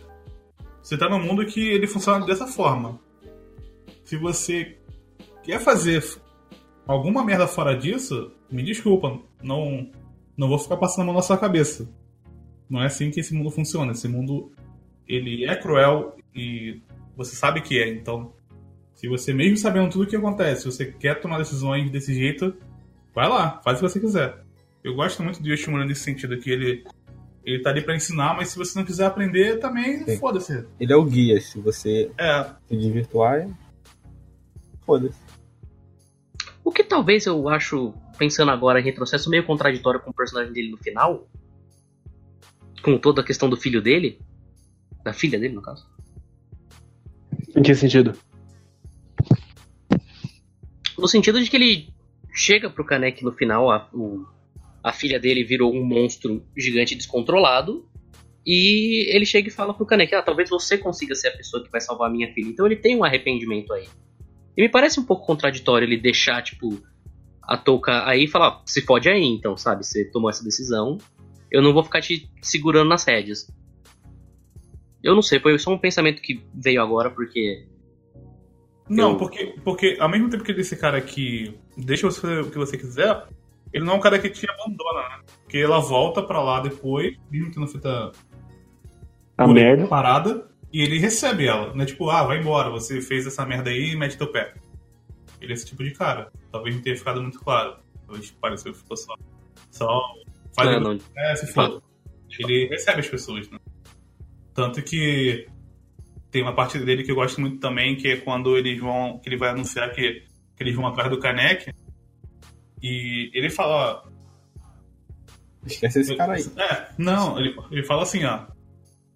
você 0.82 0.98
tá 0.98 1.10
num 1.10 1.22
mundo 1.22 1.46
que 1.46 1.70
ele 1.70 1.88
funciona 1.88 2.26
dessa 2.26 2.48
forma. 2.48 3.00
Se 4.04 4.18
você 4.18 4.78
quer 5.44 5.60
fazer 5.60 6.04
alguma 6.88 7.24
merda 7.24 7.48
fora 7.48 7.78
disso, 7.78 8.32
me 8.50 8.64
desculpa, 8.64 9.20
não, 9.42 9.90
não 10.36 10.48
vou 10.48 10.60
ficar 10.60 10.78
passando 10.78 11.04
a 11.04 11.06
mão 11.06 11.16
na 11.16 11.22
sua 11.22 11.38
cabeça. 11.38 11.90
Não 12.70 12.82
é 12.82 12.86
assim 12.86 13.12
que 13.12 13.20
esse 13.20 13.34
mundo 13.34 13.52
funciona. 13.52 13.92
Esse 13.92 14.08
mundo, 14.08 14.52
ele 15.08 15.46
é 15.46 15.56
cruel 15.56 16.16
e 16.36 16.82
você 17.16 17.36
sabe 17.36 17.62
que 17.62 17.80
é, 17.80 17.88
então... 17.90 18.34
Se 18.94 19.08
você, 19.08 19.34
mesmo 19.34 19.58
sabendo 19.58 19.90
tudo 19.90 20.04
o 20.04 20.08
que 20.08 20.16
acontece, 20.16 20.66
você 20.66 20.86
quer 20.86 21.20
tomar 21.20 21.40
decisões 21.40 21.90
desse 21.90 22.14
jeito, 22.14 22.56
vai 23.16 23.28
lá, 23.28 23.60
faz 23.64 23.80
o 23.80 23.82
que 23.82 23.90
você 23.90 24.00
quiser. 24.00 24.44
Eu 24.84 24.94
gosto 24.94 25.24
muito 25.24 25.42
do 25.42 25.50
Yoshimura 25.50 25.86
nesse 25.86 26.02
sentido, 26.02 26.38
que 26.38 26.52
ele, 26.52 26.84
ele 27.44 27.62
tá 27.62 27.70
ali 27.72 27.82
pra 27.82 27.96
ensinar, 27.96 28.36
mas 28.36 28.50
se 28.50 28.58
você 28.58 28.78
não 28.78 28.86
quiser 28.86 29.06
aprender, 29.06 29.60
também 29.60 30.06
foda-se. 30.18 30.66
Ele 30.80 30.94
é 30.94 30.96
o 30.96 31.04
guia. 31.04 31.39
Se 31.42 31.60
você 31.60 32.12
É, 32.18 32.44
se 32.68 32.78
desvirtuar, 32.78 33.48
foda-se. 34.86 35.20
O 36.64 36.72
que 36.72 36.84
talvez 36.84 37.26
eu 37.26 37.50
acho, 37.50 37.94
pensando 38.18 38.52
agora 38.52 38.80
em 38.80 38.84
retrocesso, 38.84 39.30
meio 39.30 39.46
contraditório 39.46 40.00
com 40.00 40.12
o 40.12 40.14
personagem 40.14 40.54
dele 40.54 40.70
no 40.72 40.78
final. 40.78 41.28
Com 42.84 42.98
toda 42.98 43.22
a 43.22 43.26
questão 43.26 43.50
do 43.50 43.58
filho 43.58 43.82
dele. 43.82 44.20
Da 45.04 45.12
filha 45.14 45.39
dele, 45.39 45.56
no 45.56 45.62
caso. 45.62 45.88
Em 47.56 47.64
que 47.64 47.74
sentido? 47.74 48.14
No 50.98 51.08
sentido 51.08 51.42
de 51.44 51.50
que 51.50 51.56
ele 51.58 51.94
chega 52.34 52.70
pro 52.70 52.86
Kaneki 52.86 53.24
no 53.24 53.32
final, 53.32 53.72
a, 53.72 53.89
o- 53.94 54.26
a 54.84 54.92
filha 54.92 55.20
dele 55.20 55.44
virou 55.44 55.74
um 55.74 55.84
monstro 55.84 56.46
gigante 56.58 56.96
descontrolado. 56.96 57.88
E 58.46 59.06
ele 59.16 59.26
chega 59.26 59.48
e 59.50 59.52
fala 59.52 59.74
pro 59.74 59.86
Kaneki, 59.86 60.16
ah, 60.16 60.22
talvez 60.24 60.50
você 60.50 60.78
consiga 60.78 61.14
ser 61.14 61.28
a 61.28 61.38
pessoa 61.38 61.64
que 61.64 61.70
vai 61.70 61.80
salvar 61.80 62.10
a 62.10 62.12
minha 62.12 62.34
filha. 62.34 62.50
Então 62.50 62.66
ele 62.66 62.76
tem 62.76 62.96
um 62.96 63.04
arrependimento 63.04 63.72
aí. 63.74 63.88
E 64.58 64.62
me 64.64 64.70
parece 64.70 65.00
um 65.00 65.06
pouco 65.06 65.26
contraditório 65.28 65.86
ele 65.86 65.98
deixar, 65.98 66.42
tipo, 66.42 66.82
a 67.44 67.56
touca 67.56 68.08
aí 68.08 68.24
e 68.24 68.28
falar, 68.28 68.48
"Ah, 68.48 68.62
se 68.66 68.82
fode 68.82 69.08
aí 69.10 69.24
então, 69.24 69.56
sabe? 69.56 69.86
Você 69.86 70.06
tomou 70.06 70.30
essa 70.30 70.44
decisão. 70.44 70.98
Eu 71.52 71.62
não 71.62 71.74
vou 71.74 71.84
ficar 71.84 72.02
te 72.02 72.30
segurando 72.42 72.90
nas 72.90 73.04
rédeas. 73.04 73.48
Eu 75.04 75.14
não 75.16 75.22
sei, 75.22 75.40
foi 75.40 75.58
só 75.60 75.72
um 75.72 75.78
pensamento 75.78 76.22
que 76.22 76.44
veio 76.54 76.82
agora, 76.82 77.10
porque. 77.10 77.68
Não, 78.90 79.12
Eu- 79.12 79.18
porque, 79.18 79.56
porque 79.64 79.98
ao 80.00 80.10
mesmo 80.10 80.30
tempo 80.30 80.44
que 80.44 80.52
ele 80.52 80.60
é 80.60 80.62
esse 80.62 80.76
cara 80.76 81.00
que 81.02 81.54
deixa 81.78 82.10
você 82.10 82.20
fazer 82.22 82.42
o 82.42 82.52
que 82.52 82.58
você 82.58 82.78
quiser, 82.78 83.28
ele 83.74 83.86
não 83.86 83.93
é 83.93 83.95
um 83.97 83.99
cara 83.99 84.19
que 84.19 84.30
te 84.30 84.47
abandona, 84.49 85.09
né? 85.09 85.24
Porque 85.43 85.57
ela 85.57 85.80
volta 85.80 86.22
pra 86.22 86.41
lá 86.41 86.59
depois, 86.59 87.17
mesmo 87.30 87.51
tendo 87.51 87.67
feito 87.67 87.88
a 87.88 88.11
A 89.38 89.47
merda. 89.47 89.88
parada, 89.88 90.49
e 90.74 90.82
ele 90.82 90.99
recebe 90.99 91.45
ela. 91.47 91.74
Não 91.74 91.82
é 91.84 91.86
tipo, 91.86 92.09
ah, 92.09 92.24
vai 92.24 92.39
embora, 92.39 92.69
você 92.69 93.01
fez 93.01 93.26
essa 93.28 93.45
merda 93.45 93.69
aí 93.69 93.91
e 93.91 93.95
mete 93.95 94.17
teu 94.17 94.32
pé. 94.32 94.53
Ele 95.39 95.51
é 95.51 95.55
esse 95.55 95.65
tipo 95.65 95.84
de 95.84 95.91
cara. 95.91 96.32
Talvez 96.51 96.76
não 96.76 96.82
tenha 96.82 96.95
ficado 96.95 97.22
muito 97.22 97.39
claro. 97.39 97.78
Talvez 98.05 98.32
pareceu 98.32 98.72
que 98.72 98.78
ficou 98.80 98.95
só. 98.95 99.15
Só. 99.72 100.01
Faz 100.55 100.69
Não, 100.72 100.93
não, 100.93 100.99
É, 101.17 101.36
se 101.36 101.47
foda. 101.51 101.82
Ele 102.39 102.67
recebe 102.67 102.99
as 102.99 103.07
pessoas, 103.09 103.49
né? 103.49 103.57
Tanto 104.53 104.82
que 104.82 105.47
tem 106.30 106.41
uma 106.41 106.53
parte 106.53 106.78
dele 106.80 107.03
que 107.03 107.11
eu 107.11 107.15
gosto 107.15 107.41
muito 107.41 107.59
também, 107.59 107.95
que 107.95 108.07
é 108.07 108.17
quando 108.17 108.55
eles 108.57 108.80
vão. 108.80 109.19
que 109.19 109.30
ele 109.30 109.38
vai 109.38 109.49
anunciar 109.49 109.91
que, 109.91 110.24
que 110.55 110.63
eles 110.63 110.76
vão 110.76 110.86
atrás 110.86 111.09
do 111.09 111.19
Kanek. 111.19 111.74
E 112.82 113.30
ele 113.34 113.50
fala, 113.50 114.04
ó. 114.06 114.12
Esquece 115.66 116.00
esse 116.02 116.16
cara 116.16 116.34
aí. 116.34 116.46
É, 116.58 116.88
não, 116.98 117.40
ele, 117.40 117.56
ele 117.72 117.84
fala 117.84 118.04
assim, 118.04 118.24
ó. 118.26 118.48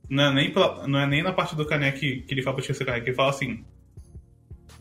Não 0.07 0.26
é 0.26 0.34
nem, 0.34 0.53
pela- 0.53 0.88
não 0.88 0.99
é 0.99 1.07
nem 1.07 1.24
na 1.24 1.34
parte 1.34 1.55
do 1.55 1.66
Kanek 1.66 2.22
que 2.22 2.34
ele 2.34 2.43
fala 2.43 2.55
pra 2.55 2.61
esquecer 2.61 2.84
o 2.84 2.86
Kanek, 2.86 3.07
ele 3.07 3.16
fala 3.16 3.30
assim. 3.32 3.66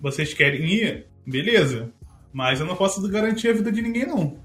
Vocês 0.00 0.34
querem 0.34 0.66
ir? 0.66 1.06
Beleza. 1.26 1.90
Mas 2.32 2.60
eu 2.60 2.66
não 2.66 2.76
posso 2.76 3.00
garantir 3.08 3.48
a 3.48 3.52
vida 3.54 3.72
de 3.72 3.80
ninguém, 3.80 4.06
não. 4.06 4.38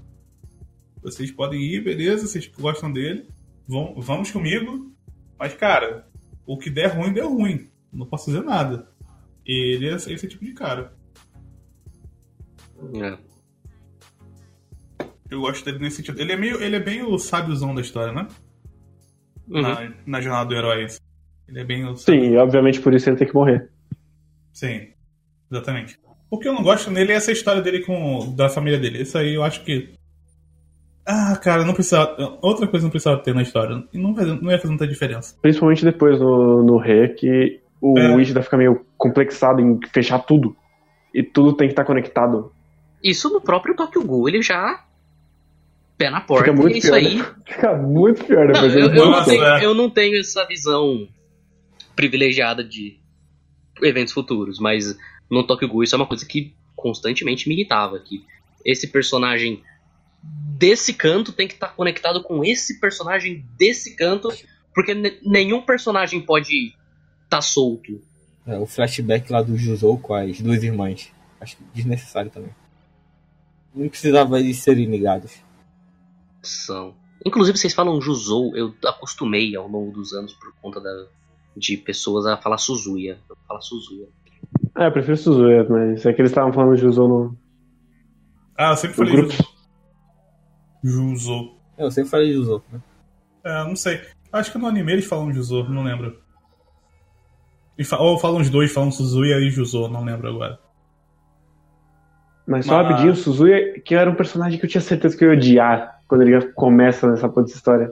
Vocês 1.02 1.30
podem 1.30 1.60
ir, 1.60 1.82
beleza, 1.82 2.26
vocês 2.26 2.46
gostam 2.58 2.90
dele. 2.90 3.26
Vão, 3.68 3.94
vamos 3.98 4.30
comigo. 4.30 4.90
Mas, 5.38 5.54
cara, 5.54 6.06
o 6.46 6.56
que 6.56 6.70
der 6.70 6.88
ruim, 6.96 7.12
deu 7.12 7.28
ruim. 7.34 7.68
Não 7.92 8.06
posso 8.06 8.26
fazer 8.26 8.42
nada. 8.42 8.88
Ele 9.44 9.88
é 9.88 9.94
esse 9.94 10.28
tipo 10.28 10.44
de 10.44 10.52
cara. 10.52 10.94
é. 12.94 13.29
Eu 15.30 15.40
gosto 15.42 15.64
dele 15.64 15.78
nesse 15.78 15.96
sentido. 15.96 16.20
Ele 16.20 16.32
é 16.32 16.36
meio. 16.36 16.62
Ele 16.62 16.76
é 16.76 16.80
bem 16.80 17.02
o 17.02 17.18
sábiozão 17.18 17.74
da 17.74 17.80
história, 17.80 18.12
né? 18.12 18.26
Uhum. 19.48 19.62
Na, 19.62 19.92
na 20.06 20.20
jornada 20.20 20.48
do 20.48 20.54
herói. 20.54 20.84
assim. 20.84 20.98
Ele 21.48 21.60
é 21.60 21.64
bem 21.64 21.84
o 21.84 21.96
Sim, 21.96 22.32
e 22.32 22.36
obviamente 22.36 22.80
por 22.80 22.94
isso 22.94 23.08
ele 23.08 23.16
tem 23.16 23.26
que 23.26 23.34
morrer. 23.34 23.68
Sim, 24.52 24.88
exatamente. 25.50 25.98
O 26.30 26.38
que 26.38 26.46
eu 26.46 26.52
não 26.52 26.62
gosto 26.62 26.90
nele 26.90 27.12
é 27.12 27.16
essa 27.16 27.32
história 27.32 27.60
dele 27.60 27.80
com 27.80 28.32
da 28.36 28.48
família 28.48 28.78
dele. 28.78 29.02
Isso 29.02 29.18
aí 29.18 29.34
eu 29.34 29.42
acho 29.42 29.64
que. 29.64 29.90
Ah, 31.04 31.36
cara, 31.42 31.64
não 31.64 31.74
precisava. 31.74 32.38
Outra 32.40 32.68
coisa 32.68 32.84
não 32.84 32.90
precisava 32.90 33.20
ter 33.20 33.34
na 33.34 33.42
história. 33.42 33.82
E 33.92 33.98
não, 33.98 34.14
faz- 34.14 34.28
não 34.40 34.50
ia 34.50 34.58
fazer 34.58 34.68
muita 34.68 34.86
diferença. 34.86 35.36
Principalmente 35.42 35.84
depois 35.84 36.20
no, 36.20 36.62
no 36.62 36.76
Ré, 36.76 37.08
que 37.08 37.60
o 37.80 37.98
É. 37.98 38.20
Ishida 38.20 38.42
fica 38.42 38.56
meio 38.56 38.84
complexado 38.96 39.60
em 39.60 39.80
fechar 39.92 40.20
tudo. 40.20 40.56
E 41.12 41.22
tudo 41.22 41.54
tem 41.56 41.66
que 41.66 41.72
estar 41.72 41.84
conectado. 41.84 42.52
Isso 43.02 43.28
no 43.32 43.40
próprio 43.40 43.74
Tokyo 43.74 44.04
Ghoul, 44.04 44.28
ele 44.28 44.42
já. 44.42 44.84
Pé 46.00 46.08
na 46.08 46.22
porta. 46.22 46.46
Fica 46.46 46.56
muito 46.56 46.78
isso 46.78 46.86
pior. 46.86 46.96
aí. 46.96 47.14
né? 47.16 47.34
Fica 47.44 47.76
muito 47.76 48.24
pior 48.24 48.46
Não, 48.46 48.52
depois. 48.54 48.74
eu, 48.74 48.94
eu 48.94 49.10
não 49.10 49.22
tenho, 49.22 49.44
é. 49.44 49.64
eu 49.66 49.74
não 49.74 49.90
tenho 49.90 50.18
essa 50.18 50.46
visão 50.46 51.06
privilegiada 51.94 52.64
de 52.64 52.98
eventos 53.82 54.14
futuros, 54.14 54.58
mas 54.58 54.96
no 55.30 55.46
Tokyo 55.46 55.68
Ghoul 55.68 55.82
isso 55.82 55.94
é 55.94 55.98
uma 55.98 56.06
coisa 56.06 56.24
que 56.24 56.54
constantemente 56.74 57.46
me 57.46 57.54
irritava, 57.54 57.98
que 57.98 58.24
esse 58.64 58.88
personagem 58.88 59.62
desse 60.22 60.94
canto 60.94 61.32
tem 61.32 61.46
que 61.46 61.52
estar 61.52 61.68
conectado 61.68 62.22
com 62.22 62.42
esse 62.42 62.80
personagem 62.80 63.44
desse 63.58 63.94
canto, 63.94 64.30
porque 64.74 64.94
ne- 64.94 65.18
nenhum 65.22 65.60
personagem 65.60 66.18
pode 66.22 66.68
estar 67.24 67.28
tá 67.28 67.40
solto. 67.42 68.00
É, 68.46 68.56
o 68.56 68.64
flashback 68.64 69.30
lá 69.30 69.42
do 69.42 69.54
Juzou 69.54 69.98
com 69.98 70.14
as 70.14 70.40
duas 70.40 70.62
irmãs. 70.62 71.12
Acho 71.38 71.58
desnecessário 71.74 72.30
também. 72.30 72.54
Não 73.74 73.86
precisava 73.86 74.40
eles 74.40 74.56
serem 74.56 74.86
ligados. 74.86 75.49
São. 76.42 76.94
Inclusive, 77.24 77.58
vocês 77.58 77.74
falam 77.74 78.00
Juzou, 78.00 78.56
eu 78.56 78.74
acostumei 78.86 79.54
ao 79.54 79.68
longo 79.68 79.92
dos 79.92 80.12
anos 80.14 80.32
por 80.34 80.52
conta 80.62 80.80
da, 80.80 80.90
de 81.56 81.76
pessoas 81.76 82.24
a 82.26 82.36
falar 82.36 82.56
Suzuya. 82.58 83.18
Eu 83.28 83.36
falo 83.46 83.60
Suzuya. 83.60 84.06
É, 84.78 84.86
eu 84.86 84.92
prefiro 84.92 85.16
Suzuya, 85.16 85.66
mas 85.68 86.04
é 86.06 86.12
que 86.12 86.20
eles 86.20 86.30
estavam 86.30 86.52
falando 86.52 86.74
de 86.76 86.80
Juzou 86.82 87.08
no, 87.08 87.38
Ah, 88.56 88.70
eu 88.70 88.76
sempre 88.76 88.96
falei 88.96 89.12
grupo. 89.16 89.32
Juzo. 89.32 89.48
Juzo. 90.82 91.54
É, 91.76 91.84
Eu 91.84 91.90
sempre 91.90 92.10
falei 92.10 92.32
Juzou. 92.32 92.62
Né? 92.72 92.80
É, 93.44 93.64
não 93.64 93.76
sei. 93.76 94.00
Acho 94.32 94.52
que 94.52 94.58
no 94.58 94.66
anime 94.66 94.92
eles 94.92 95.04
falam 95.06 95.32
Juzo, 95.32 95.64
não 95.64 95.82
lembro. 95.82 96.18
E 97.76 97.84
fa- 97.84 97.98
Ou 97.98 98.18
falam 98.18 98.40
os 98.40 98.48
dois, 98.48 98.72
falam 98.72 98.90
Suzuya 98.90 99.36
e 99.38 99.50
Juzo, 99.50 99.88
não 99.88 100.04
lembro 100.04 100.28
agora. 100.28 100.58
Mas 102.46 102.66
só 102.66 102.76
Mas- 102.78 102.86
rapidinho, 102.88 103.12
o 103.12 103.16
Suzuya, 103.16 103.80
que 103.80 103.94
era 103.94 104.10
um 104.10 104.14
personagem 104.14 104.58
que 104.58 104.64
eu 104.64 104.70
tinha 104.70 104.80
certeza 104.80 105.16
que 105.16 105.24
eu 105.24 105.32
ia 105.32 105.36
odiar 105.38 105.99
quando 106.10 106.22
ele 106.22 106.52
começa 106.52 107.08
nessa 107.08 107.28
puta 107.28 107.50
história. 107.50 107.90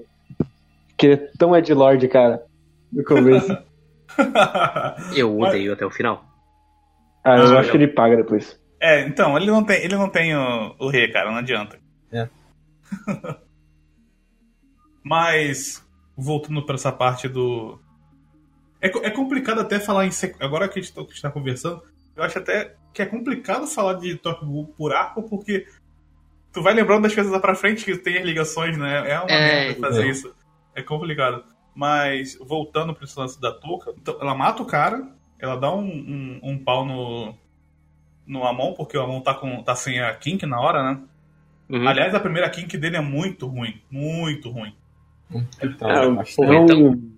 Que 0.97 1.07
ele 1.07 1.15
é 1.15 1.31
tão 1.39 1.57
Ed 1.57 1.73
Lord, 1.73 2.07
cara, 2.09 2.43
no 2.93 3.05
começo. 3.05 3.57
Eu 5.17 5.39
Mas- 5.39 5.51
odeio 5.51 5.73
até 5.73 5.87
o 5.87 5.91
final. 5.91 6.25
ah, 7.25 7.37
eu 7.37 7.57
Ah, 7.57 7.61
acho 7.61 7.71
que 7.71 7.77
ele 7.77 7.87
paga 7.87 8.17
depois. 8.17 8.59
É, 8.81 9.03
então, 9.07 9.37
ele 9.37 9.47
não 9.47 9.63
tem, 9.65 9.83
ele 9.85 9.95
não 9.97 10.09
tem 10.09 10.35
o, 10.37 10.75
o 10.79 10.89
rei, 10.91 11.09
cara, 11.13 11.31
não 11.31 11.39
adianta. 11.39 11.79
É. 12.13 12.29
Mas, 15.05 15.85
voltando 16.17 16.65
pra 16.65 16.75
essa 16.75 16.93
parte 16.93 17.29
do. 17.29 17.79
É, 18.81 18.89
é 19.07 19.11
complicado 19.11 19.61
até 19.61 19.79
falar 19.79 20.07
em. 20.07 20.11
sequ- 20.11 20.43
Agora 20.43 20.69
que 20.69 20.79
a 20.79 20.83
gente 20.83 20.93
tá- 20.95 21.03
que 21.03 21.09
a 21.11 21.13
gente 21.13 21.23
tá 21.23 21.31
conversando, 21.31 21.83
eu 22.17 22.23
acho 22.23 22.39
até 22.39 22.75
que 22.93 23.03
é 23.03 23.07
complicado 23.07 23.67
falar 23.67 23.95
de 23.95 24.17
Tokyo 24.17 24.65
por 24.77 24.93
arco, 24.93 25.23
porque 25.23 25.67
tu 26.53 26.63
vai 26.63 26.75
lembrando 26.75 27.03
das 27.03 27.15
coisas 27.15 27.33
lá 27.33 27.41
pra 27.41 27.55
frente 27.55 27.85
que 27.85 27.97
tem 27.97 28.19
as 28.19 28.25
ligações, 28.25 28.77
né? 28.77 29.11
É 29.11 29.19
uma 29.19 29.31
É, 29.31 29.67
merda 29.67 29.81
fazer 29.81 30.07
é. 30.07 30.11
isso. 30.11 30.35
É 30.75 30.83
complicado. 30.83 31.45
Mas, 31.75 32.37
voltando 32.41 32.97
esse 33.03 33.19
lance 33.19 33.41
da 33.41 33.53
touca, 33.53 33.93
então, 34.01 34.17
ela 34.21 34.35
mata 34.35 34.63
o 34.63 34.67
cara, 34.67 35.07
ela 35.39 35.57
dá 35.57 35.73
um, 35.73 35.85
um, 35.87 36.41
um 36.43 36.59
pau 36.59 36.85
no, 36.85 37.35
no 38.27 38.45
Amon, 38.45 38.75
porque 38.75 38.97
o 38.99 39.03
Amon 39.03 39.21
tá, 39.21 39.35
com, 39.35 39.63
tá 39.63 39.75
sem 39.77 40.01
a 40.01 40.13
Kink 40.15 40.45
na 40.47 40.61
hora, 40.61 40.83
né? 40.83 41.01
Uhum. 41.69 41.87
Aliás, 41.87 42.15
a 42.15 42.21
primeira 42.21 42.49
Kink 42.51 42.77
dele 42.79 42.97
é 42.97 43.01
muito 43.01 43.47
ruim. 43.47 43.81
Muito 43.91 44.51
ruim. 44.51 44.75
Então, 45.63 45.89
É, 45.91 46.09
um, 46.09 46.21
é 46.21 46.25
Então. 46.63 46.83
um, 46.87 47.13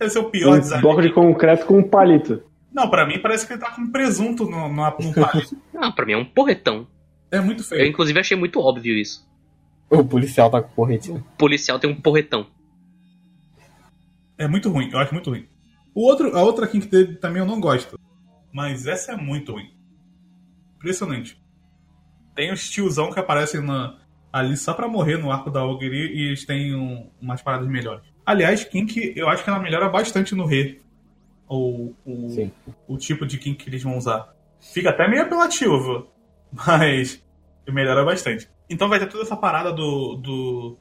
Esse 0.00 0.18
é 0.18 0.20
o 0.20 0.24
pior 0.24 0.56
um 0.56 0.60
design. 0.60 0.82
bloco 0.82 1.00
de 1.00 1.10
concreto 1.12 1.64
com 1.64 1.78
um 1.78 1.82
palito. 1.88 2.42
Não, 2.72 2.90
pra 2.90 3.06
mim 3.06 3.18
parece 3.18 3.46
que 3.46 3.52
ele 3.52 3.60
tá 3.60 3.70
com 3.70 3.86
presunto 3.90 4.44
no, 4.44 4.68
no, 4.68 4.74
no 4.98 5.14
palito. 5.14 5.56
Ah, 5.78 5.90
pra 5.92 6.04
mim 6.04 6.12
é 6.12 6.16
um 6.16 6.24
porretão. 6.24 6.86
É 7.32 7.40
muito 7.40 7.60
Eu, 7.62 7.64
feio. 7.64 7.86
inclusive, 7.86 8.20
achei 8.20 8.36
muito 8.36 8.60
óbvio 8.60 8.96
isso. 8.96 9.26
O 9.90 10.04
policial 10.04 10.48
tá 10.50 10.62
com 10.62 10.68
porretinho. 10.74 11.18
O 11.34 11.36
policial 11.36 11.78
tem 11.80 11.90
um 11.90 12.00
porretão. 12.00 12.46
É 14.38 14.46
muito 14.48 14.68
ruim, 14.70 14.90
eu 14.92 14.98
acho 14.98 15.12
muito 15.12 15.30
ruim. 15.30 15.46
O 15.94 16.02
outro, 16.06 16.36
a 16.36 16.42
outra 16.42 16.66
Kink 16.66 16.86
dele 16.86 17.16
também 17.16 17.40
eu 17.40 17.46
não 17.46 17.60
gosto. 17.60 17.98
Mas 18.52 18.86
essa 18.86 19.12
é 19.12 19.16
muito 19.16 19.52
ruim. 19.52 19.70
Impressionante. 20.76 21.40
Tem 22.34 22.52
os 22.52 22.68
tiozão 22.70 23.10
que 23.12 23.20
aparecem 23.20 23.60
na- 23.60 23.98
ali 24.32 24.56
só 24.56 24.72
pra 24.72 24.88
morrer 24.88 25.18
no 25.18 25.30
arco 25.30 25.50
da 25.50 25.64
Ogiri 25.64 25.96
e 26.14 26.26
eles 26.28 26.44
têm 26.46 26.74
um- 26.74 27.10
umas 27.20 27.42
paradas 27.42 27.68
melhores. 27.68 28.02
Aliás, 28.24 28.64
Kink, 28.64 29.12
eu 29.16 29.28
acho 29.28 29.44
que 29.44 29.50
ela 29.50 29.58
melhora 29.58 29.88
bastante 29.88 30.34
no 30.34 30.46
Rei. 30.46 30.80
O, 31.48 31.92
o, 32.06 32.30
Sim. 32.30 32.50
o 32.88 32.96
tipo 32.96 33.26
de 33.26 33.36
Kink 33.36 33.62
que 33.62 33.68
eles 33.68 33.82
vão 33.82 33.96
usar. 33.98 34.34
Fica 34.60 34.90
até 34.90 35.06
meio 35.08 35.22
apelativo, 35.22 36.08
mas 36.50 37.21
melhora 37.68 38.04
bastante. 38.04 38.48
Então 38.68 38.88
vai 38.88 38.98
ter 38.98 39.06
toda 39.08 39.22
essa 39.22 39.36
parada 39.36 39.72
do. 39.72 40.16
do 40.16 40.76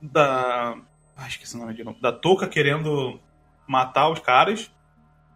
da. 0.00 0.76
Ah, 1.16 1.28
esqueci 1.28 1.54
o 1.56 1.58
nome 1.60 1.74
de 1.74 1.84
novo. 1.84 2.00
Da 2.00 2.10
Touca 2.12 2.48
querendo 2.48 3.20
matar 3.66 4.08
os 4.10 4.18
caras, 4.18 4.70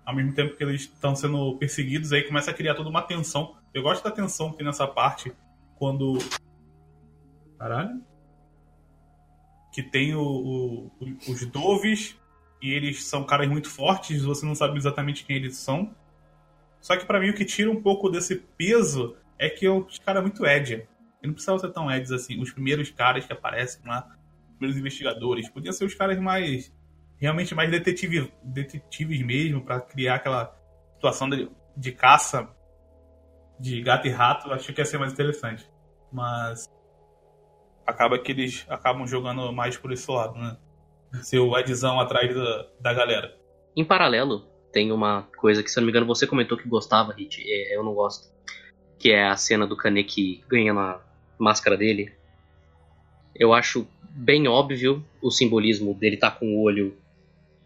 ao 0.04 0.14
mesmo 0.14 0.34
tempo 0.34 0.56
que 0.56 0.64
eles 0.64 0.82
estão 0.82 1.14
sendo 1.14 1.56
perseguidos, 1.59 2.12
aí 2.12 2.22
começa 2.24 2.50
a 2.50 2.54
criar 2.54 2.74
toda 2.74 2.88
uma 2.88 3.02
tensão. 3.02 3.54
Eu 3.72 3.82
gosto 3.82 4.02
da 4.02 4.11
tensão 4.11 4.50
que 4.50 4.56
tem 4.59 4.66
nessa 4.66 4.86
parte, 4.86 5.32
quando. 5.76 6.18
Caralho? 7.59 8.02
Que 9.72 9.82
tem 9.82 10.14
o, 10.14 10.20
o- 10.22 10.90
os 11.28 11.44
Doves, 11.46 12.16
e 12.61 12.70
eles 12.72 13.04
são 13.04 13.22
caras 13.24 13.48
muito 13.48 13.68
fortes, 13.70 14.22
você 14.24 14.44
não 14.44 14.54
sabe 14.54 14.76
exatamente 14.76 15.24
quem 15.24 15.36
eles 15.36 15.56
são. 15.56 15.94
Só 16.80 16.96
que 16.96 17.04
pra 17.04 17.20
mim 17.20 17.30
o 17.30 17.34
que 17.34 17.44
tira 17.44 17.70
um 17.70 17.80
pouco 17.82 18.09
desse 18.09 18.36
peso 18.36 19.16
é 19.39 19.49
que 19.49 19.68
os 19.68 19.99
caras 19.99 20.22
muito 20.22 20.45
Ed. 20.47 20.72
Ele 20.72 20.89
não 21.22 21.32
precisava 21.32 21.59
ser 21.59 21.72
tão 21.72 21.91
Eds 21.91 22.12
assim. 22.12 22.41
Os 22.41 22.53
primeiros 22.53 22.91
caras 22.91 23.24
que 23.26 23.32
aparecem 23.32 23.80
lá, 23.86 24.07
os 24.49 24.57
primeiros 24.57 24.78
investigadores, 24.78 25.49
podiam 25.49 25.72
ser 25.72 25.84
os 25.84 25.95
caras 25.95 26.18
mais. 26.18 26.72
realmente 27.16 27.55
mais 27.55 27.70
detetive, 27.70 28.32
detetives 28.43 29.22
mesmo, 29.22 29.64
pra 29.64 29.80
criar 29.80 30.16
aquela 30.16 30.57
situação 30.95 31.28
de, 31.28 31.51
de 31.76 31.93
caça 31.93 32.49
de 33.59 33.80
gato 33.82 34.07
e 34.07 34.11
rato. 34.11 34.53
Acho 34.53 34.72
que 34.72 34.80
ia 34.80 34.84
ser 34.84 34.99
mais 34.99 35.12
interessante. 35.12 35.68
Mas. 36.12 36.68
Acaba 37.86 38.18
que 38.18 38.32
eles 38.32 38.66
acabam 38.68 39.07
jogando 39.07 39.53
mais 39.53 39.76
por 39.76 39.93
esse 39.93 40.11
lado, 40.11 40.39
né? 40.39 40.57
Ser 41.22 41.39
o 41.39 41.57
Edzão 41.57 41.99
atrás 41.99 42.34
da, 42.34 42.66
da 42.80 42.93
galera. 42.93 43.34
Em 43.74 43.84
paralelo, 43.84 44.47
tem 44.72 44.93
uma 44.93 45.22
coisa 45.39 45.62
que, 45.62 45.70
se 45.70 45.78
eu 45.78 45.80
não 45.80 45.86
me 45.86 45.93
engano, 45.93 46.07
você 46.07 46.26
comentou 46.26 46.59
que 46.59 46.68
gostava, 46.68 47.14
Hit. 47.14 47.43
é, 47.47 47.76
Eu 47.76 47.82
não 47.82 47.95
gosto. 47.95 48.28
Que 48.99 49.11
é 49.11 49.28
a 49.28 49.36
cena 49.36 49.66
do 49.66 49.76
Kaneki 49.76 50.42
ganhando 50.49 50.80
a 50.80 51.01
máscara 51.38 51.76
dele. 51.76 52.12
Eu 53.34 53.53
acho 53.53 53.86
bem 54.11 54.49
óbvio 54.49 55.05
o 55.22 55.30
simbolismo 55.30 55.94
dele 55.94 56.16
tá 56.16 56.30
com 56.30 56.57
o 56.57 56.62
olho 56.62 56.96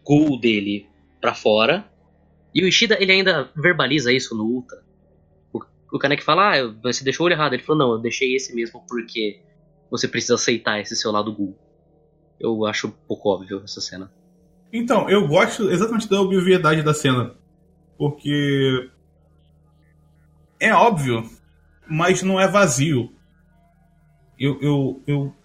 ghoul 0.05 0.39
dele 0.39 0.87
pra 1.19 1.33
fora. 1.33 1.85
E 2.53 2.63
o 2.63 2.67
Ishida, 2.67 2.97
ele 3.01 3.11
ainda 3.11 3.49
verbaliza 3.55 4.11
isso 4.11 4.35
no 4.35 4.43
Ultra. 4.43 4.83
O, 5.51 5.59
o 5.91 5.99
Kaneki 5.99 6.23
fala, 6.23 6.55
ah, 6.55 6.73
você 6.83 7.03
deixou 7.03 7.23
o 7.23 7.25
olho 7.25 7.33
errado. 7.33 7.53
Ele 7.53 7.63
falou, 7.63 7.87
não, 7.87 7.93
eu 7.93 7.99
deixei 7.99 8.35
esse 8.35 8.53
mesmo 8.53 8.83
porque 8.87 9.39
você 9.89 10.07
precisa 10.07 10.35
aceitar 10.35 10.79
esse 10.79 10.95
seu 10.95 11.11
lado 11.11 11.33
ghoul. 11.33 11.57
Eu 12.39 12.65
acho 12.65 12.93
pouco 13.07 13.29
óbvio 13.29 13.61
essa 13.63 13.81
cena. 13.81 14.11
Então, 14.71 15.09
eu 15.09 15.27
gosto 15.27 15.69
exatamente 15.69 16.09
da 16.09 16.19
obviedade 16.19 16.81
da 16.81 16.93
cena. 16.93 17.35
Porque. 17.97 18.89
É 20.59 20.73
óbvio, 20.73 21.29
mas 21.87 22.21
não 22.23 22.39
é 22.39 22.47
vazio. 22.47 23.13
Eu, 24.39 24.59
eu, 24.61 25.03
eu 25.05 25.35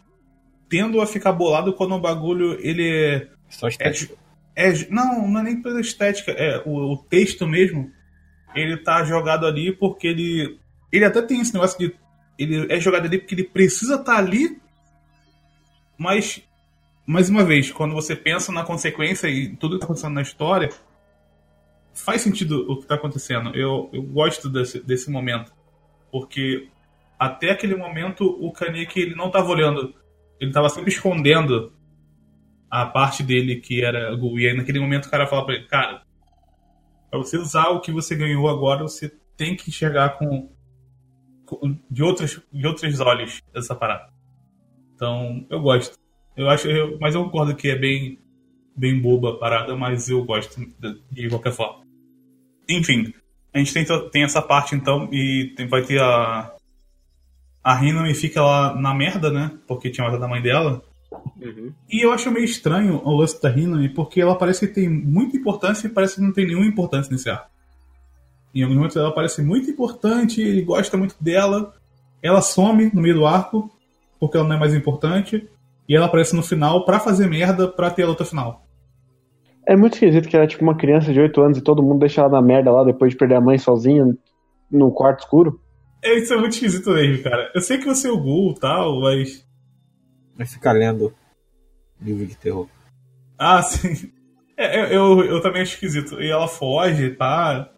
tendo 0.68 1.01
a 1.01 1.06
ficar 1.06 1.32
bolado 1.32 1.72
quando 1.72 1.94
o 1.94 2.01
bagulho 2.01 2.59
ele 2.60 2.89
é. 2.89 3.28
Só 3.48 3.66
é, 3.66 3.70
estética. 3.70 4.14
é 4.55 4.72
não, 4.90 5.26
não 5.28 5.40
é 5.40 5.43
nem 5.44 5.62
pela 5.62 5.80
estética, 5.80 6.32
é 6.32 6.62
o, 6.64 6.93
o 6.93 6.97
texto 6.97 7.47
mesmo. 7.47 7.90
Ele 8.55 8.76
tá 8.76 9.05
jogado 9.05 9.47
ali 9.47 9.72
porque 9.72 10.09
ele. 10.09 10.59
Ele 10.90 11.05
até 11.05 11.20
tem 11.22 11.40
esse 11.40 11.52
negócio 11.52 11.78
de. 11.78 11.94
Ele 12.39 12.72
é 12.72 12.80
jogado 12.80 13.06
ali 13.06 13.18
porque 13.18 13.35
ele 13.35 13.44
precisa 13.44 13.97
estar 13.97 14.16
ali, 14.16 14.60
mas 15.97 16.43
mais 17.09 17.30
uma 17.30 17.43
vez, 17.43 17.72
quando 17.72 17.94
você 17.94 18.14
pensa 18.14 18.52
na 18.52 18.62
consequência 18.62 19.28
e 19.28 19.56
tudo 19.56 19.76
que 19.76 19.80
tá 19.80 19.86
acontecendo 19.86 20.12
na 20.12 20.20
história, 20.20 20.68
faz 22.05 22.23
sentido 22.23 22.65
o 22.70 22.79
que 22.81 22.87
tá 22.87 22.95
acontecendo. 22.95 23.55
Eu, 23.55 23.89
eu 23.93 24.03
gosto 24.03 24.49
desse, 24.49 24.81
desse 24.81 25.11
momento. 25.11 25.53
Porque 26.11 26.69
até 27.19 27.51
aquele 27.51 27.75
momento 27.75 28.25
o 28.25 28.53
Kaneki 28.53 29.01
ele 29.01 29.15
não 29.15 29.31
tava 29.31 29.49
olhando. 29.51 29.95
Ele 30.41 30.53
tava 30.53 30.69
sempre 30.69 30.91
escondendo 30.91 31.73
a 32.70 32.87
parte 32.87 33.23
dele 33.23 33.57
que 33.57 33.83
era 33.85 34.15
Ghoul. 34.16 34.39
E 34.41 34.49
aí 34.49 34.57
naquele 34.57 34.81
momento 34.81 35.07
o 35.07 35.11
cara 35.11 35.27
fala 35.27 35.45
pra 35.45 35.55
ele, 35.55 35.66
cara, 35.66 36.03
pra 37.11 37.19
você 37.19 37.37
usar 37.37 37.69
o 37.70 37.81
que 37.81 37.91
você 37.91 38.15
ganhou 38.15 38.49
agora, 38.49 38.83
você 38.83 39.11
tem 39.37 39.57
que 39.57 39.70
enxergar 39.70 40.19
com, 40.19 40.51
com- 41.47 41.79
de, 41.91 42.03
outros, 42.03 42.41
de 42.53 42.66
outros 42.66 43.01
olhos 43.01 43.41
essa 43.55 43.75
parada. 43.75 44.12
Então, 44.95 45.47
eu 45.49 45.61
gosto. 45.61 45.97
Eu 46.37 46.49
acho, 46.49 46.69
eu- 46.69 46.99
mas 47.01 47.15
eu 47.15 47.25
concordo 47.25 47.55
que 47.57 47.69
é 47.69 47.77
bem, 47.77 48.19
bem 48.77 49.01
boba 49.01 49.31
a 49.31 49.39
parada, 49.39 49.77
mas 49.77 50.09
eu 50.09 50.25
gosto 50.25 50.61
de, 50.61 51.03
de 51.11 51.29
qualquer 51.29 51.53
forma. 51.53 51.85
Enfim, 52.69 53.12
a 53.55 53.59
gente 53.59 53.73
tem, 53.73 53.85
tem 54.11 54.23
essa 54.24 54.43
parte 54.43 54.74
então, 54.74 55.09
e 55.12 55.53
tem- 55.57 55.66
vai 55.66 55.82
ter 55.82 56.01
a. 56.01 56.53
A 57.65 57.85
Hinami 57.85 58.15
fica 58.15 58.43
lá 58.43 58.74
na 58.74 58.95
merda, 58.95 59.31
né? 59.31 59.51
Porque 59.66 59.90
tinha 59.90 60.07
matado 60.07 60.24
a 60.24 60.28
mãe 60.28 60.40
dela. 60.40 60.82
Uhum. 61.40 61.73
E 61.90 62.05
eu 62.05 62.12
acho 62.12 62.31
meio 62.31 62.45
estranho 62.45 63.01
o 63.05 63.16
lance 63.16 63.40
da 63.43 63.51
Hinami, 63.51 63.89
porque 63.89 64.20
ela 64.20 64.36
parece 64.36 64.66
que 64.66 64.74
tem 64.74 64.89
muita 64.89 65.36
importância 65.36 65.86
e 65.86 65.90
parece 65.90 66.16
que 66.16 66.20
não 66.23 66.32
tem 66.32 66.47
nenhuma 66.47 66.66
importância 66.66 67.11
nesse 67.11 67.28
arco. 67.28 67.51
Em 68.55 68.62
alguns 68.62 68.77
momentos 68.77 68.97
ela 68.97 69.12
parece 69.15 69.43
muito 69.43 69.70
importante, 69.70 70.40
ele 70.40 70.62
gosta 70.62 70.97
muito 70.97 71.16
dela. 71.20 71.74
Ela 72.23 72.40
some 72.40 72.90
no 72.93 73.03
meio 73.03 73.15
do 73.16 73.27
arco, 73.27 73.70
porque 74.19 74.36
ela 74.36 74.47
não 74.49 74.57
é 74.57 74.59
mais 74.59 74.74
importante. 74.74 75.47
E 75.89 75.95
ela 75.97 76.07
aparece 76.07 76.35
no 76.35 76.43
final 76.43 76.85
pra 76.85 77.01
fazer 77.01 77.27
merda 77.28 77.69
pra 77.69 77.90
ter 77.90 78.03
a 78.03 78.07
luta 78.07 78.24
final. 78.24 78.66
É 79.69 79.77
muito 79.77 79.93
esquisito 79.93 80.27
que 80.27 80.35
ela 80.35 80.47
é 80.47 80.49
tipo 80.49 80.62
uma 80.62 80.74
criança 80.74 81.12
de 81.12 81.20
8 81.20 81.43
anos 81.43 81.59
e 81.59 81.62
todo 81.62 81.82
mundo 81.82 82.01
deixa 82.01 82.23
ela 82.23 82.31
na 82.31 82.40
merda 82.40 82.73
lá 82.73 82.82
depois 82.82 83.12
de 83.12 83.19
perder 83.19 83.35
a 83.35 83.40
mãe 83.40 83.59
sozinha 83.59 84.16
no 84.70 84.90
quarto 84.90 85.20
escuro. 85.20 85.61
É, 86.03 86.16
isso 86.16 86.32
é 86.32 86.39
muito 86.39 86.55
esquisito 86.55 86.90
mesmo, 86.90 87.23
cara. 87.23 87.53
Eu 87.55 87.61
sei 87.61 87.77
que 87.77 87.85
você 87.85 88.09
é 88.09 88.11
o 88.11 88.19
Gul 88.19 88.53
e 88.53 88.61
tal, 88.61 89.03
mas. 89.03 89.47
Vai 90.35 90.47
ficar 90.47 90.73
lendo 90.73 91.12
livro 92.01 92.24
de 92.24 92.35
terror. 92.35 92.66
Ah, 93.39 93.61
sim. 93.62 94.11
É, 94.57 94.86
eu, 94.86 95.20
eu, 95.20 95.24
eu 95.24 95.43
também 95.43 95.61
acho 95.61 95.74
esquisito. 95.74 96.19
E 96.19 96.31
ela 96.31 96.49
foge, 96.49 97.11
tá? 97.11 97.70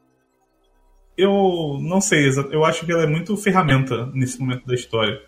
Eu 1.16 1.76
não 1.82 2.00
sei, 2.00 2.30
eu 2.52 2.64
acho 2.64 2.86
que 2.86 2.92
ela 2.92 3.02
é 3.02 3.06
muito 3.06 3.36
ferramenta 3.36 4.06
nesse 4.14 4.38
momento 4.40 4.64
da 4.64 4.74
história. 4.74 5.20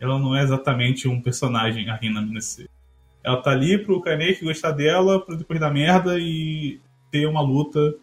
Ela 0.00 0.18
não 0.18 0.34
é 0.34 0.42
exatamente 0.42 1.06
um 1.06 1.20
personagem, 1.20 1.90
a 1.90 1.96
Rina, 1.96 2.22
nesse. 2.22 2.66
Ela 3.28 3.42
tá 3.42 3.50
ali 3.50 3.76
pro 3.76 4.00
Kaneki 4.00 4.42
gostar 4.42 4.70
dela, 4.70 5.20
pra 5.20 5.36
depois 5.36 5.60
dar 5.60 5.70
merda 5.70 6.18
e 6.18 6.80
ter 7.10 7.26
uma 7.26 7.42
luta 7.42 7.94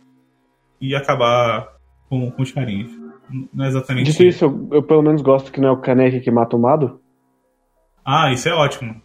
e 0.79 0.95
acabar 0.95 1.67
com, 2.07 2.29
com 2.29 2.43
os 2.43 2.51
carinhos. 2.51 2.91
Não 3.51 3.65
é 3.65 3.67
exatamente 3.67 4.11
Dito 4.11 4.21
isso, 4.21 4.45
eu, 4.45 4.69
eu 4.71 4.83
pelo 4.83 5.01
menos 5.01 5.23
gosto 5.23 5.51
que 5.51 5.59
não 5.59 5.69
é 5.69 5.71
o 5.71 5.81
Kaneki 5.81 6.19
que 6.19 6.29
mata 6.29 6.55
o 6.55 6.59
Mado. 6.59 7.01
Ah, 8.05 8.31
isso 8.31 8.47
é 8.47 8.53
ótimo. 8.53 9.01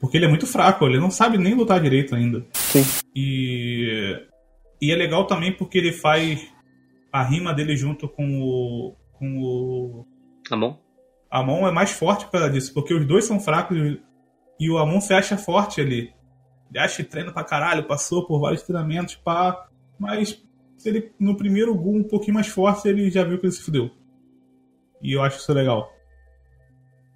Porque 0.00 0.16
ele 0.16 0.24
é 0.24 0.28
muito 0.28 0.48
fraco, 0.48 0.84
ele 0.84 0.98
não 0.98 1.12
sabe 1.12 1.38
nem 1.38 1.54
lutar 1.54 1.80
direito 1.80 2.16
ainda. 2.16 2.44
Sim. 2.52 2.82
E, 3.14 4.20
e 4.80 4.90
é 4.90 4.96
legal 4.96 5.28
também 5.28 5.52
porque 5.52 5.78
ele 5.78 5.92
faz 5.92 6.44
a 7.12 7.22
rima 7.22 7.54
dele 7.54 7.76
junto 7.76 8.08
com 8.08 8.42
o. 8.42 8.96
com 9.12 9.38
o. 9.38 10.06
Bom? 10.50 10.76
Amon 11.30 11.68
é 11.68 11.70
mais 11.70 11.92
forte 11.92 12.24
por 12.24 12.32
causa 12.32 12.50
disso, 12.50 12.74
porque 12.74 12.92
os 12.92 13.06
dois 13.06 13.24
são 13.24 13.38
fracos 13.38 13.78
e 14.62 14.70
o 14.70 14.78
Amon 14.78 15.00
se 15.00 15.12
acha 15.12 15.36
forte 15.36 15.80
ali. 15.80 16.14
Que 16.96 17.02
treina 17.02 17.32
pra 17.32 17.42
caralho, 17.42 17.84
passou 17.84 18.24
por 18.24 18.38
vários 18.38 18.62
treinamentos, 18.62 19.16
pá. 19.16 19.68
Mas 19.98 20.40
se 20.78 20.88
ele 20.88 21.12
no 21.18 21.36
primeiro 21.36 21.74
gol 21.74 21.96
um 21.96 22.04
pouquinho 22.04 22.34
mais 22.34 22.46
forte, 22.46 22.86
ele 22.88 23.10
já 23.10 23.24
viu 23.24 23.40
que 23.40 23.46
ele 23.46 23.52
se 23.52 23.60
fudeu. 23.60 23.90
E 25.02 25.12
eu 25.12 25.20
acho 25.20 25.38
isso 25.38 25.52
legal. 25.52 25.92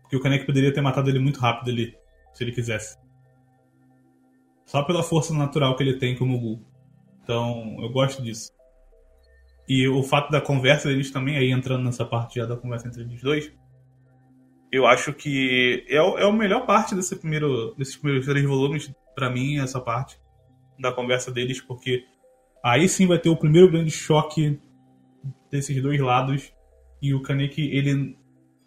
Porque 0.02 0.16
o 0.16 0.20
Kaneki 0.20 0.44
poderia 0.44 0.74
ter 0.74 0.80
matado 0.80 1.08
ele 1.08 1.20
muito 1.20 1.38
rápido 1.38 1.70
ali, 1.70 1.96
se 2.34 2.42
ele 2.42 2.50
quisesse. 2.50 2.98
Só 4.64 4.82
pela 4.82 5.04
força 5.04 5.32
natural 5.32 5.76
que 5.76 5.84
ele 5.84 6.00
tem 6.00 6.16
como 6.16 6.40
Gu. 6.40 6.60
Então, 7.22 7.76
eu 7.80 7.88
gosto 7.90 8.24
disso. 8.24 8.50
E 9.68 9.86
o 9.86 10.02
fato 10.02 10.32
da 10.32 10.40
conversa 10.40 10.88
deles 10.88 11.12
também, 11.12 11.36
aí 11.36 11.52
entrando 11.52 11.84
nessa 11.84 12.04
parte 12.04 12.40
já 12.40 12.46
da 12.46 12.56
conversa 12.56 12.88
entre 12.88 13.02
eles 13.02 13.22
dois, 13.22 13.52
eu 14.76 14.86
acho 14.86 15.12
que 15.12 15.84
é, 15.88 15.96
é 15.96 16.22
a 16.24 16.32
melhor 16.32 16.66
parte 16.66 16.94
desse 16.94 17.16
primeiro, 17.16 17.74
desses 17.76 17.96
primeiros 17.96 18.26
três 18.26 18.44
volumes, 18.44 18.92
pra 19.14 19.30
mim, 19.30 19.58
essa 19.58 19.80
parte 19.80 20.18
da 20.78 20.92
conversa 20.92 21.30
deles, 21.32 21.60
porque 21.60 22.04
aí 22.62 22.88
sim 22.88 23.06
vai 23.06 23.18
ter 23.18 23.28
o 23.28 23.36
primeiro 23.36 23.70
grande 23.70 23.90
choque 23.90 24.60
desses 25.50 25.80
dois 25.82 25.98
lados. 26.00 26.52
E 27.00 27.14
o 27.14 27.20
Kaneki, 27.22 27.62
ele 27.74 28.16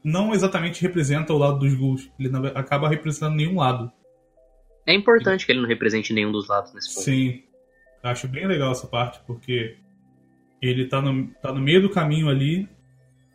não 0.03 0.34
exatamente 0.34 0.81
representa 0.81 1.34
o 1.34 1.38
lado 1.38 1.60
dos 1.60 1.73
ghouls, 1.73 2.11
ele 2.19 2.30
não- 2.30 2.45
acaba 2.45 2.88
representando 2.90 3.36
nenhum 3.36 3.57
lado. 3.57 3.91
É 4.86 4.94
importante 4.94 5.45
que 5.45 5.52
ele 5.52 5.61
não 5.61 5.68
represente 5.68 6.14
nenhum 6.14 6.31
dos 6.31 6.48
lados 6.48 6.73
nesse 6.73 6.94
ponto. 6.94 7.03
Sim. 7.03 7.44
Acho 8.02 8.27
bem 8.27 8.48
legal 8.48 8.72
essa 8.72 8.88
parte, 8.88 9.19
porque 9.27 9.77
ele 10.61 10.88
tá 10.88 11.02
no, 11.02 11.27
tá 11.41 11.53
no 11.53 11.60
meio 11.60 11.81
do 11.81 11.90
caminho 11.90 12.30
ali 12.30 12.68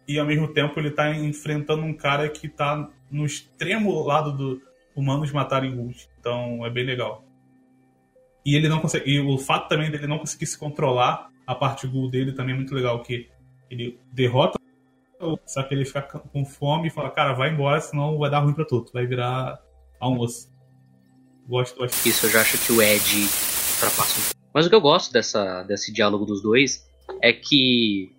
e 0.07 0.19
ao 0.19 0.27
mesmo 0.27 0.49
tempo 0.49 0.79
ele 0.79 0.91
tá 0.91 1.11
enfrentando 1.15 1.83
um 1.83 1.95
cara 1.95 2.29
que 2.29 2.49
tá 2.49 2.89
no 3.11 3.25
extremo 3.25 4.03
lado 4.03 4.33
do 4.33 4.63
humanos 4.95 5.33
matarem 5.33 5.75
ghouls. 5.75 6.09
Então 6.19 6.65
é 6.65 6.71
bem 6.71 6.85
legal. 6.85 7.25
E 8.45 8.55
ele 8.55 8.69
não 8.69 8.81
consegue. 8.81 9.11
E 9.11 9.21
o 9.21 9.39
fato 9.39 9.69
também 9.69 9.91
dele 9.91 10.07
não 10.07 10.19
conseguir 10.19 10.47
se 10.47 10.59
controlar, 10.59 11.31
a 11.47 11.55
parte 11.55 11.87
ghoul 11.87 12.11
dele 12.11 12.33
também 12.33 12.55
é 12.55 12.57
muito 12.57 12.75
legal, 12.75 13.03
que 13.03 13.29
ele 13.71 13.99
derrota 14.13 14.59
só 15.47 15.63
que 15.63 15.75
ele 15.75 15.85
fica 15.85 16.03
com 16.03 16.45
fome 16.45 16.89
e 16.89 16.91
fala, 16.91 17.11
cara, 17.11 17.33
vai 17.33 17.51
embora, 17.51 17.81
senão 17.81 18.19
vai 18.19 18.31
dar 18.31 18.41
ruim 18.41 18.53
pra 18.53 18.65
tudo, 18.65 18.91
vai 18.93 19.07
virar 19.07 19.59
almoço. 20.01 20.53
Gosto, 21.47 21.79
gosto. 21.79 22.09
Isso 22.09 22.27
eu 22.27 22.31
já 22.31 22.41
acho 22.41 22.59
que 22.59 22.73
o 22.73 22.83
Ed 22.83 23.29
ultrapassa 23.75 24.21
um. 24.21 24.35
Mas 24.53 24.67
o 24.67 24.69
que 24.69 24.75
eu 24.75 24.81
gosto 24.81 25.13
dessa, 25.13 25.63
desse 25.65 25.93
diálogo 25.93 26.25
dos 26.25 26.43
dois 26.43 26.87
é 27.23 27.33
que 27.33 28.14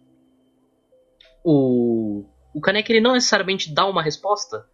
o, 1.45 2.26
o 2.55 2.59
Kaneki 2.59 2.91
ele 2.91 3.01
não 3.01 3.13
necessariamente 3.13 3.72
dá 3.72 3.85
uma 3.85 4.01
resposta. 4.01 4.65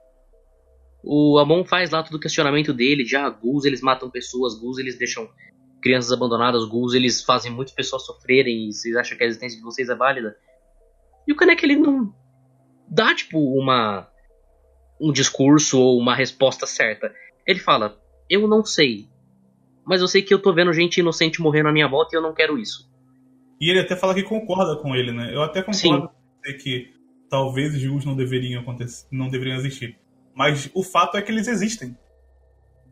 O 1.03 1.38
Amon 1.38 1.65
faz 1.65 1.89
lá 1.89 2.02
todo 2.02 2.15
o 2.15 2.19
questionamento 2.19 2.73
dele, 2.73 3.03
já 3.03 3.30
ghouls 3.30 3.65
eles 3.65 3.81
matam 3.81 4.10
pessoas, 4.10 4.57
ghouls 4.57 4.77
eles 4.77 4.98
deixam 4.98 5.30
crianças 5.81 6.14
abandonadas, 6.14 6.64
ghouls 6.64 6.93
eles 6.93 7.22
fazem 7.22 7.52
muitas 7.52 7.73
pessoas 7.73 8.06
sofrerem 8.06 8.69
e 8.69 8.73
vocês 8.73 8.95
acham 8.95 9.18
que 9.18 9.23
a 9.23 9.27
existência 9.27 9.57
de 9.57 9.64
vocês 9.64 9.89
é 9.89 9.95
válida. 9.95 10.38
E 11.27 11.34
o 11.34 11.35
Kaneki 11.35 11.65
ele 11.65 11.76
não 11.76 12.14
dá 12.88 13.14
tipo 13.14 13.38
uma 13.38 14.07
um 14.99 15.11
discurso 15.11 15.80
ou 15.80 15.99
uma 15.99 16.15
resposta 16.15 16.65
certa. 16.65 17.14
Ele 17.45 17.60
fala: 17.60 17.99
"Eu 18.30 18.48
não 18.48 18.64
sei, 18.64 19.10
mas 19.84 19.99
eu 19.99 20.07
sei 20.07 20.22
que 20.22 20.34
eu 20.34 20.41
tô 20.41 20.53
vendo 20.53 20.72
gente 20.72 20.99
inocente 21.02 21.41
morrendo 21.41 21.68
à 21.68 21.73
minha 21.73 21.88
volta 21.88 22.15
e 22.15 22.18
eu 22.18 22.22
não 22.22 22.34
quero 22.34 22.57
isso". 22.57 22.89
E 23.60 23.69
ele 23.69 23.80
até 23.80 23.95
fala 23.95 24.14
que 24.14 24.23
concorda 24.23 24.80
com 24.81 24.95
ele, 24.95 25.11
né? 25.11 25.35
Eu 25.35 25.41
até 25.41 25.61
concordo 25.61 26.07
com 26.07 26.20
você 26.41 26.53
que 26.53 26.93
talvez 27.30 27.73
os 27.76 28.05
não 28.05 28.15
deveriam 28.15 28.61
acontecer, 28.61 29.07
não 29.11 29.30
deveriam 29.30 29.57
existir. 29.57 29.97
Mas 30.34 30.69
o 30.73 30.84
fato 30.84 31.18
é 31.18 31.22
que 31.22 31.31
eles 31.31 31.47
existem. 31.47 31.97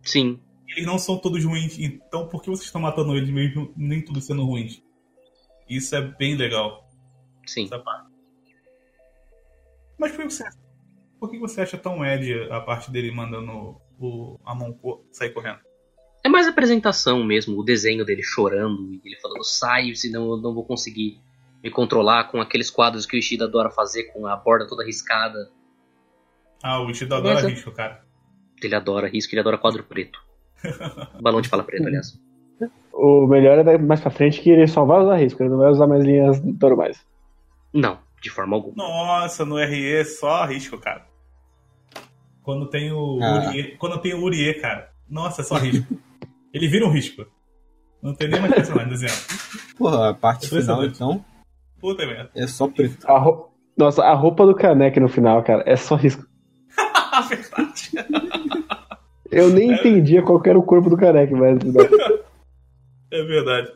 Sim, 0.01 0.39
Eles 0.67 0.85
não 0.85 0.97
são 0.97 1.17
todos 1.17 1.43
ruins, 1.43 1.77
então 1.77 2.27
por 2.27 2.41
que 2.41 2.49
vocês 2.49 2.65
estão 2.65 2.79
matando 2.79 3.15
eles 3.15 3.29
mesmo, 3.29 3.73
nem 3.75 4.01
tudo 4.01 4.21
sendo 4.21 4.45
ruins? 4.45 4.81
Isso 5.67 5.95
é 5.95 6.01
bem 6.01 6.35
legal, 6.35 6.87
sim. 7.45 7.65
essa 7.65 7.79
parte. 7.79 8.09
Mas 9.97 10.11
por 10.11 10.21
que 10.21 10.29
você, 10.29 10.43
por 11.19 11.29
que 11.29 11.37
você 11.37 11.61
acha 11.61 11.77
tão 11.77 12.05
Ed 12.05 12.49
a 12.49 12.61
parte 12.61 12.89
dele 12.89 13.11
mandando 13.11 13.81
o 13.99 14.39
Amon 14.45 14.73
sair 15.11 15.31
correndo? 15.31 15.59
É 16.23 16.29
mais 16.29 16.47
a 16.47 16.51
apresentação 16.51 17.23
mesmo, 17.23 17.59
o 17.59 17.63
desenho 17.63 18.05
dele 18.05 18.23
chorando 18.23 18.93
e 18.93 19.01
ele 19.03 19.19
falando 19.19 19.43
sai, 19.43 19.93
senão 19.95 20.31
eu 20.31 20.37
não 20.37 20.53
vou 20.53 20.65
conseguir 20.65 21.19
me 21.63 21.69
controlar 21.69 22.25
com 22.25 22.39
aqueles 22.39 22.69
quadros 22.69 23.05
que 23.05 23.15
o 23.17 23.19
Ishida 23.19 23.45
adora 23.45 23.69
fazer 23.69 24.05
com 24.05 24.25
a 24.25 24.35
borda 24.35 24.67
toda 24.67 24.85
riscada. 24.85 25.49
Ah, 26.63 26.81
o 26.81 26.89
Ishida 26.89 27.17
adora 27.17 27.35
Mas 27.35 27.45
risco, 27.45 27.71
cara. 27.71 28.01
Ele 28.61 28.75
adora 28.75 29.07
risco, 29.07 29.33
ele 29.33 29.41
adora 29.41 29.57
quadro 29.57 29.83
preto. 29.83 30.19
Balão 31.21 31.41
de 31.41 31.49
fala 31.49 31.63
preto, 31.63 31.87
aliás. 31.87 32.19
O 32.91 33.25
melhor 33.27 33.57
é 33.59 33.77
mais 33.77 34.01
pra 34.01 34.11
frente 34.11 34.41
que 34.41 34.49
ele 34.49 34.67
só 34.67 34.83
vai 34.83 35.01
usar 35.01 35.15
risco, 35.15 35.41
ele 35.41 35.49
não 35.49 35.57
vai 35.57 35.71
usar 35.71 35.87
mais 35.87 36.03
linhas 36.03 36.41
normais. 36.43 37.05
Não, 37.73 37.99
de 38.21 38.29
forma 38.29 38.55
alguma. 38.57 38.75
Nossa, 38.75 39.45
no 39.45 39.55
RE 39.57 40.03
só 40.03 40.45
risco, 40.45 40.77
cara. 40.77 41.07
Quando 42.43 42.67
tem 42.69 42.91
o 42.91 43.19
Ah. 43.21 43.47
Urie, 43.49 43.77
quando 43.77 44.01
tem 44.01 44.13
o 44.13 44.21
Urie, 44.23 44.53
cara. 44.55 44.91
Nossa, 45.09 45.41
é 45.41 45.45
só 45.45 45.55
risco. 45.55 45.85
Ele 46.53 46.67
vira 46.67 46.85
um 46.85 46.91
risco. 46.91 47.25
Não 48.01 48.13
tem 48.13 48.27
nem 48.27 48.41
mais 48.41 48.53
personagem 48.53 48.89
desenhando. 48.89 49.19
Porra, 49.77 50.09
a 50.09 50.13
parte 50.13 50.49
final 50.49 50.83
então 50.83 51.23
Puta 51.79 52.05
merda. 52.05 52.29
é 52.35 52.45
só 52.47 52.67
preto. 52.67 53.05
A 53.07 53.17
ro- 53.17 53.49
Nossa, 53.77 54.03
a 54.03 54.13
roupa 54.13 54.45
do 54.45 54.55
Kaneki 54.55 54.99
no 54.99 55.07
final, 55.09 55.41
cara, 55.43 55.63
é 55.65 55.75
só 55.75 55.95
risco. 55.95 56.25
Verdade. 57.29 57.91
Eu 59.31 59.49
nem 59.49 59.71
entendia 59.73 60.23
qual 60.23 60.41
era 60.45 60.57
o 60.57 60.63
corpo 60.63 60.89
do 60.89 60.97
Kaneki, 60.97 61.33
mas. 61.33 61.59
É 63.11 63.23
verdade. 63.23 63.71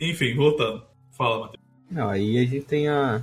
Enfim, 0.00 0.34
voltando. 0.34 0.82
Fala, 1.12 1.40
Matheus. 1.40 1.62
Não, 1.90 2.08
aí 2.08 2.38
a 2.38 2.44
gente 2.44 2.62
tem 2.66 2.88
a. 2.88 3.22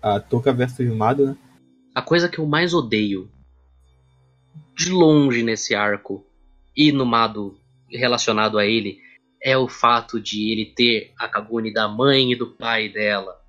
A 0.00 0.20
Toca 0.20 0.52
versus 0.52 0.86
Mado, 0.94 1.26
né? 1.26 1.36
A 1.94 2.00
coisa 2.02 2.28
que 2.28 2.38
eu 2.38 2.46
mais 2.46 2.72
odeio 2.74 3.28
de 4.76 4.90
longe 4.92 5.42
nesse 5.42 5.74
arco 5.74 6.24
e 6.76 6.92
no 6.92 7.04
Mado 7.04 7.56
relacionado 7.90 8.58
a 8.58 8.64
ele 8.66 9.00
é 9.42 9.56
o 9.56 9.68
fato 9.68 10.20
de 10.20 10.50
ele 10.50 10.66
ter 10.66 11.12
a 11.18 11.28
Kaguni 11.28 11.72
da 11.72 11.88
mãe 11.88 12.32
e 12.32 12.36
do 12.36 12.46
pai 12.46 12.88
dela. 12.88 13.40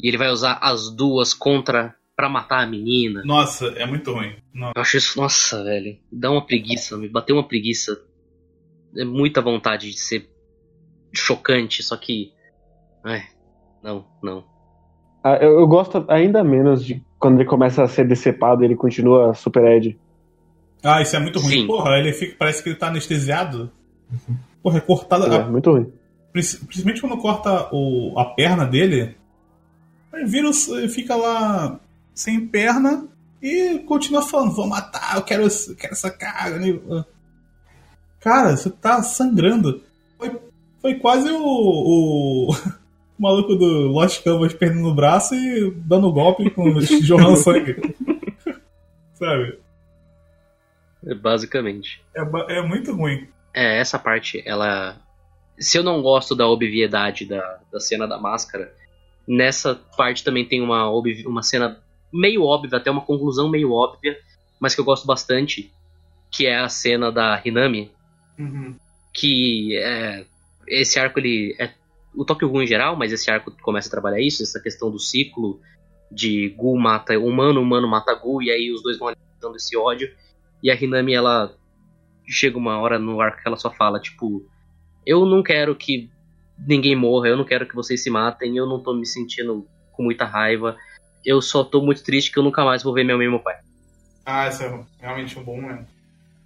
E 0.00 0.08
ele 0.08 0.16
vai 0.16 0.30
usar 0.30 0.58
as 0.60 0.90
duas 0.90 1.32
contra 1.32 1.94
pra 2.16 2.28
matar 2.28 2.62
a 2.62 2.66
menina. 2.66 3.22
Nossa, 3.24 3.66
é 3.68 3.86
muito 3.86 4.12
ruim. 4.12 4.34
Nossa. 4.52 4.72
Eu 4.76 4.82
acho 4.82 4.96
isso, 4.96 5.20
nossa, 5.20 5.62
velho, 5.64 5.98
dá 6.10 6.30
uma 6.30 6.44
preguiça, 6.44 6.96
me 6.96 7.08
bateu 7.08 7.36
uma 7.36 7.46
preguiça. 7.46 8.00
É 8.96 9.04
muita 9.04 9.40
vontade 9.40 9.90
de 9.90 9.98
ser 9.98 10.28
chocante, 11.12 11.82
só 11.82 11.96
que. 11.96 12.32
Ai, 13.04 13.22
não, 13.82 14.06
não. 14.22 14.44
Ah, 15.24 15.36
eu, 15.36 15.60
eu 15.60 15.66
gosto 15.66 16.04
ainda 16.08 16.42
menos 16.42 16.84
de 16.84 17.02
quando 17.18 17.40
ele 17.40 17.48
começa 17.48 17.82
a 17.82 17.88
ser 17.88 18.06
decepado 18.06 18.62
e 18.62 18.66
ele 18.66 18.76
continua 18.76 19.34
Super 19.34 19.64
Ed. 19.64 19.98
Ah, 20.82 21.00
isso 21.00 21.14
é 21.14 21.20
muito 21.20 21.38
ruim. 21.38 21.60
Sim. 21.60 21.66
Porra, 21.66 21.96
ele 21.98 22.12
fica, 22.12 22.34
parece 22.36 22.62
que 22.62 22.70
ele 22.70 22.76
tá 22.76 22.88
anestesiado. 22.88 23.70
Porra, 24.62 24.78
é 24.78 24.80
cortado. 24.80 25.26
É, 25.32 25.36
a- 25.40 25.46
muito 25.46 25.70
ruim. 25.70 25.92
Princi- 26.32 26.58
Principalmente 26.64 27.00
quando 27.00 27.18
corta 27.18 27.68
o, 27.72 28.18
a 28.18 28.24
perna 28.26 28.64
dele. 28.64 29.16
Aí 30.12 30.24
vira, 30.24 30.48
o- 30.48 30.88
fica 30.88 31.14
lá 31.16 31.78
sem 32.14 32.46
perna 32.46 33.08
e 33.42 33.80
continua 33.80 34.22
falando, 34.22 34.54
vou 34.54 34.66
matar, 34.68 35.16
eu 35.16 35.22
quero, 35.22 35.42
eu 35.44 35.76
quero 35.76 35.92
essa 35.94 36.10
carne. 36.10 36.80
Cara, 38.20 38.56
você 38.56 38.70
tá 38.70 39.02
sangrando. 39.02 39.82
Foi, 40.16 40.38
foi 40.80 40.94
quase 40.96 41.28
o, 41.30 41.42
o, 41.42 42.52
o 42.54 42.56
maluco 43.18 43.56
do 43.56 43.88
Lost 43.88 44.22
Canvas 44.22 44.52
perdendo 44.54 44.88
o 44.88 44.94
braço 44.94 45.34
e 45.34 45.70
dando 45.78 46.12
golpe 46.12 46.48
com 46.50 46.78
jorrando 47.02 47.36
sangue. 47.36 47.76
Sabe? 49.14 49.58
Basicamente. 51.20 52.02
É, 52.14 52.22
é 52.58 52.62
muito 52.62 52.94
ruim. 52.94 53.26
É, 53.54 53.78
essa 53.78 53.98
parte, 53.98 54.42
ela. 54.46 54.96
Se 55.58 55.78
eu 55.78 55.82
não 55.82 56.00
gosto 56.02 56.34
da 56.34 56.46
obviedade 56.46 57.26
da, 57.26 57.60
da 57.70 57.78
cena 57.78 58.06
da 58.06 58.18
máscara, 58.18 58.74
nessa 59.28 59.74
parte 59.96 60.24
também 60.24 60.46
tem 60.46 60.60
uma, 60.60 60.90
obvi- 60.90 61.26
uma 61.26 61.42
cena 61.42 61.78
meio 62.12 62.42
óbvia, 62.44 62.78
até 62.78 62.90
uma 62.90 63.02
conclusão 63.02 63.48
meio 63.48 63.72
óbvia, 63.72 64.18
mas 64.58 64.74
que 64.74 64.80
eu 64.80 64.84
gosto 64.84 65.06
bastante, 65.06 65.72
que 66.30 66.46
é 66.46 66.58
a 66.58 66.68
cena 66.68 67.12
da 67.12 67.40
Hinami, 67.44 67.90
que 69.12 69.76
é, 69.76 70.24
esse 70.66 70.98
arco 70.98 71.18
ele 71.18 71.54
é 71.58 71.70
o 72.14 72.24
Tokyo 72.24 72.48
Ghoul 72.48 72.62
em 72.62 72.66
geral, 72.66 72.96
mas 72.96 73.12
esse 73.12 73.30
arco 73.30 73.50
começa 73.62 73.88
a 73.88 73.90
trabalhar 73.90 74.20
isso, 74.20 74.42
essa 74.42 74.60
questão 74.60 74.90
do 74.90 74.98
ciclo 74.98 75.60
de 76.10 76.50
Ghoul 76.50 76.78
mata 76.78 77.18
humano, 77.18 77.60
humano 77.60 77.88
mata 77.88 78.14
Ghoul, 78.14 78.42
e 78.42 78.50
aí 78.50 78.70
os 78.72 78.82
dois 78.82 78.98
vão 78.98 79.08
alimentando 79.08 79.56
esse 79.56 79.76
ódio, 79.76 80.10
e 80.62 80.70
a 80.70 80.74
Hinami 80.74 81.14
ela 81.14 81.54
chega 82.32 82.56
uma 82.58 82.78
hora 82.78 82.98
no 82.98 83.20
arco 83.20 83.42
que 83.42 83.46
ela 83.48 83.56
só 83.56 83.70
fala, 83.70 84.00
tipo, 84.00 84.44
eu 85.06 85.24
não 85.26 85.42
quero 85.42 85.74
que 85.76 86.10
ninguém 86.66 86.94
morra, 86.96 87.28
eu 87.28 87.36
não 87.36 87.44
quero 87.44 87.66
que 87.66 87.74
vocês 87.74 88.02
se 88.02 88.10
matem, 88.10 88.56
eu 88.56 88.66
não 88.66 88.80
tô 88.80 88.94
me 88.94 89.06
sentindo 89.06 89.66
com 89.92 90.02
muita 90.02 90.24
raiva, 90.24 90.76
eu 91.24 91.40
só 91.42 91.62
tô 91.64 91.80
muito 91.82 92.02
triste 92.02 92.30
que 92.32 92.38
eu 92.38 92.42
nunca 92.42 92.64
mais 92.64 92.82
vou 92.82 92.92
ver 92.94 93.04
minha 93.04 93.16
mãe 93.16 93.26
e 93.26 93.30
meu 93.30 93.38
pai. 93.40 93.56
Ah, 94.24 94.46
esse 94.48 94.64
é 94.64 94.80
realmente 95.00 95.38
um 95.38 95.42
bom 95.44 95.60
momento. 95.60 95.86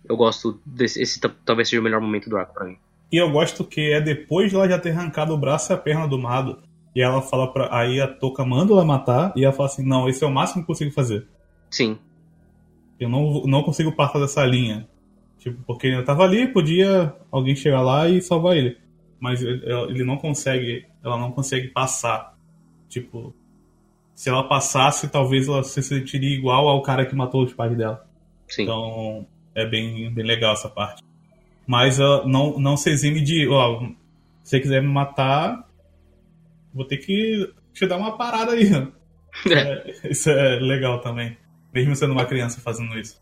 Eu 0.08 0.16
gosto 0.16 0.60
desse, 0.64 1.00
esse 1.02 1.20
ta- 1.20 1.30
talvez 1.44 1.68
seja 1.68 1.80
o 1.80 1.84
melhor 1.84 2.00
momento 2.00 2.30
do 2.30 2.36
arco 2.36 2.54
pra 2.54 2.64
mim. 2.64 2.76
E 3.12 3.16
eu 3.16 3.30
gosto 3.30 3.64
que 3.64 3.92
é 3.92 4.00
depois 4.00 4.50
de 4.50 4.56
ela 4.56 4.68
já 4.68 4.78
ter 4.78 4.90
arrancado 4.90 5.32
o 5.32 5.38
braço 5.38 5.72
e 5.72 5.74
a 5.74 5.76
perna 5.76 6.06
do 6.08 6.18
Mado. 6.18 6.62
E 6.94 7.00
ela 7.02 7.20
fala 7.22 7.52
pra. 7.52 7.68
Aí 7.76 8.00
a 8.00 8.08
Toca 8.08 8.44
manda 8.44 8.72
ela 8.72 8.84
matar. 8.84 9.32
E 9.36 9.44
ela 9.44 9.52
fala 9.52 9.68
assim: 9.68 9.84
Não, 9.86 10.08
esse 10.08 10.24
é 10.24 10.26
o 10.26 10.30
máximo 10.30 10.62
que 10.64 10.70
eu 10.70 10.74
consigo 10.74 10.90
fazer. 10.92 11.26
Sim, 11.70 11.98
Eu 12.98 13.08
não, 13.08 13.42
não 13.44 13.62
consigo 13.62 13.92
passar 13.92 14.18
dessa 14.18 14.44
linha. 14.44 14.88
Tipo, 15.46 15.62
porque 15.62 15.86
ele 15.86 16.02
tava 16.02 16.24
ali, 16.24 16.48
podia 16.48 17.14
alguém 17.30 17.54
chegar 17.54 17.80
lá 17.80 18.08
e 18.08 18.20
salvar 18.20 18.56
ele. 18.56 18.76
Mas 19.20 19.40
ele 19.40 20.02
não 20.02 20.16
consegue. 20.16 20.84
Ela 21.04 21.16
não 21.16 21.30
consegue 21.30 21.68
passar. 21.68 22.36
Tipo. 22.88 23.32
Se 24.12 24.28
ela 24.28 24.48
passasse, 24.48 25.08
talvez 25.08 25.46
ela 25.46 25.62
se 25.62 25.80
sentiria 25.82 26.36
igual 26.36 26.66
ao 26.66 26.82
cara 26.82 27.06
que 27.06 27.14
matou 27.14 27.44
os 27.44 27.52
pais 27.52 27.76
dela. 27.76 28.04
sim. 28.48 28.62
Então 28.62 29.24
é 29.54 29.64
bem, 29.64 30.12
bem 30.12 30.24
legal 30.24 30.54
essa 30.54 30.68
parte. 30.68 31.00
Mas 31.64 32.00
ó, 32.00 32.26
não, 32.26 32.58
não 32.58 32.76
se 32.76 32.90
exime 32.90 33.20
de. 33.20 33.46
Ó, 33.46 33.82
se 34.42 34.50
você 34.50 34.58
quiser 34.58 34.82
me 34.82 34.88
matar, 34.88 35.64
vou 36.74 36.84
ter 36.84 36.96
que 36.96 37.52
te 37.72 37.86
dar 37.86 37.98
uma 37.98 38.16
parada 38.18 38.52
aí. 38.52 38.68
É, 39.50 40.08
isso 40.10 40.30
é 40.30 40.58
legal 40.58 40.98
também. 41.02 41.36
Mesmo 41.70 41.94
sendo 41.94 42.14
uma 42.14 42.24
criança 42.24 42.58
fazendo 42.58 42.98
isso. 42.98 43.20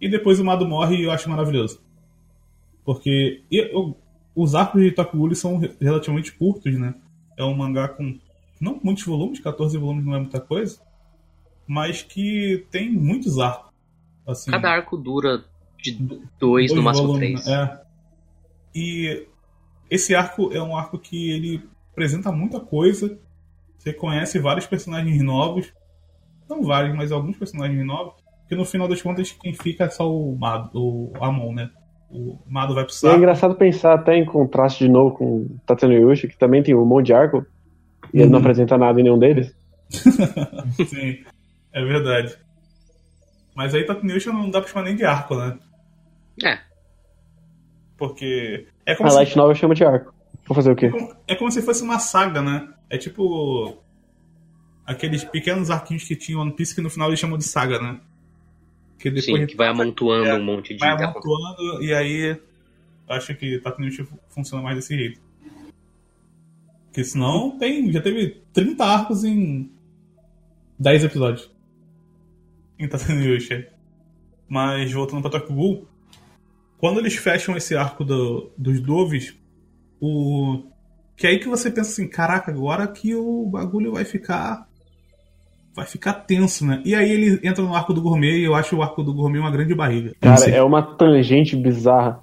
E 0.00 0.08
depois 0.08 0.40
o 0.40 0.44
Mado 0.44 0.66
morre 0.66 0.96
e 0.96 1.02
eu 1.04 1.10
acho 1.10 1.28
maravilhoso. 1.28 1.80
Porque 2.84 3.42
eu- 3.50 3.96
os 4.34 4.54
arcos 4.54 4.82
de 4.82 4.90
Tokuguri 4.92 5.36
são 5.36 5.58
re- 5.58 5.74
relativamente 5.80 6.32
curtos, 6.32 6.78
né? 6.78 6.94
É 7.36 7.44
um 7.44 7.54
mangá 7.54 7.88
com 7.88 8.18
não 8.60 8.78
muitos 8.82 9.04
volumes, 9.04 9.40
14 9.40 9.76
volumes 9.78 10.04
não 10.04 10.14
é 10.14 10.18
muita 10.20 10.40
coisa, 10.40 10.80
mas 11.66 12.02
que 12.02 12.66
tem 12.70 12.90
muitos 12.90 13.38
arcos. 13.38 13.70
Assim, 14.26 14.50
Cada 14.50 14.70
arco 14.70 14.96
dura 14.96 15.44
de 15.82 15.92
dois, 16.38 16.72
no 16.72 16.82
máximo 16.82 17.08
volumes, 17.08 17.42
três. 17.44 17.46
né? 17.46 17.80
É. 17.84 18.78
E 18.78 19.26
esse 19.88 20.14
arco 20.14 20.52
é 20.52 20.62
um 20.62 20.76
arco 20.76 20.98
que 20.98 21.30
ele 21.30 21.62
apresenta 21.92 22.30
muita 22.30 22.60
coisa. 22.60 23.18
Você 23.78 23.92
conhece 23.92 24.38
vários 24.38 24.66
personagens 24.66 25.22
novos. 25.22 25.72
Não 26.48 26.62
vários, 26.62 26.94
mas 26.96 27.10
alguns 27.12 27.36
personagens 27.36 27.84
novos. 27.84 28.19
Que 28.50 28.56
no 28.56 28.64
final 28.66 28.86
das 28.88 29.00
contas 29.00 29.30
quem 29.32 29.54
fica 29.54 29.84
é 29.84 29.88
só 29.88 30.12
o 30.12 30.36
Mado, 30.36 30.70
o 30.74 31.12
Amon, 31.24 31.54
né? 31.54 31.70
O 32.10 32.36
Mado 32.46 32.74
vai 32.74 32.82
pro 32.84 32.92
é 32.92 32.96
saco. 32.96 33.16
engraçado 33.16 33.54
pensar 33.54 33.94
até 33.94 34.16
em 34.16 34.24
contraste 34.26 34.84
de 34.84 34.90
novo 34.90 35.14
com 35.16 35.46
Tatano 35.64 35.94
Yushi, 35.94 36.26
que 36.28 36.36
também 36.36 36.60
tem 36.62 36.74
um 36.74 36.84
monte 36.84 37.06
de 37.06 37.14
arco, 37.14 37.46
e 38.12 38.18
ele 38.20 38.26
não 38.28 38.34
Uhum. 38.38 38.40
apresenta 38.40 38.76
nada 38.76 38.98
em 39.00 39.04
nenhum 39.04 39.18
deles. 39.18 39.54
Sim, 40.88 41.24
é 41.72 41.84
verdade. 41.84 42.36
Mas 43.54 43.72
aí 43.74 43.84
Tatooine 43.86 44.18
não 44.26 44.50
dá 44.50 44.60
pra 44.60 44.68
chamar 44.68 44.84
nem 44.86 44.96
de 44.96 45.04
arco, 45.04 45.36
né? 45.36 45.56
É, 46.44 46.58
Porque 47.96 48.66
é 48.86 48.92
A 48.92 48.96
como, 48.96 49.10
se, 49.10 49.16
Light 49.16 49.36
Novel 49.36 49.54
chama 49.54 49.74
de 49.74 49.84
arco. 49.84 50.12
Vou 50.46 50.54
fazer 50.54 50.72
o 50.72 50.76
quê? 50.76 50.90
é 51.28 51.34
como 51.36 51.50
se 51.52 51.62
fosse 51.62 51.82
uma 51.82 51.98
saga, 51.98 52.42
né? 52.42 52.68
É 52.88 52.98
tipo 52.98 53.78
aqueles 54.84 55.22
pequenos 55.22 55.70
arquinhos 55.70 56.02
que 56.04 56.16
tinha 56.16 56.38
One 56.38 56.52
Piece 56.52 56.74
que 56.74 56.80
no 56.80 56.90
final 56.90 57.08
eles 57.08 57.20
chamam 57.20 57.38
de 57.38 57.44
saga, 57.44 57.78
né? 57.80 58.00
Que 59.00 59.20
sim, 59.22 59.46
que 59.46 59.56
vai 59.56 59.68
amontoando 59.68 60.26
É, 60.28 60.34
um 60.34 60.44
monte 60.44 60.74
de 60.74 60.80
vai 60.80 60.90
amontoando 60.90 61.82
e 61.82 61.92
aí 61.94 62.36
acho 63.08 63.34
que 63.34 63.58
Tatooine 63.58 63.90
funciona 64.28 64.62
mais 64.62 64.76
desse 64.76 64.94
jeito. 64.96 65.20
Porque 66.86 67.04
senão 67.04 67.56
tem, 67.58 67.90
já 67.92 68.00
teve 68.00 68.42
30 68.52 68.84
arcos 68.84 69.24
em 69.24 69.70
10 70.78 71.04
episódios. 71.04 71.50
Em 72.78 72.88
Tatooine 72.88 73.38
Mas 74.48 74.92
voltando 74.92 75.22
pra 75.22 75.30
Tokyo 75.30 75.54
Ghoul, 75.54 75.88
quando 76.78 76.98
eles 76.98 77.14
fecham 77.14 77.56
esse 77.56 77.76
arco 77.76 78.04
do- 78.04 78.50
dos 78.56 78.80
Doves, 78.80 79.34
o 80.00 80.64
que 81.16 81.26
é 81.26 81.30
aí 81.30 81.38
que 81.38 81.48
você 81.48 81.70
pensa 81.70 81.90
assim, 81.90 82.08
caraca, 82.08 82.50
agora 82.50 82.86
que 82.88 83.14
o 83.14 83.46
bagulho 83.46 83.92
vai 83.92 84.04
ficar 84.04 84.66
vai 85.74 85.86
ficar 85.86 86.14
tenso, 86.14 86.66
né? 86.66 86.82
E 86.84 86.94
aí 86.94 87.10
ele 87.10 87.40
entra 87.42 87.62
no 87.62 87.74
arco 87.74 87.92
do 87.92 88.02
gourmet 88.02 88.38
e 88.38 88.44
eu 88.44 88.54
acho 88.54 88.76
o 88.76 88.82
arco 88.82 89.02
do 89.02 89.14
gourmet 89.14 89.38
uma 89.38 89.50
grande 89.50 89.74
barriga. 89.74 90.14
Cara, 90.20 90.50
é 90.50 90.62
uma 90.62 90.82
tangente 90.82 91.56
bizarra. 91.56 92.20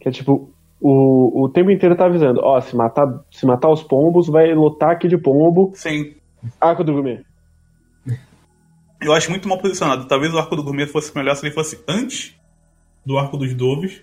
Que 0.00 0.08
é 0.08 0.12
tipo, 0.12 0.50
o, 0.80 1.44
o 1.44 1.48
tempo 1.48 1.70
inteiro 1.70 1.96
tá 1.96 2.06
avisando, 2.06 2.40
ó, 2.42 2.60
se 2.60 2.76
matar, 2.76 3.06
se 3.30 3.44
matar 3.44 3.68
os 3.68 3.82
pombos, 3.82 4.28
vai 4.28 4.54
lotar 4.54 4.90
aqui 4.90 5.08
de 5.08 5.18
pombo, 5.18 5.72
Sim. 5.74 6.14
arco 6.60 6.84
do 6.84 6.92
gourmet. 6.92 7.24
Eu 9.00 9.12
acho 9.12 9.30
muito 9.30 9.48
mal 9.48 9.58
posicionado. 9.58 10.06
Talvez 10.06 10.34
o 10.34 10.38
arco 10.38 10.56
do 10.56 10.62
gourmet 10.62 10.86
fosse 10.86 11.16
melhor 11.16 11.34
se 11.36 11.46
ele 11.46 11.54
fosse 11.54 11.82
antes 11.88 12.34
do 13.06 13.16
arco 13.16 13.36
dos 13.36 13.54
Doves. 13.54 14.02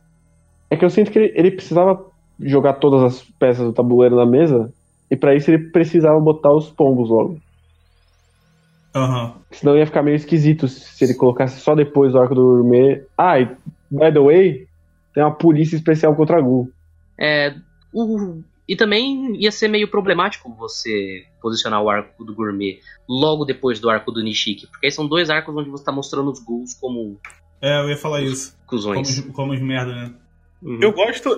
É 0.69 0.77
que 0.77 0.85
eu 0.85 0.89
sinto 0.89 1.11
que 1.11 1.19
ele, 1.19 1.33
ele 1.35 1.51
precisava 1.51 2.05
jogar 2.39 2.73
todas 2.73 3.03
as 3.03 3.21
peças 3.39 3.65
do 3.65 3.73
tabuleiro 3.73 4.15
na 4.15 4.25
mesa, 4.25 4.73
e 5.09 5.15
pra 5.15 5.35
isso 5.35 5.51
ele 5.51 5.69
precisava 5.69 6.19
botar 6.19 6.53
os 6.53 6.69
pombos 6.69 7.09
logo. 7.09 7.39
Aham. 8.95 9.35
Senão 9.51 9.77
ia 9.77 9.85
ficar 9.85 10.01
meio 10.01 10.15
esquisito 10.15 10.67
se 10.69 11.03
ele 11.03 11.13
colocasse 11.15 11.59
só 11.59 11.75
depois 11.75 12.13
do 12.13 12.19
arco 12.19 12.33
do 12.33 12.41
gourmet. 12.41 13.03
Ah, 13.17 13.39
e, 13.39 13.45
by 13.91 14.11
the 14.13 14.19
way, 14.19 14.67
tem 15.13 15.21
uma 15.23 15.35
polícia 15.35 15.75
especial 15.75 16.15
contra 16.15 16.37
a 16.37 16.41
Gu. 16.41 16.71
É, 17.19 17.53
o- 17.93 18.41
e 18.67 18.75
também 18.75 19.35
ia 19.35 19.51
ser 19.51 19.67
meio 19.67 19.89
problemático 19.89 20.49
você 20.55 21.23
posicionar 21.41 21.81
o 21.83 21.89
arco 21.89 22.23
do 22.23 22.33
gourmet 22.33 22.79
logo 23.07 23.43
depois 23.45 23.79
do 23.79 23.89
arco 23.89 24.11
do 24.11 24.23
Nishiki, 24.23 24.65
porque 24.67 24.85
aí 24.87 24.91
são 24.91 25.07
dois 25.07 25.29
arcos 25.29 25.55
onde 25.55 25.69
você 25.69 25.83
tá 25.83 25.91
mostrando 25.91 26.31
os 26.31 26.39
ghouls 26.39 26.73
como 26.73 27.19
É, 27.61 27.79
eu 27.81 27.89
ia 27.89 27.97
falar 27.97 28.21
isso. 28.21 28.57
Como, 28.65 29.01
os- 29.01 29.19
como 29.33 29.53
os 29.53 29.61
merda, 29.61 29.93
né? 29.93 30.13
Uhum. 30.63 30.79
Eu 30.81 30.93
gosto, 30.93 31.29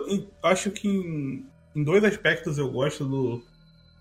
acho 0.43 0.71
que 0.71 0.87
em, 0.87 1.45
em 1.75 1.83
dois 1.83 2.03
aspectos 2.03 2.57
eu 2.57 2.71
gosto 2.71 3.03
do, 3.03 3.41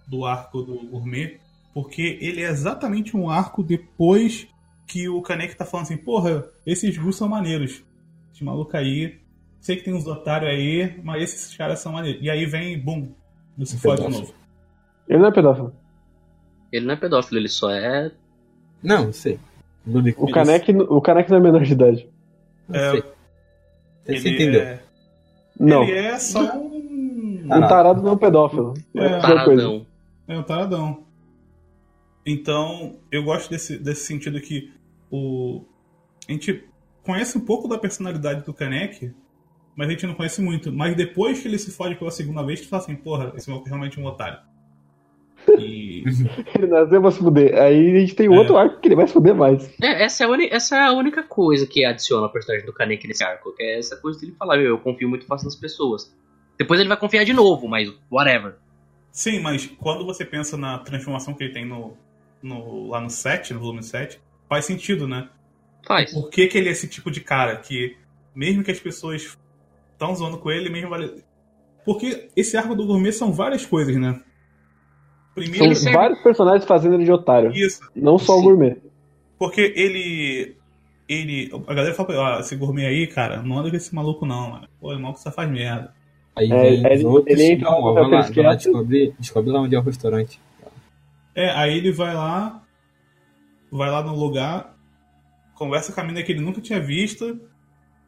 do 0.07 0.25
arco 0.25 0.63
do 0.63 0.75
gourmet, 0.87 1.39
porque 1.77 2.17
ele 2.23 2.43
é 2.43 2.49
exatamente 2.49 3.15
um 3.15 3.29
arco 3.29 3.63
depois 3.63 4.49
que 4.87 5.11
o 5.11 5.21
Kanek 5.21 5.55
tá 5.57 5.67
falando 5.67 5.85
assim, 5.85 5.97
porra, 5.99 6.49
esses 6.65 6.97
Gus 6.97 7.17
são 7.17 7.29
maneiros. 7.29 7.85
Esse 8.33 8.43
maluco 8.43 8.75
aí, 8.75 9.19
sei 9.61 9.77
que 9.77 9.85
tem 9.85 9.93
uns 9.93 10.07
otários 10.07 10.51
aí, 10.51 10.99
mas 11.05 11.25
esses 11.25 11.55
caras 11.55 11.79
são 11.81 11.93
maneiros. 11.93 12.23
E 12.23 12.31
aí 12.31 12.47
vem, 12.47 12.79
bum, 12.79 13.13
se 13.63 13.77
fode 13.77 14.07
de 14.07 14.09
novo. 14.09 14.33
Ele 15.07 15.19
não 15.19 15.27
é 15.27 15.31
pedófilo. 15.31 15.75
Ele 16.73 16.87
não 16.87 16.95
é 16.95 16.97
pedófilo, 16.97 17.39
ele 17.41 17.49
só 17.51 17.71
é. 17.71 18.11
Não, 18.83 19.13
sei. 19.13 19.39
O 20.17 20.33
Kanek, 20.33 20.73
o 20.73 21.01
Kanek 21.03 21.29
não 21.29 21.37
é 21.37 21.41
menor 21.41 21.63
de 21.63 21.73
idade. 21.75 22.09
Não 22.67 22.81
É, 22.81 22.91
sei. 22.91 23.03
Você 23.03 24.13
Ele 24.29 24.31
entendeu? 24.31 24.61
é, 24.63 24.81
Não. 25.61 25.83
ele 25.83 25.93
é 25.93 26.19
só 26.19 26.41
um... 26.57 27.45
Um 27.45 27.61
tarado 27.69 28.01
não 28.01 28.13
é 28.13 28.13
um 28.15 28.17
pedófilo. 28.17 28.73
É. 28.95 29.05
É 29.05 29.21
coisa. 29.21 29.21
Taradão. 29.21 29.87
É 30.27 30.39
um 30.39 30.43
taradão. 30.43 31.06
Então, 32.27 32.99
eu 33.11 33.23
gosto 33.23 33.49
desse, 33.49 33.79
desse 33.79 34.05
sentido 34.05 34.41
que 34.41 34.73
o, 35.11 35.65
a 36.29 36.33
gente 36.33 36.65
conhece 37.03 37.39
um 37.39 37.41
pouco 37.41 37.69
da 37.69 37.79
personalidade 37.79 38.45
do 38.45 38.53
Kanek 38.53 39.15
mas 39.77 39.89
a 39.89 39.91
gente 39.91 40.07
não 40.07 40.15
conhece 40.15 40.41
muito. 40.41 40.73
Mas 40.73 40.97
depois 40.97 41.39
que 41.39 41.47
ele 41.47 41.59
se 41.59 41.71
fode 41.71 41.95
pela 41.97 42.11
segunda 42.11 42.43
vez, 42.43 42.63
tu 42.63 42.69
fala 42.69 42.83
assim, 42.83 42.97
porra, 42.97 43.33
esse 43.37 43.49
maluco 43.49 43.69
é 43.69 43.71
realmente 43.71 44.01
um 44.01 44.07
otário. 44.07 44.39
E. 45.59 46.03
Ele 46.57 46.67
nasceu 46.67 47.01
pra 47.01 47.11
se 47.11 47.19
fuder. 47.19 47.55
Aí 47.57 47.95
a 47.95 48.01
gente 48.01 48.17
tem 48.17 48.27
É. 48.27 48.31
outro 48.31 48.57
arco 48.57 48.81
que 48.81 48.89
ele 48.89 48.97
vai 48.97 49.07
se 49.07 49.13
fuder 49.13 49.35
mais. 49.35 49.71
É, 49.81 50.03
essa 50.03 50.25
é, 50.25 50.27
a 50.27 50.45
essa 50.51 50.77
é 50.77 50.81
a 50.81 50.93
única 50.93 51.23
coisa 51.23 51.67
que 51.67 51.85
adiciona 51.85 52.27
ao 52.27 52.33
personagem 52.33 52.67
do 52.67 52.73
Kaneki 52.73 53.07
nesse 53.07 53.23
arco, 53.23 53.55
que 53.55 53.63
é 53.63 53.79
essa 53.79 53.97
coisa 53.97 54.19
dele 54.19 54.35
falar, 54.37 54.59
eu 54.59 54.79
confio 54.79 55.09
muito 55.09 55.27
fácil 55.27 55.45
nas 55.45 55.55
pessoas. 55.55 56.13
Depois 56.59 56.81
ele 56.81 56.89
vai 56.89 56.99
confiar 56.99 57.25
de 57.25 57.33
novo, 57.33 57.69
mas 57.69 57.93
whatever. 58.11 58.55
Sim, 59.13 59.41
mas 59.41 59.67
quando 59.67 60.05
você 60.05 60.25
pensa 60.25 60.57
na 60.57 60.79
transformação 60.79 61.35
que 61.35 61.45
ele 61.45 61.53
tem 61.53 61.65
no, 61.65 61.97
no- 62.43 62.89
lá 62.89 63.01
no 63.01 63.11
7, 63.11 63.53
no 63.55 63.61
volume 63.61 63.83
7, 63.83 64.21
faz 64.49 64.65
sentido, 64.65 65.07
né? 65.09 65.29
Faz. 65.87 66.13
Por 66.13 66.31
que, 66.31 66.47
que 66.49 66.59
ele 66.59 66.69
é 66.69 66.73
esse 66.73 66.89
tipo 66.89 67.11
de 67.11 67.21
cara 67.21 67.57
que, 67.57 67.97
mesmo 68.35 68.63
que 68.65 68.71
as 68.71 68.81
pessoas 68.81 69.39
estão 69.93 70.15
zoando 70.15 70.39
com 70.39 70.51
ele, 70.51 70.69
mesmo 70.69 70.91
vale. 70.91 71.23
Porque 71.85 72.29
esse 72.37 72.57
arco 72.57 72.75
do 72.75 72.87
gourmet 72.87 73.13
são 73.13 73.33
várias 73.33 73.65
coisas, 73.65 73.97
né? 73.97 74.21
Primeiro, 75.35 75.67
Ele 75.67 75.75
serve- 75.75 75.97
vários 75.97 76.19
personagens 76.23 76.65
fazendo 76.65 76.95
ele 76.95 77.05
de 77.05 77.13
otário. 77.13 77.53
isso. 77.53 77.81
Não 77.95 78.19
só 78.19 78.35
o 78.35 78.39
Sim. 78.39 78.45
gourmet. 78.45 78.77
Porque 79.39 79.61
ele. 79.77 80.57
Ele. 81.09 81.51
A 81.69 81.75
galera 81.75 81.95
fala 81.95 82.07
pra 82.09 82.17
ele, 82.17 82.25
ó, 82.25 82.41
esse 82.41 82.57
gourmet 82.57 82.87
aí, 82.87 83.07
cara, 83.07 83.43
não 83.43 83.59
anda 83.59 83.71
com 83.71 83.77
esse 83.77 83.95
maluco 83.95 84.25
não, 84.27 84.51
mano. 84.51 84.69
Pô, 84.81 84.93
o 84.93 84.99
maluco 84.99 85.21
só 85.21 85.31
faz 85.31 85.49
merda. 85.51 85.95
Aí 86.35 86.51
É, 86.51 86.59
vem 86.61 86.87
ele- 86.87 86.97
os 86.97 87.05
outros, 87.05 87.39
ele 87.39 87.53
entra 87.53 87.71
lá, 87.71 87.93
vai 87.93 88.11
lá 88.11 88.21
esquece. 88.21 88.57
descobrir, 88.57 89.15
descobrir 89.19 89.51
lá 89.53 89.61
onde 89.61 89.75
é 89.75 89.79
o 89.79 89.83
restaurante. 89.83 90.41
É, 91.37 91.51
aí 91.51 91.77
ele 91.77 91.93
vai 91.93 92.15
lá, 92.15 92.63
vai 93.71 93.91
lá 93.91 94.03
no 94.03 94.17
lugar, 94.17 94.75
conversa 95.55 95.93
com 95.93 96.01
a 96.01 96.05
mina 96.05 96.23
que 96.23 96.33
ele 96.33 96.41
nunca 96.41 96.63
tinha 96.63 96.81
visto. 96.81 97.39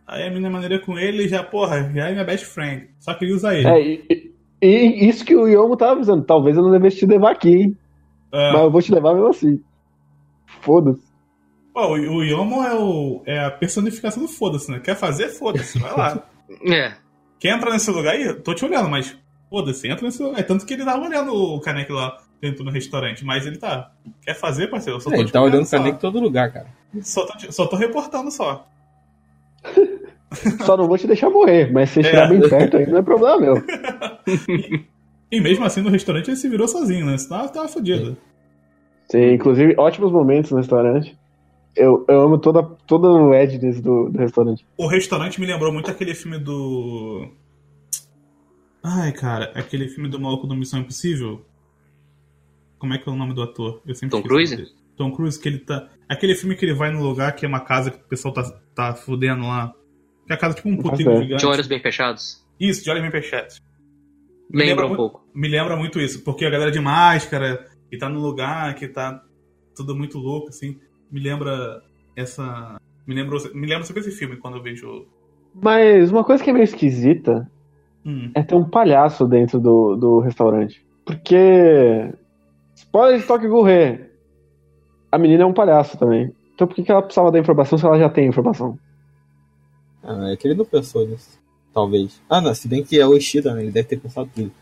Aí 0.07 0.27
a 0.27 0.31
mina 0.31 0.49
é 0.49 0.51
maneira 0.51 0.79
com 0.79 0.99
ele 0.99 1.25
e 1.25 1.29
já, 1.29 1.45
porra, 1.45 1.93
já 1.93 2.09
é 2.09 2.13
minha 2.13 2.25
best 2.25 2.47
friend. 2.47 2.89
Só 2.99 3.13
que 3.13 3.27
ele 3.27 3.35
usa 3.35 3.55
ele. 3.55 3.69
É, 3.69 3.81
e, 3.83 4.33
e- 4.63 5.09
isso 5.09 5.25
que 5.27 5.37
o 5.37 5.47
Yomo 5.47 5.77
tava 5.77 5.93
avisando. 5.93 6.25
Talvez 6.25 6.57
eu 6.57 6.63
não 6.63 6.71
devesse 6.71 6.97
te 6.97 7.07
levar 7.07 7.33
aqui, 7.33 7.55
hein? 7.55 7.77
É. 8.33 8.53
Mas 8.53 8.63
eu 8.63 8.71
vou 8.71 8.81
te 8.81 8.93
levar 8.93 9.13
mesmo 9.13 9.29
assim. 9.29 9.63
Foda-se. 10.63 11.07
Pô, 11.75 11.89
o, 11.89 12.17
o 12.17 12.25
Yomo 12.25 12.65
é, 12.65 12.75
o, 12.75 13.23
é 13.27 13.45
a 13.45 13.51
personificação 13.51 14.23
do 14.23 14.29
foda-se, 14.29 14.71
né? 14.71 14.81
Quer 14.81 14.97
fazer, 14.97 15.29
foda-se, 15.29 15.79
vai 15.79 15.95
lá. 15.95 16.23
É. 16.67 16.95
Quer 17.39 17.55
entrar 17.55 17.71
nesse 17.73 17.91
lugar 17.91 18.15
aí? 18.15 18.33
Tô 18.37 18.55
te 18.55 18.65
olhando, 18.65 18.89
mas 18.89 19.15
foda-se, 19.51 19.87
entra 19.87 20.07
nesse 20.07 20.23
lugar. 20.23 20.41
É 20.41 20.43
Tanto 20.43 20.65
que 20.65 20.73
ele 20.73 20.83
tava 20.83 21.05
olhando 21.05 21.31
o 21.35 21.61
Kaneki 21.61 21.93
lá 21.93 22.17
dentro 22.41 22.65
do 22.65 22.71
restaurante, 22.71 23.25
mas 23.25 23.47
ele 23.47 23.57
tá. 23.59 23.93
Quer 24.23 24.35
fazer, 24.35 24.69
parceiro? 24.69 24.97
Eu 24.99 25.01
só 25.01 25.11
tô 25.11 25.17
É, 25.17 25.21
ele 25.21 25.31
tá 25.31 25.43
olhando 25.43 25.65
só. 25.67 25.79
pra 25.81 25.89
em 25.89 25.95
todo 25.97 26.21
lugar, 26.21 26.53
cara. 26.53 26.67
Só 27.03 27.27
tô, 27.27 27.53
só 27.53 27.67
tô 27.67 27.77
reportando 27.77 28.31
só. 28.31 28.67
Só 30.65 30.77
não 30.77 30.87
vou 30.87 30.99
te 30.99 31.07
deixar 31.07 31.31
morrer, 31.31 31.73
mas 31.73 31.91
se 31.91 32.03
você 32.03 32.09
É. 32.09 32.13
estiver 32.13 32.29
bem 32.41 32.49
perto 32.49 32.77
aí, 32.77 32.87
não 32.87 32.99
é 32.99 33.03
problema 33.03 33.39
meu. 33.41 33.55
E 35.31 35.43
mesmo 35.43 35.63
assim, 35.67 35.83
no 35.83 35.91
restaurante 35.91 36.29
ele 36.29 36.37
se 36.39 36.49
virou 36.49 36.67
sozinho, 36.67 37.05
né? 37.05 37.19
Senão 37.19 37.47
tava 37.49 37.69
fodido. 37.69 38.17
Sim, 39.11 39.33
inclusive, 39.35 39.75
ótimos 39.77 40.11
momentos 40.11 40.51
no 40.51 40.57
restaurante. 40.57 41.19
Eu, 41.77 42.05
eu 42.09 42.23
amo 42.23 42.39
toda, 42.39 42.63
todo 42.63 43.07
o 43.09 43.35
edness 43.35 43.79
do, 43.79 44.09
do 44.09 44.19
restaurante. 44.19 44.67
O 44.79 44.87
restaurante 44.87 45.39
me 45.39 45.47
lembrou 45.47 45.71
muito 45.71 45.91
aquele 45.91 46.15
filme 46.15 46.39
do. 46.39 47.29
Ai, 48.83 49.13
cara, 49.13 49.53
aquele 49.55 49.89
filme 49.89 50.09
do 50.09 50.19
maluco 50.19 50.47
do 50.47 50.57
Missão 50.57 50.81
Impossível. 50.81 51.45
Como 52.79 52.95
é 52.95 52.99
que 52.99 53.09
é 53.09 53.13
o 53.13 53.17
nome 53.17 53.35
do 53.35 53.43
ator? 53.43 53.81
Eu 53.87 53.95
sempre 53.95 54.17
Tom 54.17 54.23
Cruise? 54.23 54.73
Tom 54.97 55.13
Cruise, 55.13 55.39
que 55.41 55.49
ele 55.49 55.59
tá. 55.59 55.89
Aquele 56.09 56.35
filme 56.35 56.55
que 56.57 56.65
ele 56.65 56.75
vai 56.75 56.91
no 56.91 57.03
lugar 57.03 57.35
que 57.35 57.45
é 57.45 57.49
uma 57.49 57.61
casa 57.61 57.91
que 57.91 57.99
o 57.99 58.09
pessoal 58.09 58.33
tá, 58.35 58.43
tá 58.75 58.95
fudendo 58.95 59.43
lá. 59.47 59.73
Que 60.27 60.33
é 60.33 60.37
a 60.37 60.39
casa 60.39 60.55
tipo 60.55 60.69
um 60.69 60.75
ideia. 60.75 61.23
gigante. 61.23 61.41
De 61.41 61.47
olhos 61.47 61.67
bem 61.67 61.81
fechados. 61.81 62.45
Isso, 62.59 62.83
de 62.85 62.91
olhos 62.91 63.03
bem 63.03 63.11
fechados. 63.11 63.61
Lembra 64.53 64.85
um 64.87 64.89
muito- 64.89 64.99
pouco. 65.01 65.27
Me 65.35 65.49
lembra 65.49 65.77
muito 65.77 66.01
isso, 66.01 66.23
porque 66.25 66.45
a 66.45 66.51
galera 66.51 66.71
de 66.71 66.81
máscara, 66.81 67.67
que 67.91 67.99
tá 67.99 68.09
no 68.09 68.21
lugar, 68.21 68.75
que 68.75 68.89
tá 68.89 69.23
tudo 69.77 69.95
muito 69.95 70.19
louco, 70.19 70.49
assim. 70.49 70.79
Me 71.11 71.21
lembra 71.21 71.83
essa. 72.17 72.81
Me 73.07 73.15
lembra, 73.15 73.39
me 73.55 73.67
lembra 73.67 73.85
sempre 73.85 74.03
esse 74.03 74.13
filme 74.13 74.37
quando 74.37 74.57
eu 74.57 74.63
vejo. 74.63 75.07
Mas 75.55 76.11
uma 76.11 76.25
coisa 76.25 76.43
que 76.43 76.51
é 76.51 76.53
meio 76.53 76.65
esquisita 76.65 77.51
Hum. 78.05 78.31
é 78.35 78.43
ter 78.43 78.55
um 78.55 78.69
palhaço 78.69 79.27
dentro 79.27 79.59
do, 79.61 79.97
do 79.97 80.21
restaurante. 80.21 80.85
Porque. 81.05 82.13
Spoiler 82.79 83.21
de 83.21 83.27
Tokyo 83.27 83.51
Ghoul 83.51 83.67
A 85.11 85.19
menina 85.19 85.43
é 85.43 85.47
um 85.47 85.53
palhaço 85.53 85.99
também. 85.99 86.33
Então 86.55 86.67
por 86.67 86.75
que, 86.75 86.83
que 86.83 86.91
ela 86.91 87.03
precisava 87.03 87.33
da 87.33 87.39
informação 87.39 87.77
se 87.77 87.85
ela 87.85 87.99
já 87.99 88.09
tem 88.09 88.29
informação? 88.29 88.79
Ah, 90.03 90.31
é 90.31 90.37
que 90.37 90.47
ele 90.47 90.55
não 90.55 90.65
pensou 90.65 91.07
nisso. 91.07 91.39
Talvez. 91.75 92.21
Ah, 92.31 92.41
não, 92.41 92.55
se 92.55 92.69
bem 92.69 92.85
que 92.85 92.99
é 92.99 93.07
o 93.07 93.17
Ishida, 93.17 93.53
né? 93.55 93.63
Ele 93.63 93.73
deve 93.73 93.89
ter 93.89 93.99
pensado 93.99 94.31
tudo. 94.35 94.53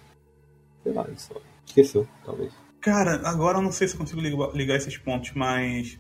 Sei 0.83 0.93
lá, 0.93 1.05
ele 1.07 1.19
só 1.19 1.35
esqueceu, 1.65 2.07
talvez. 2.25 2.53
Cara, 2.81 3.21
agora 3.29 3.59
eu 3.59 3.63
não 3.63 3.73
sei 3.73 3.87
se 3.87 3.95
eu 3.95 3.99
consigo 3.99 4.21
ligar, 4.21 4.77
esses 4.77 4.97
pontos, 4.97 5.33
mas. 5.35 5.99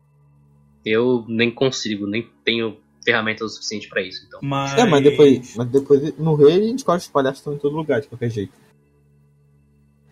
Eu 0.85 1.25
nem 1.29 1.51
consigo, 1.51 2.07
nem 2.07 2.31
tenho 2.45 2.77
ferramentas 3.05 3.53
o 3.53 3.55
suficiente 3.55 3.89
pra 3.89 4.01
isso, 4.03 4.25
então. 4.27 4.41
Mas. 4.43 4.79
É, 4.79 4.85
mas 4.85 5.03
depois, 5.03 5.57
mas 5.57 5.69
depois 5.69 6.17
no 6.19 6.35
rei 6.35 6.53
a 6.53 6.61
gente 6.61 6.85
que 6.85 6.91
os 6.91 7.09
palhaços 7.09 7.39
estão 7.39 7.55
em 7.55 7.59
todo 7.59 7.77
lugar, 7.77 8.01
de 8.01 8.09
qualquer 8.09 8.31
jeito. 8.31 8.53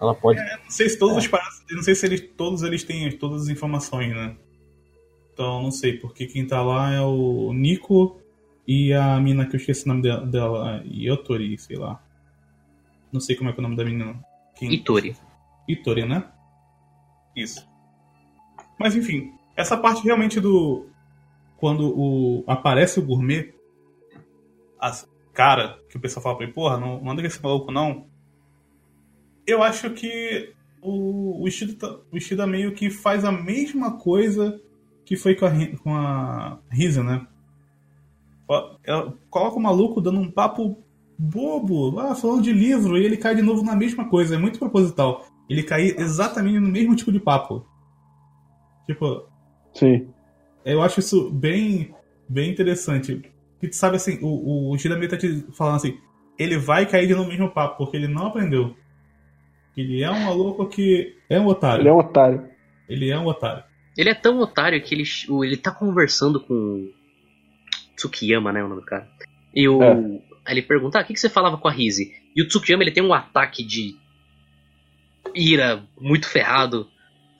Ela 0.00 0.14
pode. 0.14 0.40
Não 0.40 0.70
sei 0.70 0.88
se 0.88 0.98
todos 0.98 1.16
os 1.16 1.26
palhaços. 1.26 1.64
eu 1.68 1.76
Não 1.76 1.82
sei 1.82 1.94
se 1.94 2.06
eles, 2.06 2.20
todos 2.36 2.62
eles 2.62 2.82
têm 2.84 3.10
todas 3.16 3.42
as 3.42 3.48
informações, 3.48 4.14
né? 4.14 4.36
Então 5.32 5.62
não 5.62 5.70
sei, 5.70 5.98
porque 5.98 6.26
quem 6.26 6.46
tá 6.46 6.62
lá 6.62 6.92
é 6.92 7.00
o 7.00 7.52
Nico 7.52 8.20
e 8.66 8.92
a 8.92 9.18
mina 9.20 9.46
que 9.46 9.56
eu 9.56 9.60
esqueci 9.60 9.84
o 9.84 9.88
nome 9.88 10.02
dela, 10.02 10.26
dela 10.26 10.82
Yotori, 10.86 11.58
sei 11.58 11.76
lá. 11.76 12.02
Não 13.12 13.20
sei 13.20 13.36
como 13.36 13.50
é 13.50 13.52
que 13.52 13.58
é 13.58 13.62
o 13.62 13.62
nome 13.62 13.76
da 13.76 13.84
menina. 13.84 14.24
Quem... 14.56 14.72
Itori. 14.72 15.16
Itori, 15.68 16.06
né? 16.06 16.24
Isso. 17.36 17.68
Mas 18.78 18.94
enfim, 18.94 19.32
essa 19.56 19.76
parte 19.76 20.04
realmente 20.04 20.40
do. 20.40 20.86
Quando 21.56 21.96
o 21.96 22.44
aparece 22.46 22.98
o 22.98 23.04
gourmet, 23.04 23.54
as 24.78 25.08
cara 25.32 25.78
que 25.88 25.96
o 25.96 26.00
pessoal 26.00 26.22
fala 26.22 26.36
pra 26.36 26.44
ele, 26.44 26.54
porra, 26.54 26.78
não, 26.78 27.00
não 27.00 27.12
anda 27.12 27.20
com 27.20 27.26
esse 27.26 27.42
maluco 27.42 27.72
não. 27.72 28.06
Eu 29.46 29.62
acho 29.62 29.90
que 29.90 30.52
o, 30.82 31.42
o, 31.42 31.48
Ishida, 31.48 31.74
tá- 31.74 31.98
o 32.12 32.16
Ishida 32.16 32.46
meio 32.46 32.72
que 32.72 32.90
faz 32.90 33.24
a 33.24 33.32
mesma 33.32 33.98
coisa 33.98 34.60
que 35.04 35.16
foi 35.16 35.34
com 35.34 35.46
a, 35.46 35.50
com 35.82 35.94
a 35.94 36.58
Risa, 36.70 37.02
né? 37.02 37.26
Ela 38.84 39.14
coloca 39.30 39.56
o 39.56 39.60
maluco 39.62 40.00
dando 40.00 40.20
um 40.20 40.30
papo 40.30 40.78
bobo, 41.18 41.98
ah, 41.98 42.14
falando 42.14 42.42
de 42.42 42.52
livro, 42.52 42.98
e 42.98 43.04
ele 43.04 43.16
cai 43.16 43.34
de 43.34 43.42
novo 43.42 43.62
na 43.62 43.74
mesma 43.76 44.08
coisa, 44.08 44.34
é 44.34 44.38
muito 44.38 44.58
proposital. 44.58 45.26
Ele 45.48 45.62
cair 45.62 45.98
exatamente 45.98 46.58
no 46.58 46.68
mesmo 46.68 46.94
tipo 46.96 47.12
de 47.12 47.20
papo. 47.20 47.66
Tipo, 48.86 49.24
Sim. 49.72 50.08
eu 50.64 50.82
acho 50.82 51.00
isso 51.00 51.30
bem, 51.30 51.94
bem 52.28 52.50
interessante. 52.50 53.22
Que 53.60 53.68
tu 53.68 53.76
sabe 53.76 53.96
assim, 53.96 54.18
o, 54.22 54.70
o 54.70 54.76
Ishida 54.76 54.96
meio 54.96 55.10
tá 55.10 55.16
te 55.16 55.46
falando 55.52 55.76
assim, 55.76 55.98
ele 56.38 56.58
vai 56.58 56.84
cair 56.86 57.14
no 57.16 57.26
mesmo 57.26 57.50
papo, 57.50 57.78
porque 57.78 57.96
ele 57.96 58.08
não 58.08 58.26
aprendeu. 58.26 58.74
Ele 59.76 60.02
é 60.02 60.10
um 60.10 60.24
maluco 60.24 60.68
que 60.68 61.16
é 61.28 61.38
um 61.40 61.46
otário. 61.46 61.82
Ele 61.82 61.88
é 61.88 61.92
um 61.92 61.98
otário. 61.98 62.48
Ele 62.88 63.10
é 63.10 63.18
um 63.18 63.26
otário. 63.26 63.64
Ele 63.96 64.08
é 64.10 64.14
tão 64.14 64.38
otário 64.40 64.80
que 64.82 64.94
ele, 64.94 65.04
o- 65.28 65.44
ele 65.44 65.56
tá 65.56 65.70
conversando 65.70 66.40
com 66.40 66.90
Tsukiyama, 67.96 68.52
né, 68.52 68.62
o 68.62 68.68
nome 68.68 68.80
do 68.80 68.86
cara. 68.86 69.08
E 69.54 69.68
o, 69.68 69.82
É. 69.82 69.92
aí 70.44 70.54
ele 70.54 70.62
pergunta, 70.62 70.98
ah, 70.98 71.02
o 71.02 71.04
que, 71.04 71.14
que 71.14 71.20
você 71.20 71.28
falava 71.30 71.56
com 71.58 71.68
a 71.68 71.72
Rise? 71.72 72.12
E 72.34 72.42
o 72.42 72.48
Tsukiyama, 72.48 72.82
ele 72.82 72.90
tem 72.90 73.02
um 73.02 73.14
ataque 73.14 73.62
de 73.64 73.94
ira 75.34 75.82
muito 76.00 76.28
ferrado. 76.28 76.88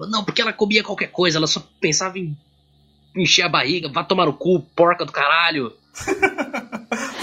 Não, 0.01 0.25
porque 0.25 0.43
ela 0.43 0.53
comia 0.53 0.83
qualquer 0.83 1.09
coisa, 1.11 1.39
ela 1.39 1.47
só 1.47 1.61
pensava 1.81 2.19
em 2.19 2.37
encher 3.17 3.43
a 3.43 3.49
barriga, 3.49 3.89
vá 3.89 4.03
tomar 4.03 4.27
no 4.27 4.33
cu, 4.33 4.61
porca 4.75 5.05
do 5.05 5.13
caralho. 5.13 5.73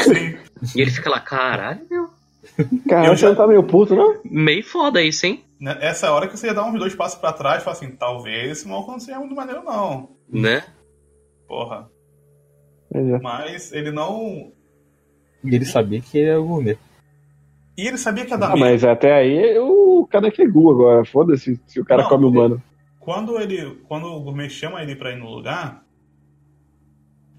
Sim. 0.03 0.37
E 0.75 0.81
ele 0.81 0.91
fica 0.91 1.09
lá, 1.09 1.19
caralho, 1.19 1.85
meu, 1.89 2.09
Cara, 2.87 3.07
Eu 3.07 3.15
você 3.15 3.21
já- 3.21 3.29
não 3.29 3.35
tá 3.35 3.47
meio 3.47 3.63
puto, 3.63 3.95
não? 3.95 4.19
meio 4.25 4.63
foda 4.63 5.01
isso, 5.01 5.25
hein? 5.25 5.43
Nessa 5.59 6.07
é 6.07 6.09
hora 6.09 6.27
que 6.27 6.35
você 6.37 6.47
ia 6.47 6.53
dar 6.53 6.65
uns 6.65 6.79
dois 6.79 6.95
passos 6.95 7.19
pra 7.19 7.31
trás 7.33 7.61
e 7.61 7.63
falar 7.63 7.75
assim, 7.77 7.91
talvez 7.91 8.51
esse 8.51 8.67
maluco 8.67 8.91
não 8.91 8.99
seja 8.99 9.19
muito 9.19 9.35
maneiro 9.35 9.63
não. 9.63 10.09
Né? 10.27 10.63
Porra. 11.47 11.89
É. 12.93 13.19
Mas 13.19 13.71
ele 13.71 13.91
não... 13.91 14.51
E 15.43 15.55
ele 15.55 15.65
sabia 15.65 16.01
que 16.01 16.17
ele 16.17 16.29
era 16.29 16.41
o. 16.41 16.61
E 16.63 16.77
ele 17.87 17.97
sabia 17.97 18.25
que 18.25 18.31
ia 18.31 18.37
dar 18.37 18.47
Ah, 18.47 18.49
merda. 18.55 18.65
mas 18.65 18.83
até 18.83 19.13
aí 19.13 19.57
o 19.59 20.05
cara 20.09 20.29
que 20.31 20.41
é 20.41 20.47
Gu 20.47 20.71
agora. 20.71 21.05
Foda-se 21.05 21.59
se 21.65 21.79
o 21.79 21.85
cara 21.85 22.03
Não, 22.03 22.09
come 22.09 22.25
ele- 22.27 22.37
humano. 22.37 22.63
Quando 22.99 23.39
ele, 23.39 23.75
quando 23.87 24.05
o 24.05 24.19
gourmet 24.21 24.49
chama 24.49 24.81
ele 24.83 24.95
pra 24.95 25.11
ir 25.11 25.17
no 25.17 25.29
lugar, 25.29 25.83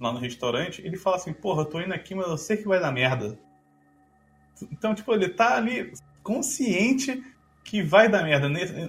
lá 0.00 0.12
no 0.12 0.18
restaurante, 0.18 0.82
ele 0.84 0.96
fala 0.96 1.16
assim, 1.16 1.32
porra, 1.32 1.62
eu 1.62 1.66
tô 1.66 1.80
indo 1.80 1.94
aqui, 1.94 2.14
mas 2.14 2.26
eu 2.28 2.36
sei 2.36 2.56
que 2.56 2.66
vai 2.66 2.80
dar 2.80 2.90
merda. 2.90 3.38
Então, 4.70 4.94
tipo, 4.94 5.12
ele 5.12 5.28
tá 5.28 5.56
ali 5.56 5.92
consciente 6.22 7.22
que 7.64 7.82
vai 7.82 8.08
dar 8.08 8.22
merda. 8.22 8.48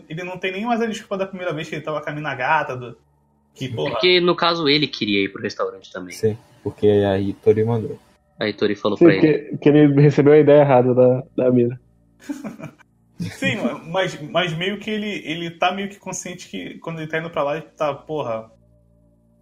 Ele 0.10 0.23
não 0.23 0.38
tem 0.38 0.52
nem 0.52 0.65
mais 0.65 0.81
a 0.81 0.85
desculpa 0.85 1.18
da 1.18 1.27
primeira 1.27 1.53
vez 1.53 1.69
que 1.69 1.76
ele 1.76 1.84
tava 1.84 2.02
com 2.02 2.10
a 2.10 2.14
mina 2.14 2.35
gata, 2.35 2.76
do... 2.76 2.98
que, 3.53 3.69
porra, 3.69 3.91
Porque 3.91 4.19
no 4.19 4.35
caso 4.35 4.68
ele 4.68 4.88
queria 4.88 5.23
ir 5.23 5.30
pro 5.30 5.41
restaurante 5.41 5.91
também. 5.91 6.14
Sim, 6.14 6.38
porque 6.64 6.88
a 6.88 7.19
Itori 7.19 7.64
mandou. 7.64 7.99
A 8.40 8.48
Itori 8.48 8.76
falou 8.76 8.98
Sim, 8.98 9.06
pra 9.06 9.15
ele. 9.15 9.22
que, 9.22 9.57
que 9.57 9.69
ele 9.69 10.02
recebeu 10.02 10.34
a 10.34 10.40
ideia 10.40 10.61
errada 10.61 10.94
da, 10.94 11.23
da 11.35 11.52
mina. 11.52 11.80
Sim, 13.19 13.57
mas, 13.88 14.19
mas 14.22 14.53
meio 14.53 14.80
que 14.80 14.90
ele, 14.90 15.22
ele 15.23 15.52
tá 15.52 15.72
meio 15.72 15.90
que 15.90 15.98
consciente 15.98 16.49
que 16.49 16.77
quando 16.80 16.99
ele 16.99 17.07
tá 17.07 17.19
indo 17.19 17.30
pra 17.30 17.44
lá, 17.44 17.57
ele 17.57 17.68
tá, 17.77 17.94
porra, 17.94 18.52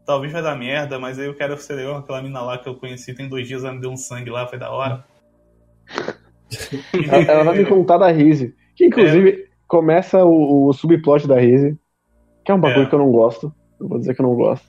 talvez 0.06 0.31
vai 0.31 0.41
dar 0.41 0.56
merda, 0.56 0.99
mas 0.99 1.18
aí 1.18 1.26
eu 1.26 1.34
quero 1.34 1.57
ser 1.57 1.76
legal 1.76 1.93
com 1.95 1.99
aquela 1.99 2.22
mina 2.22 2.41
lá 2.41 2.57
que 2.57 2.68
eu 2.68 2.76
conheci 2.76 3.14
tem 3.14 3.27
dois 3.27 3.48
dias, 3.48 3.64
ela 3.64 3.73
me 3.73 3.81
deu 3.81 3.91
um 3.91 3.98
sangue 3.98 4.30
lá, 4.30 4.48
foi 4.48 4.60
da 4.60 4.69
hora. 4.69 5.03
Ela, 7.27 7.43
vai 7.43 7.57
me 7.59 7.65
contar 7.65 7.97
da 7.97 8.07
Rise. 8.11 8.55
Que 8.75 8.85
inclusive 8.85 9.47
começa 9.67 10.23
o, 10.25 10.67
o 10.67 10.73
subplot 10.73 11.27
da 11.27 11.39
Rise. 11.39 11.77
Que 12.43 12.51
é 12.51 12.55
um 12.55 12.59
bagulho 12.59 12.85
É. 12.85 12.89
que 12.89 12.95
eu 12.95 12.99
não 12.99 13.11
gosto. 13.11 13.53
Eu 13.79 13.87
vou 13.87 13.99
dizer 13.99 14.15
que 14.15 14.21
eu 14.21 14.25
não 14.27 14.35
gosto. 14.35 14.65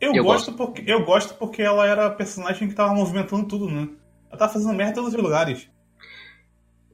Eu, 0.00 0.14
Eu 0.14 0.24
gosto 0.24 0.52
porque 0.52 0.82
eu 0.86 1.04
gosto 1.04 1.34
porque 1.38 1.62
ela 1.62 1.86
era 1.86 2.06
a 2.06 2.10
personagem 2.10 2.68
que 2.68 2.74
tava 2.74 2.92
movimentando 2.94 3.46
tudo, 3.46 3.68
né? 3.70 3.88
Ela 4.28 4.38
tava 4.38 4.52
fazendo 4.52 4.74
merda 4.74 4.92
em 4.92 4.94
todos 4.94 5.14
os 5.14 5.22
lugares. 5.22 5.68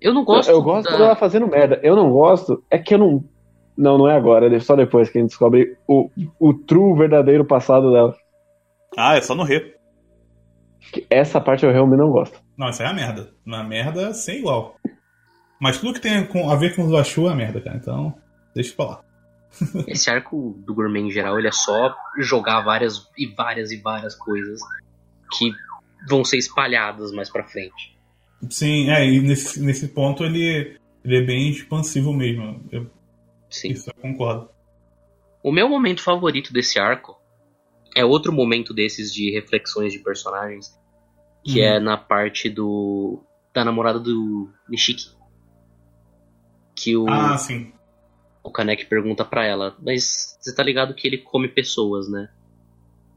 Eu 0.00 0.14
não 0.14 0.24
gosto. 0.24 0.48
eu 0.50 0.62
gosto 0.62 0.90
da- 0.90 0.96
dela 0.96 1.16
fazendo 1.16 1.46
merda. 1.46 1.80
Eu 1.82 1.96
não 1.96 2.10
gosto. 2.10 2.62
É 2.70 2.78
que 2.78 2.94
eu 2.94 2.98
não. 2.98 3.24
Não, 3.76 3.96
não 3.98 4.08
é 4.08 4.14
agora. 4.16 4.54
É 4.54 4.60
só 4.60 4.76
depois 4.76 5.08
que 5.08 5.18
a 5.18 5.20
gente 5.20 5.30
descobre 5.30 5.76
o, 5.88 6.10
o 6.38 6.54
true, 6.54 6.96
verdadeiro 6.96 7.44
passado 7.44 7.90
dela. 7.90 8.14
Ah, 8.96 9.16
é 9.16 9.20
só 9.22 9.34
no 9.34 9.42
re. 9.42 9.74
Essa 11.08 11.40
parte 11.40 11.64
eu 11.64 11.72
realmente 11.72 11.98
não 11.98 12.10
gosto. 12.10 12.40
Não, 12.56 12.68
isso 12.70 12.82
aí 12.82 12.88
é 12.88 12.90
a 12.90 12.94
merda. 12.94 13.32
Uma 13.44 13.62
merda 13.62 14.12
sem 14.14 14.38
igual. 14.38 14.76
Mas 15.60 15.78
tudo 15.78 15.94
que 15.94 16.00
tem 16.00 16.24
com- 16.26 16.50
a 16.50 16.56
ver 16.56 16.74
com 16.74 16.82
o 16.84 16.88
Zuachu 16.88 17.28
é 17.28 17.34
merda, 17.34 17.60
cara. 17.60 17.76
Então, 17.76 18.14
deixa 18.54 18.74
pra 18.74 18.84
lá. 18.86 19.04
Esse 19.86 20.10
arco 20.10 20.54
do 20.64 20.74
gourmet 20.74 21.00
em 21.00 21.10
geral, 21.10 21.38
ele 21.38 21.48
é 21.48 21.52
só 21.52 21.94
jogar 22.18 22.60
várias 22.62 23.06
e 23.18 23.26
várias 23.26 23.70
e 23.70 23.76
várias 23.76 24.14
coisas 24.14 24.60
que 25.36 25.52
vão 26.08 26.24
ser 26.24 26.38
espalhadas 26.38 27.12
mais 27.12 27.28
pra 27.28 27.44
frente. 27.44 27.98
Sim, 28.48 28.88
é, 28.90 29.04
e 29.06 29.20
nesse, 29.20 29.60
nesse 29.60 29.88
ponto 29.88 30.24
ele, 30.24 30.78
ele 31.04 31.16
é 31.18 31.20
bem 31.22 31.50
expansivo 31.50 32.12
mesmo. 32.12 32.64
Eu, 32.72 32.90
Sim. 33.50 33.70
isso 33.72 33.90
eu 33.90 33.94
concordo. 34.00 34.48
O 35.42 35.52
meu 35.52 35.68
momento 35.68 36.02
favorito 36.02 36.52
desse 36.52 36.78
arco 36.78 37.19
é 37.96 38.04
outro 38.04 38.32
momento 38.32 38.72
desses 38.74 39.12
de 39.12 39.30
reflexões 39.30 39.92
de 39.92 39.98
personagens, 39.98 40.68
que 41.44 41.60
Hum. 41.60 41.64
é 41.64 41.80
na 41.80 41.96
parte 41.96 42.48
do 42.48 43.22
da 43.52 43.64
namorada 43.64 43.98
do 43.98 44.48
Nishiki. 44.68 45.10
Que 46.76 46.96
o, 46.96 47.08
Ah, 47.08 47.36
sim. 47.36 47.72
o 48.42 48.50
Kaneki 48.50 48.86
pergunta 48.86 49.24
pra 49.24 49.44
ela, 49.44 49.76
mas 49.82 50.38
você 50.40 50.54
tá 50.54 50.62
ligado 50.62 50.94
que 50.94 51.06
ele 51.06 51.18
come 51.18 51.48
pessoas, 51.48 52.08
né? 52.08 52.28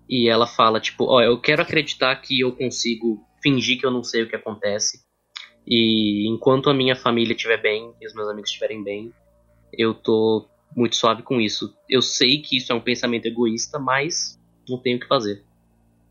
E 0.10 0.28
ela 0.28 0.46
fala, 0.48 0.80
tipo, 0.82 1.06
ó, 1.06 1.22
eu 1.22 1.40
quero 1.40 1.62
acreditar 1.62 2.16
que 2.18 2.40
eu 2.42 2.52
consigo 2.52 3.24
fingir 3.42 3.80
que 3.80 3.86
eu 3.86 3.92
não 3.92 4.04
sei 4.04 4.24
o 4.24 4.28
que 4.30 4.36
acontece. 4.36 5.02
E 5.66 6.28
enquanto 6.28 6.70
a 6.70 6.74
minha 6.74 6.96
família 6.96 7.34
estiver 7.34 7.62
bem 7.62 7.94
e 8.02 8.08
os 8.08 8.14
meus 8.14 8.28
amigos 8.28 8.50
estiverem 8.50 8.84
bem, 8.84 9.14
eu 9.72 9.94
tô 9.94 10.46
muito 10.76 10.96
suave 10.96 11.22
com 11.24 11.40
isso. 11.40 11.74
Eu 11.88 12.02
sei 12.02 12.42
que 12.42 12.58
isso 12.58 12.72
é 12.72 12.76
um 12.76 12.82
pensamento 12.82 13.26
egoísta, 13.28 13.80
mas 13.80 14.38
não 14.70 14.78
tenho 14.78 14.98
o 14.98 15.00
que 15.00 15.08
fazer. 15.08 15.42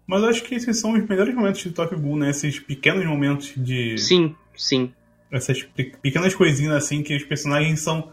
Mas 0.07 0.23
eu 0.23 0.29
acho 0.29 0.43
que 0.45 0.55
esses 0.55 0.79
são 0.81 0.93
os 0.93 1.09
melhores 1.09 1.35
momentos 1.35 1.61
de 1.61 1.71
Tokyo 1.71 1.99
Ghoul, 1.99 2.17
né? 2.19 2.31
Esses 2.31 2.59
pequenos 2.59 3.05
momentos 3.07 3.53
de. 3.57 3.97
Sim, 3.99 4.35
sim. 4.57 4.93
Essas 5.31 5.63
pe- 5.63 5.93
pequenas 6.03 6.35
coisinhas 6.35 6.75
assim 6.75 7.03
que 7.03 7.17
os 7.17 7.25
personagens 7.25 7.81
são 7.81 8.11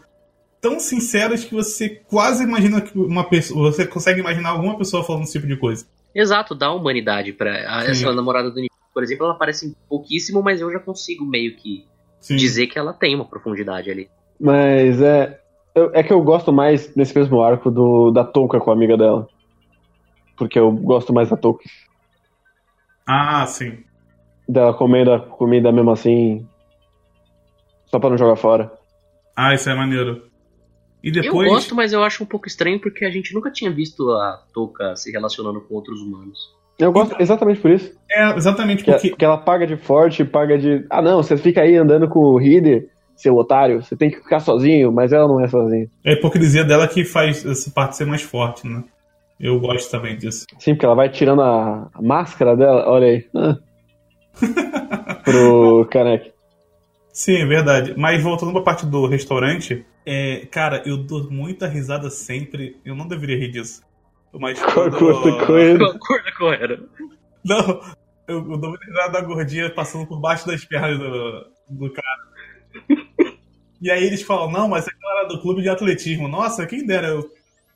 tão 0.60 0.78
sinceros 0.78 1.44
que 1.44 1.54
você 1.54 1.88
quase 1.88 2.44
imagina 2.44 2.80
que 2.80 2.96
uma 2.98 3.24
pessoa. 3.28 3.72
Você 3.72 3.86
consegue 3.86 4.20
imaginar 4.20 4.50
alguma 4.50 4.78
pessoa 4.78 5.02
falando 5.04 5.24
esse 5.24 5.32
tipo 5.32 5.46
de 5.46 5.56
coisa. 5.56 5.84
Exato, 6.14 6.54
dá 6.54 6.72
humanidade 6.72 7.32
pra. 7.32 7.52
a- 7.78 7.82
Sim. 7.82 7.90
Essa 7.90 8.12
namorada 8.14 8.48
do 8.50 8.56
Nishiki, 8.56 8.74
por 8.94 9.02
exemplo, 9.02 9.24
ela 9.26 9.34
aparece 9.34 9.76
pouquíssimo, 9.88 10.42
mas 10.42 10.60
eu 10.60 10.70
já 10.72 10.78
consigo 10.78 11.24
meio 11.26 11.54
que 11.56 11.84
Sim. 12.20 12.36
dizer 12.36 12.68
que 12.68 12.78
ela 12.78 12.92
tem 12.92 13.14
uma 13.14 13.24
profundidade 13.24 13.90
ali. 13.90 14.08
Mas 14.40 15.00
é. 15.02 15.38
é 15.92 16.02
que 16.02 16.12
eu 16.12 16.22
gosto 16.22 16.52
mais 16.52 16.94
nesse 16.96 17.16
mesmo 17.18 17.42
arco 17.42 17.70
do, 17.70 18.10
da 18.10 18.24
Touka 18.24 18.58
com 18.60 18.70
a 18.70 18.74
amiga 18.74 18.96
dela. 18.96 19.28
Porque 20.40 20.58
eu 20.58 20.72
gosto 20.72 21.12
mais 21.12 21.28
da 21.28 21.36
Touka. 21.36 21.62
Ah, 23.06 23.44
sim. 23.44 23.84
Dela 24.48 24.72
comendo 24.72 25.12
a 25.12 25.20
comida 25.20 25.70
mesmo 25.70 25.90
assim. 25.90 26.48
Só 27.84 27.98
pra 27.98 28.08
não 28.08 28.16
jogar 28.16 28.36
fora. 28.36 28.72
Ah, 29.36 29.52
isso 29.52 29.68
é 29.68 29.74
maneiro. 29.74 30.22
E 31.04 31.12
depois. 31.12 31.46
Eu 31.46 31.52
gosto, 31.52 31.74
mas 31.74 31.92
eu 31.92 32.02
acho 32.02 32.24
um 32.24 32.26
pouco 32.26 32.48
estranho 32.48 32.80
porque 32.80 33.04
a 33.04 33.10
gente 33.10 33.34
nunca 33.34 33.50
tinha 33.50 33.70
visto 33.70 34.08
a 34.12 34.42
Touka 34.54 34.96
se 34.96 35.12
relacionando 35.12 35.60
com 35.60 35.74
outros 35.74 36.00
humanos. 36.00 36.38
Eu 36.78 36.90
gosto 36.90 37.14
exatamente 37.20 37.60
por 37.60 37.70
isso. 37.70 37.92
É, 38.10 38.34
exatamente 38.34 38.82
Que, 38.82 38.92
porque. 38.92 39.10
que 39.10 39.24
ela 39.24 39.36
paga 39.36 39.66
de 39.66 39.76
forte, 39.76 40.24
paga 40.24 40.56
de. 40.56 40.86
Ah, 40.88 41.02
não, 41.02 41.22
você 41.22 41.36
fica 41.36 41.60
aí 41.60 41.76
andando 41.76 42.08
com 42.08 42.20
o 42.20 42.40
Hider, 42.40 42.88
seu 43.14 43.36
otário. 43.36 43.82
Você 43.82 43.94
tem 43.94 44.10
que 44.10 44.16
ficar 44.16 44.40
sozinho, 44.40 44.90
mas 44.90 45.12
ela 45.12 45.28
não 45.28 45.38
é 45.38 45.48
sozinha. 45.48 45.86
É 46.02 46.12
a 46.12 46.14
hipocrisia 46.14 46.64
dela 46.64 46.88
que 46.88 47.04
faz 47.04 47.44
essa 47.44 47.70
parte 47.70 47.96
ser 47.96 48.06
mais 48.06 48.22
forte, 48.22 48.66
né? 48.66 48.82
Eu 49.40 49.58
gosto 49.58 49.90
também 49.90 50.18
disso. 50.18 50.46
Sim, 50.58 50.74
porque 50.74 50.84
ela 50.84 50.94
vai 50.94 51.08
tirando 51.08 51.40
a, 51.40 51.90
a 51.94 52.02
máscara 52.02 52.54
dela, 52.54 52.86
olha 52.86 53.06
aí. 53.06 53.26
Pro 55.24 55.88
Kaneki. 55.90 56.32
Sim, 57.12 57.36
é 57.36 57.46
verdade. 57.46 57.94
Mas 57.96 58.22
voltando 58.22 58.52
pra 58.52 58.60
parte 58.60 58.84
do 58.84 59.06
restaurante, 59.06 59.84
é, 60.04 60.46
cara, 60.50 60.82
eu 60.84 60.98
dou 60.98 61.30
muita 61.30 61.66
risada 61.66 62.10
sempre. 62.10 62.76
Eu 62.84 62.94
não 62.94 63.08
deveria 63.08 63.38
rir 63.38 63.50
disso. 63.50 63.82
Mas 64.32 64.62
quando-. 64.62 64.96
Acorda, 64.96 66.32
correra. 66.36 66.80
Não, 67.42 67.80
eu, 68.28 68.52
eu 68.52 68.58
dou 68.58 68.70
muita 68.70 68.84
risada 68.84 69.12
da 69.12 69.22
gordinha 69.22 69.70
passando 69.70 70.06
por 70.06 70.20
baixo 70.20 70.46
das 70.46 70.64
pernas 70.64 70.98
do, 70.98 71.46
do 71.70 71.90
cara. 71.90 72.30
E 73.80 73.90
aí 73.90 74.04
eles 74.04 74.20
falam, 74.22 74.50
não, 74.50 74.68
mas 74.68 74.86
aquela 74.86 75.20
era 75.20 75.28
do 75.28 75.40
clube 75.40 75.62
de 75.62 75.68
atletismo. 75.70 76.28
Nossa, 76.28 76.66
quem 76.66 76.84
dera 76.86 77.08
eu, 77.08 77.30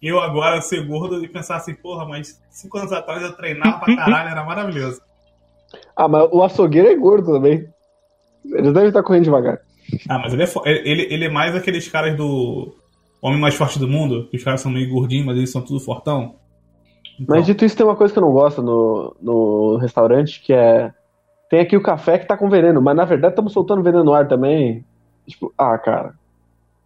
eu 0.09 0.21
agora 0.21 0.61
ser 0.61 0.87
gordo 0.87 1.25
e 1.25 1.29
pensar 1.29 1.57
assim, 1.57 1.75
porra, 1.75 2.05
mas 2.07 2.41
cinco 2.51 2.79
anos 2.79 2.93
atrás 2.93 3.23
eu 3.23 3.33
treinava 3.33 3.81
pra 3.81 3.97
caralho, 3.97 4.31
era 4.31 4.45
maravilhoso. 4.45 5.01
Ah, 5.97 6.07
mas 6.07 6.29
o 6.31 6.41
açougueiro 6.41 6.89
é 6.89 6.95
gordo 6.95 7.33
também. 7.33 7.69
Eles 8.45 8.73
devem 8.73 8.89
estar 8.89 9.03
correndo 9.03 9.25
devagar. 9.25 9.59
Ah, 10.09 10.21
mas 10.21 10.33
ele 10.33 10.45
é, 10.45 10.49
ele, 10.89 11.03
ele 11.11 11.25
é 11.25 11.29
mais 11.29 11.55
aqueles 11.55 11.89
caras 11.89 12.17
do 12.17 12.73
Homem 13.21 13.41
Mais 13.41 13.55
Forte 13.55 13.79
do 13.79 13.89
Mundo, 13.89 14.29
que 14.31 14.37
os 14.37 14.45
caras 14.45 14.61
são 14.61 14.71
meio 14.71 14.89
gordinhos, 14.89 15.27
mas 15.27 15.37
eles 15.37 15.51
são 15.51 15.63
tudo 15.63 15.81
fortão. 15.81 16.37
Então, 17.19 17.37
Mas 17.37 17.47
dito 17.47 17.65
isso, 17.65 17.77
tem 17.77 17.87
uma 17.87 17.97
coisa 17.97 18.13
que 18.13 18.19
eu 18.19 18.25
não 18.25 18.33
gosto 18.33 18.63
no, 18.63 19.17
no 19.21 19.77
restaurante, 19.77 20.41
que 20.41 20.53
é. 20.53 20.93
Tem 21.49 21.61
aqui 21.61 21.77
o 21.77 21.83
café 21.83 22.19
que 22.19 22.27
tá 22.27 22.37
com 22.37 22.49
veneno, 22.49 22.83
mas 22.83 22.97
na 22.97 23.05
verdade 23.05 23.33
estamos 23.33 23.53
soltando 23.53 23.83
veneno 23.83 24.05
no 24.05 24.15
ar 24.15 24.27
também. 24.27 24.85
Tipo, 25.27 25.53
ah, 25.57 25.79
cara. 25.79 26.15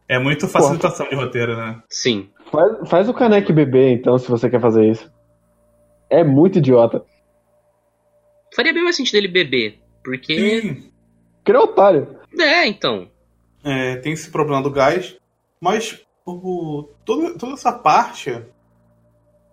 É 0.08 0.18
muito 0.18 0.48
facilitação 0.48 1.08
de 1.08 1.14
roteiro, 1.14 1.56
né? 1.56 1.82
Sim. 1.88 2.30
Faz, 2.50 2.88
faz 2.88 3.08
o 3.08 3.14
caneque 3.14 3.52
beber, 3.52 3.92
então, 3.92 4.16
se 4.18 4.28
você 4.28 4.48
quer 4.48 4.60
fazer 4.60 4.88
isso. 4.88 5.12
É 6.08 6.24
muito 6.24 6.58
idiota. 6.58 7.04
Faria 8.54 8.72
bem 8.72 8.82
mais 8.82 8.96
sentido 8.96 9.16
ele 9.16 9.28
beber. 9.28 9.78
Porque. 10.02 10.60
Sim, 10.60 10.90
Porque 11.36 11.50
ele 11.50 11.58
é 11.58 11.60
otário. 11.60 12.18
É, 12.38 12.66
então. 12.66 13.10
é, 13.64 13.96
tem 13.96 14.12
esse 14.12 14.30
problema 14.30 14.62
do 14.62 14.70
gás, 14.70 15.18
mas 15.60 16.00
o, 16.24 16.88
toda, 17.04 17.36
toda 17.38 17.52
essa 17.52 17.72
parte 17.72 18.42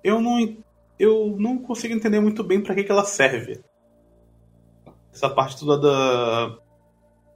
eu 0.03 0.22
não, 0.22 0.57
eu 0.99 1.36
não 1.38 1.57
consigo 1.57 1.94
entender 1.94 2.19
muito 2.19 2.44
bem 2.44 2.61
pra 2.61 2.76
que, 2.76 2.84
que 2.84 2.91
ela 2.91 3.03
serve. 3.03 3.60
Essa 5.11 5.30
parte 5.30 5.60
toda 5.60 5.77
da. 5.80 6.57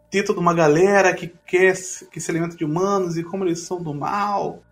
Ter 0.10 0.24
toda 0.24 0.40
uma 0.40 0.54
galera 0.54 1.14
que 1.14 1.28
quer 1.46 1.76
que 2.12 2.20
se 2.20 2.32
alimenta 2.32 2.56
de 2.56 2.66
humanos 2.66 3.18
e 3.18 3.24
como 3.24 3.44
eles 3.44 3.60
são 3.60 3.82
do 3.82 3.94
mal. 3.94 4.64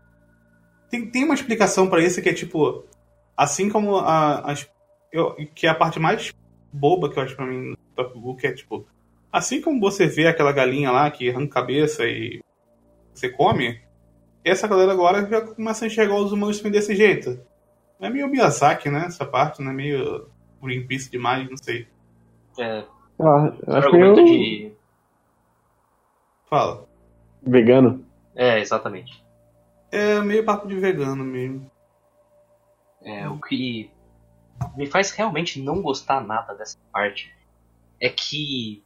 Tem, 0.90 1.10
tem 1.10 1.24
uma 1.24 1.34
explicação 1.36 1.88
pra 1.88 2.02
isso 2.02 2.22
que 2.22 2.30
é 2.30 2.34
tipo. 2.34 2.86
Assim 3.36 3.70
como 3.70 3.98
a, 3.98 4.40
as. 4.52 4.70
Eu, 5.12 5.36
que 5.54 5.68
é 5.68 5.70
a 5.70 5.76
parte 5.76 6.00
mais 6.00 6.34
boba 6.72 7.10
que 7.10 7.20
eu 7.20 7.24
acho 7.24 7.36
pra 7.36 7.46
mim 7.46 7.76
Tokyo 7.96 8.20
Ghoul, 8.20 8.36
que 8.36 8.48
é 8.48 8.52
tipo. 8.52 8.86
Assim 9.32 9.62
como 9.62 9.80
você 9.80 10.08
vê 10.08 10.28
aquela 10.28 10.52
galinha 10.52 10.92
lá 10.92 11.12
que 11.12 11.30
arranca 11.30 11.54
cabeça 11.54 12.06
e 12.06 12.42
você 13.14 13.30
come, 13.30 13.82
essa 14.44 14.68
galera 14.68 14.92
agora 14.92 15.28
já 15.28 15.42
começa 15.42 15.86
a 15.86 15.88
enxergar 15.88 16.16
os 16.16 16.32
humanos 16.32 16.58
também 16.58 16.72
desse 16.72 16.96
jeito. 16.96 17.40
É 18.00 18.10
meio 18.10 18.28
Miyazaki, 18.28 18.90
né? 18.90 19.06
Essa 19.08 19.26
parte, 19.26 19.62
né? 19.62 19.72
Meio 19.74 20.30
Greenpeace 20.62 21.10
demais, 21.10 21.50
não 21.50 21.58
sei. 21.58 21.88
É, 22.60 22.84
Ah, 23.20 23.54
eu 23.66 23.74
acho 23.74 23.88
argumento 23.88 24.24
meio 24.24 24.26
de. 24.26 24.72
Fala. 26.50 26.88
vegano. 27.42 28.06
É, 28.36 28.60
exatamente. 28.60 29.24
É 29.92 30.20
meio 30.22 30.46
papo 30.46 30.68
de 30.68 30.76
vegano 30.80 31.24
mesmo. 31.24 31.70
É, 33.02 33.28
o 33.28 33.40
que 33.40 33.90
me 34.76 34.88
faz 34.88 35.12
realmente 35.12 35.62
não 35.62 35.82
gostar 35.82 36.22
nada 36.22 36.54
dessa 36.54 36.78
parte 36.92 37.34
é 38.00 38.10
que 38.10 38.84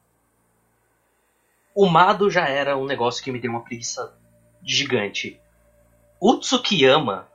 o 1.74 1.88
Mado 1.88 2.30
já 2.30 2.48
era 2.48 2.78
um 2.78 2.86
negócio 2.86 3.24
que 3.24 3.32
me 3.32 3.40
deu 3.40 3.52
uma 3.52 3.64
preguiça 3.64 4.14
gigante. 4.64 5.40
O 6.20 6.38
Tsukiyama, 6.38 7.28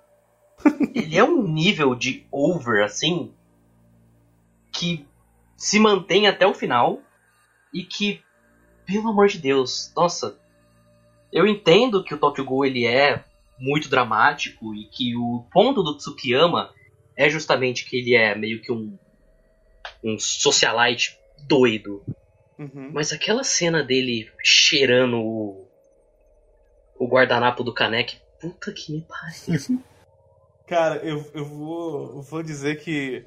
ele 0.95 1.17
é 1.17 1.25
um 1.25 1.43
nível 1.43 1.95
de 1.95 2.27
over 2.31 2.85
assim 2.85 3.33
que 4.71 5.07
se 5.57 5.79
mantém 5.81 6.27
até 6.27 6.47
o 6.47 6.55
final 6.55 7.01
e 7.73 7.83
que, 7.83 8.23
pelo 8.87 9.09
amor 9.09 9.29
de 9.29 9.39
Deus, 9.39 9.93
nossa, 9.97 10.39
eu 11.33 11.47
entendo 11.47 12.03
que 12.05 12.15
o 12.15 12.19
Tokyo 12.19 12.45
Ghoul 12.45 12.67
ele 12.67 12.87
é 12.87 13.25
muito 13.59 13.89
dramático 13.89 14.75
e 14.75 14.85
que 14.87 15.17
o 15.17 15.45
ponto 15.53 15.83
do 15.83 15.97
Tsukiyama 15.97 16.71
é 17.17 17.29
justamente 17.29 17.89
que 17.89 17.97
ele 17.97 18.15
é 18.15 18.35
meio 18.35 18.61
que 18.61 18.71
um 18.71 18.97
um 20.03 20.19
socialite 20.19 21.19
doido. 21.47 22.03
Uhum. 22.59 22.91
Mas 22.93 23.13
aquela 23.13 23.45
cena 23.45 23.83
dele 23.83 24.31
cheirando 24.43 25.19
o, 25.19 25.69
o 26.99 27.07
guardanapo 27.07 27.63
do 27.63 27.75
Kanek, 27.75 28.19
puta 28.41 28.73
que 28.73 28.93
me 28.93 29.03
pariu. 29.03 29.83
Cara, 30.67 30.97
eu, 30.97 31.25
eu 31.33 31.45
vou, 31.45 32.17
eu 32.17 32.23
vou 32.23 32.43
dizer 32.43 32.81
que 32.83 33.25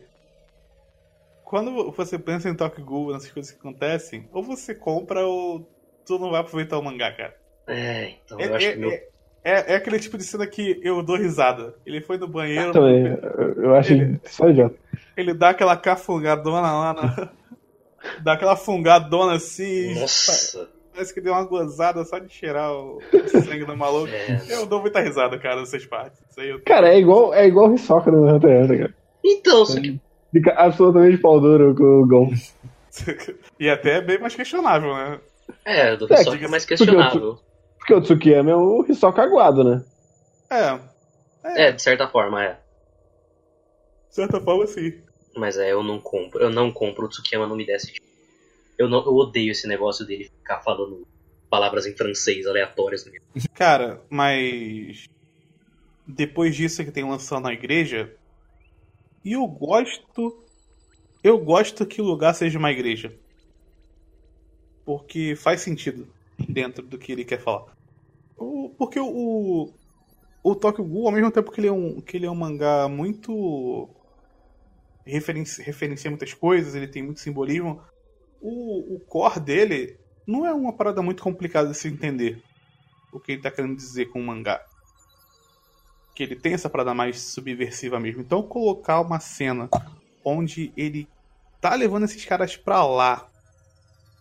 quando 1.50 1.92
você 1.92 2.20
pensa 2.20 2.48
em 2.48 2.54
Tokyo 2.56 2.86
Ghoul, 2.86 3.12
nessas 3.14 3.32
coisas 3.32 3.52
que 3.52 3.58
acontecem, 3.58 4.30
ou 4.32 4.44
você 4.44 4.76
compra 4.76 5.26
ou 5.26 5.68
tu 6.06 6.20
não 6.20 6.30
vai 6.30 6.42
aproveitar 6.42 6.78
o 6.78 6.84
mangá, 6.84 7.12
cara. 7.12 7.36
É, 7.68 8.14
então 8.24 8.40
É, 8.40 8.46
eu 8.48 8.56
acho 8.56 8.68
é- 8.68 8.72
que 8.74 8.78
meu. 8.78 8.92
é- 8.92 9.04
é- 9.44 9.74
é 9.74 9.76
aquele 9.76 9.98
tipo 10.00 10.16
de 10.16 10.24
cena 10.24 10.46
que 10.46 10.80
eu 10.84 11.02
dou 11.02 11.18
risada. 11.18 11.74
Ele 11.86 12.02
foi 12.02 12.18
no 12.20 12.28
banheiro, 12.28 12.72
Também, 12.72 13.08
eu- 13.08 13.64
eu 13.64 13.76
acho 13.76 13.94
Ele- 13.94 14.20
só 14.26 14.48
idiota. 14.48 14.76
ele 15.18 15.34
dá 15.34 15.50
aquela 15.50 15.76
cafungadona 15.76 16.62
lá 16.72 16.94
na. 16.94 17.30
dá 18.24 18.34
aquela 18.34 18.56
fungadona 18.56 19.34
assim. 19.34 19.96
Nossa! 20.00 20.70
Parece 20.94 21.14
que 21.14 21.22
deu 21.22 21.34
uma 21.34 21.46
gozada 21.46 22.04
só 22.04 22.20
de 22.20 22.30
cheirar 22.30 22.72
o, 22.74 23.00
sangue 23.28 23.66
do 23.66 23.76
maluco. 23.76 24.10
É. 24.14 24.42
Eu 24.50 24.66
dou 24.66 24.82
muita 24.82 25.00
risada, 25.00 25.40
cara, 25.40 25.62
nessas 25.62 25.86
partes. 25.86 26.20
Isso 26.30 26.42
aí 26.42 26.50
eu... 26.50 26.62
Cara, 26.62 26.94
é 26.94 27.00
igual, 27.00 27.34
é 27.34 27.48
igual 27.48 27.70
o 27.70 27.74
Hisoka 27.74 28.12
no 28.12 28.28
Hunter 28.28 28.50
x 28.52 28.64
Hunter, 28.66 28.80
cara. 28.80 28.94
Então, 29.24 29.66
só 29.66 29.80
que. 29.80 30.00
Fica 30.32 30.54
absolutamente 30.54 31.18
pau 31.18 31.40
duro 31.40 31.74
com 31.76 31.84
o 32.04 32.08
Gon. 32.08 32.32
e 33.60 33.70
até 33.70 33.98
é 33.98 34.02
bem 34.02 34.20
mais 34.20 34.36
questionável, 34.36 34.94
né? 34.94 35.20
É, 35.66 35.96
do 35.96 36.12
É, 36.14 36.22
Hisoka 36.22 36.46
é 36.46 36.48
mais 36.48 36.66
questionável. 36.66 37.40
Porque 37.78 37.94
o 37.94 38.02
Tsukiyama 38.02 38.52
é 38.52 38.56
o 38.56 38.86
Hisoka 38.88 39.22
aguado, 39.24 39.64
né? 39.64 39.84
É. 40.52 40.80
É, 41.68 41.72
de 41.72 41.82
certa 41.82 42.08
forma, 42.08 42.44
é. 42.44 42.60
De 44.10 44.16
certa 44.16 44.40
forma, 44.40 44.68
sim. 44.68 44.94
Mas 45.36 45.58
é, 45.58 45.72
eu 45.72 45.82
não 45.84 46.00
compro. 46.00 46.42
Eu 46.42 46.50
não 46.50 46.72
compro 46.72 47.06
o 47.06 47.10
Tsukiyama 47.10 47.48
não 47.48 47.56
me 47.56 47.66
desce. 47.66 47.94
de- 47.94 48.02
Eu, 48.78 48.88
não, 48.90 49.00
eu 49.00 49.14
odeio 49.14 49.52
esse 49.52 49.68
negócio 49.68 50.06
dele 50.06 50.26
ficar 50.26 50.60
falando 50.62 51.08
palavras 51.50 51.86
em 51.88 51.96
francês 51.96 52.46
aleatórias. 52.46 53.06
Cara, 53.56 54.02
mas. 54.10 55.06
Depois 56.08 56.56
disso 56.56 56.84
que 56.84 56.92
tem 56.92 57.08
lançado 57.10 57.42
na 57.44 57.54
igreja. 57.54 58.12
E 59.24 59.34
eu 59.34 59.46
gosto. 59.48 60.44
Eu 61.24 61.38
gosto 61.38 61.86
que 61.86 62.02
o 62.02 62.06
lugar 62.06 62.34
seja 62.34 62.58
uma 62.58 62.72
igreja. 62.72 63.14
Porque 64.86 65.36
faz 65.36 65.62
sentido 65.62 66.08
dentro 66.48 66.86
do 66.86 66.98
que 66.98 67.12
ele 67.12 67.26
quer 67.26 67.40
falar. 67.40 67.78
Porque 68.78 69.00
o. 69.00 69.74
O 70.42 70.56
Tokyo 70.56 70.86
Ghoul, 70.86 71.08
ao 71.08 71.12
mesmo 71.12 71.30
tempo 71.32 71.52
que 71.52 71.60
ele 71.60 71.68
é 71.68 71.72
um, 71.72 72.00
que 72.00 72.16
ele 72.16 72.26
é 72.26 72.32
um 72.32 72.36
mangá 72.36 72.88
muito. 72.88 73.90
Referencia, 75.06 75.64
referencia 75.64 76.10
muitas 76.10 76.34
coisas, 76.34 76.76
ele 76.76 76.88
tem 76.88 77.04
muito 77.04 77.20
simbolismo. 77.20 77.82
O, 78.42 78.96
o 78.96 79.00
core 79.02 79.40
dele 79.42 80.00
não 80.26 80.46
é 80.46 80.54
uma 80.54 80.72
parada 80.72 81.02
muito 81.02 81.22
complicada 81.22 81.70
de 81.70 81.76
se 81.76 81.90
entender 81.90 82.42
o 83.12 83.20
que 83.20 83.34
ele 83.34 83.42
tá 83.42 83.52
querendo 83.52 83.76
dizer 83.76 84.06
com 84.06 84.20
o 84.20 84.24
mangá. 84.26 84.64
Que 86.20 86.24
ele 86.24 86.36
tem 86.36 86.54
essa 86.54 86.70
parada 86.70 86.94
mais 86.94 87.22
subversiva 87.22 87.98
mesmo. 87.98 88.20
Então 88.20 88.44
colocar 88.44 89.00
uma 89.00 89.22
cena 89.22 89.70
onde 90.22 90.74
ele 90.76 91.08
tá 91.62 91.74
levando 91.76 92.04
esses 92.04 92.26
caras 92.26 92.58
pra 92.58 92.86
lá 92.86 93.26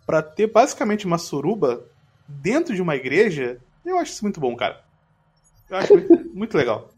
pra 0.07 0.23
ter 0.23 0.47
basicamente 0.47 1.07
uma 1.07 1.19
suruba 1.19 1.85
dentro 2.29 2.73
de 2.73 2.81
uma 2.81 2.95
igreja, 2.95 3.59
eu 3.85 3.99
acho 3.99 4.13
isso 4.13 4.25
muito 4.25 4.39
bom, 4.39 4.55
cara. 4.55 4.81
Eu 5.69 5.77
acho 5.77 5.93
muito, 5.93 6.31
muito 6.39 6.57
legal. 6.57 6.89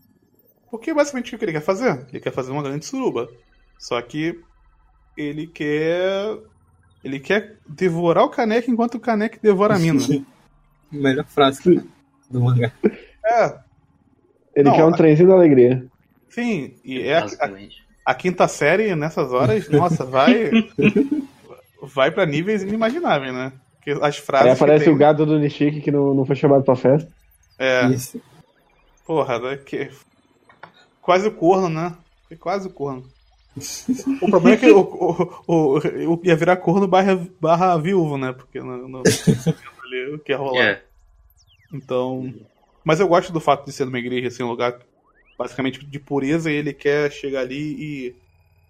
Porque 0.70 0.92
basicamente 0.92 1.34
o 1.34 1.38
que 1.38 1.44
ele 1.46 1.52
quer 1.52 1.62
fazer? 1.62 2.06
Ele 2.10 2.20
quer 2.20 2.30
fazer 2.30 2.52
uma 2.52 2.62
grande 2.62 2.84
suruba. 2.84 3.26
Só 3.78 4.02
que 4.02 4.38
ele 5.16 5.46
quer. 5.46 6.38
Ele 7.02 7.18
quer 7.18 7.56
devorar 7.66 8.24
o 8.24 8.28
caneco 8.28 8.70
enquanto 8.70 8.96
o 8.96 9.00
caneco 9.00 9.38
devora 9.42 9.76
a 9.76 9.78
mina. 9.78 9.98
Melhor 10.92 11.24
frase 11.24 11.82
do 12.30 12.40
mangá. 12.42 12.70
É, 13.24 13.58
Ele 14.60 14.68
Não, 14.68 14.76
quer 14.76 14.84
um 14.84 14.88
a- 14.88 14.96
trenzinho 14.96 15.28
da 15.28 15.34
alegria. 15.34 15.84
sim. 16.28 16.74
E 16.84 17.00
é 17.02 17.18
a, 17.18 17.24
a, 17.24 17.50
a 18.06 18.14
quinta 18.14 18.46
série, 18.48 18.94
nessas 18.94 19.32
horas, 19.32 19.68
nossa, 19.68 20.04
vai. 20.04 20.50
vai 21.82 22.10
pra 22.10 22.26
níveis 22.26 22.62
inimagináveis, 22.62 23.32
né? 23.32 23.52
Porque 23.76 23.92
as 24.02 24.18
frases. 24.18 24.48
Aí 24.50 24.56
que 24.56 24.62
aparece 24.62 24.84
tem- 24.86 24.94
o 24.94 24.96
gado 24.96 25.24
do 25.26 25.38
Nishiki 25.38 25.80
que 25.80 25.90
não, 25.90 26.14
não 26.14 26.24
foi 26.26 26.36
chamado 26.36 26.62
pra 26.62 26.76
festa. 26.76 27.10
É, 27.58 27.86
Isso. 27.88 28.20
porra, 29.06 29.38
né? 29.38 29.56
Que... 29.56 29.90
Quase 31.02 31.28
o 31.28 31.32
corno, 31.32 31.68
né? 31.68 31.94
Foi 32.28 32.36
quase 32.36 32.68
o 32.68 32.70
corno. 32.70 33.04
O 34.22 34.30
problema 34.30 34.56
é 34.56 34.60
que 34.60 34.70
o, 34.70 34.80
o, 34.80 35.42
o, 35.46 35.78
o- 36.14 36.20
ia 36.22 36.36
virar 36.36 36.56
corno 36.58 36.86
barra, 36.86 37.18
barra 37.40 37.76
viúvo, 37.78 38.16
né? 38.16 38.32
Porque 38.32 38.60
não, 38.60 38.86
não 38.88 39.02
ali 39.84 40.14
o 40.14 40.18
que 40.18 40.30
ia 40.32 40.38
rolar. 40.38 40.62
É. 40.62 40.82
Então. 41.72 42.32
Mas 42.84 43.00
eu 43.00 43.08
gosto 43.08 43.32
do 43.32 43.40
fato 43.40 43.64
de 43.64 43.72
ser 43.72 43.84
numa 43.84 43.98
igreja, 43.98 44.28
assim, 44.28 44.42
um 44.42 44.48
lugar 44.48 44.78
basicamente 45.38 45.84
de 45.84 45.98
pureza, 45.98 46.50
e 46.50 46.54
ele 46.54 46.72
quer 46.72 47.10
chegar 47.10 47.40
ali 47.40 47.74
e. 47.78 48.16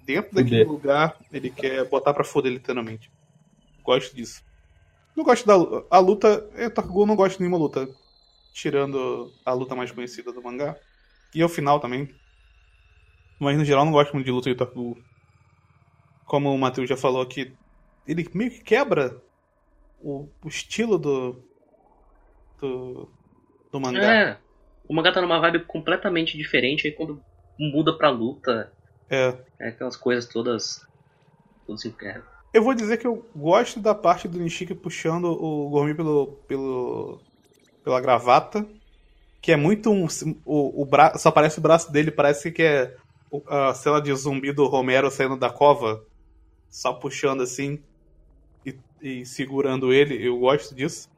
Dentro 0.02 0.34
daquele 0.34 0.64
Fuder. 0.64 0.72
lugar, 0.72 1.16
ele 1.30 1.50
quer 1.50 1.84
botar 1.88 2.12
pra 2.14 2.24
foder, 2.24 2.50
literalmente. 2.50 3.12
Gosto 3.84 4.16
disso. 4.16 4.42
Não 5.16 5.24
gosto 5.24 5.46
da 5.46 5.54
a 5.90 5.98
luta. 5.98 6.48
É, 6.54 6.68
Tokyo 6.70 7.06
não 7.06 7.14
gosto 7.14 7.36
de 7.36 7.42
nenhuma 7.42 7.58
luta. 7.58 7.88
Tirando 8.52 9.32
a 9.44 9.52
luta 9.52 9.76
mais 9.76 9.92
conhecida 9.92 10.32
do 10.32 10.42
mangá. 10.42 10.76
E 11.34 11.44
o 11.44 11.48
final 11.48 11.78
também. 11.78 12.12
Mas 13.38 13.56
no 13.56 13.64
geral 13.64 13.84
não 13.84 13.92
gosto 13.92 14.12
muito 14.12 14.26
de 14.26 14.32
luta 14.32 14.50
de 14.50 14.56
Tokyo 14.56 14.96
Como 16.24 16.52
o 16.52 16.58
Matheus 16.58 16.88
já 16.88 16.96
falou 16.96 17.22
aqui, 17.22 17.54
ele 18.06 18.28
meio 18.34 18.50
que 18.50 18.62
quebra 18.62 19.22
o, 20.00 20.28
o 20.42 20.48
estilo 20.48 20.98
do. 20.98 21.42
do. 22.60 23.08
Do 23.70 23.80
mangá. 23.80 24.14
É. 24.14 24.38
O 24.88 24.94
mangá 24.94 25.12
tá 25.12 25.20
numa 25.20 25.38
vibe 25.38 25.60
completamente 25.66 26.36
diferente, 26.36 26.86
aí 26.86 26.92
quando 26.92 27.22
muda 27.58 27.96
pra 27.96 28.10
luta, 28.10 28.72
É. 29.08 29.36
é 29.58 29.68
aquelas 29.68 29.96
coisas 29.96 30.26
todas. 30.26 30.86
todas 31.66 31.84
é, 32.02 32.20
Eu 32.52 32.62
vou 32.62 32.74
dizer 32.74 32.96
que 32.96 33.06
eu 33.06 33.24
gosto 33.34 33.80
da 33.80 33.94
parte 33.94 34.26
do 34.26 34.38
Nishiki 34.38 34.74
puxando 34.74 35.26
o 35.26 35.68
Gourmet 35.68 35.94
pelo, 35.94 36.38
pelo, 36.48 37.20
pela 37.84 38.00
gravata, 38.00 38.66
que 39.40 39.52
é 39.52 39.56
muito 39.56 39.90
um. 39.90 40.06
O, 40.44 40.82
o 40.82 40.84
bra... 40.84 41.16
Só 41.18 41.28
aparece 41.28 41.58
o 41.58 41.62
braço 41.62 41.92
dele, 41.92 42.10
parece 42.10 42.50
que 42.50 42.62
é 42.62 42.96
a 43.46 43.72
cena 43.74 44.00
de 44.00 44.12
zumbi 44.14 44.52
do 44.52 44.66
Romero 44.66 45.10
saindo 45.10 45.36
da 45.36 45.50
cova, 45.50 46.04
só 46.68 46.92
puxando 46.92 47.42
assim 47.42 47.80
e, 48.66 48.76
e 49.00 49.24
segurando 49.24 49.92
ele. 49.92 50.26
Eu 50.26 50.38
gosto 50.38 50.74
disso. 50.74 51.08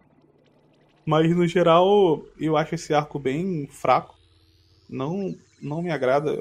Mas 1.04 1.34
no 1.34 1.46
geral, 1.46 2.24
eu 2.38 2.56
acho 2.56 2.74
esse 2.74 2.94
arco 2.94 3.18
bem 3.18 3.66
fraco. 3.66 4.16
Não, 4.88 5.34
não 5.60 5.82
me 5.82 5.90
agrada. 5.90 6.36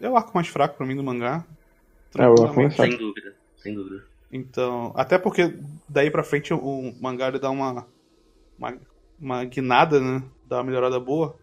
É 0.00 0.08
o 0.08 0.16
arco 0.16 0.32
mais 0.34 0.48
fraco 0.48 0.76
pra 0.76 0.86
mim 0.86 0.96
do 0.96 1.02
mangá. 1.02 1.44
É, 2.18 2.26
o 2.26 2.32
arco 2.42 2.56
mais 2.56 2.74
Tranquilamente. 2.74 2.76
sem 2.76 2.96
dúvida, 2.96 3.36
sem 3.56 3.74
dúvida. 3.74 4.04
Então, 4.32 4.92
até 4.96 5.18
porque 5.18 5.56
daí 5.88 6.10
pra 6.10 6.22
frente 6.24 6.52
o 6.54 6.94
mangá 7.00 7.28
ele 7.28 7.38
dá 7.38 7.50
uma, 7.50 7.86
uma, 8.58 8.78
uma 9.20 9.44
guinada, 9.44 10.00
né? 10.00 10.22
Dá 10.46 10.58
uma 10.58 10.64
melhorada 10.64 10.98
boa. 10.98 11.36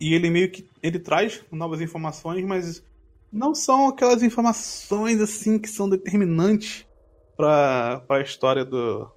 E 0.00 0.14
ele 0.14 0.30
meio 0.30 0.50
que 0.50 0.68
ele 0.82 0.98
traz 0.98 1.44
novas 1.50 1.80
informações, 1.80 2.44
mas 2.44 2.84
não 3.32 3.54
são 3.54 3.88
aquelas 3.88 4.22
informações 4.22 5.20
assim 5.20 5.58
que 5.58 5.68
são 5.68 5.88
determinantes 5.88 6.86
para 7.36 8.02
a 8.08 8.20
história 8.20 8.64
do 8.64 9.10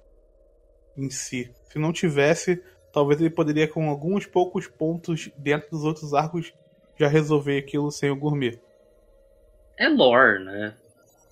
em 0.96 1.10
si. 1.10 1.50
Se 1.70 1.78
não 1.78 1.92
tivesse, 1.92 2.62
talvez 2.92 3.20
ele 3.20 3.30
poderia 3.30 3.66
com 3.68 3.88
alguns 3.88 4.26
poucos 4.26 4.66
pontos 4.66 5.30
dentro 5.36 5.70
dos 5.70 5.84
outros 5.84 6.12
arcos 6.14 6.52
já 6.98 7.08
resolver 7.08 7.58
aquilo 7.58 7.90
sem 7.90 8.10
o 8.10 8.16
gourmet. 8.16 8.58
É 9.78 9.88
lore, 9.88 10.44
né? 10.44 10.74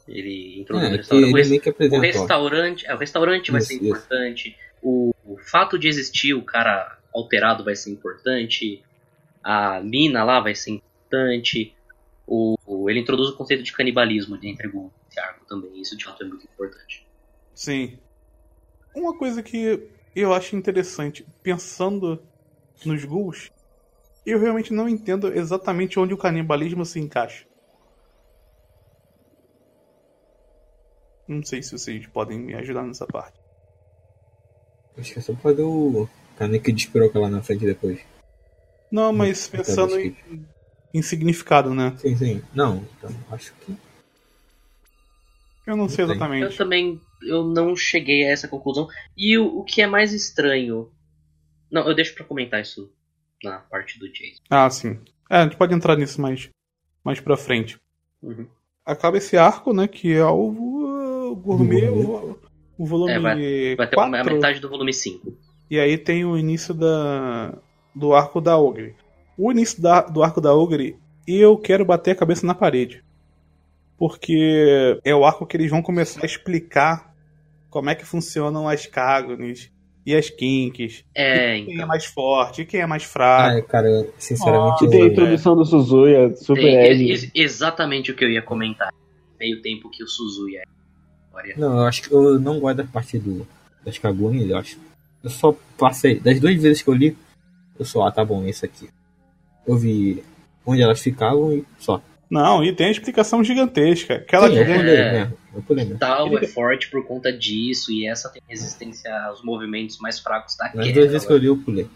Ele 0.09 0.61
introduz 0.61 0.89
o 0.89 0.89
É, 0.89 0.91
que 0.91 0.97
restaurante. 0.99 1.33
O 1.35 1.39
ele 1.39 1.97
O 1.97 2.01
restaurante, 2.01 2.87
é, 2.87 2.95
o 2.95 2.99
restaurante 2.99 3.51
vai 3.53 3.61
Isso, 3.61 3.69
ser 3.69 3.75
importante. 3.77 4.57
O, 4.83 5.13
o 5.25 5.37
fato 5.39 5.79
de 5.79 5.87
existir 5.89 6.35
o 6.35 6.43
cara 6.43 6.99
alterado 7.15 7.63
vai 7.63 7.77
ser 7.77 7.91
importante. 7.91 8.83
A 9.45 9.81
mina 9.81 10.25
lá 10.25 10.41
vai 10.41 10.55
ser 10.55 10.71
importante. 10.73 11.75
O, 12.27 12.57
o- 12.67 12.89
ele 12.91 13.01
introduz 13.01 13.29
o 13.29 13.37
conceito 13.37 13.63
de 13.63 13.73
canibalismo 13.73 14.39
entre 14.43 14.69
o 14.69 14.91
esse 15.11 15.21
arco 15.21 15.45
também. 15.47 15.81
Isso 15.81 15.97
de 15.97 16.05
fato 16.05 16.23
é 16.25 16.27
muito 16.27 16.45
importante. 16.47 17.07
Sim. 17.55 17.99
Uma 18.95 19.17
coisa 19.17 19.43
que 19.43 19.89
eu 20.15 20.33
acho 20.35 20.57
interessante, 20.57 21.25
pensando 21.43 22.21
nos 22.85 23.05
ghouls, 23.05 23.51
eu 24.27 24.39
realmente 24.39 24.73
não 24.73 24.89
entendo 24.89 25.33
exatamente 25.33 25.99
onde 25.99 26.15
o 26.15 26.19
canibalismo 26.19 26.85
se 26.85 26.99
encaixa. 26.99 27.45
Não 31.29 31.45
sei 31.45 31.63
se 31.63 31.73
vocês 31.73 32.07
podem 32.09 32.39
me 32.39 32.55
ajudar 32.55 32.83
nessa 32.83 33.07
parte. 33.07 33.39
Acho 34.99 35.13
que 35.13 35.19
é 35.21 35.23
só 35.23 35.33
pra 35.35 35.53
dar 35.53 35.65
o 35.65 36.09
Kaneki 36.37 36.73
de 36.73 36.83
espiroca 36.83 37.19
lá 37.19 37.31
na 37.31 37.43
frente 37.43 37.65
depois. 37.65 38.01
Não, 38.91 39.13
mas 39.13 39.47
Hum, 39.47 39.51
pensando 39.53 39.93
tá, 39.93 40.01
em, 40.01 40.17
em 40.93 41.03
significado, 41.03 41.73
né? 41.73 41.97
Sim, 41.99 42.17
sim. 42.17 42.43
Não, 42.53 42.85
então 42.99 43.11
acho 43.31 43.55
que. 43.55 43.77
Eu 45.65 45.77
não 45.77 45.89
sei 45.89 46.05
Não. 46.05 46.13
Eu 46.13 46.17
exatamente. 46.17 46.59
também 46.59 47.01
eu 47.23 47.45
não 47.45 47.75
cheguei 47.77 48.25
a 48.25 48.31
essa 48.31 48.49
conclusão. 48.49 48.89
E 49.17 49.37
o, 49.39 49.59
o 49.59 49.65
que 49.65 49.83
é 49.83 49.87
mais 49.87 50.13
estranho. 50.13 50.91
Não, 51.71 51.87
eu 51.89 51.95
deixo 51.95 52.15
pra 52.15 52.25
comentar 52.25 52.61
isso 52.61 52.93
na 53.43 53.59
parte 53.59 53.99
do 53.99 54.11
Jason. 54.13 54.43
Ah, 54.51 54.69
sim. 54.71 54.99
É, 55.29 55.37
a 55.39 55.43
gente 55.45 55.57
pode 55.57 55.75
entrar 55.75 55.97
nisso 55.97 56.21
mais, 56.21 56.49
mais 57.05 57.21
pra 57.21 57.37
frente. 57.37 57.79
Uhum. 58.23 58.47
Acaba 58.85 59.17
esse 59.19 59.37
arco, 59.37 59.73
né? 59.73 59.87
Que 59.87 60.13
é 60.15 60.25
o, 60.25 61.31
o 61.31 61.37
gourmet, 61.37 61.89
o, 61.89 62.39
o 62.77 62.85
volume 62.87 63.13
É, 63.13 63.19
vai- 63.21 63.75
Vai 63.77 63.87
ter 63.89 63.95
4. 63.97 64.17
a 64.17 64.25
metade 64.25 64.61
do 64.61 64.69
volume 64.69 64.93
5. 64.93 65.33
E 65.71 65.79
aí 65.79 65.97
tem 65.97 66.25
o 66.25 66.37
início 66.37 66.75
da, 66.75 67.57
do 67.95 68.13
arco 68.13 68.41
da 68.41 68.59
Ogre. 68.59 68.97
O 69.39 69.53
início 69.53 69.81
da, 69.81 70.01
do 70.03 70.23
arco 70.23 70.41
da 70.41 70.53
Ogre, 70.55 70.97
eu 71.27 71.57
quero 71.57 71.85
bater 71.85 72.11
a 72.11 72.17
cabeça 72.17 72.45
na 72.45 72.55
parede. 72.55 73.05
Porque 73.97 74.99
é 75.05 75.15
o 75.15 75.25
arco 75.25 75.47
que 75.47 75.57
eles 75.57 75.71
vão 75.71 75.83
começar 75.83 76.23
a 76.23 76.27
explicar 76.27 77.10
como 77.71 77.89
é 77.91 77.95
que 77.95 78.05
funcionam 78.05 78.69
as 78.69 78.85
Kagonis 78.87 79.71
e 80.05 80.15
as 80.15 80.29
Kinks. 80.31 81.05
É, 81.15 81.57
Quem 81.61 81.71
é 81.73 81.75
então. 81.77 81.87
mais 81.87 82.05
forte, 82.07 82.65
quem 82.65 82.81
é 82.81 82.87
mais 82.87 83.05
fraco. 83.05 83.55
Ai, 83.55 83.63
cara, 83.63 84.09
sinceramente. 84.19 84.85
Ah, 84.85 84.87
E 84.87 84.91
tem 84.91 85.01
a 85.01 85.05
eu- 85.05 85.09
introdução 85.13 85.55
do 85.57 85.65
Suzuya, 85.65 86.35
Super 86.37 86.63
Tem, 86.63 87.11
ex- 87.11 87.31
exatamente 87.35 88.11
o 88.11 88.17
que 88.17 88.25
eu 88.25 88.31
ia 88.31 88.43
comentar. 88.43 88.93
Meio 89.39 89.61
tempo 89.63 89.89
que 89.91 90.03
o 90.03 90.09
Suzuya 90.09 90.63
é. 90.65 91.55
Não, 91.57 91.79
eu 91.79 91.85
acho 91.87 92.03
que 92.03 92.13
eu 92.13 92.39
não 92.39 92.61
gosto 92.61 92.77
da 92.79 92.85
parte 92.85 93.19
do, 93.19 93.47
das 93.85 93.97
Kaguni, 93.97 94.51
eu 94.51 94.59
acho. 94.59 94.77
Eu 95.25 95.31
só 95.31 95.55
passei. 95.79 96.19
Das 96.21 96.39
duas 96.41 96.61
vezes 96.61 96.83
que 96.83 96.89
eu 96.91 96.95
li, 96.95 97.17
eu 97.79 97.85
só, 97.85 98.03
ah, 98.07 98.13
tá 98.13 98.23
bom, 98.25 98.45
esse 98.47 98.67
aqui. 98.67 98.91
Eu 99.67 99.77
vi 99.79 100.23
onde 100.67 100.83
elas 100.83 101.01
ficavam 101.01 101.53
e 101.55 101.65
só. 101.79 102.03
Não, 102.31 102.63
e 102.63 102.73
tem 102.73 102.87
a 102.87 102.91
explicação 102.91 103.43
gigantesca. 103.43 104.15
Aquela 104.15 104.47
Sim, 104.49 104.55
que- 104.55 104.61
É. 104.61 105.29
mesmo. 105.75 105.99
tal 105.99 106.39
é 106.39 106.47
forte 106.47 106.89
por 106.89 107.05
conta 107.05 107.33
disso, 107.33 107.91
e 107.91 108.07
essa 108.07 108.29
tem 108.31 108.41
resistência 108.49 109.13
aos 109.25 109.43
movimentos 109.43 109.99
mais 109.99 110.19
fracos 110.21 110.57
da 110.57 110.69
guerra. 110.69 110.93
duas 110.93 111.11
vezes 111.11 111.27
que 111.27 111.33
eu 111.33 111.37
li, 111.37 111.47
eu 111.47 111.57
pulei. 111.57 111.89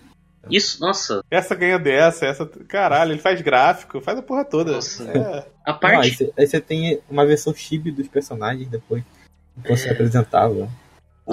Isso, 0.50 0.78
nossa, 0.80 1.24
essa 1.30 1.54
ganha 1.54 1.78
dessa, 1.78 2.26
essa. 2.26 2.44
Caralho, 2.68 3.12
ele 3.12 3.20
faz 3.20 3.40
gráfico, 3.40 4.00
faz 4.02 4.18
a 4.18 4.22
porra 4.22 4.44
toda. 4.44 4.72
Nossa. 4.72 5.04
É. 5.04 5.46
a 5.64 5.72
Não, 5.72 5.74
aí, 5.74 5.80
parte. 5.80 6.16
você, 6.16 6.32
aí 6.36 6.46
você 6.46 6.60
tem 6.60 6.98
uma 7.08 7.24
versão 7.24 7.54
chibi 7.54 7.90
dos 7.90 8.08
personagens 8.08 8.68
depois. 8.68 9.02
Que 9.62 9.68
você 9.74 9.88
apresentava. 9.88 10.68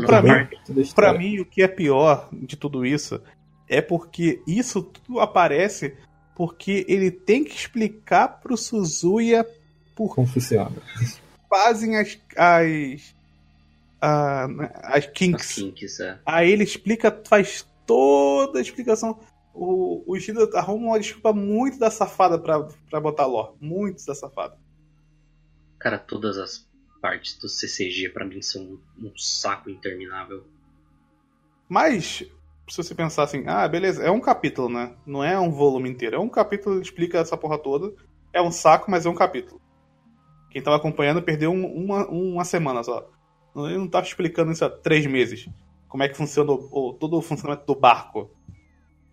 Pra 0.05 0.19
a 0.19 0.21
mim- 0.21 0.29
a 0.29 0.47
Pra 0.95 1.13
mim, 1.13 1.39
o 1.39 1.45
que 1.45 1.61
é 1.63 1.67
pior 1.67 2.29
de 2.31 2.55
tudo 2.55 2.85
isso 2.85 3.19
é 3.67 3.81
porque 3.81 4.41
isso 4.47 4.81
tudo 4.81 5.19
aparece 5.19 5.97
porque 6.35 6.85
ele 6.87 7.11
tem 7.11 7.43
que 7.43 7.55
explicar 7.55 8.27
pro 8.41 8.55
Suzuya 8.57 9.45
por 9.95 10.15
Como 10.15 10.27
funciona. 10.27 10.71
fazem 11.49 11.97
as 11.97 12.17
as 12.35 13.15
a- 14.01 14.47
as 14.83 15.05
kinks. 15.07 15.49
As 15.49 15.55
kinks, 15.55 15.99
é. 15.99 16.19
Aí 16.25 16.51
ele 16.51 16.63
explica, 16.63 17.21
faz 17.27 17.67
toda 17.85 18.59
a 18.59 18.61
explicação. 18.61 19.19
O, 19.53 20.03
o 20.07 20.15
Ishida 20.15 20.49
arruma 20.57 20.87
uma 20.87 20.99
desculpa 20.99 21.33
muito 21.33 21.77
da 21.77 21.91
safada 21.91 22.39
pra, 22.39 22.63
pra 22.89 23.01
botar 23.01 23.25
lore. 23.25 23.53
Muito 23.59 24.05
da 24.05 24.15
safada. 24.15 24.57
Cara, 25.77 25.99
todas 25.99 26.37
as 26.37 26.65
partes 27.01 27.37
do 27.37 27.49
CCG 27.49 28.09
pra 28.09 28.23
mim 28.25 28.41
são 28.41 28.61
um, 28.63 29.07
um 29.07 29.17
saco 29.17 29.69
interminável. 29.69 30.45
Mas, 31.67 32.23
se 32.72 32.77
você 32.77 32.95
pensar 32.95 33.23
assim, 33.23 33.43
ah, 33.48 33.68
beleza, 33.68 34.03
é 34.03 34.10
um 34.10 34.19
capítulo, 34.22 34.69
né? 34.69 34.95
Não 35.06 35.23
é 35.23 35.38
um 35.39 35.52
volume 35.52 35.89
inteiro. 35.89 36.15
É 36.15 36.19
um 36.19 36.30
capítulo 36.30 36.77
que 36.80 36.85
explica 36.88 37.18
essa 37.19 37.35
porra 37.35 37.57
toda. 37.57 37.93
É 38.34 38.41
um 38.41 38.52
saco, 38.52 38.89
mas 38.89 39.06
é 39.06 39.10
um 39.10 39.14
capítulo. 39.15 39.60
Quem 40.49 40.61
tava 40.61 40.77
acompanhando 40.77 41.22
perdeu 41.22 41.52
um- 41.52 41.65
uma, 41.65 42.07
uma 42.07 42.45
semana 42.45 42.84
só. 42.84 43.10
Ele 43.56 43.77
não 43.77 43.88
tava 43.88 44.06
explicando 44.06 44.52
isso 44.52 44.64
há 44.64 44.69
três 44.69 45.06
meses. 45.06 45.49
Como 45.88 46.03
é 46.03 46.07
que 46.10 46.15
funciona 46.15 46.52
o, 46.52 46.69
o- 46.72 46.93
todo 46.93 47.18
o 47.18 47.22
funcionamento 47.22 47.65
do 47.65 47.77
barco. 47.77 48.31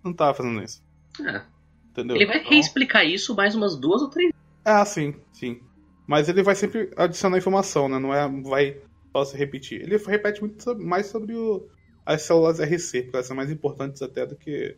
Não 0.05 0.13
tava 0.13 0.35
fazendo 0.35 0.63
isso. 0.63 0.83
É. 1.27 1.43
Entendeu? 1.91 2.17
Ele 2.17 2.27
vai 2.27 2.39
Então- 2.39 2.51
reexplicar 2.51 3.05
isso 3.05 3.35
mais 3.35 3.55
umas 3.57 3.77
duas 3.77 4.03
ou 4.03 4.09
três 4.09 4.33
Ah, 4.65 4.85
sim, 4.85 5.15
sim. 5.33 5.61
Mas 6.07 6.29
ele 6.29 6.43
vai 6.43 6.55
sempre 6.55 6.91
adicionar 6.97 7.39
informação, 7.39 7.89
né? 7.89 7.99
Não 7.99 8.15
é, 8.15 8.29
vai 8.43 8.81
só 9.13 9.25
se 9.25 9.37
repetir. 9.37 9.81
Ele 9.83 9.97
repete 9.97 10.41
muito 10.41 10.79
mais 10.79 11.07
sobre 11.07 11.35
o- 11.35 11.67
as 12.15 12.23
células 12.23 12.59
RC, 12.59 13.03
porque 13.03 13.17
elas 13.17 13.27
são 13.27 13.37
mais 13.37 13.51
importantes 13.51 14.01
até 14.03 14.25
do 14.27 14.35
que 14.37 14.77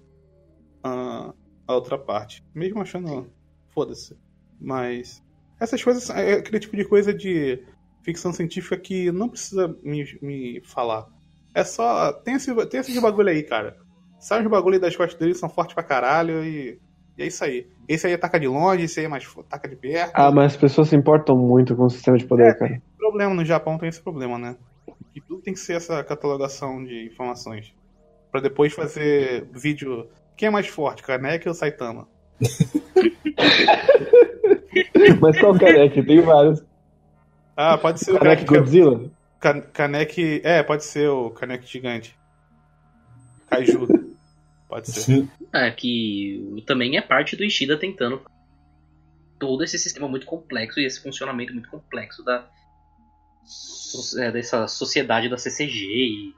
a, 0.82 1.32
a 1.66 1.74
outra 1.74 1.96
parte. 1.98 2.44
Mesmo 2.54 2.80
achando. 2.80 3.30
Foda-se. 3.68 4.16
Mas. 4.60 5.22
Essas 5.60 5.82
coisas 5.82 6.02
são- 6.04 6.16
é 6.16 6.34
aquele 6.34 6.58
tipo 6.58 6.76
de 6.76 6.84
coisa 6.84 7.12
de 7.14 7.62
ficção 8.02 8.32
científica 8.32 8.76
que 8.76 9.12
não 9.12 9.28
precisa 9.28 9.68
me, 9.82 10.18
me 10.22 10.60
falar. 10.64 11.06
É 11.54 11.62
só. 11.64 12.12
Tem, 12.12 12.34
esse, 12.34 12.54
tem 12.66 12.80
esses 12.80 13.00
bagulho 13.00 13.28
aí, 13.28 13.42
cara. 13.42 13.76
Sai 14.18 14.42
os 14.42 14.50
bagulho 14.50 14.80
das 14.80 14.96
costas 14.96 15.18
dele, 15.18 15.34
são 15.34 15.48
fortes 15.48 15.74
pra 15.74 15.82
caralho 15.84 16.44
e. 16.44 16.78
E 17.18 17.22
é 17.22 17.26
isso 17.26 17.44
aí. 17.44 17.68
Esse 17.86 18.06
aí 18.06 18.14
ataca 18.14 18.40
de 18.40 18.46
longe, 18.48 18.84
esse 18.84 18.98
aí 19.00 19.06
é 19.06 19.08
mais 19.08 19.26
ataca 19.38 19.68
de 19.68 19.76
perto. 19.76 20.12
Ah, 20.14 20.30
mas 20.32 20.52
as 20.54 20.56
pessoas 20.56 20.88
se 20.88 20.96
importam 20.96 21.36
muito 21.36 21.76
com 21.76 21.84
o 21.84 21.90
sistema 21.90 22.16
de 22.16 22.24
poder, 22.24 22.46
É. 22.48 22.54
cara. 22.54 22.82
problema 22.96 23.34
no 23.34 23.44
Japão 23.44 23.76
tem 23.76 23.88
esse 23.88 24.00
problema, 24.00 24.38
né? 24.38 24.56
Que 25.20 25.26
tudo 25.28 25.42
tem 25.42 25.54
que 25.54 25.60
ser 25.60 25.74
essa 25.74 26.02
catalogação 26.04 26.84
de 26.84 27.06
informações. 27.06 27.74
Pra 28.30 28.40
depois 28.40 28.72
fazer 28.72 29.44
vídeo. 29.52 30.08
Quem 30.36 30.48
é 30.48 30.50
mais 30.50 30.66
forte, 30.68 31.02
Kaneki 31.02 31.48
ou 31.48 31.54
Saitama? 31.54 32.08
Mas 35.20 35.38
qual 35.38 35.58
Kaneki? 35.58 36.02
Tem 36.02 36.20
vários. 36.20 36.62
Ah, 37.56 37.76
pode 37.76 38.00
ser 38.00 38.12
o 38.12 38.18
Kaneki 38.18 38.44
Kaneki. 38.44 38.64
Godzilla? 38.64 39.10
Kan- 39.40 39.60
Kaneki. 39.72 40.40
É, 40.44 40.62
pode 40.62 40.84
ser 40.84 41.08
o 41.08 41.30
Kaneki 41.30 41.66
gigante. 41.66 42.16
Kaiju. 43.48 43.86
Pode 44.68 44.90
ser. 44.90 45.28
É, 45.52 45.70
que 45.72 46.62
também 46.66 46.96
é 46.96 47.02
parte 47.02 47.36
do 47.36 47.44
Ishida 47.44 47.76
tentando 47.76 48.22
todo 49.38 49.64
esse 49.64 49.78
sistema 49.78 50.06
muito 50.06 50.26
complexo 50.26 50.78
e 50.78 50.84
esse 50.86 51.02
funcionamento 51.02 51.52
muito 51.52 51.68
complexo 51.68 52.24
da 52.24 52.36
é, 52.38 52.44
dessa 54.32 54.68
sociedade 54.68 55.28
da 55.28 55.36
CCG 55.36 55.86
e 55.86 56.34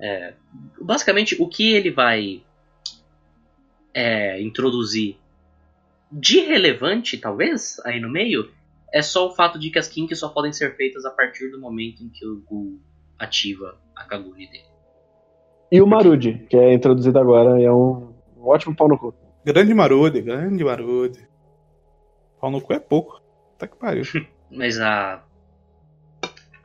é, 0.00 0.34
basicamente 0.80 1.36
o 1.40 1.48
que 1.48 1.74
ele 1.74 1.90
vai 1.90 2.42
é, 3.92 4.40
introduzir 4.40 5.16
de 6.12 6.40
relevante 6.40 7.18
talvez 7.18 7.80
aí 7.84 7.98
no 7.98 8.08
meio 8.08 8.50
é 8.92 9.02
só 9.02 9.26
o 9.26 9.34
fato 9.34 9.58
de 9.58 9.70
que 9.70 9.78
as 9.78 9.88
kinks 9.88 10.18
só 10.18 10.28
podem 10.28 10.52
ser 10.52 10.76
feitas 10.76 11.04
a 11.04 11.10
partir 11.10 11.50
do 11.50 11.60
momento 11.60 12.02
em 12.02 12.08
que 12.08 12.24
o 12.24 12.40
Gu 12.40 12.80
ativa 13.18 13.76
a 13.94 14.04
Kaguni 14.04 14.46
dele. 14.46 14.64
E 15.70 15.80
o 15.82 15.86
Marude, 15.86 16.46
que 16.48 16.56
é 16.56 16.72
introduzido 16.72 17.18
agora 17.18 17.60
e 17.60 17.64
é 17.64 17.72
um, 17.72 18.14
um 18.36 18.46
ótimo 18.46 18.74
pau 18.74 18.88
no 18.88 18.98
cu. 18.98 19.14
Grande 19.44 19.74
Marude, 19.74 20.22
grande 20.22 20.64
Marude. 20.64 21.28
Pau 22.40 22.50
no 22.50 22.60
cu 22.60 22.72
é 22.72 22.78
pouco. 22.78 23.20
Tá 23.58 23.66
que 23.66 23.76
pariu. 23.76 24.04
Mas 24.50 24.78
a. 24.80 25.22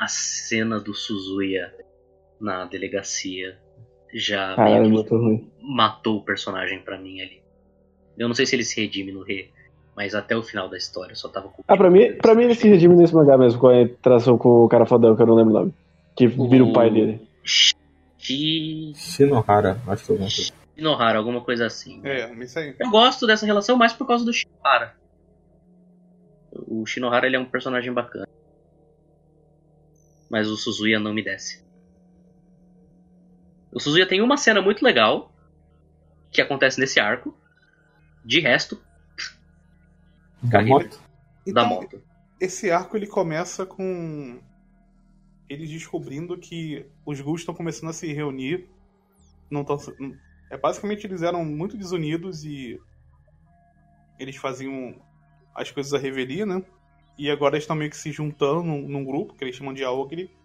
A 0.02 0.08
cena 0.08 0.80
do 0.80 0.94
Suzuya 0.96 1.72
na 2.40 2.66
delegacia 2.66 3.58
já 4.12 4.56
Caralho, 4.56 4.76
é 4.76 4.80
meio 4.80 4.84
que 5.06 5.12
muito 5.12 5.16
ruim. 5.16 5.52
matou 5.62 6.18
o 6.18 6.24
personagem 6.26 6.80
pra 6.82 6.98
mim 6.98 7.22
ali. 7.22 7.40
Eu 8.18 8.28
não 8.28 8.34
sei 8.34 8.48
se 8.48 8.56
ele 8.56 8.64
se 8.66 8.82
redime 8.82 9.12
no 9.12 9.22
Re, 9.22 9.52
mas 9.96 10.16
até 10.16 10.36
o 10.36 10.42
final 10.42 10.68
da 10.68 10.76
história 10.76 11.12
eu 11.12 11.16
só 11.16 11.30
tava 11.30 11.50
com. 11.50 11.64
Ah, 11.68 11.78
pra 11.78 11.90
mim, 11.92 12.14
pra 12.14 12.34
mim 12.34 12.46
ele 12.46 12.56
se 12.56 12.68
redime 12.68 12.96
nesse 12.96 13.14
mangá 13.14 13.38
mesmo, 13.38 13.60
com 13.60 13.68
a 13.68 13.82
interação 13.84 14.38
com 14.40 14.66
o 14.66 14.68
cara 14.68 14.88
fodão, 14.88 15.16
que 15.16 15.22
eu 15.22 15.28
não 15.28 15.36
lembro 15.36 15.54
o 15.54 15.60
nome. 15.60 15.74
Que 16.16 16.26
vira 16.26 16.64
o 16.64 16.74
pai 16.74 16.90
dele. 16.90 17.22
Shi- 17.44 17.76
Shinohara, 18.96 19.80
acho 19.88 20.06
que 20.06 20.12
eu 20.12 20.18
coisa. 20.18 20.52
Shinohara, 20.76 21.18
alguma 21.20 21.42
coisa 21.42 21.68
assim. 21.68 22.02
É, 22.04 22.34
isso 22.44 22.58
aí. 22.58 22.76
Eu 22.80 22.90
gosto 22.90 23.28
dessa 23.28 23.46
relação 23.46 23.78
mais 23.78 23.94
por 23.94 24.08
causa 24.08 24.26
do 24.26 24.34
Shinohara. 24.34 24.96
O 26.68 26.86
Shinohara 26.86 27.28
ele 27.28 27.36
é 27.36 27.40
um 27.40 27.46
personagem 27.46 27.94
bacana. 27.94 28.28
Mas 30.32 30.48
o 30.48 30.56
Suzuya 30.56 30.98
não 30.98 31.14
me 31.14 31.22
desce. 31.22 31.62
O 33.70 33.82
Suzuya 33.82 34.08
tem 34.08 34.22
uma 34.22 34.38
cena 34.38 34.62
muito 34.62 34.82
legal 34.82 35.30
que 36.32 36.40
acontece 36.42 36.80
nesse 36.80 37.02
arco. 37.02 37.38
De 38.24 38.40
resto, 38.40 38.82
Da 40.42 40.52
Carreira. 40.52 40.86
moto? 40.86 40.98
da 41.00 41.64
Então, 41.64 41.68
moto. 41.68 42.02
esse 42.40 42.72
arco 42.72 42.96
ele 42.96 43.08
começa 43.08 43.66
com 43.66 44.40
eles 45.50 45.70
descobrindo 45.70 46.38
que 46.38 46.86
os 47.06 47.20
Ghouls 47.20 47.42
estão 47.42 47.54
começando 47.54 47.90
a 47.90 47.94
se 47.94 48.14
reunir. 48.14 48.70
Não 49.50 49.66
tão, 49.66 49.78
é 50.50 50.58
basicamente 50.58 51.06
eles 51.06 51.22
eram 51.24 51.44
muito 51.44 51.76
desunidos 51.76 52.46
e 52.46 52.80
eles 54.18 54.38
faziam 54.38 54.96
as 55.54 55.70
coisas 55.72 55.94
à 55.94 55.98
revelia, 55.98 56.46
né? 56.46 56.64
E 57.18 57.30
agora 57.30 57.56
eles 57.56 57.64
estão 57.64 57.76
meio 57.76 57.90
que 57.90 57.98
se 57.98 58.12
juntando 58.12 58.64
num, 58.64 58.88
num 58.88 59.04
grupo, 59.04 59.34
que 59.36 59.44
eles 59.44 59.56
chamam 59.56 59.74
de 59.74 59.84
Aogre. 59.84 60.36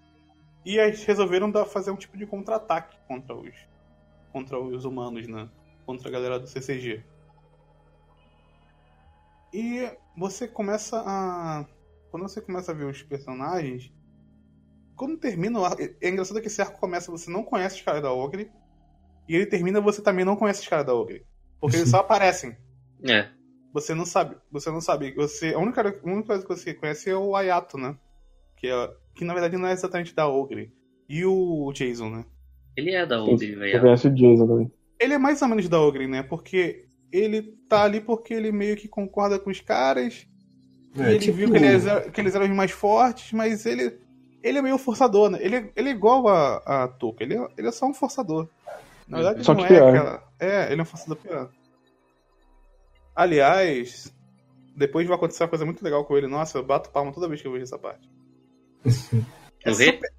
E 0.64 0.78
eles 0.78 1.04
resolveram 1.04 1.50
dar, 1.50 1.64
fazer 1.64 1.90
um 1.90 1.96
tipo 1.96 2.16
de 2.16 2.26
contra-ataque 2.26 2.96
contra 3.06 3.34
os, 3.34 3.54
contra 4.32 4.58
os 4.58 4.84
humanos, 4.84 5.26
né? 5.28 5.48
Contra 5.84 6.08
a 6.08 6.12
galera 6.12 6.40
do 6.40 6.46
CCG. 6.46 7.04
E 9.52 9.90
você 10.16 10.48
começa 10.48 11.02
a. 11.06 11.64
Quando 12.10 12.24
você 12.24 12.40
começa 12.40 12.72
a 12.72 12.74
ver 12.74 12.84
os 12.84 13.02
personagens. 13.02 13.92
Quando 14.96 15.16
termina 15.16 15.60
o 15.60 15.64
arco. 15.64 15.82
É 15.82 16.08
engraçado 16.08 16.40
que 16.40 16.48
esse 16.48 16.60
arco 16.60 16.80
começa, 16.80 17.10
você 17.10 17.30
não 17.30 17.42
conhece 17.42 17.76
os 17.76 17.82
caras 17.82 18.02
da 18.02 18.12
Ogre. 18.12 18.50
E 19.28 19.34
ele 19.34 19.46
termina, 19.46 19.80
você 19.80 20.02
também 20.02 20.24
não 20.24 20.36
conhece 20.36 20.60
os 20.60 20.68
caras 20.68 20.86
da 20.86 20.94
Ogre. 20.94 21.26
Porque 21.60 21.76
eles 21.76 21.88
só 21.90 21.98
aparecem. 21.98 22.56
É. 23.04 23.30
Você 23.76 23.94
não 23.94 24.06
sabe. 24.06 24.36
Você 24.50 24.70
não 24.70 24.80
sabe. 24.80 25.12
Você, 25.14 25.52
a, 25.52 25.58
única, 25.58 25.82
a 25.82 26.08
única 26.08 26.26
coisa 26.28 26.42
que 26.42 26.48
você 26.48 26.72
conhece 26.72 27.10
é 27.10 27.14
o 27.14 27.36
Ayato, 27.36 27.76
né? 27.76 27.94
Que, 28.56 28.68
é, 28.68 28.90
que 29.14 29.22
na 29.22 29.34
verdade 29.34 29.58
não 29.58 29.68
é 29.68 29.72
exatamente 29.72 30.14
da 30.14 30.26
Ogre. 30.26 30.72
E 31.06 31.26
o 31.26 31.70
Jason, 31.74 32.08
né? 32.08 32.24
Ele 32.74 32.92
é 32.92 33.04
da 33.04 33.22
Ogre, 33.22 33.54
velho. 33.54 33.80
conhece 33.82 34.08
o 34.08 34.14
Jason 34.14 34.46
também. 34.46 34.72
Ele 34.98 35.12
é 35.12 35.18
mais 35.18 35.42
ou 35.42 35.48
menos 35.48 35.68
da 35.68 35.78
Ogre, 35.78 36.06
né? 36.06 36.22
Porque 36.22 36.86
ele 37.12 37.42
tá 37.68 37.82
ali 37.82 38.00
porque 38.00 38.32
ele 38.32 38.50
meio 38.50 38.76
que 38.76 38.88
concorda 38.88 39.38
com 39.38 39.50
os 39.50 39.60
caras. 39.60 40.26
e 40.94 41.02
É, 41.02 41.10
ele 41.10 41.18
tipo- 41.18 41.36
viu 41.36 41.50
que 41.50 41.56
eles, 41.58 41.84
eram, 41.86 42.10
que 42.10 42.18
eles 42.20 42.34
eram 42.34 42.46
os 42.46 42.52
mais 42.56 42.70
fortes, 42.70 43.30
mas 43.34 43.66
ele. 43.66 43.98
Ele 44.42 44.58
é 44.58 44.62
meio 44.62 44.78
forçador, 44.78 45.28
né? 45.28 45.38
Ele, 45.42 45.70
ele 45.76 45.88
é 45.90 45.92
igual 45.92 46.26
a, 46.28 46.56
a 46.84 46.88
Toca, 46.88 47.22
ele 47.22 47.34
é, 47.36 47.46
ele 47.58 47.68
é 47.68 47.72
só 47.72 47.84
um 47.86 47.92
forçador. 47.92 48.48
Na 49.06 49.18
verdade, 49.18 49.44
Só 49.44 49.52
não 49.54 49.60
que 49.66 49.72
é 49.74 49.76
pior. 49.76 49.88
aquela. 49.94 50.22
É, 50.40 50.72
ele 50.72 50.80
é 50.80 50.82
um 50.82 50.86
forçador 50.86 51.16
pior. 51.16 51.50
Aliás, 53.16 54.12
depois 54.76 55.06
vai 55.06 55.16
acontecer 55.16 55.42
uma 55.42 55.48
coisa 55.48 55.64
muito 55.64 55.82
legal 55.82 56.04
com 56.04 56.16
ele. 56.18 56.26
Nossa, 56.26 56.58
eu 56.58 56.62
bato 56.62 56.90
palma 56.90 57.10
toda 57.12 57.26
vez 57.28 57.40
que 57.40 57.48
eu 57.48 57.52
vejo 57.52 57.64
essa 57.64 57.78
parte. 57.78 58.06
É 59.64 59.72
super- 59.72 60.10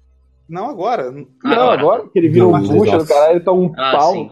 Não 0.48 0.68
agora. 0.68 1.10
Não, 1.12 1.26
Agora. 1.44 1.80
agora 1.80 2.08
que 2.08 2.18
ele 2.18 2.28
vira 2.28 2.46
um 2.48 2.60
bucha 2.60 2.98
do 2.98 3.06
caralho, 3.06 3.36
ele 3.36 3.44
tá 3.44 3.52
um 3.52 3.72
Ah, 3.76 3.92
pau. 3.92 4.12
sim. 4.14 4.30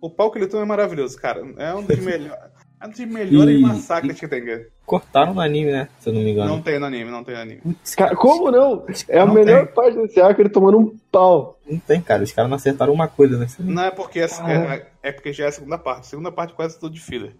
O 0.00 0.08
pau 0.08 0.30
que 0.30 0.38
ele 0.38 0.46
toma 0.46 0.62
é 0.62 0.66
maravilhoso, 0.66 1.20
cara. 1.20 1.44
É 1.56 1.74
um 1.74 1.82
dos 1.82 1.98
melhores. 1.98 2.48
É 2.80 2.86
um 2.86 2.90
dos 2.90 3.00
melhores 3.00 3.58
E- 3.58 3.62
massacres 3.62 4.20
que 4.20 4.28
tem. 4.28 4.44
cara. 4.46 4.68
Cortaram 4.86 5.34
no 5.34 5.40
anime, 5.40 5.72
né? 5.72 5.88
Se 5.98 6.08
eu 6.08 6.12
não 6.14 6.20
me 6.22 6.30
engano. 6.30 6.48
Não 6.48 6.62
tem 6.62 6.78
no 6.78 6.86
anime, 6.86 7.10
não 7.10 7.24
tem 7.24 7.34
no 7.34 7.40
anime. 7.40 7.60
Cara, 7.96 8.14
como 8.14 8.50
não? 8.52 8.86
É 9.08 9.18
a 9.18 9.26
Não 9.26 9.34
melhor 9.34 9.66
tem. 9.66 9.74
parte 9.74 9.96
desse 9.98 10.20
arco, 10.20 10.40
ele 10.40 10.48
tomando 10.48 10.78
um 10.78 10.96
pau. 11.10 11.58
Não 11.68 11.78
tem, 11.80 12.00
cara. 12.00 12.22
Os 12.22 12.30
caras 12.30 12.48
não 12.48 12.56
acertaram 12.56 12.92
uma 12.92 13.08
coisa, 13.08 13.36
né? 13.36 13.46
Não 13.58 13.82
é 13.82 13.90
porque, 13.90 14.20
essa- 14.20 14.44
Ah. 14.46 14.52
é, 14.76 14.86
é 15.02 15.12
porque 15.12 15.32
já 15.32 15.46
é 15.46 15.48
a 15.48 15.52
segunda 15.52 15.76
parte. 15.76 16.00
A 16.00 16.04
segunda 16.04 16.30
parte 16.30 16.54
quase 16.54 16.78
tudo 16.78 16.94
de 16.94 17.00
filler. 17.00 17.34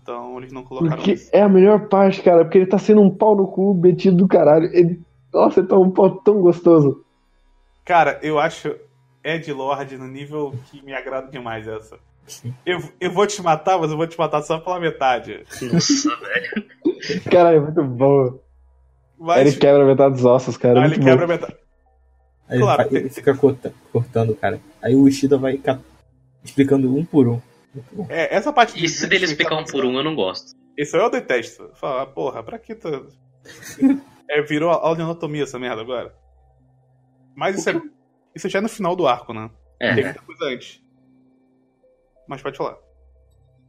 Então 0.00 0.38
eles 0.38 0.52
não 0.52 0.62
colocaram 0.64 0.96
Porque 0.96 1.12
isso. 1.12 1.28
é 1.32 1.42
a 1.42 1.48
melhor 1.48 1.88
parte, 1.88 2.22
cara, 2.22 2.44
porque 2.44 2.58
ele 2.58 2.66
tá 2.66 2.78
sendo 2.78 3.00
um 3.02 3.10
pau 3.10 3.36
no 3.36 3.46
cu 3.46 3.74
metido 3.74 4.16
do 4.16 4.28
caralho. 4.28 4.66
Ele... 4.72 5.00
Nossa, 5.32 5.60
ele 5.60 5.66
tá 5.68 5.78
um 5.78 5.90
pau 5.90 6.10
tão 6.22 6.40
gostoso. 6.40 7.04
Cara, 7.84 8.18
eu 8.22 8.38
acho 8.38 8.74
Ed 9.24 9.52
Lord 9.52 9.96
no 9.96 10.06
nível 10.06 10.54
que 10.70 10.82
me 10.84 10.92
agrada 10.94 11.30
demais 11.30 11.66
essa. 11.66 11.96
Eu, 12.64 12.78
eu 13.00 13.10
vou 13.10 13.26
te 13.26 13.42
matar, 13.42 13.78
mas 13.78 13.90
eu 13.90 13.96
vou 13.96 14.06
te 14.06 14.16
matar 14.18 14.42
só 14.42 14.58
pela 14.58 14.78
metade. 14.78 15.44
Nossa, 15.72 16.08
velho. 16.20 17.22
Caralho, 17.30 17.56
é 17.56 17.60
muito 17.60 17.82
bom. 17.84 18.38
Mas 19.18 19.40
Ele 19.48 19.56
quebra 19.56 19.84
metade 19.84 20.14
dos 20.14 20.24
ossos, 20.24 20.56
cara. 20.56 20.80
é 20.80 20.84
ele 20.84 20.94
muito 20.96 21.04
quebra 21.04 21.26
bom. 21.26 21.32
metade. 21.32 21.56
Aí 22.48 22.58
Claro, 22.58 22.82
ele, 22.82 22.90
fa- 22.90 22.96
ele 22.98 23.08
fica 23.10 23.34
corta- 23.36 23.72
cortando, 23.92 24.34
cara. 24.36 24.60
Aí 24.82 24.94
o 24.94 25.08
Ishida 25.08 25.36
vai 25.38 25.56
ca- 25.56 25.78
explicando 26.44 26.94
um 26.94 27.04
por 27.04 27.26
um. 27.28 27.40
É, 28.08 28.34
essa 28.34 28.52
parte 28.52 28.82
E 28.82 28.88
se 28.88 29.06
dele 29.06 29.24
explicar 29.24 29.56
um 29.56 29.64
por 29.64 29.84
um, 29.84 29.96
eu 29.96 30.04
não 30.04 30.14
gosto. 30.14 30.54
Isso 30.76 30.96
eu 30.96 31.10
detesto. 31.10 31.70
Fala, 31.74 32.06
porra, 32.06 32.42
pra 32.42 32.58
que 32.58 32.74
tu. 32.74 33.08
é, 34.28 34.42
virou 34.42 34.70
aula 34.70 34.96
de 34.96 35.02
anatomia 35.02 35.42
essa 35.42 35.58
merda 35.58 35.80
agora. 35.80 36.14
Mas 37.34 37.58
isso 37.58 37.70
é, 37.70 37.80
isso 38.34 38.48
já 38.48 38.58
é 38.58 38.62
no 38.62 38.68
final 38.68 38.94
do 38.94 39.06
arco, 39.06 39.32
né? 39.32 39.50
É. 39.80 39.94
Tem 39.94 40.04
muita 40.04 40.22
coisa 40.22 40.44
antes. 40.44 40.82
Mas 42.28 42.42
pode 42.42 42.56
falar. 42.56 42.78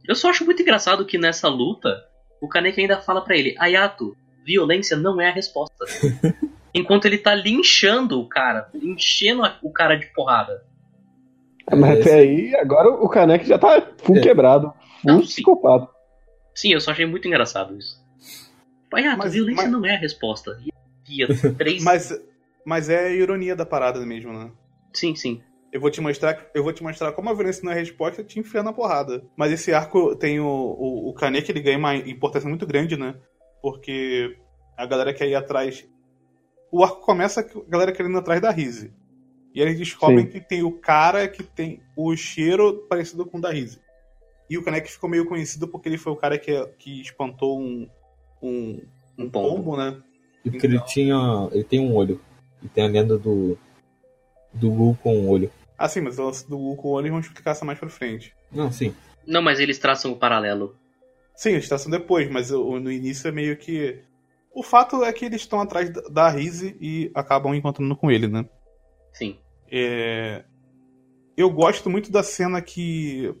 Eu 0.06 0.14
só 0.14 0.30
acho 0.30 0.44
muito 0.44 0.62
engraçado 0.62 1.06
que 1.06 1.18
nessa 1.18 1.48
luta, 1.48 2.06
o 2.40 2.48
Kaneki 2.48 2.82
ainda 2.82 3.00
fala 3.00 3.22
pra 3.24 3.36
ele, 3.36 3.54
Ayato, 3.58 4.16
violência 4.44 4.96
não 4.96 5.20
é 5.20 5.28
a 5.28 5.32
resposta. 5.32 5.84
Enquanto 6.74 7.06
ele 7.06 7.18
tá 7.18 7.34
linchando 7.34 8.20
o 8.20 8.28
cara, 8.28 8.68
enchendo 8.74 9.42
o 9.62 9.72
cara 9.72 9.96
de 9.96 10.06
porrada. 10.12 10.64
Mas 11.70 11.98
É, 11.98 12.00
até 12.00 12.14
aí, 12.14 12.54
agora 12.56 12.90
o 12.90 13.08
Kanek 13.08 13.46
já 13.46 13.58
tá 13.58 13.80
full 13.98 14.16
É. 14.16 14.20
quebrado. 14.20 14.72
Full 15.02 15.12
Não, 15.12 15.20
sim. 15.20 15.26
psicopata. 15.26 15.88
Sim, 16.54 16.72
eu 16.72 16.80
só 16.80 16.90
achei 16.92 17.06
muito 17.06 17.26
engraçado 17.26 17.76
isso. 17.76 18.02
Ayato, 18.92 19.18
Mas- 19.18 19.32
violência 19.32 19.62
mas- 19.64 19.72
não 19.72 19.84
é 19.84 19.94
a 19.96 19.98
resposta. 19.98 20.56
Ia 21.08 21.26
três. 21.58 21.82
Mas, 21.82 22.12
mas 22.64 22.88
é 22.88 23.06
a 23.06 23.10
ironia 23.10 23.56
da 23.56 23.66
parada 23.66 23.98
mesmo, 24.06 24.32
né? 24.32 24.50
Sim, 24.92 25.16
sim. 25.16 25.42
Eu 25.72 25.80
vou 25.80 25.90
te 25.90 26.00
mostrar, 26.00 26.46
eu 26.54 26.62
vou 26.62 26.72
te 26.72 26.82
mostrar 26.84 27.10
como 27.10 27.28
a 27.28 27.34
violência 27.34 27.64
não 27.64 27.72
é 27.72 27.74
resposta 27.74 28.22
te 28.22 28.38
enfiando 28.38 28.66
na 28.66 28.72
porrada. 28.72 29.24
Mas 29.36 29.50
esse 29.50 29.74
arco 29.74 30.14
tem 30.14 30.38
o, 30.38 30.46
o, 30.46 31.08
o 31.08 31.14
Kaneki, 31.14 31.50
ele 31.50 31.60
ganha 31.60 31.76
uma 31.78 31.96
importância 31.96 32.48
muito 32.48 32.64
grande, 32.64 32.96
né? 32.96 33.16
Porque 33.60 34.36
a 34.76 34.86
galera 34.86 35.12
quer 35.12 35.26
ir 35.26 35.34
atrás. 35.34 35.84
O 36.70 36.84
arco 36.84 37.00
começa 37.00 37.42
com 37.42 37.60
a 37.60 37.68
galera 37.68 37.90
querendo 37.92 38.14
ir 38.14 38.18
atrás 38.18 38.40
da 38.40 38.50
Rise. 38.52 38.92
E 39.54 39.60
eles 39.60 39.78
descobrem 39.78 40.26
Sim. 40.26 40.32
que 40.32 40.40
tem 40.40 40.62
o 40.64 40.72
cara 40.72 41.28
que 41.28 41.42
tem 41.42 41.80
o 41.96 42.14
cheiro 42.16 42.84
parecido 42.88 43.24
com 43.24 43.38
o 43.38 43.40
da 43.40 43.50
Rise. 43.50 43.78
E 44.50 44.58
o 44.58 44.62
Kaneki 44.64 44.90
ficou 44.90 45.08
meio 45.08 45.26
conhecido 45.26 45.68
porque 45.68 45.88
ele 45.88 45.96
foi 45.96 46.12
o 46.12 46.16
cara 46.16 46.36
que, 46.38 46.52
que 46.78 47.00
espantou 47.00 47.60
um, 47.60 47.88
um, 48.42 48.80
Um 49.16 49.30
pombo. 49.30 49.76
né? 49.76 50.02
E 50.44 50.50
porque 50.50 50.66
ele 50.66 50.80
tinha. 50.80 51.48
Ele 51.52 51.64
tem 51.64 51.80
um 51.80 51.94
olho. 51.94 52.20
E 52.62 52.68
tem 52.68 52.84
a 52.84 52.88
lenda 52.88 53.16
do. 53.16 53.56
Do 54.52 54.70
Gu 54.70 54.98
com 55.02 55.16
um 55.18 55.28
olho. 55.28 55.50
Ah, 55.78 55.88
sim, 55.88 56.00
mas 56.00 56.18
o 56.18 56.24
lance 56.24 56.48
do 56.48 56.58
Wu 56.58 56.76
com 56.76 56.88
o 56.88 56.92
olho 56.92 57.10
vamos 57.10 57.26
explicar 57.26 57.52
essa 57.52 57.64
mais 57.64 57.78
pra 57.78 57.88
frente. 57.88 58.34
Não, 58.52 58.70
sim. 58.70 58.94
Não, 59.26 59.40
mas 59.42 59.58
eles 59.58 59.78
traçam 59.78 60.12
o 60.12 60.16
paralelo. 60.16 60.76
Sim, 61.34 61.50
eles 61.52 61.68
traçam 61.68 61.90
depois, 61.90 62.30
mas 62.30 62.50
o- 62.52 62.78
no 62.78 62.92
início 62.92 63.26
é 63.26 63.32
meio 63.32 63.56
que. 63.56 64.00
O 64.54 64.62
fato 64.62 65.02
é 65.02 65.12
que 65.12 65.24
eles 65.24 65.40
estão 65.40 65.60
atrás 65.60 65.90
da- 65.90 66.02
da 66.02 66.28
Rise 66.28 66.76
e 66.80 67.10
acabam 67.14 67.54
encontrando 67.54 67.96
com 67.96 68.10
ele, 68.10 68.28
né? 68.28 68.48
Sim. 69.12 69.38
É, 69.76 70.44
Eu 71.36 71.50
gosto 71.50 71.90
muito 71.90 72.12
da 72.12 72.22
cena 72.22 72.62
que. 72.62 73.34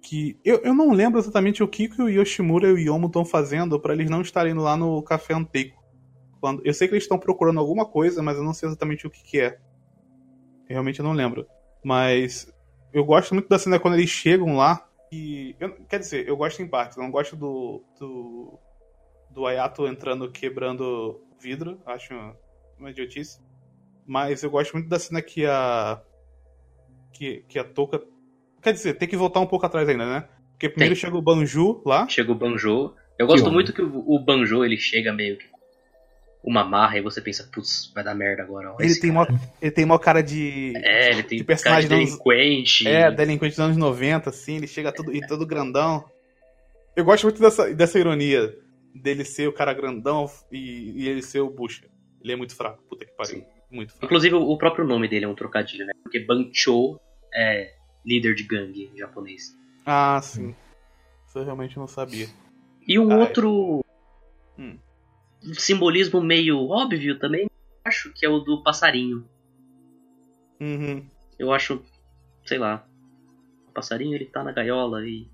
que 0.00 0.38
eu, 0.42 0.56
eu 0.62 0.74
não 0.74 0.90
lembro 0.92 1.18
exatamente 1.20 1.62
o 1.62 1.68
que, 1.68 1.86
que 1.88 2.00
o 2.00 2.08
Yoshimura 2.08 2.66
e 2.68 2.72
o 2.72 2.78
Yomo 2.78 3.08
estão 3.08 3.26
fazendo 3.26 3.78
pra 3.78 3.92
eles 3.92 4.08
não 4.08 4.22
estarem 4.22 4.54
lá 4.54 4.74
no 4.74 5.02
Café 5.02 5.34
Anteiko. 5.34 5.82
Quando... 6.40 6.62
Eu 6.64 6.72
sei 6.72 6.88
que 6.88 6.94
eles 6.94 7.04
estão 7.04 7.18
procurando 7.18 7.60
alguma 7.60 7.84
coisa, 7.84 8.22
mas 8.22 8.38
eu 8.38 8.42
não 8.42 8.54
sei 8.54 8.68
exatamente 8.68 9.06
o 9.06 9.10
que, 9.10 9.22
que 9.22 9.38
é. 9.40 9.58
Realmente 10.66 11.00
eu 11.00 11.04
não 11.04 11.12
lembro. 11.12 11.46
Mas 11.84 12.50
eu 12.90 13.04
gosto 13.04 13.34
muito 13.34 13.48
da 13.48 13.58
cena 13.58 13.78
quando 13.78 13.94
eles 13.94 14.08
chegam 14.08 14.56
lá. 14.56 14.88
E. 15.12 15.54
eu- 15.60 15.74
quer 15.86 15.98
dizer, 15.98 16.26
eu 16.26 16.38
gosto 16.38 16.62
em 16.62 16.66
partes. 16.68 16.96
Eu 16.96 17.02
não 17.02 17.10
gosto 17.10 17.36
do. 17.36 17.82
do, 18.00 18.58
do 19.30 19.46
Ayato 19.46 19.86
entrando 19.86 20.30
quebrando 20.32 21.20
vidro. 21.38 21.78
Acho 21.84 22.14
uma 22.78 22.90
idiotice. 22.90 23.43
Mas 24.06 24.42
eu 24.42 24.50
gosto 24.50 24.72
muito 24.72 24.88
da 24.88 24.98
cena 24.98 25.22
que 25.22 25.46
a. 25.46 26.00
Que, 27.12 27.44
que 27.48 27.58
a 27.58 27.64
Toca. 27.64 28.02
Quer 28.62 28.72
dizer, 28.72 28.94
tem 28.94 29.08
que 29.08 29.16
voltar 29.16 29.40
um 29.40 29.46
pouco 29.46 29.66
atrás 29.66 29.88
ainda, 29.88 30.06
né? 30.06 30.28
Porque 30.52 30.68
primeiro 30.68 30.94
Tem. 30.94 31.00
chega 31.00 31.16
o 31.16 31.22
Banjo 31.22 31.82
lá. 31.84 32.08
Chega 32.08 32.32
o 32.32 32.34
Banjo. 32.34 32.94
Eu 33.18 33.26
gosto 33.26 33.44
Que 33.44 33.50
muito 33.50 33.72
que 33.72 33.82
o, 33.82 34.04
o 34.06 34.18
Banjo 34.18 34.64
ele 34.64 34.76
chega 34.76 35.12
meio 35.12 35.38
que 35.38 35.46
uma 36.44 36.62
marra 36.62 36.98
e 36.98 37.00
você 37.00 37.22
pensa, 37.22 37.48
putz, 37.52 37.90
vai 37.94 38.04
dar 38.04 38.14
merda 38.14 38.42
agora. 38.42 38.72
ó, 38.72 38.76
Ele 38.78 38.94
tem, 38.96 39.12
cara. 39.12 39.32
uma, 39.32 39.40
ele 39.62 39.70
tem 39.70 39.84
uma 39.84 39.98
cara 39.98 40.22
de. 40.22 40.74
É, 40.76 41.10
ele 41.10 41.22
tem 41.22 41.38
de 41.38 41.44
personagem 41.44 41.88
de 41.88 41.96
delinquente. 41.96 42.86
É, 42.86 43.10
delinquente 43.10 43.52
dos 43.52 43.60
anos 43.60 43.76
90, 43.76 44.28
assim, 44.28 44.56
ele 44.56 44.66
chega 44.66 44.92
todo, 44.92 45.14
e 45.14 45.26
todo 45.26 45.46
grandão. 45.46 46.04
Eu 46.94 47.04
gosto 47.04 47.24
muito 47.24 47.40
dessa, 47.40 47.74
dessa 47.74 47.98
ironia 47.98 48.54
dele 48.94 49.24
ser 49.24 49.48
o 49.48 49.52
cara 49.52 49.72
grandão 49.72 50.30
e, 50.52 51.02
e 51.02 51.08
ele 51.08 51.22
ser 51.22 51.40
o 51.40 51.50
Bucha. 51.50 51.86
Ele 52.22 52.32
é 52.32 52.36
muito 52.36 52.54
fraco, 52.54 52.82
puta 52.88 53.04
que 53.04 53.12
pariu. 53.12 53.38
Sim. 53.38 53.44
Muito 53.74 53.90
fraco. 53.92 54.04
Inclusive, 54.06 54.34
o 54.36 54.56
próprio 54.56 54.86
nome 54.86 55.08
dele 55.08 55.24
é 55.24 55.28
um 55.28 55.34
trocadilho, 55.34 55.84
né? 55.84 55.92
Porque 56.02 56.20
Bancho 56.20 56.98
é 57.34 57.74
líder 58.06 58.34
de 58.34 58.44
gangue 58.44 58.90
em 58.94 58.96
japonês. 58.96 59.58
Ah, 59.84 60.20
sim. 60.22 60.54
Isso 61.26 61.38
eu 61.38 61.44
realmente 61.44 61.76
não 61.76 61.88
sabia. 61.88 62.28
E 62.86 62.98
um 62.98 63.10
Ah, 63.10 63.14
é. 63.16 63.18
outro 63.18 63.80
Hum. 64.58 64.78
simbolismo 65.54 66.20
meio 66.20 66.68
óbvio 66.68 67.18
também, 67.18 67.46
acho 67.84 68.12
que 68.12 68.24
é 68.24 68.28
o 68.28 68.38
do 68.38 68.62
passarinho. 68.62 69.28
Uhum. 70.60 71.04
Eu 71.38 71.52
acho, 71.52 71.82
sei 72.46 72.58
lá, 72.58 72.86
o 73.68 73.72
passarinho 73.72 74.14
ele 74.14 74.26
tá 74.26 74.44
na 74.44 74.52
gaiola 74.52 75.04
e 75.06 75.28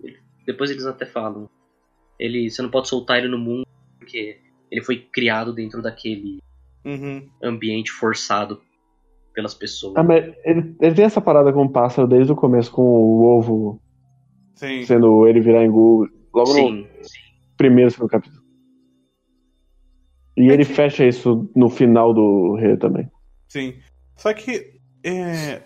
ele- 0.00 0.20
depois 0.44 0.70
eles 0.70 0.84
até 0.84 1.06
falam, 1.06 1.48
ele, 2.18 2.50
você 2.50 2.60
não 2.60 2.70
pode 2.70 2.88
soltar 2.88 3.18
ele 3.18 3.28
no 3.28 3.38
mundo 3.38 3.64
porque 3.98 4.40
ele 4.70 4.82
foi 4.84 4.98
criado 4.98 5.52
dentro 5.54 5.80
daquele 5.80 6.38
Uhum. 6.88 7.28
ambiente 7.42 7.90
forçado 7.90 8.60
pelas 9.34 9.54
pessoas. 9.54 9.94
Ah, 9.96 10.02
mas 10.02 10.34
ele, 10.44 10.74
ele 10.80 10.94
tem 10.94 11.04
essa 11.04 11.20
parada 11.20 11.52
com 11.52 11.62
o 11.62 11.70
pássaro 11.70 12.08
desde 12.08 12.32
o 12.32 12.36
começo, 12.36 12.72
com 12.72 12.82
o 12.82 13.24
ovo 13.24 13.80
Sim. 14.54 14.82
sendo 14.84 15.26
ele 15.26 15.40
virar 15.40 15.64
engu, 15.64 16.08
logo 16.34 16.48
no 16.48 16.54
Sim, 16.54 16.88
sim. 17.02 17.18
primeiro, 17.56 17.90
segundo 17.90 18.10
capítulo. 18.10 18.42
E 20.36 20.48
ele 20.48 20.64
fecha 20.64 21.04
isso 21.04 21.50
no 21.54 21.68
final 21.68 22.14
do 22.14 22.54
Rei 22.54 22.76
também. 22.76 23.10
Sim. 23.48 23.74
Só 24.16 24.32
que 24.32 24.78
é, 25.04 25.62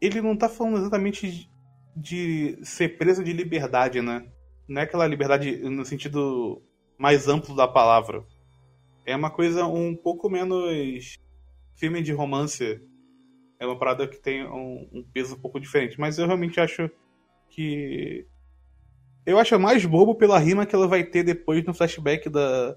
ele 0.00 0.20
não 0.20 0.36
tá 0.36 0.48
falando 0.48 0.76
exatamente 0.76 1.48
de 1.96 2.58
ser 2.62 2.96
preso 2.98 3.22
de 3.22 3.32
liberdade, 3.32 4.00
né? 4.02 4.26
Não 4.68 4.80
é 4.80 4.84
aquela 4.84 5.06
liberdade 5.06 5.56
no 5.68 5.84
sentido 5.84 6.62
mais 6.98 7.28
amplo 7.28 7.54
da 7.54 7.66
palavra. 7.68 8.24
É 9.04 9.16
uma 9.16 9.30
coisa 9.30 9.66
um 9.66 9.96
pouco 9.96 10.30
menos 10.30 11.16
filme 11.74 12.02
de 12.02 12.12
romance. 12.12 12.80
É 13.58 13.66
uma 13.66 13.78
parada 13.78 14.06
que 14.06 14.20
tem 14.20 14.44
um, 14.44 14.88
um 14.92 15.02
peso 15.12 15.34
um 15.34 15.38
pouco 15.38 15.60
diferente. 15.60 15.98
Mas 15.98 16.18
eu 16.18 16.26
realmente 16.26 16.60
acho 16.60 16.90
que. 17.48 18.26
Eu 19.24 19.38
acho 19.38 19.58
mais 19.58 19.84
bobo 19.84 20.14
pela 20.14 20.38
rima 20.38 20.66
que 20.66 20.74
ela 20.74 20.88
vai 20.88 21.04
ter 21.04 21.22
depois 21.22 21.64
no 21.64 21.74
flashback 21.74 22.28
da. 22.28 22.76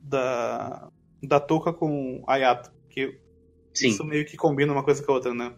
Da. 0.00 0.90
Da 1.22 1.40
Toca 1.40 1.72
com 1.72 2.22
Ayato. 2.26 2.72
Que 2.90 3.18
Sim. 3.72 3.88
isso 3.88 4.04
meio 4.04 4.24
que 4.24 4.36
combina 4.36 4.72
uma 4.72 4.84
coisa 4.84 5.02
com 5.02 5.12
a 5.12 5.14
outra, 5.14 5.34
né? 5.34 5.54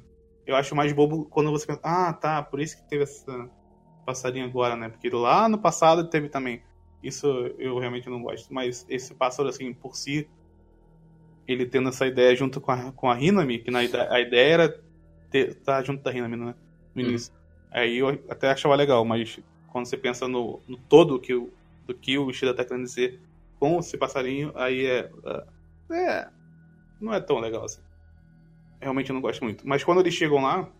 Eu 0.47 0.55
acho 0.55 0.77
mais 0.77 0.93
bobo 0.93 1.27
quando 1.27 1.51
você 1.51 1.67
pensa, 1.67 1.81
ah, 1.83 2.13
tá, 2.13 2.41
por 2.43 2.61
isso 2.61 2.77
que 2.77 2.89
teve 2.89 3.03
essa 3.03 3.51
passarinho 4.07 4.47
agora, 4.47 4.77
né? 4.77 4.89
Porque 4.89 5.11
lá 5.11 5.49
no 5.49 5.59
passado 5.59 6.09
teve 6.09 6.29
também. 6.29 6.63
Isso 7.03 7.27
eu 7.59 7.79
realmente 7.79 8.09
não 8.09 8.23
gosto. 8.23 8.53
Mas 8.53 8.85
esse 8.89 9.15
pássaro, 9.15 9.49
assim, 9.49 9.73
por 9.75 9.97
si, 9.97 10.29
ele 11.47 11.67
tendo 11.67 11.89
essa 11.89 12.07
ideia 12.07 12.35
junto 12.35 12.61
com 12.61 12.73
a, 12.73 12.93
com 12.93 13.11
a 13.11 13.21
Hinami, 13.21 13.59
que 13.59 13.71
na 13.71 13.81
a 13.81 14.21
ideia 14.21 14.53
era 14.55 14.85
ter, 15.31 15.55
tá 15.63 15.83
junto 15.83 16.03
da 16.03 16.13
Hinami, 16.13 16.37
né? 16.37 16.55
No 16.95 17.03
Hum. 17.03 17.09
início. 17.09 17.33
Aí 17.71 17.99
eu 17.99 18.09
até 18.31 18.51
achava 18.51 18.75
legal, 18.75 19.05
mas 19.05 19.39
quando 19.67 19.87
você 19.87 19.97
pensa 19.97 20.27
no, 20.27 20.63
no 20.67 20.79
todo 20.79 21.21
que 21.21 21.35
o, 21.35 21.53
do 21.87 21.95
que 21.95 22.19
o 22.19 22.31
Ishida 22.31 22.55
tá 22.55 22.65
querendo 22.65 22.85
dizer 22.85 23.21
com 23.59 23.79
esse 23.79 23.97
passarinho, 23.99 24.53
aí 24.57 24.87
é, 24.87 25.11
é. 25.91 25.97
é, 25.97 26.31
Não 27.01 27.13
é 27.13 27.21
tão 27.21 27.39
legal 27.39 27.65
assim. 27.65 27.83
Realmente 28.81 29.11
eu 29.11 29.15
não 29.15 29.21
gosto 29.21 29.43
muito. 29.45 29.67
Mas 29.67 29.85
quando 29.85 30.01
eles 30.01 30.15
chegam 30.15 30.43
lá, 30.43 30.71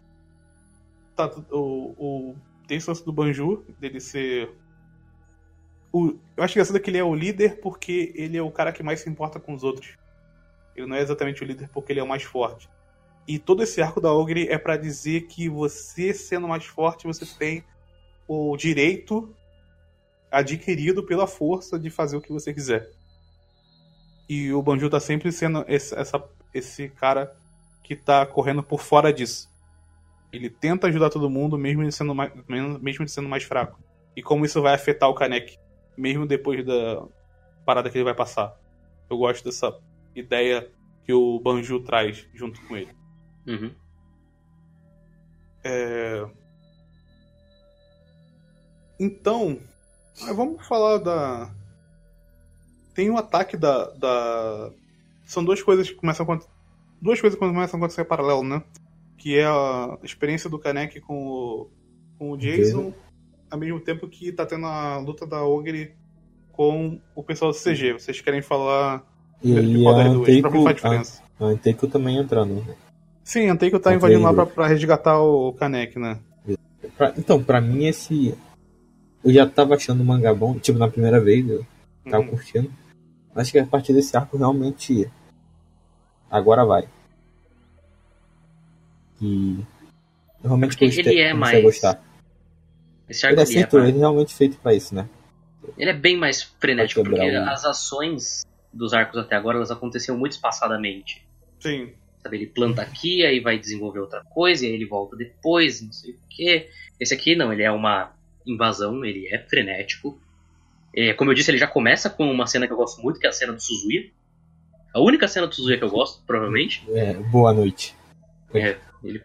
tá, 1.15 1.31
o, 1.51 2.33
o, 2.33 2.37
tem 2.67 2.77
esse 2.79 2.89
lance 2.89 3.05
do 3.05 3.13
Banju, 3.13 3.65
dele 3.79 4.01
ser. 4.01 4.51
O, 5.97 6.15
eu 6.37 6.45
acho 6.45 6.53
engraçado 6.53 6.79
que 6.79 6.91
ele 6.91 6.99
é 6.99 7.05
o 7.05 7.15
líder 7.15 7.59
porque 7.59 8.13
ele 8.15 8.37
é 8.37 8.43
o 8.43 8.51
cara 8.51 8.71
que 8.71 8.83
mais 8.83 9.01
se 9.01 9.09
importa 9.09 9.41
com 9.41 9.55
os 9.55 9.65
outros. 9.65 9.97
Ele 10.77 10.87
não 10.87 10.95
é 10.95 11.01
exatamente 11.01 11.43
o 11.43 11.47
líder 11.47 11.71
porque 11.73 11.91
ele 11.91 12.01
é 12.01 12.03
o 12.03 12.07
mais 12.07 12.23
forte. 12.23 12.69
E 13.27 13.39
todo 13.39 13.63
esse 13.63 13.81
arco 13.81 13.99
da 13.99 14.13
Ogre 14.13 14.47
é 14.47 14.59
pra 14.59 14.77
dizer 14.77 15.23
que 15.23 15.49
você, 15.49 16.13
sendo 16.13 16.47
mais 16.47 16.67
forte, 16.67 17.07
você 17.07 17.25
tem 17.25 17.65
o 18.29 18.55
direito 18.59 19.35
adquirido 20.31 21.03
pela 21.03 21.27
força 21.27 21.79
de 21.79 21.89
fazer 21.89 22.19
o 22.19 22.21
que 22.21 22.31
você 22.31 22.53
quiser. 22.53 22.91
E 24.29 24.53
o 24.53 24.61
Banjo 24.61 24.91
tá 24.91 25.01
sempre 25.01 25.33
sendo 25.33 25.65
esse, 25.67 25.99
essa, 25.99 26.23
esse 26.53 26.91
cara 26.91 27.35
que 27.83 27.97
tá 27.97 28.27
correndo 28.27 28.63
por 28.63 28.83
fora 28.83 29.11
disso. 29.11 29.49
Ele 30.31 30.51
tenta 30.51 30.89
ajudar 30.89 31.09
todo 31.09 31.31
mundo, 31.31 31.57
mesmo 31.57 31.83
ele 31.83 31.91
sendo 31.91 32.15
mais, 32.15 32.31
mesmo 32.47 33.03
ele 33.03 33.09
sendo 33.09 33.31
mais 33.31 33.45
fraco. 33.45 33.81
E 34.15 34.23
como 34.23 34.45
isso 34.45 34.61
vai 34.61 34.75
afetar 34.75 35.09
o 35.09 35.15
Kanek, 35.15 35.59
mesmo 35.97 36.27
depois 36.27 36.65
da 36.65 37.07
parada 37.65 37.91
que 37.91 37.97
ele 37.97 38.05
vai 38.05 38.15
passar. 38.15 38.57
Eu 39.09 39.19
gosto 39.19 39.45
dessa 39.45 39.77
ideia 40.15 40.71
que 41.05 41.13
o 41.13 41.39
Banjo 41.41 41.81
traz 41.81 42.27
junto 42.35 42.61
com 42.67 42.77
ele. 42.77 42.95
Uhum. 43.47 43.71
É... 45.65 46.27
Então, 48.99 49.61
ah, 50.23 50.33
vamos 50.33 50.67
falar 50.67 50.99
da. 50.99 51.55
Tem 52.95 53.11
o 53.11 53.17
ataque 53.17 53.57
da, 53.57 53.91
da. 53.91 54.73
São 55.27 55.45
duas 55.45 55.63
coisas 55.63 55.89
que 55.89 55.97
começam 55.97 56.25
a 56.25 56.27
acontecer. 56.27 56.51
Duas 57.01 57.21
coisas 57.21 57.39
que 57.39 57.45
começam 57.45 57.77
a 57.77 57.81
acontecer 57.81 58.03
em 58.03 58.07
paralelo, 58.07 58.43
né? 58.43 58.63
Que 59.19 59.37
é 59.39 59.45
a 59.45 59.99
experiência 60.03 60.49
do 60.49 60.59
Kanek 60.59 61.01
com 61.01 61.27
o, 61.27 61.71
com 62.19 62.31
o 62.31 62.37
Jason, 62.39 62.95
ao 63.51 63.59
mesmo 63.59 63.81
tempo 63.81 64.09
que 64.09 64.33
tá 64.33 64.45
tendo 64.47 64.67
a 64.67 64.99
luta 64.99 65.27
da 65.27 65.43
Ogre 65.45 65.93
com 66.53 67.01
o 67.15 67.23
pessoal 67.23 67.51
do 67.53 67.57
CG. 67.59 67.93
Vocês 67.95 68.21
querem 68.21 68.43
falar 68.43 69.05
E 69.43 69.53
de 69.55 69.83
qual 69.83 69.95
a 69.95 70.05
das 70.05 70.13
duas? 70.13 70.25
Pra 70.41 70.49
Anteiko, 70.51 70.75
diferença. 70.75 71.23
a, 71.41 71.45
a 71.45 71.49
Anteiko 71.49 71.87
também 71.87 72.17
entrando. 72.19 72.55
né? 72.55 72.75
Sim, 73.25 73.49
a 73.49 73.53
Anteiko 73.53 73.79
tá 73.81 73.95
invadindo 73.95 74.23
lá 74.23 74.33
pra, 74.33 74.47
pra 74.47 74.67
resgatar 74.67 75.21
o 75.21 75.53
Kanek, 75.53 75.99
né? 75.99 76.19
Pra- 76.97 77.13
então, 77.19 77.43
pra 77.43 77.61
mim 77.61 77.85
esse. 77.87 78.35
Eu 79.25 79.33
já 79.33 79.47
tava 79.47 79.75
achando 79.75 80.01
o 80.03 80.05
mangá 80.05 80.33
bom, 80.33 80.57
tipo, 80.59 80.79
na 80.79 80.89
primeira 80.89 81.21
vez, 81.21 81.49
eu 81.49 81.67
tava 82.09 82.23
Uhum. 82.23 82.31
curtindo. 82.31 82.71
Acho 83.35 83.51
que 83.53 83.59
a 83.59 83.67
partir 83.67 83.93
desse 83.93 84.17
arco 84.17 84.37
realmente. 84.39 85.11
Agora 86.31 86.65
vai. 86.65 86.89
E. 89.21 89.59
Eu 90.43 90.49
realmente 90.51 90.71
Porque 90.73 90.87
gostei, 90.87 91.05
ele 91.13 91.21
é 91.21 91.35
mais- 91.35 91.59
a 91.59 91.61
gostar. 91.63 92.05
Esse 93.09 93.27
Ele 93.27 93.33
é, 93.33 93.35
ele 93.35 93.43
é, 93.43 93.47
feito, 93.47 93.71
pra- 93.71 93.89
ele 93.89 93.97
é 93.97 94.01
realmente 94.01 94.35
feito 94.35 94.57
pra 94.59 94.75
isso, 94.75 94.95
né? 94.95 95.09
ele 95.77 95.91
é 95.91 95.95
bem 95.95 96.17
mais 96.17 96.43
frenético, 96.43 97.03
porque 97.03 97.21
o- 97.21 97.43
as 97.51 97.65
ações 97.65 98.47
dos 98.73 98.93
arcos 98.95 99.19
até 99.19 99.35
agora 99.37 99.57
elas 99.59 99.71
aconteciam 99.71 100.17
muito 100.17 100.33
espaçadamente. 100.33 101.27
Sim. 101.61 101.93
Sabe, 102.23 102.37
ele 102.37 102.47
planta 102.47 102.83
aqui, 102.83 103.25
aí 103.25 103.41
vai 103.41 103.59
desenvolver 103.59 104.01
outra 104.01 104.23
coisa, 104.25 104.65
e 104.65 104.69
aí 104.69 104.75
ele 104.75 104.87
volta 104.87 105.17
depois, 105.17 105.81
não 105.83 105.93
sei 105.93 106.13
o 106.13 106.19
quê. 106.29 106.69
Esse 107.01 107.15
aqui 107.15 107.35
não, 107.37 107.53
ele 107.53 107.63
é 107.63 107.71
uma 107.71 108.13
invasão, 108.47 109.05
ele 109.05 109.27
é 109.29 109.39
frenético. 109.39 110.21
É, 110.95 111.13
como 111.13 111.31
eu 111.31 111.35
disse, 111.35 111.51
ele 111.51 111.59
já 111.59 111.67
começa 111.67 112.09
com 112.09 112.31
uma 112.31 112.47
cena 112.47 112.67
que 112.67 112.73
eu 112.73 112.77
gosto 112.77 113.03
muito, 113.03 113.19
que 113.21 113.27
é 113.27 113.31
a 113.31 113.33
cena 113.33 113.53
do 113.53 113.61
Suzuya. 113.61 114.09
A 114.95 115.01
única 115.01 115.29
cena 115.29 115.47
do 115.47 115.55
Suzuya 115.55 115.77
que 115.79 115.85
eu 115.85 115.91
gosto, 115.91 116.23
provavelmente. 116.27 116.83
É, 116.91 117.13
boa 117.15 117.53
noite. 117.53 117.95
É, 118.55 118.77
ele... 119.05 119.23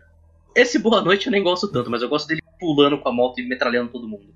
Esse 0.56 0.78
Boa 0.80 1.02
Noite 1.02 1.28
eu 1.28 1.32
nem 1.32 1.42
gosto 1.42 1.68
tanto, 1.72 1.90
mas 1.90 2.02
eu 2.02 2.10
gosto 2.10 2.28
dele 2.28 2.41
pulando 2.62 3.00
com 3.00 3.10
a 3.10 3.12
moto 3.12 3.40
e 3.40 3.48
metralhando 3.48 3.92
todo 3.92 4.08
mundo. 4.08 4.36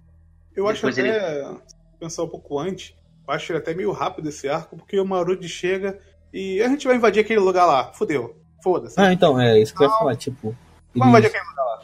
Eu 0.56 0.68
acho 0.68 0.84
Depois 0.85 0.97
até, 0.97 1.43
se 1.68 1.76
pensar 1.99 2.23
um 2.23 2.27
pouco 2.27 2.57
antes, 2.57 2.95
eu 3.27 3.34
acho 3.34 3.52
ele 3.52 3.60
até 3.60 3.76
meio 3.76 3.91
rápido 3.91 4.27
esse 4.27 4.49
arco, 4.49 4.76
porque 4.76 4.99
o 4.99 5.06
Marudi 5.06 5.47
chega 5.47 5.99
e 6.34 6.60
a 6.60 6.68
gente 6.68 6.88
vai 6.88 6.95
invadir 6.95 7.19
aquele 7.22 7.39
lugar 7.39 7.68
lá. 7.68 7.93
Fudeu. 7.93 8.35
Foda-se. 8.64 8.99
Ah, 8.99 9.14
então, 9.14 9.39
é 9.39 9.60
isso 9.60 9.76
que 9.76 9.84
eu 9.84 9.88
ia 9.88 9.93
falar, 9.93 10.15
tipo. 10.15 10.57
Vamos 10.95 11.10
invadir 11.10 11.27
aquele 11.27 11.47
lugar 11.47 11.64
lá. 11.64 11.81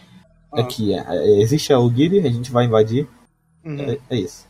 Ah, 0.54 0.62
aqui, 0.62 0.94
é, 0.96 1.06
é, 1.08 1.42
existe 1.42 1.72
a 1.72 1.80
Ogiri, 1.80 2.20
a 2.20 2.32
gente 2.32 2.52
vai 2.52 2.66
invadir. 2.66 3.08
uhum. 3.64 3.80
É, 3.80 4.00
é 4.10 4.16
isso. 4.18 4.48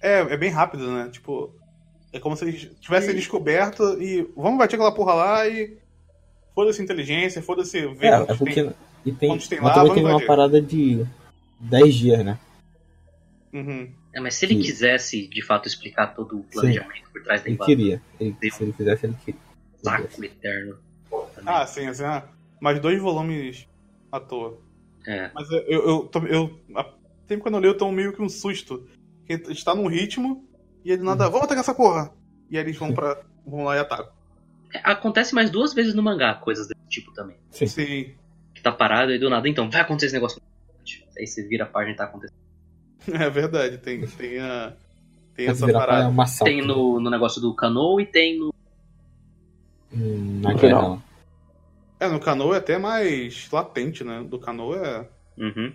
é, 0.00 0.20
é 0.20 0.36
bem 0.36 0.50
rápido, 0.50 0.90
né? 0.90 1.10
Tipo, 1.12 1.54
é 2.10 2.18
como 2.18 2.34
se 2.36 2.44
eles 2.44 2.70
tivessem 2.80 3.14
descoberto 3.14 4.00
e 4.02 4.22
vamos 4.34 4.54
invadir 4.54 4.76
aquela 4.76 4.94
porra 4.94 5.14
lá 5.14 5.46
e. 5.46 5.78
Foda-se 6.54 6.82
inteligência, 6.82 7.40
foda-se 7.42 7.86
ver 7.94 8.12
É, 8.12 8.22
é 8.22 8.34
porque. 8.34 8.64
tem. 8.64 8.74
E 9.04 9.12
tem, 9.12 9.38
tem 9.38 9.60
mas 9.60 9.68
lá, 9.68 9.74
também 9.84 9.94
tem 9.94 10.04
uma 10.04 10.24
parada 10.26 10.60
de 10.60 11.04
10 11.58 11.94
dias, 11.94 12.24
né? 12.24 12.38
Uhum. 13.52 13.90
É, 14.12 14.20
mas 14.20 14.34
se 14.34 14.44
ele 14.44 14.54
Sim. 14.56 14.60
quisesse, 14.62 15.26
de 15.28 15.42
fato, 15.42 15.66
explicar 15.68 16.08
todo 16.14 16.38
o 16.40 16.44
planejamento 16.44 17.10
por 17.12 17.22
trás 17.22 17.40
da 17.42 17.46
Ele 17.48 17.54
invasão, 17.54 17.66
queria. 17.76 18.02
Ele, 18.18 18.36
se 18.50 18.62
ele 18.62 18.72
fizesse, 18.72 19.06
ele 19.06 19.16
queria. 19.24 19.40
saco 19.82 20.24
eterno. 20.24 20.76
também. 21.34 21.54
Ah, 21.54 21.66
sim, 21.66 21.86
assim, 21.86 22.04
ah, 22.04 22.24
mais 22.60 22.80
dois 22.80 23.00
volumes 23.00 23.66
à 24.12 24.20
toa. 24.20 24.58
É. 25.06 25.30
Mas 25.34 25.50
eu, 25.50 25.58
eu, 25.60 25.88
eu, 25.88 25.98
tô- 26.08 26.26
eu 26.26 26.60
a- 26.76 26.92
sempre 27.26 27.42
quando 27.42 27.54
eu 27.54 27.60
leio, 27.60 27.70
eu 27.72 27.78
tomo 27.78 27.92
meio 27.92 28.12
que 28.12 28.20
um 28.22 28.28
susto. 28.28 28.86
Que 29.26 29.34
a 29.34 29.36
gente 29.36 29.64
tá 29.64 29.74
num 29.74 29.86
ritmo 29.86 30.44
e 30.84 30.92
ele 30.92 31.02
nada, 31.02 31.24
vamos 31.28 31.44
atacar 31.44 31.60
essa 31.62 31.74
porra! 31.74 32.12
E 32.50 32.58
aí 32.58 32.64
eles 32.64 32.76
vão 32.76 32.92
pra. 32.92 33.20
vão 33.46 33.64
lá 33.64 33.76
e 33.76 33.78
atacam. 33.78 34.12
É, 34.74 34.80
Acontece 34.84 35.34
mais 35.34 35.50
duas 35.50 35.72
vezes 35.72 35.94
no 35.94 36.02
mangá, 36.02 36.34
coisas 36.34 36.66
desse 36.68 36.88
tipo 36.88 37.12
também. 37.14 37.36
Sim. 37.50 37.66
Sim. 37.66 38.14
Que 38.54 38.62
tá 38.62 38.72
parado 38.72 39.12
e 39.12 39.18
do 39.18 39.30
nada, 39.30 39.48
então, 39.48 39.70
vai 39.70 39.80
acontecer 39.80 40.06
esse 40.06 40.14
negócio. 40.14 40.40
Aí 41.18 41.26
você 41.26 41.46
vira 41.46 41.64
a 41.64 41.66
página 41.68 41.92
e 41.94 41.96
tá 41.96 42.04
acontecendo. 42.04 42.38
É 43.08 43.30
verdade, 43.30 43.78
tem, 43.78 44.06
tem, 44.06 44.38
a, 44.38 44.74
tem 45.34 45.46
essa 45.48 45.66
parada. 45.72 46.08
assalto. 46.22 46.44
Tem 46.52 46.60
no, 46.60 47.00
no 47.00 47.08
negócio 47.10 47.40
do 47.40 47.54
Cano 47.54 47.98
e 48.00 48.04
tem 48.06 48.38
no. 48.38 48.52
Hum, 49.92 50.42
guerra. 50.42 50.58
final. 50.58 51.02
É, 51.98 52.08
no 52.08 52.20
Canoa 52.20 52.54
é 52.54 52.58
até 52.58 52.78
mais 52.78 53.48
latente, 53.50 54.04
né? 54.04 54.22
Do 54.22 54.38
Canoa 54.38 54.76
é 54.76 55.08
Uhum. 55.42 55.72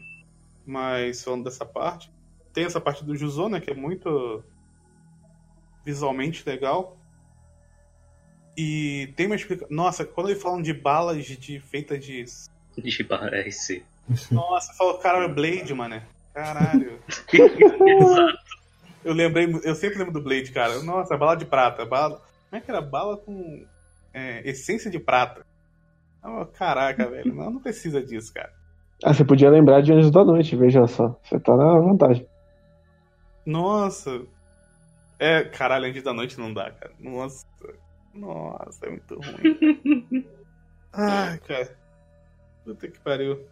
mais 0.65 1.23
falando 1.23 1.43
dessa 1.45 1.65
parte. 1.65 2.11
Tem 2.53 2.63
essa 2.63 2.79
parte 2.79 3.03
do 3.03 3.15
Juzô, 3.15 3.49
né? 3.49 3.59
Que 3.59 3.71
é 3.71 3.75
muito 3.75 4.43
visualmente 5.83 6.43
legal. 6.47 6.97
E 8.57 9.11
tem 9.15 9.25
uma 9.25 9.35
explicação. 9.35 9.75
Nossa, 9.75 10.05
quando 10.05 10.29
eles 10.29 10.41
falam 10.41 10.61
de 10.61 10.73
balas 10.73 11.25
de 11.25 11.59
feitas 11.59 12.03
de. 12.03 12.25
De 12.77 13.07
é 13.31 13.47
esse. 13.47 13.83
Nossa, 14.31 14.73
falou 14.73 14.97
caralho, 14.97 15.33
Blade, 15.33 15.73
mano. 15.73 16.01
Caralho. 16.33 16.99
Exato. 17.33 18.45
Eu 19.03 19.13
lembrei, 19.13 19.47
eu 19.63 19.75
sempre 19.75 19.99
lembro 19.99 20.13
do 20.13 20.21
Blade, 20.21 20.51
cara. 20.51 20.81
Nossa, 20.81 21.15
bala 21.15 21.35
de 21.35 21.45
prata. 21.45 21.85
Bala. 21.85 22.21
Como 22.49 22.59
é 22.59 22.59
que 22.59 22.69
era? 22.69 22.81
Bala 22.81 23.17
com 23.17 23.65
é, 24.13 24.47
essência 24.49 24.89
de 24.89 24.99
prata. 24.99 25.45
Oh, 26.23 26.45
caraca, 26.45 27.07
velho. 27.07 27.33
Não, 27.33 27.51
não 27.51 27.59
precisa 27.61 28.01
disso, 28.01 28.33
cara. 28.33 28.51
Ah, 29.03 29.13
você 29.13 29.23
podia 29.23 29.49
lembrar 29.49 29.81
de 29.81 29.93
Anjos 29.93 30.11
da 30.11 30.23
Noite, 30.23 30.55
veja 30.55 30.87
só. 30.87 31.19
Você 31.23 31.39
tá 31.39 31.55
na 31.55 31.79
vantagem. 31.79 32.27
Nossa. 33.45 34.21
É, 35.19 35.43
caralho, 35.43 35.85
antes 35.85 36.03
da 36.03 36.13
noite 36.13 36.39
não 36.39 36.53
dá, 36.53 36.71
cara. 36.71 36.91
Nossa. 36.99 37.45
Nossa, 38.13 38.85
é 38.85 38.89
muito 38.89 39.15
ruim. 39.15 40.25
Ai, 40.91 41.37
cara. 41.39 41.77
Puta 42.65 42.87
que 42.87 42.99
pariu. 42.99 43.45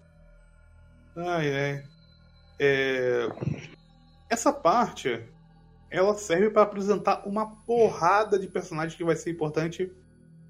Ai, 1.15 1.55
ai. 1.55 1.83
É... 2.59 3.27
Essa 4.27 4.51
parte, 4.51 5.23
ela 5.91 6.15
serve 6.15 6.49
pra 6.49 6.63
apresentar 6.63 7.27
uma 7.27 7.55
porrada 7.67 8.39
de 8.39 8.47
personagens 8.47 8.95
que 8.95 9.03
vai 9.03 9.15
ser 9.15 9.29
importante 9.29 9.91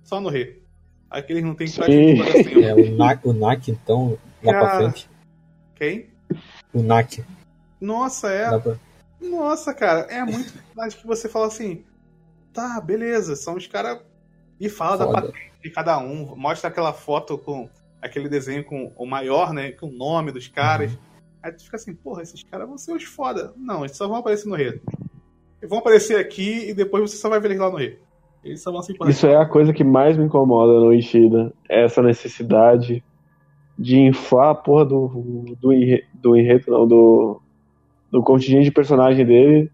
só 0.01 0.21
no 0.21 0.29
rei. 0.29 0.63
Aqueles 1.09 1.43
não 1.43 1.53
tem 1.53 1.67
assim. 1.67 1.81
É, 2.63 2.73
o 2.73 2.95
Nak, 2.95 3.27
o 3.27 3.33
Nak 3.33 3.69
então, 3.69 4.17
lá 4.41 4.53
pra 4.53 4.61
Cara. 4.61 4.77
frente. 4.77 5.09
Quem? 5.75 6.09
O 6.73 6.81
Nak. 6.81 7.23
Nossa, 7.81 8.29
é. 8.29 8.59
Pra... 8.59 8.77
Nossa, 9.19 9.73
cara, 9.73 10.01
é 10.09 10.23
muito 10.23 10.53
personagem 10.53 10.99
que 10.99 11.05
você 11.05 11.27
fala 11.27 11.47
assim. 11.47 11.83
Tá, 12.53 12.79
beleza, 12.79 13.35
são 13.35 13.55
os 13.55 13.67
caras. 13.67 13.99
E 14.59 14.69
fala 14.69 14.97
da 14.97 15.05
Foda. 15.05 15.21
patente 15.23 15.51
de 15.61 15.69
cada 15.69 15.97
um. 15.97 16.35
Mostra 16.35 16.69
aquela 16.69 16.93
foto 16.93 17.37
com 17.37 17.69
aquele 18.03 18.27
desenho 18.29 18.63
com 18.63 18.91
o 18.97 19.05
maior, 19.05 19.53
né? 19.53 19.71
Com 19.71 19.87
o 19.87 19.91
nome 19.91 20.31
dos 20.31 20.47
caras. 20.47 20.91
Uhum. 20.93 20.99
Aí 21.41 21.51
tu 21.51 21.63
fica 21.63 21.75
assim, 21.77 21.93
porra, 21.93 22.21
esses 22.21 22.43
caras 22.43 22.67
vão 22.67 22.77
ser 22.77 22.93
os 22.93 23.03
foda. 23.03 23.53
Não, 23.57 23.79
eles 23.83 23.95
só 23.97 24.07
vão 24.07 24.17
aparecer 24.17 24.47
no 24.47 24.55
rei. 24.55 24.67
Eles 25.59 25.69
vão 25.69 25.79
aparecer 25.79 26.17
aqui 26.17 26.69
e 26.69 26.73
depois 26.73 27.09
você 27.09 27.17
só 27.17 27.29
vai 27.29 27.39
ver 27.39 27.49
eles 27.49 27.59
lá 27.59 27.69
no 27.69 27.77
rei. 27.77 27.97
Eles 28.43 28.61
só 28.61 28.71
vão 28.71 28.81
se 28.81 28.91
importantes. 28.91 29.17
Isso 29.17 29.27
é 29.27 29.35
a 29.37 29.45
coisa 29.45 29.73
que 29.73 29.83
mais 29.83 30.17
me 30.17 30.25
incomoda 30.25 30.73
no 30.79 30.93
Ishida. 30.93 31.53
É 31.69 31.83
essa 31.85 32.01
necessidade 32.01 33.03
de 33.79 33.99
inflar 33.99 34.49
a 34.51 34.55
porra 34.55 34.85
do, 34.85 35.55
do, 35.59 35.73
enre- 35.73 36.05
do 36.13 36.35
enredo, 36.35 36.65
não, 36.69 36.87
do, 36.87 37.41
do 38.11 38.21
contingente 38.21 38.65
de 38.65 38.71
personagem 38.71 39.25
dele 39.25 39.71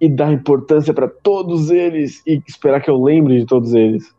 e 0.00 0.08
dar 0.08 0.32
importância 0.32 0.94
pra 0.94 1.08
todos 1.08 1.70
eles 1.70 2.22
e 2.26 2.40
esperar 2.46 2.80
que 2.80 2.88
eu 2.90 3.02
lembre 3.02 3.38
de 3.40 3.46
todos 3.46 3.74
eles. 3.74 4.14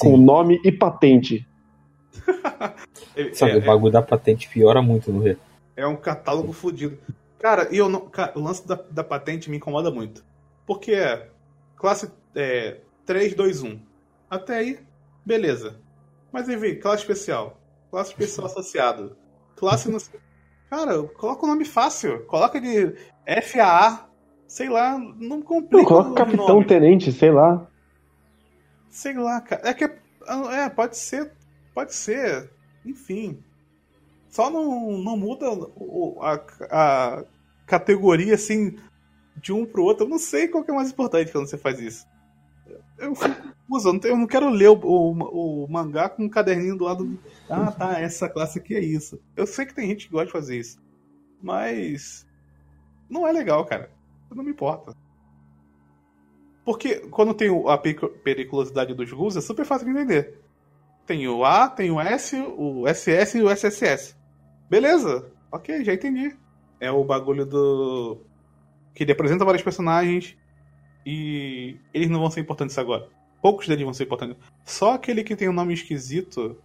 Com 0.00 0.16
Sim. 0.16 0.24
nome 0.24 0.60
e 0.64 0.72
patente. 0.72 1.46
Sabe, 3.32 3.52
é, 3.52 3.56
o 3.56 3.64
bagulho 3.64 3.92
da 3.92 4.02
patente 4.02 4.48
piora 4.48 4.82
muito 4.82 5.12
no 5.12 5.22
Rei. 5.22 5.36
É 5.76 5.86
um 5.86 5.96
catálogo 5.96 6.52
fodido. 6.52 6.98
Cara, 7.38 7.68
e 7.70 7.78
eu 7.78 7.88
não, 7.88 8.00
cara, 8.00 8.32
o 8.36 8.42
lance 8.42 8.66
da, 8.66 8.78
da 8.90 9.04
patente 9.04 9.50
me 9.50 9.56
incomoda 9.56 9.90
muito. 9.90 10.24
Porque 10.66 10.92
é 10.92 11.28
classe 11.76 12.10
é, 12.34 12.78
3, 13.04 13.34
2, 13.34 13.62
1. 13.62 13.78
Até 14.28 14.56
aí, 14.56 14.78
beleza. 15.24 15.78
Mas 16.32 16.48
aí 16.48 16.56
vem 16.56 16.78
classe 16.78 17.02
especial. 17.02 17.60
Classe 17.90 18.10
especial 18.10 18.46
associado. 18.46 19.16
Classe 19.54 19.90
no. 19.90 19.98
Cara, 20.68 21.02
coloca 21.04 21.44
o 21.44 21.48
nome 21.48 21.64
fácil. 21.64 22.24
Coloca 22.26 22.60
de 22.60 22.94
FAA. 23.42 24.08
Sei 24.46 24.68
lá, 24.68 24.98
não 24.98 25.42
complica. 25.42 25.76
Não, 25.76 25.84
coloca 25.84 26.10
o 26.10 26.14
capitão, 26.14 26.46
nome. 26.46 26.66
tenente, 26.66 27.10
sei 27.12 27.30
lá. 27.30 27.66
Sei 28.90 29.14
lá, 29.14 29.40
cara. 29.40 29.68
É 29.68 29.74
que. 29.74 29.84
É, 29.84 30.68
pode 30.68 30.96
ser. 30.96 31.32
Pode 31.76 31.94
ser. 31.94 32.50
Enfim. 32.86 33.38
Só 34.30 34.48
não, 34.48 34.92
não 34.96 35.14
muda 35.14 35.46
a, 36.22 36.34
a 37.18 37.24
categoria 37.66 38.34
assim 38.34 38.78
de 39.36 39.52
um 39.52 39.66
pro 39.66 39.84
outro. 39.84 40.06
Eu 40.06 40.08
não 40.08 40.18
sei 40.18 40.48
qual 40.48 40.64
que 40.64 40.70
é 40.70 40.74
mais 40.74 40.90
importante 40.90 41.30
quando 41.30 41.46
você 41.46 41.58
faz 41.58 41.78
isso. 41.78 42.06
Eu 42.98 43.14
fico 43.14 43.34
confuso, 43.68 44.00
eu 44.04 44.16
não, 44.16 44.26
quero 44.26 44.48
ler 44.48 44.70
o, 44.70 44.74
o- 44.74 45.64
o 45.64 45.70
mangá 45.70 46.08
com 46.08 46.24
um 46.24 46.30
caderninho 46.30 46.78
do 46.78 46.84
lado. 46.84 47.04
do- 47.04 47.18
Ah, 47.50 47.70
tá, 47.70 48.00
essa 48.00 48.26
classe 48.26 48.58
aqui 48.58 48.74
é 48.74 48.80
isso. 48.80 49.20
Eu 49.36 49.46
sei 49.46 49.66
que 49.66 49.74
tem 49.74 49.86
gente 49.88 50.06
que 50.06 50.12
gosta 50.12 50.26
de 50.28 50.32
fazer 50.32 50.56
isso. 50.58 50.78
Mas. 51.42 52.26
Não 53.06 53.28
é 53.28 53.32
legal, 53.32 53.66
cara. 53.66 53.90
Não 54.34 54.42
me 54.42 54.50
importa. 54.50 54.96
Porque 56.64 57.00
quando 57.10 57.34
tem 57.34 57.50
a 57.68 57.76
periculosidade 57.76 58.94
dos 58.94 59.12
ghouls, 59.12 59.36
é 59.36 59.42
super 59.42 59.66
fácil 59.66 59.84
de 59.86 59.92
entender. 59.92 60.40
Tem 61.06 61.28
o 61.28 61.44
A, 61.44 61.68
tem 61.68 61.90
o 61.90 62.00
S, 62.00 62.36
o 62.36 62.84
SS 62.86 63.38
e 63.38 63.42
o 63.42 63.50
SSS. 63.50 64.16
Beleza, 64.68 65.30
ok, 65.52 65.84
já 65.84 65.94
entendi. 65.94 66.36
É 66.80 66.90
o 66.90 67.04
bagulho 67.04 67.46
do. 67.46 68.18
que 68.92 69.04
ele 69.04 69.12
apresenta 69.12 69.44
vários 69.44 69.62
personagens 69.62 70.36
e 71.04 71.76
eles 71.94 72.10
não 72.10 72.20
vão 72.20 72.30
ser 72.30 72.40
importantes 72.40 72.76
agora. 72.76 73.08
Poucos 73.40 73.68
deles 73.68 73.84
vão 73.84 73.94
ser 73.94 74.04
importantes. 74.04 74.36
Só 74.64 74.94
aquele 74.94 75.22
que 75.22 75.36
tem 75.36 75.48
um 75.48 75.52
nome 75.52 75.72
esquisito, 75.72 76.56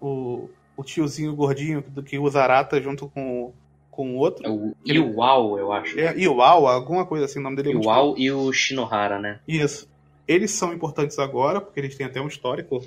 o, 0.00 0.48
o 0.74 0.82
tiozinho 0.82 1.36
gordinho 1.36 1.82
do 1.82 2.02
que 2.02 2.18
usa 2.18 2.42
arata 2.42 2.80
junto 2.80 3.08
com, 3.08 3.52
com 3.90 4.14
o 4.14 4.16
outro. 4.16 4.46
É 4.46 4.50
o 4.50 4.74
Iwao, 4.86 5.58
eu 5.58 5.70
acho. 5.70 6.00
É 6.00 6.16
Iwao, 6.18 6.66
alguma 6.66 7.04
coisa 7.04 7.26
assim, 7.26 7.38
o 7.38 7.42
nome 7.42 7.56
dele 7.56 7.72
é 7.72 7.72
Iwao 7.72 8.14
e 8.16 8.32
o 8.32 8.50
Shinohara, 8.50 9.18
né? 9.18 9.40
isso. 9.46 9.90
Eles 10.26 10.52
são 10.52 10.72
importantes 10.72 11.18
agora, 11.18 11.60
porque 11.60 11.80
eles 11.80 11.96
têm 11.96 12.06
até 12.06 12.20
um 12.20 12.28
histórico 12.28 12.80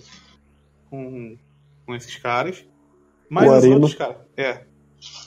com, 0.93 1.35
com 1.87 1.95
esses 1.95 2.15
caras. 2.17 2.63
Mas 3.27 3.49
O 3.49 3.51
os 3.51 3.57
Arima. 3.63 3.73
outros 3.75 3.95
caras. 3.95 4.17
É. 4.37 4.61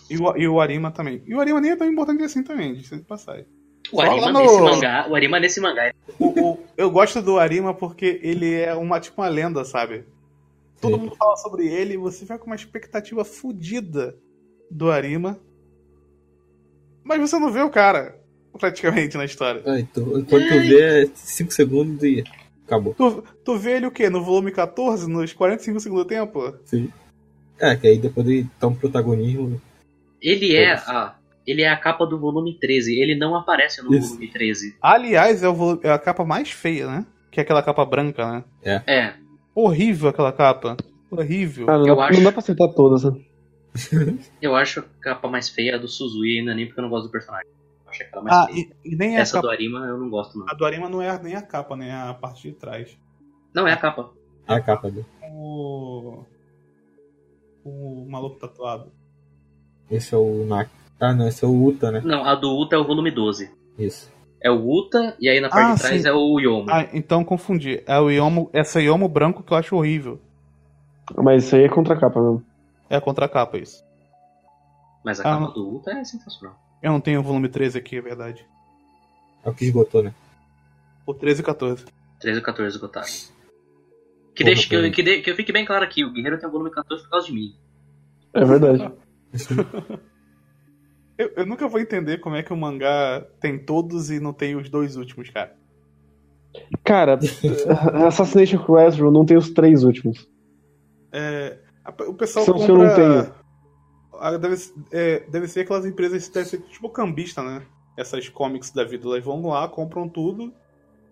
E 0.08 0.16
o, 0.16 0.36
e 0.36 0.46
o 0.48 0.60
Arima 0.60 0.92
também. 0.92 1.22
E 1.26 1.34
o 1.34 1.40
Arima 1.40 1.60
nem 1.60 1.72
é 1.72 1.76
tão 1.76 1.90
importante 1.90 2.22
assim 2.22 2.42
também, 2.44 2.74
de 2.74 2.88
de 2.88 3.02
passagem. 3.02 3.46
O 3.92 3.96
Só 3.96 4.02
Arima 4.02 4.32
no- 4.32 4.40
nesse 4.40 4.60
mangá, 4.60 5.06
o 5.08 5.14
Arima 5.16 5.40
nesse 5.40 5.60
mangá. 5.60 5.92
O, 6.20 6.26
o- 6.52 6.58
eu 6.76 6.88
gosto 6.90 7.20
do 7.20 7.36
Arima 7.38 7.74
porque 7.74 8.20
ele 8.22 8.54
é 8.54 8.74
uma 8.74 9.00
tipo 9.00 9.20
uma 9.20 9.28
lenda, 9.28 9.64
sabe? 9.64 10.04
Todo 10.80 10.94
Sim. 10.94 11.00
mundo 11.00 11.16
fala 11.16 11.36
sobre 11.36 11.66
ele 11.66 11.94
e 11.94 11.96
você 11.96 12.20
fica 12.20 12.38
com 12.38 12.46
uma 12.46 12.54
expectativa 12.56 13.24
fodida 13.24 14.16
do 14.70 14.90
Arima. 14.90 15.38
Mas 17.02 17.20
você 17.20 17.38
não 17.38 17.50
vê 17.52 17.60
o 17.62 17.70
cara, 17.70 18.18
praticamente, 18.58 19.16
na 19.16 19.24
história. 19.24 19.62
Ah, 19.66 19.78
então, 19.80 20.04
quando 20.24 20.48
tu 20.48 20.60
vê 20.68 21.10
5 21.14 21.52
segundos 21.52 22.02
e 22.02 22.24
acabou. 22.66 22.94
Tu, 22.94 23.24
tu 23.44 23.56
vê 23.56 23.76
ele 23.76 23.86
o 23.86 23.90
quê? 23.90 24.10
No 24.10 24.22
volume 24.22 24.52
14, 24.52 25.08
nos 25.08 25.32
45 25.32 25.80
segundos 25.80 26.04
do 26.04 26.08
tempo? 26.08 26.54
Sim. 26.64 26.90
É, 27.58 27.74
que 27.76 27.86
aí 27.86 27.98
depois 27.98 28.26
ele 28.26 28.46
toma 28.60 28.76
um 28.76 28.78
protagonismo. 28.78 29.60
Ele 30.20 30.54
é 30.54 30.72
a, 30.74 31.16
ele 31.46 31.62
é 31.62 31.68
a 31.70 31.76
capa 31.76 32.04
do 32.06 32.18
volume 32.18 32.58
13. 32.58 32.98
Ele 33.00 33.14
não 33.14 33.34
aparece 33.34 33.82
no 33.82 33.94
Isso. 33.94 34.08
volume 34.08 34.28
13. 34.28 34.76
Aliás, 34.82 35.42
é, 35.42 35.48
o 35.48 35.80
é 35.82 35.90
a 35.90 35.98
capa 35.98 36.24
mais 36.24 36.50
feia, 36.50 36.86
né? 36.86 37.06
Que 37.30 37.40
é 37.40 37.42
aquela 37.42 37.62
capa 37.62 37.84
branca, 37.84 38.30
né? 38.30 38.44
É. 38.86 39.14
Horrível 39.54 40.08
aquela 40.10 40.32
capa. 40.32 40.76
Horrível. 41.10 41.66
Ah, 41.70 41.78
não, 41.78 41.86
Eu 41.86 41.96
dá, 41.96 42.04
acho- 42.06 42.16
não 42.18 42.24
dá 42.24 42.32
pra 42.32 42.40
acertar 42.40 42.68
todas, 42.74 43.04
né? 43.04 43.12
Eu 44.40 44.54
acho 44.56 44.80
a 44.80 44.84
capa 45.00 45.28
mais 45.28 45.48
feia 45.48 45.76
a 45.76 45.78
do 45.78 45.86
Suzui, 45.88 46.38
ainda 46.38 46.54
nem 46.54 46.66
porque 46.66 46.80
eu 46.80 46.82
não 46.82 46.90
gosto 46.90 47.06
do 47.06 47.10
personagem. 47.12 47.48
Acho 47.96 48.02
aquela 48.04 48.22
mais 48.22 48.36
Ah, 48.36 48.46
e, 48.52 48.70
e 48.84 48.96
nem 48.96 49.14
é 49.16 49.18
a 49.18 49.20
Essa 49.22 49.34
capa. 49.34 49.48
do 49.48 49.50
Arima 49.50 49.78
eu 49.86 49.98
não 49.98 50.08
gosto, 50.10 50.38
não. 50.38 50.46
A 50.48 50.54
do 50.54 50.64
Arima 50.64 50.88
não 50.88 51.00
é 51.02 51.22
nem 51.22 51.34
a 51.34 51.42
capa, 51.42 51.76
né? 51.76 51.88
É 51.88 51.92
a 52.10 52.14
parte 52.14 52.42
de 52.48 52.54
trás. 52.54 52.98
Não, 53.54 53.66
é 53.66 53.72
a 53.72 53.76
capa. 53.76 54.10
A 54.46 54.60
capa 54.60 54.90
dele. 54.90 55.06
O. 55.32 56.24
O 57.64 58.06
maluco 58.08 58.38
tatuado. 58.38 58.92
Esse 59.90 60.14
é 60.14 60.18
o 60.18 60.44
Nak. 60.46 60.70
Ah, 61.00 61.12
não, 61.12 61.26
esse 61.28 61.44
é 61.44 61.48
o 61.48 61.64
Uta, 61.64 61.90
né? 61.90 62.00
Não, 62.04 62.24
a 62.24 62.34
do 62.34 62.56
Uta 62.56 62.76
é 62.76 62.78
o 62.78 62.86
volume 62.86 63.10
12. 63.10 63.50
Isso. 63.78 64.10
É 64.40 64.50
o 64.50 64.68
Uta, 64.70 65.16
e 65.18 65.28
aí 65.28 65.40
na 65.40 65.48
parte 65.48 65.70
Ah, 65.70 65.74
de 65.74 65.80
trás 65.80 66.02
sim. 66.02 66.08
é 66.08 66.12
o 66.12 66.38
Yomo. 66.38 66.66
Ah, 66.70 66.86
então 66.92 67.24
confundi. 67.24 67.82
É 67.86 67.98
o 67.98 68.10
Yomo, 68.10 68.48
essa 68.52 68.80
Yomo 68.80 69.08
branco 69.08 69.42
que 69.42 69.52
eu 69.52 69.56
acho 69.56 69.76
horrível. 69.76 70.20
Mas 71.16 71.44
isso 71.44 71.56
aí 71.56 71.64
é 71.64 71.68
contra 71.68 71.98
capa 71.98 72.20
mesmo. 72.20 72.44
É 72.88 72.96
a 72.96 73.00
contracapa 73.00 73.58
isso. 73.58 73.84
Mas 75.04 75.20
a 75.20 75.22
Ah, 75.22 75.38
capa 75.38 75.52
do 75.52 75.76
Uta 75.76 75.90
é 75.92 76.04
sensacional. 76.04 76.56
Eu 76.82 76.92
não 76.92 77.00
tenho 77.00 77.20
o 77.20 77.22
volume 77.22 77.48
13 77.48 77.78
aqui, 77.78 77.96
é 77.96 78.00
verdade. 78.00 78.46
É 79.44 79.48
o 79.50 79.54
que 79.54 79.64
esgotou, 79.64 80.02
né? 80.02 80.14
O 81.06 81.14
13 81.14 81.40
e 81.40 81.44
14. 81.44 81.84
13 82.20 82.38
ou 82.38 82.44
14 82.44 82.76
esgotado. 82.76 83.06
Que, 84.34 84.42
Porra, 84.44 84.54
deixe, 84.54 84.68
que, 84.68 84.74
eu, 84.74 84.90
que, 84.92 85.02
de- 85.02 85.20
que 85.22 85.30
eu 85.30 85.36
fique 85.36 85.52
bem 85.52 85.64
claro 85.64 85.84
aqui, 85.84 86.04
o 86.04 86.12
Guerreiro 86.12 86.38
tem 86.38 86.48
o 86.48 86.52
volume 86.52 86.70
14 86.70 87.02
por 87.04 87.10
causa 87.10 87.26
de 87.26 87.32
mim. 87.32 87.54
É 88.34 88.44
verdade. 88.44 88.92
Eu, 91.18 91.32
eu 91.34 91.46
nunca 91.46 91.66
vou 91.66 91.80
entender 91.80 92.18
como 92.18 92.36
é 92.36 92.42
que 92.42 92.52
o 92.52 92.56
mangá 92.56 93.26
tem 93.40 93.58
todos 93.58 94.10
e 94.10 94.20
não 94.20 94.34
tem 94.34 94.54
os 94.54 94.68
dois 94.68 94.96
últimos, 94.96 95.30
cara. 95.30 95.56
Cara, 96.84 97.18
Assassination 98.06 98.62
Classroom 98.62 99.10
não 99.10 99.24
tem 99.24 99.34
os 99.38 99.48
três 99.48 99.82
últimos. 99.82 100.28
É, 101.10 101.58
a- 101.82 101.90
o 102.06 102.12
pessoal 102.12 102.44
São 102.44 102.54
que 102.58 102.66
compra. 102.66 102.74
eu 102.74 102.86
não 102.86 102.94
tenho. 102.94 103.34
Deve, 104.40 104.56
é, 104.92 105.20
deve 105.28 105.48
ser 105.48 105.60
aquelas 105.60 105.86
empresas, 105.86 106.28
deve 106.28 106.48
ser 106.48 106.58
tipo 106.62 106.88
cambista, 106.88 107.42
né? 107.42 107.62
Essas 107.96 108.28
comics 108.28 108.70
da 108.70 108.84
vida, 108.84 109.06
elas 109.06 109.24
vão 109.24 109.46
lá, 109.46 109.66
compram 109.68 110.08
tudo 110.08 110.52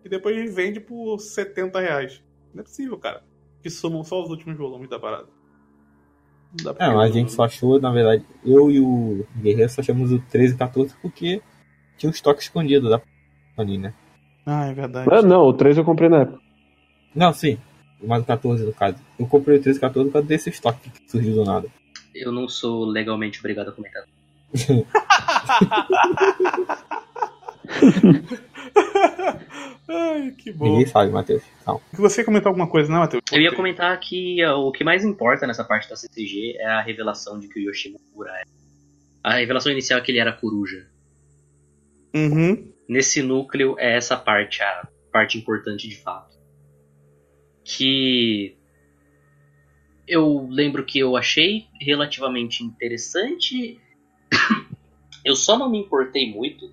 e 0.05 0.09
depois 0.09 0.55
vende 0.55 0.81
por 0.81 1.19
70 1.19 1.81
reais. 1.81 2.23
Não 2.53 2.61
é 2.61 2.65
possível, 2.65 2.99
cara. 2.99 3.23
Que 3.63 3.71
somam 3.71 4.05
só 4.05 4.23
os 4.23 4.31
últimos 4.31 4.57
volumes 4.57 4.89
da 4.91 4.99
parada. 4.99 5.27
Não 6.59 6.65
dá 6.65 6.75
pra 6.75 6.87
É, 6.87 6.95
mas 6.95 7.11
a 7.11 7.15
gente 7.15 7.33
só 7.33 7.45
achou, 7.45 7.81
na 7.81 7.91
verdade, 7.91 8.25
eu 8.45 8.71
e 8.71 8.81
o 8.81 9.27
Guerreiro 9.37 9.71
só 9.71 9.81
achamos 9.81 10.13
o 10.13 10.19
13 10.31 10.55
e 10.55 10.59
14 10.59 10.95
porque 11.01 11.43
tinha 11.97 12.11
um 12.11 12.13
estoque 12.13 12.43
escondido 12.43 12.91
da 12.91 13.01
Panini, 13.57 13.85
né? 13.85 13.95
Ah, 14.47 14.67
é 14.67 14.75
verdade. 14.75 15.09
Ah, 15.11 15.23
não, 15.23 15.47
o 15.47 15.55
3 15.55 15.79
eu 15.79 15.85
comprei 15.85 16.09
na 16.09 16.21
época. 16.21 16.39
Não, 17.15 17.33
sim. 17.33 17.59
Mas 18.03 18.23
o 18.23 18.27
14, 18.27 18.65
no 18.65 18.73
caso. 18.73 18.99
Eu 19.19 19.27
comprei 19.27 19.59
o 19.59 19.63
13 19.63 19.79
e 19.79 19.81
14 19.81 20.09
por 20.09 20.13
causa 20.13 20.29
desse 20.29 20.51
estoque 20.51 20.91
que 20.91 21.11
surgiu 21.11 21.35
do 21.35 21.45
nada. 21.45 21.69
Eu 22.15 22.31
não 22.31 22.49
sou 22.49 22.85
legalmente 22.85 23.41
obrigado 23.41 23.69
a 23.69 23.73
comentar. 23.73 24.05
Ai, 29.89 30.35
que 30.39 30.53
bom. 30.53 30.67
Ninguém 30.67 30.87
sabe, 30.87 31.11
Matheus. 31.11 31.43
Calma. 31.65 31.81
Você 31.93 32.25
comentou 32.25 32.49
alguma 32.49 32.69
coisa, 32.69 32.91
não, 32.91 33.01
Matheus? 33.01 33.23
Eu 33.33 33.41
ia 33.41 33.55
comentar 33.55 33.99
que 34.01 34.45
uh, 34.45 34.57
o 34.57 34.73
que 34.73 34.85
mais 34.85 35.05
importa 35.05 35.47
nessa 35.47 35.65
parte 35.65 35.89
da 35.89 35.97
CCG 35.97 36.57
é 36.59 36.67
a 36.67 36.81
revelação 36.81 37.39
de 37.39 37.49
que 37.49 37.61
o 37.61 37.63
Yoshimura 37.63 38.31
é. 38.31 38.43
A 39.23 39.35
revelação 39.35 39.73
inicial 39.73 39.99
é 39.99 40.03
que 40.03 40.13
ele 40.13 40.19
era 40.19 40.33
coruja. 40.33 40.87
Uhum. 42.15 42.73
Nesse 42.89 43.23
núcleo 43.23 43.77
é 43.79 43.97
essa 43.97 44.17
parte, 44.17 44.63
a 44.63 44.89
parte 45.13 45.39
importante 45.39 45.89
de 45.89 45.97
fato. 45.97 46.37
Que 47.65 48.57
eu 50.07 50.47
lembro 50.51 50.85
que 50.85 50.99
eu 50.99 51.17
achei 51.17 51.67
relativamente 51.81 52.63
interessante. 52.63 53.81
eu 55.25 55.35
só 55.35 55.59
não 55.59 55.71
me 55.71 55.79
importei 55.79 56.31
muito 56.31 56.71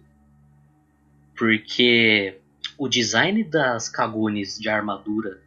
porque 1.36 2.40
o 2.78 2.88
design 2.88 3.44
das 3.44 3.90
Kagunis 3.90 4.60
de 4.60 4.70
armadura 4.70 5.42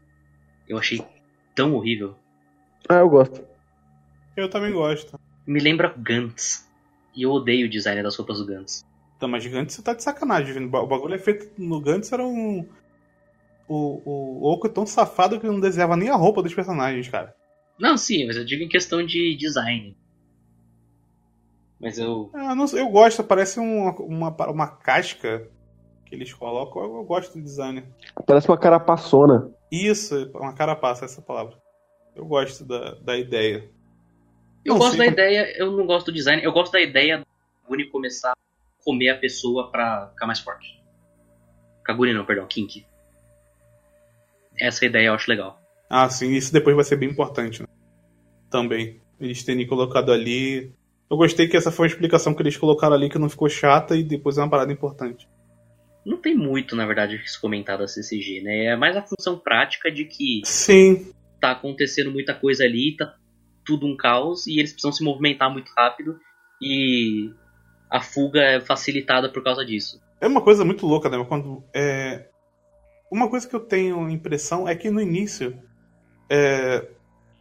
eu 0.68 0.78
achei 0.78 1.04
tão 1.54 1.74
horrível. 1.74 2.16
Ah, 2.88 2.96
eu 2.96 3.08
gosto. 3.08 3.44
Eu 4.36 4.48
também 4.48 4.72
gosto. 4.72 5.18
Me 5.46 5.60
lembra 5.60 5.94
Gantz. 5.96 6.68
E 7.14 7.22
eu 7.22 7.30
odeio 7.30 7.66
o 7.66 7.70
design 7.70 8.02
das 8.02 8.16
roupas 8.16 8.38
do 8.38 8.46
Gantz. 8.46 8.84
Tá, 9.18 9.28
mas 9.28 9.46
Gantz 9.46 9.74
você 9.74 9.82
tá 9.82 9.94
de 9.94 10.02
sacanagem, 10.02 10.52
viu? 10.52 10.66
O 10.66 10.86
bagulho 10.86 11.14
é 11.14 11.18
feito 11.18 11.50
no 11.56 11.80
Gantz 11.80 12.10
era 12.12 12.26
um. 12.26 12.66
O, 13.68 14.02
o 14.04 14.52
Oco 14.52 14.66
é 14.66 14.70
tão 14.70 14.84
safado 14.84 15.38
que 15.38 15.46
não 15.46 15.60
desenhava 15.60 15.96
nem 15.96 16.10
a 16.10 16.16
roupa 16.16 16.42
dos 16.42 16.52
personagens, 16.52 17.08
cara. 17.08 17.34
Não, 17.78 17.96
sim, 17.96 18.26
mas 18.26 18.36
eu 18.36 18.44
digo 18.44 18.62
em 18.62 18.68
questão 18.68 19.04
de 19.04 19.36
design. 19.36 19.96
Mas 21.80 21.98
eu. 21.98 22.30
Ah, 22.32 22.54
não 22.54 22.66
sei, 22.66 22.80
eu 22.80 22.88
gosto, 22.88 23.22
parece 23.24 23.58
uma, 23.58 23.92
uma, 23.96 24.50
uma 24.50 24.66
casca 24.68 25.48
que 26.06 26.14
eles 26.14 26.32
colocam. 26.32 26.82
Eu, 26.82 26.96
eu 26.96 27.04
gosto 27.04 27.34
do 27.34 27.42
design. 27.42 27.84
Parece 28.26 28.48
uma 28.48 28.58
carapaçona. 28.58 29.50
Isso, 29.70 30.30
uma 30.34 30.54
carapaça, 30.54 31.04
essa 31.04 31.20
palavra. 31.20 31.60
Eu 32.14 32.24
gosto 32.24 32.64
da, 32.64 32.94
da 32.94 33.18
ideia. 33.18 33.68
Eu 34.64 34.74
Não 34.74 34.78
gosto 34.78 34.96
sei 34.96 35.06
da 35.06 35.12
ideia, 35.12 35.58
eu 35.58 35.72
não 35.72 35.84
gosto 35.84 36.06
do 36.06 36.12
design, 36.12 36.42
eu 36.42 36.52
gosto 36.52 36.72
da 36.72 36.80
ideia 36.80 37.18
do 37.18 37.26
Kaguni 37.62 37.90
começar 37.90 38.32
a 38.32 38.84
comer 38.84 39.10
a 39.10 39.18
pessoa 39.18 39.70
pra 39.70 40.08
ficar 40.12 40.26
mais 40.26 40.40
forte. 40.40 40.82
Kaguni 41.84 42.14
não, 42.14 42.24
perdão, 42.24 42.46
Kink. 42.46 42.86
Essa 44.58 44.86
ideia 44.86 45.08
eu 45.08 45.14
acho 45.14 45.28
legal. 45.28 45.60
Ah, 45.88 46.08
sim, 46.08 46.32
isso 46.32 46.52
depois 46.52 46.74
vai 46.74 46.84
ser 46.84 46.96
bem 46.96 47.10
importante, 47.10 47.62
né? 47.62 47.68
Também. 48.50 49.00
Eles 49.20 49.42
terem 49.42 49.66
colocado 49.66 50.12
ali. 50.12 50.72
Eu 51.10 51.16
gostei 51.16 51.48
que 51.48 51.56
essa 51.56 51.70
foi 51.70 51.86
uma 51.86 51.92
explicação 51.92 52.34
que 52.34 52.42
eles 52.42 52.56
colocaram 52.56 52.94
ali 52.94 53.08
que 53.08 53.18
não 53.18 53.28
ficou 53.28 53.48
chata 53.48 53.96
e 53.96 54.02
depois 54.02 54.38
é 54.38 54.42
uma 54.42 54.50
parada 54.50 54.72
importante. 54.72 55.28
Não 56.04 56.18
tem 56.18 56.36
muito, 56.36 56.76
na 56.76 56.86
verdade, 56.86 57.16
o 57.16 57.22
que 57.22 57.30
se 57.30 57.40
comentar 57.40 57.78
da 57.78 57.88
CCG, 57.88 58.42
né? 58.42 58.66
É 58.66 58.76
mais 58.76 58.96
a 58.96 59.02
função 59.02 59.38
prática 59.38 59.90
de 59.90 60.04
que 60.04 60.42
Sim, 60.44 61.12
tá 61.40 61.52
acontecendo 61.52 62.10
muita 62.10 62.34
coisa 62.34 62.64
ali, 62.64 62.96
tá 62.96 63.14
tudo 63.64 63.86
um 63.86 63.96
caos 63.96 64.46
e 64.46 64.58
eles 64.58 64.72
precisam 64.72 64.92
se 64.92 65.02
movimentar 65.02 65.50
muito 65.50 65.70
rápido 65.76 66.18
e 66.60 67.30
a 67.90 68.00
fuga 68.00 68.40
é 68.40 68.60
facilitada 68.60 69.30
por 69.30 69.42
causa 69.42 69.64
disso. 69.64 70.00
É 70.20 70.26
uma 70.26 70.42
coisa 70.42 70.64
muito 70.64 70.86
louca, 70.86 71.08
né? 71.08 71.22
Quando, 71.28 71.62
é... 71.74 72.28
Uma 73.10 73.28
coisa 73.28 73.48
que 73.48 73.54
eu 73.54 73.60
tenho 73.60 74.08
impressão 74.10 74.68
é 74.68 74.74
que 74.74 74.90
no 74.90 75.00
início. 75.00 75.58
É... 76.28 76.88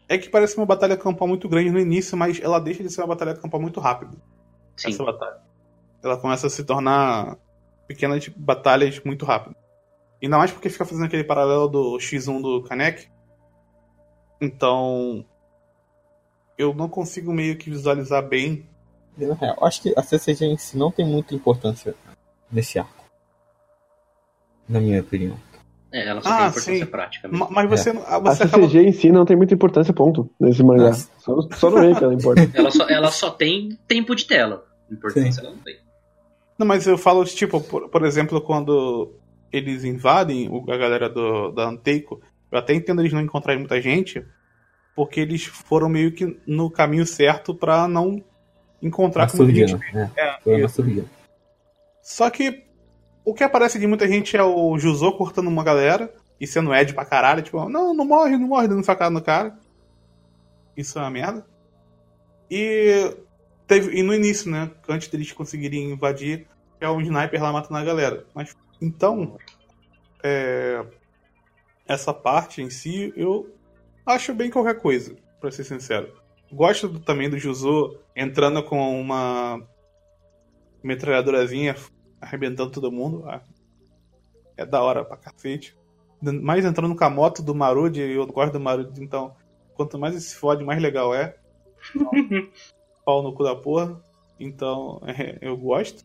é 0.10 0.18
que 0.18 0.30
parece 0.30 0.58
uma 0.58 0.66
batalha 0.66 0.98
campal 0.98 1.28
muito 1.28 1.48
grande 1.48 1.72
no 1.72 1.80
início, 1.80 2.18
mas 2.18 2.40
ela 2.42 2.60
deixa 2.60 2.84
de 2.84 2.90
ser 2.90 3.02
uma 3.02 3.08
batalha 3.08 3.36
campal 3.36 3.62
muito 3.62 3.80
rápido. 3.80 4.20
Sim. 4.76 4.90
Essa 4.90 5.04
batalha. 5.04 5.38
Ela 6.04 6.18
começa 6.18 6.48
a 6.48 6.50
se 6.50 6.64
tornar 6.64 7.38
pequenas 7.88 8.28
batalhas 8.30 9.00
muito 9.04 9.26
rápido. 9.26 9.56
Ainda 10.22 10.38
mais 10.38 10.52
porque 10.52 10.70
fica 10.70 10.86
fazendo 10.86 11.06
aquele 11.06 11.24
paralelo 11.24 11.68
do 11.68 11.98
X1 11.98 12.42
do 12.42 12.64
Kanek. 12.64 13.10
Então. 14.40 15.26
Eu 16.58 16.74
não 16.74 16.88
consigo 16.88 17.34
meio 17.34 17.58
que 17.58 17.70
visualizar 17.70 18.26
bem 18.28 18.70
Na 19.18 19.34
real, 19.34 19.58
eu 19.60 19.66
acho 19.66 19.82
que 19.82 19.94
a 19.98 20.04
CCG 20.04 20.46
em 20.46 20.58
si 20.58 20.78
não 20.78 20.92
tem 20.92 21.06
muita 21.06 21.34
importância 21.34 21.96
nesse 22.52 22.78
arco. 22.78 23.04
Na 24.70 24.80
minha 24.80 25.02
opinião. 25.02 25.38
É, 25.94 26.08
ela 26.08 26.22
só 26.22 26.30
Ah, 26.30 26.38
tem 26.38 26.48
importância 26.48 26.76
sim. 26.78 26.86
prática 26.88 27.28
mesmo. 27.28 27.46
Ma- 27.46 27.52
Mas 27.52 27.70
você, 27.70 27.94
não- 27.94 28.02
A 28.08 28.18
você 28.20 28.44
acaba. 28.44 28.64
CCG 28.68 28.80
em 28.88 28.92
si 28.92 29.12
não 29.12 29.26
tem 29.26 29.38
muita 29.38 29.54
importância, 29.54 29.94
ponto, 29.94 30.28
nesse 30.40 30.64
mangá. 30.64 30.86
Nossa. 30.90 31.10
Só, 31.20 31.42
só 31.56 31.70
no 31.70 31.80
meio 31.80 31.96
que 31.96 32.04
ela 32.04 32.14
importa. 32.14 32.50
Ela 32.54 32.72
só, 32.72 32.88
ela 32.90 33.12
só 33.12 33.30
tem 33.30 33.78
tempo 33.88 34.16
de 34.16 34.26
tela. 34.26 34.66
Importância 34.92 35.42
ela 35.42 35.52
não 35.52 35.58
tem. 35.60 35.78
Não, 36.58 36.66
mas 36.68 36.88
eu 36.88 36.98
falo, 36.98 37.24
tipo, 37.26 37.62
por, 37.62 37.90
por 37.90 38.04
exemplo, 38.06 38.42
quando 38.42 39.14
eles 39.52 39.84
invadem 39.84 40.50
o- 40.50 40.66
a 40.72 40.78
galera 40.78 41.08
do, 41.10 41.52
da 41.52 41.70
Anteico, 41.70 42.20
eu 42.52 42.58
até 42.58 42.74
entendo 42.74 43.02
eles 43.02 43.14
não 43.14 43.22
encontrarem 43.22 43.60
muita 43.60 43.80
gente, 43.80 44.26
porque 44.96 45.20
eles 45.20 45.46
foram 45.46 45.88
meio 45.90 46.12
que 46.12 46.38
no 46.48 46.72
caminho 46.72 47.06
certo 47.06 47.54
pra 47.54 47.88
não 47.88 48.24
encontrar 48.82 49.30
com 49.30 49.38
muita 49.38 49.54
gente. 49.54 49.74
Masturgiano. 49.74 50.12
É, 50.16 50.40
É. 50.46 50.62
Masturgiano. 50.64 51.10
Só 52.02 52.30
que 52.32 52.64
o 53.26 53.34
que 53.34 53.44
aparece 53.44 53.80
de 53.80 53.88
muita 53.88 54.08
gente 54.08 54.36
é 54.36 54.44
o 54.44 54.78
Juzô 54.78 55.14
cortando 55.14 55.48
uma 55.48 55.64
galera 55.64 56.14
e 56.40 56.46
sendo 56.46 56.74
Ed 56.74 56.94
pra 56.94 57.06
caralho, 57.06 57.42
tipo, 57.42 57.70
não, 57.70 57.94
não 57.94 58.06
morre, 58.06 58.38
não 58.38 58.48
morre, 58.48 58.68
dando 58.68 58.84
facada 58.84 59.12
no 59.12 59.22
cara. 59.22 59.58
Isso 60.76 60.98
é 60.98 61.02
uma 61.02 61.10
merda. 61.10 61.46
E 62.50 63.16
teve 63.66 63.98
e 63.98 64.04
no 64.04 64.14
início, 64.14 64.52
né, 64.52 64.72
antes 64.90 65.08
deles 65.08 65.32
conseguirem 65.32 65.92
invadir, 65.92 66.48
é 66.80 66.90
um 66.90 67.02
sniper 67.02 67.42
lá 67.42 67.52
matando 67.52 67.80
a 67.80 67.84
galera. 67.84 68.26
Mas 68.34 68.56
então, 68.82 69.38
é, 70.22 70.86
essa 71.88 72.14
parte 72.14 72.62
em 72.62 72.70
si, 72.70 73.14
eu 73.16 73.56
acho 74.06 74.34
bem 74.34 74.50
qualquer 74.50 74.80
coisa, 74.80 75.16
pra 75.40 75.52
ser 75.52 75.64
sincero. 75.64 76.14
Gosto 76.52 77.00
também 77.00 77.30
do 77.30 77.40
Juzô 77.40 77.98
entrando 78.16 78.62
com 78.64 79.00
uma 79.00 79.62
metralhadorazinha 80.84 81.76
arrebentando 82.24 82.72
todo 82.72 82.92
mundo. 82.92 83.24
Ah, 83.28 83.42
É 84.58 84.66
da 84.66 84.82
hora 84.82 85.04
pra 85.06 85.18
cacete. 85.18 85.76
Mais 86.22 86.64
entrando 86.66 86.96
com 86.96 87.04
a 87.04 87.10
moto 87.10 87.42
do 87.42 87.54
Marud, 87.54 88.00
eu 88.00 88.26
gosto 88.28 88.54
do 88.54 88.60
Marud, 88.60 89.02
então 89.04 89.36
quanto 89.76 89.98
mais 90.00 90.14
ele 90.14 90.22
se 90.24 90.36
fode, 90.36 90.64
mais 90.64 90.82
legal 90.82 91.14
é. 91.14 91.36
Pau 93.06 93.22
no 93.22 93.34
cu 93.34 93.44
da 93.44 93.56
porra. 93.56 94.02
Então, 94.40 95.02
é, 95.08 95.38
eu 95.42 95.58
gosto. 95.58 96.04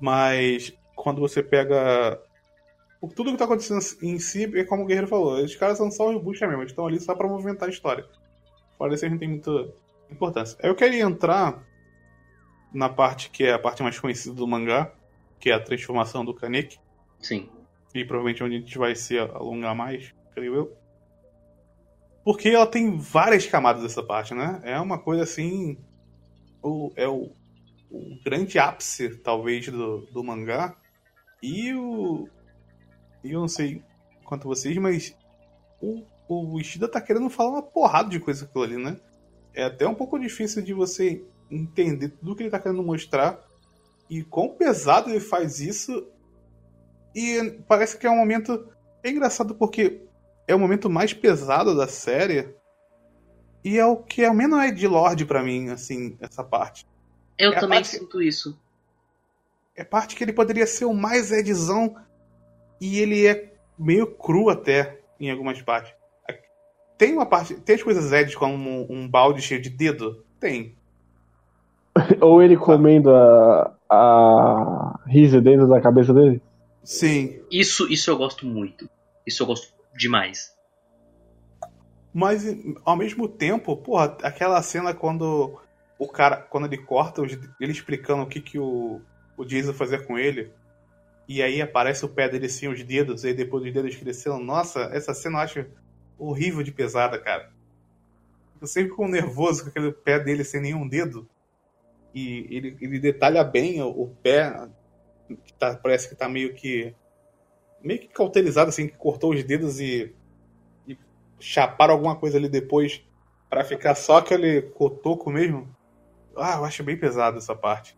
Mas 0.00 0.72
quando 0.94 1.20
você 1.20 1.42
pega. 1.42 2.20
o- 3.00 3.08
Tudo 3.08 3.32
que 3.32 3.36
tá 3.38 3.44
acontecendo 3.44 3.80
em 4.02 4.18
si 4.18 4.44
é 4.58 4.64
como 4.64 4.82
o 4.82 4.86
Guerreiro 4.86 5.08
falou. 5.08 5.34
Os 5.42 5.54
caras 5.56 5.78
são 5.78 5.90
só 5.90 6.10
os 6.14 6.22
bucha 6.22 6.46
mesmo, 6.46 6.62
eles 6.62 6.72
estão 6.72 6.86
ali 6.86 7.00
só 7.00 7.14
pra 7.14 7.28
movimentar 7.28 7.68
a 7.68 7.72
história. 7.72 8.06
Fora 8.78 8.94
isso, 8.94 9.04
a 9.06 9.08
gente 9.08 9.18
tem 9.18 9.28
muita 9.28 9.50
importância. 10.10 10.56
Eu 10.62 10.74
queria 10.74 11.02
entrar 11.02 11.62
na 12.72 12.88
parte 12.88 13.30
que 13.30 13.44
é 13.44 13.52
a 13.52 13.58
parte 13.58 13.82
mais 13.82 13.98
conhecida 13.98 14.34
do 14.34 14.46
mangá, 14.46 14.92
que 15.38 15.50
é 15.50 15.54
a 15.54 15.60
transformação 15.60 16.24
do 16.24 16.34
Kaneki, 16.34 16.78
Sim. 17.20 17.48
e 17.94 18.04
provavelmente 18.04 18.42
onde 18.42 18.56
a 18.56 18.58
gente 18.58 18.78
vai 18.78 18.94
se 18.94 19.18
alongar 19.18 19.74
mais, 19.74 20.14
creio 20.34 20.54
eu. 20.54 20.76
Porque 22.24 22.48
ela 22.48 22.66
tem 22.66 22.98
várias 22.98 23.46
camadas 23.46 23.84
essa 23.84 24.02
parte, 24.02 24.34
né? 24.34 24.60
É 24.64 24.80
uma 24.80 24.98
coisa 24.98 25.22
assim. 25.22 25.78
O, 26.60 26.90
é 26.96 27.06
o, 27.06 27.30
o 27.88 28.18
grande 28.24 28.58
ápice, 28.58 29.16
talvez, 29.18 29.68
do, 29.68 30.00
do 30.06 30.24
mangá. 30.24 30.76
E 31.40 31.72
o. 31.72 32.28
E 33.22 33.30
eu 33.30 33.40
não 33.40 33.46
sei 33.46 33.80
quanto 34.24 34.48
vocês, 34.48 34.76
mas 34.76 35.16
o, 35.80 36.02
o 36.28 36.60
Ishida 36.60 36.88
tá 36.88 37.00
querendo 37.00 37.30
falar 37.30 37.50
uma 37.50 37.62
porrada 37.62 38.08
de 38.08 38.18
coisa 38.18 38.44
com 38.44 38.50
aquilo 38.50 38.64
ali, 38.64 38.84
né? 38.84 39.00
É 39.54 39.62
até 39.62 39.86
um 39.86 39.94
pouco 39.94 40.18
difícil 40.18 40.62
de 40.62 40.74
você 40.74 41.24
entender 41.50 42.08
tudo 42.10 42.34
que 42.34 42.42
ele 42.42 42.50
tá 42.50 42.58
querendo 42.58 42.82
mostrar 42.82 43.40
e 44.08 44.22
quão 44.22 44.48
pesado 44.50 45.10
ele 45.10 45.20
faz 45.20 45.60
isso. 45.60 46.06
E 47.14 47.58
parece 47.66 47.96
que 47.98 48.06
é 48.06 48.10
um 48.10 48.16
momento. 48.16 48.68
É 49.02 49.10
engraçado 49.10 49.54
porque 49.54 50.02
é 50.46 50.54
o 50.54 50.58
momento 50.58 50.90
mais 50.90 51.12
pesado 51.12 51.74
da 51.76 51.88
série. 51.88 52.54
E 53.64 53.78
é 53.78 53.86
o 53.86 53.96
que 53.96 54.22
é 54.22 54.32
menos 54.32 54.60
é 54.60 54.70
de 54.70 54.86
Lorde 54.86 55.24
pra 55.24 55.42
mim, 55.42 55.70
assim, 55.70 56.16
essa 56.20 56.44
parte. 56.44 56.86
Eu 57.38 57.52
É 57.52 57.60
também 57.60 57.78
parte- 57.80 57.96
sinto 57.98 58.22
isso. 58.22 58.58
É 59.74 59.82
parte 59.84 60.14
que 60.14 60.22
ele 60.24 60.32
poderia 60.32 60.66
ser 60.66 60.84
o 60.84 60.94
mais 60.94 61.32
Edzão. 61.32 61.96
E 62.80 62.98
ele 63.00 63.26
é 63.26 63.54
meio 63.78 64.06
cru 64.14 64.50
até, 64.50 65.00
em 65.18 65.30
algumas 65.30 65.60
partes. 65.62 65.94
Tem 66.98 67.12
uma 67.12 67.26
parte. 67.26 67.54
Tem 67.56 67.74
as 67.76 67.82
coisas 67.82 68.10
Ed 68.12 68.34
como 68.36 68.54
um, 68.54 68.86
um 68.90 69.08
balde 69.08 69.42
cheio 69.42 69.60
de 69.60 69.68
dedo? 69.68 70.24
Tem. 70.40 70.76
Ou 72.20 72.42
ele 72.42 72.56
comendo 72.56 73.10
a, 73.10 73.74
a 73.90 75.00
Risa 75.06 75.40
dentro 75.40 75.68
da 75.68 75.80
cabeça 75.80 76.12
dele. 76.12 76.42
Sim. 76.82 77.40
Isso, 77.50 77.90
isso 77.90 78.10
eu 78.10 78.16
gosto 78.16 78.46
muito. 78.46 78.88
Isso 79.26 79.42
eu 79.42 79.46
gosto 79.46 79.72
demais. 79.96 80.54
Mas 82.12 82.44
ao 82.84 82.96
mesmo 82.96 83.28
tempo, 83.28 83.76
porra, 83.76 84.16
aquela 84.22 84.62
cena 84.62 84.94
quando 84.94 85.58
o 85.98 86.08
cara, 86.08 86.36
quando 86.36 86.66
ele 86.66 86.78
corta, 86.78 87.22
ele 87.60 87.72
explicando 87.72 88.22
o 88.22 88.26
que, 88.26 88.40
que 88.40 88.58
o, 88.58 89.00
o 89.36 89.44
Jason 89.44 89.72
fazia 89.72 89.98
com 89.98 90.18
ele, 90.18 90.50
E 91.28 91.42
aí 91.42 91.60
aparece 91.60 92.04
o 92.04 92.08
pé 92.08 92.28
dele 92.28 92.48
sem 92.48 92.68
os 92.68 92.82
dedos, 92.82 93.24
e 93.24 93.28
aí 93.28 93.34
depois 93.34 93.64
os 93.64 93.72
dedos 93.72 93.96
crescendo. 93.96 94.38
Nossa, 94.38 94.82
essa 94.92 95.12
cena 95.12 95.38
eu 95.38 95.42
acho 95.42 95.66
horrível 96.18 96.62
de 96.62 96.72
pesada, 96.72 97.18
cara. 97.18 97.50
Eu 98.60 98.66
sempre 98.66 98.90
fico 98.90 99.06
nervoso 99.08 99.64
com 99.64 99.70
aquele 99.70 99.92
pé 99.92 100.18
dele 100.18 100.44
sem 100.44 100.60
nenhum 100.60 100.88
dedo. 100.88 101.28
E 102.16 102.46
ele, 102.50 102.78
ele 102.80 102.98
detalha 102.98 103.44
bem 103.44 103.82
o, 103.82 103.88
o 103.88 104.08
pé, 104.22 104.70
que 105.44 105.52
tá, 105.52 105.76
parece 105.76 106.08
que 106.08 106.14
tá 106.14 106.26
meio 106.26 106.54
que. 106.54 106.94
meio 107.82 108.00
que 108.00 108.08
cauterizado, 108.08 108.70
assim, 108.70 108.88
que 108.88 108.96
cortou 108.96 109.34
os 109.34 109.44
dedos 109.44 109.78
e. 109.78 110.14
e 110.88 110.96
chaparam 111.38 111.92
alguma 111.92 112.16
coisa 112.16 112.38
ali 112.38 112.48
depois 112.48 113.04
para 113.50 113.62
ficar 113.64 113.94
só 113.94 114.16
aquele 114.16 114.62
cotoco 114.62 115.30
mesmo. 115.30 115.68
Ah, 116.34 116.54
eu 116.56 116.64
acho 116.64 116.82
bem 116.82 116.96
pesado 116.96 117.36
essa 117.36 117.54
parte. 117.54 117.94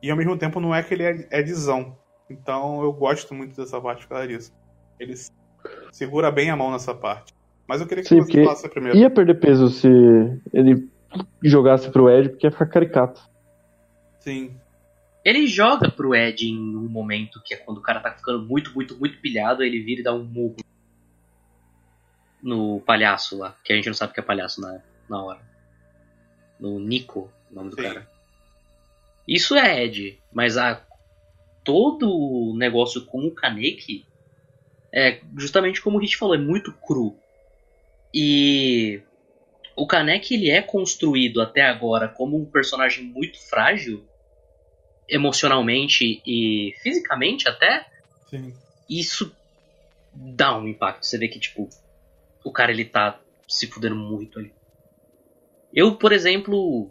E 0.00 0.08
ao 0.08 0.16
mesmo 0.16 0.38
tempo 0.38 0.60
não 0.60 0.72
é 0.72 0.80
que 0.80 0.94
ele 0.94 1.02
é, 1.02 1.26
é 1.30 1.42
dizão. 1.42 1.98
Então 2.30 2.80
eu 2.80 2.92
gosto 2.92 3.34
muito 3.34 3.56
dessa 3.56 3.80
parte 3.80 4.02
por 4.02 4.10
causa 4.10 4.28
disso. 4.28 4.52
Ele 5.00 5.14
segura 5.90 6.30
bem 6.30 6.48
a 6.48 6.56
mão 6.56 6.70
nessa 6.70 6.94
parte. 6.94 7.34
Mas 7.66 7.80
eu 7.80 7.88
queria 7.88 8.04
que 8.04 8.08
Sim, 8.08 8.20
você 8.20 8.44
falasse 8.44 8.68
primeiro. 8.68 8.96
ia 8.96 9.10
perder 9.10 9.40
peso 9.40 9.68
se 9.68 9.88
ele 10.52 10.88
jogasse 11.42 11.90
pro 11.90 12.10
Ed, 12.10 12.30
porque 12.30 12.46
ia 12.46 12.50
ficar 12.50 12.66
caricato. 12.66 13.20
Sim. 14.20 14.56
Ele 15.24 15.46
joga 15.46 15.90
pro 15.90 16.14
Ed 16.14 16.46
em 16.46 16.58
um 16.58 16.88
momento 16.88 17.40
que 17.42 17.54
é 17.54 17.56
quando 17.56 17.78
o 17.78 17.82
cara 17.82 18.00
tá 18.00 18.12
ficando 18.12 18.44
muito, 18.44 18.74
muito, 18.74 18.96
muito 18.98 19.18
pilhado, 19.20 19.62
ele 19.62 19.80
vira 19.80 20.00
e 20.00 20.04
dá 20.04 20.14
um 20.14 20.24
murro 20.24 20.56
no 22.42 22.80
palhaço 22.80 23.38
lá, 23.38 23.56
que 23.64 23.72
a 23.72 23.76
gente 23.76 23.86
não 23.86 23.94
sabe 23.94 24.12
que 24.12 24.20
é 24.20 24.22
palhaço 24.22 24.60
na, 24.60 24.80
na 25.08 25.22
hora. 25.22 25.40
No 26.60 26.78
Nico, 26.78 27.30
o 27.50 27.54
nome 27.54 27.70
do 27.70 27.76
Sim. 27.76 27.82
cara. 27.82 28.08
Isso 29.26 29.54
é 29.54 29.84
Ed, 29.84 30.20
mas 30.32 30.58
a 30.58 30.84
todo 31.64 32.10
o 32.10 32.54
negócio 32.56 33.06
com 33.06 33.26
o 33.26 33.34
Kaneki 33.34 34.06
é 34.92 35.20
justamente 35.36 35.80
como 35.80 35.96
o 35.96 36.00
Hit 36.00 36.16
falou, 36.16 36.34
é 36.34 36.38
muito 36.38 36.72
cru. 36.72 37.16
E 38.12 39.02
o 39.76 39.86
Kaneki 39.86 40.34
ele 40.34 40.50
é 40.50 40.62
construído 40.62 41.40
até 41.40 41.62
agora 41.62 42.08
como 42.08 42.36
um 42.36 42.44
personagem 42.44 43.04
muito 43.04 43.40
frágil, 43.48 44.06
emocionalmente 45.08 46.22
e 46.26 46.74
fisicamente 46.82 47.48
até. 47.48 47.86
Sim. 48.28 48.54
Isso 48.88 49.34
dá 50.12 50.56
um 50.56 50.68
impacto. 50.68 51.04
Você 51.04 51.18
vê 51.18 51.28
que 51.28 51.38
tipo 51.38 51.68
o 52.44 52.52
cara 52.52 52.70
ele 52.70 52.84
tá 52.84 53.18
se 53.48 53.66
fudendo 53.66 53.96
muito 53.96 54.38
ali. 54.38 54.52
Eu, 55.72 55.96
por 55.96 56.12
exemplo, 56.12 56.90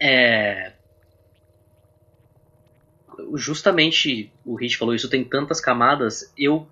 é 0.00 0.72
justamente 3.34 4.32
o 4.44 4.54
Rich 4.54 4.76
falou 4.76 4.94
isso 4.94 5.10
tem 5.10 5.24
tantas 5.24 5.60
camadas, 5.60 6.32
eu 6.36 6.68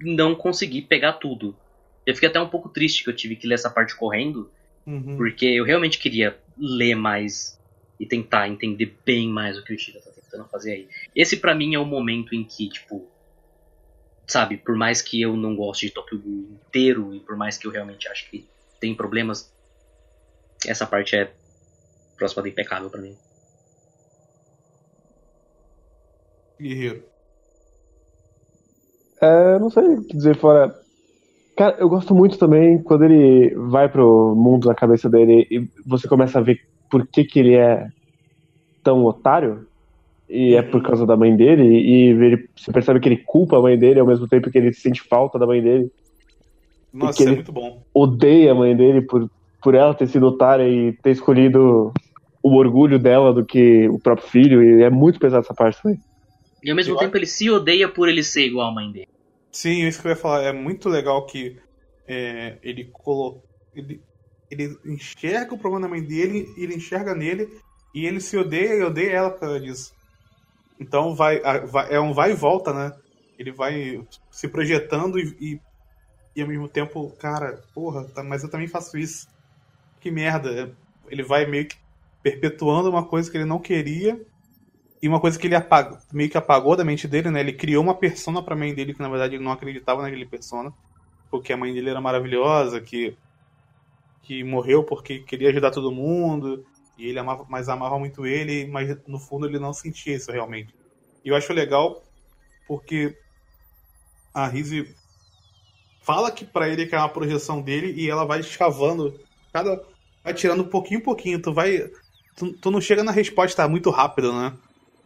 não 0.00 0.34
consegui 0.34 0.82
pegar 0.82 1.14
tudo. 1.14 1.56
Eu 2.06 2.14
fiquei 2.14 2.28
até 2.28 2.40
um 2.40 2.48
pouco 2.48 2.68
triste 2.68 3.02
que 3.02 3.10
eu 3.10 3.16
tive 3.16 3.36
que 3.36 3.46
ler 3.46 3.54
essa 3.54 3.70
parte 3.70 3.96
correndo, 3.96 4.50
Uhum. 4.86 5.16
porque 5.16 5.46
eu 5.46 5.64
realmente 5.64 5.98
queria 5.98 6.38
ler 6.58 6.94
mais 6.94 7.58
e 7.98 8.04
tentar 8.04 8.48
entender 8.48 8.98
bem 9.04 9.28
mais 9.28 9.56
o 9.56 9.64
que 9.64 9.72
o 9.72 9.74
Ishida 9.74 10.00
tá 10.00 10.10
tentando 10.10 10.48
fazer 10.50 10.72
aí. 10.72 10.88
Esse 11.14 11.38
pra 11.38 11.54
mim 11.54 11.74
é 11.74 11.78
o 11.78 11.84
momento 11.86 12.34
em 12.34 12.44
que, 12.44 12.68
tipo, 12.68 13.08
sabe, 14.26 14.58
por 14.58 14.76
mais 14.76 15.00
que 15.00 15.20
eu 15.22 15.36
não 15.36 15.56
goste 15.56 15.86
de 15.86 15.92
Tokyo 15.92 16.18
Ghoul 16.18 16.58
inteiro 16.66 17.14
e 17.14 17.20
por 17.20 17.36
mais 17.36 17.56
que 17.56 17.66
eu 17.66 17.70
realmente 17.70 18.08
acho 18.08 18.28
que 18.30 18.46
tem 18.80 18.94
problemas, 18.94 19.50
essa 20.66 20.86
parte 20.86 21.16
é 21.16 21.32
próxima 22.16 22.42
do 22.42 22.48
impecável 22.48 22.90
pra 22.90 23.00
mim. 23.00 23.16
Guerreiro. 26.60 27.04
É, 29.20 29.58
não 29.58 29.70
sei 29.70 29.84
o 29.84 30.04
que 30.04 30.16
dizer 30.16 30.36
fora. 30.36 30.83
Cara, 31.56 31.76
eu 31.78 31.88
gosto 31.88 32.14
muito 32.14 32.38
também 32.38 32.82
quando 32.82 33.04
ele 33.04 33.54
vai 33.68 33.88
pro 33.88 34.34
mundo 34.34 34.66
na 34.66 34.74
cabeça 34.74 35.08
dele 35.08 35.46
e 35.50 35.68
você 35.86 36.08
começa 36.08 36.38
a 36.38 36.42
ver 36.42 36.58
por 36.90 37.06
que, 37.06 37.24
que 37.24 37.38
ele 37.38 37.54
é 37.54 37.86
tão 38.82 39.04
otário. 39.04 39.66
E 40.28 40.54
é 40.54 40.62
por 40.62 40.82
causa 40.82 41.04
da 41.04 41.16
mãe 41.18 41.36
dele, 41.36 41.62
e 41.62 42.08
ele, 42.08 42.48
você 42.58 42.72
percebe 42.72 42.98
que 42.98 43.08
ele 43.08 43.22
culpa 43.26 43.58
a 43.58 43.60
mãe 43.60 43.78
dele 43.78 44.00
ao 44.00 44.06
mesmo 44.06 44.26
tempo 44.26 44.50
que 44.50 44.56
ele 44.56 44.72
sente 44.72 45.02
falta 45.02 45.38
da 45.38 45.46
mãe 45.46 45.62
dele, 45.62 45.90
Nossa, 46.90 47.22
é 47.22 47.26
ele- 47.26 47.34
muito 47.36 47.52
bom. 47.52 47.82
odeia 47.92 48.52
a 48.52 48.54
mãe 48.54 48.74
dele 48.74 49.02
por, 49.02 49.28
por 49.62 49.74
ela 49.74 49.94
ter 49.94 50.08
sido 50.08 50.26
otária 50.26 50.66
e 50.66 50.94
ter 51.02 51.10
escolhido 51.10 51.92
o 52.42 52.56
orgulho 52.56 52.98
dela 52.98 53.34
do 53.34 53.44
que 53.44 53.86
o 53.88 54.00
próprio 54.00 54.26
filho, 54.26 54.62
e 54.62 54.82
é 54.82 54.88
muito 54.88 55.18
pesado 55.18 55.44
essa 55.44 55.54
parte 55.54 55.80
também. 55.82 55.98
E 56.62 56.70
ao 56.70 56.76
mesmo 56.76 56.94
Eu 56.94 56.98
tempo 56.98 57.18
ele 57.18 57.26
se 57.26 57.50
odeia 57.50 57.88
por 57.88 58.08
ele 58.08 58.22
ser 58.22 58.46
igual 58.46 58.70
a 58.70 58.74
mãe 58.74 58.90
dele. 58.90 59.06
Sim, 59.54 59.86
isso 59.86 60.00
que 60.00 60.08
eu 60.08 60.10
ia 60.12 60.16
falar. 60.16 60.42
É 60.44 60.52
muito 60.52 60.88
legal 60.88 61.26
que 61.26 61.60
é, 62.06 62.58
ele 62.62 62.90
colocou. 62.92 63.44
Ele, 63.74 64.02
ele 64.50 64.76
enxerga 64.84 65.54
o 65.54 65.58
problema 65.58 65.86
da 65.86 65.90
mãe 65.90 66.02
dele, 66.04 66.46
ele 66.56 66.74
enxerga 66.76 67.14
nele, 67.14 67.60
e 67.94 68.06
ele 68.06 68.20
se 68.20 68.36
odeia 68.36 68.74
e 68.74 68.82
odeia 68.82 69.12
ela 69.12 69.30
por 69.30 69.40
causa 69.40 69.60
disso. 69.60 69.92
Então 70.80 71.14
vai, 71.16 71.40
vai- 71.66 71.92
é 71.94 72.00
um 72.00 72.14
vai 72.14 72.32
e 72.32 72.34
volta, 72.34 72.72
né? 72.72 72.96
Ele 73.38 73.52
vai 73.52 74.06
se 74.30 74.48
projetando 74.48 75.18
e, 75.18 75.36
e, 75.40 75.60
e 76.36 76.42
ao 76.42 76.48
mesmo 76.48 76.68
tempo, 76.68 77.12
cara, 77.18 77.64
porra, 77.74 78.08
tá- 78.14 78.22
mas 78.24 78.42
eu 78.42 78.50
também 78.50 78.68
faço 78.68 78.98
isso. 78.98 79.26
Que 80.00 80.10
merda. 80.10 80.76
Ele 81.08 81.22
vai 81.22 81.46
meio 81.46 81.68
que 81.68 81.76
perpetuando 82.22 82.90
uma 82.90 83.06
coisa 83.08 83.30
que 83.30 83.36
ele 83.38 83.44
não 83.46 83.60
queria 83.60 84.18
e 85.04 85.08
uma 85.08 85.20
coisa 85.20 85.38
que 85.38 85.46
ele 85.46 85.54
apaga, 85.54 86.00
meio 86.10 86.30
que 86.30 86.38
apagou 86.38 86.74
da 86.74 86.82
mente 86.82 87.06
dele, 87.06 87.30
né? 87.30 87.40
Ele 87.40 87.52
criou 87.52 87.82
uma 87.82 87.94
persona 87.94 88.42
pra 88.42 88.56
mãe 88.56 88.74
dele 88.74 88.94
que 88.94 89.02
na 89.02 89.08
verdade 89.10 89.34
ele 89.34 89.44
não 89.44 89.52
acreditava 89.52 90.00
naquele 90.00 90.24
persona, 90.24 90.72
porque 91.30 91.52
a 91.52 91.58
mãe 91.58 91.74
dele 91.74 91.90
era 91.90 92.00
maravilhosa, 92.00 92.80
que 92.80 93.14
que 94.22 94.42
morreu 94.42 94.82
porque 94.82 95.18
queria 95.18 95.50
ajudar 95.50 95.72
todo 95.72 95.92
mundo 95.92 96.64
e 96.96 97.06
ele 97.06 97.18
amava, 97.18 97.44
mas 97.50 97.68
amava 97.68 97.98
muito 97.98 98.24
ele, 98.24 98.66
mas 98.66 98.96
no 99.06 99.18
fundo 99.18 99.46
ele 99.46 99.58
não 99.58 99.74
sentia 99.74 100.16
isso 100.16 100.32
realmente. 100.32 100.74
E 101.22 101.28
eu 101.28 101.36
acho 101.36 101.52
legal 101.52 102.02
porque 102.66 103.14
a 104.32 104.48
Rizzy 104.48 104.96
fala 106.00 106.30
que 106.32 106.46
pra 106.46 106.66
ele 106.66 106.86
que 106.86 106.94
é 106.94 106.98
uma 106.98 107.10
projeção 107.10 107.60
dele 107.60 107.92
e 107.94 108.08
ela 108.08 108.24
vai 108.24 108.40
escavando 108.40 109.20
cada 109.52 109.84
vai 110.22 110.32
tirando 110.32 110.62
um 110.62 110.68
pouquinho 110.70 111.00
em 111.00 111.04
pouquinho, 111.04 111.42
tu 111.42 111.52
vai 111.52 111.90
tu, 112.34 112.54
tu 112.54 112.70
não 112.70 112.80
chega 112.80 113.04
na 113.04 113.12
resposta 113.12 113.68
muito 113.68 113.90
rápido, 113.90 114.32
né? 114.32 114.56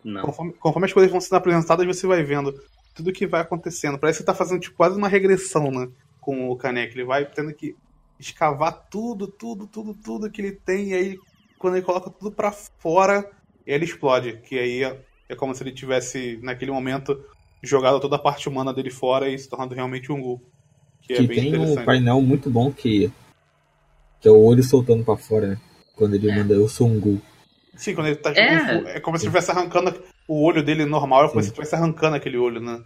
Não. 0.09 0.23
Conforme, 0.23 0.53
conforme 0.55 0.87
as 0.87 0.93
coisas 0.93 1.13
vão 1.13 1.21
sendo 1.21 1.37
apresentadas, 1.37 1.87
você 1.87 2.07
vai 2.07 2.23
vendo 2.23 2.59
tudo 2.95 3.13
que 3.13 3.27
vai 3.27 3.43
acontecendo. 3.43 3.99
Parece 3.99 4.21
que 4.21 4.25
tá 4.25 4.35
fazendo 4.35 4.61
tipo, 4.61 4.77
quase 4.77 4.97
uma 4.97 5.07
regressão, 5.07 5.71
né? 5.71 5.89
Com 6.19 6.49
o 6.49 6.57
Kaneki. 6.57 6.95
Ele 6.95 7.05
vai 7.05 7.27
tendo 7.27 7.53
que 7.53 7.77
escavar 8.19 8.89
tudo, 8.91 9.29
tudo, 9.29 9.67
tudo, 9.67 9.95
tudo 9.95 10.31
que 10.31 10.41
ele 10.41 10.53
tem. 10.53 10.89
E 10.89 10.95
aí, 10.95 11.19
quando 11.59 11.77
ele 11.77 11.85
coloca 11.85 12.09
tudo 12.11 12.33
pra 12.33 12.51
fora, 12.51 13.31
ele 13.67 13.85
explode. 13.85 14.39
Que 14.39 14.59
aí 14.59 14.83
é, 14.83 14.99
é 15.29 15.37
como 15.37 15.55
se 15.55 15.63
ele 15.63 15.73
tivesse, 15.73 16.39
naquele 16.43 16.71
momento, 16.71 17.23
jogado 17.63 18.01
toda 18.01 18.17
a 18.17 18.21
parte 18.21 18.49
humana 18.49 18.73
dele 18.73 18.91
fora 18.91 19.29
e 19.29 19.39
se 19.39 19.49
tornado 19.49 19.75
realmente 19.75 20.11
um 20.11 20.21
Gu. 20.23 20.41
Que 21.03 21.13
é 21.13 21.17
Que 21.19 21.27
bem 21.27 21.53
tem 21.53 21.61
um 21.61 21.85
painel 21.85 22.23
muito 22.23 22.49
bom 22.49 22.73
que, 22.73 23.13
que 24.21 24.27
é 24.27 24.31
o 24.31 24.43
olho 24.43 24.63
soltando 24.63 25.05
pra 25.05 25.19
fora, 25.19 25.49
né? 25.49 25.61
Quando 25.95 26.15
ele 26.15 26.35
manda 26.35 26.55
eu 26.55 26.67
sou 26.67 26.89
um 26.89 26.99
gol. 26.99 27.21
Sim, 27.79 27.95
quando 27.95 28.09
ele 28.09 28.17
tá. 28.17 28.33
É. 28.33 28.97
É, 28.97 29.01
como 29.01 29.17
se 29.17 29.25
estivesse 29.25 29.51
arrancando 29.51 30.03
o 30.27 30.45
olho 30.45 30.63
dele 30.63 30.85
normal, 30.85 31.25
é 31.27 31.29
como 31.29 31.41
se 31.41 31.49
estivesse 31.49 31.75
arrancando 31.75 32.17
aquele 32.17 32.37
olho, 32.37 32.61
né? 32.61 32.83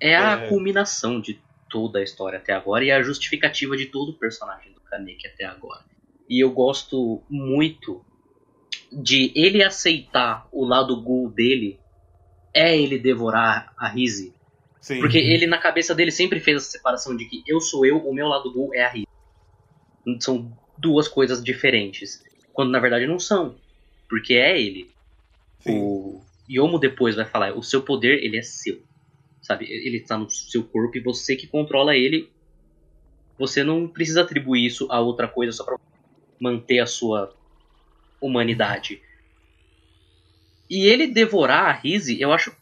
É 0.00 0.16
a 0.16 0.44
É. 0.44 0.48
culminação 0.48 1.20
de 1.20 1.40
toda 1.68 1.98
a 1.98 2.02
história 2.02 2.38
até 2.38 2.52
agora 2.52 2.84
e 2.84 2.90
a 2.90 3.02
justificativa 3.02 3.76
de 3.76 3.86
todo 3.86 4.10
o 4.10 4.18
personagem 4.18 4.72
do 4.72 4.80
Kaneki 4.80 5.26
até 5.26 5.44
agora. 5.44 5.84
E 6.30 6.42
eu 6.42 6.50
gosto 6.52 7.22
muito 7.28 8.02
de 8.92 9.32
ele 9.34 9.62
aceitar 9.62 10.46
o 10.52 10.64
lado 10.64 11.02
ghoul 11.02 11.30
dele 11.30 11.78
é 12.54 12.78
ele 12.78 12.98
devorar 12.98 13.72
a 13.76 13.88
Rizzy. 13.88 14.32
Sim. 14.80 15.00
Porque 15.00 15.18
ele, 15.18 15.46
na 15.46 15.58
cabeça 15.58 15.94
dele, 15.94 16.10
sempre 16.12 16.40
fez 16.40 16.56
essa 16.58 16.70
separação 16.70 17.16
de 17.16 17.24
que 17.26 17.42
eu 17.46 17.60
sou 17.60 17.84
eu, 17.84 17.98
o 17.98 18.14
meu 18.14 18.28
lado 18.28 18.52
ghoul 18.52 18.72
é 18.72 18.84
a 18.84 18.88
Rizzy. 18.88 19.06
São 20.20 20.56
duas 20.78 21.08
coisas 21.08 21.42
diferentes. 21.42 22.22
Quando 22.52 22.70
na 22.70 22.78
verdade 22.78 23.06
não 23.06 23.18
são. 23.18 23.56
Porque 24.08 24.34
é 24.34 24.60
ele. 24.60 24.90
Sim. 25.60 25.80
O 25.80 26.22
Yomo 26.48 26.78
depois 26.78 27.16
vai 27.16 27.24
falar, 27.24 27.56
o 27.56 27.62
seu 27.62 27.82
poder, 27.82 28.22
ele 28.24 28.38
é 28.38 28.42
seu. 28.42 28.82
Sabe? 29.42 29.66
Ele 29.70 30.00
tá 30.00 30.16
no 30.16 30.28
seu 30.30 30.64
corpo 30.64 30.96
e 30.96 31.00
você 31.00 31.36
que 31.36 31.46
controla 31.46 31.96
ele. 31.96 32.30
Você 33.38 33.62
não 33.62 33.86
precisa 33.86 34.22
atribuir 34.22 34.66
isso 34.66 34.86
a 34.90 35.00
outra 35.00 35.28
coisa 35.28 35.52
só 35.52 35.64
pra 35.64 35.78
manter 36.40 36.80
a 36.80 36.86
sua 36.86 37.34
humanidade. 38.20 39.00
E 40.68 40.86
ele 40.86 41.06
devorar 41.06 41.66
a 41.66 41.72
Rizzy, 41.72 42.20
eu 42.20 42.32
acho 42.32 42.54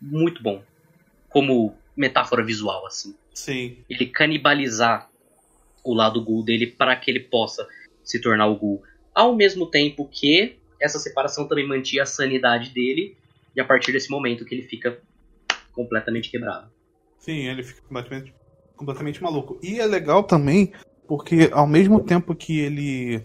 muito 0.00 0.42
bom. 0.42 0.62
Como 1.28 1.74
metáfora 1.96 2.44
visual, 2.44 2.86
assim 2.86 3.14
Sim. 3.32 3.78
ele 3.88 4.06
canibalizar 4.06 5.10
o 5.84 5.94
lado 5.94 6.22
Ghoul 6.22 6.42
dele 6.42 6.66
para 6.66 6.96
que 6.96 7.10
ele 7.10 7.20
possa 7.20 7.68
se 8.02 8.20
tornar 8.20 8.46
o 8.46 8.56
Ghoul. 8.56 8.82
Ao 9.14 9.34
mesmo 9.34 9.66
tempo 9.66 10.08
que 10.08 10.56
essa 10.80 10.98
separação 10.98 11.46
também 11.48 11.66
mantinha 11.66 12.02
a 12.02 12.06
sanidade 12.06 12.70
dele 12.70 13.16
E 13.54 13.60
a 13.60 13.64
partir 13.64 13.92
desse 13.92 14.10
momento 14.10 14.44
que 14.44 14.54
ele 14.54 14.62
fica 14.62 15.00
completamente 15.72 16.30
quebrado. 16.30 16.70
Sim, 17.18 17.48
ele 17.48 17.62
fica 17.62 17.82
completamente, 17.82 18.34
completamente 18.76 19.22
maluco. 19.22 19.58
E 19.62 19.80
é 19.80 19.86
legal 19.86 20.24
também, 20.24 20.72
porque 21.06 21.50
ao 21.52 21.66
mesmo 21.66 22.00
tempo 22.00 22.34
que 22.34 22.60
ele. 22.60 23.22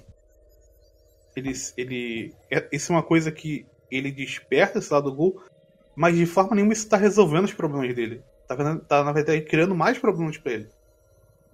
Ele. 1.35 1.51
ele 1.77 2.33
é, 2.49 2.67
isso 2.71 2.91
é 2.91 2.95
uma 2.95 3.03
coisa 3.03 3.31
que 3.31 3.65
ele 3.89 4.11
desperta 4.11 4.79
esse 4.79 4.91
lado 4.91 5.09
do 5.09 5.15
Gol, 5.15 5.43
mas 5.95 6.15
de 6.15 6.25
forma 6.25 6.55
nenhuma 6.55 6.73
isso 6.73 6.89
tá 6.89 6.97
resolvendo 6.97 7.45
os 7.45 7.53
problemas 7.53 7.93
dele. 7.93 8.21
Tá, 8.47 8.55
tá 8.77 9.03
na 9.03 9.11
verdade, 9.11 9.41
criando 9.41 9.75
mais 9.75 9.97
problemas 9.97 10.37
pra 10.37 10.53
ele. 10.53 10.69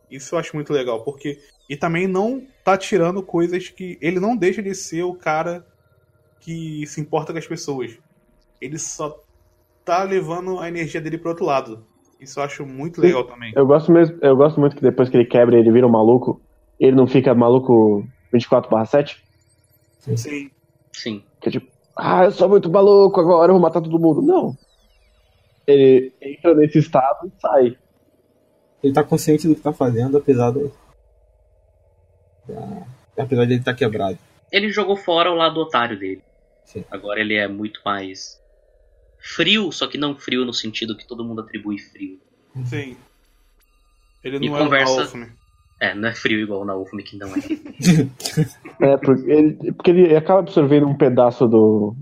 Isso 0.10 0.34
eu 0.34 0.40
acho 0.40 0.56
muito 0.56 0.72
legal, 0.72 1.04
porque. 1.04 1.38
E 1.70 1.76
também 1.76 2.08
não 2.08 2.48
tá 2.64 2.78
tirando 2.78 3.22
coisas 3.22 3.68
que. 3.70 3.98
Ele 4.02 4.20
não 4.20 4.38
deixa 4.38 4.64
de 4.64 4.74
ser 4.74 5.04
o 5.04 5.16
cara 5.16 5.66
que 6.40 6.86
se 6.88 7.02
importa 7.02 7.32
com 7.34 7.40
as 7.40 7.48
pessoas. 7.48 7.98
Ele 8.62 8.78
só 8.78 9.16
tá 9.86 10.04
levando 10.04 10.60
a 10.60 10.68
energia 10.68 11.00
dele 11.02 11.18
pro 11.18 11.30
outro 11.30 11.46
lado. 11.46 11.86
Isso 12.20 12.40
eu 12.40 12.44
acho 12.44 12.66
muito 12.66 13.00
legal 13.00 13.24
também. 13.26 13.54
Eu 13.56 13.66
gosto 13.68 13.92
mesmo, 13.92 14.18
eu 14.22 14.36
gosto 14.36 14.60
muito 14.60 14.76
que 14.76 14.82
depois 14.82 15.08
que 15.10 15.18
ele 15.18 15.26
quebra 15.26 15.56
e 15.56 15.60
ele 15.60 15.72
vira 15.72 15.86
um 15.86 15.92
maluco, 15.92 16.42
ele 16.80 16.96
não 16.96 17.06
fica 17.08 17.34
maluco 17.36 18.04
24/7, 18.34 19.18
Sim. 20.00 20.50
Sim. 20.94 21.24
que 21.42 21.50
é 21.50 21.52
tipo, 21.52 21.72
ah, 21.96 22.26
eu 22.26 22.32
sou 22.32 22.50
muito 22.50 22.70
maluco, 22.72 23.20
agora 23.20 23.50
eu 23.52 23.54
vou 23.56 23.62
matar 23.62 23.82
todo 23.82 24.00
mundo. 24.00 24.22
Não. 24.22 24.58
Ele 25.68 26.12
entra 26.22 26.56
nesse 26.56 26.80
estado 26.80 27.28
e 27.28 27.42
sai. 27.42 27.78
Ele 28.84 28.94
tá 28.94 29.04
consciente 29.04 29.48
do 29.48 29.54
que 29.56 29.62
tá 29.62 29.74
fazendo, 29.74 30.18
apesar 30.18 30.52
do. 30.52 30.72
da- 32.48 32.88
Apesar 33.24 33.46
de 33.46 33.54
ele 33.54 33.60
estar 33.60 33.74
quebrado. 33.74 34.18
Ele 34.52 34.70
jogou 34.72 34.96
fora 34.96 35.32
o 35.32 35.36
lado 35.36 35.60
otário 35.60 35.98
dele. 36.00 36.22
Sim. 36.68 36.84
Agora 36.92 37.20
ele 37.20 37.34
é 37.34 37.48
muito 37.48 37.80
mais 37.86 38.40
frio, 39.20 39.72
só 39.72 39.88
que 39.88 39.98
não 39.98 40.16
frio 40.16 40.46
no 40.46 40.54
sentido 40.54 40.96
que 40.98 41.08
todo 41.08 41.24
mundo 41.24 41.42
atribui 41.42 41.80
frio. 41.80 42.20
Sim. 42.66 42.96
Ele 44.24 44.46
E 44.46 44.50
não 44.50 44.58
conversa- 44.58 44.92
é 44.94 44.98
o 44.98 45.00
Alfme. 45.02 45.28
É, 45.80 45.94
não 45.96 46.10
é 46.10 46.14
frio 46.14 46.40
igual 46.40 46.66
na 46.66 46.76
Ulfme 46.76 47.04
que 47.04 47.18
não 47.18 47.30
é. 47.30 47.40
É, 48.82 48.98
porque 48.98 49.32
ele, 49.32 49.74
porque 49.74 49.92
ele 49.92 50.16
acaba 50.16 50.40
absorvendo 50.40 50.88
um 50.88 50.96
pedaço 50.98 51.48
do. 51.48 51.96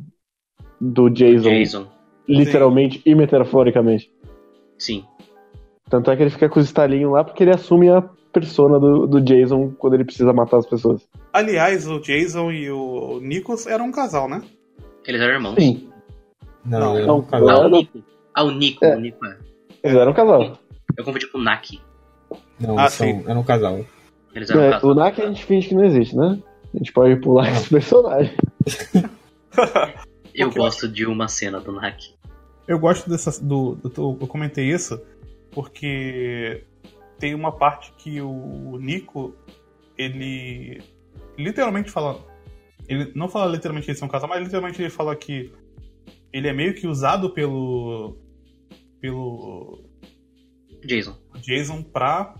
do 0.81 1.09
Jason, 1.09 1.49
Jason. 1.49 1.87
literalmente 2.27 3.01
e 3.05 3.13
metaforicamente. 3.15 4.11
Sim. 4.77 5.05
Tanto 5.89 6.09
é 6.09 6.15
que 6.15 6.23
ele 6.23 6.29
fica 6.31 6.49
com 6.49 6.59
os 6.59 6.65
estalinhos 6.65 7.11
lá 7.13 7.23
porque 7.23 7.43
ele 7.43 7.51
assume 7.51 7.89
a 7.89 8.01
persona 8.33 8.79
do, 8.79 9.05
do 9.07 9.21
Jason 9.21 9.71
quando 9.77 9.93
ele 9.93 10.03
precisa 10.05 10.33
matar 10.33 10.57
as 10.57 10.65
pessoas. 10.65 11.07
Aliás, 11.31 11.87
o 11.87 11.99
Jason 11.99 12.51
e 12.51 12.69
o 12.71 13.19
Nikos 13.21 13.67
eram 13.67 13.85
um 13.87 13.91
casal, 13.91 14.27
né? 14.27 14.41
Eles 15.07 15.21
eram 15.21 15.33
irmãos. 15.35 15.55
Sim, 15.55 15.89
Não, 16.65 16.79
Não, 16.79 16.97
ele 16.97 17.07
não, 17.07 17.19
um 17.19 17.21
Ah, 17.21 17.31
casal. 17.31 17.65
o 17.65 17.69
Nico. 17.69 18.03
Ah, 18.33 18.43
o 18.43 18.51
Nico. 18.51 18.85
É. 18.85 18.95
O 18.95 18.99
Nico 18.99 19.25
é. 19.25 19.37
eles 19.83 19.97
eram 19.97 20.11
um 20.11 20.15
casal. 20.15 20.57
Eu 20.97 21.03
confundi 21.03 21.27
com 21.27 21.37
o 21.37 21.41
Naki. 21.41 21.81
Não, 22.59 22.77
Ah, 22.79 22.89
são, 22.89 23.05
sim. 23.07 23.23
era 23.27 23.37
um 23.39 23.43
casal. 23.43 23.85
Eles 24.33 24.49
eram 24.49 24.61
um 24.61 24.65
É, 24.65 24.71
casal. 24.71 24.89
o 24.89 24.95
Naki 24.95 25.21
a 25.21 25.27
gente 25.27 25.45
finge 25.45 25.67
que 25.69 25.75
não 25.75 25.83
existe, 25.85 26.15
né? 26.15 26.39
A 26.73 26.77
gente 26.77 26.91
pode 26.91 27.15
pular 27.17 27.49
esse 27.51 27.69
personagem. 27.69 28.35
Eu 30.33 30.47
Porque- 30.47 30.59
gosto 30.59 30.87
de 30.87 31.05
uma 31.05 31.27
cena 31.27 31.59
do 31.61 31.71
Naki. 31.71 32.13
Eu 32.67 32.79
gosto 32.79 33.09
dessa. 33.09 33.41
Do, 33.43 33.75
do- 33.75 34.17
eu 34.19 34.27
comentei 34.27 34.65
isso 34.69 34.99
porque 35.51 36.63
tem 37.19 37.33
uma 37.35 37.51
parte 37.51 37.93
que 37.97 38.19
o 38.19 38.77
Nico, 38.81 39.33
ele 39.97 40.81
literalmente 41.37 41.89
fala. 41.91 42.19
Ele 42.87 43.11
não 43.15 43.27
fala 43.27 43.51
literalmente 43.51 43.85
que 43.85 43.91
eles 43.91 43.99
são 43.99 44.07
um 44.07 44.11
casal, 44.11 44.29
mas 44.29 44.43
literalmente 44.43 44.81
ele 44.81 44.89
fala 44.89 45.15
que 45.15 45.51
ele 46.31 46.47
é 46.47 46.53
meio 46.53 46.73
que 46.73 46.87
usado 46.87 47.29
pelo. 47.29 48.17
pelo 48.99 49.83
Jason. 50.85 51.17
Jason 51.41 51.81
pra 51.81 52.35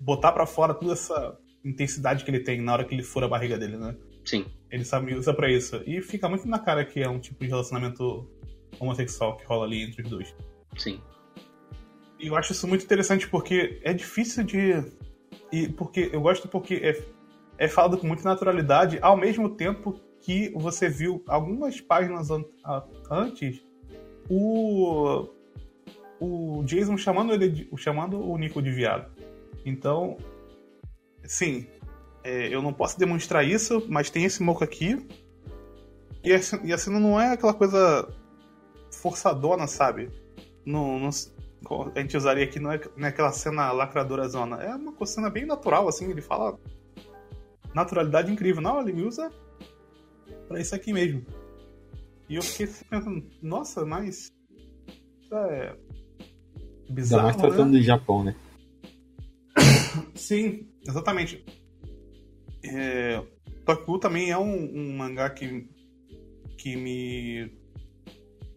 botar 0.00 0.32
pra 0.32 0.46
fora 0.46 0.72
toda 0.72 0.92
essa 0.92 1.38
intensidade 1.64 2.24
que 2.24 2.30
ele 2.30 2.40
tem 2.40 2.60
na 2.62 2.72
hora 2.72 2.84
que 2.84 2.94
ele 2.94 3.02
fura 3.02 3.26
a 3.26 3.28
barriga 3.28 3.58
dele, 3.58 3.76
né? 3.76 3.96
Sim. 4.24 4.46
Ele 4.70 4.84
sabe 4.84 5.14
usa 5.14 5.34
pra 5.34 5.50
isso. 5.50 5.82
E 5.86 6.00
fica 6.00 6.28
muito 6.28 6.46
na 6.46 6.58
cara 6.58 6.84
que 6.84 7.00
é 7.00 7.08
um 7.08 7.18
tipo 7.18 7.40
de 7.40 7.48
relacionamento 7.48 8.30
homossexual 8.78 9.36
que 9.36 9.44
rola 9.44 9.64
ali 9.64 9.82
entre 9.82 10.02
os 10.02 10.08
dois. 10.08 10.34
Sim. 10.76 11.00
E 12.18 12.26
eu 12.26 12.36
acho 12.36 12.52
isso 12.52 12.66
muito 12.66 12.84
interessante 12.84 13.28
porque 13.28 13.80
é 13.82 13.92
difícil 13.92 14.44
de. 14.44 14.84
E 15.52 15.68
porque 15.68 16.10
eu 16.12 16.20
gosto 16.20 16.48
porque 16.48 16.74
é, 16.74 17.02
é 17.58 17.68
falado 17.68 17.98
com 17.98 18.06
muita 18.06 18.22
naturalidade, 18.22 18.98
ao 19.02 19.16
mesmo 19.16 19.50
tempo 19.50 20.00
que 20.20 20.50
você 20.50 20.88
viu 20.88 21.22
algumas 21.26 21.80
páginas 21.80 22.30
an- 22.30 22.44
a- 22.64 22.84
antes 23.10 23.62
o. 24.30 25.28
O 26.20 26.64
Jason 26.64 26.96
chamando 26.96 27.32
ele 27.32 27.48
de- 27.48 27.68
chamando 27.76 28.20
o 28.20 28.36
Nico 28.36 28.60
de 28.60 28.72
viado. 28.72 29.08
Então, 29.64 30.16
sim, 31.24 31.64
é, 32.24 32.48
eu 32.52 32.60
não 32.60 32.72
posso 32.72 32.98
demonstrar 32.98 33.46
isso, 33.46 33.84
mas 33.88 34.10
tem 34.10 34.24
esse 34.24 34.42
moco 34.42 34.64
aqui. 34.64 35.06
E 36.24 36.32
assim, 36.32 36.58
e 36.64 36.72
assim 36.72 36.90
não 36.90 37.20
é 37.20 37.32
aquela 37.34 37.54
coisa 37.54 38.08
forçadona, 38.90 39.68
sabe? 39.68 40.10
Não, 40.66 40.98
não, 40.98 41.10
a 41.94 42.00
gente 42.00 42.16
usaria 42.16 42.44
aqui 42.44 42.58
não 42.58 42.72
é, 42.72 42.80
não 42.96 43.06
é 43.06 43.10
aquela 43.10 43.30
cena 43.30 43.70
lacradora 43.70 44.28
zona. 44.28 44.56
É 44.62 44.74
uma 44.74 45.06
cena 45.06 45.30
bem 45.30 45.46
natural, 45.46 45.86
assim, 45.88 46.10
ele 46.10 46.20
fala. 46.20 46.58
Naturalidade 47.74 48.32
incrível. 48.32 48.62
Não, 48.62 48.80
ele 48.86 49.02
usa 49.02 49.30
pra 50.46 50.60
isso 50.60 50.74
aqui 50.74 50.92
mesmo. 50.92 51.24
E 52.28 52.36
eu 52.36 52.42
fiquei 52.42 52.66
pensando, 52.88 53.24
nossa, 53.42 53.84
mas. 53.84 54.30
Isso 55.22 55.34
é. 55.34 55.70
Ainda 55.70 55.78
Bizarro. 56.90 57.22
mais 57.24 57.36
né? 57.36 57.42
tratando 57.42 57.72
do 57.72 57.82
Japão, 57.82 58.24
né? 58.24 58.36
Sim, 60.14 60.68
exatamente. 60.86 61.44
É, 62.64 63.22
Tokyo 63.64 63.98
também 63.98 64.30
é 64.30 64.38
um, 64.38 64.64
um 64.74 64.96
mangá 64.96 65.30
que, 65.30 65.68
que 66.56 66.76
me 66.76 67.52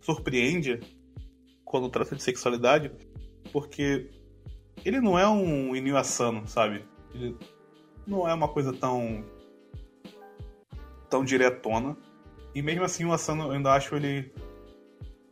surpreende 0.01 0.79
quando 1.63 1.89
trata 1.89 2.15
de 2.15 2.23
sexualidade, 2.23 2.91
porque 3.51 4.09
ele 4.83 4.99
não 4.99 5.17
é 5.17 5.27
um 5.27 5.75
Inui 5.75 5.95
Asano, 5.95 6.47
sabe? 6.47 6.83
Ele 7.13 7.37
não 8.05 8.27
é 8.27 8.33
uma 8.33 8.47
coisa 8.47 8.73
tão 8.73 9.23
tão 11.09 11.23
diretona. 11.23 11.97
E 12.53 12.61
mesmo 12.61 12.83
assim 12.83 13.05
o 13.05 13.13
Asano 13.13 13.43
eu 13.43 13.51
ainda 13.51 13.71
acho 13.73 13.95
ele 13.95 14.31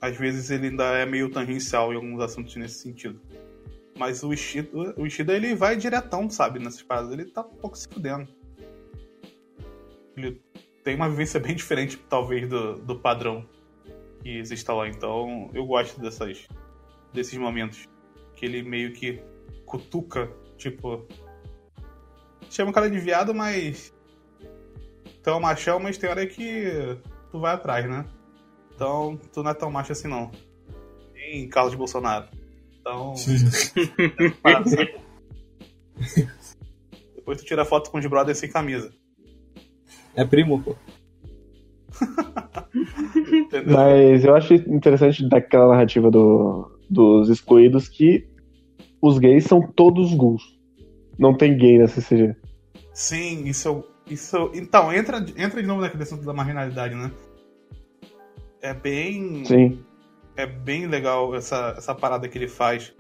às 0.02 0.16
vezes 0.16 0.50
ele 0.50 0.68
ainda 0.68 0.84
é 0.98 1.06
meio 1.06 1.30
tangencial 1.30 1.91
em 1.91 1.96
alguns 1.96 2.22
assuntos 2.22 2.56
nesse 2.56 2.76
sentido. 2.76 3.20
Mas 3.98 4.24
o 4.24 4.32
Ishida, 4.32 4.70
o 4.98 5.06
Ishida 5.06 5.34
ele 5.34 5.54
vai 5.54 5.76
diretão, 5.76 6.30
sabe, 6.30 6.58
nessas 6.58 6.82
paradas. 6.82 7.12
Ele 7.12 7.26
tá 7.26 7.41
um 7.41 7.56
pouco 7.56 7.78
se 7.78 7.86
fudendo. 7.86 8.30
Ele 10.16 10.41
tem 10.86 10.96
uma 10.96 11.10
vivência 11.10 11.38
bem 11.38 11.54
diferente, 11.54 11.98
talvez, 12.10 12.48
do, 12.48 12.76
do 12.76 12.98
padrão 12.98 13.46
que 14.24 14.38
exista 14.38 14.74
lá. 14.74 14.88
Então, 14.88 15.50
eu 15.54 15.66
gosto 15.66 16.00
dessas, 16.00 16.48
desses 17.14 17.38
momentos. 17.38 17.90
Que 18.38 18.46
ele 18.46 18.64
meio 18.64 18.94
que 18.94 19.22
cutuca, 19.66 20.32
tipo. 20.58 21.06
Chama 22.50 22.72
o 22.72 22.74
cara 22.74 22.90
de 22.90 23.00
viado, 23.00 23.34
mas. 23.34 23.94
Tu 25.24 25.30
é 25.30 25.36
um 25.36 25.40
machão, 25.40 25.80
mas 25.80 25.98
tem 25.98 26.10
hora 26.10 26.26
que 26.26 26.98
tu 27.32 27.40
vai 27.40 27.54
atrás, 27.54 27.88
né? 27.88 28.06
Então, 28.74 29.20
tu 29.34 29.44
não 29.44 29.52
é 29.52 29.54
tão 29.54 29.70
macho 29.70 29.92
assim, 29.92 30.08
não. 30.08 30.32
Em 31.16 31.48
Carlos 31.48 31.76
Bolsonaro. 31.76 32.28
Então. 32.80 33.14
Para, 34.42 34.64
sabe? 34.66 34.96
Depois 37.16 37.38
tu 37.40 37.46
tira 37.46 37.66
foto 37.66 37.92
com 37.92 38.00
os 38.00 38.06
brothers 38.06 38.38
sem 38.38 38.50
camisa. 38.50 38.92
É 40.16 40.26
primo, 40.26 40.62
pô. 40.62 40.76
Mas 43.68 44.24
eu 44.24 44.36
acho 44.36 44.54
interessante 44.54 45.28
daquela 45.28 45.68
narrativa 45.68 46.10
do, 46.10 46.72
dos 46.90 47.30
excluídos 47.30 47.88
que 47.88 48.28
os 49.02 49.18
gays 49.20 49.44
são 49.44 49.62
todos 49.62 50.14
ghouls. 50.14 50.59
Não 51.20 51.36
tem 51.36 51.58
gay 51.58 51.78
na 51.78 51.88
CCG. 51.88 52.34
Sim, 52.94 53.44
isso, 53.46 53.84
isso. 54.10 54.50
Então, 54.54 54.91
entra, 54.94 55.18
entra 55.36 55.62
de 55.62 55.68
novo 55.68 55.82
naquele 55.82 56.04
assunto 56.04 56.24
da 56.24 56.34
marginalidade, 56.34 56.96
né? 56.96 57.12
É 58.62 58.74
bem. 58.74 59.44
Sim. 59.44 59.84
É 60.38 60.46
bem 60.46 60.88
legal 60.88 61.36
essa, 61.36 61.76
essa 61.78 61.94
parada 61.94 62.28
que 62.30 62.38
ele 62.38 62.48
faz. 62.48 62.94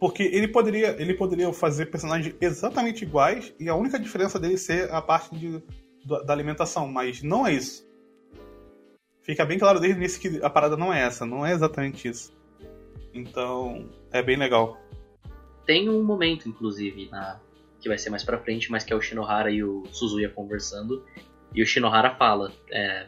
Porque 0.00 0.22
ele 0.22 0.48
poderia, 0.48 1.00
ele 1.00 1.12
poderia 1.12 1.52
fazer 1.52 1.86
personagens 1.86 2.34
exatamente 2.40 3.04
iguais 3.04 3.54
e 3.60 3.68
a 3.68 3.74
única 3.74 3.98
diferença 3.98 4.40
dele 4.40 4.56
ser 4.56 4.90
a 4.90 5.02
parte 5.02 5.36
de, 5.36 5.62
da 6.04 6.22
da 6.22 6.32
alimentação, 6.32 6.90
mas 6.90 7.22
não 7.22 7.46
é 7.46 7.52
isso. 7.52 7.86
Fica 9.22 9.44
bem 9.44 9.58
claro 9.58 9.80
desde 9.80 9.98
o 9.98 10.00
início 10.00 10.20
que 10.20 10.42
a 10.42 10.50
parada 10.50 10.76
não 10.76 10.92
é 10.92 11.02
essa, 11.02 11.24
não 11.24 11.44
é 11.44 11.52
exatamente 11.52 12.08
isso. 12.08 12.32
Então, 13.12 13.88
é 14.10 14.22
bem 14.22 14.36
legal. 14.36 14.78
Tem 15.66 15.88
um 15.88 16.02
momento, 16.02 16.48
inclusive, 16.48 17.08
na... 17.10 17.40
que 17.80 17.88
vai 17.88 17.98
ser 17.98 18.10
mais 18.10 18.24
pra 18.24 18.38
frente, 18.38 18.70
mas 18.70 18.84
que 18.84 18.92
é 18.92 18.96
o 18.96 19.00
Shinohara 19.00 19.50
e 19.50 19.62
o 19.62 19.84
Suzuya 19.90 20.28
conversando. 20.28 21.04
E 21.54 21.62
o 21.62 21.66
Shinohara 21.66 22.14
fala: 22.14 22.52
é, 22.70 23.06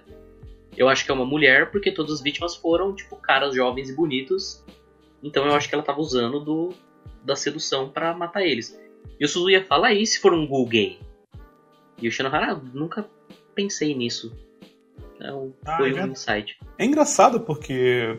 eu 0.77 0.89
acho 0.89 1.05
que 1.05 1.11
é 1.11 1.15
uma 1.15 1.27
mulher 1.27 1.71
porque 1.71 1.91
todas 1.91 2.13
as 2.13 2.21
vítimas 2.21 2.57
foram, 2.57 2.95
tipo, 2.95 3.17
caras 3.17 3.55
jovens 3.55 3.91
e 3.91 3.95
bonitos. 3.95 4.65
Então 5.23 5.47
eu 5.47 5.55
acho 5.55 5.69
que 5.69 5.75
ela 5.75 5.85
tava 5.85 6.01
usando 6.01 6.41
do, 6.41 6.73
da 7.25 7.35
sedução 7.35 7.89
para 7.89 8.15
matar 8.15 8.43
eles. 8.43 8.79
E 9.19 9.25
o 9.25 9.29
Suzuya 9.29 9.65
fala, 9.65 9.89
aí 9.89 10.07
se 10.07 10.21
for 10.21 10.35
um 10.35 10.47
ghoul 10.47 10.67
gay? 10.67 11.01
E 12.01 12.07
o 12.07 12.13
Shinohara, 12.13 12.53
ah, 12.53 12.61
nunca 12.75 13.09
pensei 13.55 13.95
nisso. 13.95 14.37
Então, 15.15 15.55
Ah, 15.65 15.79
foi 15.79 15.97
é 15.97 16.05
um 16.05 16.09
insight. 16.09 16.59
É 16.79 16.85
engraçado 16.85 17.41
porque 17.41 18.19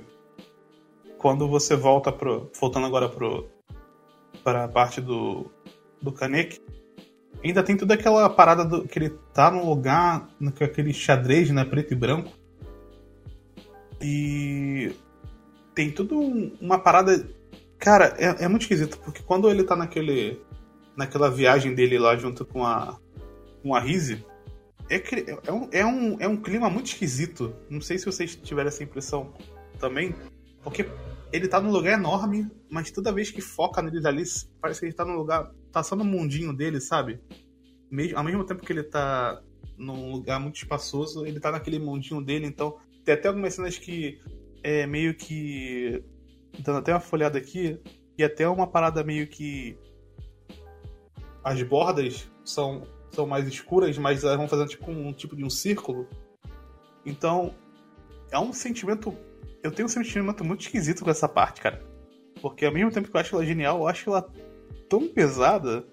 quando 1.17 1.47
você 1.47 1.75
volta 1.75 2.11
pro. 2.11 2.49
Voltando 2.59 2.87
agora 2.87 3.07
pro. 3.07 3.47
Para 4.47 4.63
a 4.63 4.67
parte 4.69 5.01
do. 5.01 5.51
do 6.01 6.09
Kaneki, 6.09 6.61
ainda 7.43 7.61
tem 7.61 7.75
toda 7.75 7.95
aquela 7.95 8.29
parada 8.29 8.63
do, 8.63 8.87
que 8.87 8.97
ele 8.97 9.09
tá 9.33 9.51
num 9.51 9.67
lugar 9.67 10.29
no- 10.39 10.53
aquele 10.61 10.93
xadrez, 10.93 11.49
né? 11.49 11.65
Preto 11.65 11.91
e 11.91 11.97
branco. 11.97 12.31
E 14.01 14.95
tem 15.75 15.91
tudo 15.91 16.17
um- 16.17 16.55
uma 16.61 16.79
parada. 16.79 17.27
Cara, 17.77 18.15
é, 18.17 18.45
é 18.45 18.47
muito 18.47 18.61
esquisito, 18.61 18.97
porque 18.99 19.21
quando 19.21 19.49
ele 19.49 19.65
tá 19.65 19.75
naquele. 19.75 20.39
naquela 20.95 21.29
viagem 21.29 21.75
dele 21.75 21.99
lá 21.99 22.15
junto 22.15 22.45
com 22.45 22.65
a. 22.65 22.97
com 23.61 23.75
a 23.75 23.81
Rizzy, 23.81 24.25
é, 24.89 24.95
é, 25.45 25.51
um, 25.51 25.69
é, 25.73 25.85
um, 25.85 26.17
é 26.21 26.27
um 26.29 26.37
clima 26.37 26.69
muito 26.69 26.85
esquisito. 26.85 27.53
Não 27.69 27.81
sei 27.81 27.97
se 27.97 28.05
vocês 28.05 28.33
tiveram 28.37 28.69
essa 28.69 28.81
impressão 28.81 29.33
também. 29.77 30.15
Porque 30.63 30.85
ele 31.31 31.47
tá 31.47 31.59
num 31.59 31.71
lugar 31.71 31.93
enorme, 31.93 32.49
mas 32.69 32.91
toda 32.91 33.11
vez 33.11 33.29
que 33.31 33.41
foca 33.41 33.81
neles 33.81 34.05
ali, 34.05 34.23
parece 34.61 34.79
que 34.79 34.85
ele 34.85 34.93
tá 34.93 35.05
num 35.05 35.15
lugar. 35.15 35.51
tá 35.71 35.83
só 35.83 35.95
no 35.95 36.03
mundinho 36.03 36.53
dele, 36.53 36.79
sabe? 36.79 37.19
Mesmo, 37.91 38.17
ao 38.17 38.23
mesmo 38.23 38.43
tempo 38.43 38.65
que 38.65 38.71
ele 38.71 38.83
tá 38.83 39.41
num 39.77 40.11
lugar 40.11 40.39
muito 40.39 40.55
espaçoso, 40.55 41.25
ele 41.25 41.39
tá 41.39 41.51
naquele 41.51 41.79
mundinho 41.79 42.21
dele, 42.21 42.47
então. 42.47 42.77
Tem 43.03 43.13
até 43.13 43.29
algumas 43.29 43.53
cenas 43.53 43.77
que 43.77 44.19
é 44.63 44.85
meio 44.85 45.15
que. 45.15 46.03
Dando 46.59 46.79
até 46.79 46.91
uma 46.93 46.99
folhada 46.99 47.37
aqui, 47.37 47.79
e 48.17 48.23
até 48.23 48.47
uma 48.47 48.67
parada 48.67 49.03
meio 49.03 49.27
que. 49.27 49.77
As 51.43 51.61
bordas 51.63 52.29
são, 52.43 52.85
são 53.11 53.25
mais 53.25 53.47
escuras, 53.47 53.97
mas 53.97 54.23
elas 54.23 54.35
vão 54.35 54.47
fazendo 54.47 54.67
tipo 54.67 54.91
um 54.91 55.13
tipo 55.13 55.35
de 55.35 55.45
um 55.45 55.49
círculo. 55.49 56.07
Então, 57.05 57.53
é 58.31 58.39
um 58.39 58.51
sentimento. 58.51 59.15
Eu 59.67 59.71
tenho 59.71 59.85
um 59.85 59.89
sentimento 59.89 60.45
muito 60.45 60.61
esquisito 60.61 61.03
com 61.03 61.11
essa 61.11 61.27
parte, 61.27 61.59
cara. 61.59 61.85
Porque 62.41 62.65
ao 62.65 62.71
mesmo 62.71 62.89
tempo 62.89 63.09
que 63.09 63.15
eu 63.15 63.19
acho 63.19 63.35
ela 63.35 63.45
genial, 63.45 63.79
eu 63.79 63.87
acho 63.87 64.09
ela 64.09 64.31
tão 64.89 65.09
pesada 65.09 65.85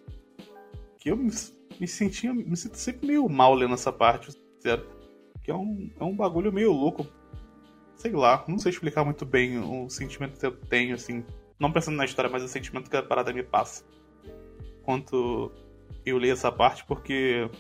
que 0.96 1.10
eu 1.10 1.16
me, 1.16 1.32
me 1.80 1.88
sentia. 1.88 2.32
Me 2.32 2.56
sinto 2.56 2.76
sempre 2.76 3.08
meio 3.08 3.28
mal 3.28 3.52
lendo 3.52 3.74
essa 3.74 3.92
parte, 3.92 4.30
sincero. 4.30 4.86
Que 5.42 5.50
é 5.50 5.54
um, 5.54 5.90
é 5.98 6.04
um 6.04 6.14
bagulho 6.14 6.52
meio 6.52 6.72
louco. 6.72 7.04
Sei 7.96 8.12
lá, 8.12 8.44
não 8.46 8.58
sei 8.58 8.70
explicar 8.70 9.04
muito 9.04 9.26
bem 9.26 9.58
o 9.58 9.88
sentimento 9.88 10.38
que 10.38 10.46
eu 10.46 10.52
tenho, 10.52 10.94
assim. 10.94 11.24
Não 11.58 11.72
pensando 11.72 11.96
na 11.96 12.04
história, 12.04 12.30
mas 12.30 12.44
o 12.44 12.48
sentimento 12.48 12.88
que 12.88 12.96
a 12.96 13.02
parada 13.02 13.32
me 13.32 13.42
passa. 13.42 13.84
Quanto 14.84 15.50
eu 16.06 16.16
leio 16.16 16.32
essa 16.32 16.52
parte, 16.52 16.84
porque. 16.84 17.50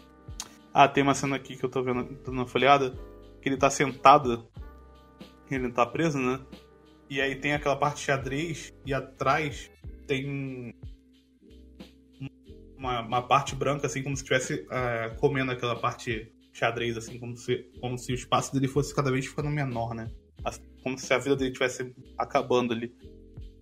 Ah, 0.72 0.86
tem 0.86 1.02
uma 1.02 1.14
cena 1.14 1.34
aqui 1.34 1.56
que 1.56 1.64
eu 1.64 1.70
tô 1.70 1.82
vendo, 1.82 2.04
dando 2.04 2.32
uma 2.32 2.46
folhada, 2.46 2.96
que 3.42 3.48
ele 3.48 3.56
tá 3.56 3.68
sentado, 3.68 4.48
ele 5.54 5.70
tá 5.72 5.84
preso, 5.86 6.18
né? 6.18 6.40
E 7.10 7.20
aí 7.20 7.36
tem 7.36 7.52
aquela 7.52 7.76
parte 7.76 8.00
xadrez, 8.00 8.72
e 8.84 8.92
atrás 8.94 9.70
tem 10.06 10.74
uma, 12.76 13.00
uma 13.00 13.22
parte 13.22 13.54
branca, 13.54 13.86
assim, 13.86 14.02
como 14.02 14.16
se 14.16 14.22
estivesse 14.22 14.66
ah, 14.70 15.14
comendo 15.18 15.52
aquela 15.52 15.76
parte 15.76 16.32
xadrez, 16.52 16.96
assim, 16.96 17.18
como 17.18 17.36
se, 17.36 17.66
como 17.80 17.98
se 17.98 18.12
o 18.12 18.14
espaço 18.14 18.52
dele 18.52 18.68
fosse 18.68 18.94
cada 18.94 19.10
vez 19.10 19.26
ficando 19.26 19.50
menor, 19.50 19.94
né? 19.94 20.10
As- 20.44 20.60
Como 20.82 20.98
se 20.98 21.12
a 21.12 21.18
vida 21.18 21.36
dele 21.36 21.50
estivesse 21.50 21.94
acabando 22.18 22.72
ali. 22.72 22.94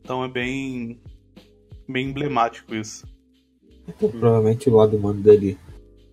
Então 0.01 0.25
é 0.25 0.29
bem. 0.29 1.01
bem 1.89 2.09
emblemático 2.09 2.75
isso. 2.75 3.07
Então, 3.87 4.11
provavelmente 4.11 4.69
o 4.69 4.75
lado 4.77 4.97
humano 4.97 5.21
dele 5.23 5.57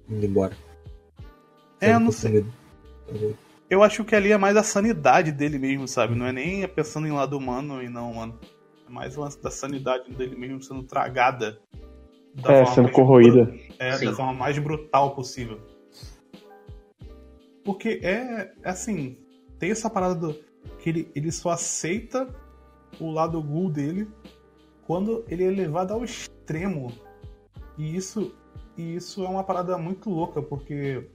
indo 0.07 0.25
embora. 0.25 0.55
É, 1.81 1.97
não 1.97 2.11
sei. 2.11 2.45
Eu 3.69 3.83
acho 3.83 4.03
que 4.03 4.15
ali 4.15 4.31
é 4.31 4.37
mais 4.37 4.57
a 4.57 4.63
sanidade 4.63 5.31
dele 5.31 5.59
mesmo, 5.59 5.87
sabe? 5.87 6.15
Não 6.15 6.25
é 6.25 6.31
nem 6.31 6.67
pensando 6.67 7.07
em 7.07 7.11
lado 7.11 7.37
humano 7.37 7.83
e 7.83 7.87
não 7.89 8.11
humano. 8.11 8.39
É 8.87 8.91
mais 8.91 9.15
o 9.15 9.21
lance 9.21 9.41
da 9.41 9.51
sanidade 9.51 10.11
dele 10.11 10.35
mesmo 10.35 10.61
sendo 10.61 10.83
tragada. 10.83 11.59
da 12.33 12.51
É, 12.53 12.65
forma 12.65 12.75
sendo 12.75 12.91
corroída. 12.91 13.45
bru- 13.45 13.59
É, 13.77 13.93
Sim. 13.97 14.05
da 14.05 14.13
forma 14.13 14.33
mais 14.33 14.57
brutal 14.57 15.13
possível. 15.15 15.59
Porque 17.63 17.99
é, 18.03 18.51
é 18.63 18.69
assim, 18.69 19.17
tem 19.59 19.71
essa 19.71 19.89
parada 19.89 20.15
do 20.15 20.33
que 20.79 20.89
ele, 20.89 21.11
ele 21.15 21.31
só 21.31 21.49
aceita 21.51 22.27
o 22.99 23.11
lado 23.11 23.41
ghoul 23.41 23.69
dele 23.69 24.07
quando 24.87 25.23
ele 25.27 25.43
é 25.43 25.49
levado 25.51 25.93
ao 25.93 26.03
extremo. 26.03 26.91
E 27.77 27.95
isso, 27.95 28.33
e 28.77 28.95
isso 28.95 29.23
é 29.23 29.29
uma 29.29 29.43
parada 29.43 29.77
muito 29.77 30.09
louca, 30.09 30.41
porque 30.41 31.07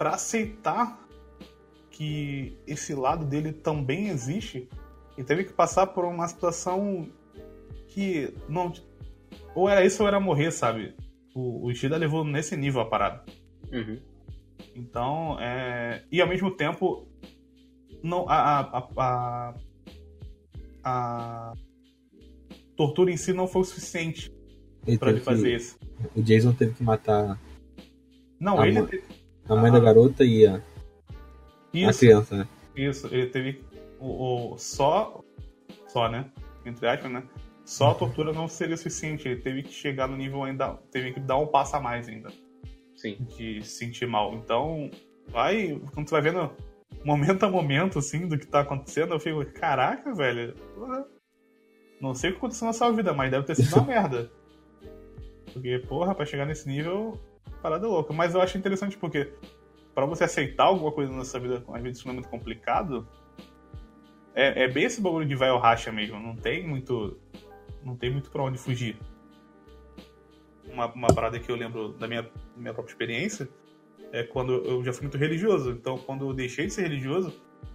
para 0.00 0.14
aceitar 0.14 0.98
que 1.90 2.56
esse 2.66 2.94
lado 2.94 3.26
dele 3.26 3.52
também 3.52 4.08
existe, 4.08 4.66
ele 5.14 5.26
teve 5.26 5.44
que 5.44 5.52
passar 5.52 5.88
por 5.88 6.06
uma 6.06 6.26
situação 6.26 7.06
que 7.86 8.32
não 8.48 8.72
ou 9.54 9.68
era 9.68 9.84
isso 9.84 10.02
ou 10.02 10.08
era 10.08 10.18
morrer, 10.18 10.52
sabe? 10.52 10.94
O, 11.34 11.66
o 11.66 11.70
Ishida 11.70 11.98
levou 11.98 12.24
nesse 12.24 12.56
nível 12.56 12.80
a 12.80 12.86
parada. 12.86 13.22
Uhum. 13.70 14.00
Então, 14.74 15.36
é... 15.38 16.02
e 16.10 16.18
ao 16.22 16.26
mesmo 16.28 16.50
tempo, 16.50 17.06
não 18.02 18.26
a, 18.26 18.60
a, 18.60 18.88
a, 18.96 19.54
a, 20.82 20.82
a 20.82 21.52
tortura 22.74 23.10
em 23.12 23.18
si 23.18 23.34
não 23.34 23.46
foi 23.46 23.60
o 23.60 23.64
suficiente 23.64 24.32
Ele 24.86 24.96
pra 24.96 25.10
ele 25.10 25.20
teve 25.20 25.24
fazer 25.30 25.50
que- 25.50 25.56
isso. 25.56 25.78
O 26.16 26.22
Jason 26.22 26.54
teve 26.54 26.72
que 26.72 26.82
matar 26.82 27.38
Não, 28.40 28.64
ele 28.64 28.80
mano. 28.80 28.88
A 29.50 29.56
mãe 29.56 29.70
da 29.70 29.78
Ah. 29.78 29.80
garota 29.80 30.24
e 30.24 30.46
a, 30.46 30.56
a 30.56 30.60
isso, 31.72 31.98
criança, 32.00 32.36
né? 32.36 32.48
isso, 32.76 33.06
ele 33.08 33.26
teve 33.26 33.62
o, 33.98 34.52
o- 34.54 34.58
só 34.58 35.22
só, 35.88 36.08
né? 36.08 36.30
Entre 36.64 36.86
aspas, 36.88 37.10
né? 37.10 37.22
Só 37.64 37.90
a 37.90 37.94
tortura 37.94 38.32
não 38.32 38.48
seria 38.48 38.76
suficiente, 38.76 39.28
ele 39.28 39.40
teve 39.40 39.62
que 39.62 39.72
chegar 39.72 40.08
no 40.08 40.16
nível 40.16 40.42
ainda, 40.44 40.74
teve 40.90 41.12
que 41.12 41.20
dar 41.20 41.36
um 41.36 41.46
passo 41.46 41.76
a 41.76 41.80
mais 41.80 42.08
ainda. 42.08 42.28
Sim. 42.96 43.16
de 43.34 43.62
se 43.62 43.78
sentir 43.78 44.06
mal. 44.06 44.34
Então, 44.34 44.90
vai, 45.28 45.80
quando 45.94 46.06
tu 46.08 46.10
vai 46.10 46.20
vendo 46.20 46.50
momento 47.02 47.44
a 47.44 47.48
momento, 47.48 47.98
assim, 47.98 48.28
do 48.28 48.38
que 48.38 48.46
tá 48.46 48.60
acontecendo, 48.60 49.14
eu 49.14 49.18
fico, 49.20 49.42
caraca, 49.54 50.14
velho, 50.14 50.52
porra, 50.74 51.06
não 51.98 52.14
sei 52.14 52.28
o 52.28 52.32
que 52.34 52.38
aconteceu 52.38 52.66
na 52.66 52.74
sua 52.74 52.92
vida, 52.92 53.14
mas 53.14 53.30
deve 53.30 53.46
ter 53.46 53.54
sido 53.54 53.74
uma 53.76 53.86
merda. 53.88 54.30
Porque, 55.50 55.78
porra, 55.88 56.14
pra 56.14 56.26
chegar 56.26 56.44
nesse 56.44 56.68
nível, 56.68 57.18
parada 57.60 57.86
louca. 57.86 58.12
Mas 58.12 58.34
eu 58.34 58.40
acho 58.40 58.58
interessante 58.58 58.96
porque, 58.96 59.32
pra 59.94 60.06
você 60.06 60.24
aceitar 60.24 60.64
alguma 60.64 60.92
coisa 60.92 61.12
nessa 61.12 61.38
vida, 61.38 61.62
às 61.72 61.82
vezes 61.82 61.98
isso 61.98 62.06
não 62.06 62.12
é 62.12 62.14
muito 62.14 62.28
complicado, 62.28 63.06
é, 64.34 64.64
é 64.64 64.68
bem 64.68 64.84
esse 64.84 65.00
bagulho 65.00 65.26
de 65.26 65.34
vai 65.34 65.50
ou 65.50 65.58
racha 65.58 65.90
mesmo, 65.90 66.18
não 66.18 66.36
tem 66.36 66.66
muito, 66.66 67.18
não 67.84 67.96
tem 67.96 68.10
muito 68.10 68.30
pra 68.30 68.42
onde 68.42 68.58
fugir 68.58 68.96
uma, 70.72 70.86
uma 70.92 71.08
parada 71.08 71.38
que 71.38 71.50
eu 71.50 71.56
lembro 71.56 71.90
da 71.90 72.06
minha, 72.06 72.28
minha 72.56 72.72
própria 72.72 72.92
experiência 72.92 73.48
é 74.12 74.22
quando 74.22 74.52
eu 74.52 74.82
já 74.84 74.92
fui 74.92 75.02
muito 75.02 75.18
religioso. 75.18 75.70
Então, 75.70 75.98
quando 75.98 76.28
eu 76.28 76.32
deixei 76.32 76.66
de 76.66 76.72
ser 76.72 76.82
religioso, 76.82 77.32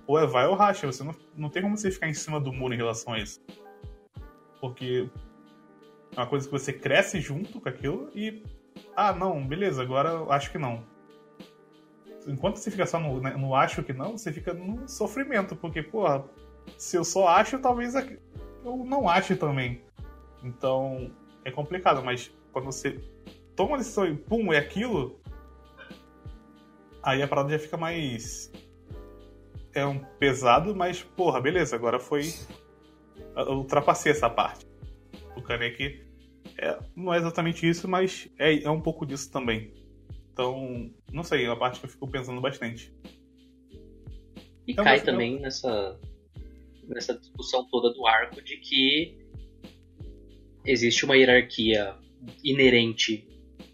ou 0.07 0.19
é 0.19 0.25
vai 0.25 0.47
ou 0.47 0.55
racha. 0.55 0.87
Você 0.87 1.03
não, 1.03 1.15
não 1.35 1.49
tem 1.49 1.61
como 1.61 1.77
você 1.77 1.91
ficar 1.91 2.09
em 2.09 2.13
cima 2.13 2.39
do 2.39 2.51
muro 2.51 2.73
em 2.73 2.77
relação 2.77 3.13
a 3.13 3.19
isso. 3.19 3.39
Porque 4.59 5.09
é 6.15 6.19
uma 6.19 6.27
coisa 6.27 6.45
que 6.45 6.51
você 6.51 6.73
cresce 6.73 7.19
junto 7.19 7.59
com 7.59 7.69
aquilo 7.69 8.09
e. 8.13 8.43
Ah, 8.95 9.13
não, 9.13 9.45
beleza, 9.45 9.81
agora 9.81 10.23
acho 10.29 10.51
que 10.51 10.57
não. 10.57 10.83
Enquanto 12.27 12.57
você 12.57 12.71
fica 12.71 12.85
só 12.85 12.99
no, 12.99 13.19
né, 13.21 13.31
no 13.37 13.53
acho 13.53 13.83
que 13.83 13.93
não, 13.93 14.17
você 14.17 14.31
fica 14.31 14.53
no 14.53 14.87
sofrimento. 14.87 15.55
Porque, 15.55 15.83
porra, 15.83 16.23
se 16.77 16.97
eu 16.97 17.03
só 17.03 17.27
acho, 17.27 17.59
talvez 17.59 17.95
aqu- 17.95 18.17
eu 18.63 18.77
não 18.77 19.07
ache 19.07 19.35
também. 19.35 19.83
Então, 20.43 21.11
é 21.43 21.51
complicado, 21.51 22.03
mas 22.03 22.31
quando 22.51 22.65
você 22.65 22.99
toma 23.55 23.75
a 23.75 23.77
decisão 23.77 24.07
e 24.07 24.15
pum, 24.15 24.51
é 24.51 24.57
aquilo, 24.57 25.19
aí 27.03 27.21
a 27.21 27.27
parada 27.27 27.49
já 27.49 27.59
fica 27.59 27.77
mais. 27.77 28.51
É 29.73 29.85
um 29.85 29.99
pesado, 29.99 30.73
mas, 30.75 31.03
porra, 31.03 31.39
beleza, 31.41 31.75
agora 31.75 31.99
foi. 31.99 32.33
Eu 33.35 33.57
ultrapassei 33.57 34.11
essa 34.11 34.29
parte. 34.29 34.65
O 35.35 35.41
Kaneki 35.41 36.04
é, 36.57 36.79
não 36.95 37.13
é 37.13 37.17
exatamente 37.17 37.67
isso, 37.67 37.87
mas 37.87 38.29
é, 38.39 38.63
é 38.63 38.69
um 38.69 38.81
pouco 38.81 39.05
disso 39.05 39.31
também. 39.31 39.73
Então, 40.31 40.91
não 41.11 41.23
sei, 41.23 41.45
é 41.45 41.49
uma 41.49 41.57
parte 41.57 41.79
que 41.79 41.85
eu 41.85 41.89
fico 41.89 42.07
pensando 42.07 42.41
bastante. 42.41 42.93
E 44.67 44.71
Então, 44.71 44.83
cai 44.83 45.01
também 45.01 45.39
nessa, 45.39 45.99
nessa 46.87 47.17
discussão 47.17 47.65
toda 47.69 47.93
do 47.93 48.05
arco 48.05 48.41
de 48.41 48.57
que 48.57 49.17
existe 50.65 51.05
uma 51.05 51.15
hierarquia 51.15 51.95
inerente 52.43 53.27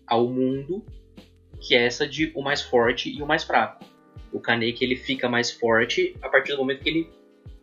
ao 0.05 0.27
mundo, 0.27 0.85
que 1.59 1.75
é 1.75 1.85
essa 1.85 2.07
de 2.07 2.31
o 2.35 2.41
mais 2.41 2.61
forte 2.61 3.09
e 3.09 3.21
o 3.21 3.25
mais 3.25 3.43
fraco. 3.43 3.85
O 4.31 4.39
Kaneki 4.39 4.83
ele 4.83 4.95
fica 4.95 5.29
mais 5.29 5.51
forte 5.51 6.15
a 6.21 6.29
partir 6.29 6.51
do 6.51 6.59
momento 6.59 6.83
que 6.83 6.89
ele 6.89 7.09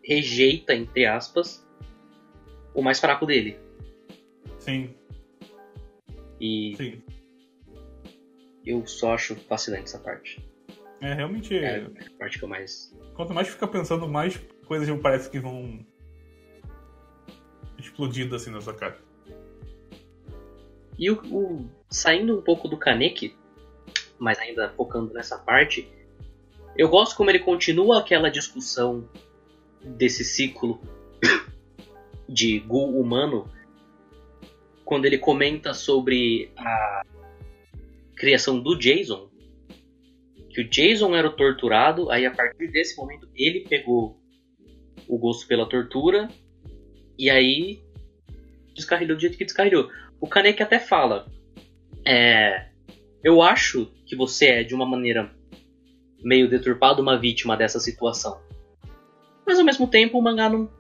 rejeita, 0.03 0.75
entre 0.75 1.07
aspas, 1.07 1.67
o 2.75 2.83
mais 2.83 2.99
fraco 2.99 3.27
dele. 3.27 3.59
Sim, 4.59 4.95
E 6.41 6.75
sim. 6.77 7.03
eu 8.65 8.87
só 8.87 9.15
acho 9.15 9.35
fascinante 9.37 9.85
essa 9.85 9.99
parte. 9.99 10.45
É, 11.01 11.15
realmente. 11.15 11.57
É 11.57 11.85
a 11.85 12.19
parte 12.19 12.39
que 12.39 12.45
eu 12.45 12.49
mais. 12.49 12.95
Quanto 13.15 13.33
mais 13.35 13.49
fica 13.49 13.67
pensando, 13.67 14.09
mais 14.09 14.37
coisas 14.67 14.89
me 14.89 14.99
parece 15.01 15.31
que 15.31 15.39
vão. 15.41 15.85
explodindo 17.79 18.35
assim 18.35 18.51
na 18.51 18.61
sua 18.61 18.75
cara. 18.75 18.99
E 20.99 21.11
o, 21.11 21.21
o- 21.33 21.71
saindo 21.91 22.37
um 22.39 22.43
pouco 22.43 22.67
do 22.69 22.77
Kaneki, 22.77 23.37
mas 24.19 24.39
ainda 24.39 24.69
focando 24.71 25.15
nessa 25.15 25.39
parte, 25.39 25.89
eu 26.77 26.89
gosto 26.89 27.17
como 27.17 27.31
ele 27.31 27.39
continua 27.39 28.01
aquela 28.01 28.29
discussão 28.31 29.09
desse 29.85 30.25
ciclo 30.25 30.81
de 32.29 32.59
Gu 32.59 33.01
humano, 33.01 33.49
quando 34.89 35.05
ele 35.05 35.19
comenta 35.19 35.75
sobre 35.75 36.51
a 36.57 37.03
criação 38.17 38.59
do 38.59 38.75
Jason, 38.75 39.29
que 40.49 40.63
o 40.63 40.69
Jason 40.71 41.15
era 41.15 41.29
o 41.29 41.37
torturado, 41.37 42.11
aí 42.11 42.25
a 42.25 42.31
partir 42.31 42.69
desse 42.69 42.97
momento 42.97 43.29
ele 43.37 43.67
pegou 43.69 44.19
o 45.07 45.19
gosto 45.19 45.47
pela 45.47 45.69
tortura 45.69 46.27
e 47.19 47.29
aí 47.29 47.83
descarrilhou 48.75 49.15
do 49.15 49.21
jeito 49.21 49.37
que 49.37 49.45
descarrilhou. 49.45 49.91
O 50.19 50.27
Kaneki 50.27 50.63
até 50.63 50.79
fala: 50.79 51.31
é, 52.03 52.71
Eu 53.23 53.43
acho 53.43 53.93
que 54.07 54.17
você 54.17 54.47
é, 54.47 54.65
de 54.65 54.75
uma 54.75 54.87
maneira 54.87 55.31
meio 56.25 56.49
deturpada, 56.49 57.03
uma 57.03 57.19
vítima 57.19 57.59
dessa 57.59 57.79
situação. 57.79 58.41
Mas 59.47 59.59
ao 59.59 59.67
mesmo 59.67 59.87
tempo, 59.87 60.19
o 60.19 60.23
mangá 60.23 60.49
não 60.49 60.73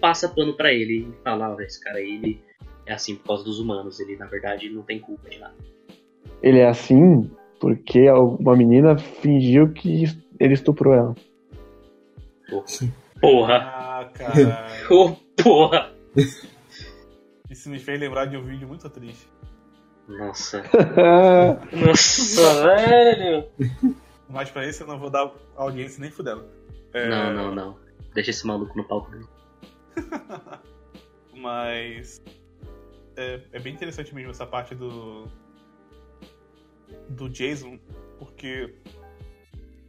passa 0.00 0.28
pano 0.28 0.56
pra 0.56 0.74
ele 0.74 1.06
e 1.08 1.22
fala: 1.22 1.54
"Ah, 1.56 1.62
esse 1.62 1.80
cara 1.80 1.98
aí 1.98 2.16
ele 2.16 2.48
é 2.88 2.94
assim 2.94 3.14
por 3.14 3.26
causa 3.26 3.44
dos 3.44 3.60
humanos. 3.60 4.00
Ele, 4.00 4.16
na 4.16 4.26
verdade, 4.26 4.70
não 4.70 4.82
tem 4.82 4.98
culpa 4.98 5.28
de 5.28 5.38
nada. 5.38 5.54
Ele 6.42 6.58
é 6.58 6.68
assim 6.68 7.30
porque 7.60 8.10
uma 8.10 8.56
menina 8.56 8.96
fingiu 8.96 9.72
que 9.72 10.04
ele 10.40 10.54
estuprou 10.54 10.94
ela. 10.94 11.14
Porra! 13.20 13.56
Ah, 13.56 14.10
cara. 14.14 14.66
Ô, 14.90 15.12
porra! 15.42 15.92
Isso 17.50 17.68
me 17.68 17.78
fez 17.78 18.00
lembrar 18.00 18.26
de 18.26 18.36
um 18.36 18.42
vídeo 18.42 18.66
muito 18.66 18.88
triste. 18.88 19.28
Nossa. 20.08 20.62
Nossa, 21.72 22.62
velho! 22.62 23.46
Mas 24.28 24.50
pra 24.50 24.66
esse 24.66 24.82
eu 24.82 24.86
não 24.86 24.98
vou 24.98 25.10
dar 25.10 25.30
audiência 25.56 26.00
nem 26.00 26.10
fudendo. 26.10 26.44
É, 26.94 27.08
Não, 27.08 27.34
não, 27.34 27.54
não. 27.54 27.76
Deixa 28.14 28.30
esse 28.30 28.46
maluco 28.46 28.76
no 28.76 28.84
palco 28.84 29.10
dele. 29.10 29.26
Mas. 31.34 32.22
É, 33.18 33.42
é 33.50 33.58
bem 33.58 33.74
interessante 33.74 34.14
mesmo 34.14 34.30
essa 34.30 34.46
parte 34.46 34.76
do. 34.76 35.26
Do 37.10 37.28
Jason, 37.28 37.76
porque. 38.16 38.78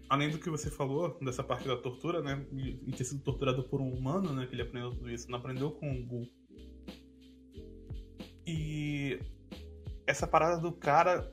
Além 0.10 0.32
do 0.32 0.40
que 0.40 0.50
você 0.50 0.72
falou, 0.72 1.16
dessa 1.22 1.44
parte 1.44 1.68
da 1.68 1.78
tortura, 1.78 2.24
né? 2.24 2.44
E, 2.52 2.92
ter 2.92 3.04
sido 3.04 3.22
torturado 3.22 3.64
por 3.64 3.80
um 3.80 3.94
humano, 3.94 4.34
né? 4.34 4.48
Que 4.48 4.56
ele 4.56 4.64
aprendeu 4.64 4.90
tudo 4.90 5.12
isso. 5.12 5.30
Não 5.30 5.38
aprendeu 5.38 5.70
com 5.70 5.92
o 5.92 6.04
Gu. 6.04 6.28
E. 8.48 9.20
Essa 10.08 10.26
parada 10.26 10.60
do 10.60 10.72
cara. 10.72 11.32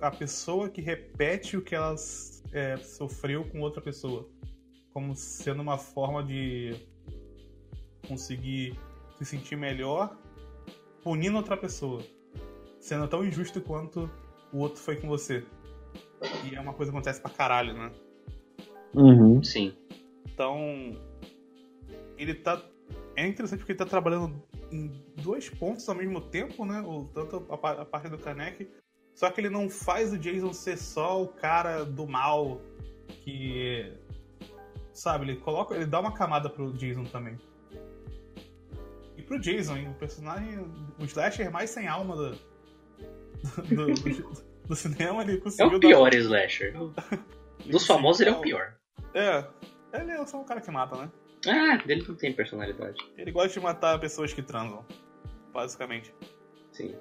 A 0.00 0.10
pessoa 0.12 0.68
que 0.68 0.80
repete 0.80 1.56
o 1.56 1.62
que 1.62 1.74
ela 1.74 1.94
é, 2.52 2.76
sofreu 2.76 3.44
com 3.50 3.60
outra 3.60 3.82
pessoa. 3.82 4.28
Como 4.92 5.14
sendo 5.16 5.60
uma 5.60 5.76
forma 5.76 6.22
de 6.22 6.86
conseguir 8.06 8.78
se 9.18 9.24
sentir 9.24 9.56
melhor 9.56 10.16
punindo 11.06 11.36
outra 11.36 11.56
pessoa. 11.56 12.02
Sendo 12.80 13.06
tão 13.06 13.24
injusto 13.24 13.60
quanto 13.60 14.10
o 14.52 14.58
outro 14.58 14.80
foi 14.80 14.96
com 14.96 15.06
você. 15.06 15.46
E 16.44 16.56
é 16.56 16.60
uma 16.60 16.72
coisa 16.72 16.90
que 16.90 16.98
acontece 16.98 17.20
pra 17.20 17.30
caralho, 17.30 17.74
né? 17.74 17.92
Uhum. 18.92 19.40
Sim. 19.40 19.72
Então. 20.26 20.58
Ele 22.18 22.34
tá. 22.34 22.60
É 23.14 23.24
interessante 23.24 23.60
porque 23.60 23.70
ele 23.70 23.78
tá 23.78 23.86
trabalhando 23.86 24.34
em 24.72 25.00
dois 25.22 25.48
pontos 25.48 25.88
ao 25.88 25.94
mesmo 25.94 26.20
tempo, 26.20 26.64
né? 26.64 26.80
O, 26.80 27.04
tanto 27.04 27.46
a, 27.50 27.54
a 27.54 27.84
parte 27.84 28.08
do 28.08 28.18
Kanek. 28.18 28.68
Só 29.14 29.30
que 29.30 29.40
ele 29.40 29.48
não 29.48 29.70
faz 29.70 30.12
o 30.12 30.18
Jason 30.18 30.52
ser 30.52 30.76
só 30.76 31.22
o 31.22 31.28
cara 31.28 31.84
do 31.84 32.04
mal 32.08 32.60
que. 33.22 33.92
Sabe, 34.92 35.26
ele 35.26 35.36
coloca. 35.36 35.72
Ele 35.72 35.86
dá 35.86 36.00
uma 36.00 36.12
camada 36.12 36.50
pro 36.50 36.72
Jason 36.72 37.04
também. 37.04 37.38
Pro 39.26 39.38
Jason, 39.40 39.76
hein, 39.76 39.88
o 39.88 39.94
personagem. 39.94 40.58
O 40.98 41.04
slasher 41.04 41.50
mais 41.50 41.70
sem 41.70 41.86
alma 41.88 42.14
do, 42.16 42.30
do, 43.68 43.86
do- 43.94 44.46
do 44.68 44.76
cinema, 44.76 45.22
ele 45.22 45.34
É 45.34 45.40
conseguiu 45.40 45.76
o 45.76 45.80
dar- 45.80 45.88
pior 45.88 46.14
slasher. 46.14 46.74
ele 47.60 47.70
Dos 47.72 47.86
famosos, 47.86 48.20
ele 48.20 48.30
é 48.30 48.32
dar 48.32 48.38
o 48.38 48.42
pior. 48.42 48.74
É. 49.14 49.44
Ele 49.92 50.10
é 50.12 50.26
só 50.26 50.40
um 50.40 50.44
cara 50.44 50.60
que 50.60 50.70
mata, 50.70 50.96
né? 50.96 51.10
Ah, 51.48 51.76
dele 51.86 52.04
não 52.06 52.14
tem 52.16 52.32
personalidade. 52.32 52.96
Ele 53.16 53.30
gosta 53.30 53.50
de 53.58 53.60
matar 53.60 53.98
pessoas 54.00 54.32
que 54.32 54.42
transam. 54.42 54.84
Basicamente. 55.52 56.12
Sim. 56.72 56.94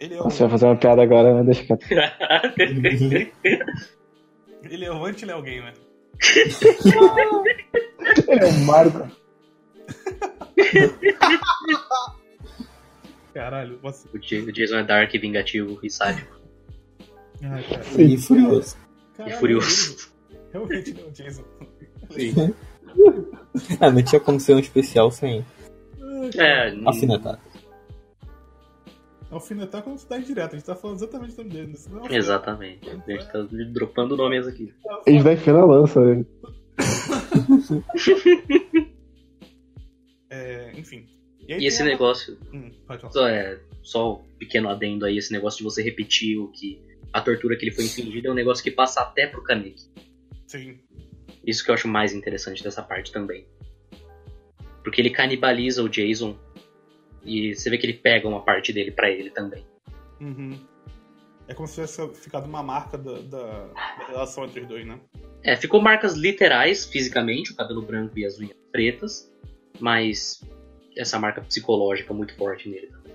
Ele 0.00 0.14
é 0.14 0.20
o, 0.20 0.24
Você 0.24 0.42
vai 0.42 0.50
fazer 0.50 0.66
uma 0.66 0.76
piada 0.76 1.02
agora, 1.02 1.34
né? 1.34 1.44
Deixa 1.44 1.64
quieto. 1.64 1.86
ele 4.64 4.84
é 4.84 4.92
o 4.92 5.04
anti-Leo 5.04 5.40
Gamer. 5.42 5.74
Ele 8.26 8.40
é 8.40 8.46
um 8.46 8.64
Marco. 8.64 9.08
Caralho, 13.38 13.78
você. 13.80 14.08
O 14.12 14.18
Ja- 14.20 14.42
o 14.42 14.50
Jason 14.52 14.78
é 14.78 14.82
dark, 14.82 15.12
vingativo 15.12 15.78
e 15.80 15.88
sádico. 15.88 16.36
Cara. 17.40 17.62
E 18.02 18.18
furioso. 18.18 18.76
Caralho, 19.16 19.36
E 19.36 19.38
furioso. 19.38 20.10
Realmente 20.52 20.90
ele 20.90 21.02
é 21.02 21.04
o 21.04 21.10
Jason. 21.12 21.44
Sim. 22.10 22.34
Ah, 23.80 23.90
não 23.92 24.02
tinha 24.02 24.18
como 24.20 24.40
ser 24.40 24.54
um 24.54 24.58
especial 24.58 25.08
sem 25.12 25.44
É, 26.36 26.74
afinetar. 26.86 27.38
Alfinetar 29.30 29.82
quando 29.82 29.98
você 29.98 30.08
dá 30.08 30.18
indireto. 30.18 30.54
A 30.54 30.58
gente 30.58 30.66
tá 30.66 30.74
falando 30.74 30.96
exatamente 30.96 31.36
do 31.36 31.44
nome 31.44 31.50
dele. 31.54 31.72
Isso 31.74 31.88
não 31.90 31.98
é 31.98 32.00
alfinetar. 32.02 32.24
exatamente. 32.24 32.90
A 32.90 32.94
gente 33.10 33.30
tá 33.32 33.42
dropando 33.72 34.16
nomes 34.16 34.46
aqui. 34.48 34.74
A 35.06 35.10
gente 35.10 35.22
vai 35.22 35.34
enfiar 35.34 35.52
na 35.54 35.64
lança, 35.64 36.00
né? 36.00 36.24
É, 40.30 40.72
enfim. 40.78 41.06
E 41.48 41.66
esse 41.66 41.82
negócio, 41.82 42.36
Hum, 42.52 42.70
só, 43.10 43.26
é, 43.26 43.58
só 43.82 44.16
um 44.16 44.22
pequeno 44.38 44.68
adendo 44.68 45.06
aí, 45.06 45.16
esse 45.16 45.32
negócio 45.32 45.58
de 45.58 45.64
você 45.64 45.82
repetir 45.82 46.38
o 46.38 46.48
que. 46.48 46.80
A 47.12 47.22
tortura 47.22 47.56
que 47.56 47.64
ele 47.64 47.72
foi 47.74 47.84
infligida 47.84 48.28
é 48.28 48.30
um 48.30 48.34
negócio 48.34 48.62
que 48.62 48.70
passa 48.70 49.00
até 49.00 49.26
pro 49.26 49.42
Kaneki. 49.42 49.88
Sim. 50.46 50.78
Isso 51.46 51.64
que 51.64 51.70
eu 51.70 51.74
acho 51.74 51.88
mais 51.88 52.12
interessante 52.12 52.62
dessa 52.62 52.82
parte 52.82 53.10
também. 53.10 53.46
Porque 54.84 55.00
ele 55.00 55.10
canibaliza 55.10 55.82
o 55.82 55.88
Jason 55.88 56.38
e 57.24 57.54
você 57.54 57.70
vê 57.70 57.78
que 57.78 57.86
ele 57.86 57.94
pega 57.94 58.28
uma 58.28 58.42
parte 58.42 58.72
dele 58.72 58.90
pra 58.90 59.10
ele 59.10 59.30
também. 59.30 59.64
Uhum. 60.20 60.58
É 61.46 61.54
como 61.54 61.66
se 61.66 61.74
tivesse 61.76 62.06
ficado 62.14 62.46
uma 62.46 62.62
marca 62.62 62.98
da, 62.98 63.20
da- 63.20 63.66
da 63.68 64.06
relação 64.06 64.44
entre 64.44 64.60
os 64.60 64.68
dois, 64.68 64.86
né? 64.86 65.00
É, 65.42 65.56
ficou 65.56 65.80
marcas 65.80 66.14
literais 66.14 66.84
fisicamente, 66.84 67.52
o 67.52 67.56
cabelo 67.56 67.80
branco 67.80 68.18
e 68.18 68.26
as 68.26 68.38
unhas 68.38 68.52
pretas, 68.70 69.32
mas 69.80 70.42
essa 70.98 71.18
marca 71.18 71.40
psicológica 71.40 72.12
muito 72.12 72.34
forte 72.34 72.68
nele 72.68 72.88
também. 72.88 73.14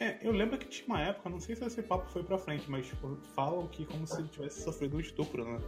É, 0.00 0.18
eu 0.20 0.32
lembro 0.32 0.58
que 0.58 0.66
tinha 0.66 0.86
uma 0.88 1.00
época, 1.00 1.30
não 1.30 1.38
sei 1.38 1.54
se 1.54 1.64
esse 1.64 1.80
papo 1.80 2.10
foi 2.10 2.24
pra 2.24 2.36
frente, 2.36 2.68
mas 2.68 2.86
tipo, 2.86 3.16
falam 3.34 3.68
que 3.68 3.86
como 3.86 4.04
se 4.04 4.18
ele 4.20 4.28
tivesse 4.28 4.62
sofrido 4.62 4.96
um 4.96 5.00
estupro, 5.00 5.44
né? 5.44 5.58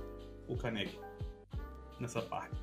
O 0.49 0.57
Kaneki. 0.57 0.99
Nessa 2.01 2.21
parte. 2.21 2.61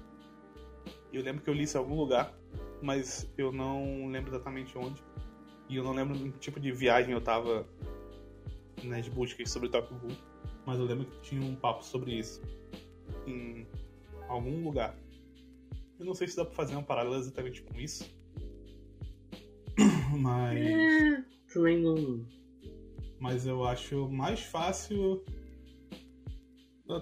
Eu 1.13 1.23
lembro 1.23 1.41
que 1.41 1.49
eu 1.49 1.53
li 1.53 1.63
isso 1.63 1.77
em 1.77 1.79
algum 1.79 1.95
lugar, 1.95 2.37
mas 2.81 3.31
eu 3.37 3.53
não 3.53 4.07
lembro 4.07 4.31
exatamente 4.31 4.77
onde. 4.77 5.01
E 5.69 5.77
eu 5.77 5.83
não 5.83 5.93
lembro 5.93 6.17
do 6.17 6.29
tipo 6.31 6.59
de 6.59 6.71
viagem 6.73 7.13
eu 7.13 7.21
tava 7.21 7.65
nas 8.83 9.07
buscas 9.07 9.49
sobre 9.49 9.69
Tokyo 9.69 9.97
Ghoul. 9.97 10.17
Mas 10.65 10.77
eu 10.77 10.85
lembro 10.85 11.05
que 11.05 11.21
tinha 11.21 11.41
um 11.41 11.55
papo 11.55 11.85
sobre 11.85 12.11
isso. 12.11 12.41
Em 13.25 13.65
algum 14.27 14.61
lugar. 14.63 14.93
Eu 15.97 16.05
não 16.05 16.13
sei 16.13 16.27
se 16.27 16.35
dá 16.35 16.43
pra 16.43 16.53
fazer 16.53 16.73
uma 16.73 16.83
paralela 16.83 17.17
exatamente 17.17 17.61
com 17.61 17.79
isso. 17.79 18.20
Mas. 20.17 20.57
É, 20.59 21.23
também 21.53 21.81
não. 21.81 22.25
Mas 23.19 23.45
eu 23.45 23.63
acho 23.65 24.09
mais 24.09 24.39
fácil. 24.41 25.23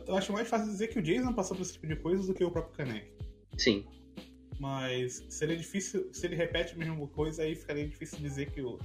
Eu 0.07 0.15
acho 0.15 0.31
mais 0.33 0.47
fácil 0.47 0.67
dizer 0.67 0.87
que 0.89 0.99
o 0.99 1.01
Jason 1.01 1.33
passou 1.33 1.55
por 1.57 1.63
esse 1.63 1.73
tipo 1.73 1.87
de 1.87 1.95
coisa 1.95 2.27
do 2.27 2.33
que 2.33 2.43
o 2.43 2.51
próprio 2.51 2.75
Kanek. 2.75 3.11
Sim. 3.57 3.85
Mas 4.59 5.25
seria 5.29 5.55
difícil. 5.55 6.13
Se 6.13 6.25
ele 6.27 6.35
repete 6.35 6.75
a 6.75 6.77
mesma 6.77 7.07
coisa, 7.07 7.41
aí 7.43 7.55
ficaria 7.55 7.87
difícil 7.87 8.19
dizer 8.19 8.51
que 8.51 8.61
o 8.61 8.77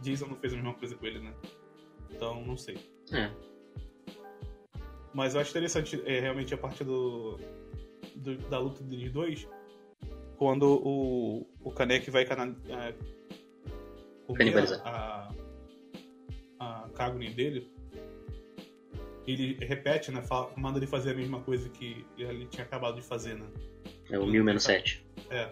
Jason 0.00 0.26
não 0.26 0.36
fez 0.36 0.52
a 0.52 0.56
mesma 0.56 0.74
coisa 0.74 0.94
com 0.94 1.04
ele, 1.06 1.18
né? 1.18 1.34
Então, 2.10 2.44
não 2.46 2.56
sei. 2.56 2.78
É. 3.12 3.30
Mas 5.12 5.34
eu 5.34 5.40
acho 5.40 5.50
interessante 5.50 6.00
é, 6.06 6.20
realmente 6.20 6.54
a 6.54 6.58
parte 6.58 6.84
do, 6.84 7.38
do- 8.14 8.38
da 8.48 8.58
luta 8.58 8.82
deles 8.84 9.10
dois. 9.12 9.48
Quando 10.36 10.80
o, 10.84 11.46
o 11.60 11.72
Kaneki 11.72 12.10
vai 12.10 12.24
cana, 12.24 12.56
é, 12.68 12.94
comer 14.26 14.38
Canibalizar. 14.38 14.80
a, 14.84 15.28
a 16.58 16.88
Kaguni 16.94 17.30
dele. 17.30 17.70
Ele 19.26 19.56
repete, 19.64 20.12
né? 20.12 20.22
fala- 20.22 20.50
manda 20.56 20.78
ele 20.78 20.86
fazer 20.86 21.10
a 21.10 21.14
mesma 21.14 21.40
coisa 21.40 21.68
que 21.68 22.06
ele 22.16 22.46
tinha 22.46 22.64
acabado 22.64 22.94
de 22.96 23.02
fazer, 23.02 23.34
né? 23.34 23.46
É 24.10 24.18
o 24.18 24.26
1000 24.26 24.44
menos 24.44 24.62
7. 24.62 25.04
É. 25.30 25.50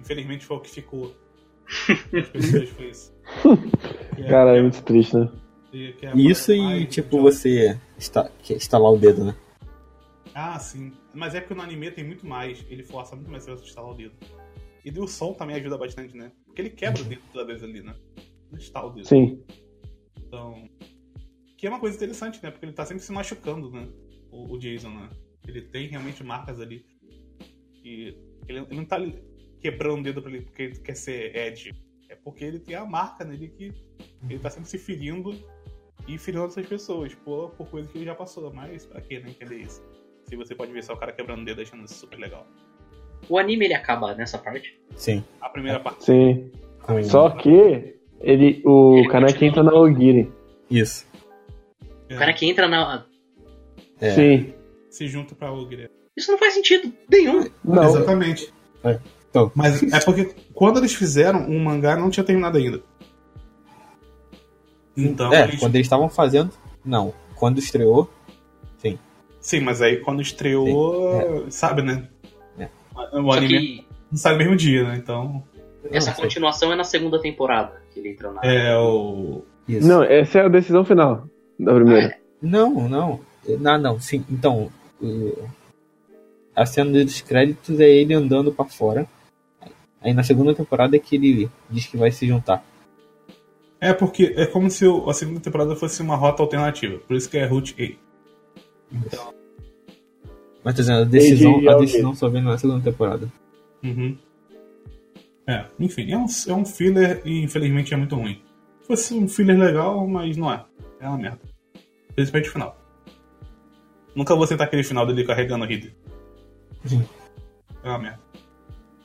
Infelizmente 0.00 0.46
foi 0.46 0.56
o 0.56 0.60
que 0.60 0.70
ficou. 0.70 1.14
As 2.16 2.28
pessoas 2.30 2.68
foi 2.70 2.86
isso. 2.90 3.14
É- 4.16 4.22
Cara, 4.28 4.54
é 4.54 4.58
é- 4.58 4.62
muito 4.62 4.82
triste, 4.82 5.16
né? 5.16 5.30
que- 5.70 5.92
que 5.92 6.06
é 6.06 6.16
Isso 6.16 6.52
e, 6.52 6.86
tipo, 6.86 7.20
você 7.20 7.78
está, 7.98 8.30
que- 8.42 8.54
estalar 8.54 8.90
o 8.90 8.96
dedo, 8.98 9.24
né? 9.26 9.36
Ah, 10.34 10.58
sim. 10.58 10.92
Mas 11.12 11.34
é 11.34 11.40
porque 11.40 11.52
no 11.54 11.60
anime 11.62 11.90
tem 11.90 12.04
muito 12.04 12.26
mais. 12.26 12.64
Ele 12.70 12.82
força 12.82 13.14
muito 13.14 13.30
mais 13.30 13.44
você 13.44 13.50
a 13.50 13.54
instalar 13.54 13.90
o 13.90 13.94
dedo. 13.94 14.14
E 14.88 15.00
o 15.00 15.06
som 15.06 15.34
também 15.34 15.56
ajuda 15.56 15.76
bastante, 15.76 16.16
né? 16.16 16.32
Porque 16.46 16.62
ele 16.62 16.70
quebra 16.70 17.02
o 17.02 17.04
dedo 17.04 17.22
toda 17.30 17.44
vez 17.44 17.62
ali, 17.62 17.82
né? 17.82 17.94
Não 18.50 18.58
instala 18.58 18.86
o 18.88 18.90
dedo. 18.90 19.06
Sim. 19.06 19.44
Então. 20.16 20.68
Que 21.58 21.66
é 21.66 21.70
uma 21.70 21.78
coisa 21.80 21.96
interessante, 21.96 22.42
né? 22.42 22.50
Porque 22.50 22.64
ele 22.64 22.72
tá 22.72 22.86
sempre 22.86 23.02
se 23.02 23.12
machucando, 23.12 23.70
né? 23.70 23.86
O, 24.30 24.54
o 24.54 24.58
Jason, 24.58 24.90
né? 24.90 25.10
Ele 25.46 25.62
tem 25.62 25.88
realmente 25.88 26.24
marcas 26.24 26.58
ali. 26.58 26.86
E 27.84 28.16
ele, 28.48 28.60
ele 28.60 28.76
não 28.76 28.84
tá 28.84 28.96
quebrando 29.60 30.00
o 30.00 30.02
dedo 30.02 30.22
pra 30.22 30.30
ele 30.30 30.42
porque 30.42 30.62
ele 30.62 30.76
quer 30.78 30.96
ser 30.96 31.36
Ed. 31.36 31.74
É 32.08 32.14
porque 32.14 32.44
ele 32.44 32.58
tem 32.58 32.74
a 32.74 32.86
marca 32.86 33.24
nele 33.24 33.48
que 33.48 33.74
ele 34.22 34.38
tá 34.38 34.48
sempre 34.48 34.70
se 34.70 34.78
ferindo 34.78 35.32
e 36.06 36.16
ferindo 36.16 36.44
outras 36.44 36.66
pessoas 36.66 37.14
por, 37.14 37.50
por 37.50 37.68
coisas 37.68 37.92
que 37.92 37.98
ele 37.98 38.06
já 38.06 38.14
passou. 38.14 38.52
Mas 38.54 38.86
pra 38.86 39.02
quê, 39.02 39.20
né? 39.20 39.30
Entender 39.30 39.58
isso? 39.58 39.82
Se 40.24 40.36
você 40.36 40.54
pode 40.54 40.72
ver 40.72 40.82
só 40.82 40.94
o 40.94 40.96
cara 40.96 41.12
quebrando 41.12 41.42
o 41.42 41.44
dedo 41.44 41.60
achando 41.60 41.84
isso 41.84 41.94
super 41.94 42.18
legal. 42.18 42.46
O 43.28 43.38
anime 43.38 43.64
ele 43.66 43.74
acaba 43.74 44.14
nessa 44.14 44.36
parte. 44.38 44.78
Sim. 44.96 45.22
A 45.40 45.48
primeira 45.48 45.80
parte. 45.80 46.04
Sim. 46.04 46.50
Só 47.04 47.30
que 47.30 47.94
ele, 48.20 48.62
o 48.64 48.98
Ele 48.98 49.08
Kaneki 49.08 49.32
continua. 49.34 49.48
entra 49.50 49.62
na 49.62 49.74
Ogiri. 49.74 50.32
Isso. 50.70 51.06
é, 52.08 52.14
O 52.14 52.18
cara 52.18 52.32
que 52.32 52.46
entra 52.46 52.66
na. 52.68 53.04
É. 54.00 54.10
Sim. 54.12 54.54
se 54.90 55.06
junta 55.06 55.34
pra 55.34 55.52
Ogre. 55.52 55.90
Isso 56.16 56.30
não 56.32 56.38
faz 56.38 56.54
sentido 56.54 56.92
nenhum. 57.10 57.46
Não. 57.64 57.84
Exatamente. 57.84 58.52
É. 58.84 58.98
Então. 59.30 59.52
Mas 59.54 59.82
é 59.92 60.00
porque 60.00 60.34
quando 60.54 60.78
eles 60.78 60.94
fizeram, 60.94 61.46
o 61.48 61.60
mangá 61.60 61.94
não 61.96 62.08
tinha 62.10 62.24
terminado 62.24 62.56
ainda. 62.58 62.82
Então, 64.96 65.32
é, 65.32 65.44
eles- 65.44 65.60
quando 65.60 65.74
eles 65.76 65.86
estavam 65.86 66.08
fazendo. 66.08 66.50
Não. 66.84 67.12
Quando 67.36 67.58
estreou. 67.58 68.10
sim, 69.40 69.60
mas 69.60 69.80
aí 69.80 69.98
quando 69.98 70.20
estreou, 70.20 71.46
sabe, 71.50 71.80
né? 71.82 72.08
É. 73.12 73.20
O 73.20 73.32
anime 73.32 73.58
que 73.58 73.86
não 74.10 74.18
sai 74.18 74.32
no 74.32 74.38
mesmo 74.38 74.56
dia, 74.56 74.84
né? 74.84 74.96
Então, 74.96 75.42
essa 75.90 76.12
continuação 76.12 76.72
é 76.72 76.76
na 76.76 76.84
segunda 76.84 77.20
temporada 77.20 77.82
que 77.92 78.00
ele 78.00 78.10
entra 78.10 78.32
na. 78.32 78.40
é 78.42 78.76
o. 78.76 79.42
Isso. 79.68 79.86
Não, 79.86 80.02
essa 80.02 80.38
é 80.38 80.44
a 80.46 80.48
decisão 80.48 80.84
final 80.84 81.28
da 81.58 81.74
primeira. 81.74 82.16
Não, 82.40 82.88
não. 82.88 83.20
Não, 83.58 83.78
não, 83.78 84.00
sim. 84.00 84.24
Então, 84.30 84.70
a 86.54 86.66
cena 86.66 87.04
dos 87.04 87.20
créditos 87.20 87.78
é 87.80 87.88
ele 87.88 88.14
andando 88.14 88.52
pra 88.52 88.64
fora. 88.64 89.06
Aí 90.00 90.14
na 90.14 90.22
segunda 90.22 90.54
temporada 90.54 90.96
é 90.96 90.98
que 90.98 91.16
ele 91.16 91.50
diz 91.68 91.86
que 91.86 91.96
vai 91.96 92.10
se 92.10 92.26
juntar. 92.26 92.64
É 93.80 93.92
porque 93.92 94.34
é 94.36 94.46
como 94.46 94.70
se 94.70 94.84
a 95.06 95.12
segunda 95.12 95.40
temporada 95.40 95.76
fosse 95.76 96.02
uma 96.02 96.16
rota 96.16 96.42
alternativa. 96.42 96.98
Por 96.98 97.16
isso 97.16 97.30
que 97.30 97.38
é 97.38 97.46
Route 97.46 97.74
A. 98.92 99.37
Mas 100.68 100.74
tô 100.74 100.82
dizendo, 100.82 101.00
a 101.00 101.04
decisão, 101.04 101.66
a 101.66 101.78
decisão 101.78 102.14
só 102.14 102.28
vem 102.28 102.42
na 102.42 102.58
segunda 102.58 102.84
temporada. 102.84 103.32
Uhum. 103.82 104.18
É, 105.46 105.64
enfim, 105.80 106.12
é 106.12 106.18
um, 106.18 106.26
é 106.46 106.52
um 106.52 106.66
filler 106.66 107.22
e 107.24 107.42
infelizmente 107.42 107.94
é 107.94 107.96
muito 107.96 108.14
ruim. 108.14 108.42
Se 108.82 108.86
fosse 108.86 109.14
um 109.14 109.26
filler 109.26 109.58
legal, 109.58 110.06
mas 110.06 110.36
não 110.36 110.52
é. 110.52 110.62
É 111.00 111.08
uma 111.08 111.16
merda. 111.16 111.40
Principalmente 112.14 112.50
o 112.50 112.52
final. 112.52 112.78
Nunca 114.14 114.36
vou 114.36 114.46
sentar 114.46 114.66
aquele 114.66 114.84
final 114.84 115.06
dele 115.06 115.24
carregando 115.24 115.64
o. 115.64 115.96
Sim. 116.84 117.02
É 117.82 117.88
uma 117.88 117.98
merda. 117.98 118.20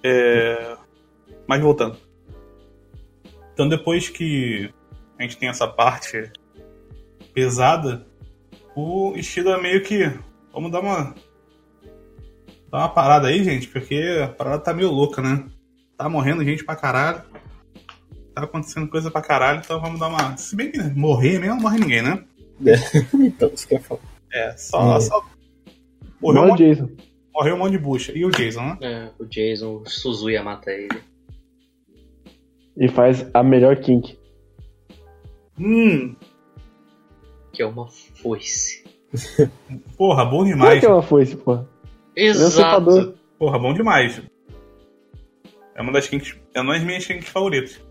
É... 0.04 0.76
Mas 1.48 1.62
voltando. 1.62 1.96
Então 3.54 3.70
depois 3.70 4.10
que 4.10 4.70
a 5.18 5.24
gente 5.24 5.38
tem 5.38 5.48
essa 5.48 5.66
parte 5.66 6.30
pesada, 7.34 8.06
o 8.76 9.14
Ishida 9.16 9.58
meio 9.60 9.82
que. 9.82 10.12
Vamos 10.52 10.70
dar 10.70 10.82
uma. 10.82 11.16
Dar 12.74 12.80
uma 12.80 12.90
parada 12.90 13.28
aí, 13.28 13.44
gente, 13.44 13.68
porque 13.68 14.20
a 14.24 14.28
parada 14.30 14.58
tá 14.58 14.74
meio 14.74 14.90
louca, 14.90 15.22
né? 15.22 15.46
Tá 15.96 16.10
morrendo 16.10 16.44
gente 16.44 16.66
pra 16.66 16.76
caralho. 16.76 17.22
Tá 18.34 18.46
acontecendo 18.46 18.88
coisa 18.90 19.12
pra 19.12 19.22
caralho, 19.22 19.62
então 19.64 19.80
vamos 19.80 20.00
dar 20.00 20.08
uma. 20.08 20.36
Se 20.38 20.56
bem 20.56 20.72
que 20.72 20.82
morrer 20.82 21.38
mesmo 21.38 21.54
não 21.54 21.62
morre 21.62 21.78
ninguém, 21.78 22.02
né? 22.02 22.24
Então, 23.14 23.52
isso 23.54 23.68
que 23.68 23.76
eu 23.76 23.78
ia 23.78 23.84
falar. 23.84 24.02
É, 24.32 24.58
só. 24.58 24.98
É. 24.98 25.02
só... 25.02 25.24
Morreu, 26.20 26.42
um 26.42 26.46
é 26.46 26.48
o 26.48 26.50
monte, 26.50 26.64
Jason. 26.64 26.90
morreu 27.32 27.56
um 27.56 27.58
monte 27.60 27.72
de 27.74 27.78
bucha. 27.78 28.12
E 28.18 28.26
o 28.26 28.32
Jason, 28.32 28.62
né? 28.64 28.78
É, 28.82 29.10
o 29.20 29.26
Jason, 29.28 29.76
o 29.76 29.86
Suzuya 29.88 30.42
mata 30.42 30.72
ele. 30.72 31.00
E 32.76 32.88
faz 32.88 33.24
a 33.36 33.44
melhor 33.44 33.76
kink. 33.82 34.18
Hum, 35.60 36.16
Que 37.52 37.62
é 37.62 37.68
uma 37.68 37.88
foice. 37.88 38.84
porra, 39.96 40.26
bom 40.26 40.38
Como 40.38 40.48
é 40.50 40.54
demais. 40.54 40.80
que 40.80 40.86
ela 40.88 41.04
foi, 41.04 41.24
pô? 41.36 41.54
Ele 41.54 41.60
é 41.62 41.62
um 41.62 41.73
Exato. 42.16 43.16
Porra, 43.40 43.60
bom 43.60 43.74
demais. 43.74 44.22
É 45.76 45.82
uma 45.82 45.92
das 45.92 46.08
kinks. 46.08 46.36
É 46.54 46.62
uma 46.62 46.74
das 46.74 46.84
minhas 46.84 47.06
kinks 47.06 47.28
favoritas. 47.30 47.82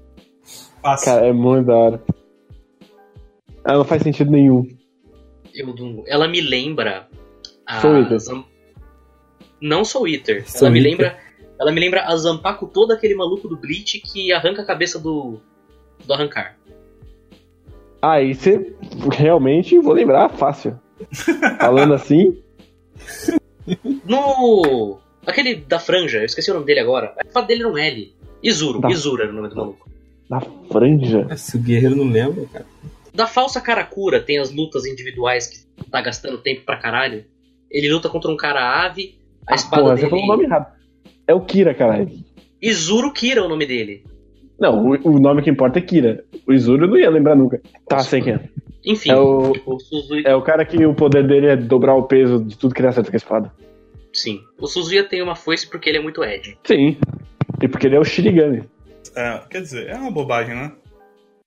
Passa. 0.83 1.05
Cara, 1.07 1.27
é 1.27 1.33
muito 1.33 1.67
da 1.67 1.75
hora. 1.75 2.03
Ela 3.65 3.79
não 3.79 3.85
faz 3.85 4.03
sentido 4.03 4.31
nenhum. 4.31 4.67
Eu 5.55 5.75
não- 5.75 6.03
ela 6.07 6.27
me 6.29 6.41
lembra 6.41 7.09
a. 7.67 7.81
Zam- 8.19 8.45
Não 9.61 9.85
Soul 9.85 10.09
Eater. 10.09 10.49
Soul 10.49 10.67
Ela 10.67 10.71
me 10.71 10.79
Eater. 10.81 10.91
lembra, 10.91 11.19
ela 11.61 11.73
me 11.73 11.81
lembra 11.81 12.05
a 12.05 12.17
Zampaco 12.17 12.67
todo 12.67 12.93
aquele 12.93 13.15
maluco 13.15 13.47
do 13.49 13.57
Bleach 13.57 14.01
que 14.01 14.33
arranca 14.33 14.63
a 14.63 14.67
cabeça 14.67 14.99
do 14.99 15.39
do 16.05 16.13
arrancar. 16.13 16.59
Aí 18.01 18.35
você 18.35 18.75
realmente 19.13 19.79
vou 19.79 19.93
lembrar 19.93 20.29
fácil. 20.31 20.77
Falando 21.61 21.95
assim, 21.95 22.43
No 24.05 24.99
aquele 25.27 25.55
da 25.57 25.79
franja, 25.79 26.19
eu 26.19 26.25
esqueci 26.25 26.51
o 26.51 26.55
nome 26.55 26.67
dele 26.67 26.81
agora. 26.81 27.15
A 27.19 27.25
fada 27.33 27.47
dele 27.47 27.63
era 27.63 27.71
um 27.73 27.79
L. 27.79 28.15
Izuro, 28.43 28.81
Tá. 28.81 28.91
Izuro 28.91 29.23
era 29.23 29.31
o 29.31 29.35
nome 29.35 29.49
do 29.49 29.57
maluco. 29.57 29.89
na 30.29 30.41
franja. 30.71 31.29
Se 31.37 31.57
o 31.57 31.61
guerreiro 31.61 31.95
não 31.97 32.05
lembra, 32.11 32.45
cara. 32.53 32.67
Da 33.15 33.27
falsa 33.27 33.61
Karakura 33.61 34.21
tem 34.21 34.39
as 34.39 34.51
lutas 34.51 34.87
individuais 34.87 35.47
que 35.77 35.91
tá 35.91 36.01
gastando 36.01 36.39
tempo 36.39 36.63
pra 36.65 36.77
caralho. 36.77 37.25
Ele 37.71 37.91
luta 37.93 38.09
contra 38.09 38.31
um 38.31 38.37
cara 38.37 38.85
ave, 38.85 39.19
a 39.47 39.55
espada 39.55 39.83
Porra, 39.83 39.95
dele. 39.95 40.07
você 40.07 40.11
falou 40.11 40.25
o 40.25 40.29
nome 40.29 40.45
errado. 40.45 40.73
É 41.27 41.35
o 41.35 41.41
Kira, 41.41 41.75
caralho. 41.75 42.11
Izuro 42.61 43.13
Kira 43.13 43.41
é 43.41 43.45
o 43.45 43.49
nome 43.49 43.67
dele. 43.67 44.05
Não, 44.59 44.87
o, 44.87 45.09
o 45.09 45.19
nome 45.19 45.43
que 45.43 45.51
importa 45.51 45.79
é 45.79 45.83
Kira. 45.83 46.25
O 46.47 46.53
Izuru 46.53 46.85
eu 46.85 46.89
não 46.89 46.97
ia 46.97 47.11
lembrar 47.11 47.35
nunca. 47.37 47.61
Tá, 47.87 48.01
sei 48.01 48.21
quem 48.23 48.35
é. 48.35 48.41
Enfim, 48.85 49.11
É 49.11 49.17
o- 49.17 49.53
o 49.53 49.79
É 50.25 50.35
o 50.35 50.43
cara 50.43 50.65
que 50.65 50.85
o 50.85 50.95
poder 50.95 51.27
dele 51.27 51.47
é 51.47 51.57
dobrar 51.57 51.95
o 51.95 52.03
peso 52.05 52.43
de 52.43 52.57
tudo 52.59 52.75
que 52.75 52.81
ele 52.81 52.89
acerta 52.89 53.11
com 53.11 53.17
a 53.17 53.19
espada. 53.19 53.53
sim. 54.13 54.41
O 54.59 54.67
Suzuya 54.67 55.05
tem 55.05 55.23
uma 55.23 55.35
foice 55.37 55.69
porque 55.69 55.89
ele 55.89 55.99
é 55.99 56.01
muito 56.01 56.23
Ed. 56.25 56.59
Sim. 56.65 56.97
E 57.63 57.69
porque 57.69 57.87
ele 57.87 57.97
é 57.97 58.01
o 58.01 58.05
Shirigami. 58.05 58.65
É, 59.17 59.41
quer 59.51 59.61
dizer, 59.63 59.89
é 59.89 59.97
uma 59.97 60.11
bobagem, 60.11 60.55
né? 60.55 60.73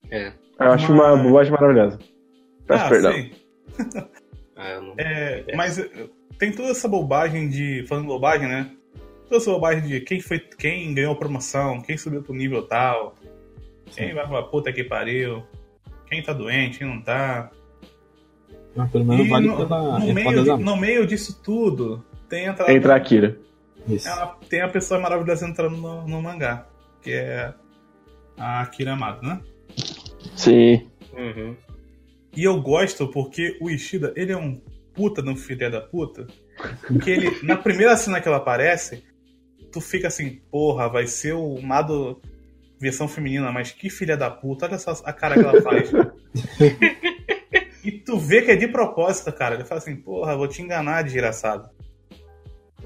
É. 0.09 0.31
Eu 0.59 0.71
acho 0.71 0.91
uma 0.93 1.15
bobagem 1.17 1.51
maravilhosa. 1.51 1.99
Peço 2.65 2.85
ah, 2.85 2.89
perdão. 2.89 3.11
sim. 3.13 3.31
Ah, 4.57 4.79
não... 4.79 4.93
É, 4.97 5.43
mas 5.53 5.77
eh, 5.77 5.89
tem 6.39 6.49
toda 6.49 6.69
essa 6.69 6.87
bobagem 6.87 7.49
de. 7.49 7.83
Falando 7.89 8.05
bobagem, 8.07 8.47
né? 8.47 8.71
Toda 9.27 9.35
essa 9.35 9.51
bobagem 9.51 9.85
de 9.85 9.99
quem 9.99 10.21
foi. 10.21 10.39
Quem 10.39 10.93
ganhou 10.93 11.11
a 11.11 11.17
promoção, 11.17 11.81
quem 11.81 11.97
subiu 11.97 12.23
pro 12.23 12.33
nível 12.33 12.63
tal. 12.65 13.15
Quem 13.93 14.13
vai 14.13 14.25
falar, 14.25 14.43
puta 14.43 14.71
que 14.71 14.81
pariu. 14.85 15.43
Quem 16.15 16.23
tá 16.23 16.31
doente, 16.31 16.77
quem 16.79 16.87
não 16.87 17.01
tá. 17.01 17.51
Mas 18.73 18.89
pelo 18.89 19.03
menos 19.03 19.25
E 19.25 19.29
vale 19.29 19.47
no, 19.47 19.57
pela 19.57 19.99
no, 19.99 20.13
meio, 20.13 20.43
de- 20.43 20.63
no 20.63 20.77
meio 20.77 21.05
disso 21.05 21.41
tudo, 21.43 22.03
tem 22.29 22.47
a, 22.47 22.55
Entra 22.69 22.95
a 22.95 22.99
Kira. 23.01 23.37
Isso. 23.87 24.07
ela- 24.07 24.37
tem 24.49 24.61
a 24.61 24.69
pessoa 24.69 24.97
maravilhosa 24.99 25.45
entrando 25.45 25.75
no, 25.75 26.07
no 26.07 26.21
mangá. 26.21 26.67
Que 27.01 27.11
é 27.11 27.53
a 28.37 28.61
Akira 28.61 28.93
Amado, 28.93 29.21
né? 29.27 29.41
Sim. 30.37 30.87
Uhum. 31.13 31.55
E 32.35 32.43
eu 32.45 32.61
gosto 32.61 33.07
porque 33.09 33.57
o 33.61 33.69
Ishida, 33.69 34.13
ele 34.15 34.31
é 34.31 34.37
um 34.37 34.59
puta 34.93 35.21
no 35.21 35.35
filho 35.35 35.69
da 35.69 35.81
puta. 35.81 36.27
Que 37.03 37.11
ele, 37.11 37.39
na 37.43 37.57
primeira 37.57 37.95
cena 37.97 38.21
que 38.21 38.27
ela 38.27 38.37
aparece, 38.37 39.03
tu 39.71 39.81
fica 39.81 40.07
assim, 40.07 40.39
porra, 40.49 40.87
vai 40.87 41.07
ser 41.07 41.33
o 41.33 41.61
Mado 41.61 42.21
versão 42.79 43.07
feminina, 43.07 43.51
mas 43.51 43.71
que 43.71 43.89
filha 43.89 44.17
da 44.17 44.29
puta, 44.29 44.65
olha 44.65 44.77
só 44.77 44.91
a 45.03 45.13
cara 45.13 45.35
que 45.35 45.41
ela 45.41 45.61
faz. 45.61 45.91
e 47.83 47.91
tu 47.91 48.17
vê 48.19 48.41
que 48.41 48.51
é 48.51 48.55
de 48.55 48.67
propósito, 48.67 49.31
cara. 49.31 49.55
Ele 49.55 49.65
fala 49.65 49.79
assim, 49.79 49.95
porra, 49.95 50.35
vou 50.35 50.47
te 50.47 50.61
enganar, 50.61 51.03
desgraçado. 51.03 51.69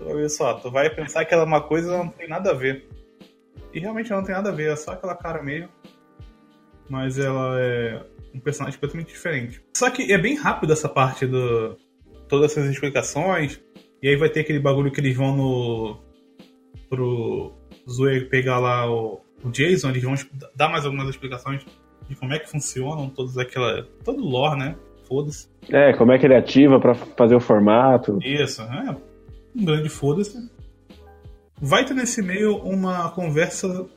Olha 0.02 0.30
só, 0.30 0.54
tu 0.54 0.72
vai 0.72 0.90
pensar 0.90 1.26
que 1.26 1.34
ela 1.34 1.44
é 1.44 1.46
uma 1.46 1.62
coisa 1.62 1.98
não 1.98 2.10
tem 2.10 2.28
nada 2.28 2.52
a 2.52 2.54
ver. 2.54 2.88
E 3.74 3.80
realmente 3.80 4.10
não 4.12 4.24
tem 4.24 4.34
nada 4.34 4.50
a 4.50 4.54
ver, 4.54 4.72
é 4.72 4.76
só 4.76 4.92
aquela 4.92 5.16
cara 5.16 5.44
meio. 5.44 5.70
Mas 6.90 7.20
ela 7.20 7.60
é 7.60 8.04
um 8.34 8.40
personagem 8.40 8.80
completamente 8.80 9.10
diferente. 9.10 9.62
Só 9.76 9.90
que 9.90 10.12
é 10.12 10.18
bem 10.18 10.36
rápido 10.36 10.74
essa 10.74 10.90
parte 10.90 11.26
do. 11.26 11.78
Todas 12.28 12.52
essas 12.52 12.70
explicações. 12.70 13.60
E 14.02 14.08
aí 14.08 14.16
vai 14.16 14.30
ter 14.30 14.42
aquele 14.42 14.60
bagulho 14.60 14.92
que 14.92 15.00
eles 15.00 15.16
vão 15.16 15.36
no. 15.36 16.00
pro 16.90 17.54
Zoe 17.88 18.26
pegar 18.26 18.60
lá 18.60 18.90
o, 18.90 19.22
o 19.44 19.50
Jason, 19.50 19.90
eles 19.90 20.04
vão 20.04 20.16
dar 20.56 20.70
mais 20.70 20.86
algumas 20.86 21.10
explicações 21.10 21.66
de 22.08 22.16
como 22.16 22.34
é 22.34 22.40
que 22.40 22.50
funcionam 22.50 23.10
todas 23.10 23.38
aquela. 23.38 23.84
todo 24.04 24.24
o 24.24 24.28
lore, 24.28 24.60
né? 24.60 24.76
Foda-se. 25.08 25.48
É, 25.70 25.94
como 25.94 26.12
é 26.12 26.20
que 26.20 26.26
ele 26.26 26.36
ativa 26.36 26.80
pra 26.80 26.94
fazer 26.94 27.36
o 27.36 27.40
formato. 27.40 28.20
Isso, 28.22 28.62
é. 28.62 28.96
Um 29.56 29.66
grande 29.66 29.90
foda-se. 29.90 30.38
Vai 31.62 31.86
ter 31.86 31.94
nesse 31.94 32.22
meio 32.22 32.58
uma 32.58 33.12
conversa. 33.12 33.88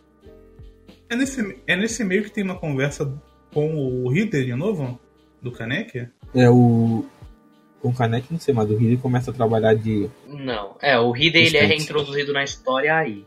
É 1.09 1.17
nesse, 1.17 1.63
é 1.67 1.77
nesse 1.77 2.03
meio 2.05 2.25
que 2.25 2.31
tem 2.31 2.45
uma 2.45 2.59
conversa 2.59 3.13
com 3.53 3.77
o 3.77 4.09
Reader 4.09 4.45
de 4.45 4.55
novo? 4.55 4.99
Do 5.41 5.53
Kanek? 5.53 6.09
É 6.35 6.51
o. 6.51 7.05
Com 7.81 7.89
o 7.89 7.95
Kanek, 7.95 8.29
não 8.31 8.39
sei, 8.39 8.55
mas 8.55 8.71
o 8.71 8.77
Ridley 8.77 8.97
começa 8.97 9.31
a 9.31 9.35
trabalhar 9.35 9.75
de. 9.75 10.09
Não, 10.29 10.77
é, 10.81 10.99
o 10.99 11.15
Hidden 11.15 11.47
ele 11.47 11.57
é 11.57 11.65
reintroduzido 11.65 12.33
na 12.33 12.45
história 12.45 12.97
aí. 12.97 13.27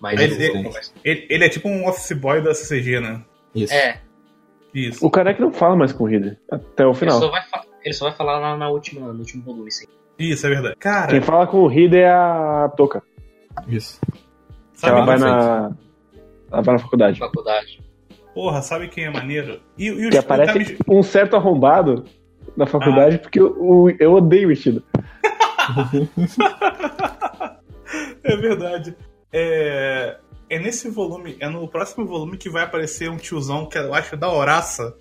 Mas 0.00 0.18
Ele, 0.20 0.34
o- 0.34 0.56
ele- 0.56 0.70
ele- 1.04 1.26
ele 1.28 1.44
é 1.44 1.48
tipo 1.48 1.68
um 1.68 1.86
office 1.86 2.12
boy 2.16 2.40
da 2.40 2.54
CCG, 2.54 3.00
né? 3.00 3.22
Isso. 3.54 3.72
é, 3.74 4.00
Isso. 4.72 5.04
O 5.04 5.10
Karek 5.10 5.40
não 5.40 5.52
fala 5.52 5.74
mais 5.76 5.92
com 5.92 6.04
o 6.04 6.06
Reader 6.06 6.38
até 6.50 6.86
o 6.86 6.90
ele 6.90 6.98
final. 6.98 7.18
só, 7.20 7.28
vai 7.30 7.42
fa- 7.42 7.64
ele 7.84 7.92
só 7.94 8.06
vai 8.08 8.16
falar 8.16 8.38
lá 8.38 8.56
na 8.56 8.68
última, 8.68 9.12
no 9.12 9.18
último 9.18 9.42
volume, 9.42 9.70
sim. 9.70 9.86
Isso, 10.18 10.46
é 10.46 10.50
verdade. 10.50 10.76
Cara, 10.78 11.10
Quem 11.10 11.20
fala 11.20 11.46
com 11.46 11.58
o 11.58 11.66
Reader 11.66 12.00
é 12.06 12.10
a 12.10 12.70
Toca. 12.76 13.02
Isso. 13.66 14.00
Que 14.72 14.80
sabe 14.80 14.96
ela 14.96 15.04
vai 15.06 15.16
quem- 15.18 15.26
na. 15.26 15.70
Ela 16.52 16.62
vai 16.62 16.74
na 16.74 16.78
faculdade. 16.78 17.18
Faculdade. 17.18 17.80
Porra, 18.34 18.62
sabe 18.62 18.88
quem 18.88 19.04
é 19.06 19.10
maneiro? 19.10 19.60
E, 19.76 19.86
e 19.86 20.04
os 20.06 20.10
Que 20.10 20.18
aparece 20.18 20.52
times- 20.52 20.78
um 20.88 21.02
certo 21.02 21.34
arrombado 21.36 22.04
na 22.56 22.64
faculdade, 22.66 23.18
porque 23.18 23.40
eu, 23.40 23.48
o- 23.60 23.90
eu 23.98 24.12
odeio 24.14 24.44
o 24.46 24.48
vestido. 24.48 24.82
É 28.22 28.36
verdade. 28.36 28.94
É... 29.32 30.16
é 30.48 30.58
nesse 30.58 30.88
volume, 30.88 31.36
é 31.40 31.48
no 31.48 31.66
próximo 31.68 32.06
volume 32.06 32.36
que 32.36 32.48
vai 32.50 32.64
aparecer 32.64 33.10
um 33.10 33.16
tiozão 33.16 33.66
que 33.66 33.78
eu 33.78 33.94
acho 33.94 34.16
da 34.16 34.30
horaça. 34.30 34.94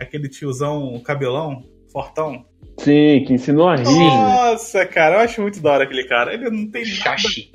Aquele 0.00 0.28
tiozão 0.28 1.00
cabelão, 1.04 1.64
fortão. 1.92 2.44
Sim, 2.78 3.24
que 3.26 3.32
ensinou 3.32 3.68
a 3.68 3.76
rir. 3.76 3.84
Nossa, 3.84 4.86
cara, 4.86 5.16
eu 5.16 5.20
acho 5.20 5.42
muito 5.42 5.60
da 5.60 5.72
hora 5.72 5.84
aquele 5.84 6.04
cara. 6.04 6.32
Ele 6.32 6.48
não 6.48 6.70
tem 6.70 6.84
nada, 6.84 7.18
Shashi. 7.18 7.50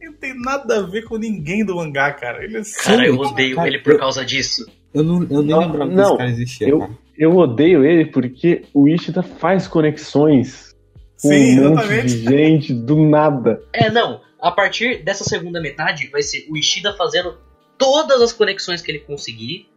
ele 0.00 0.10
não 0.10 0.18
tem 0.18 0.34
nada 0.40 0.78
a 0.78 0.82
ver 0.82 1.02
com 1.02 1.18
ninguém 1.18 1.64
do 1.64 1.76
mangá, 1.76 2.10
cara. 2.12 2.42
Ele 2.42 2.56
é 2.58 2.62
Cara, 2.82 3.06
eu 3.06 3.18
odeio 3.18 3.56
cara, 3.56 3.68
ele 3.68 3.78
por 3.80 3.98
causa 3.98 4.24
disso. 4.24 4.66
Eu, 4.94 5.02
não, 5.02 5.22
eu 5.24 5.42
nem 5.42 5.58
lembrava 5.58 5.90
que 5.92 6.00
esse 6.00 6.16
cara 6.16 6.30
existia, 6.30 6.68
eu- 6.68 6.78
cara. 6.78 7.04
Eu 7.16 7.36
odeio 7.36 7.84
ele 7.84 8.06
porque 8.06 8.64
o 8.74 8.88
Ishida 8.88 9.22
faz 9.22 9.68
conexões 9.68 10.74
com 11.22 11.28
Sim, 11.28 11.60
um 11.60 11.70
monte 11.70 11.82
exatamente. 11.84 12.08
de 12.08 12.24
gente 12.24 12.74
do 12.74 13.08
nada. 13.08 13.60
É, 13.72 13.88
não. 13.88 14.20
A 14.44 14.52
partir 14.52 15.02
dessa 15.02 15.24
segunda 15.24 15.58
metade 15.58 16.08
vai 16.08 16.20
ser 16.20 16.44
o 16.50 16.56
Ishida 16.58 16.94
fazendo 16.94 17.38
todas 17.78 18.20
as 18.20 18.30
conexões 18.30 18.82
que 18.82 18.90
ele 18.90 18.98
conseguir, 18.98 19.70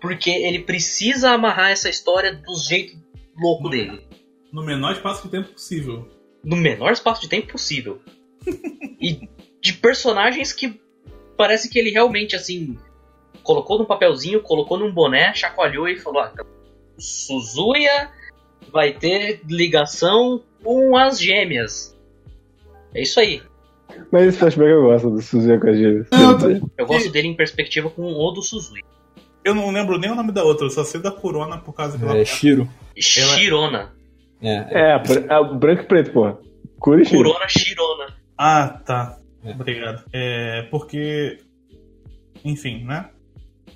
porque 0.00 0.30
ele 0.30 0.58
precisa 0.58 1.30
amarrar 1.30 1.70
essa 1.70 1.88
história 1.88 2.34
do 2.34 2.56
jeito 2.56 2.98
louco 3.38 3.68
dele. 3.68 4.04
No 4.52 4.64
menor 4.64 4.94
espaço 4.94 5.22
de 5.22 5.30
tempo 5.30 5.52
possível. 5.52 6.08
No 6.42 6.56
menor 6.56 6.90
espaço 6.90 7.20
de 7.20 7.28
tempo 7.28 7.52
possível. 7.52 8.02
e 9.00 9.28
de 9.60 9.74
personagens 9.74 10.52
que 10.52 10.80
parece 11.36 11.70
que 11.70 11.78
ele 11.78 11.90
realmente, 11.90 12.34
assim, 12.34 12.76
colocou 13.44 13.78
num 13.78 13.84
papelzinho, 13.84 14.42
colocou 14.42 14.76
num 14.76 14.92
boné, 14.92 15.32
chacoalhou 15.34 15.88
e 15.88 16.00
falou: 16.00 16.20
ah, 16.20 16.30
então, 16.32 16.46
Suzuya 16.98 18.10
vai 18.72 18.92
ter 18.92 19.40
ligação 19.48 20.42
com 20.64 20.96
as 20.96 21.20
gêmeas. 21.20 21.96
É 22.92 23.02
isso 23.02 23.20
aí. 23.20 23.40
Mas 24.10 24.24
esse 24.24 24.38
flashback 24.38 24.70
eu 24.70 24.82
gosto 24.82 25.10
do 25.10 25.22
Suzuki 25.22 25.58
com 25.58 25.72
gêmeas. 25.72 26.08
Eu 26.76 26.86
gosto 26.86 27.10
dele 27.10 27.28
em 27.28 27.36
perspectiva 27.36 27.90
com 27.90 28.02
o 28.02 28.30
do 28.32 28.42
Suzuya. 28.42 28.82
Eu 29.44 29.54
não 29.54 29.70
lembro 29.70 29.98
nem 29.98 30.10
o 30.10 30.14
nome 30.14 30.32
da 30.32 30.44
outra, 30.44 30.66
eu 30.66 30.70
só 30.70 30.84
sei 30.84 31.00
da 31.00 31.10
Corona 31.10 31.58
por 31.58 31.72
causa 31.72 31.96
que 31.98 32.04
ela. 32.04 32.18
É 32.18 32.24
Shiro. 32.24 32.68
Shirona. 32.96 33.92
É, 34.42 34.50
é. 34.50 34.68
É, 34.72 34.92
a, 34.92 35.38
a 35.38 35.42
branco 35.42 35.82
e 35.82 35.86
preto, 35.86 36.12
porra. 36.12 36.38
Cura 36.78 37.02
e. 37.02 37.08
Kurona 37.08 37.48
Shirona. 37.48 38.14
Ah, 38.36 38.68
tá. 38.84 39.18
É. 39.44 39.50
Obrigado. 39.52 40.04
É 40.12 40.62
porque. 40.70 41.38
Enfim, 42.44 42.84
né? 42.84 43.10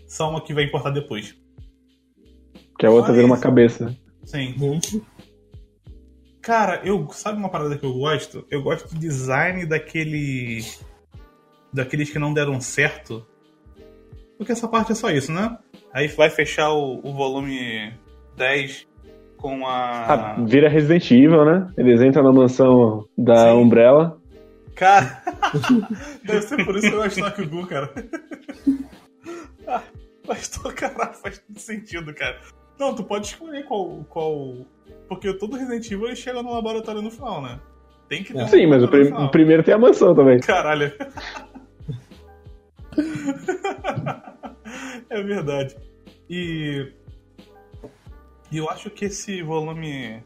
Só 0.06 0.30
uma 0.30 0.40
que 0.40 0.54
vai 0.54 0.64
importar 0.64 0.90
depois. 0.90 1.34
Que 2.78 2.86
a 2.86 2.90
outra 2.90 3.12
vira 3.12 3.26
uma 3.26 3.38
cabeça. 3.38 3.94
Sim. 4.24 4.54
Cara, 6.44 6.80
eu. 6.84 7.08
Sabe 7.12 7.38
uma 7.38 7.48
parada 7.48 7.76
que 7.76 7.84
eu 7.84 7.92
gosto? 7.92 8.46
Eu 8.50 8.62
gosto 8.62 8.88
do 8.88 9.00
design 9.00 9.64
daquele. 9.66 10.62
Daqueles 11.72 12.10
que 12.10 12.18
não 12.18 12.34
deram 12.34 12.60
certo. 12.60 13.26
Porque 14.36 14.52
essa 14.52 14.68
parte 14.68 14.92
é 14.92 14.94
só 14.94 15.10
isso, 15.10 15.32
né? 15.32 15.56
Aí 15.92 16.08
vai 16.08 16.28
fechar 16.28 16.70
o, 16.70 17.00
o 17.02 17.14
volume 17.14 17.92
10 18.36 18.86
com 19.36 19.66
a. 19.66 20.04
Ah, 20.06 20.36
vira 20.44 20.68
Resident 20.68 21.10
Evil, 21.10 21.44
né? 21.44 21.72
Eles 21.76 22.02
entram 22.02 22.24
na 22.24 22.32
mansão 22.32 23.08
da 23.16 23.52
Sim. 23.52 23.58
Umbrella. 23.58 24.18
Cara, 24.74 25.22
deve 26.24 26.42
ser 26.42 26.64
por 26.64 26.76
isso 26.76 26.88
que 26.88 26.94
eu 26.94 27.02
gosto 27.02 27.16
do 27.16 27.24
Takugu, 27.24 27.66
cara. 27.66 27.94
Ah, 29.66 29.82
Faz 30.26 30.48
caralho, 30.74 31.14
faz 31.14 31.38
todo 31.38 31.58
sentido, 31.58 32.14
cara. 32.14 32.40
Não, 32.78 32.94
tu 32.94 33.04
pode 33.04 33.26
escolher 33.26 33.64
qual. 33.64 34.04
qual... 34.08 34.66
Porque 35.08 35.32
todo 35.34 35.56
Resident 35.56 35.84
Evil 35.90 36.06
ele 36.06 36.16
chega 36.16 36.42
no 36.42 36.52
laboratório 36.52 37.02
no 37.02 37.10
final, 37.10 37.42
né? 37.42 37.60
Tem 38.08 38.22
que 38.22 38.32
ter 38.32 38.42
um 38.42 38.48
Sim, 38.48 38.66
mas 38.66 38.82
o, 38.82 38.88
prim- 38.88 39.12
o 39.12 39.30
primeiro 39.30 39.62
tem 39.62 39.74
a 39.74 39.78
mansão 39.78 40.14
também. 40.14 40.40
Caralho. 40.40 40.92
é 45.10 45.22
verdade. 45.22 45.76
E. 46.28 46.92
E 48.50 48.58
eu 48.58 48.68
acho 48.70 48.90
que 48.90 49.06
esse 49.06 49.42
volume. 49.42 50.22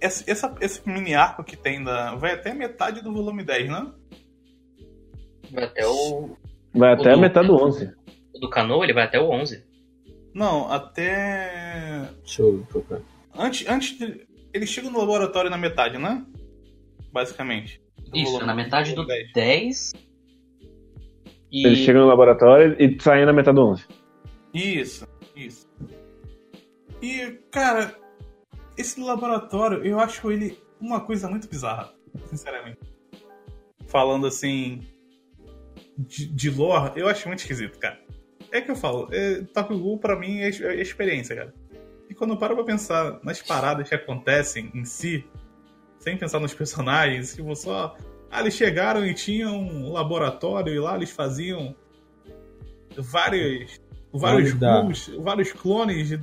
Esse, 0.00 0.28
essa, 0.30 0.54
esse 0.60 0.86
mini 0.88 1.14
arco 1.14 1.42
que 1.44 1.56
tem 1.56 1.82
da. 1.82 2.14
Vai 2.14 2.32
até 2.34 2.52
metade 2.54 3.02
do 3.02 3.12
volume 3.12 3.44
10, 3.44 3.68
né? 3.70 3.92
Vai 5.52 5.64
até 5.64 5.86
o. 5.86 6.36
Vai 6.74 6.92
até 6.92 7.10
O 7.10 7.12
a 7.12 7.14
do- 7.14 7.20
metade 7.20 7.48
do 7.48 7.54
11. 7.56 7.94
O 8.34 8.38
do 8.40 8.50
Cano, 8.50 8.82
ele 8.84 8.92
vai 8.92 9.04
até 9.04 9.18
o 9.18 9.30
11. 9.30 9.64
Não, 10.34 10.70
até. 10.70 12.08
Deixa 12.22 12.42
eu 12.42 12.64
procurar. 12.68 13.00
Antes, 13.38 13.66
antes 13.68 13.98
de. 13.98 14.26
Eles 14.52 14.68
chegam 14.70 14.90
no 14.90 14.98
laboratório 14.98 15.50
na 15.50 15.58
metade, 15.58 15.98
né? 15.98 16.24
Basicamente. 17.12 17.82
Do 18.10 18.16
Isso, 18.16 18.32
volume- 18.32 18.46
na 18.46 18.54
metade 18.54 18.90
do 18.94 19.04
volume 19.04 19.32
10. 19.34 19.92
10. 19.92 19.92
E. 21.52 21.66
Eles 21.66 21.78
chegam 21.80 22.02
no 22.02 22.08
laboratório 22.08 22.76
e 22.78 23.00
saem 23.00 23.26
na 23.26 23.32
metade 23.32 23.56
do 23.56 23.62
11. 23.66 23.84
Isso, 24.54 25.06
isso. 25.34 25.68
E, 27.02 27.38
cara, 27.50 27.94
esse 28.76 29.00
laboratório, 29.00 29.84
eu 29.84 29.98
acho 30.00 30.30
ele 30.30 30.58
uma 30.80 31.00
coisa 31.00 31.28
muito 31.28 31.48
bizarra, 31.48 31.92
sinceramente. 32.26 32.78
Falando 33.86 34.26
assim, 34.26 34.82
de, 35.98 36.26
de 36.26 36.50
lore, 36.50 36.98
eu 36.98 37.08
acho 37.08 37.28
muito 37.28 37.40
esquisito, 37.40 37.78
cara. 37.78 38.00
É 38.50 38.60
que 38.60 38.70
eu 38.70 38.76
falo, 38.76 39.08
é, 39.12 39.42
Takugu 39.52 39.98
pra 39.98 40.18
mim 40.18 40.38
é, 40.40 40.48
é 40.48 40.80
experiência, 40.80 41.36
cara. 41.36 41.54
E 42.08 42.14
quando 42.14 42.30
eu 42.34 42.36
paro 42.36 42.54
pra 42.54 42.64
pensar 42.64 43.18
nas 43.22 43.42
paradas 43.42 43.88
que 43.88 43.94
acontecem 43.94 44.70
em 44.74 44.84
si, 44.84 45.24
sem 45.98 46.16
pensar 46.16 46.38
nos 46.40 46.54
personagens, 46.54 47.34
tipo, 47.34 47.54
só. 47.56 47.96
Ah, 48.30 48.40
eles 48.40 48.54
chegaram 48.54 49.04
e 49.06 49.14
tinham 49.14 49.56
um 49.56 49.92
laboratório 49.92 50.72
e 50.72 50.78
lá 50.78 50.96
eles 50.96 51.10
faziam 51.10 51.74
vários. 52.96 53.80
Vários 54.12 54.52
Clones 54.54 55.08
vários 55.18 55.52
clones 55.52 56.08
de- 56.08 56.16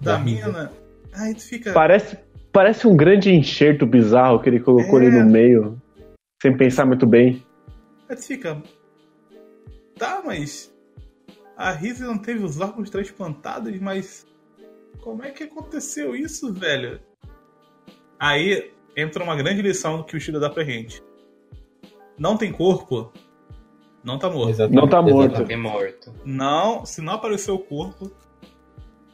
da, 0.00 0.16
Da 0.16 0.18
mina. 0.18 0.72
Aí 1.14 1.34
tu 1.34 1.42
fica. 1.42 1.72
Parece, 1.72 2.18
parece 2.52 2.86
um 2.86 2.94
grande 2.96 3.30
enxerto 3.32 3.86
bizarro 3.86 4.40
que 4.40 4.48
ele 4.50 4.60
colocou 4.60 5.00
É. 5.00 5.06
ali 5.06 5.18
no 5.18 5.30
meio, 5.30 5.80
sem 6.42 6.54
pensar 6.56 6.84
muito 6.84 7.06
bem. 7.06 7.42
Aí 8.08 8.16
tu 8.16 8.22
fica. 8.26 8.62
Tá, 9.96 10.20
mas. 10.24 10.70
A 11.56 11.70
Risa 11.70 12.06
não 12.06 12.18
teve 12.18 12.42
os 12.44 12.60
órgãos 12.60 12.90
transplantados, 12.90 13.78
mas. 13.80 14.26
Como 15.02 15.24
é 15.24 15.32
que 15.32 15.42
aconteceu 15.42 16.14
isso, 16.14 16.52
velho? 16.52 17.00
Aí 18.18 18.72
entra 18.96 19.24
uma 19.24 19.34
grande 19.34 19.60
lição 19.60 20.02
que 20.04 20.16
o 20.16 20.20
Shida 20.20 20.38
dá 20.38 20.48
pra 20.48 20.62
gente. 20.62 21.02
Não 22.16 22.36
tem 22.36 22.52
corpo, 22.52 23.12
não 24.04 24.16
tá 24.16 24.30
morto. 24.30 24.50
Exatamente. 24.50 24.80
Não 24.80 24.88
tá 24.88 25.02
morto. 25.02 25.42
É 25.50 25.56
morto. 25.56 26.14
Não, 26.24 26.86
se 26.86 27.02
não 27.02 27.14
aparecer 27.14 27.50
o 27.50 27.58
corpo, 27.58 28.12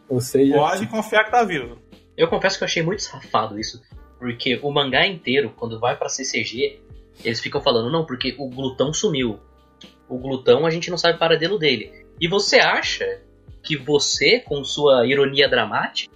Ou 0.08 0.20
seja, 0.20 0.54
pode 0.54 0.86
confiar 0.88 1.24
que 1.24 1.30
tá 1.30 1.42
vivo. 1.42 1.78
Eu 2.16 2.28
confesso 2.28 2.58
que 2.58 2.64
eu 2.64 2.66
achei 2.66 2.82
muito 2.82 3.02
safado 3.02 3.58
isso. 3.58 3.82
Porque 4.18 4.58
o 4.62 4.70
mangá 4.70 5.06
inteiro, 5.06 5.54
quando 5.56 5.80
vai 5.80 5.96
pra 5.96 6.08
CCG, 6.08 6.82
eles 7.24 7.40
ficam 7.40 7.60
falando, 7.60 7.90
não, 7.90 8.04
porque 8.04 8.34
o 8.38 8.48
glutão 8.48 8.92
sumiu. 8.92 9.38
O 10.08 10.18
glutão 10.18 10.66
a 10.66 10.70
gente 10.70 10.90
não 10.90 10.98
sabe 10.98 11.16
o 11.16 11.18
paradelo 11.18 11.58
dele. 11.58 12.06
E 12.20 12.28
você 12.28 12.58
acha 12.58 13.22
que 13.68 13.76
você, 13.76 14.40
com 14.40 14.64
sua 14.64 15.06
ironia 15.06 15.46
dramática, 15.46 16.10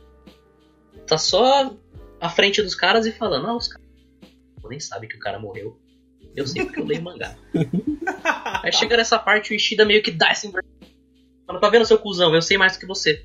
tá 1.07 1.19
só 1.19 1.77
à 2.19 2.31
frente 2.31 2.63
dos 2.63 2.75
caras 2.75 3.05
e 3.05 3.13
falando, 3.13 3.47
ah, 3.47 3.55
os 3.55 3.69
caras 3.69 3.87
nem 4.71 4.81
sabem 4.81 5.07
que 5.07 5.17
o 5.17 5.21
cara 5.21 5.39
morreu. 5.39 5.79
Eu 6.35 6.47
sei 6.47 6.65
porque 6.65 6.81
eu 6.81 6.87
leio 6.87 7.03
mangá. 7.03 7.37
Aí 8.65 8.73
chega 8.73 8.97
nessa 8.97 9.19
parte, 9.19 9.53
o 9.53 9.55
Ishida 9.55 9.85
meio 9.85 10.03
que 10.03 10.11
dá 10.11 10.31
essa 10.31 10.47
inversão. 10.47 10.73
Fala, 11.47 11.61
tá 11.61 11.69
vendo, 11.69 11.85
seu 11.85 11.99
cuzão? 11.99 12.35
Eu 12.35 12.41
sei 12.41 12.57
mais 12.57 12.73
do 12.73 12.79
que 12.81 12.87
você. 12.87 13.23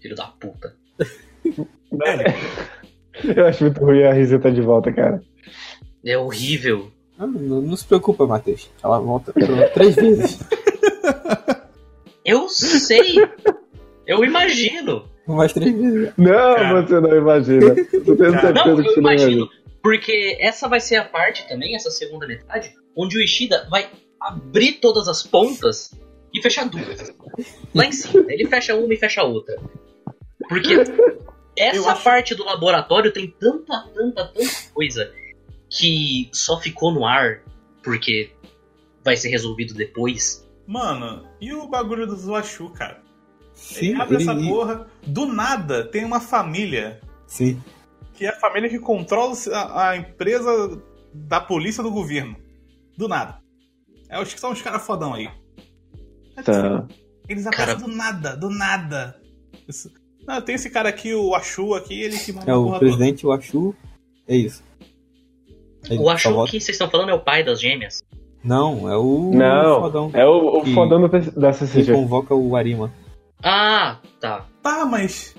Filho 0.00 0.14
da 0.14 0.26
puta. 0.26 0.76
Eu 3.24 3.46
acho 3.46 3.64
muito 3.64 3.80
ruim 3.80 4.04
a 4.04 4.12
riseta 4.12 4.52
de 4.52 4.60
volta, 4.60 4.92
cara. 4.92 5.20
É 6.04 6.16
horrível. 6.16 6.92
Ah, 7.18 7.26
não, 7.26 7.60
não 7.60 7.76
se 7.76 7.84
preocupa, 7.84 8.24
Matheus. 8.24 8.70
Ela 8.82 9.00
volta 9.00 9.32
três 9.72 9.96
vezes. 9.96 10.38
Eu 12.24 12.48
sei. 12.48 13.16
Eu 14.06 14.24
imagino. 14.24 15.08
Mais 15.26 15.52
três 15.52 15.74
vezes. 15.74 16.12
Não, 16.18 16.54
Cara. 16.54 16.82
você 16.82 17.00
não 17.00 17.16
imagina. 17.16 17.64
Eu 17.66 17.74
tenho 18.16 18.16
Cara. 18.16 18.40
certeza 18.40 18.52
Não, 18.52 18.62
que 18.64 18.70
eu 18.70 18.76
você 18.76 18.82
não 19.00 19.12
imagino. 19.12 19.30
imagina. 19.32 19.48
Porque 19.82 20.36
essa 20.40 20.68
vai 20.68 20.80
ser 20.80 20.96
a 20.96 21.04
parte 21.04 21.46
também, 21.48 21.74
essa 21.74 21.90
segunda 21.90 22.26
metade, 22.26 22.72
onde 22.96 23.18
o 23.18 23.22
Ishida 23.22 23.66
vai 23.70 23.88
abrir 24.20 24.74
todas 24.74 25.08
as 25.08 25.22
pontas 25.22 25.90
e 26.32 26.40
fechar 26.42 26.68
duas. 26.68 27.12
Lá 27.74 27.84
em 27.84 27.92
cima. 27.92 28.24
Ele 28.28 28.46
fecha 28.46 28.74
uma 28.74 28.92
e 28.92 28.96
fecha 28.96 29.22
outra. 29.22 29.56
Porque 30.48 30.74
essa 31.56 31.92
acho- 31.92 32.02
parte 32.04 32.34
do 32.34 32.44
laboratório 32.44 33.12
tem 33.12 33.28
tanta, 33.38 33.80
tanta, 33.94 34.26
tanta 34.28 34.50
coisa 34.72 35.10
que 35.70 36.28
só 36.32 36.58
ficou 36.60 36.92
no 36.92 37.04
ar 37.06 37.42
porque 37.82 38.30
vai 39.04 39.16
ser 39.16 39.28
resolvido 39.30 39.74
depois. 39.74 40.43
Mano, 40.66 41.26
e 41.40 41.52
o 41.52 41.68
bagulho 41.68 42.06
do 42.06 42.16
Zuachu, 42.16 42.70
cara? 42.70 43.02
Sim, 43.52 43.90
ele 43.90 44.00
abre 44.02 44.14
ele- 44.16 44.22
essa 44.24 44.34
porra, 44.34 44.86
do 45.06 45.26
nada 45.26 45.84
tem 45.84 46.04
uma 46.04 46.20
família, 46.20 47.00
Sim. 47.26 47.62
que 48.14 48.24
é 48.26 48.30
a 48.30 48.40
família 48.40 48.68
que 48.68 48.78
controla 48.78 49.34
a, 49.52 49.90
a 49.90 49.96
empresa 49.96 50.82
da 51.12 51.40
polícia 51.40 51.82
do 51.82 51.90
governo. 51.90 52.36
Do 52.96 53.06
nada. 53.08 53.38
É 54.08 54.20
os 54.20 54.32
que 54.32 54.40
são 54.40 54.52
os 54.52 54.62
caras 54.62 54.84
fodão 54.84 55.14
aí. 55.14 55.28
É 56.36 56.42
Tá. 56.42 56.86
Eles 57.28 57.44
Cara- 57.44 57.72
aparecem 57.72 57.88
do 57.88 57.94
nada, 57.96 58.36
do 58.36 58.50
nada. 58.50 59.20
Isso- 59.68 59.90
Não, 60.26 60.40
tem 60.42 60.54
esse 60.54 60.70
cara 60.70 60.88
aqui, 60.88 61.14
o 61.14 61.34
Achu 61.34 61.74
aqui, 61.74 62.00
ele 62.02 62.18
que 62.18 62.32
manda 62.32 62.50
É 62.50 62.54
o 62.54 62.64
porra 62.64 62.78
presidente, 62.78 63.26
o 63.26 63.32
Achu. 63.32 63.74
É 64.26 64.36
isso. 64.36 64.62
Ele 65.88 65.98
O 65.98 66.02
volta- 66.02 66.50
que 66.50 66.60
vocês 66.60 66.70
estão 66.70 66.90
falando 66.90 67.10
é 67.10 67.14
o 67.14 67.20
pai 67.20 67.44
das 67.44 67.60
gêmeas. 67.60 68.02
Não, 68.44 68.90
é 68.90 68.96
o 68.96 69.30
Não, 69.32 69.80
fodão 69.80 70.10
é 70.12 70.26
o, 70.26 70.58
o 70.58 70.62
Que- 70.64 70.74
fodão 70.74 71.00
da 71.08 71.08
que 71.50 71.54
CCG. 71.54 71.92
convoca 71.92 72.34
o 72.34 72.54
Arima. 72.54 72.92
Ah, 73.42 73.98
tá. 74.20 74.44
Tá, 74.62 74.84
mas. 74.84 75.34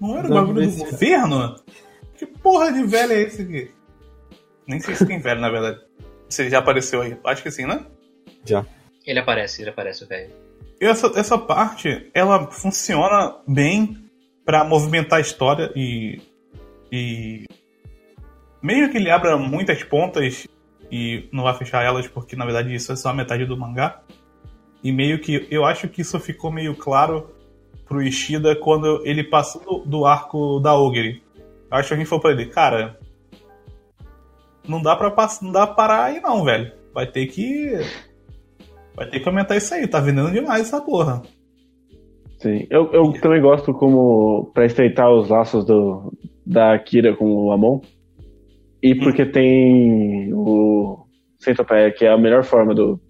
Não 0.00 0.18
era 0.18 0.26
o 0.28 0.34
bagulho 0.34 0.70
do 0.70 0.76
governo? 0.76 1.56
Que 2.16 2.26
porra 2.26 2.70
de 2.72 2.82
velho 2.84 3.12
é 3.12 3.22
esse 3.22 3.42
aqui? 3.42 3.70
Nem 4.66 4.78
sei 4.80 4.94
se 4.94 5.06
tem 5.06 5.18
velho, 5.20 5.40
na 5.40 5.48
verdade. 5.50 5.80
Se 6.28 6.42
ele 6.42 6.50
já 6.50 6.58
apareceu 6.58 7.00
aí. 7.02 7.16
Acho 7.24 7.42
que 7.42 7.50
sim, 7.50 7.66
né? 7.66 7.84
Já. 8.44 8.64
Ele 9.06 9.18
aparece, 9.18 9.62
ele 9.62 9.70
aparece, 9.70 10.04
o 10.04 10.06
velho. 10.08 10.30
E 10.80 10.84
essa, 10.84 11.06
essa 11.18 11.38
parte, 11.38 12.10
ela 12.14 12.50
funciona 12.50 13.36
bem 13.46 13.96
pra 14.44 14.64
movimentar 14.64 15.18
a 15.18 15.22
história 15.22 15.72
e. 15.74 16.20
E. 16.90 17.44
Meio 18.62 18.90
que 18.90 18.96
ele 18.98 19.10
abra 19.10 19.36
muitas 19.36 19.82
pontas 19.82 20.46
e 20.92 21.26
não 21.32 21.44
vai 21.44 21.54
fechar 21.54 21.82
elas, 21.82 22.06
porque 22.06 22.36
na 22.36 22.44
verdade 22.44 22.74
isso 22.74 22.92
é 22.92 22.96
só 22.96 23.08
a 23.08 23.14
metade 23.14 23.46
do 23.46 23.56
mangá. 23.56 24.02
E 24.84 24.92
meio 24.92 25.18
que. 25.18 25.46
Eu 25.50 25.64
acho 25.64 25.88
que 25.88 26.02
isso 26.02 26.20
ficou 26.20 26.52
meio 26.52 26.76
claro 26.76 27.30
pro 27.86 28.02
Ishida 28.02 28.54
quando 28.54 29.00
ele 29.06 29.24
passou 29.24 29.82
do, 29.86 30.04
arco 30.04 30.60
da 30.60 30.74
Ogre. 30.76 31.22
Eu 31.70 31.78
acho 31.78 31.88
que 31.88 31.94
a 31.94 31.96
gente 31.96 32.06
falou 32.06 32.20
pra 32.20 32.32
ele, 32.32 32.46
cara. 32.46 32.98
Não 34.68 34.82
dá 34.82 34.94
pra, 34.94 35.10
pass- 35.10 35.40
não 35.40 35.50
dá 35.50 35.66
pra 35.66 35.74
parar 35.74 36.04
aí 36.04 36.20
não, 36.20 36.44
velho. 36.44 36.72
Vai 36.92 37.06
ter 37.06 37.26
que. 37.26 37.72
Vai 38.94 39.08
ter 39.08 39.20
que 39.20 39.28
aumentar 39.28 39.56
isso 39.56 39.72
aí, 39.72 39.86
tá 39.88 39.98
vendendo 39.98 40.30
demais 40.30 40.62
essa 40.66 40.80
porra. 40.82 41.22
Sim. 42.38 42.66
Eu, 42.68 42.92
eu 42.92 43.12
também 43.20 43.40
gosto 43.40 43.72
como 43.72 44.50
pra 44.52 44.66
estreitar 44.66 45.10
os 45.10 45.28
laços 45.30 45.64
do, 45.64 46.12
da 46.44 46.74
Akira 46.74 47.16
com 47.16 47.24
o 47.24 47.50
Amon. 47.52 47.80
E 48.82 48.94
porque 48.96 49.24
tem 49.24 50.32
o 50.34 51.06
Centopeia, 51.38 51.90
que 51.92 52.04
é 52.04 52.08
a 52.12 52.18
melhor 52.18 52.42
forma 52.44 52.74
do, 52.74 53.00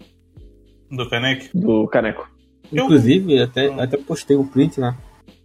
Do 0.90 1.08
Kanek. 1.08 1.50
do 1.54 1.86
caneco. 1.88 2.28
Eu- 2.72 2.84
Inclusive, 2.84 3.40
até, 3.40 3.70
Hum. 3.70 3.80
até 3.80 3.96
postei 3.96 4.36
o 4.36 4.44
print, 4.46 4.78
né? 4.80 4.96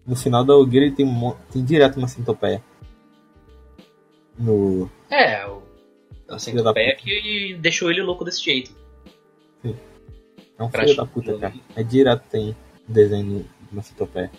No 0.05 0.15
final 0.15 0.43
da 0.43 0.53
ele 0.77 0.91
tem, 0.95 1.05
um 1.05 1.33
tem 1.51 1.63
direto 1.63 1.97
uma 1.97 2.07
centopeia. 2.07 2.61
No. 4.37 4.89
É, 5.09 5.45
o. 5.47 5.61
A 6.29 6.37
Filho 6.39 6.57
da 6.57 6.71
centopeia 6.73 6.95
que 6.95 7.55
deixou 7.61 7.89
ele 7.89 8.01
louco 8.01 8.25
desse 8.25 8.43
jeito. 8.43 8.71
É 9.63 10.63
um 10.63 10.69
Pra 10.69 10.83
filho 10.83 10.95
da 10.97 11.05
puta, 11.05 11.37
cara. 11.37 11.53
É 11.75 11.83
direto 11.83 12.23
tem 12.29 12.55
desenho 12.87 13.45
de 13.61 13.71
uma 13.71 13.81
centopeia. 13.81 14.29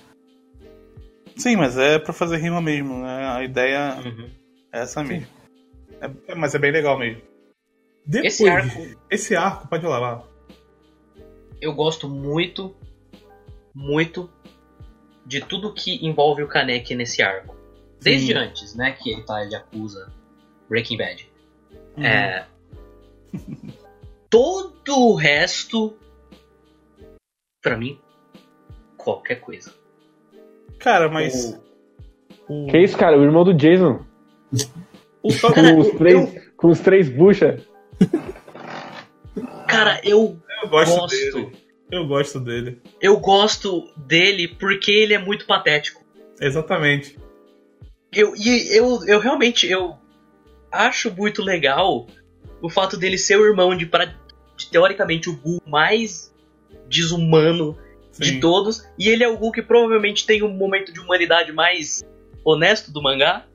Sim, 1.36 1.56
mas 1.56 1.78
é 1.78 1.98
pra 1.98 2.12
fazer 2.12 2.36
rima 2.38 2.60
mesmo, 2.60 2.98
né? 3.02 3.26
A 3.28 3.42
ideia 3.44 3.96
Uhum. 4.04 4.28
é 4.72 4.80
essa 4.80 5.02
mesmo. 5.02 5.24
É- 5.26 5.37
é- 6.00 6.34
mas 6.34 6.54
é 6.54 6.58
bem 6.58 6.70
legal 6.72 6.98
mesmo. 6.98 7.22
Depois, 8.06 8.32
Esse 8.34 8.48
arco- 8.48 8.96
Esse 9.10 9.36
arco, 9.36 9.68
pode 9.68 9.84
ir 9.84 9.88
lá, 9.88 9.98
lá. 9.98 10.24
Eu 11.60 11.74
gosto 11.74 12.08
muito, 12.08 12.74
muito 13.74 14.30
de 15.26 15.40
tudo 15.40 15.74
que 15.74 16.04
envolve 16.06 16.42
o 16.42 16.48
Kaneki 16.48 16.94
nesse 16.94 17.22
arco. 17.22 17.54
Desde 18.00 18.28
Sim. 18.32 18.38
antes, 18.38 18.74
né? 18.74 18.92
Que 18.92 19.10
ele 19.10 19.22
tá, 19.24 19.44
ele 19.44 19.54
acusa 19.56 20.10
Breaking 20.68 20.96
Bad. 20.96 21.30
Uhum. 21.96 22.04
É. 22.04 22.46
Todo 24.30 24.74
o 24.96 25.14
resto, 25.14 25.96
pra 27.62 27.76
mim, 27.76 27.98
qualquer 28.96 29.40
coisa. 29.40 29.74
Cara, 30.78 31.08
mas. 31.08 31.58
O, 32.48 32.66
Que 32.66 32.78
isso, 32.78 32.96
cara? 32.96 33.18
O 33.18 33.22
irmão 33.24 33.44
do 33.44 33.52
Jason. 33.54 34.04
o 35.28 35.52
Cara, 35.54 35.72
com, 35.74 35.78
os 35.80 35.90
três, 35.90 36.50
com 36.56 36.68
os 36.68 36.80
três 36.80 37.08
bucha. 37.08 37.60
Cara, 39.66 40.00
eu 40.04 40.38
eu 40.62 40.68
gosto, 40.68 40.96
gosto. 40.96 41.14
dele. 41.32 41.52
Eu 41.90 42.06
gosto 42.06 42.40
dele. 42.40 42.82
Eu 43.00 43.16
gosto 43.18 43.88
dele 43.96 44.48
porque 44.48 44.90
ele 44.90 45.14
é 45.14 45.18
muito 45.18 45.46
patético. 45.46 46.04
Exatamente. 46.40 47.18
Eu, 48.12 48.34
e 48.36 48.76
eu, 48.76 49.00
eu 49.06 49.18
realmente 49.20 49.66
eu 49.70 49.94
acho 50.72 51.10
muito 51.14 51.42
legal 51.42 52.06
o 52.60 52.68
fato 52.68 52.96
dele 52.96 53.16
ser 53.18 53.36
o 53.38 53.46
irmão 53.46 53.76
de, 53.76 53.86
pra- 53.86 54.14
de, 54.56 54.66
teoricamente 54.70 55.28
o 55.30 55.36
Gu 55.36 55.60
mais 55.66 56.34
desumano 56.88 57.76
de 58.18 58.30
Sim. 58.32 58.40
todos. 58.40 58.84
E 58.98 59.08
ele 59.08 59.22
é 59.24 59.28
o 59.28 59.36
Gu 59.36 59.52
que 59.52 59.62
provavelmente 59.62 60.26
tem 60.26 60.42
um 60.42 60.48
momento 60.50 60.92
de 60.92 61.00
humanidade 61.00 61.52
mais 61.52 62.02
honesto 62.44 62.90
do 62.90 63.02
mangá. 63.02 63.46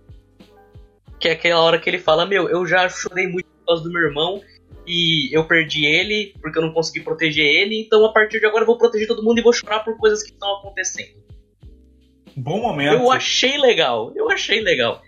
Que 1.24 1.30
é 1.30 1.32
aquela 1.32 1.62
hora 1.62 1.80
que 1.80 1.90
ele 1.90 2.00
fala: 2.00 2.26
Meu, 2.26 2.50
eu 2.50 2.68
já 2.68 2.90
chorei 2.90 3.26
muito 3.28 3.48
por 3.48 3.68
causa 3.68 3.84
do 3.84 3.90
meu 3.90 4.02
irmão. 4.02 4.42
E 4.86 5.34
eu 5.34 5.48
perdi 5.48 5.86
ele 5.86 6.34
porque 6.42 6.58
eu 6.58 6.62
não 6.62 6.74
consegui 6.74 7.00
proteger 7.00 7.46
ele. 7.46 7.80
Então 7.80 8.04
a 8.06 8.12
partir 8.12 8.42
de 8.42 8.46
agora 8.46 8.64
eu 8.64 8.68
vou 8.68 8.78
proteger 8.78 9.08
todo 9.08 9.24
mundo 9.24 9.40
e 9.40 9.42
vou 9.42 9.54
chorar 9.54 9.86
por 9.86 9.98
coisas 9.98 10.22
que 10.22 10.32
estão 10.32 10.58
acontecendo. 10.58 11.24
Bom 12.36 12.62
momento. 12.62 12.96
Eu 12.96 13.10
achei 13.10 13.58
legal, 13.58 14.12
eu 14.18 14.30
achei 14.30 14.60
legal. 14.60 15.02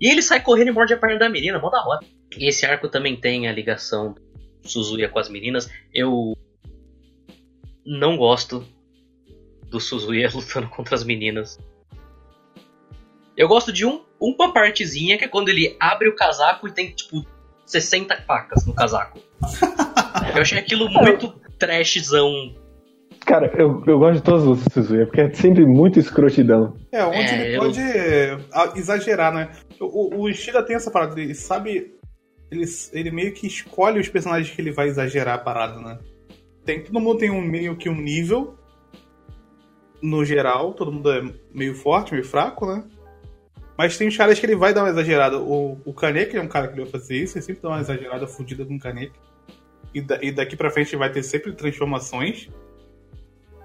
E 0.00 0.10
ele 0.10 0.22
sai 0.22 0.42
correndo 0.42 0.68
e 0.68 0.72
morde 0.72 0.92
a 0.92 0.96
perna 0.96 1.20
da 1.20 1.28
menina, 1.28 1.60
mó 1.60 1.70
da 1.70 1.86
hora. 1.86 2.00
E 2.36 2.48
esse 2.48 2.66
arco 2.66 2.88
também 2.88 3.14
tem 3.14 3.46
a 3.46 3.52
ligação 3.52 4.16
do 4.60 4.68
Suzuya 4.68 5.08
com 5.08 5.20
as 5.20 5.28
meninas. 5.28 5.70
Eu 5.94 6.36
não 7.86 8.16
gosto 8.16 8.66
do 9.68 9.78
Suzuya 9.78 10.28
lutando 10.34 10.68
contra 10.68 10.96
as 10.96 11.04
meninas. 11.04 11.60
Eu 13.36 13.46
gosto 13.46 13.72
de 13.72 13.86
um, 13.86 14.09
uma 14.20 14.52
partezinha 14.52 15.16
que 15.18 15.24
é 15.24 15.28
quando 15.28 15.48
ele 15.48 15.76
abre 15.80 16.08
o 16.08 16.14
casaco 16.14 16.68
e 16.68 16.72
tem 16.72 16.90
tipo 16.90 17.24
60 17.66 18.16
facas 18.22 18.66
no 18.66 18.74
casaco. 18.74 19.18
Eu 20.34 20.42
achei 20.42 20.58
aquilo 20.58 20.88
muito 20.90 21.28
trashzão. 21.58 22.54
Cara, 23.26 23.52
eu, 23.58 23.82
eu 23.86 23.98
gosto 23.98 24.16
de 24.16 24.22
todos 24.22 24.46
os 24.46 24.72
Suzuya, 24.72 25.06
porque 25.06 25.20
é 25.20 25.32
sempre 25.32 25.64
muito 25.66 25.98
escrotidão. 25.98 26.76
É, 26.90 27.04
onde 27.04 27.16
É, 27.18 27.34
ele 27.46 27.56
eu- 27.56 27.60
pode 27.60 27.80
ah, 28.52 28.72
exagerar, 28.76 29.32
né? 29.32 29.50
O, 29.78 30.16
o- 30.16 30.22
o 30.22 30.28
Ishida 30.28 30.62
tem 30.62 30.74
essa 30.76 30.90
parada, 30.90 31.20
ele 31.20 31.34
sabe. 31.34 31.94
Ele, 32.50 32.64
ele 32.92 33.10
meio 33.10 33.32
que 33.32 33.46
escolhe 33.46 34.00
os 34.00 34.08
personagens 34.08 34.54
que 34.54 34.60
ele 34.60 34.72
vai 34.72 34.88
exagerar 34.88 35.34
a 35.36 35.38
parada, 35.38 35.78
né? 35.80 35.98
Tem, 36.64 36.82
todo 36.82 36.98
mundo 37.00 37.18
tem 37.18 37.30
um 37.30 37.40
meio 37.42 37.76
que 37.76 37.88
um 37.88 38.00
nível. 38.00 38.56
No 40.02 40.24
geral, 40.24 40.72
todo 40.72 40.90
mundo 40.92 41.10
é 41.12 41.22
meio 41.52 41.74
forte, 41.74 42.12
meio 42.12 42.24
fraco, 42.24 42.66
né? 42.66 42.82
Mas 43.80 43.96
tem 43.96 44.08
os 44.08 44.14
caras 44.16 44.38
que 44.38 44.44
ele 44.44 44.54
vai 44.56 44.74
dar 44.74 44.82
uma 44.82 44.90
exagerada. 44.90 45.38
O, 45.38 45.80
o 45.86 45.94
Kaneki 45.94 46.36
é 46.36 46.42
um 46.42 46.46
cara 46.48 46.68
que 46.68 46.76
vai 46.76 46.84
fazer 46.84 47.16
isso, 47.16 47.38
ele 47.38 47.44
sempre 47.46 47.62
dá 47.62 47.70
uma 47.70 47.80
exagerada 47.80 48.26
fodida 48.26 48.62
com 48.66 48.74
o 48.76 48.78
Kaneki. 48.78 49.18
E, 49.94 50.02
da- 50.02 50.18
e 50.22 50.30
daqui 50.30 50.54
pra 50.54 50.70
frente 50.70 50.94
vai 50.96 51.10
ter 51.10 51.22
sempre 51.22 51.50
transformações. 51.54 52.50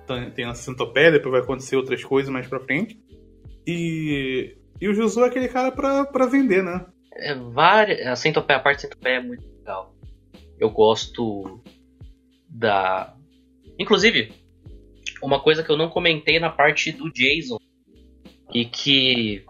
Tem- 0.08 0.32
Tem 0.32 0.46
a 0.46 0.54
centopeia, 0.54 1.12
depois 1.12 1.34
vai 1.34 1.42
acontecer 1.42 1.76
outras 1.76 2.02
coisas 2.02 2.32
mais 2.32 2.48
pra 2.48 2.62
frente. 2.62 2.98
E, 3.68 4.56
e 4.80 4.88
o 4.88 4.94
Juzu 4.94 5.22
é 5.22 5.28
aquele 5.28 5.50
cara 5.50 5.70
pra, 5.70 6.06
pra 6.06 6.26
vender, 6.28 6.64
né? 6.64 6.86
É, 7.12 7.36
várias, 7.36 8.08
a, 8.08 8.16
centopeia, 8.16 8.58
a 8.60 8.62
parte 8.64 8.84
centopeia 8.84 9.18
é 9.18 9.22
muito 9.22 9.46
legal. 9.58 9.94
Eu 10.58 10.70
gosto 10.70 11.62
da. 12.50 13.14
Inclusive, 13.78 14.32
uma 15.22 15.42
coisa 15.42 15.62
que 15.62 15.70
eu 15.70 15.78
não 15.78 15.90
comentei 15.90 16.40
na 16.40 16.50
parte 16.50 16.94
do 16.94 17.12
Jason 17.12 17.58
e 18.54 18.64
que 18.64 19.44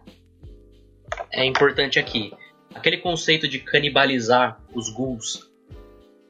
é 1.32 1.46
importante 1.46 2.00
aqui. 2.00 2.34
Aquele 2.74 2.98
conceito 2.98 3.48
de 3.48 3.60
canibalizar 3.60 4.60
os 4.74 4.90
ghouls. 4.90 5.50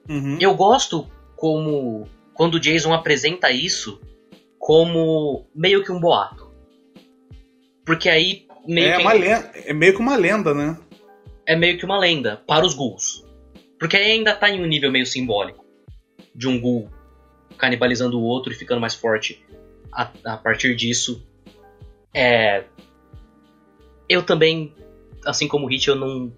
Uhum. 0.08 0.38
Eu 0.40 0.54
gosto 0.56 1.10
como 1.36 2.08
quando 2.34 2.56
o 2.56 2.60
Jason 2.60 2.94
apresenta 2.94 3.52
isso 3.52 4.00
como 4.60 5.48
meio 5.56 5.84
que 5.84 5.92
um 5.92 6.00
boato. 6.00 6.52
Porque 7.86 8.10
aí 8.10 8.48
meio 8.68 8.88
É, 8.88 8.96
que 8.96 9.02
uma 9.02 9.14
lenda, 9.14 9.52
é 9.54 9.74
meio 9.74 9.94
que 9.94 10.00
uma 10.00 10.16
lenda, 10.16 10.54
né? 10.54 10.78
é 11.46 11.56
meio 11.56 11.78
que 11.78 11.86
uma 11.86 12.00
lenda 12.00 12.42
para 12.48 12.66
os 12.66 12.74
ghouls. 12.74 13.24
Porque 13.80 13.96
aí 13.96 14.12
ainda 14.12 14.36
tá 14.36 14.50
em 14.50 14.62
um 14.62 14.66
nível 14.66 14.92
meio 14.92 15.06
simbólico. 15.06 15.64
De 16.34 16.48
um 16.48 16.60
ghoul 16.60 16.90
canibalizando 17.58 18.20
o 18.20 18.24
outro 18.24 18.52
e 18.52 18.56
ficando 18.56 18.82
mais 18.82 18.96
forte. 18.96 19.44
A, 19.92 20.12
a 20.26 20.38
partir 20.38 20.76
disso, 20.76 21.26
é. 22.14 22.64
Eu 24.08 24.24
também, 24.24 24.74
assim 25.26 25.48
como 25.48 25.66
o 25.66 25.70
Hit, 25.70 25.88
eu 25.88 25.96
não 25.96 26.32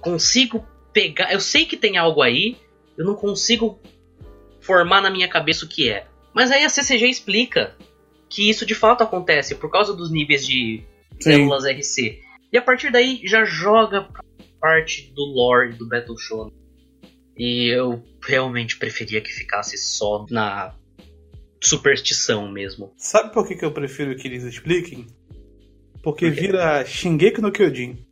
consigo 0.00 0.66
pegar. 0.92 1.32
Eu 1.32 1.40
sei 1.40 1.66
que 1.66 1.76
tem 1.76 1.96
algo 1.96 2.22
aí, 2.22 2.56
eu 2.96 3.04
não 3.04 3.14
consigo 3.14 3.80
formar 4.60 5.00
na 5.00 5.10
minha 5.10 5.28
cabeça 5.28 5.64
o 5.64 5.68
que 5.68 5.90
é. 5.90 6.06
Mas 6.34 6.50
aí 6.50 6.64
a 6.64 6.68
CCG 6.68 7.08
explica 7.08 7.76
que 8.28 8.48
isso 8.48 8.64
de 8.64 8.74
fato 8.74 9.02
acontece 9.02 9.54
por 9.54 9.70
causa 9.70 9.94
dos 9.94 10.10
níveis 10.10 10.46
de 10.46 10.82
células 11.18 11.64
RC. 11.64 12.22
E 12.52 12.58
a 12.58 12.62
partir 12.62 12.90
daí 12.90 13.20
já 13.24 13.44
joga 13.44 14.02
pra 14.02 14.22
parte 14.60 15.12
do 15.14 15.22
lore 15.24 15.72
do 15.74 15.88
Battle 15.88 16.16
Shonen. 16.16 16.52
E 17.36 17.68
eu 17.74 18.02
realmente 18.22 18.76
preferia 18.76 19.20
que 19.20 19.32
ficasse 19.32 19.78
só 19.78 20.26
na 20.30 20.74
superstição 21.62 22.50
mesmo. 22.50 22.92
Sabe 22.96 23.32
por 23.32 23.46
que, 23.46 23.54
que 23.54 23.64
eu 23.64 23.72
prefiro 23.72 24.14
que 24.16 24.28
eles 24.28 24.44
expliquem? 24.44 25.06
Porque 26.02 26.30
vira 26.30 26.84
Shingeki 26.84 27.40
no 27.40 27.52
Kyojin. 27.52 28.06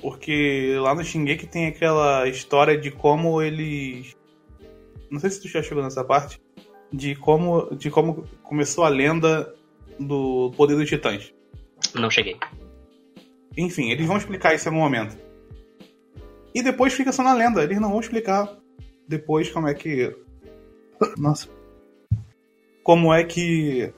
Porque 0.00 0.76
lá 0.78 0.94
no 0.94 1.04
Shingeki 1.04 1.46
tem 1.46 1.66
aquela 1.66 2.28
história 2.28 2.78
de 2.78 2.90
como 2.90 3.42
eles. 3.42 4.16
Não 5.10 5.20
sei 5.20 5.30
se 5.30 5.40
tu 5.40 5.48
já 5.48 5.62
chegou 5.62 5.82
nessa 5.82 6.04
parte. 6.04 6.40
De 6.92 7.16
como, 7.16 7.74
de 7.74 7.90
como 7.90 8.26
começou 8.42 8.84
a 8.84 8.88
lenda 8.88 9.54
do 9.98 10.52
poder 10.56 10.76
dos 10.76 10.88
titãs. 10.88 11.32
Não 11.94 12.10
cheguei. 12.10 12.36
Enfim, 13.56 13.90
eles 13.90 14.06
vão 14.06 14.16
explicar 14.16 14.54
isso 14.54 14.68
em 14.68 14.72
algum 14.72 14.82
momento. 14.82 15.16
E 16.54 16.62
depois 16.62 16.92
fica 16.92 17.12
só 17.12 17.22
na 17.22 17.34
lenda. 17.34 17.62
Eles 17.62 17.80
não 17.80 17.90
vão 17.90 18.00
explicar 18.00 18.56
depois 19.08 19.50
como 19.50 19.68
é 19.68 19.74
que. 19.74 20.14
Nossa. 21.18 21.48
Como 22.82 23.12
é 23.12 23.24
que. 23.24 23.92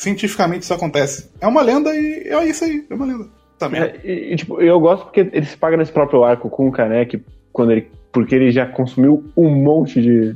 Cientificamente 0.00 0.62
isso 0.62 0.72
acontece. 0.72 1.30
É 1.42 1.46
uma 1.46 1.60
lenda 1.60 1.94
e 1.94 2.26
é 2.26 2.44
isso 2.46 2.64
aí. 2.64 2.86
É 2.88 2.94
uma 2.94 3.04
lenda. 3.04 3.28
Mesmo. 3.70 3.76
É, 3.76 4.00
e, 4.02 4.34
tipo, 4.34 4.58
eu 4.58 4.80
gosto 4.80 5.04
porque 5.04 5.20
ele 5.20 5.44
se 5.44 5.58
paga 5.58 5.76
nesse 5.76 5.92
próprio 5.92 6.24
arco 6.24 6.48
com 6.48 6.66
o 6.66 6.72
Kanek, 6.72 7.22
quando 7.52 7.72
ele, 7.72 7.90
porque 8.10 8.34
ele 8.34 8.50
já 8.50 8.64
consumiu 8.64 9.22
um 9.36 9.50
monte 9.50 10.00
de 10.00 10.34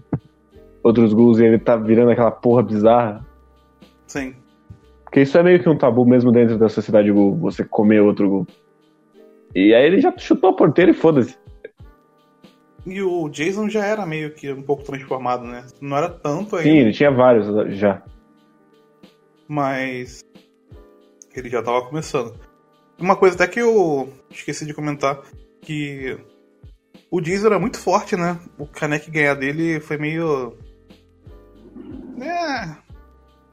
outros 0.82 1.14
ghouls 1.14 1.38
e 1.38 1.46
ele 1.46 1.58
tá 1.58 1.76
virando 1.76 2.10
aquela 2.10 2.30
porra 2.30 2.62
bizarra. 2.62 3.26
Sim. 4.06 4.34
Porque 5.02 5.22
isso 5.22 5.38
é 5.38 5.42
meio 5.42 5.58
que 5.58 5.68
um 5.70 5.78
tabu 5.78 6.04
mesmo 6.04 6.30
dentro 6.30 6.58
da 6.58 6.68
sociedade 6.68 7.10
ghoul, 7.10 7.34
você 7.34 7.64
comer 7.64 8.02
outro 8.02 8.28
ghoul. 8.28 8.46
E 9.54 9.72
aí 9.72 9.86
ele 9.86 9.98
já 9.98 10.12
chutou 10.18 10.50
a 10.50 10.56
porteira 10.56 10.90
e 10.90 10.94
foda-se. 10.94 11.38
E 12.84 13.00
o 13.00 13.30
Jason 13.30 13.70
já 13.70 13.86
era 13.86 14.04
meio 14.04 14.34
que 14.34 14.52
um 14.52 14.60
pouco 14.60 14.84
transformado, 14.84 15.46
né? 15.46 15.64
Não 15.80 15.96
era 15.96 16.10
tanto 16.10 16.56
ainda, 16.56 16.68
Sim, 16.68 16.76
ele 16.76 16.92
tinha 16.92 17.10
vários 17.10 17.78
já. 17.78 18.02
Mas. 19.48 20.24
Ele 21.34 21.48
já 21.48 21.62
tava 21.62 21.86
começando. 21.86 22.38
Uma 22.98 23.16
coisa 23.16 23.34
até 23.34 23.46
que 23.48 23.60
eu 23.60 24.12
esqueci 24.30 24.64
de 24.64 24.72
comentar, 24.74 25.20
que 25.60 26.16
o 27.10 27.20
Jason 27.20 27.46
era 27.46 27.58
muito 27.58 27.78
forte, 27.78 28.16
né? 28.16 28.38
O 28.56 28.66
Kanek 28.66 29.10
ganhar 29.10 29.34
dele 29.34 29.80
foi 29.80 29.96
meio. 29.98 30.56
É. 32.20 32.84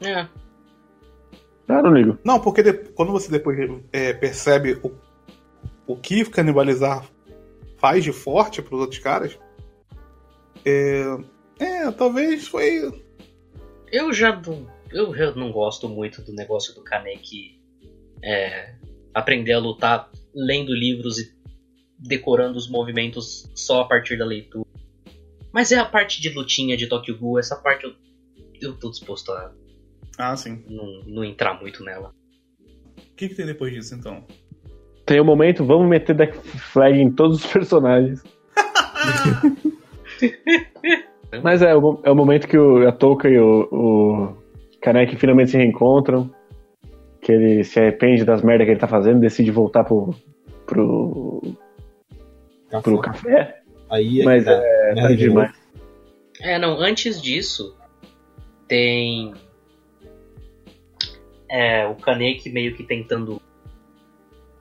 É. 0.08 0.28
Ah, 1.68 1.82
não 1.82 1.94
ligo. 1.94 2.18
Não, 2.24 2.40
porque 2.40 2.62
de- 2.62 2.74
quando 2.92 3.12
você 3.12 3.32
depois 3.32 3.58
é, 3.92 4.14
percebe 4.14 4.80
o, 4.84 4.92
o 5.88 5.96
que 5.96 6.26
canibalizar 6.26 7.04
faz 7.78 8.04
de 8.04 8.12
forte 8.12 8.62
pros 8.62 8.80
outros 8.82 9.00
caras. 9.00 9.40
É. 10.66 11.04
É, 11.60 11.92
talvez 11.92 12.48
foi. 12.48 12.92
Eu 13.92 14.12
já 14.14 14.36
não, 14.36 14.68
eu 14.94 15.16
já 15.16 15.32
não 15.32 15.52
gosto 15.52 15.88
muito 15.88 16.22
do 16.22 16.34
negócio 16.34 16.74
do 16.76 16.84
Kaneki 16.84 17.60
é, 18.24 18.74
aprender 19.14 19.54
a 19.54 19.60
lutar 19.60 20.10
lendo 20.34 20.74
livros 20.74 21.20
e 21.20 21.32
decorando 21.98 22.58
os 22.58 22.70
movimentos 22.70 23.50
só 23.56 23.82
a 23.82 23.86
partir 23.86 24.18
da 24.18 24.26
leitura. 24.26 24.66
Mas 25.54 25.72
é 25.72 25.78
a 25.78 25.86
parte 25.86 26.22
de 26.22 26.30
lutinha 26.30 26.78
de 26.78 26.88
Tokyo 26.88 27.18
Ghoul, 27.18 27.40
essa 27.40 27.56
parte 27.56 27.86
eu, 27.86 27.94
eu 28.62 28.78
tô 28.78 28.90
disposto 28.90 29.32
a 29.32 29.52
Ah, 30.18 30.36
sim. 30.36 30.64
não, 30.70 31.02
não 31.06 31.24
entrar 31.24 31.60
muito 31.60 31.84
nela. 31.84 32.14
O 32.98 33.16
que, 33.16 33.30
que 33.30 33.36
tem 33.36 33.46
depois 33.46 33.74
disso 33.74 33.96
então? 33.96 34.26
Tem 35.06 35.20
um 35.20 35.26
momento, 35.26 35.66
vamos 35.66 35.90
meter 35.90 36.16
deck 36.16 36.38
flag 36.38 37.00
em 37.00 37.12
todos 37.12 37.44
os 37.44 37.52
personagens. 37.52 38.24
Mas 41.44 41.62
é, 41.62 41.76
o 41.76 42.00
é 42.04 42.12
o 42.12 42.16
momento 42.16 42.48
que 42.48 42.58
o, 42.58 42.88
a 42.88 42.92
Touka 42.92 43.30
e 43.30 43.40
o, 43.40 43.68
o 43.72 44.41
Kaneki 44.82 45.16
finalmente 45.16 45.52
se 45.52 45.58
reencontram. 45.58 46.30
Que 47.22 47.32
ele 47.32 47.64
se 47.64 47.80
arrepende 47.80 48.26
das 48.26 48.42
merdas 48.42 48.66
que 48.66 48.72
ele 48.72 48.80
tá 48.80 48.88
fazendo, 48.88 49.20
decide 49.20 49.52
voltar 49.52 49.84
pro, 49.84 50.16
pro, 50.66 51.40
Café. 52.70 52.82
pro 52.82 53.00
café. 53.00 53.62
Aí 53.92 54.24
Mas 54.24 54.46
tá, 54.46 54.52
é 54.54 54.94
merda 54.96 55.02
tarde 55.02 55.18
de 55.18 55.28
novo. 55.28 55.42
demais. 55.42 55.62
É, 56.42 56.58
não, 56.58 56.80
antes 56.80 57.22
disso, 57.22 57.78
tem. 58.68 59.34
É, 61.48 61.86
o 61.86 61.96
Kaneki 61.96 62.50
meio 62.50 62.76
que 62.76 62.84
tentando 62.84 63.40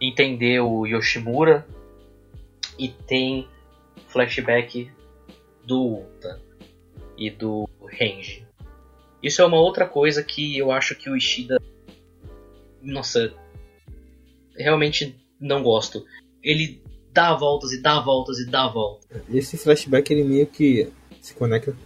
entender 0.00 0.60
o 0.60 0.86
Yoshimura. 0.86 1.66
E 2.78 2.88
tem 2.88 3.46
flashback 4.08 4.90
do 5.66 5.98
Uta 5.98 6.40
e 7.16 7.30
do 7.30 7.68
Renji. 7.88 8.39
Isso 9.22 9.42
é 9.42 9.44
uma 9.44 9.58
outra 9.60 9.86
coisa 9.86 10.22
que 10.22 10.56
eu 10.56 10.70
acho 10.72 10.94
que 10.94 11.10
o 11.10 11.16
Ishida. 11.16 11.60
Nossa. 12.82 13.32
Realmente 14.56 15.16
não 15.40 15.62
gosto. 15.62 16.04
Ele 16.42 16.82
dá 17.12 17.34
voltas 17.34 17.72
e 17.72 17.82
dá 17.82 18.00
voltas 18.00 18.38
e 18.38 18.46
dá 18.46 18.68
voltas. 18.68 19.06
Esse 19.32 19.56
flashback 19.58 20.10
ele 20.12 20.24
meio 20.24 20.46
que 20.46 20.90
se 21.20 21.34
conecta 21.34 21.76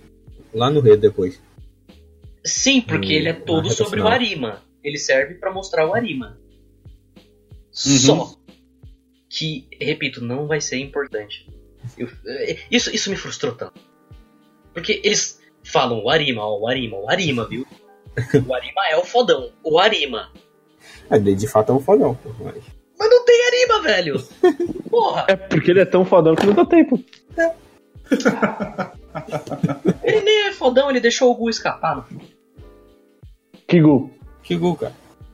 lá 0.53 0.71
no 0.71 0.81
Red 0.81 0.99
depois. 0.99 1.41
Sim, 2.45 2.81
porque 2.81 3.09
Hum, 3.09 3.17
ele 3.17 3.29
é 3.29 3.33
todo 3.33 3.71
sobre 3.71 4.01
o 4.01 4.05
final. 4.05 4.13
Arima. 4.13 4.63
Ele 4.83 4.99
serve 4.99 5.35
pra 5.35 5.53
mostrar 5.53 5.89
o 5.89 5.95
Arima. 5.95 6.39
Só. 7.71 8.35
Que, 9.29 9.67
repito, 9.81 10.23
não 10.23 10.47
vai 10.47 10.61
ser 10.61 10.77
importante. 10.79 11.49
Eu- 11.99 12.09
eh, 12.27 12.59
isso, 12.71 12.95
isso 12.95 13.11
me 13.11 13.17
frustrou 13.17 13.55
tanto. 13.55 13.81
Porque 14.73 15.01
eles 15.03 15.41
falam 15.75 16.03
o 16.03 16.09
Arima, 16.09 16.43
ó, 16.43 16.57
o 16.61 16.69
Arima, 16.69 16.97
o 16.97 17.11
Arima, 17.11 17.47
viu? 17.47 17.67
O 18.47 18.55
Arima 18.55 18.89
é 18.91 18.97
o 18.97 19.05
fodão. 19.05 19.51
O 19.65 19.77
Arima. 19.77 20.31
É, 21.11 21.19
de 21.19 21.35
de 21.35 21.49
fato 21.49 21.73
é 21.73 21.75
um 21.75 21.81
fodão. 21.81 22.17
Mas... 22.39 22.63
Mas 22.97 23.11
não 23.11 23.25
tem 23.25 23.47
Arima, 23.47 23.83
velho! 23.83 24.23
Porra! 24.89 25.25
É 25.27 25.35
porque 25.35 25.73
ele 25.73 25.81
é 25.81 25.85
tão 25.85 26.05
fodão 26.05 26.37
que 26.37 26.47
não 26.47 26.55
dá 26.55 26.65
tempo. 26.65 27.03
Ele 30.03 30.21
nem 30.21 30.47
é 30.47 30.53
fodão, 30.53 30.89
ele 30.89 31.01
deixou 31.01 31.33
o 31.33 31.35
Gu 31.35 31.51
escapar. 31.51 31.97
no 31.97 32.03
fim. 32.05 32.21
Kigu. 33.67 34.11
Que 34.45 34.57
gol, 34.57 34.77
cara. 34.77 34.93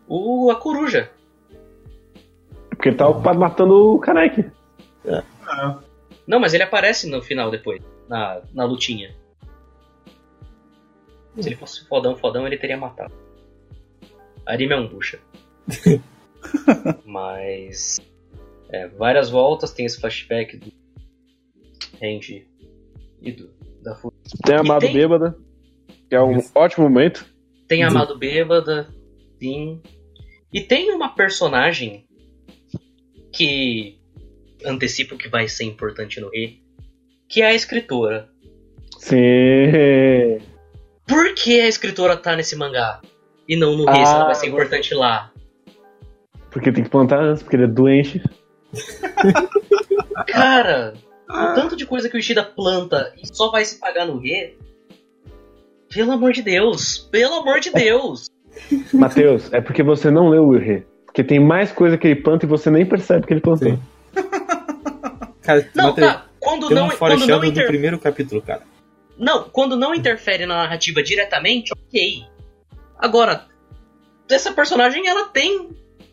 O, 0.08 0.50
a 0.50 0.56
coruja. 0.56 1.10
Porque 2.70 2.88
ele 2.88 2.96
tá 2.96 3.06
ocupado 3.06 3.38
matando 3.38 3.94
o 3.94 3.98
Kaneki. 3.98 4.50
Não, 6.26 6.40
mas 6.40 6.54
ele 6.54 6.62
aparece 6.62 7.08
no 7.10 7.20
final 7.20 7.50
depois, 7.50 7.82
na, 8.08 8.40
na 8.54 8.64
lutinha. 8.64 9.14
Se 11.38 11.48
ele 11.48 11.56
fosse 11.56 11.86
fodão, 11.86 12.16
fodão, 12.16 12.46
ele 12.46 12.56
teria 12.58 12.76
matado. 12.76 13.14
Arima 14.46 14.74
é 14.74 14.76
um 14.76 14.88
bucha. 14.88 15.18
Mas. 17.04 18.00
É, 18.72 18.86
várias 18.88 19.28
voltas, 19.30 19.72
tem 19.72 19.84
esse 19.84 20.00
flashback 20.00 20.56
do 20.56 20.72
Range 22.00 22.46
e 23.20 23.32
do, 23.32 23.50
da 23.82 23.96
Fu- 23.96 24.12
Tem 24.44 24.54
a 24.56 24.60
Amado 24.60 24.82
tem- 24.82 24.92
Bêbada, 24.92 25.36
que 26.08 26.14
é 26.14 26.22
um 26.22 26.38
Isso. 26.38 26.52
ótimo 26.54 26.88
momento. 26.88 27.26
Tem 27.66 27.82
a 27.82 27.88
Amado 27.88 28.16
Bêbada, 28.16 28.88
sim. 29.40 29.80
E 30.52 30.60
tem 30.60 30.92
uma 30.92 31.08
personagem 31.14 32.06
que 33.32 33.98
antecipa 34.64 35.14
o 35.14 35.18
que 35.18 35.28
vai 35.28 35.48
ser 35.48 35.64
importante 35.64 36.20
no 36.20 36.30
Rei, 36.30 36.62
que 37.28 37.42
é 37.42 37.46
a 37.46 37.54
escritora. 37.54 38.28
Sim. 38.98 40.38
Por 41.10 41.34
que 41.34 41.60
a 41.60 41.66
escritora 41.66 42.16
tá 42.16 42.36
nesse 42.36 42.54
mangá? 42.54 43.00
E 43.48 43.56
não 43.56 43.76
no 43.76 43.82
se 43.82 43.98
ela 43.98 44.26
vai 44.26 44.34
ser 44.36 44.46
Ah, 44.46 44.50
importante 44.50 44.94
lá. 44.94 45.32
Porque 46.52 46.70
tem 46.70 46.84
que 46.84 46.90
plantar 46.90 47.20
antes, 47.20 47.42
porque 47.42 47.56
ele 47.56 47.64
é 47.64 47.66
doente. 47.66 48.22
Cara, 50.28 50.94
o 51.28 51.54
tanto 51.54 51.74
de 51.74 51.84
coisa 51.84 52.08
que 52.08 52.16
o 52.16 52.18
Ishida 52.20 52.44
planta 52.44 53.12
e 53.20 53.26
só 53.26 53.50
vai 53.50 53.64
se 53.64 53.80
pagar 53.80 54.06
no 54.06 54.18
Rei. 54.18 54.56
Pelo 55.92 56.12
amor 56.12 56.32
de 56.32 56.42
Deus, 56.42 56.98
pelo 57.10 57.34
amor 57.34 57.58
de 57.58 57.70
Deus. 57.70 58.30
Matheus, 58.94 59.52
é 59.52 59.60
porque 59.60 59.82
você 59.82 60.12
não 60.12 60.28
leu 60.28 60.44
o 60.44 60.56
Rê. 60.56 60.84
Porque 61.06 61.24
tem 61.24 61.40
mais 61.40 61.72
coisa 61.72 61.98
que 61.98 62.06
ele 62.06 62.22
planta 62.22 62.46
e 62.46 62.48
você 62.48 62.70
nem 62.70 62.86
percebe 62.86 63.26
que 63.26 63.32
ele 63.32 63.40
plantou. 63.40 63.76
Cara, 65.42 65.68
Não, 65.74 65.86
mas 65.86 65.94
tem- 65.96 66.04
tá. 66.04 66.26
Quando 66.38 66.68
tem 66.68 66.76
não, 66.76 66.86
um 66.86 66.88
quando 66.90 66.90
não, 66.92 66.96
foreshadow 66.96 67.40
do 67.40 67.46
inter... 67.46 67.66
primeiro 67.66 67.98
capítulo, 67.98 68.40
cara. 68.40 68.62
Não, 69.20 69.50
quando 69.50 69.76
não 69.76 69.94
interfere 69.94 70.46
na 70.46 70.56
narrativa 70.56 71.02
diretamente, 71.02 71.72
ok. 71.74 72.24
Agora, 72.98 73.46
essa 74.30 74.50
personagem 74.50 75.06
ela 75.06 75.26
tem 75.26 75.68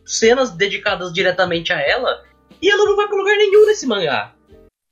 cenas 0.05 0.51
dedicadas 0.51 1.13
diretamente 1.13 1.71
a 1.71 1.79
ela 1.79 2.25
e 2.61 2.69
ela 2.69 2.83
não 2.83 2.97
vai 2.97 3.07
pra 3.07 3.15
lugar 3.15 3.37
nenhum 3.37 3.65
nesse 3.65 3.87
mangá. 3.87 4.33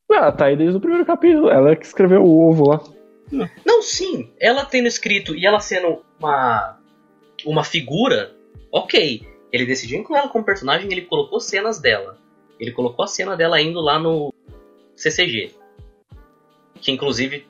Ah, 0.09 0.31
tá 0.31 0.45
aí 0.45 0.55
desde 0.55 0.77
o 0.77 0.79
primeiro 0.79 1.05
capítulo. 1.05 1.49
Ela 1.49 1.71
é 1.71 1.75
que 1.75 1.85
escreveu 1.85 2.23
o 2.23 2.49
ovo 2.49 2.69
lá. 2.69 2.81
Não, 3.65 3.81
sim, 3.81 4.31
ela 4.39 4.63
tendo 4.63 4.87
escrito 4.87 5.35
e 5.35 5.45
ela 5.45 5.59
sendo 5.59 6.01
uma 6.17 6.79
uma 7.45 7.65
figura, 7.65 8.33
ok. 8.71 9.27
Ele 9.51 9.65
decidiu 9.65 9.99
incluir 9.99 10.19
ela 10.19 10.29
como 10.29 10.45
personagem, 10.45 10.89
ele 10.89 11.01
colocou 11.01 11.41
cenas 11.41 11.79
dela. 11.79 12.17
Ele 12.57 12.71
colocou 12.71 13.03
a 13.03 13.07
cena 13.07 13.35
dela 13.35 13.59
indo 13.59 13.81
lá 13.81 13.99
no 13.99 14.33
CCG. 14.95 15.53
Que 16.79 16.91
inclusive 16.91 17.45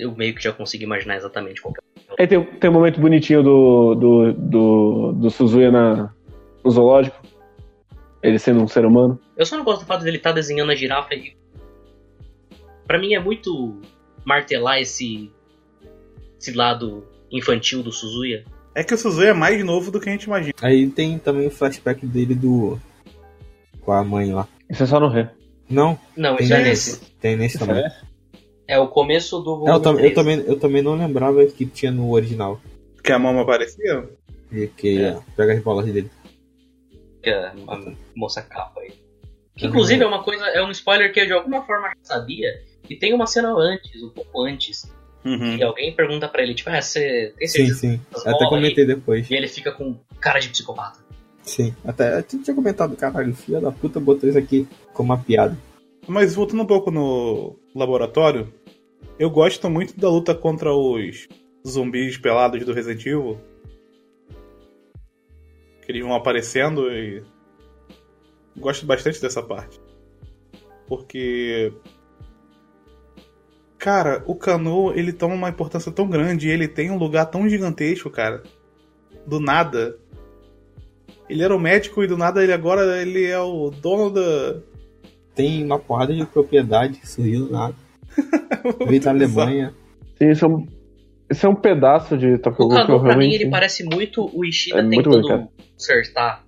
eu 0.00 0.14
meio 0.16 0.34
que 0.34 0.42
já 0.42 0.52
consigo 0.52 0.82
imaginar 0.82 1.16
exatamente 1.16 1.60
qual 1.60 1.74
que 1.74 1.80
é. 1.80 2.00
Aí 2.18 2.26
tem, 2.26 2.42
tem 2.42 2.70
um 2.70 2.72
momento 2.72 3.00
bonitinho 3.00 3.42
do, 3.42 3.94
do, 3.94 4.32
do, 4.32 5.12
do 5.12 5.30
Suzuya 5.30 5.70
na, 5.70 6.12
no 6.64 6.70
zoológico. 6.70 7.16
Ele 8.22 8.38
sendo 8.38 8.62
um 8.62 8.68
ser 8.68 8.84
humano. 8.84 9.18
Eu 9.36 9.46
só 9.46 9.56
não 9.56 9.64
gosto 9.64 9.80
do 9.80 9.86
fato 9.86 10.04
dele 10.04 10.16
estar 10.16 10.32
desenhando 10.32 10.72
a 10.72 10.74
girafa 10.74 11.14
e. 11.14 11.36
Pra 12.86 12.98
mim 12.98 13.14
é 13.14 13.20
muito 13.20 13.80
martelar 14.24 14.80
esse. 14.80 15.30
esse 16.38 16.52
lado 16.52 17.06
infantil 17.30 17.82
do 17.82 17.92
Suzuya. 17.92 18.44
É 18.74 18.84
que 18.84 18.92
o 18.92 18.98
Suzuya 18.98 19.30
é 19.30 19.32
mais 19.32 19.64
novo 19.64 19.90
do 19.90 20.00
que 20.00 20.08
a 20.08 20.12
gente 20.12 20.24
imagina. 20.24 20.54
Aí 20.60 20.88
tem 20.90 21.18
também 21.18 21.46
o 21.46 21.50
flashback 21.50 22.04
dele 22.04 22.34
do. 22.34 22.78
com 23.80 23.92
a 23.92 24.04
mãe 24.04 24.32
lá. 24.32 24.46
Isso 24.68 24.82
é 24.82 24.86
só 24.86 25.00
no 25.00 25.08
Rê. 25.08 25.28
Não, 25.68 25.98
Não, 26.16 26.36
isso 26.36 26.52
é 26.52 26.62
nesse. 26.62 26.90
nesse. 26.90 27.12
Tem 27.12 27.36
nesse 27.36 27.58
também. 27.58 27.78
É 27.78 28.09
o 28.78 28.88
começo 28.88 29.38
do 29.40 29.56
volume 29.58 29.70
É, 29.70 29.74
eu, 29.74 29.80
tam- 29.80 29.92
eu 29.92 29.98
3. 29.98 30.14
também, 30.14 30.44
eu 30.46 30.58
também 30.58 30.82
não 30.82 30.94
lembrava 30.96 31.44
que 31.46 31.66
tinha 31.66 31.90
no 31.90 32.10
original. 32.12 32.60
Que 33.02 33.12
a 33.12 33.18
mama 33.18 33.42
aparecia. 33.42 34.08
E 34.52 34.66
que 34.66 35.00
É. 35.02 35.18
pega 35.36 35.52
as 35.54 35.62
bolas 35.62 35.86
dele. 35.86 36.10
que 37.22 37.30
a, 37.30 37.52
a 37.68 37.92
moça 38.16 38.40
capa 38.42 38.80
aí. 38.80 38.92
Que 39.56 39.66
inclusive 39.66 40.02
é 40.02 40.06
uma 40.06 40.22
coisa, 40.22 40.44
é 40.46 40.62
um 40.62 40.70
spoiler 40.70 41.12
que 41.12 41.20
eu 41.20 41.26
de 41.26 41.32
alguma 41.32 41.62
forma 41.66 41.88
já 41.88 41.94
sabia. 42.14 42.48
E 42.88 42.96
tem 42.96 43.12
uma 43.12 43.26
cena 43.26 43.52
antes, 43.54 44.02
um 44.02 44.08
pouco 44.10 44.42
antes, 44.44 44.90
Uhum. 45.24 45.56
que 45.58 45.62
alguém 45.62 45.94
pergunta 45.94 46.26
pra 46.28 46.42
ele, 46.42 46.54
tipo, 46.54 46.70
ah, 46.70 46.80
você 46.80 47.34
tem 47.38 47.46
Sim, 47.46 47.56
certeza 47.66 47.78
sim. 47.80 48.00
dessas 48.10 48.26
Até 48.34 48.48
comentei 48.48 48.84
aí? 48.84 48.88
depois. 48.94 49.30
E 49.30 49.34
ele 49.34 49.48
fica 49.48 49.70
com 49.70 49.94
cara 50.18 50.38
de 50.38 50.48
psicopata. 50.48 50.98
Sim. 51.42 51.74
Até 51.84 52.18
eu 52.18 52.22
tinha 52.22 52.54
comentado, 52.56 52.96
caralho, 52.96 53.34
filha 53.34 53.60
da 53.60 53.70
puta 53.70 54.00
botou 54.00 54.28
isso 54.28 54.38
aqui 54.38 54.66
como 54.94 55.12
uma 55.12 55.18
piada. 55.18 55.56
Mas 56.10 56.34
voltando 56.34 56.64
um 56.64 56.66
pouco 56.66 56.90
no 56.90 57.56
laboratório, 57.72 58.52
eu 59.16 59.30
gosto 59.30 59.70
muito 59.70 59.96
da 59.96 60.10
luta 60.10 60.34
contra 60.34 60.74
os 60.74 61.28
zumbis 61.64 62.18
pelados 62.18 62.64
do 62.64 62.72
Resident 62.72 63.06
Evil. 63.06 63.40
Que 65.86 65.92
eles 65.92 66.02
vão 66.02 66.12
aparecendo 66.12 66.90
e. 66.90 67.22
Gosto 68.58 68.84
bastante 68.86 69.22
dessa 69.22 69.40
parte. 69.40 69.80
Porque. 70.88 71.72
Cara, 73.78 74.24
o 74.26 74.34
Cano, 74.34 74.92
ele 74.92 75.12
toma 75.12 75.36
uma 75.36 75.48
importância 75.48 75.92
tão 75.92 76.10
grande 76.10 76.48
ele 76.48 76.66
tem 76.66 76.90
um 76.90 76.98
lugar 76.98 77.26
tão 77.26 77.48
gigantesco, 77.48 78.10
cara. 78.10 78.42
Do 79.24 79.38
nada. 79.38 79.96
Ele 81.28 81.44
era 81.44 81.54
o 81.54 81.60
médico 81.60 82.02
e 82.02 82.08
do 82.08 82.16
nada 82.16 82.42
ele 82.42 82.52
agora 82.52 83.00
ele 83.00 83.26
é 83.26 83.38
o 83.38 83.70
dono 83.70 84.10
da. 84.10 84.69
Tem 85.40 85.64
uma 85.64 85.78
porrada 85.78 86.14
de 86.14 86.24
propriedade 86.26 87.00
surgindo 87.06 87.50
nada. 87.50 87.74
Veio 88.86 89.00
da 89.00 89.10
Alemanha. 89.10 89.74
Sim, 90.18 90.30
isso 90.30 90.44
é 90.44 90.48
um, 90.48 90.66
isso 91.30 91.46
é 91.46 91.48
um 91.48 91.54
pedaço 91.54 92.18
de 92.18 92.36
Tokyo 92.38 92.68
Ghoul 92.68 92.86
que 92.86 92.92
eu 92.92 93.00
pra 93.00 93.16
mim, 93.16 93.24
realmente... 93.24 93.34
ele 93.42 93.50
parece 93.50 93.84
muito 93.84 94.30
o 94.36 94.44
Ishida 94.44 94.80
É 94.80 94.88
tentando 94.88 95.26
cara. 95.26 95.48
consertar 95.72 96.44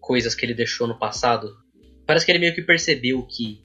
coisas 0.00 0.34
que 0.34 0.46
ele 0.46 0.54
deixou 0.54 0.86
no 0.86 0.98
passado. 0.98 1.56
Parece 2.06 2.24
que 2.24 2.32
ele 2.32 2.38
meio 2.38 2.54
que 2.54 2.62
percebeu 2.62 3.22
que 3.22 3.60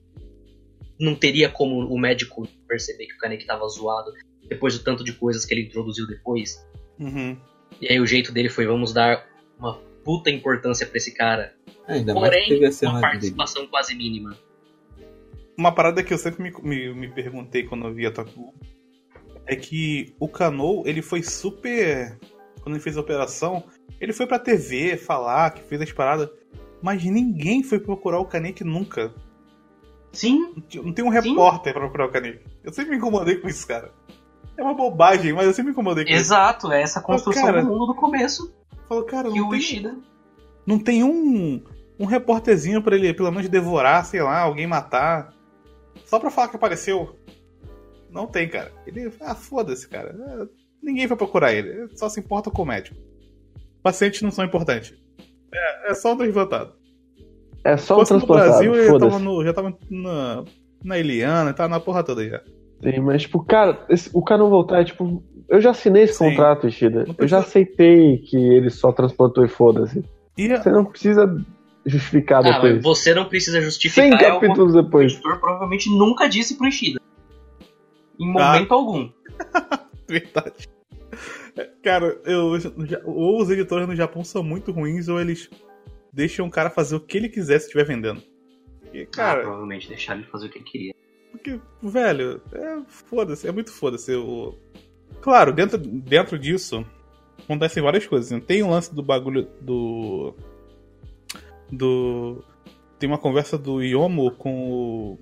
não 0.98 1.14
teria 1.14 1.48
como 1.48 1.86
o 1.86 1.98
médico 1.98 2.48
perceber 2.66 3.06
que 3.06 3.14
o 3.14 3.18
Kaneki 3.18 3.46
tava 3.46 3.66
zoado 3.68 4.12
depois 4.48 4.76
do 4.76 4.84
tanto 4.84 5.04
de 5.04 5.12
coisas 5.12 5.44
que 5.44 5.54
ele 5.54 5.66
introduziu 5.66 6.06
depois. 6.06 6.64
Uhum. 6.98 7.36
E 7.80 7.88
aí 7.88 8.00
o 8.00 8.06
jeito 8.06 8.32
dele 8.32 8.48
foi, 8.48 8.66
vamos 8.66 8.92
dar 8.92 9.26
uma 9.58 9.78
puta 10.04 10.30
importância 10.30 10.86
pra 10.86 10.96
esse 10.96 11.14
cara. 11.14 11.54
Ainda 11.86 12.14
mais 12.14 12.24
que 12.24 12.30
Porém, 12.30 12.48
teve 12.48 12.64
a 12.64 12.68
uma 12.68 12.72
cena 12.72 12.92
dele. 12.92 13.02
participação 13.02 13.66
quase 13.66 13.94
mínima. 13.94 14.36
Uma 15.56 15.72
parada 15.72 16.02
que 16.02 16.12
eu 16.12 16.18
sempre 16.18 16.42
me, 16.42 16.52
me, 16.62 16.94
me 16.94 17.08
perguntei 17.08 17.62
quando 17.64 17.86
eu 17.86 17.94
via 17.94 18.10
Taku 18.10 18.52
é 19.46 19.54
que 19.54 20.14
o 20.18 20.26
Kano, 20.28 20.82
ele 20.86 21.02
foi 21.02 21.22
super. 21.22 22.18
Quando 22.62 22.74
ele 22.76 22.82
fez 22.82 22.96
a 22.96 23.00
operação, 23.00 23.62
ele 24.00 24.12
foi 24.14 24.26
pra 24.26 24.38
TV 24.38 24.96
falar 24.96 25.50
que 25.50 25.62
fez 25.62 25.82
as 25.82 25.92
paradas, 25.92 26.30
mas 26.82 27.04
ninguém 27.04 27.62
foi 27.62 27.78
procurar 27.78 28.18
o 28.20 28.24
Kaneki 28.24 28.64
nunca. 28.64 29.14
Sim, 30.12 30.54
Não 30.82 30.92
tem 30.92 31.04
um 31.04 31.08
repórter 31.10 31.72
pra 31.72 31.82
procurar 31.82 32.06
o 32.06 32.10
Kaneki. 32.10 32.40
Eu 32.62 32.72
sempre 32.72 32.92
me 32.92 32.96
incomodei 32.96 33.36
com 33.36 33.48
isso, 33.48 33.66
cara. 33.66 33.92
É 34.56 34.62
uma 34.62 34.72
bobagem, 34.74 35.32
mas 35.32 35.44
eu 35.46 35.52
sempre 35.52 35.66
me 35.66 35.72
incomodei 35.72 36.04
com 36.04 36.10
isso. 36.10 36.20
exato, 36.20 36.72
é 36.72 36.80
essa 36.80 37.00
construção 37.02 37.42
Cara, 37.44 37.60
do 37.62 37.68
mundo 37.68 37.86
do 37.86 37.94
começo 37.96 38.54
Eu 38.72 38.78
falo, 38.88 39.04
cara, 39.04 39.30
que 39.30 39.38
não 39.38 39.48
o 39.48 39.50
tem, 39.50 39.58
Ishida. 39.58 39.96
não 40.64 40.78
tem 40.78 41.02
um, 41.04 41.62
um 41.98 42.04
repórterzinho 42.06 42.82
pra 42.82 42.96
ele, 42.96 43.14
pelo 43.14 43.30
menos, 43.30 43.48
devorar, 43.48 44.04
sei 44.04 44.22
lá, 44.22 44.40
alguém 44.40 44.66
matar. 44.66 45.32
Só 46.04 46.18
pra 46.18 46.30
falar 46.30 46.48
que 46.48 46.56
apareceu. 46.56 47.16
Não 48.10 48.26
tem, 48.26 48.48
cara. 48.48 48.72
Ele. 48.86 49.12
Ah, 49.20 49.34
foda-se, 49.34 49.88
cara. 49.88 50.14
Ninguém 50.82 51.06
vai 51.06 51.16
procurar 51.16 51.52
ele. 51.52 51.88
Só 51.96 52.08
se 52.08 52.20
importa 52.20 52.50
com 52.50 52.62
o 52.62 52.66
médico. 52.66 52.96
Pacientes 53.82 54.22
não 54.22 54.30
são 54.30 54.44
importantes. 54.44 54.94
É, 55.52 55.90
é 55.90 55.94
só 55.94 56.12
um 56.12 56.16
transplantado. 56.16 56.72
É 57.64 57.76
só 57.76 57.94
um 57.94 57.98
fosse 58.00 58.12
no 58.12 58.18
transplantado, 58.18 58.50
Brasil, 58.50 58.74
ele 58.74 58.98
tava 58.98 59.18
no, 59.18 59.44
já 59.44 59.52
tava 59.54 59.78
na, 59.90 60.44
na 60.84 60.98
Eliana, 60.98 61.54
tava 61.54 61.68
na 61.70 61.80
porra 61.80 62.02
toda 62.04 62.28
já. 62.28 62.42
Sim, 62.82 63.00
mas, 63.00 63.22
tipo, 63.22 63.42
cara, 63.42 63.84
esse- 63.88 64.10
o 64.12 64.22
cara 64.22 64.42
não 64.42 64.50
voltar 64.50 64.80
é 64.82 64.84
tipo. 64.84 65.22
Eu 65.48 65.60
já 65.60 65.70
assinei 65.70 66.02
esse 66.04 66.14
Sim. 66.14 66.30
contrato, 66.30 66.66
Ishida. 66.66 67.06
Eu 67.18 67.26
já 67.28 67.38
aceitei 67.38 68.18
que 68.18 68.36
ele 68.36 68.68
só 68.70 68.92
transplantou 68.92 69.44
e 69.44 69.48
foda-se. 69.48 70.04
Você 70.36 70.70
não 70.70 70.84
precisa 70.84 71.26
justificar 71.86 72.44
Ah, 72.46 72.52
depois. 72.52 72.82
você 72.82 73.14
não 73.14 73.26
precisa 73.26 73.60
justificar. 73.60 74.04
100 74.04 74.14
é 74.14 74.18
capítulos 74.30 74.74
O 74.74 74.82
depois. 74.82 75.12
editor 75.12 75.38
provavelmente 75.40 75.88
nunca 75.90 76.28
disse 76.28 76.56
pro 76.56 76.66
Ishida. 76.68 77.00
Em 78.18 78.30
Ah. 78.38 78.52
momento 78.52 78.72
algum. 78.74 79.10
Verdade. 80.08 80.68
É, 81.56 81.70
Cara, 81.82 82.20
eu, 82.24 82.52
ou 83.04 83.40
os 83.40 83.50
editores 83.50 83.86
no 83.86 83.94
Japão 83.96 84.24
são 84.24 84.42
muito 84.42 84.72
ruins, 84.72 85.08
ou 85.08 85.20
eles 85.20 85.48
deixam 86.12 86.46
o 86.46 86.50
cara 86.50 86.70
fazer 86.70 86.96
o 86.96 87.00
que 87.00 87.16
ele 87.16 87.28
quiser 87.28 87.58
se 87.58 87.66
estiver 87.66 87.84
vendendo. 87.84 88.22
E, 88.92 89.02
ah, 89.02 89.06
cara, 89.06 89.40
provavelmente 89.42 89.88
deixaram 89.88 90.20
ele 90.20 90.30
fazer 90.30 90.46
o 90.46 90.50
que 90.50 90.58
ele 90.58 90.64
queria. 90.64 90.94
porque, 91.32 91.60
velho, 91.82 92.40
é 92.52 92.78
foda-se, 92.88 93.46
é 93.46 93.52
muito 93.52 93.72
foda-se. 93.72 94.14
O... 94.14 94.54
Claro, 95.20 95.52
dentro, 95.52 95.78
dentro 95.78 96.38
disso 96.38 96.84
acontecem 97.44 97.82
várias 97.82 98.06
coisas. 98.06 98.30
né? 98.30 98.40
Tem 98.44 98.62
o 98.62 98.70
lance 98.70 98.94
do 98.94 99.02
bagulho 99.02 99.48
do. 99.60 100.34
Do. 101.70 102.44
Tem 102.98 103.08
uma 103.08 103.18
conversa 103.18 103.58
do 103.58 103.82
Yomo 103.82 104.30
com 104.32 104.70
o. 104.70 105.18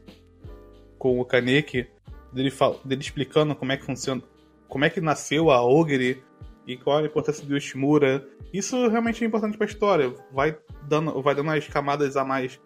Com 0.98 1.20
o 1.20 1.24
Kaneki, 1.24 1.88
dele, 2.32 2.50
fal- 2.50 2.80
dele 2.84 3.00
explicando 3.00 3.54
como 3.56 3.72
é 3.72 3.76
que 3.76 3.84
funciona. 3.84 4.22
Como 4.68 4.84
é 4.84 4.90
que 4.90 5.00
nasceu 5.00 5.50
a 5.50 5.60
Ogre 5.62 6.22
e 6.66 6.76
qual 6.76 6.98
a 6.98 7.04
importância 7.04 7.44
do 7.44 7.54
Yoshimura. 7.54 8.26
Isso 8.52 8.88
realmente 8.88 9.24
é 9.24 9.26
importante 9.26 9.56
pra 9.58 9.66
história. 9.66 10.14
Vai 10.32 10.56
dando, 10.88 11.20
vai 11.20 11.34
dando 11.34 11.50
as 11.50 11.66
camadas 11.66 12.16
a 12.16 12.24
mais 12.24 12.60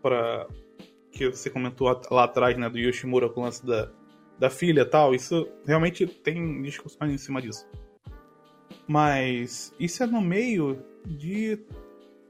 para 0.00 0.46
que 1.12 1.28
você 1.28 1.50
comentou 1.50 1.88
lá 2.10 2.24
atrás, 2.24 2.56
né, 2.56 2.68
do 2.68 2.78
Yoshimura 2.78 3.28
com 3.28 3.40
o 3.40 3.44
lance 3.44 3.64
da, 3.64 3.90
da 4.38 4.50
filha 4.50 4.84
tal. 4.84 5.14
Isso 5.14 5.46
realmente 5.66 6.06
tem 6.06 6.62
discussões 6.62 7.12
em 7.12 7.18
cima 7.18 7.40
disso. 7.42 7.66
Mas 8.86 9.74
isso 9.78 10.02
é 10.02 10.06
no 10.06 10.20
meio 10.20 10.82
de 11.06 11.58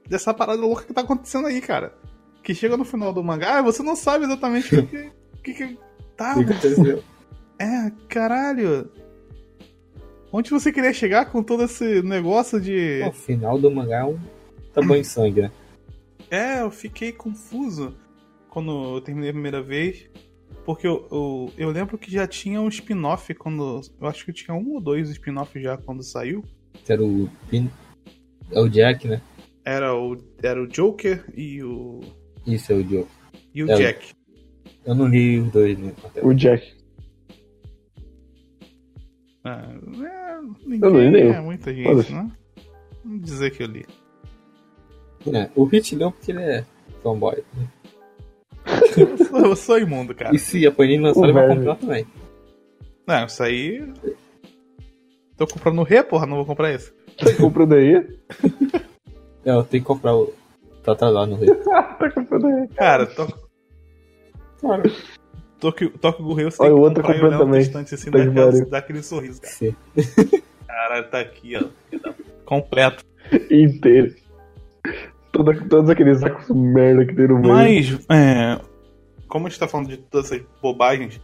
dessa 0.07 0.33
parada 0.33 0.61
louca 0.61 0.83
que 0.83 0.93
tá 0.93 1.01
acontecendo 1.01 1.47
aí, 1.47 1.61
cara. 1.61 1.93
Que 2.43 2.53
chega 2.53 2.77
no 2.77 2.85
final 2.85 3.11
do 3.11 3.23
mangá, 3.23 3.61
você 3.61 3.81
não 3.81 3.95
sabe 3.95 4.25
exatamente 4.25 4.75
o 4.75 4.85
que, 4.87 5.11
que, 5.43 5.53
que 5.53 5.79
tá. 6.15 6.33
Aconteceu? 6.33 7.03
É, 7.59 7.91
caralho. 8.07 8.89
Onde 10.31 10.51
você 10.51 10.71
queria 10.71 10.93
chegar 10.93 11.31
com 11.31 11.41
todo 11.41 11.63
esse 11.63 12.01
negócio 12.01 12.59
de. 12.59 13.03
O 13.07 13.13
final 13.13 13.57
do 13.57 13.71
mangá 13.71 13.99
é 13.99 14.03
um 14.03 14.19
tamanho 14.73 15.01
de 15.01 15.07
sangue, 15.07 15.41
né? 15.43 15.51
É, 16.29 16.61
eu 16.61 16.71
fiquei 16.71 17.11
confuso 17.11 17.95
quando 18.49 18.95
eu 18.95 19.01
terminei 19.01 19.29
a 19.29 19.33
primeira 19.33 19.61
vez. 19.61 20.09
Porque 20.65 20.87
eu, 20.87 21.07
eu, 21.11 21.53
eu 21.57 21.69
lembro 21.69 21.97
que 21.97 22.11
já 22.11 22.27
tinha 22.27 22.59
um 22.59 22.67
spin-off 22.67 23.33
quando. 23.35 23.81
Eu 24.01 24.07
acho 24.07 24.25
que 24.25 24.33
tinha 24.33 24.55
um 24.55 24.73
ou 24.73 24.81
dois 24.81 25.09
spin-off 25.09 25.61
já 25.61 25.77
quando 25.77 26.03
saiu. 26.03 26.43
Que 26.83 26.91
era 26.91 27.03
o. 27.03 27.29
Pin... 27.49 27.69
É 28.51 28.59
o 28.59 28.67
Jack, 28.67 29.07
né? 29.07 29.21
Era 29.65 29.95
o, 29.95 30.15
era 30.43 30.61
o 30.61 30.67
Joker 30.67 31.25
e 31.35 31.63
o. 31.63 32.01
Isso 32.45 32.71
é 32.71 32.75
o 32.75 32.83
Joker. 32.83 33.07
E 33.53 33.63
o 33.63 33.69
É 33.71 33.73
o- 33.73 33.77
Jack. 33.77 34.13
Eu 34.85 34.93
não 34.93 35.07
li 35.07 35.39
os 35.39 35.51
dois, 35.51 35.77
né? 35.79 35.91
O 36.21 36.33
Jack. 36.33 36.71
Ah, 39.43 39.67
é, 39.71 40.37
Eu 40.37 40.41
não 40.43 40.55
li 40.67 40.77
ninguém 40.79 41.11
nenhum. 41.11 41.33
é 41.33 41.41
muita 41.41 41.73
gente, 41.73 42.11
né? 42.13 42.31
Vamos 43.03 43.21
dizer 43.23 43.51
que 43.51 43.63
eu 43.63 43.67
li. 43.67 43.85
É, 45.33 45.49
o 45.55 45.63
Hit 45.65 45.95
não, 45.95 46.11
porque 46.11 46.31
ele 46.31 46.41
é 46.41 46.63
fanboy. 47.01 47.43
né? 47.55 47.67
Eu 48.97 49.17
sou, 49.25 49.39
eu 49.39 49.55
sou 49.55 49.79
imundo, 49.79 50.13
cara. 50.15 50.35
E 50.35 50.39
se 50.39 50.65
a 50.65 50.71
Panini 50.71 51.03
lançar, 51.03 51.21
O 51.21 51.25
ele 51.25 51.33
vai 51.33 51.47
comprar 51.47 51.75
também. 51.75 52.05
Não, 53.07 53.25
isso 53.25 53.41
aí. 53.43 53.83
Tô 55.37 55.45
comprando 55.47 55.75
no 55.75 55.83
Rê, 55.83 56.01
porra, 56.03 56.25
não 56.25 56.37
vou 56.37 56.45
comprar 56.45 56.73
isso. 56.73 56.93
Tá 57.17 57.33
comprando 57.37 57.73
aí? 57.73 57.95
Não, 59.45 59.63
tem 59.63 59.79
que 59.79 59.85
comprar 59.85 60.15
o. 60.15 60.33
Tá 60.83 60.91
atrasado 60.93 61.27
no 61.31 61.35
Rio. 61.37 61.55
tá 61.65 62.11
comprando 62.13 62.47
aí. 62.47 62.67
Cara, 62.69 63.05
tô, 63.05 63.27
Claro. 64.59 64.83
Tokyo, 65.59 65.89
Tokyo 65.97 66.25
Gurrei 66.25 66.45
você 66.45 66.61
Olha, 66.61 66.69
tem 66.71 66.77
o 66.77 66.81
que 66.81 66.87
outro 66.87 67.03
comprar 67.03 67.19
comprando 67.21 67.39
também. 67.39 67.59
distante 67.61 67.95
assim, 67.95 68.11
Tá 68.11 68.17
dá, 68.17 68.23
que 68.23 68.29
aquela- 68.31 68.51
pariu. 68.51 68.69
dá 68.69 68.77
aquele 68.77 69.03
sorriso, 69.03 69.41
cara. 69.41 69.53
Sim. 69.53 69.75
Caralho, 70.67 71.09
tá 71.09 71.19
aqui, 71.19 71.53
ó. 71.55 71.63
Completo. 72.45 73.03
Inteiro. 73.49 74.13
Toda, 75.31 75.53
todos 75.67 75.89
aqueles 75.89 76.19
sacos 76.19 76.49
merda 76.49 77.05
que 77.05 77.15
tem 77.15 77.27
no 77.27 77.39
meio. 77.39 77.53
Mas, 77.53 78.05
é, 78.09 78.59
como 79.27 79.47
a 79.47 79.49
gente 79.49 79.59
tá 79.59 79.67
falando 79.67 79.89
de 79.89 79.97
todas 79.97 80.31
essas 80.31 80.45
bobagens, 80.61 81.19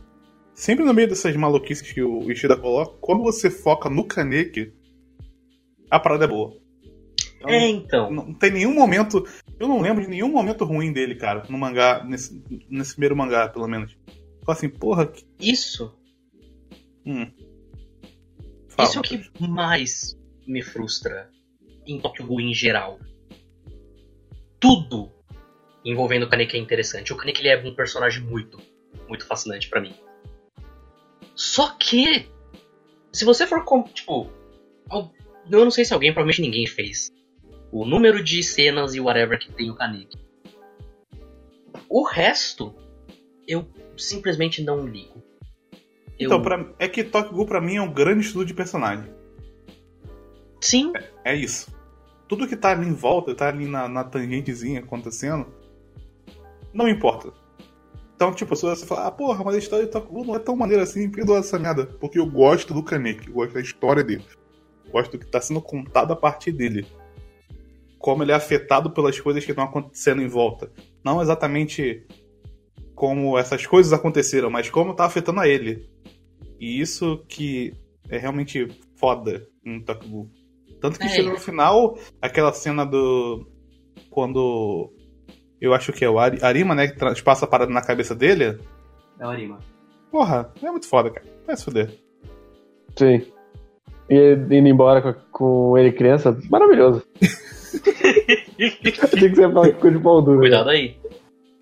sempre 0.53 0.83
no 0.83 0.93
meio 0.93 1.07
dessas 1.07 1.35
maluquices 1.35 1.91
que 1.91 2.01
o 2.01 2.29
Ishida 2.31 2.57
coloca, 2.57 2.93
quando 2.99 3.21
você 3.23 3.49
foca 3.49 3.89
no 3.89 4.03
Kaneki, 4.05 4.73
a 5.89 5.99
parada 5.99 6.25
é 6.25 6.27
boa. 6.27 6.55
Então, 7.41 7.49
É, 7.49 7.67
então. 7.67 8.11
Não 8.11 8.33
tem 8.33 8.51
nenhum 8.51 8.73
momento. 8.73 9.25
Eu 9.59 9.67
não 9.67 9.81
lembro 9.81 10.03
de 10.03 10.09
nenhum 10.09 10.29
momento 10.31 10.63
ruim 10.63 10.93
dele, 10.93 11.15
cara, 11.15 11.43
no 11.49 11.57
mangá, 11.57 12.03
nesse, 12.03 12.41
nesse 12.69 12.93
primeiro 12.93 13.15
mangá, 13.15 13.49
pelo 13.49 13.67
menos. 13.67 13.97
Fala 14.45 14.57
assim, 14.57 14.69
porra, 14.69 15.07
que. 15.07 15.25
Isso, 15.39 15.97
Hum. 17.05 17.31
Fala. 18.69 18.87
isso 18.87 18.97
é 18.97 18.99
o 18.99 19.03
que 19.03 19.47
mais 19.47 20.15
me 20.47 20.61
frustra 20.61 21.29
em 21.85 21.99
Tokyo 21.99 22.25
Ghoul 22.25 22.41
em 22.41 22.53
geral. 22.53 22.99
Tudo 24.59 25.11
envolvendo 25.83 26.23
o 26.23 26.29
Kaneki 26.29 26.57
é 26.57 26.59
interessante. 26.59 27.11
O 27.11 27.17
Kaneki 27.17 27.41
ele 27.41 27.49
é 27.49 27.57
um 27.57 27.73
personagem 27.73 28.23
muito, 28.23 28.59
muito 29.07 29.25
fascinante 29.25 29.67
pra 29.67 29.81
mim. 29.81 29.95
Só 31.35 31.71
que, 31.71 32.27
se 33.11 33.25
você 33.25 33.47
for, 33.47 33.65
com, 33.65 33.81
tipo, 33.83 34.29
eu 35.49 35.63
não 35.63 35.71
sei 35.71 35.83
se 35.83 35.93
alguém, 35.93 36.13
provavelmente 36.13 36.41
ninguém 36.41 36.67
fez, 36.67 37.11
o 37.71 37.85
número 37.85 38.23
de 38.23 38.43
cenas 38.43 38.93
e 38.93 38.99
whatever 38.99 39.39
que 39.39 39.51
tem 39.51 39.69
o 39.69 39.75
Kaneki. 39.75 40.19
O 41.89 42.03
resto, 42.03 42.73
eu 43.47 43.65
simplesmente 43.97 44.63
não 44.63 44.85
ligo. 44.87 45.21
Eu- 46.19 46.27
Então, 46.27 46.41
pra, 46.41 46.73
é 46.79 46.87
que 46.87 47.03
Tokyo 47.03 47.33
Ghoul 47.33 47.45
pra 47.47 47.61
mim 47.61 47.75
é 47.77 47.81
um 47.81 47.91
grande 47.91 48.25
estudo 48.25 48.45
de 48.45 48.53
personagem. 48.53 49.11
Sim, 50.59 50.93
É 51.25 51.35
isso. 51.35 51.73
Tudo 52.27 52.47
que 52.47 52.55
tá 52.55 52.71
ali 52.71 52.87
em 52.87 52.93
volta, 52.93 53.35
tá 53.35 53.49
ali 53.49 53.65
na, 53.65 53.89
na 53.89 54.03
tangentezinha 54.05 54.79
acontecendo, 54.79 55.47
não 56.73 56.87
importa. 56.87 57.33
Então, 58.15 58.31
tipo, 58.33 58.55
se 58.55 58.61
você 58.61 58.85
falar, 58.85 59.07
ah, 59.07 59.11
porra, 59.11 59.43
mas 59.43 59.55
a 59.55 59.57
história 59.57 59.85
de 59.85 59.91
Tokyo 59.91 60.11
Ghoul 60.13 60.25
não 60.27 60.35
é 60.35 60.39
tão 60.39 60.55
maneira 60.55 60.83
assim, 60.83 61.09
perdoa 61.09 61.39
essa 61.39 61.57
merda. 61.59 61.87
Porque 61.99 62.19
eu 62.19 62.25
gosto 62.25 62.73
do 62.73 62.83
Kaneki, 62.83 63.27
eu 63.27 63.33
gosto 63.33 63.53
da 63.55 63.59
história 63.61 64.03
dele. 64.03 64.23
Gosto 64.91 65.13
do 65.13 65.19
que 65.19 65.25
tá 65.25 65.41
sendo 65.41 65.59
contado 65.61 66.13
a 66.13 66.15
partir 66.15 66.51
dele. 66.51 66.85
Como 68.01 68.23
ele 68.23 68.31
é 68.31 68.35
afetado 68.35 68.91
pelas 68.91 69.19
coisas 69.19 69.43
que 69.45 69.51
estão 69.51 69.63
acontecendo 69.63 70.21
em 70.21 70.27
volta. 70.27 70.71
Não 71.03 71.21
exatamente 71.21 72.05
como 72.95 73.37
essas 73.37 73.65
coisas 73.65 73.93
aconteceram, 73.93 74.49
mas 74.49 74.69
como 74.69 74.93
tá 74.95 75.05
afetando 75.05 75.39
a 75.39 75.47
ele. 75.47 75.89
E 76.59 76.79
isso 76.81 77.23
que 77.27 77.73
é 78.09 78.17
realmente 78.17 78.67
foda 78.95 79.47
em 79.65 79.79
Tokyo. 79.81 80.29
Tanto 80.79 80.97
que 80.99 81.05
É. 81.05 81.09
chega 81.09 81.29
no 81.29 81.39
final, 81.39 81.97
aquela 82.21 82.51
cena 82.53 82.85
do. 82.85 83.47
Quando. 84.09 84.91
Eu 85.59 85.73
acho 85.75 85.93
que 85.93 86.03
é 86.03 86.09
o 86.09 86.17
Ari- 86.19 86.43
Arima, 86.43 86.73
né? 86.73 86.87
Que 86.87 86.97
transpassa 86.97 87.45
a 87.45 87.47
parada 87.47 87.71
na 87.71 87.81
cabeça 87.83 88.15
dele. 88.15 88.57
é 89.19 89.25
o 89.25 89.29
Arima. 89.29 89.59
Porra, 90.11 90.51
é 90.61 90.69
muito 90.71 90.87
foda, 90.87 91.11
cara. 91.11 91.25
Vai 91.45 91.55
se 91.55 91.63
fuder. 91.65 91.91
Sim. 92.97 93.21
E 94.09 94.13
ele 94.15 94.57
indo 94.57 94.67
embora 94.67 95.01
com, 95.01 95.13
com 95.31 95.77
ele 95.77 95.91
criança, 95.91 96.37
maravilhoso. 96.49 97.03
Achei 97.77 99.29
que 99.29 99.35
você 99.35 99.41
ia 99.41 99.51
falar 99.51 99.69
que 99.69 99.75
ficou 99.75 99.91
de 99.91 99.99
pau 99.99 100.21
duro. 100.21 100.39
Cuidado 100.39 100.69
aí. 100.69 100.97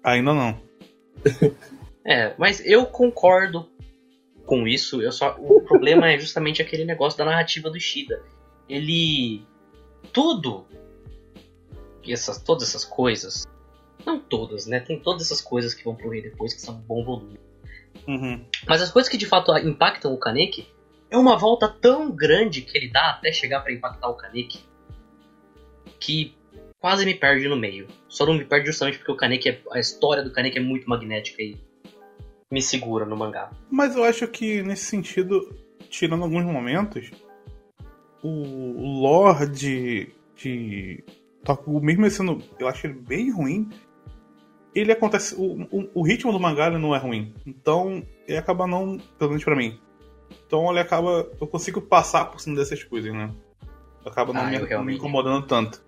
Ainda 0.03 0.33
não. 0.33 0.59
É, 2.05 2.33
mas 2.39 2.65
eu 2.65 2.87
concordo 2.87 3.69
com 4.45 4.67
isso. 4.67 4.99
Eu 4.99 5.11
só 5.11 5.35
o 5.37 5.61
problema 5.61 6.09
é 6.09 6.17
justamente 6.17 6.59
aquele 6.59 6.83
negócio 6.83 7.19
da 7.19 7.25
narrativa 7.25 7.69
do 7.69 7.77
Ishida. 7.77 8.23
Ele 8.67 9.45
tudo 10.11 10.65
e 12.03 12.11
essas 12.11 12.41
todas 12.41 12.69
essas 12.69 12.83
coisas, 12.83 13.45
não 14.03 14.19
todas, 14.19 14.65
né? 14.65 14.79
Tem 14.79 14.99
todas 14.99 15.23
essas 15.23 15.41
coisas 15.41 15.75
que 15.75 15.83
vão 15.83 15.93
pro 15.93 16.09
rei 16.09 16.23
depois 16.23 16.53
que 16.53 16.61
são 16.61 16.73
bom 16.73 17.03
volume. 17.03 17.39
Uhum. 18.07 18.43
Mas 18.67 18.81
as 18.81 18.91
coisas 18.91 19.09
que 19.09 19.17
de 19.17 19.27
fato 19.27 19.55
impactam 19.57 20.11
o 20.11 20.17
Kaneki 20.17 20.67
é 21.11 21.17
uma 21.17 21.37
volta 21.37 21.67
tão 21.67 22.09
grande 22.09 22.61
que 22.61 22.75
ele 22.75 22.89
dá 22.89 23.11
até 23.11 23.31
chegar 23.31 23.61
pra 23.61 23.73
impactar 23.73 24.09
o 24.09 24.15
Kaneki 24.15 24.63
que 25.99 26.35
quase 26.79 27.05
me 27.05 27.13
perde 27.13 27.47
no 27.47 27.55
meio. 27.55 27.87
Só 28.07 28.25
não 28.25 28.33
me 28.33 28.45
perde 28.45 28.67
justamente 28.67 28.97
porque 28.97 29.11
o 29.11 29.17
Kaneki 29.17 29.49
é, 29.49 29.61
a 29.71 29.79
história 29.79 30.23
do 30.23 30.31
Kaneki 30.31 30.57
é 30.57 30.61
muito 30.61 30.89
magnética 30.89 31.41
e 31.41 31.57
me 32.51 32.61
segura 32.61 33.05
no 33.05 33.15
mangá. 33.15 33.51
Mas 33.69 33.95
eu 33.95 34.03
acho 34.03 34.27
que 34.27 34.63
nesse 34.63 34.85
sentido, 34.85 35.55
tirando 35.89 36.23
alguns 36.23 36.45
momentos, 36.45 37.11
o 38.23 39.01
lore 39.01 39.47
de, 39.47 41.03
Ghoul, 41.45 41.81
mesmo 41.81 42.05
ele 42.05 42.11
sendo, 42.11 42.43
eu 42.59 42.67
acho 42.67 42.87
ele 42.87 42.93
bem 42.93 43.31
ruim, 43.31 43.69
ele 44.73 44.91
acontece, 44.91 45.35
o, 45.35 45.63
o, 45.71 45.89
o 45.93 46.01
ritmo 46.03 46.31
do 46.31 46.39
mangá 46.39 46.69
não 46.71 46.95
é 46.95 46.97
ruim, 46.97 47.33
então 47.45 48.03
ele 48.27 48.37
acaba 48.37 48.67
não, 48.67 48.97
pelo 49.17 49.31
menos 49.31 49.43
pra 49.43 49.55
mim, 49.55 49.79
então 50.45 50.69
ele 50.69 50.79
acaba, 50.79 51.29
eu 51.39 51.47
consigo 51.47 51.81
passar 51.81 52.25
por 52.25 52.39
cima 52.39 52.55
dessas 52.55 52.83
coisas, 52.83 53.13
né? 53.13 53.31
Acaba 54.05 54.33
não 54.33 54.41
Ah, 54.41 54.49
me, 54.49 54.85
me 54.85 54.95
incomodando 54.95 55.45
tanto. 55.45 55.81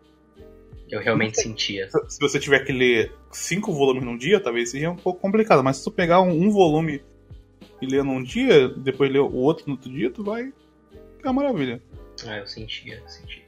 Eu 0.92 1.00
realmente 1.00 1.40
sentia. 1.42 1.88
Se 2.10 2.20
você 2.20 2.38
tiver 2.38 2.60
que 2.66 2.72
ler 2.74 3.12
cinco 3.32 3.72
volumes 3.72 4.04
num 4.04 4.18
dia, 4.18 4.40
talvez 4.42 4.72
seja 4.72 4.92
um 4.92 4.96
pouco 4.96 5.22
complicado. 5.22 5.64
Mas 5.64 5.78
se 5.78 5.84
tu 5.86 5.92
pegar 5.92 6.22
um, 6.22 6.30
um 6.30 6.52
volume 6.52 7.02
e 7.82 7.86
ler 7.88 8.04
num 8.04 8.22
dia, 8.22 8.68
depois 8.68 9.10
ler 9.12 9.20
o 9.22 9.34
outro 9.34 9.64
no 9.68 9.74
outro 9.74 9.90
dia, 9.90 10.12
tu 10.12 10.22
vai. 10.24 10.52
É 11.24 11.28
uma 11.30 11.42
maravilha. 11.42 11.82
Ah, 12.28 12.38
eu 12.40 12.46
sentia, 12.46 12.96
eu 12.96 13.08
sentia. 13.08 13.42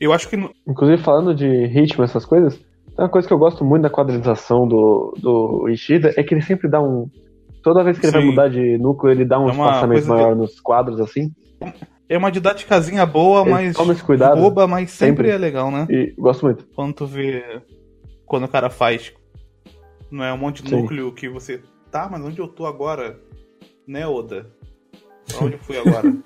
Eu 0.00 0.12
acho 0.12 0.28
que. 0.28 0.36
no- 0.36 0.50
Inclusive, 0.66 1.00
falando 1.02 1.34
de 1.34 1.66
ritmo, 1.66 2.02
essas 2.02 2.24
coisas, 2.26 2.58
uma 2.98 3.08
coisa 3.08 3.26
que 3.28 3.32
eu 3.32 3.38
gosto 3.38 3.64
muito 3.64 3.82
da 3.84 3.90
quadrinização 3.90 4.66
do, 4.66 5.14
do 5.16 5.68
Ishida 5.68 6.12
é 6.16 6.22
que 6.24 6.34
ele 6.34 6.42
sempre 6.42 6.68
dá 6.68 6.82
um. 6.82 7.08
Toda 7.62 7.84
vez 7.84 7.98
que 7.98 8.06
ele 8.06 8.12
vai 8.12 8.22
Sim. 8.22 8.28
mudar 8.28 8.48
de 8.48 8.78
núcleo, 8.78 9.12
ele 9.12 9.24
dá 9.24 9.38
um 9.38 9.48
É 9.48 9.52
espaçamento 9.52 10.06
maior 10.08 10.34
nos 10.34 10.58
quadros, 10.60 11.00
assim. 11.00 11.30
É 12.08 12.16
uma 12.16 12.30
didáticazinha 12.30 13.04
boa, 13.04 13.42
Ele 13.42 13.50
mas. 13.50 13.76
toma 13.76 13.92
esse 13.92 14.02
cuidado, 14.02 14.40
boba, 14.40 14.66
mas 14.66 14.90
sempre, 14.90 15.28
sempre. 15.28 15.30
é 15.30 15.38
legal, 15.38 15.70
né? 15.70 15.86
E 15.90 16.14
gosto 16.16 16.46
muito. 16.46 16.64
Quando 16.74 16.94
tu 16.94 17.06
vê. 17.06 17.60
Quando 18.24 18.44
o 18.44 18.48
cara 18.48 18.70
faz. 18.70 19.12
Não 20.10 20.24
é 20.24 20.32
um 20.32 20.38
monte 20.38 20.62
de 20.62 20.70
Sim. 20.70 20.80
núcleo 20.80 21.12
que 21.12 21.28
você. 21.28 21.62
Tá, 21.90 22.08
mas 22.10 22.22
onde 22.22 22.38
eu 22.38 22.48
tô 22.48 22.66
agora? 22.66 23.20
Né, 23.86 24.06
Oda? 24.06 24.50
Pra 25.26 25.44
onde 25.44 25.54
eu 25.56 25.58
fui 25.58 25.76
agora? 25.78 26.16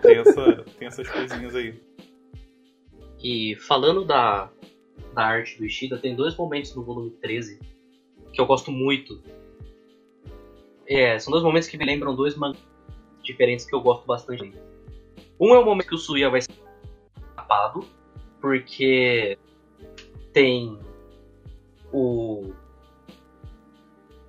tem, 0.00 0.18
essa, 0.18 0.64
tem 0.78 0.86
essas 0.86 1.08
coisinhas 1.08 1.54
aí. 1.56 1.80
E 3.22 3.56
falando 3.56 4.04
da, 4.04 4.50
da 5.14 5.22
arte 5.22 5.58
do 5.58 5.64
Ishida, 5.64 5.98
tem 5.98 6.14
dois 6.14 6.36
momentos 6.36 6.74
no 6.76 6.84
volume 6.84 7.10
13 7.22 7.58
que 8.32 8.40
eu 8.40 8.46
gosto 8.46 8.70
muito. 8.70 9.22
É, 10.86 11.18
são 11.18 11.30
dois 11.30 11.42
momentos 11.42 11.68
que 11.68 11.78
me 11.78 11.84
lembram 11.84 12.14
dois 12.14 12.36
mangás 12.36 12.62
diferentes 13.24 13.64
que 13.64 13.74
eu 13.74 13.80
gosto 13.80 14.06
bastante. 14.06 14.52
Um 15.40 15.54
é 15.54 15.58
o 15.58 15.64
momento 15.64 15.88
que 15.88 15.94
o 15.94 15.98
Suya 15.98 16.30
vai 16.30 16.42
ser 16.42 16.52
tapado, 17.34 17.84
porque 18.40 19.38
tem 20.32 20.78
o. 21.92 22.52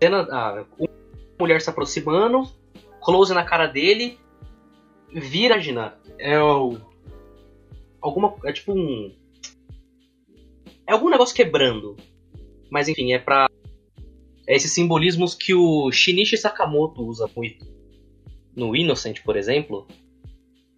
Cena, 0.01 0.27
ah, 0.32 0.66
uma 0.77 0.90
mulher 1.40 1.61
se 1.61 1.69
aproximando, 1.69 2.43
close 3.03 3.34
na 3.34 3.43
cara 3.43 3.67
dele, 3.67 4.19
vira 5.14 5.59
Gina. 5.59 5.98
É 6.17 6.42
o. 6.42 6.77
Alguma. 8.01 8.35
É 8.45 8.53
tipo 8.53 8.74
um. 8.74 9.14
É 10.88 10.93
algum 10.93 11.09
negócio 11.09 11.35
quebrando. 11.35 11.95
Mas 12.69 12.88
enfim, 12.88 13.14
é 13.14 13.19
pra. 13.19 13.50
É 14.48 14.56
esses 14.56 14.72
simbolismos 14.72 15.34
que 15.34 15.54
o 15.54 15.92
Shinichi 15.92 16.38
Sakamoto 16.38 17.04
usa 17.04 17.30
muito. 17.36 17.66
No 18.56 18.76
Innocent, 18.76 19.22
por 19.24 19.36
exemplo. 19.36 19.88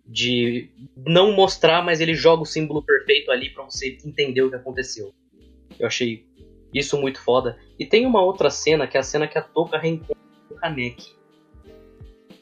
De 0.05 0.69
não 0.95 1.33
mostrar, 1.33 1.83
mas 1.83 1.99
ele 1.99 2.15
joga 2.15 2.43
o 2.43 2.45
símbolo 2.45 2.81
perfeito 2.81 3.29
ali 3.29 3.49
pra 3.49 3.65
você 3.65 3.97
entender 4.05 4.41
o 4.41 4.49
que 4.49 4.55
aconteceu. 4.55 5.13
Eu 5.77 5.87
achei 5.87 6.25
isso 6.73 6.99
muito 6.99 7.21
foda. 7.21 7.57
E 7.77 7.85
tem 7.85 8.05
uma 8.05 8.23
outra 8.23 8.49
cena, 8.49 8.87
que 8.87 8.95
é 8.95 8.99
a 8.99 9.03
cena 9.03 9.27
que 9.27 9.37
a 9.37 9.41
Toka 9.41 9.77
reencontra 9.77 10.15
o 10.49 10.55
Kaneki. 10.55 11.15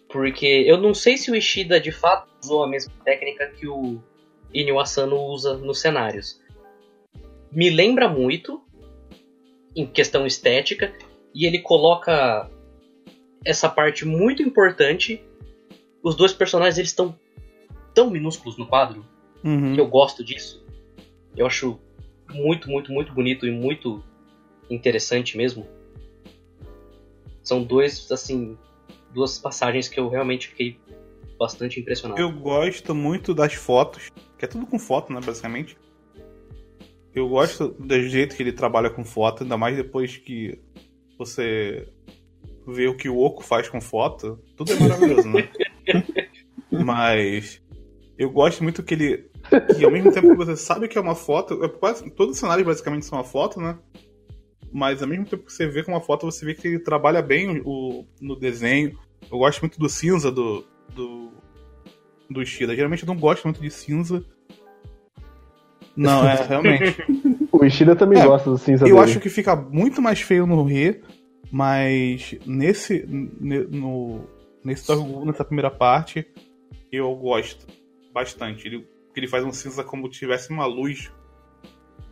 Porque 0.10 0.46
eu 0.46 0.78
não 0.78 0.94
sei 0.94 1.18
se 1.18 1.32
o 1.32 1.36
Ishida 1.36 1.80
de 1.80 1.92
fato 1.92 2.30
usou 2.42 2.64
a 2.64 2.68
mesma 2.68 2.94
técnica 3.04 3.48
que 3.48 3.68
o 3.68 4.00
Inyo 4.54 4.80
Asano 4.80 5.20
usa 5.20 5.58
nos 5.58 5.82
cenários. 5.82 6.40
Me 7.52 7.70
lembra 7.70 8.08
muito, 8.08 8.62
em 9.76 9.86
questão 9.86 10.26
estética, 10.26 10.94
e 11.36 11.46
ele 11.46 11.60
coloca 11.60 12.50
essa 13.44 13.68
parte 13.68 14.06
muito 14.06 14.42
importante. 14.42 15.22
Os 16.02 16.16
dois 16.16 16.32
personagens 16.32 16.78
eles 16.78 16.90
estão 16.92 17.14
tão 17.94 18.10
minúsculos 18.10 18.58
no 18.58 18.66
quadro 18.66 19.06
Uhum. 19.44 19.76
que 19.76 19.80
eu 19.80 19.88
gosto 19.88 20.24
disso. 20.24 20.66
Eu 21.38 21.46
acho 21.46 21.80
muito, 22.34 22.68
muito, 22.68 22.92
muito 22.92 23.14
bonito 23.14 23.46
e 23.46 23.52
muito 23.52 24.04
interessante 24.70 25.38
mesmo. 25.38 25.68
São 27.44 27.64
dois, 27.64 28.12
assim, 28.12 28.58
duas 29.14 29.38
passagens 29.38 29.88
que 29.88 30.00
eu 30.00 30.10
realmente 30.10 30.48
fiquei 30.48 30.80
bastante 31.38 31.80
impressionado. 31.80 32.20
Eu 32.20 32.32
gosto 32.32 32.96
muito 32.96 33.36
das 33.36 33.54
fotos, 33.54 34.10
que 34.38 34.46
é 34.46 34.48
tudo 34.48 34.66
com 34.66 34.80
foto, 34.80 35.14
né, 35.14 35.20
basicamente. 35.24 35.78
Eu 37.14 37.30
gosto 37.30 37.68
do 37.68 38.02
jeito 38.02 38.36
que 38.36 38.42
ele 38.42 38.52
trabalha 38.52 38.90
com 38.90 39.06
foto, 39.06 39.44
ainda 39.44 39.58
mais 39.58 39.78
depois 39.78 40.18
que 40.18 40.60
você 41.18 41.88
vê 42.68 42.88
o 42.88 42.96
que 42.98 43.08
o 43.10 43.18
Oco 43.20 43.44
faz 43.44 43.70
com 43.70 43.80
foto. 43.82 44.40
Tudo 44.56 44.74
é 44.74 44.80
maravilhoso, 44.80 45.30
né? 45.30 45.50
Mas 46.72 47.62
eu 48.18 48.30
gosto 48.30 48.64
muito 48.64 48.84
que 48.84 48.94
ele. 48.94 49.30
Que 49.78 49.86
ao 49.86 49.92
mesmo 49.92 50.12
tempo 50.12 50.30
que 50.30 50.36
você 50.36 50.56
sabe 50.58 50.88
que 50.88 50.98
é 50.98 51.02
uma 51.02 51.16
foto. 51.16 51.64
é 51.64 51.70
quase- 51.70 52.10
Todos 52.12 52.34
os 52.36 52.40
cenários 52.40 52.66
basicamente 52.66 53.06
são 53.06 53.18
uma 53.18 53.24
foto, 53.24 53.60
né? 53.62 53.78
Mas 54.72 55.02
ao 55.02 55.08
mesmo 55.08 55.26
tempo 55.26 55.46
que 55.46 55.54
você 55.54 55.68
vê 55.68 55.84
com 55.84 55.92
uma 55.92 56.02
foto, 56.02 56.26
você 56.26 56.44
vê 56.46 56.54
que 56.54 56.68
ele 56.68 56.80
trabalha 56.80 57.22
bem 57.22 57.62
o, 57.64 58.06
no 58.20 58.36
desenho. 58.36 58.98
Eu 59.32 59.38
gosto 59.38 59.62
muito 59.62 59.80
do 59.80 59.88
cinza 59.88 60.32
do, 60.32 60.66
do, 60.94 61.32
do 62.30 62.42
Ishida. 62.42 62.76
Geralmente 62.76 63.04
eu 63.04 63.08
não 63.08 63.16
gosto 63.18 63.44
muito 63.46 63.62
de 63.62 63.70
cinza. 63.70 64.26
Não, 65.96 66.28
é, 66.28 66.44
realmente. 66.46 66.98
O 67.62 67.66
Ishida 67.66 67.96
também 67.96 68.20
É, 68.20 68.26
gosta 68.26 68.50
do 68.50 68.58
cinza 68.58 68.86
Eu 68.86 68.96
dele. 68.96 69.00
acho 69.10 69.20
que 69.20 69.30
fica 69.30 69.56
muito 69.56 70.02
mais 70.02 70.20
feio 70.22 70.46
no 70.46 70.64
Re, 70.64 71.02
mas 71.52 72.36
nesse. 72.46 73.06
ne- 73.08 73.66
No, 73.66 74.22
nesse 74.64 74.92
nessa 75.26 75.44
primeira 75.46 75.70
parte, 75.72 76.26
eu 76.92 77.14
gosto 77.16 77.66
bastante. 78.14 78.68
Ele, 78.68 78.88
ele 79.16 79.28
faz 79.28 79.44
um 79.44 79.52
cinza 79.52 79.84
como 79.84 80.12
se 80.12 80.20
tivesse 80.20 80.50
uma 80.52 80.66
luz 80.66 81.12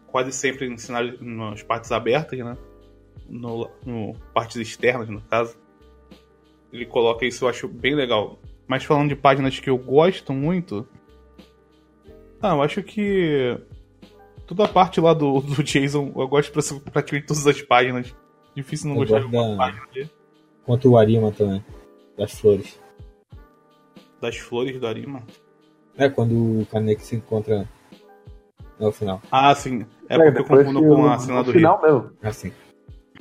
quase 0.07 0.31
sempre 0.31 0.67
em 0.67 0.77
cenário, 0.77 1.17
nas 1.22 1.63
partes 1.63 1.91
abertas, 1.91 2.38
né? 2.39 2.55
No, 3.27 3.69
no 3.85 4.13
partes 4.33 4.57
externas, 4.57 5.09
no 5.09 5.22
caso. 5.22 5.57
Ele 6.72 6.85
coloca 6.85 7.25
isso, 7.25 7.45
eu 7.45 7.49
acho 7.49 7.67
bem 7.67 7.95
legal. 7.95 8.39
Mas 8.67 8.83
falando 8.83 9.09
de 9.09 9.15
páginas 9.15 9.59
que 9.59 9.69
eu 9.69 9.77
gosto 9.77 10.31
muito. 10.33 10.88
Ah, 12.41 12.55
eu 12.55 12.61
acho 12.61 12.83
que. 12.83 13.57
Toda 14.45 14.65
a 14.65 14.67
parte 14.67 14.99
lá 14.99 15.13
do, 15.13 15.39
do 15.41 15.63
Jason, 15.63 16.11
eu 16.15 16.27
gosto 16.27 16.51
pra 16.51 16.61
praticamente 16.91 17.27
todas 17.27 17.47
as 17.47 17.61
páginas. 17.61 18.13
Difícil 18.55 18.88
não 18.89 18.95
Eu 18.95 18.99
gostar 19.01 19.19
de 19.19 19.23
alguma 19.25 19.51
da- 19.51 19.57
página 19.57 19.83
ali. 19.91 20.09
Quanto 20.65 20.89
o 20.91 20.97
Arima 20.97 21.31
também. 21.31 21.63
Das 22.17 22.31
flores. 22.33 22.80
Das 24.22 24.38
flores 24.38 24.80
do 24.80 24.88
Arima. 24.88 25.23
É 25.97 26.09
quando 26.09 26.61
o 26.61 26.65
Kaneki 26.72 27.03
se 27.05 27.15
encontra 27.15 27.67
no 28.80 28.91
final. 28.91 29.22
Ah, 29.31 29.53
sim. 29.55 29.85
É 30.09 30.15
É, 30.15 30.31
porque 30.31 30.39
eu 30.39 30.45
confundo 30.57 30.81
com 30.81 31.05
a 31.07 31.17
cena 31.19 31.43
do 31.43 31.51
Rio. 31.51 31.59
final 31.59 31.81
mesmo. 31.81 32.11
Assim. 32.22 32.51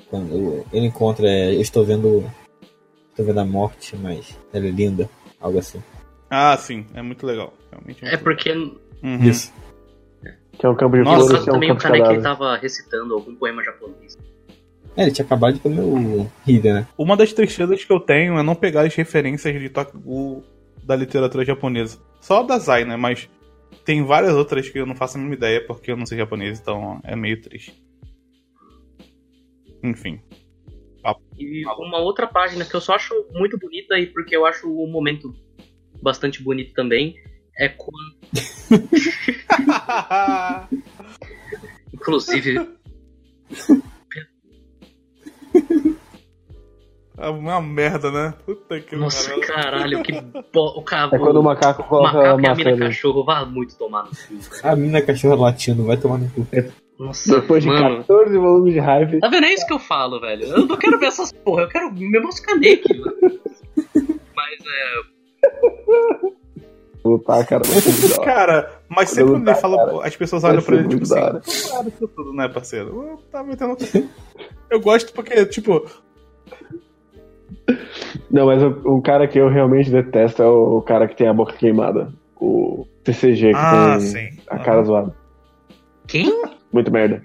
Quando 0.08 0.64
ele 0.72 0.86
encontra, 0.86 1.26
é, 1.28 1.54
eu 1.54 1.60
estou 1.60 1.84
vendo. 1.84 2.24
Estou 3.10 3.26
vendo 3.26 3.40
a 3.40 3.44
morte, 3.44 3.94
mas 3.96 4.38
ela 4.52 4.66
é 4.66 4.70
linda. 4.70 5.08
Algo 5.40 5.58
assim. 5.58 5.82
Ah, 6.30 6.56
sim. 6.56 6.86
É 6.94 7.02
muito 7.02 7.26
legal. 7.26 7.52
Realmente 7.70 8.04
É 8.04 8.10
muito 8.10 8.22
porque, 8.24 8.52
legal. 8.52 8.74
no 9.02 9.08
Uhum. 9.08 9.24
Isso. 9.24 9.52
Que 10.62 10.66
é 10.68 10.74
campo 10.76 10.96
de 10.96 11.02
Nossa, 11.02 11.16
caso 11.16 11.26
flores, 11.26 11.44
que 11.44 11.50
é 11.50 11.52
um 11.52 11.54
também 11.54 11.72
o 11.72 11.74
de 11.74 11.82
Kaneki 11.82 12.08
ele 12.12 12.22
tava 12.22 12.56
recitando 12.56 13.14
algum 13.14 13.34
poema 13.34 13.64
japonês. 13.64 14.16
É, 14.96 15.02
ele 15.02 15.10
tinha 15.10 15.24
acabado 15.24 15.54
de 15.54 15.58
comer 15.58 15.80
o 15.80 16.30
Hida, 16.46 16.72
né? 16.72 16.86
Uma 16.96 17.16
das 17.16 17.32
tristezas 17.32 17.84
que 17.84 17.92
eu 17.92 17.98
tenho 17.98 18.38
é 18.38 18.44
não 18.44 18.54
pegar 18.54 18.82
as 18.82 18.94
referências 18.94 19.60
de 19.60 19.68
Tokugu 19.68 20.44
da 20.84 20.94
literatura 20.94 21.44
japonesa. 21.44 21.98
Só 22.20 22.44
da 22.44 22.60
Zai, 22.60 22.84
né? 22.84 22.96
Mas 22.96 23.28
tem 23.84 24.04
várias 24.04 24.34
outras 24.34 24.68
que 24.68 24.78
eu 24.78 24.86
não 24.86 24.94
faço 24.94 25.16
a 25.16 25.18
mínima 25.18 25.34
ideia 25.34 25.66
porque 25.66 25.90
eu 25.90 25.96
não 25.96 26.06
sei 26.06 26.16
japonês, 26.16 26.60
então 26.60 27.00
é 27.02 27.16
meio 27.16 27.42
triste. 27.42 27.82
Enfim. 29.82 30.20
E 31.36 31.66
uma 31.66 31.98
outra 31.98 32.28
página 32.28 32.64
que 32.64 32.76
eu 32.76 32.80
só 32.80 32.94
acho 32.94 33.12
muito 33.32 33.58
bonita 33.58 33.98
e 33.98 34.06
porque 34.06 34.36
eu 34.36 34.46
acho 34.46 34.72
o 34.72 34.86
momento 34.86 35.34
bastante 36.00 36.40
bonito 36.40 36.72
também 36.72 37.16
é 37.58 37.68
quando, 37.68 38.16
inclusive, 41.92 42.68
É 47.18 47.28
uma 47.28 47.60
merda, 47.60 48.10
né? 48.10 48.34
Puta 48.44 48.80
que 48.80 48.96
nossa, 48.96 49.38
caralho, 49.40 50.02
que 50.02 50.12
bo... 50.52 50.78
o 50.78 50.82
cara, 50.82 51.14
É 51.14 51.18
quando 51.18 51.36
o 51.38 51.42
macaco 51.42 51.82
o 51.82 51.84
coloca 51.84 52.14
macaco 52.14 52.26
e 52.26 52.30
a 52.46 52.48
maçã 52.48 52.54
mina 52.56 52.70
ali. 52.70 52.78
cachorro 52.80 53.24
vá 53.24 53.44
muito 53.44 53.76
tomar 53.76 54.04
no 54.04 54.10
cu. 54.10 54.16
A 54.66 54.74
mina 54.74 55.00
cachorra 55.02 55.34
latindo, 55.36 55.84
vai 55.84 55.96
tomar 55.96 56.18
no 56.18 56.28
cu. 56.30 56.46
Nossa, 56.98 57.40
Depois 57.40 57.62
de 57.62 57.68
mano. 57.68 57.98
14 57.98 58.36
volumes 58.38 58.72
de 58.72 58.80
hype. 58.80 59.20
Tá 59.20 59.28
vendo? 59.28 59.44
É 59.44 59.52
isso 59.54 59.66
que 59.66 59.72
eu 59.72 59.78
falo, 59.78 60.20
velho. 60.20 60.44
Eu 60.46 60.66
não 60.66 60.76
quero 60.76 60.98
ver 60.98 61.06
essas 61.06 61.32
porra, 61.32 61.62
eu 61.62 61.68
quero 61.68 61.92
ver 61.94 62.08
meus 62.08 62.40
Kaneki, 62.40 62.98
mano. 62.98 63.14
Mas 64.34 64.58
é. 64.66 65.02
Lutar, 67.04 67.44
cara. 67.46 67.62
Cara, 68.24 68.80
mas 68.88 69.10
sempre 69.10 69.32
quando 69.32 69.48
ele 69.48 69.56
fala, 69.56 70.06
as 70.06 70.14
pessoas 70.16 70.44
olham 70.44 70.62
pra 70.62 70.76
ele 70.76 70.88
tipo 70.88 71.02
assim, 71.02 71.14
"Claro, 71.68 71.88
isso 71.88 72.08
tudo, 72.08 72.32
né, 72.32 72.48
parceiro? 72.48 72.88
Eu 73.10 73.16
tava 73.30 73.48
metendo... 73.48 73.76
Eu 74.70 74.80
gosto 74.80 75.12
porque, 75.12 75.44
tipo, 75.46 75.84
Não, 78.30 78.46
mas 78.46 78.62
o, 78.62 78.68
o 78.96 79.02
cara 79.02 79.26
que 79.28 79.38
eu 79.38 79.48
realmente 79.48 79.90
detesto 79.90 80.42
é 80.42 80.46
o, 80.46 80.78
o 80.78 80.82
cara 80.82 81.06
que 81.08 81.16
tem 81.16 81.26
a 81.28 81.34
boca 81.34 81.52
queimada. 81.54 82.12
O 82.40 82.86
TCG, 83.04 83.50
que 83.50 83.56
ah, 83.56 83.96
tem 83.98 84.00
sim. 84.00 84.28
a 84.48 84.58
cara 84.58 84.82
zoada. 84.82 85.14
Quem? 86.08 86.42
Muito 86.72 86.90
merda. 86.90 87.22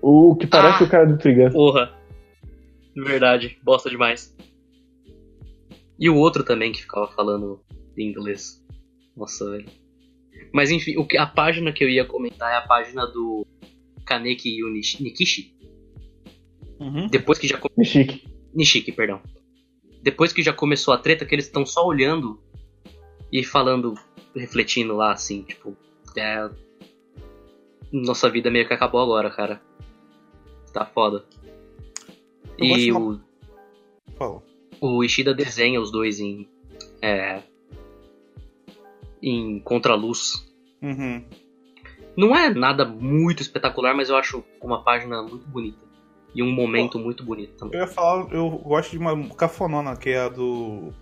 O 0.00 0.34
que 0.36 0.46
parece 0.46 0.82
Ah. 0.82 0.86
o 0.86 0.90
cara 0.90 1.06
do 1.06 1.16
Trigun. 1.18 1.50
Porra. 1.50 1.92
Verdade, 2.96 3.58
bosta 3.62 3.88
demais. 3.88 4.34
E 5.98 6.10
o 6.10 6.16
outro 6.16 6.42
também 6.42 6.72
que 6.72 6.82
ficava 6.82 7.06
falando 7.08 7.60
em 7.96 8.10
inglês. 8.10 8.61
Nossa, 9.16 9.50
velho. 9.50 9.66
Mas 10.52 10.70
enfim, 10.70 10.96
o 10.96 11.06
que, 11.06 11.16
a 11.16 11.26
página 11.26 11.72
que 11.72 11.82
eu 11.84 11.88
ia 11.88 12.04
comentar 12.04 12.52
é 12.52 12.56
a 12.56 12.62
página 12.66 13.06
do 13.06 13.46
Kaneki 14.04 14.48
e 14.58 14.64
o 14.64 14.70
Nish- 14.70 15.00
Nikishi. 15.00 15.54
Uhum. 16.80 17.06
Depois 17.08 17.38
que 17.38 17.46
já. 17.46 17.58
come- 17.58 17.72
Nishiki. 17.76 18.24
Nishiki, 18.54 18.92
perdão. 18.92 19.20
Depois 20.02 20.32
que 20.32 20.42
já 20.42 20.52
começou 20.52 20.92
a 20.92 20.98
treta, 20.98 21.24
que 21.24 21.34
eles 21.34 21.46
estão 21.46 21.64
só 21.64 21.86
olhando 21.86 22.42
e 23.30 23.44
falando, 23.44 23.94
refletindo 24.34 24.94
lá, 24.96 25.12
assim, 25.12 25.42
tipo. 25.42 25.76
É. 26.16 26.50
Nossa 27.92 28.28
vida 28.30 28.50
meio 28.50 28.66
que 28.66 28.74
acabou 28.74 29.00
agora, 29.00 29.30
cara. 29.30 29.62
Tá 30.72 30.84
foda. 30.86 31.24
Eu 32.58 32.64
E 32.76 32.92
o, 32.92 32.98
uma- 32.98 33.24
Fala. 34.16 34.42
o 34.80 35.04
Ishida 35.04 35.32
desenha 35.34 35.80
os 35.80 35.90
dois 35.92 36.18
em. 36.20 36.48
É, 37.00 37.42
em 39.22 39.60
contraluz. 39.60 40.44
Uhum. 40.82 41.24
Não 42.16 42.36
é 42.36 42.52
nada 42.52 42.84
muito 42.84 43.40
espetacular, 43.40 43.94
mas 43.94 44.10
eu 44.10 44.16
acho 44.16 44.44
uma 44.60 44.82
página 44.82 45.22
muito 45.22 45.46
bonita. 45.48 45.78
E 46.34 46.42
um 46.42 46.50
momento 46.50 46.98
muito 46.98 47.24
bonito 47.24 47.56
também. 47.56 47.78
Eu 47.78 47.86
ia 47.86 47.92
falar, 47.92 48.32
eu 48.32 48.50
gosto 48.50 48.90
de 48.90 48.98
uma 48.98 49.28
cafonona, 49.34 49.96
que 49.96 50.10
é 50.10 50.20
a 50.20 50.28
do. 50.28 50.92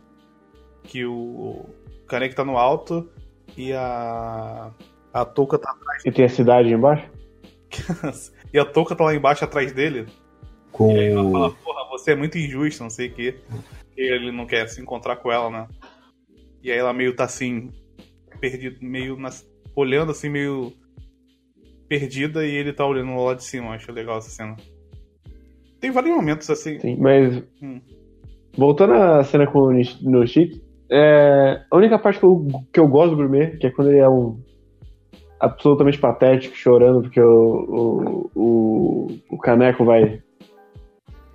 Que 0.82 1.04
o 1.04 1.66
Kaneki 2.06 2.34
tá 2.34 2.44
no 2.44 2.56
alto 2.56 3.08
e 3.56 3.72
a. 3.72 4.72
A 5.12 5.24
touca 5.24 5.58
tá 5.58 5.70
atrás. 5.70 6.04
E 6.04 6.12
tem 6.12 6.24
a 6.24 6.28
cidade 6.28 6.72
embaixo? 6.72 7.08
e 8.52 8.58
a 8.58 8.64
touca 8.64 8.94
tá 8.94 9.04
lá 9.04 9.14
embaixo 9.14 9.44
atrás 9.44 9.72
dele. 9.72 10.06
Com 10.72 10.92
E 10.92 10.98
aí 10.98 11.12
ela 11.12 11.30
fala, 11.30 11.50
porra, 11.50 11.88
você 11.90 12.12
é 12.12 12.16
muito 12.16 12.38
injusto, 12.38 12.82
não 12.82 12.90
sei 12.90 13.08
o 13.08 13.14
quê. 13.14 13.40
E 13.96 14.02
ele 14.02 14.30
não 14.30 14.46
quer 14.46 14.68
se 14.68 14.80
encontrar 14.80 15.16
com 15.16 15.30
ela, 15.30 15.50
né? 15.50 15.68
E 16.62 16.70
aí 16.70 16.78
ela 16.78 16.92
meio 16.92 17.14
tá 17.14 17.24
assim, 17.24 17.72
perdido, 18.40 18.78
meio 18.80 19.16
nas- 19.16 19.46
olhando 19.76 20.10
assim, 20.12 20.28
meio 20.28 20.72
perdida, 21.88 22.46
e 22.46 22.50
ele 22.54 22.72
tá 22.72 22.86
olhando 22.86 23.14
lá 23.22 23.34
de 23.34 23.44
cima. 23.44 23.70
Acho 23.74 23.92
legal 23.92 24.18
essa 24.18 24.30
cena. 24.30 24.56
Tem 25.80 25.90
vários 25.90 26.14
momentos 26.14 26.48
assim. 26.50 26.78
Sim, 26.78 26.96
mas. 26.98 27.42
Hum. 27.62 27.80
Voltando 28.56 28.94
à 28.94 29.22
cena 29.24 29.46
com 29.46 29.60
o 29.60 29.70
Nish- 29.70 30.00
no 30.02 30.26
Chique, 30.26 30.60
é, 30.90 31.62
a 31.70 31.76
única 31.76 31.98
parte 31.98 32.18
que 32.18 32.24
eu, 32.24 32.46
que 32.72 32.80
eu 32.80 32.88
gosto 32.88 33.10
do 33.10 33.16
gourmet, 33.16 33.56
que 33.58 33.66
é 33.66 33.70
quando 33.70 33.90
ele 33.90 33.98
é 34.00 34.08
um 34.08 34.40
absolutamente 35.38 35.98
patético, 35.98 36.54
chorando 36.56 37.02
porque 37.02 37.20
o, 37.20 38.30
o, 38.34 38.40
o, 38.40 39.18
o 39.30 39.38
caneco 39.38 39.84
vai 39.84 40.20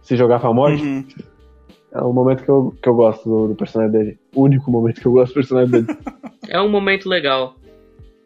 se 0.01 0.15
jogar 0.17 0.39
pra 0.39 0.53
morte, 0.53 0.83
Uhum. 0.83 1.05
É 1.95 2.01
o 2.01 2.11
momento 2.11 2.43
que 2.43 2.49
eu, 2.49 2.75
que 2.81 2.89
eu 2.89 2.93
gosto 2.93 3.23
do, 3.27 3.47
do 3.47 3.55
personagem 3.55 3.91
dele. 3.93 4.19
O 4.35 4.43
único 4.43 4.69
momento 4.69 4.99
que 4.99 5.07
eu 5.07 5.13
gosto 5.13 5.31
do 5.31 5.35
personagem 5.35 5.71
dele. 5.71 5.87
É 6.47 6.61
um 6.61 6.69
momento 6.69 7.09
legal. 7.09 7.55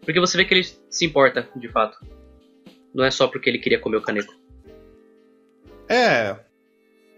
Porque 0.01 0.19
você 0.19 0.35
vê 0.35 0.43
que 0.43 0.53
ele 0.53 0.67
se 0.89 1.05
importa, 1.05 1.47
de 1.55 1.69
fato. 1.69 1.97
Não 2.93 3.05
é 3.05 3.09
só 3.09 3.29
porque 3.29 3.49
ele 3.49 3.59
queria 3.59 3.79
comer 3.79 3.95
o 3.95 4.01
caneco. 4.01 4.33
É. 5.87 6.35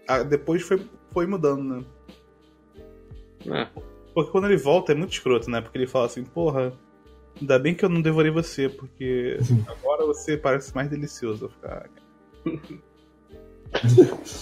Ah, 0.06 0.22
depois 0.22 0.62
foi, 0.62 0.80
foi 1.10 1.26
mudando, 1.26 1.64
né? 1.64 1.84
É. 3.50 3.80
Porque 4.14 4.30
quando 4.30 4.44
ele 4.44 4.56
volta 4.56 4.92
é 4.92 4.94
muito 4.94 5.12
escroto, 5.12 5.50
né? 5.50 5.60
Porque 5.60 5.76
ele 5.76 5.88
fala 5.88 6.06
assim, 6.06 6.22
porra, 6.22 6.72
ainda 7.40 7.58
bem 7.58 7.74
que 7.74 7.84
eu 7.84 7.88
não 7.88 8.00
devorei 8.00 8.30
você, 8.30 8.68
porque 8.68 9.38
agora 9.66 10.06
você 10.06 10.36
parece 10.36 10.72
mais 10.72 10.88
delicioso. 10.88 11.46
Eu 11.46 11.48
fico, 11.48 11.66
"Ah, 11.66 11.88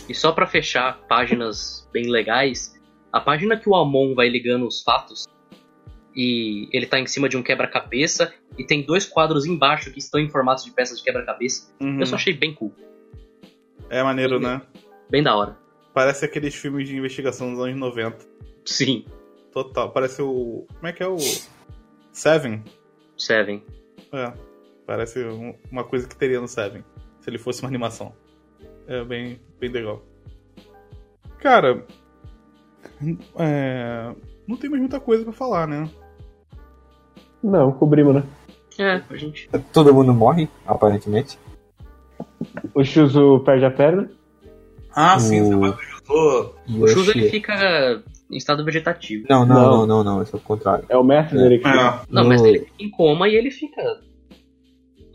E 0.09 0.15
só 0.15 0.33
pra 0.33 0.47
fechar 0.47 1.01
páginas 1.09 1.89
bem 1.93 2.09
legais, 2.11 2.75
a 3.13 3.21
página 3.21 3.57
que 3.57 3.69
o 3.69 3.75
Amon 3.75 4.15
vai 4.15 4.29
ligando 4.29 4.67
os 4.67 4.83
fatos 4.83 5.27
e 6.15 6.69
ele 6.73 6.87
tá 6.87 6.99
em 6.99 7.07
cima 7.07 7.29
de 7.29 7.37
um 7.37 7.43
quebra-cabeça 7.43 8.33
e 8.59 8.65
tem 8.65 8.83
dois 8.85 9.07
quadros 9.07 9.47
embaixo 9.47 9.93
que 9.93 9.99
estão 9.99 10.21
em 10.21 10.29
formatos 10.29 10.65
de 10.65 10.73
peças 10.73 10.99
de 10.99 11.05
quebra-cabeça. 11.05 11.73
Uhum. 11.81 12.01
Eu 12.01 12.07
só 12.07 12.17
achei 12.17 12.33
bem 12.33 12.53
cool, 12.55 12.75
É 13.89 14.03
maneiro, 14.03 14.41
né? 14.41 14.61
bem 15.09 15.23
da 15.23 15.35
hora. 15.37 15.57
Parece 15.95 16.25
aqueles 16.25 16.55
filmes 16.55 16.89
de 16.89 16.97
investigação 16.97 17.53
dos 17.53 17.65
anos 17.65 17.79
90. 17.79 18.19
Sim, 18.65 19.05
Total. 19.53 19.91
Parece 19.91 20.23
o. 20.23 20.65
Como 20.75 20.87
é 20.87 20.93
que 20.93 21.03
é 21.03 21.09
o. 21.09 21.17
Seven? 22.13 22.63
Seven. 23.19 23.65
É. 24.13 24.33
Parece 24.87 25.25
um- 25.25 25.57
uma 25.73 25.83
coisa 25.83 26.07
que 26.07 26.15
teria 26.15 26.41
no 26.41 26.47
Seven. 26.47 26.85
Se 27.21 27.29
ele 27.29 27.37
fosse 27.39 27.61
uma 27.61 27.69
animação. 27.69 28.15
É 28.91 29.05
bem, 29.05 29.39
bem 29.61 29.71
legal. 29.71 30.03
Cara. 31.39 31.87
é, 33.39 34.13
Não 34.47 34.57
tem 34.57 34.69
mais 34.69 34.81
muita 34.83 34.99
coisa 35.01 35.23
pra 35.25 35.33
falar, 35.33 35.67
né? 35.67 35.89
Não, 37.43 37.73
cobrimos, 37.73 38.17
né? 38.17 38.23
É, 38.79 39.03
a 39.09 39.17
gente. 39.17 39.49
Todo 39.73 39.95
mundo 39.95 40.13
morre, 40.13 40.49
aparentemente. 40.67 41.39
O 42.75 42.83
Shuzu 42.85 43.41
perde 43.45 43.65
a 43.65 43.71
perna. 43.71 44.11
Ah, 44.95 45.17
O- 45.17 45.21
sim, 45.21 45.41
ajudou. 45.41 46.57
O 46.69 46.89
Shuzo 46.89 47.13
ele 47.13 47.31
fica 47.31 48.03
em 48.31 48.37
estado 48.37 48.65
vegetativo. 48.65 49.27
Não, 49.31 49.47
não, 49.47 49.55
Não. 49.55 49.71
não, 49.71 49.87
não, 49.87 50.05
não, 50.05 50.23
esse 50.23 50.35
é 50.35 50.39
o 50.39 50.41
contrário. 50.41 50.85
É 50.89 50.97
o 50.97 51.05
mestre 51.05 51.39
É. 51.39 51.43
dele 51.43 51.59
que. 51.59 51.69
É. 51.69 51.73
Não, 52.11 52.23
No- 52.25 52.29
mas 52.29 52.43
ele 52.43 52.59
fica 52.61 52.73
em 52.81 52.91
coma 52.91 53.29
e 53.29 53.37
ele 53.37 53.51
fica. 53.51 54.01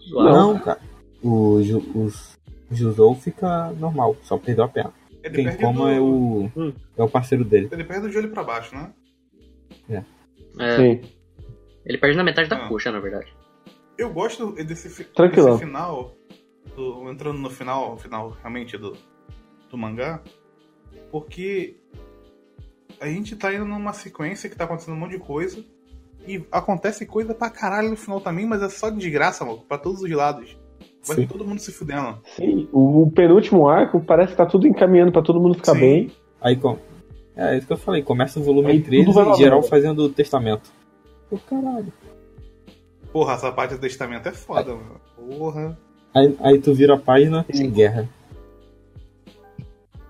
zoado. 0.09 0.29
Não, 0.29 0.59
cara. 0.59 0.79
O, 1.23 1.61
Ju, 1.63 1.83
os- 1.95 2.34
o 2.69 2.76
Juzou 2.76 3.16
fica 3.16 3.72
normal, 3.74 4.16
só 4.24 4.38
perdeu 4.38 4.64
a 4.66 4.68
perna. 4.68 4.94
Ele 5.24 5.44
Quem 5.44 5.58
coma 5.58 5.85
do- 5.85 5.90
é 5.90 6.00
o. 6.00 6.52
Hum. 6.56 6.74
É 6.98 7.03
o 7.03 7.10
parceiro 7.10 7.44
dele. 7.44 7.68
Ele 7.72 7.84
perde 7.84 8.08
o 8.08 8.11
joelho 8.11 8.30
pra 8.30 8.44
baixo, 8.44 8.76
né? 8.76 8.94
É, 9.90 10.77
Sim. 10.77 11.02
ele 11.85 11.98
perde 11.98 12.16
na 12.16 12.24
metade 12.24 12.48
da 12.50 12.56
Ah. 12.66 12.68
coxa, 12.69 12.92
na 12.92 13.00
verdade. 13.00 13.34
Eu 13.98 14.11
gosto 14.14 14.52
desse, 14.53 14.90
fi- 14.90 15.03
desse 15.03 15.58
final, 15.60 16.16
do- 16.76 17.10
entrando 17.11 17.40
no 17.40 17.50
final, 17.50 17.98
final 17.98 18.30
realmente 18.42 18.77
do, 18.77 18.95
do 19.69 19.77
mangá, 19.77 20.22
porque 21.11 21.76
a 23.00 23.08
gente 23.08 23.35
tá 23.35 23.53
indo 23.53 23.66
numa 23.66 23.94
sequência 23.94 24.50
que 24.50 24.56
tá 24.56 24.64
acontecendo 24.64 24.94
um 24.94 25.00
monte 25.00 25.11
de 25.11 25.19
coisa, 25.19 25.64
e 26.27 26.44
acontece 26.52 27.06
coisa 27.06 27.34
pra 27.34 27.50
caralho 27.50 27.90
no 27.90 27.98
final 27.98 28.22
também, 28.22 28.45
mas 28.45 28.61
é 28.61 28.69
só 28.69 28.90
de 28.90 28.98
desgraça, 28.98 29.44
mano, 29.45 29.60
pra 29.68 29.77
todos 29.77 30.02
os 30.02 30.10
lados. 30.11 30.58
Vai 31.08 31.17
Sim. 31.17 31.27
todo 31.27 31.45
mundo 31.45 31.59
se 31.59 31.72
fudendo. 31.72 32.17
Sim. 32.35 32.67
O, 32.72 33.03
o 33.03 33.11
penúltimo 33.11 33.67
arco 33.67 34.00
parece 34.00 34.32
que 34.32 34.38
tá 34.38 34.45
tudo 34.45 34.67
encaminhando 34.67 35.11
pra 35.11 35.22
todo 35.22 35.40
mundo 35.40 35.56
ficar 35.56 35.74
Sim. 35.74 35.80
bem. 35.80 36.11
Aí, 36.42 36.56
com... 36.56 36.77
é 37.35 37.58
isso 37.58 37.67
que 37.67 37.74
eu 37.74 37.77
falei, 37.77 38.01
começa 38.01 38.40
o 38.40 38.43
volume 38.43 38.72
Aí 38.72 38.82
13 38.82 39.06
tudo 39.06 39.14
vai 39.14 39.34
e 39.34 39.38
geral 39.38 39.61
né? 39.61 39.67
fazendo 39.67 40.00
o 40.00 40.09
testamento. 40.09 40.72
Pô, 41.30 41.38
caralho. 41.38 41.93
Porra, 43.11 43.34
essa 43.34 43.51
parte 43.51 43.75
do 43.75 43.80
testamento 43.80 44.27
é 44.27 44.32
foda, 44.32 44.75
mano. 44.75 45.00
Porra. 45.16 45.77
Aí, 46.14 46.35
aí 46.40 46.59
tu 46.59 46.74
vira 46.74 46.95
a 46.95 47.00
página 47.00 47.45
Sim. 47.51 47.66
em 47.66 47.72
guerra. 47.72 48.09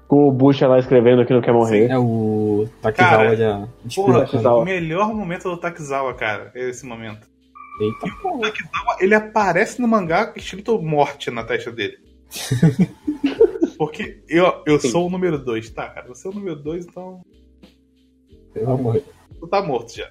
Com 0.07 0.27
o 0.27 0.31
Bucha 0.31 0.67
lá 0.67 0.79
escrevendo 0.79 1.25
que 1.25 1.33
não 1.33 1.41
quer 1.41 1.51
morrer. 1.51 1.89
É 1.89 1.97
o 1.97 2.67
Takizawa 2.81 3.11
Cara, 3.11 3.35
já 3.35 3.67
Porra, 3.95 4.55
o 4.55 4.63
melhor 4.63 5.13
momento 5.13 5.49
do 5.49 5.57
Takizawa, 5.57 6.13
cara, 6.13 6.51
é 6.55 6.69
esse 6.69 6.85
momento. 6.85 7.27
Eita 7.81 8.07
porra. 8.21 8.41
Takizawa, 8.51 8.97
ele 8.99 9.15
aparece 9.15 9.81
no 9.81 9.87
mangá 9.87 10.33
escrito 10.35 10.81
morte 10.81 11.29
na 11.29 11.43
testa 11.43 11.71
dele. 11.71 11.97
Porque 13.77 14.23
eu, 14.29 14.63
eu 14.65 14.79
sou 14.79 15.07
o 15.07 15.09
número 15.09 15.37
2, 15.37 15.69
tá, 15.71 15.89
cara? 15.89 16.07
Você 16.07 16.27
é 16.27 16.31
o 16.31 16.33
número 16.33 16.55
2, 16.55 16.85
então 16.85 17.21
Pelo 18.53 18.71
amor. 18.71 19.03
tu 19.39 19.47
tá 19.47 19.61
morto 19.61 19.95
já. 19.95 20.09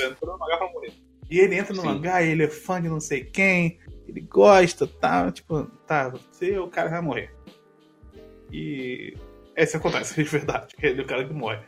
Entrou 0.00 0.32
no 0.32 0.38
mangá 0.38 0.56
pra 0.56 0.72
morrer. 0.72 0.92
E 1.30 1.38
ele 1.38 1.56
entra 1.56 1.74
no 1.74 1.82
Sim. 1.82 1.88
mangá, 1.88 2.22
ele 2.22 2.44
é 2.44 2.48
fã 2.48 2.80
de 2.80 2.88
não 2.88 3.00
sei 3.00 3.24
quem, 3.24 3.78
ele 4.06 4.20
gosta, 4.22 4.86
tá? 4.86 5.30
Tipo, 5.30 5.64
tá, 5.86 6.08
você 6.08 6.58
o 6.58 6.68
cara 6.68 6.88
vai 6.88 7.00
morrer. 7.02 7.34
E. 8.50 9.16
É, 9.56 9.64
isso 9.64 9.76
acontece, 9.76 10.14
de 10.22 10.28
verdade. 10.28 10.74
Ele 10.80 11.00
é 11.00 11.04
o 11.04 11.06
cara 11.06 11.26
que 11.26 11.34
morre. 11.34 11.60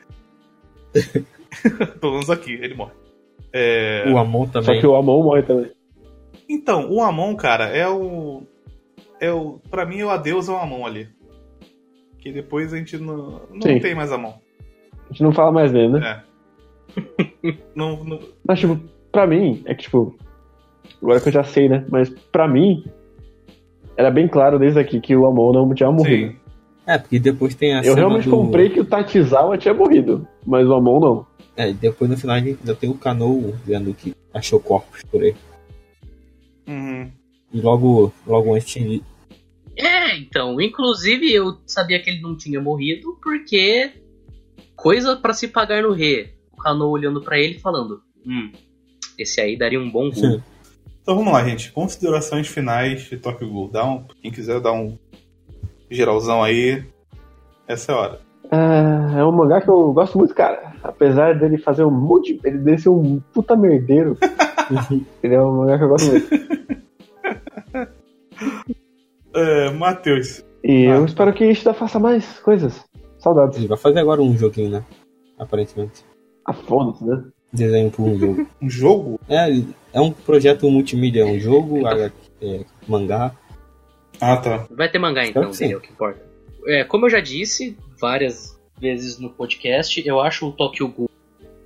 Pelo 2.00 2.12
menos 2.12 2.30
aqui, 2.30 2.52
ele 2.52 2.74
morre. 2.74 2.94
É... 3.58 4.04
O 4.12 4.18
Amon 4.18 4.44
Só 4.46 4.60
também. 4.60 4.80
que 4.80 4.86
o 4.86 4.94
Amon 4.94 5.22
morre 5.22 5.42
também. 5.42 5.70
Então, 6.48 6.90
o 6.90 7.00
Amon, 7.00 7.34
cara, 7.34 7.64
é 7.68 7.88
o. 7.88 8.42
É 9.18 9.32
o. 9.32 9.58
Pra 9.70 9.86
mim, 9.86 9.98
é 10.00 10.04
o 10.04 10.10
adeus 10.10 10.48
ao 10.48 10.58
Amon 10.58 10.84
ali. 10.84 11.08
Que 12.18 12.30
depois 12.30 12.72
a 12.72 12.76
gente 12.76 12.98
não, 12.98 13.40
não 13.50 13.62
Sim. 13.62 13.78
tem 13.80 13.94
mais 13.94 14.12
Amon. 14.12 14.34
A 14.92 15.08
gente 15.12 15.22
não 15.22 15.32
fala 15.32 15.50
mais 15.50 15.72
dele, 15.72 15.88
né? 15.88 16.22
É. 16.96 17.52
não, 17.74 18.04
não- 18.04 18.20
Mas, 18.46 18.60
tipo, 18.60 18.78
pra 19.10 19.26
mim, 19.26 19.62
é 19.64 19.74
que, 19.74 19.84
tipo. 19.84 20.14
Agora 21.02 21.20
que 21.20 21.28
eu 21.28 21.32
já 21.32 21.42
sei, 21.44 21.68
né? 21.68 21.84
Mas 21.90 22.10
pra 22.30 22.46
mim, 22.46 22.84
era 23.96 24.10
bem 24.10 24.28
claro 24.28 24.58
desde 24.58 24.78
aqui 24.78 25.00
que 25.00 25.16
o 25.16 25.26
Amon 25.26 25.52
não 25.52 25.74
tinha 25.74 25.90
morrido. 25.90 26.32
Sim. 26.32 26.38
É, 26.86 26.98
porque 26.98 27.18
depois 27.18 27.54
tem 27.54 27.74
a 27.74 27.78
Eu 27.78 27.94
cena 27.94 27.96
realmente 27.96 28.28
do... 28.28 28.36
comprei 28.36 28.68
que 28.70 28.78
o 28.80 28.84
Tachizawa 28.84 29.58
tinha 29.58 29.74
morrido, 29.74 30.28
mas 30.46 30.68
o 30.68 30.74
Amon 30.74 31.00
não. 31.00 31.26
É, 31.56 31.72
depois 31.72 32.10
no 32.10 32.16
final 32.16 32.36
a 32.36 32.38
gente 32.38 32.58
ainda 32.60 32.74
tem 32.74 32.90
o 32.90 32.98
Cano 32.98 33.52
vendo 33.64 33.94
que 33.94 34.14
achou 34.32 34.60
corpos 34.60 35.02
por 35.04 35.22
aí. 35.22 35.34
Uhum. 36.66 37.10
E 37.52 37.60
logo, 37.60 38.12
logo 38.26 38.54
antes 38.54 38.68
tinha... 38.68 39.00
É, 39.76 40.16
então, 40.16 40.60
inclusive 40.60 41.32
eu 41.32 41.58
sabia 41.66 42.00
que 42.02 42.10
ele 42.10 42.20
não 42.20 42.36
tinha 42.36 42.60
morrido 42.60 43.18
porque 43.22 43.92
coisa 44.74 45.16
pra 45.16 45.32
se 45.32 45.48
pagar 45.48 45.82
no 45.82 45.92
Rê. 45.92 46.34
O 46.52 46.56
Kano 46.56 46.88
olhando 46.88 47.20
pra 47.20 47.38
ele 47.38 47.56
e 47.56 47.60
falando: 47.60 48.02
Hum, 48.24 48.50
esse 49.18 49.40
aí 49.40 49.56
daria 49.56 49.80
um 49.80 49.90
bom 49.90 50.10
gol. 50.10 50.42
Então 51.02 51.14
vamos 51.14 51.32
lá, 51.32 51.46
gente. 51.46 51.70
Considerações 51.72 52.48
finais 52.48 53.02
de 53.02 53.16
Tokyo 53.16 53.48
Ghoul. 53.48 53.70
Dá 53.70 53.84
um, 53.84 54.04
quem 54.20 54.30
quiser 54.30 54.60
dar 54.60 54.72
um 54.72 54.98
geralzão 55.90 56.42
aí, 56.42 56.84
essa 57.68 57.92
é 57.92 57.94
a 57.94 57.98
hora. 57.98 58.25
É, 58.50 59.18
é 59.20 59.24
um 59.24 59.32
mangá 59.32 59.60
que 59.60 59.68
eu 59.68 59.92
gosto 59.92 60.18
muito, 60.18 60.34
cara. 60.34 60.74
Apesar 60.82 61.38
dele 61.38 61.58
fazer 61.58 61.84
um 61.84 61.90
monte. 61.90 62.40
Ele 62.44 62.58
dele 62.58 62.78
ser 62.78 62.88
um 62.88 63.20
puta 63.32 63.56
merdeiro. 63.56 64.16
ele 65.22 65.34
é 65.34 65.42
um 65.42 65.58
mangá 65.58 65.78
que 65.78 65.84
eu 65.84 65.88
gosto 65.88 66.10
muito. 66.10 66.28
É, 69.34 69.70
Matheus. 69.70 70.44
E 70.64 70.86
Ah. 70.86 70.96
eu 70.96 71.04
espero 71.04 71.32
que 71.32 71.44
Ishida 71.44 71.74
faça 71.74 71.98
mais 71.98 72.38
coisas. 72.40 72.84
Saudades. 73.18 73.58
Ele 73.58 73.68
vai 73.68 73.78
fazer 73.78 73.98
agora 74.00 74.22
um 74.22 74.36
joguinho, 74.36 74.70
né? 74.70 74.84
Aparentemente. 75.38 76.04
A 76.44 76.52
foda-se, 76.52 77.04
né? 77.04 77.24
desenho 77.52 77.90
para 77.90 78.02
um 78.02 78.18
jogo. 78.18 78.46
Um 78.62 78.70
jogo? 78.70 79.20
É, 79.28 79.48
é 79.92 80.00
um 80.00 80.10
projeto 80.10 80.70
multimídia, 80.70 81.22
é 81.22 81.24
um 81.24 81.38
jogo, 81.38 81.86
é, 81.86 82.64
mangá. 82.86 83.32
Ah, 84.20 84.36
tá. 84.36 84.66
Vai 84.70 84.90
ter 84.90 84.98
mangá 84.98 85.24
então, 85.26 85.44
é 85.44 85.76
o 85.76 85.80
que 85.80 85.90
importa. 85.90 86.20
É, 86.66 86.84
como 86.84 87.06
eu 87.06 87.10
já 87.10 87.20
disse 87.20 87.76
várias 87.98 88.60
vezes 88.78 89.18
no 89.18 89.30
podcast, 89.30 90.06
eu 90.06 90.20
acho 90.20 90.46
o 90.48 90.52
Tokyo 90.52 90.88
Ghoul 90.88 91.10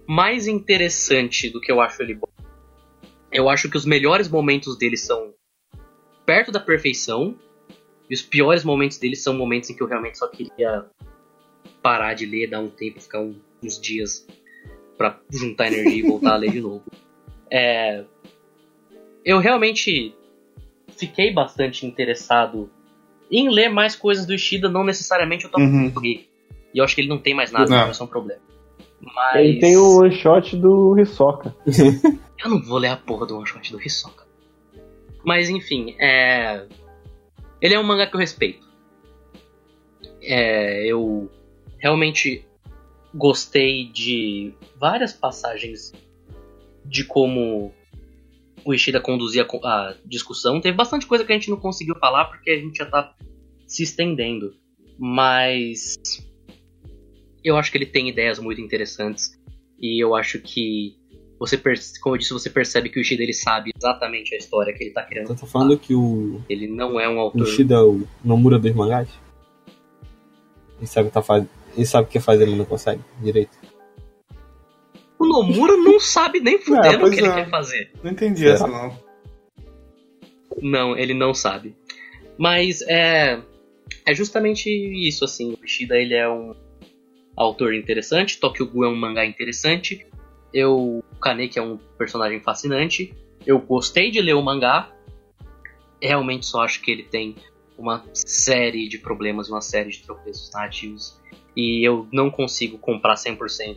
mais 0.07 0.47
interessante 0.47 1.51
do 1.51 1.61
que 1.61 1.71
eu 1.71 1.81
acho 1.81 2.03
ele 2.03 2.15
bom. 2.15 2.29
Eu 3.33 3.49
acho 3.49 3.69
que 3.71 3.77
os 3.77 3.85
melhores 3.85 4.29
momentos 4.29 4.77
dele 4.77 4.97
são 4.97 5.33
perto 6.27 6.51
da 6.51 6.61
perfeição, 6.61 7.37
e 8.09 8.15
os 8.15 8.23
piores 8.23 8.65
momentos 8.65 8.99
dele 8.99 9.15
são 9.15 9.35
momentos 9.35 9.71
em 9.71 9.75
que 9.77 9.83
eu 9.83 9.87
realmente 9.87 10.19
só 10.19 10.27
queria 10.27 10.85
parar 11.81 12.15
de 12.15 12.27
ler, 12.27 12.49
dar 12.51 12.61
um 12.61 12.69
tempo, 12.69 13.01
ficar 13.01 13.21
um- 13.21 13.37
uns 13.63 13.81
dias 13.81 14.27
pra 14.99 15.21
juntar 15.31 15.69
energia 15.69 15.99
e 16.05 16.09
voltar 16.09 16.33
a 16.35 16.37
ler 16.37 16.51
de 16.53 16.61
novo. 16.61 16.85
É, 17.53 18.05
eu 19.25 19.41
realmente 19.41 20.15
fiquei 20.97 21.33
bastante 21.33 21.85
interessado 21.85 22.71
em 23.31 23.49
ler 23.49 23.69
mais 23.69 23.95
coisas 23.95 24.27
do 24.27 24.35
Ishida, 24.35 24.69
não 24.69 24.85
necessariamente 24.85 25.47
o 25.47 25.49
Top 25.49 25.63
Uhum. 25.63 25.93
E 26.05 26.29
eu 26.75 26.85
acho 26.85 26.95
que 26.95 27.01
ele 27.01 27.09
não 27.09 27.19
tem 27.19 27.35
mais 27.35 27.51
nada, 27.51 27.69
Não. 27.69 27.91
isso 27.91 28.03
é 28.03 28.07
um 28.07 28.09
problema. 28.09 28.41
Mas 29.01 29.37
Ele 29.37 29.59
tem 29.59 29.77
o 29.77 29.99
one 30.01 30.15
shot 30.15 30.57
do 30.57 30.99
Hisoka. 30.99 31.55
eu 31.67 32.51
não 32.51 32.63
vou 32.63 32.79
ler 32.79 32.89
a 32.89 32.97
porra 32.97 33.27
do 33.27 33.37
one 33.37 33.47
shot 33.47 33.73
do 33.73 33.81
Hisoka. 33.81 34.27
Mas 35.25 35.49
enfim, 35.49 35.97
é. 35.99 36.67
Ele 37.61 37.75
é 37.75 37.81
um 37.81 37.83
mangá 37.83 38.07
que 38.07 38.15
eu 38.15 38.21
respeito. 38.21 38.67
É, 40.23 40.87
eu 40.87 41.31
realmente 41.79 42.45
gostei 43.15 43.87
de 43.89 44.55
várias 44.79 45.13
passagens 45.13 45.93
de 46.85 47.05
como 47.05 47.73
o 48.65 48.75
Ishida 48.75 49.01
conduzia 49.01 49.45
co- 49.45 49.65
a 49.65 49.95
discussão. 50.05 50.61
Teve 50.61 50.77
bastante 50.77 51.07
coisa 51.07 51.25
que 51.25 51.33
a 51.33 51.35
gente 51.35 51.51
não 51.51 51.57
conseguiu 51.57 51.95
falar 51.97 52.27
porque 52.27 52.51
a 52.51 52.59
gente 52.59 52.77
já 52.79 52.87
tá 52.87 53.15
se 53.67 53.83
estendendo. 53.83 54.55
Mas 54.99 55.95
eu 57.43 57.57
acho 57.57 57.71
que 57.71 57.79
ele 57.79 57.87
tem 57.87 58.09
ideias 58.09 58.39
muito 58.39 58.61
interessantes. 58.61 59.39
E 59.81 60.03
eu 60.03 60.15
acho 60.15 60.39
que 60.41 60.95
você, 61.39 61.57
como 62.03 62.15
eu 62.15 62.19
disse, 62.19 62.33
você 62.35 62.51
percebe 62.51 62.91
que 62.91 62.99
o 62.99 63.01
Ishida 63.01 63.23
ele 63.23 63.33
sabe 63.33 63.71
exatamente 63.75 64.35
a 64.35 64.39
história 64.39 64.75
que 64.75 64.85
ele 64.85 64.91
tá 64.93 65.03
querendo. 65.03 65.25
Então 65.25 65.37
tá 65.37 65.47
falando 65.47 65.79
que 65.79 65.95
o 65.95 66.41
Ele 66.51 66.67
não 66.67 67.01
é 67.01 67.09
um 67.09 67.17
o 67.17 67.21
autor. 67.21 67.47
Ishida 67.47 67.77
é 67.77 67.81
o 67.81 68.03
Nomura 68.23 68.59
dos 68.59 68.75
mangás? 68.75 69.09
Ele 70.79 70.87
sabe 70.87 71.07
o 71.07 71.11
que 71.11 71.15
tá 71.15 71.23
fazendo. 71.23 71.49
Ele 71.75 71.87
sabe 71.87 72.09
o 72.09 72.11
que 72.11 72.21
fazer, 72.21 72.47
mas 72.47 72.59
não 72.59 72.65
consegue 72.67 73.01
direito. 73.23 73.57
O 75.21 75.27
Nomura 75.27 75.77
não 75.77 76.01
sabe 76.01 76.41
nem 76.41 76.57
fudendo 76.65 76.97
o 76.97 77.01
pois 77.01 77.15
que 77.15 77.21
ele 77.21 77.29
é. 77.29 77.35
quer 77.35 77.51
fazer. 77.51 77.93
Não 78.03 78.11
entendi 78.11 78.41
Será? 78.41 78.55
essa, 78.55 78.67
não. 78.67 78.99
Não, 80.63 80.97
ele 80.97 81.13
não 81.13 81.35
sabe. 81.35 81.77
Mas 82.39 82.81
é. 82.89 83.39
É 84.07 84.15
justamente 84.15 84.71
isso, 84.71 85.23
assim. 85.25 85.53
O 85.61 85.65
Ishida 85.65 85.97
ele 85.99 86.15
é 86.15 86.27
um 86.27 86.55
autor 87.37 87.75
interessante, 87.75 88.41
Tokyo 88.41 88.67
Ghoul 88.67 88.87
é 88.87 88.89
um 88.89 88.97
mangá 88.97 89.27
interessante. 89.27 90.07
Eu. 90.55 91.03
O 91.11 91.17
Kaneki 91.21 91.59
é 91.59 91.63
um 91.63 91.77
personagem 91.99 92.41
fascinante. 92.41 93.15
Eu 93.47 93.59
gostei 93.59 94.11
de 94.11 94.23
ler 94.23 94.35
o 94.35 94.43
mangá. 94.43 94.91
Realmente 96.01 96.47
só 96.47 96.63
acho 96.63 96.81
que 96.81 96.91
ele 96.91 97.03
tem 97.03 97.37
uma 97.77 98.03
série 98.15 98.89
de 98.89 98.97
problemas, 98.99 99.51
uma 99.51 99.61
série 99.61 99.91
de 99.91 100.03
tropeços 100.03 100.51
narrativos. 100.51 101.21
E 101.55 101.87
eu 101.87 102.09
não 102.11 102.31
consigo 102.31 102.79
comprar 102.79 103.17
100% 103.17 103.77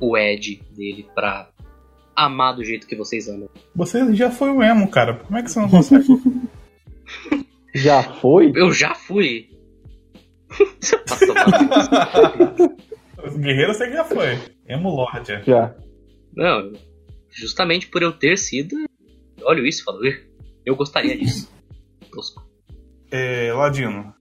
o 0.00 0.16
Ed 0.16 0.62
dele 0.76 1.06
pra 1.14 1.48
amar 2.16 2.54
do 2.54 2.64
jeito 2.64 2.86
que 2.86 2.96
vocês 2.96 3.28
amam. 3.28 3.48
Você 3.74 4.14
já 4.14 4.30
foi 4.30 4.50
o 4.50 4.62
emo, 4.62 4.88
cara. 4.90 5.14
Como 5.14 5.36
é 5.38 5.42
que 5.42 5.50
você 5.50 5.60
não 5.60 5.68
consegue? 5.68 6.06
Já 7.74 8.02
foi? 8.04 8.52
Eu 8.54 8.72
já 8.72 8.94
fui. 8.94 9.48
Você 10.80 10.96
tá 10.98 11.16
tomando 11.18 12.78
isso. 13.26 13.36
o 13.36 13.38
guerreiro 13.40 13.74
você 13.74 13.90
já 13.90 14.04
foi. 14.04 14.38
Emo 14.68 14.90
Lorde. 14.90 15.32
é. 15.32 15.42
Já. 15.42 15.74
Não, 16.36 16.72
justamente 17.32 17.88
por 17.88 18.00
eu 18.02 18.12
ter 18.12 18.38
sido. 18.38 18.76
Olha 19.42 19.68
isso, 19.68 19.82
falou. 19.82 20.02
Eu 20.64 20.76
gostaria 20.76 21.18
disso. 21.18 21.52
Tosco. 22.12 22.46
É, 23.10 23.52
Ladino. 23.52 24.14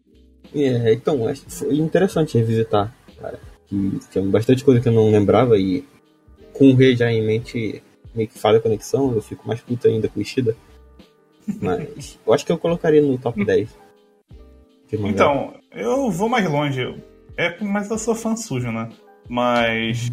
É, 0.56 0.92
então, 0.94 1.28
acho 1.28 1.46
que 1.46 1.52
foi 1.54 1.76
interessante 1.76 2.36
revisitar, 2.40 2.92
cara. 3.22 3.40
Que 4.00 4.08
tinha 4.12 4.24
bastante 4.26 4.64
coisa 4.64 4.80
que 4.82 4.88
eu 4.88 4.94
não 4.94 5.10
lembrava 5.12 5.58
e 5.58 5.84
com 6.54 6.70
o 6.70 6.76
Rei 6.76 6.96
já 6.96 7.12
em 7.12 7.26
mente 7.26 7.82
meio 8.14 8.28
que 8.30 8.38
faz 8.38 8.56
a 8.56 8.60
conexão, 8.60 9.14
eu 9.14 9.22
fico 9.22 9.48
mais 9.48 9.60
puto 9.62 9.88
ainda 9.88 10.08
com 10.08 10.20
o 10.20 10.22
Ishida. 10.22 10.56
Mas 11.62 12.20
eu 12.26 12.34
acho 12.34 12.46
que 12.46 12.52
eu 12.52 12.58
colocaria 12.58 13.02
no 13.02 13.18
top 13.18 13.44
10. 13.44 13.70
de 14.90 14.98
mangá. 14.98 15.10
Então, 15.14 15.54
eu 15.72 16.10
vou 16.12 16.30
mais 16.30 16.48
longe. 16.50 16.96
É, 17.36 17.58
mas 17.64 17.90
eu 17.90 17.98
sou 17.98 18.14
fã 18.16 18.36
sujo, 18.36 18.72
né? 18.72 18.90
Mas. 19.28 20.12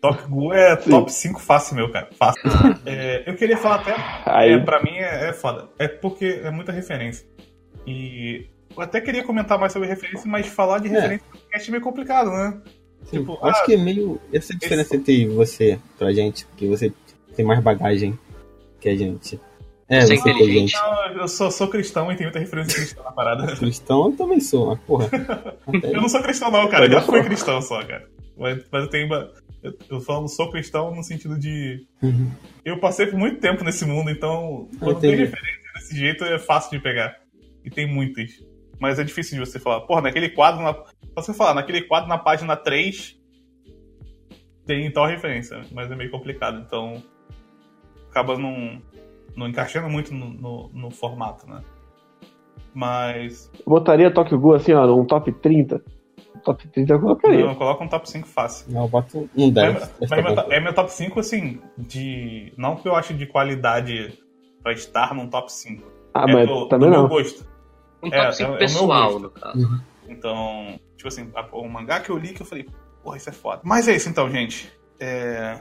Top 0.00 0.22
Ghoul 0.28 0.52
é 0.54 0.76
Sim. 0.80 0.90
top 0.90 1.12
5 1.12 1.40
fácil, 1.40 1.74
meu, 1.76 1.90
cara. 1.90 2.08
Fácil. 2.18 2.42
É, 2.86 3.24
eu 3.28 3.34
queria 3.36 3.56
falar 3.56 3.76
até. 3.76 3.94
Aí, 4.26 4.52
É, 4.52 4.58
pra 4.58 4.82
mim 4.82 4.92
é, 4.96 5.28
é 5.28 5.32
foda. 5.32 5.68
É 5.78 5.86
porque 5.88 6.40
é 6.42 6.50
muita 6.50 6.72
referência. 6.72 7.26
E. 7.86 8.46
Eu 8.76 8.82
até 8.82 9.00
queria 9.00 9.24
comentar 9.24 9.58
mais 9.58 9.72
sobre 9.72 9.88
referência, 9.88 10.28
mas 10.30 10.46
falar 10.46 10.78
de 10.78 10.88
É. 10.88 10.90
referência 10.92 11.24
é 11.68 11.70
meio 11.70 11.82
complicado, 11.82 12.30
né? 12.30 12.60
Sim, 13.04 13.18
tipo, 13.20 13.32
eu 13.40 13.44
acho 13.44 13.62
ah, 13.62 13.64
que 13.64 13.74
é 13.74 13.76
meio. 13.76 14.20
Essa 14.32 14.54
diferença 14.54 14.96
entre 14.96 15.26
você 15.28 15.78
pra 15.98 16.12
gente, 16.12 16.44
porque 16.46 16.66
você 16.66 16.92
tem 17.34 17.44
mais 17.44 17.60
bagagem 17.62 18.18
que 18.80 18.88
a 18.88 18.96
gente. 18.96 19.40
É, 19.88 20.02
Você 20.02 20.12
é 20.12 20.16
você 20.16 20.30
inteligente. 20.30 20.70
gente. 20.72 20.82
Não, 20.82 21.22
eu 21.22 21.28
sou, 21.28 21.50
sou 21.50 21.68
cristão 21.68 22.12
e 22.12 22.16
tem 22.16 22.26
muita 22.26 22.38
referência 22.38 22.74
cristã 22.74 23.02
na 23.02 23.10
parada. 23.10 23.46
Cristão 23.56 24.06
eu 24.10 24.12
também 24.16 24.38
sou, 24.38 24.66
mas 24.66 24.78
porra. 24.80 25.06
Até 25.66 25.88
Eu 25.96 26.02
não 26.02 26.08
sou 26.10 26.22
cristão, 26.22 26.50
não, 26.50 26.68
cara. 26.68 26.84
Eu 26.84 26.90
já 26.90 27.00
fui 27.00 27.22
cristão 27.22 27.62
só, 27.62 27.82
cara. 27.82 28.06
Mas, 28.36 28.62
mas 28.70 28.82
eu 28.84 28.90
tenho. 28.90 29.06
uma- 29.06 29.30
Eu, 29.62 29.72
eu 29.90 30.00
falo 30.00 30.28
sou 30.28 30.50
cristão 30.50 30.94
no 30.94 31.02
sentido 31.02 31.38
de. 31.38 31.86
Uhum. 32.02 32.30
Eu 32.64 32.78
passei 32.78 33.06
por 33.06 33.18
muito 33.18 33.40
tempo 33.40 33.64
nesse 33.64 33.86
mundo, 33.86 34.10
então 34.10 34.68
quando 34.78 35.00
tem 35.00 35.16
referência 35.16 35.72
desse 35.74 35.96
jeito 35.96 36.22
é 36.24 36.38
fácil 36.38 36.70
de 36.72 36.80
pegar. 36.80 37.16
E 37.64 37.70
tem 37.70 37.86
muitas. 37.86 38.30
Mas 38.80 38.98
é 38.98 39.04
difícil 39.04 39.38
de 39.38 39.48
você 39.48 39.58
falar. 39.58 39.80
Porra, 39.82 40.02
naquele 40.02 40.28
quadro. 40.30 40.62
Na... 40.62 40.74
Você 41.16 41.34
falar, 41.34 41.54
naquele 41.54 41.82
quadro 41.82 42.08
na 42.08 42.18
página 42.18 42.56
3 42.56 43.18
tem 44.64 44.90
tal 44.90 45.06
referência. 45.06 45.62
Mas 45.72 45.90
é 45.90 45.96
meio 45.96 46.10
complicado, 46.10 46.58
então. 46.58 47.02
Acaba 48.10 48.38
não, 48.38 48.80
não 49.36 49.48
encaixando 49.48 49.88
muito 49.88 50.14
no, 50.14 50.30
no, 50.30 50.70
no 50.72 50.90
formato, 50.90 51.48
né? 51.48 51.62
Mas. 52.74 53.50
eu 53.54 53.64
botaria 53.66 54.10
Tokyo 54.10 54.38
Ghoul 54.38 54.54
assim, 54.54 54.72
ó, 54.72 54.86
num 54.86 55.04
top 55.04 55.32
30. 55.32 55.82
Top 56.44 56.68
30 56.68 56.92
eu 56.92 57.00
colocaria. 57.00 57.44
Não, 57.44 57.54
coloca 57.54 57.82
um 57.82 57.88
top 57.88 58.08
5 58.08 58.28
fácil. 58.28 58.72
Não, 58.72 58.82
eu 58.82 58.88
boto 58.88 59.28
um 59.36 59.50
10. 59.50 59.72
Mas- 59.74 59.94
Mas 60.00 60.10
mas 60.10 60.34
tá 60.34 60.42
meu 60.46 60.52
é 60.52 60.60
meu 60.60 60.72
top 60.74 60.92
5, 60.92 61.18
assim, 61.20 61.60
de. 61.76 62.52
Não 62.56 62.76
que 62.76 62.86
eu 62.86 62.94
acho 62.94 63.14
de 63.14 63.26
qualidade 63.26 64.18
pra 64.62 64.72
estar 64.72 65.14
num 65.14 65.28
top 65.28 65.52
5. 65.52 65.82
Ah, 66.14 66.24
é 66.28 66.32
mas 66.32 66.48
do, 66.48 66.66
também 66.68 66.88
do 66.88 66.92
não. 66.94 67.00
meu 67.02 67.08
gosto. 67.08 67.47
Um 68.02 68.08
É, 68.08 68.22
top 68.22 68.36
5 68.36 68.42
é 68.42 68.46
o 68.46 68.50
meu 68.50 68.58
pessoal, 68.58 69.18
no 69.18 69.30
caso. 69.30 69.82
Então, 70.08 70.78
tipo 70.96 71.08
assim, 71.08 71.30
a- 71.34 71.48
o 71.52 71.68
mangá 71.68 72.00
que 72.00 72.10
eu 72.10 72.16
li 72.18 72.32
que 72.32 72.42
eu 72.42 72.46
falei, 72.46 72.66
porra, 73.02 73.16
isso 73.16 73.28
é 73.28 73.32
foda. 73.32 73.60
Mas 73.64 73.88
é 73.88 73.96
isso 73.96 74.08
então, 74.08 74.30
gente. 74.30 74.72
É, 75.00 75.60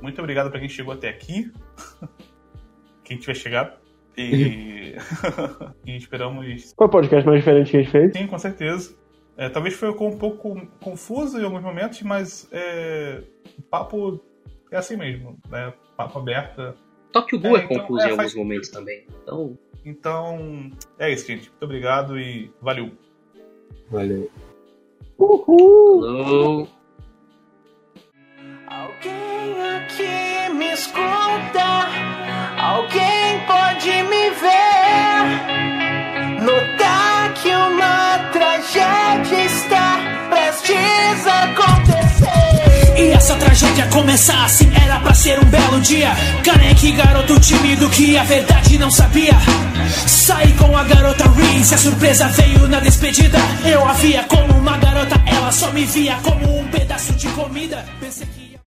Muito 0.00 0.20
obrigado 0.20 0.50
pra 0.50 0.60
quem 0.60 0.68
chegou 0.68 0.94
até 0.94 1.08
aqui. 1.08 1.50
quem 3.04 3.16
tiver 3.18 3.34
chegado. 3.34 3.76
E. 4.16 4.94
e 5.86 5.96
esperamos. 5.96 6.72
Qual 6.74 6.86
é 6.86 6.88
o 6.88 6.92
podcast 6.92 7.26
mais 7.26 7.38
diferente 7.40 7.70
que 7.70 7.76
a 7.76 7.80
gente 7.82 7.90
fez? 7.92 8.12
Sim, 8.16 8.26
com 8.26 8.38
certeza. 8.38 8.96
É, 9.36 9.48
talvez 9.48 9.74
foi 9.74 9.88
um 9.90 10.18
pouco 10.18 10.66
confuso 10.82 11.38
em 11.40 11.44
alguns 11.44 11.62
momentos, 11.62 12.02
mas 12.02 12.48
é, 12.50 13.22
o 13.56 13.62
papo 13.62 14.20
é 14.72 14.76
assim 14.76 14.96
mesmo, 14.96 15.38
né? 15.48 15.72
Papo 15.96 16.18
aberto. 16.18 16.74
Tokyo 17.12 17.38
Ghoul 17.38 17.56
É, 17.56 17.60
é, 17.60 17.64
então, 17.64 17.78
confuso 17.80 18.00
é, 18.04 18.08
em 18.08 18.10
alguns 18.10 18.34
momentos 18.34 18.68
também. 18.68 19.06
Então, 19.22 19.56
Então, 19.84 20.70
é 20.98 21.12
isso, 21.12 21.26
gente. 21.26 21.48
Muito 21.50 21.64
obrigado 21.64 22.18
e 22.18 22.50
valeu. 22.60 22.90
Valeu. 23.90 24.30
Uhul! 25.18 26.00
falou. 26.02 26.68
Alguém 28.66 29.62
aqui 29.76 30.52
me 30.54 30.72
escuta, 30.72 31.88
alguém 32.60 33.40
pode 33.46 33.90
me 34.10 34.30
ver. 34.30 35.24
Notar 36.44 37.34
que 37.34 37.48
uma 37.48 38.30
tragédia 38.30 39.44
está 39.46 39.98
prestes 40.30 41.26
a 41.26 41.27
essa 43.28 43.36
tragédia 43.36 43.86
começar 43.88 44.42
assim 44.42 44.70
era 44.82 44.98
pra 45.00 45.12
ser 45.12 45.38
um 45.38 45.44
belo 45.44 45.78
dia. 45.82 46.16
Kaneki, 46.42 46.92
garoto 46.92 47.38
tímido 47.38 47.86
que 47.90 48.16
a 48.16 48.24
verdade 48.24 48.78
não 48.78 48.90
sabia. 48.90 49.34
Saí 50.06 50.50
com 50.52 50.74
a 50.74 50.82
garota 50.84 51.28
Reese, 51.32 51.74
a 51.74 51.78
surpresa 51.78 52.26
veio 52.28 52.66
na 52.68 52.80
despedida. 52.80 53.38
Eu 53.66 53.86
a 53.86 53.92
via 53.92 54.22
como 54.24 54.54
uma 54.58 54.78
garota, 54.78 55.20
ela 55.26 55.52
só 55.52 55.70
me 55.72 55.84
via 55.84 56.16
como 56.22 56.58
um 56.58 56.66
pedaço 56.68 57.12
de 57.12 57.26
comida. 57.28 57.84
Pensei 58.00 58.26
que 58.34 58.47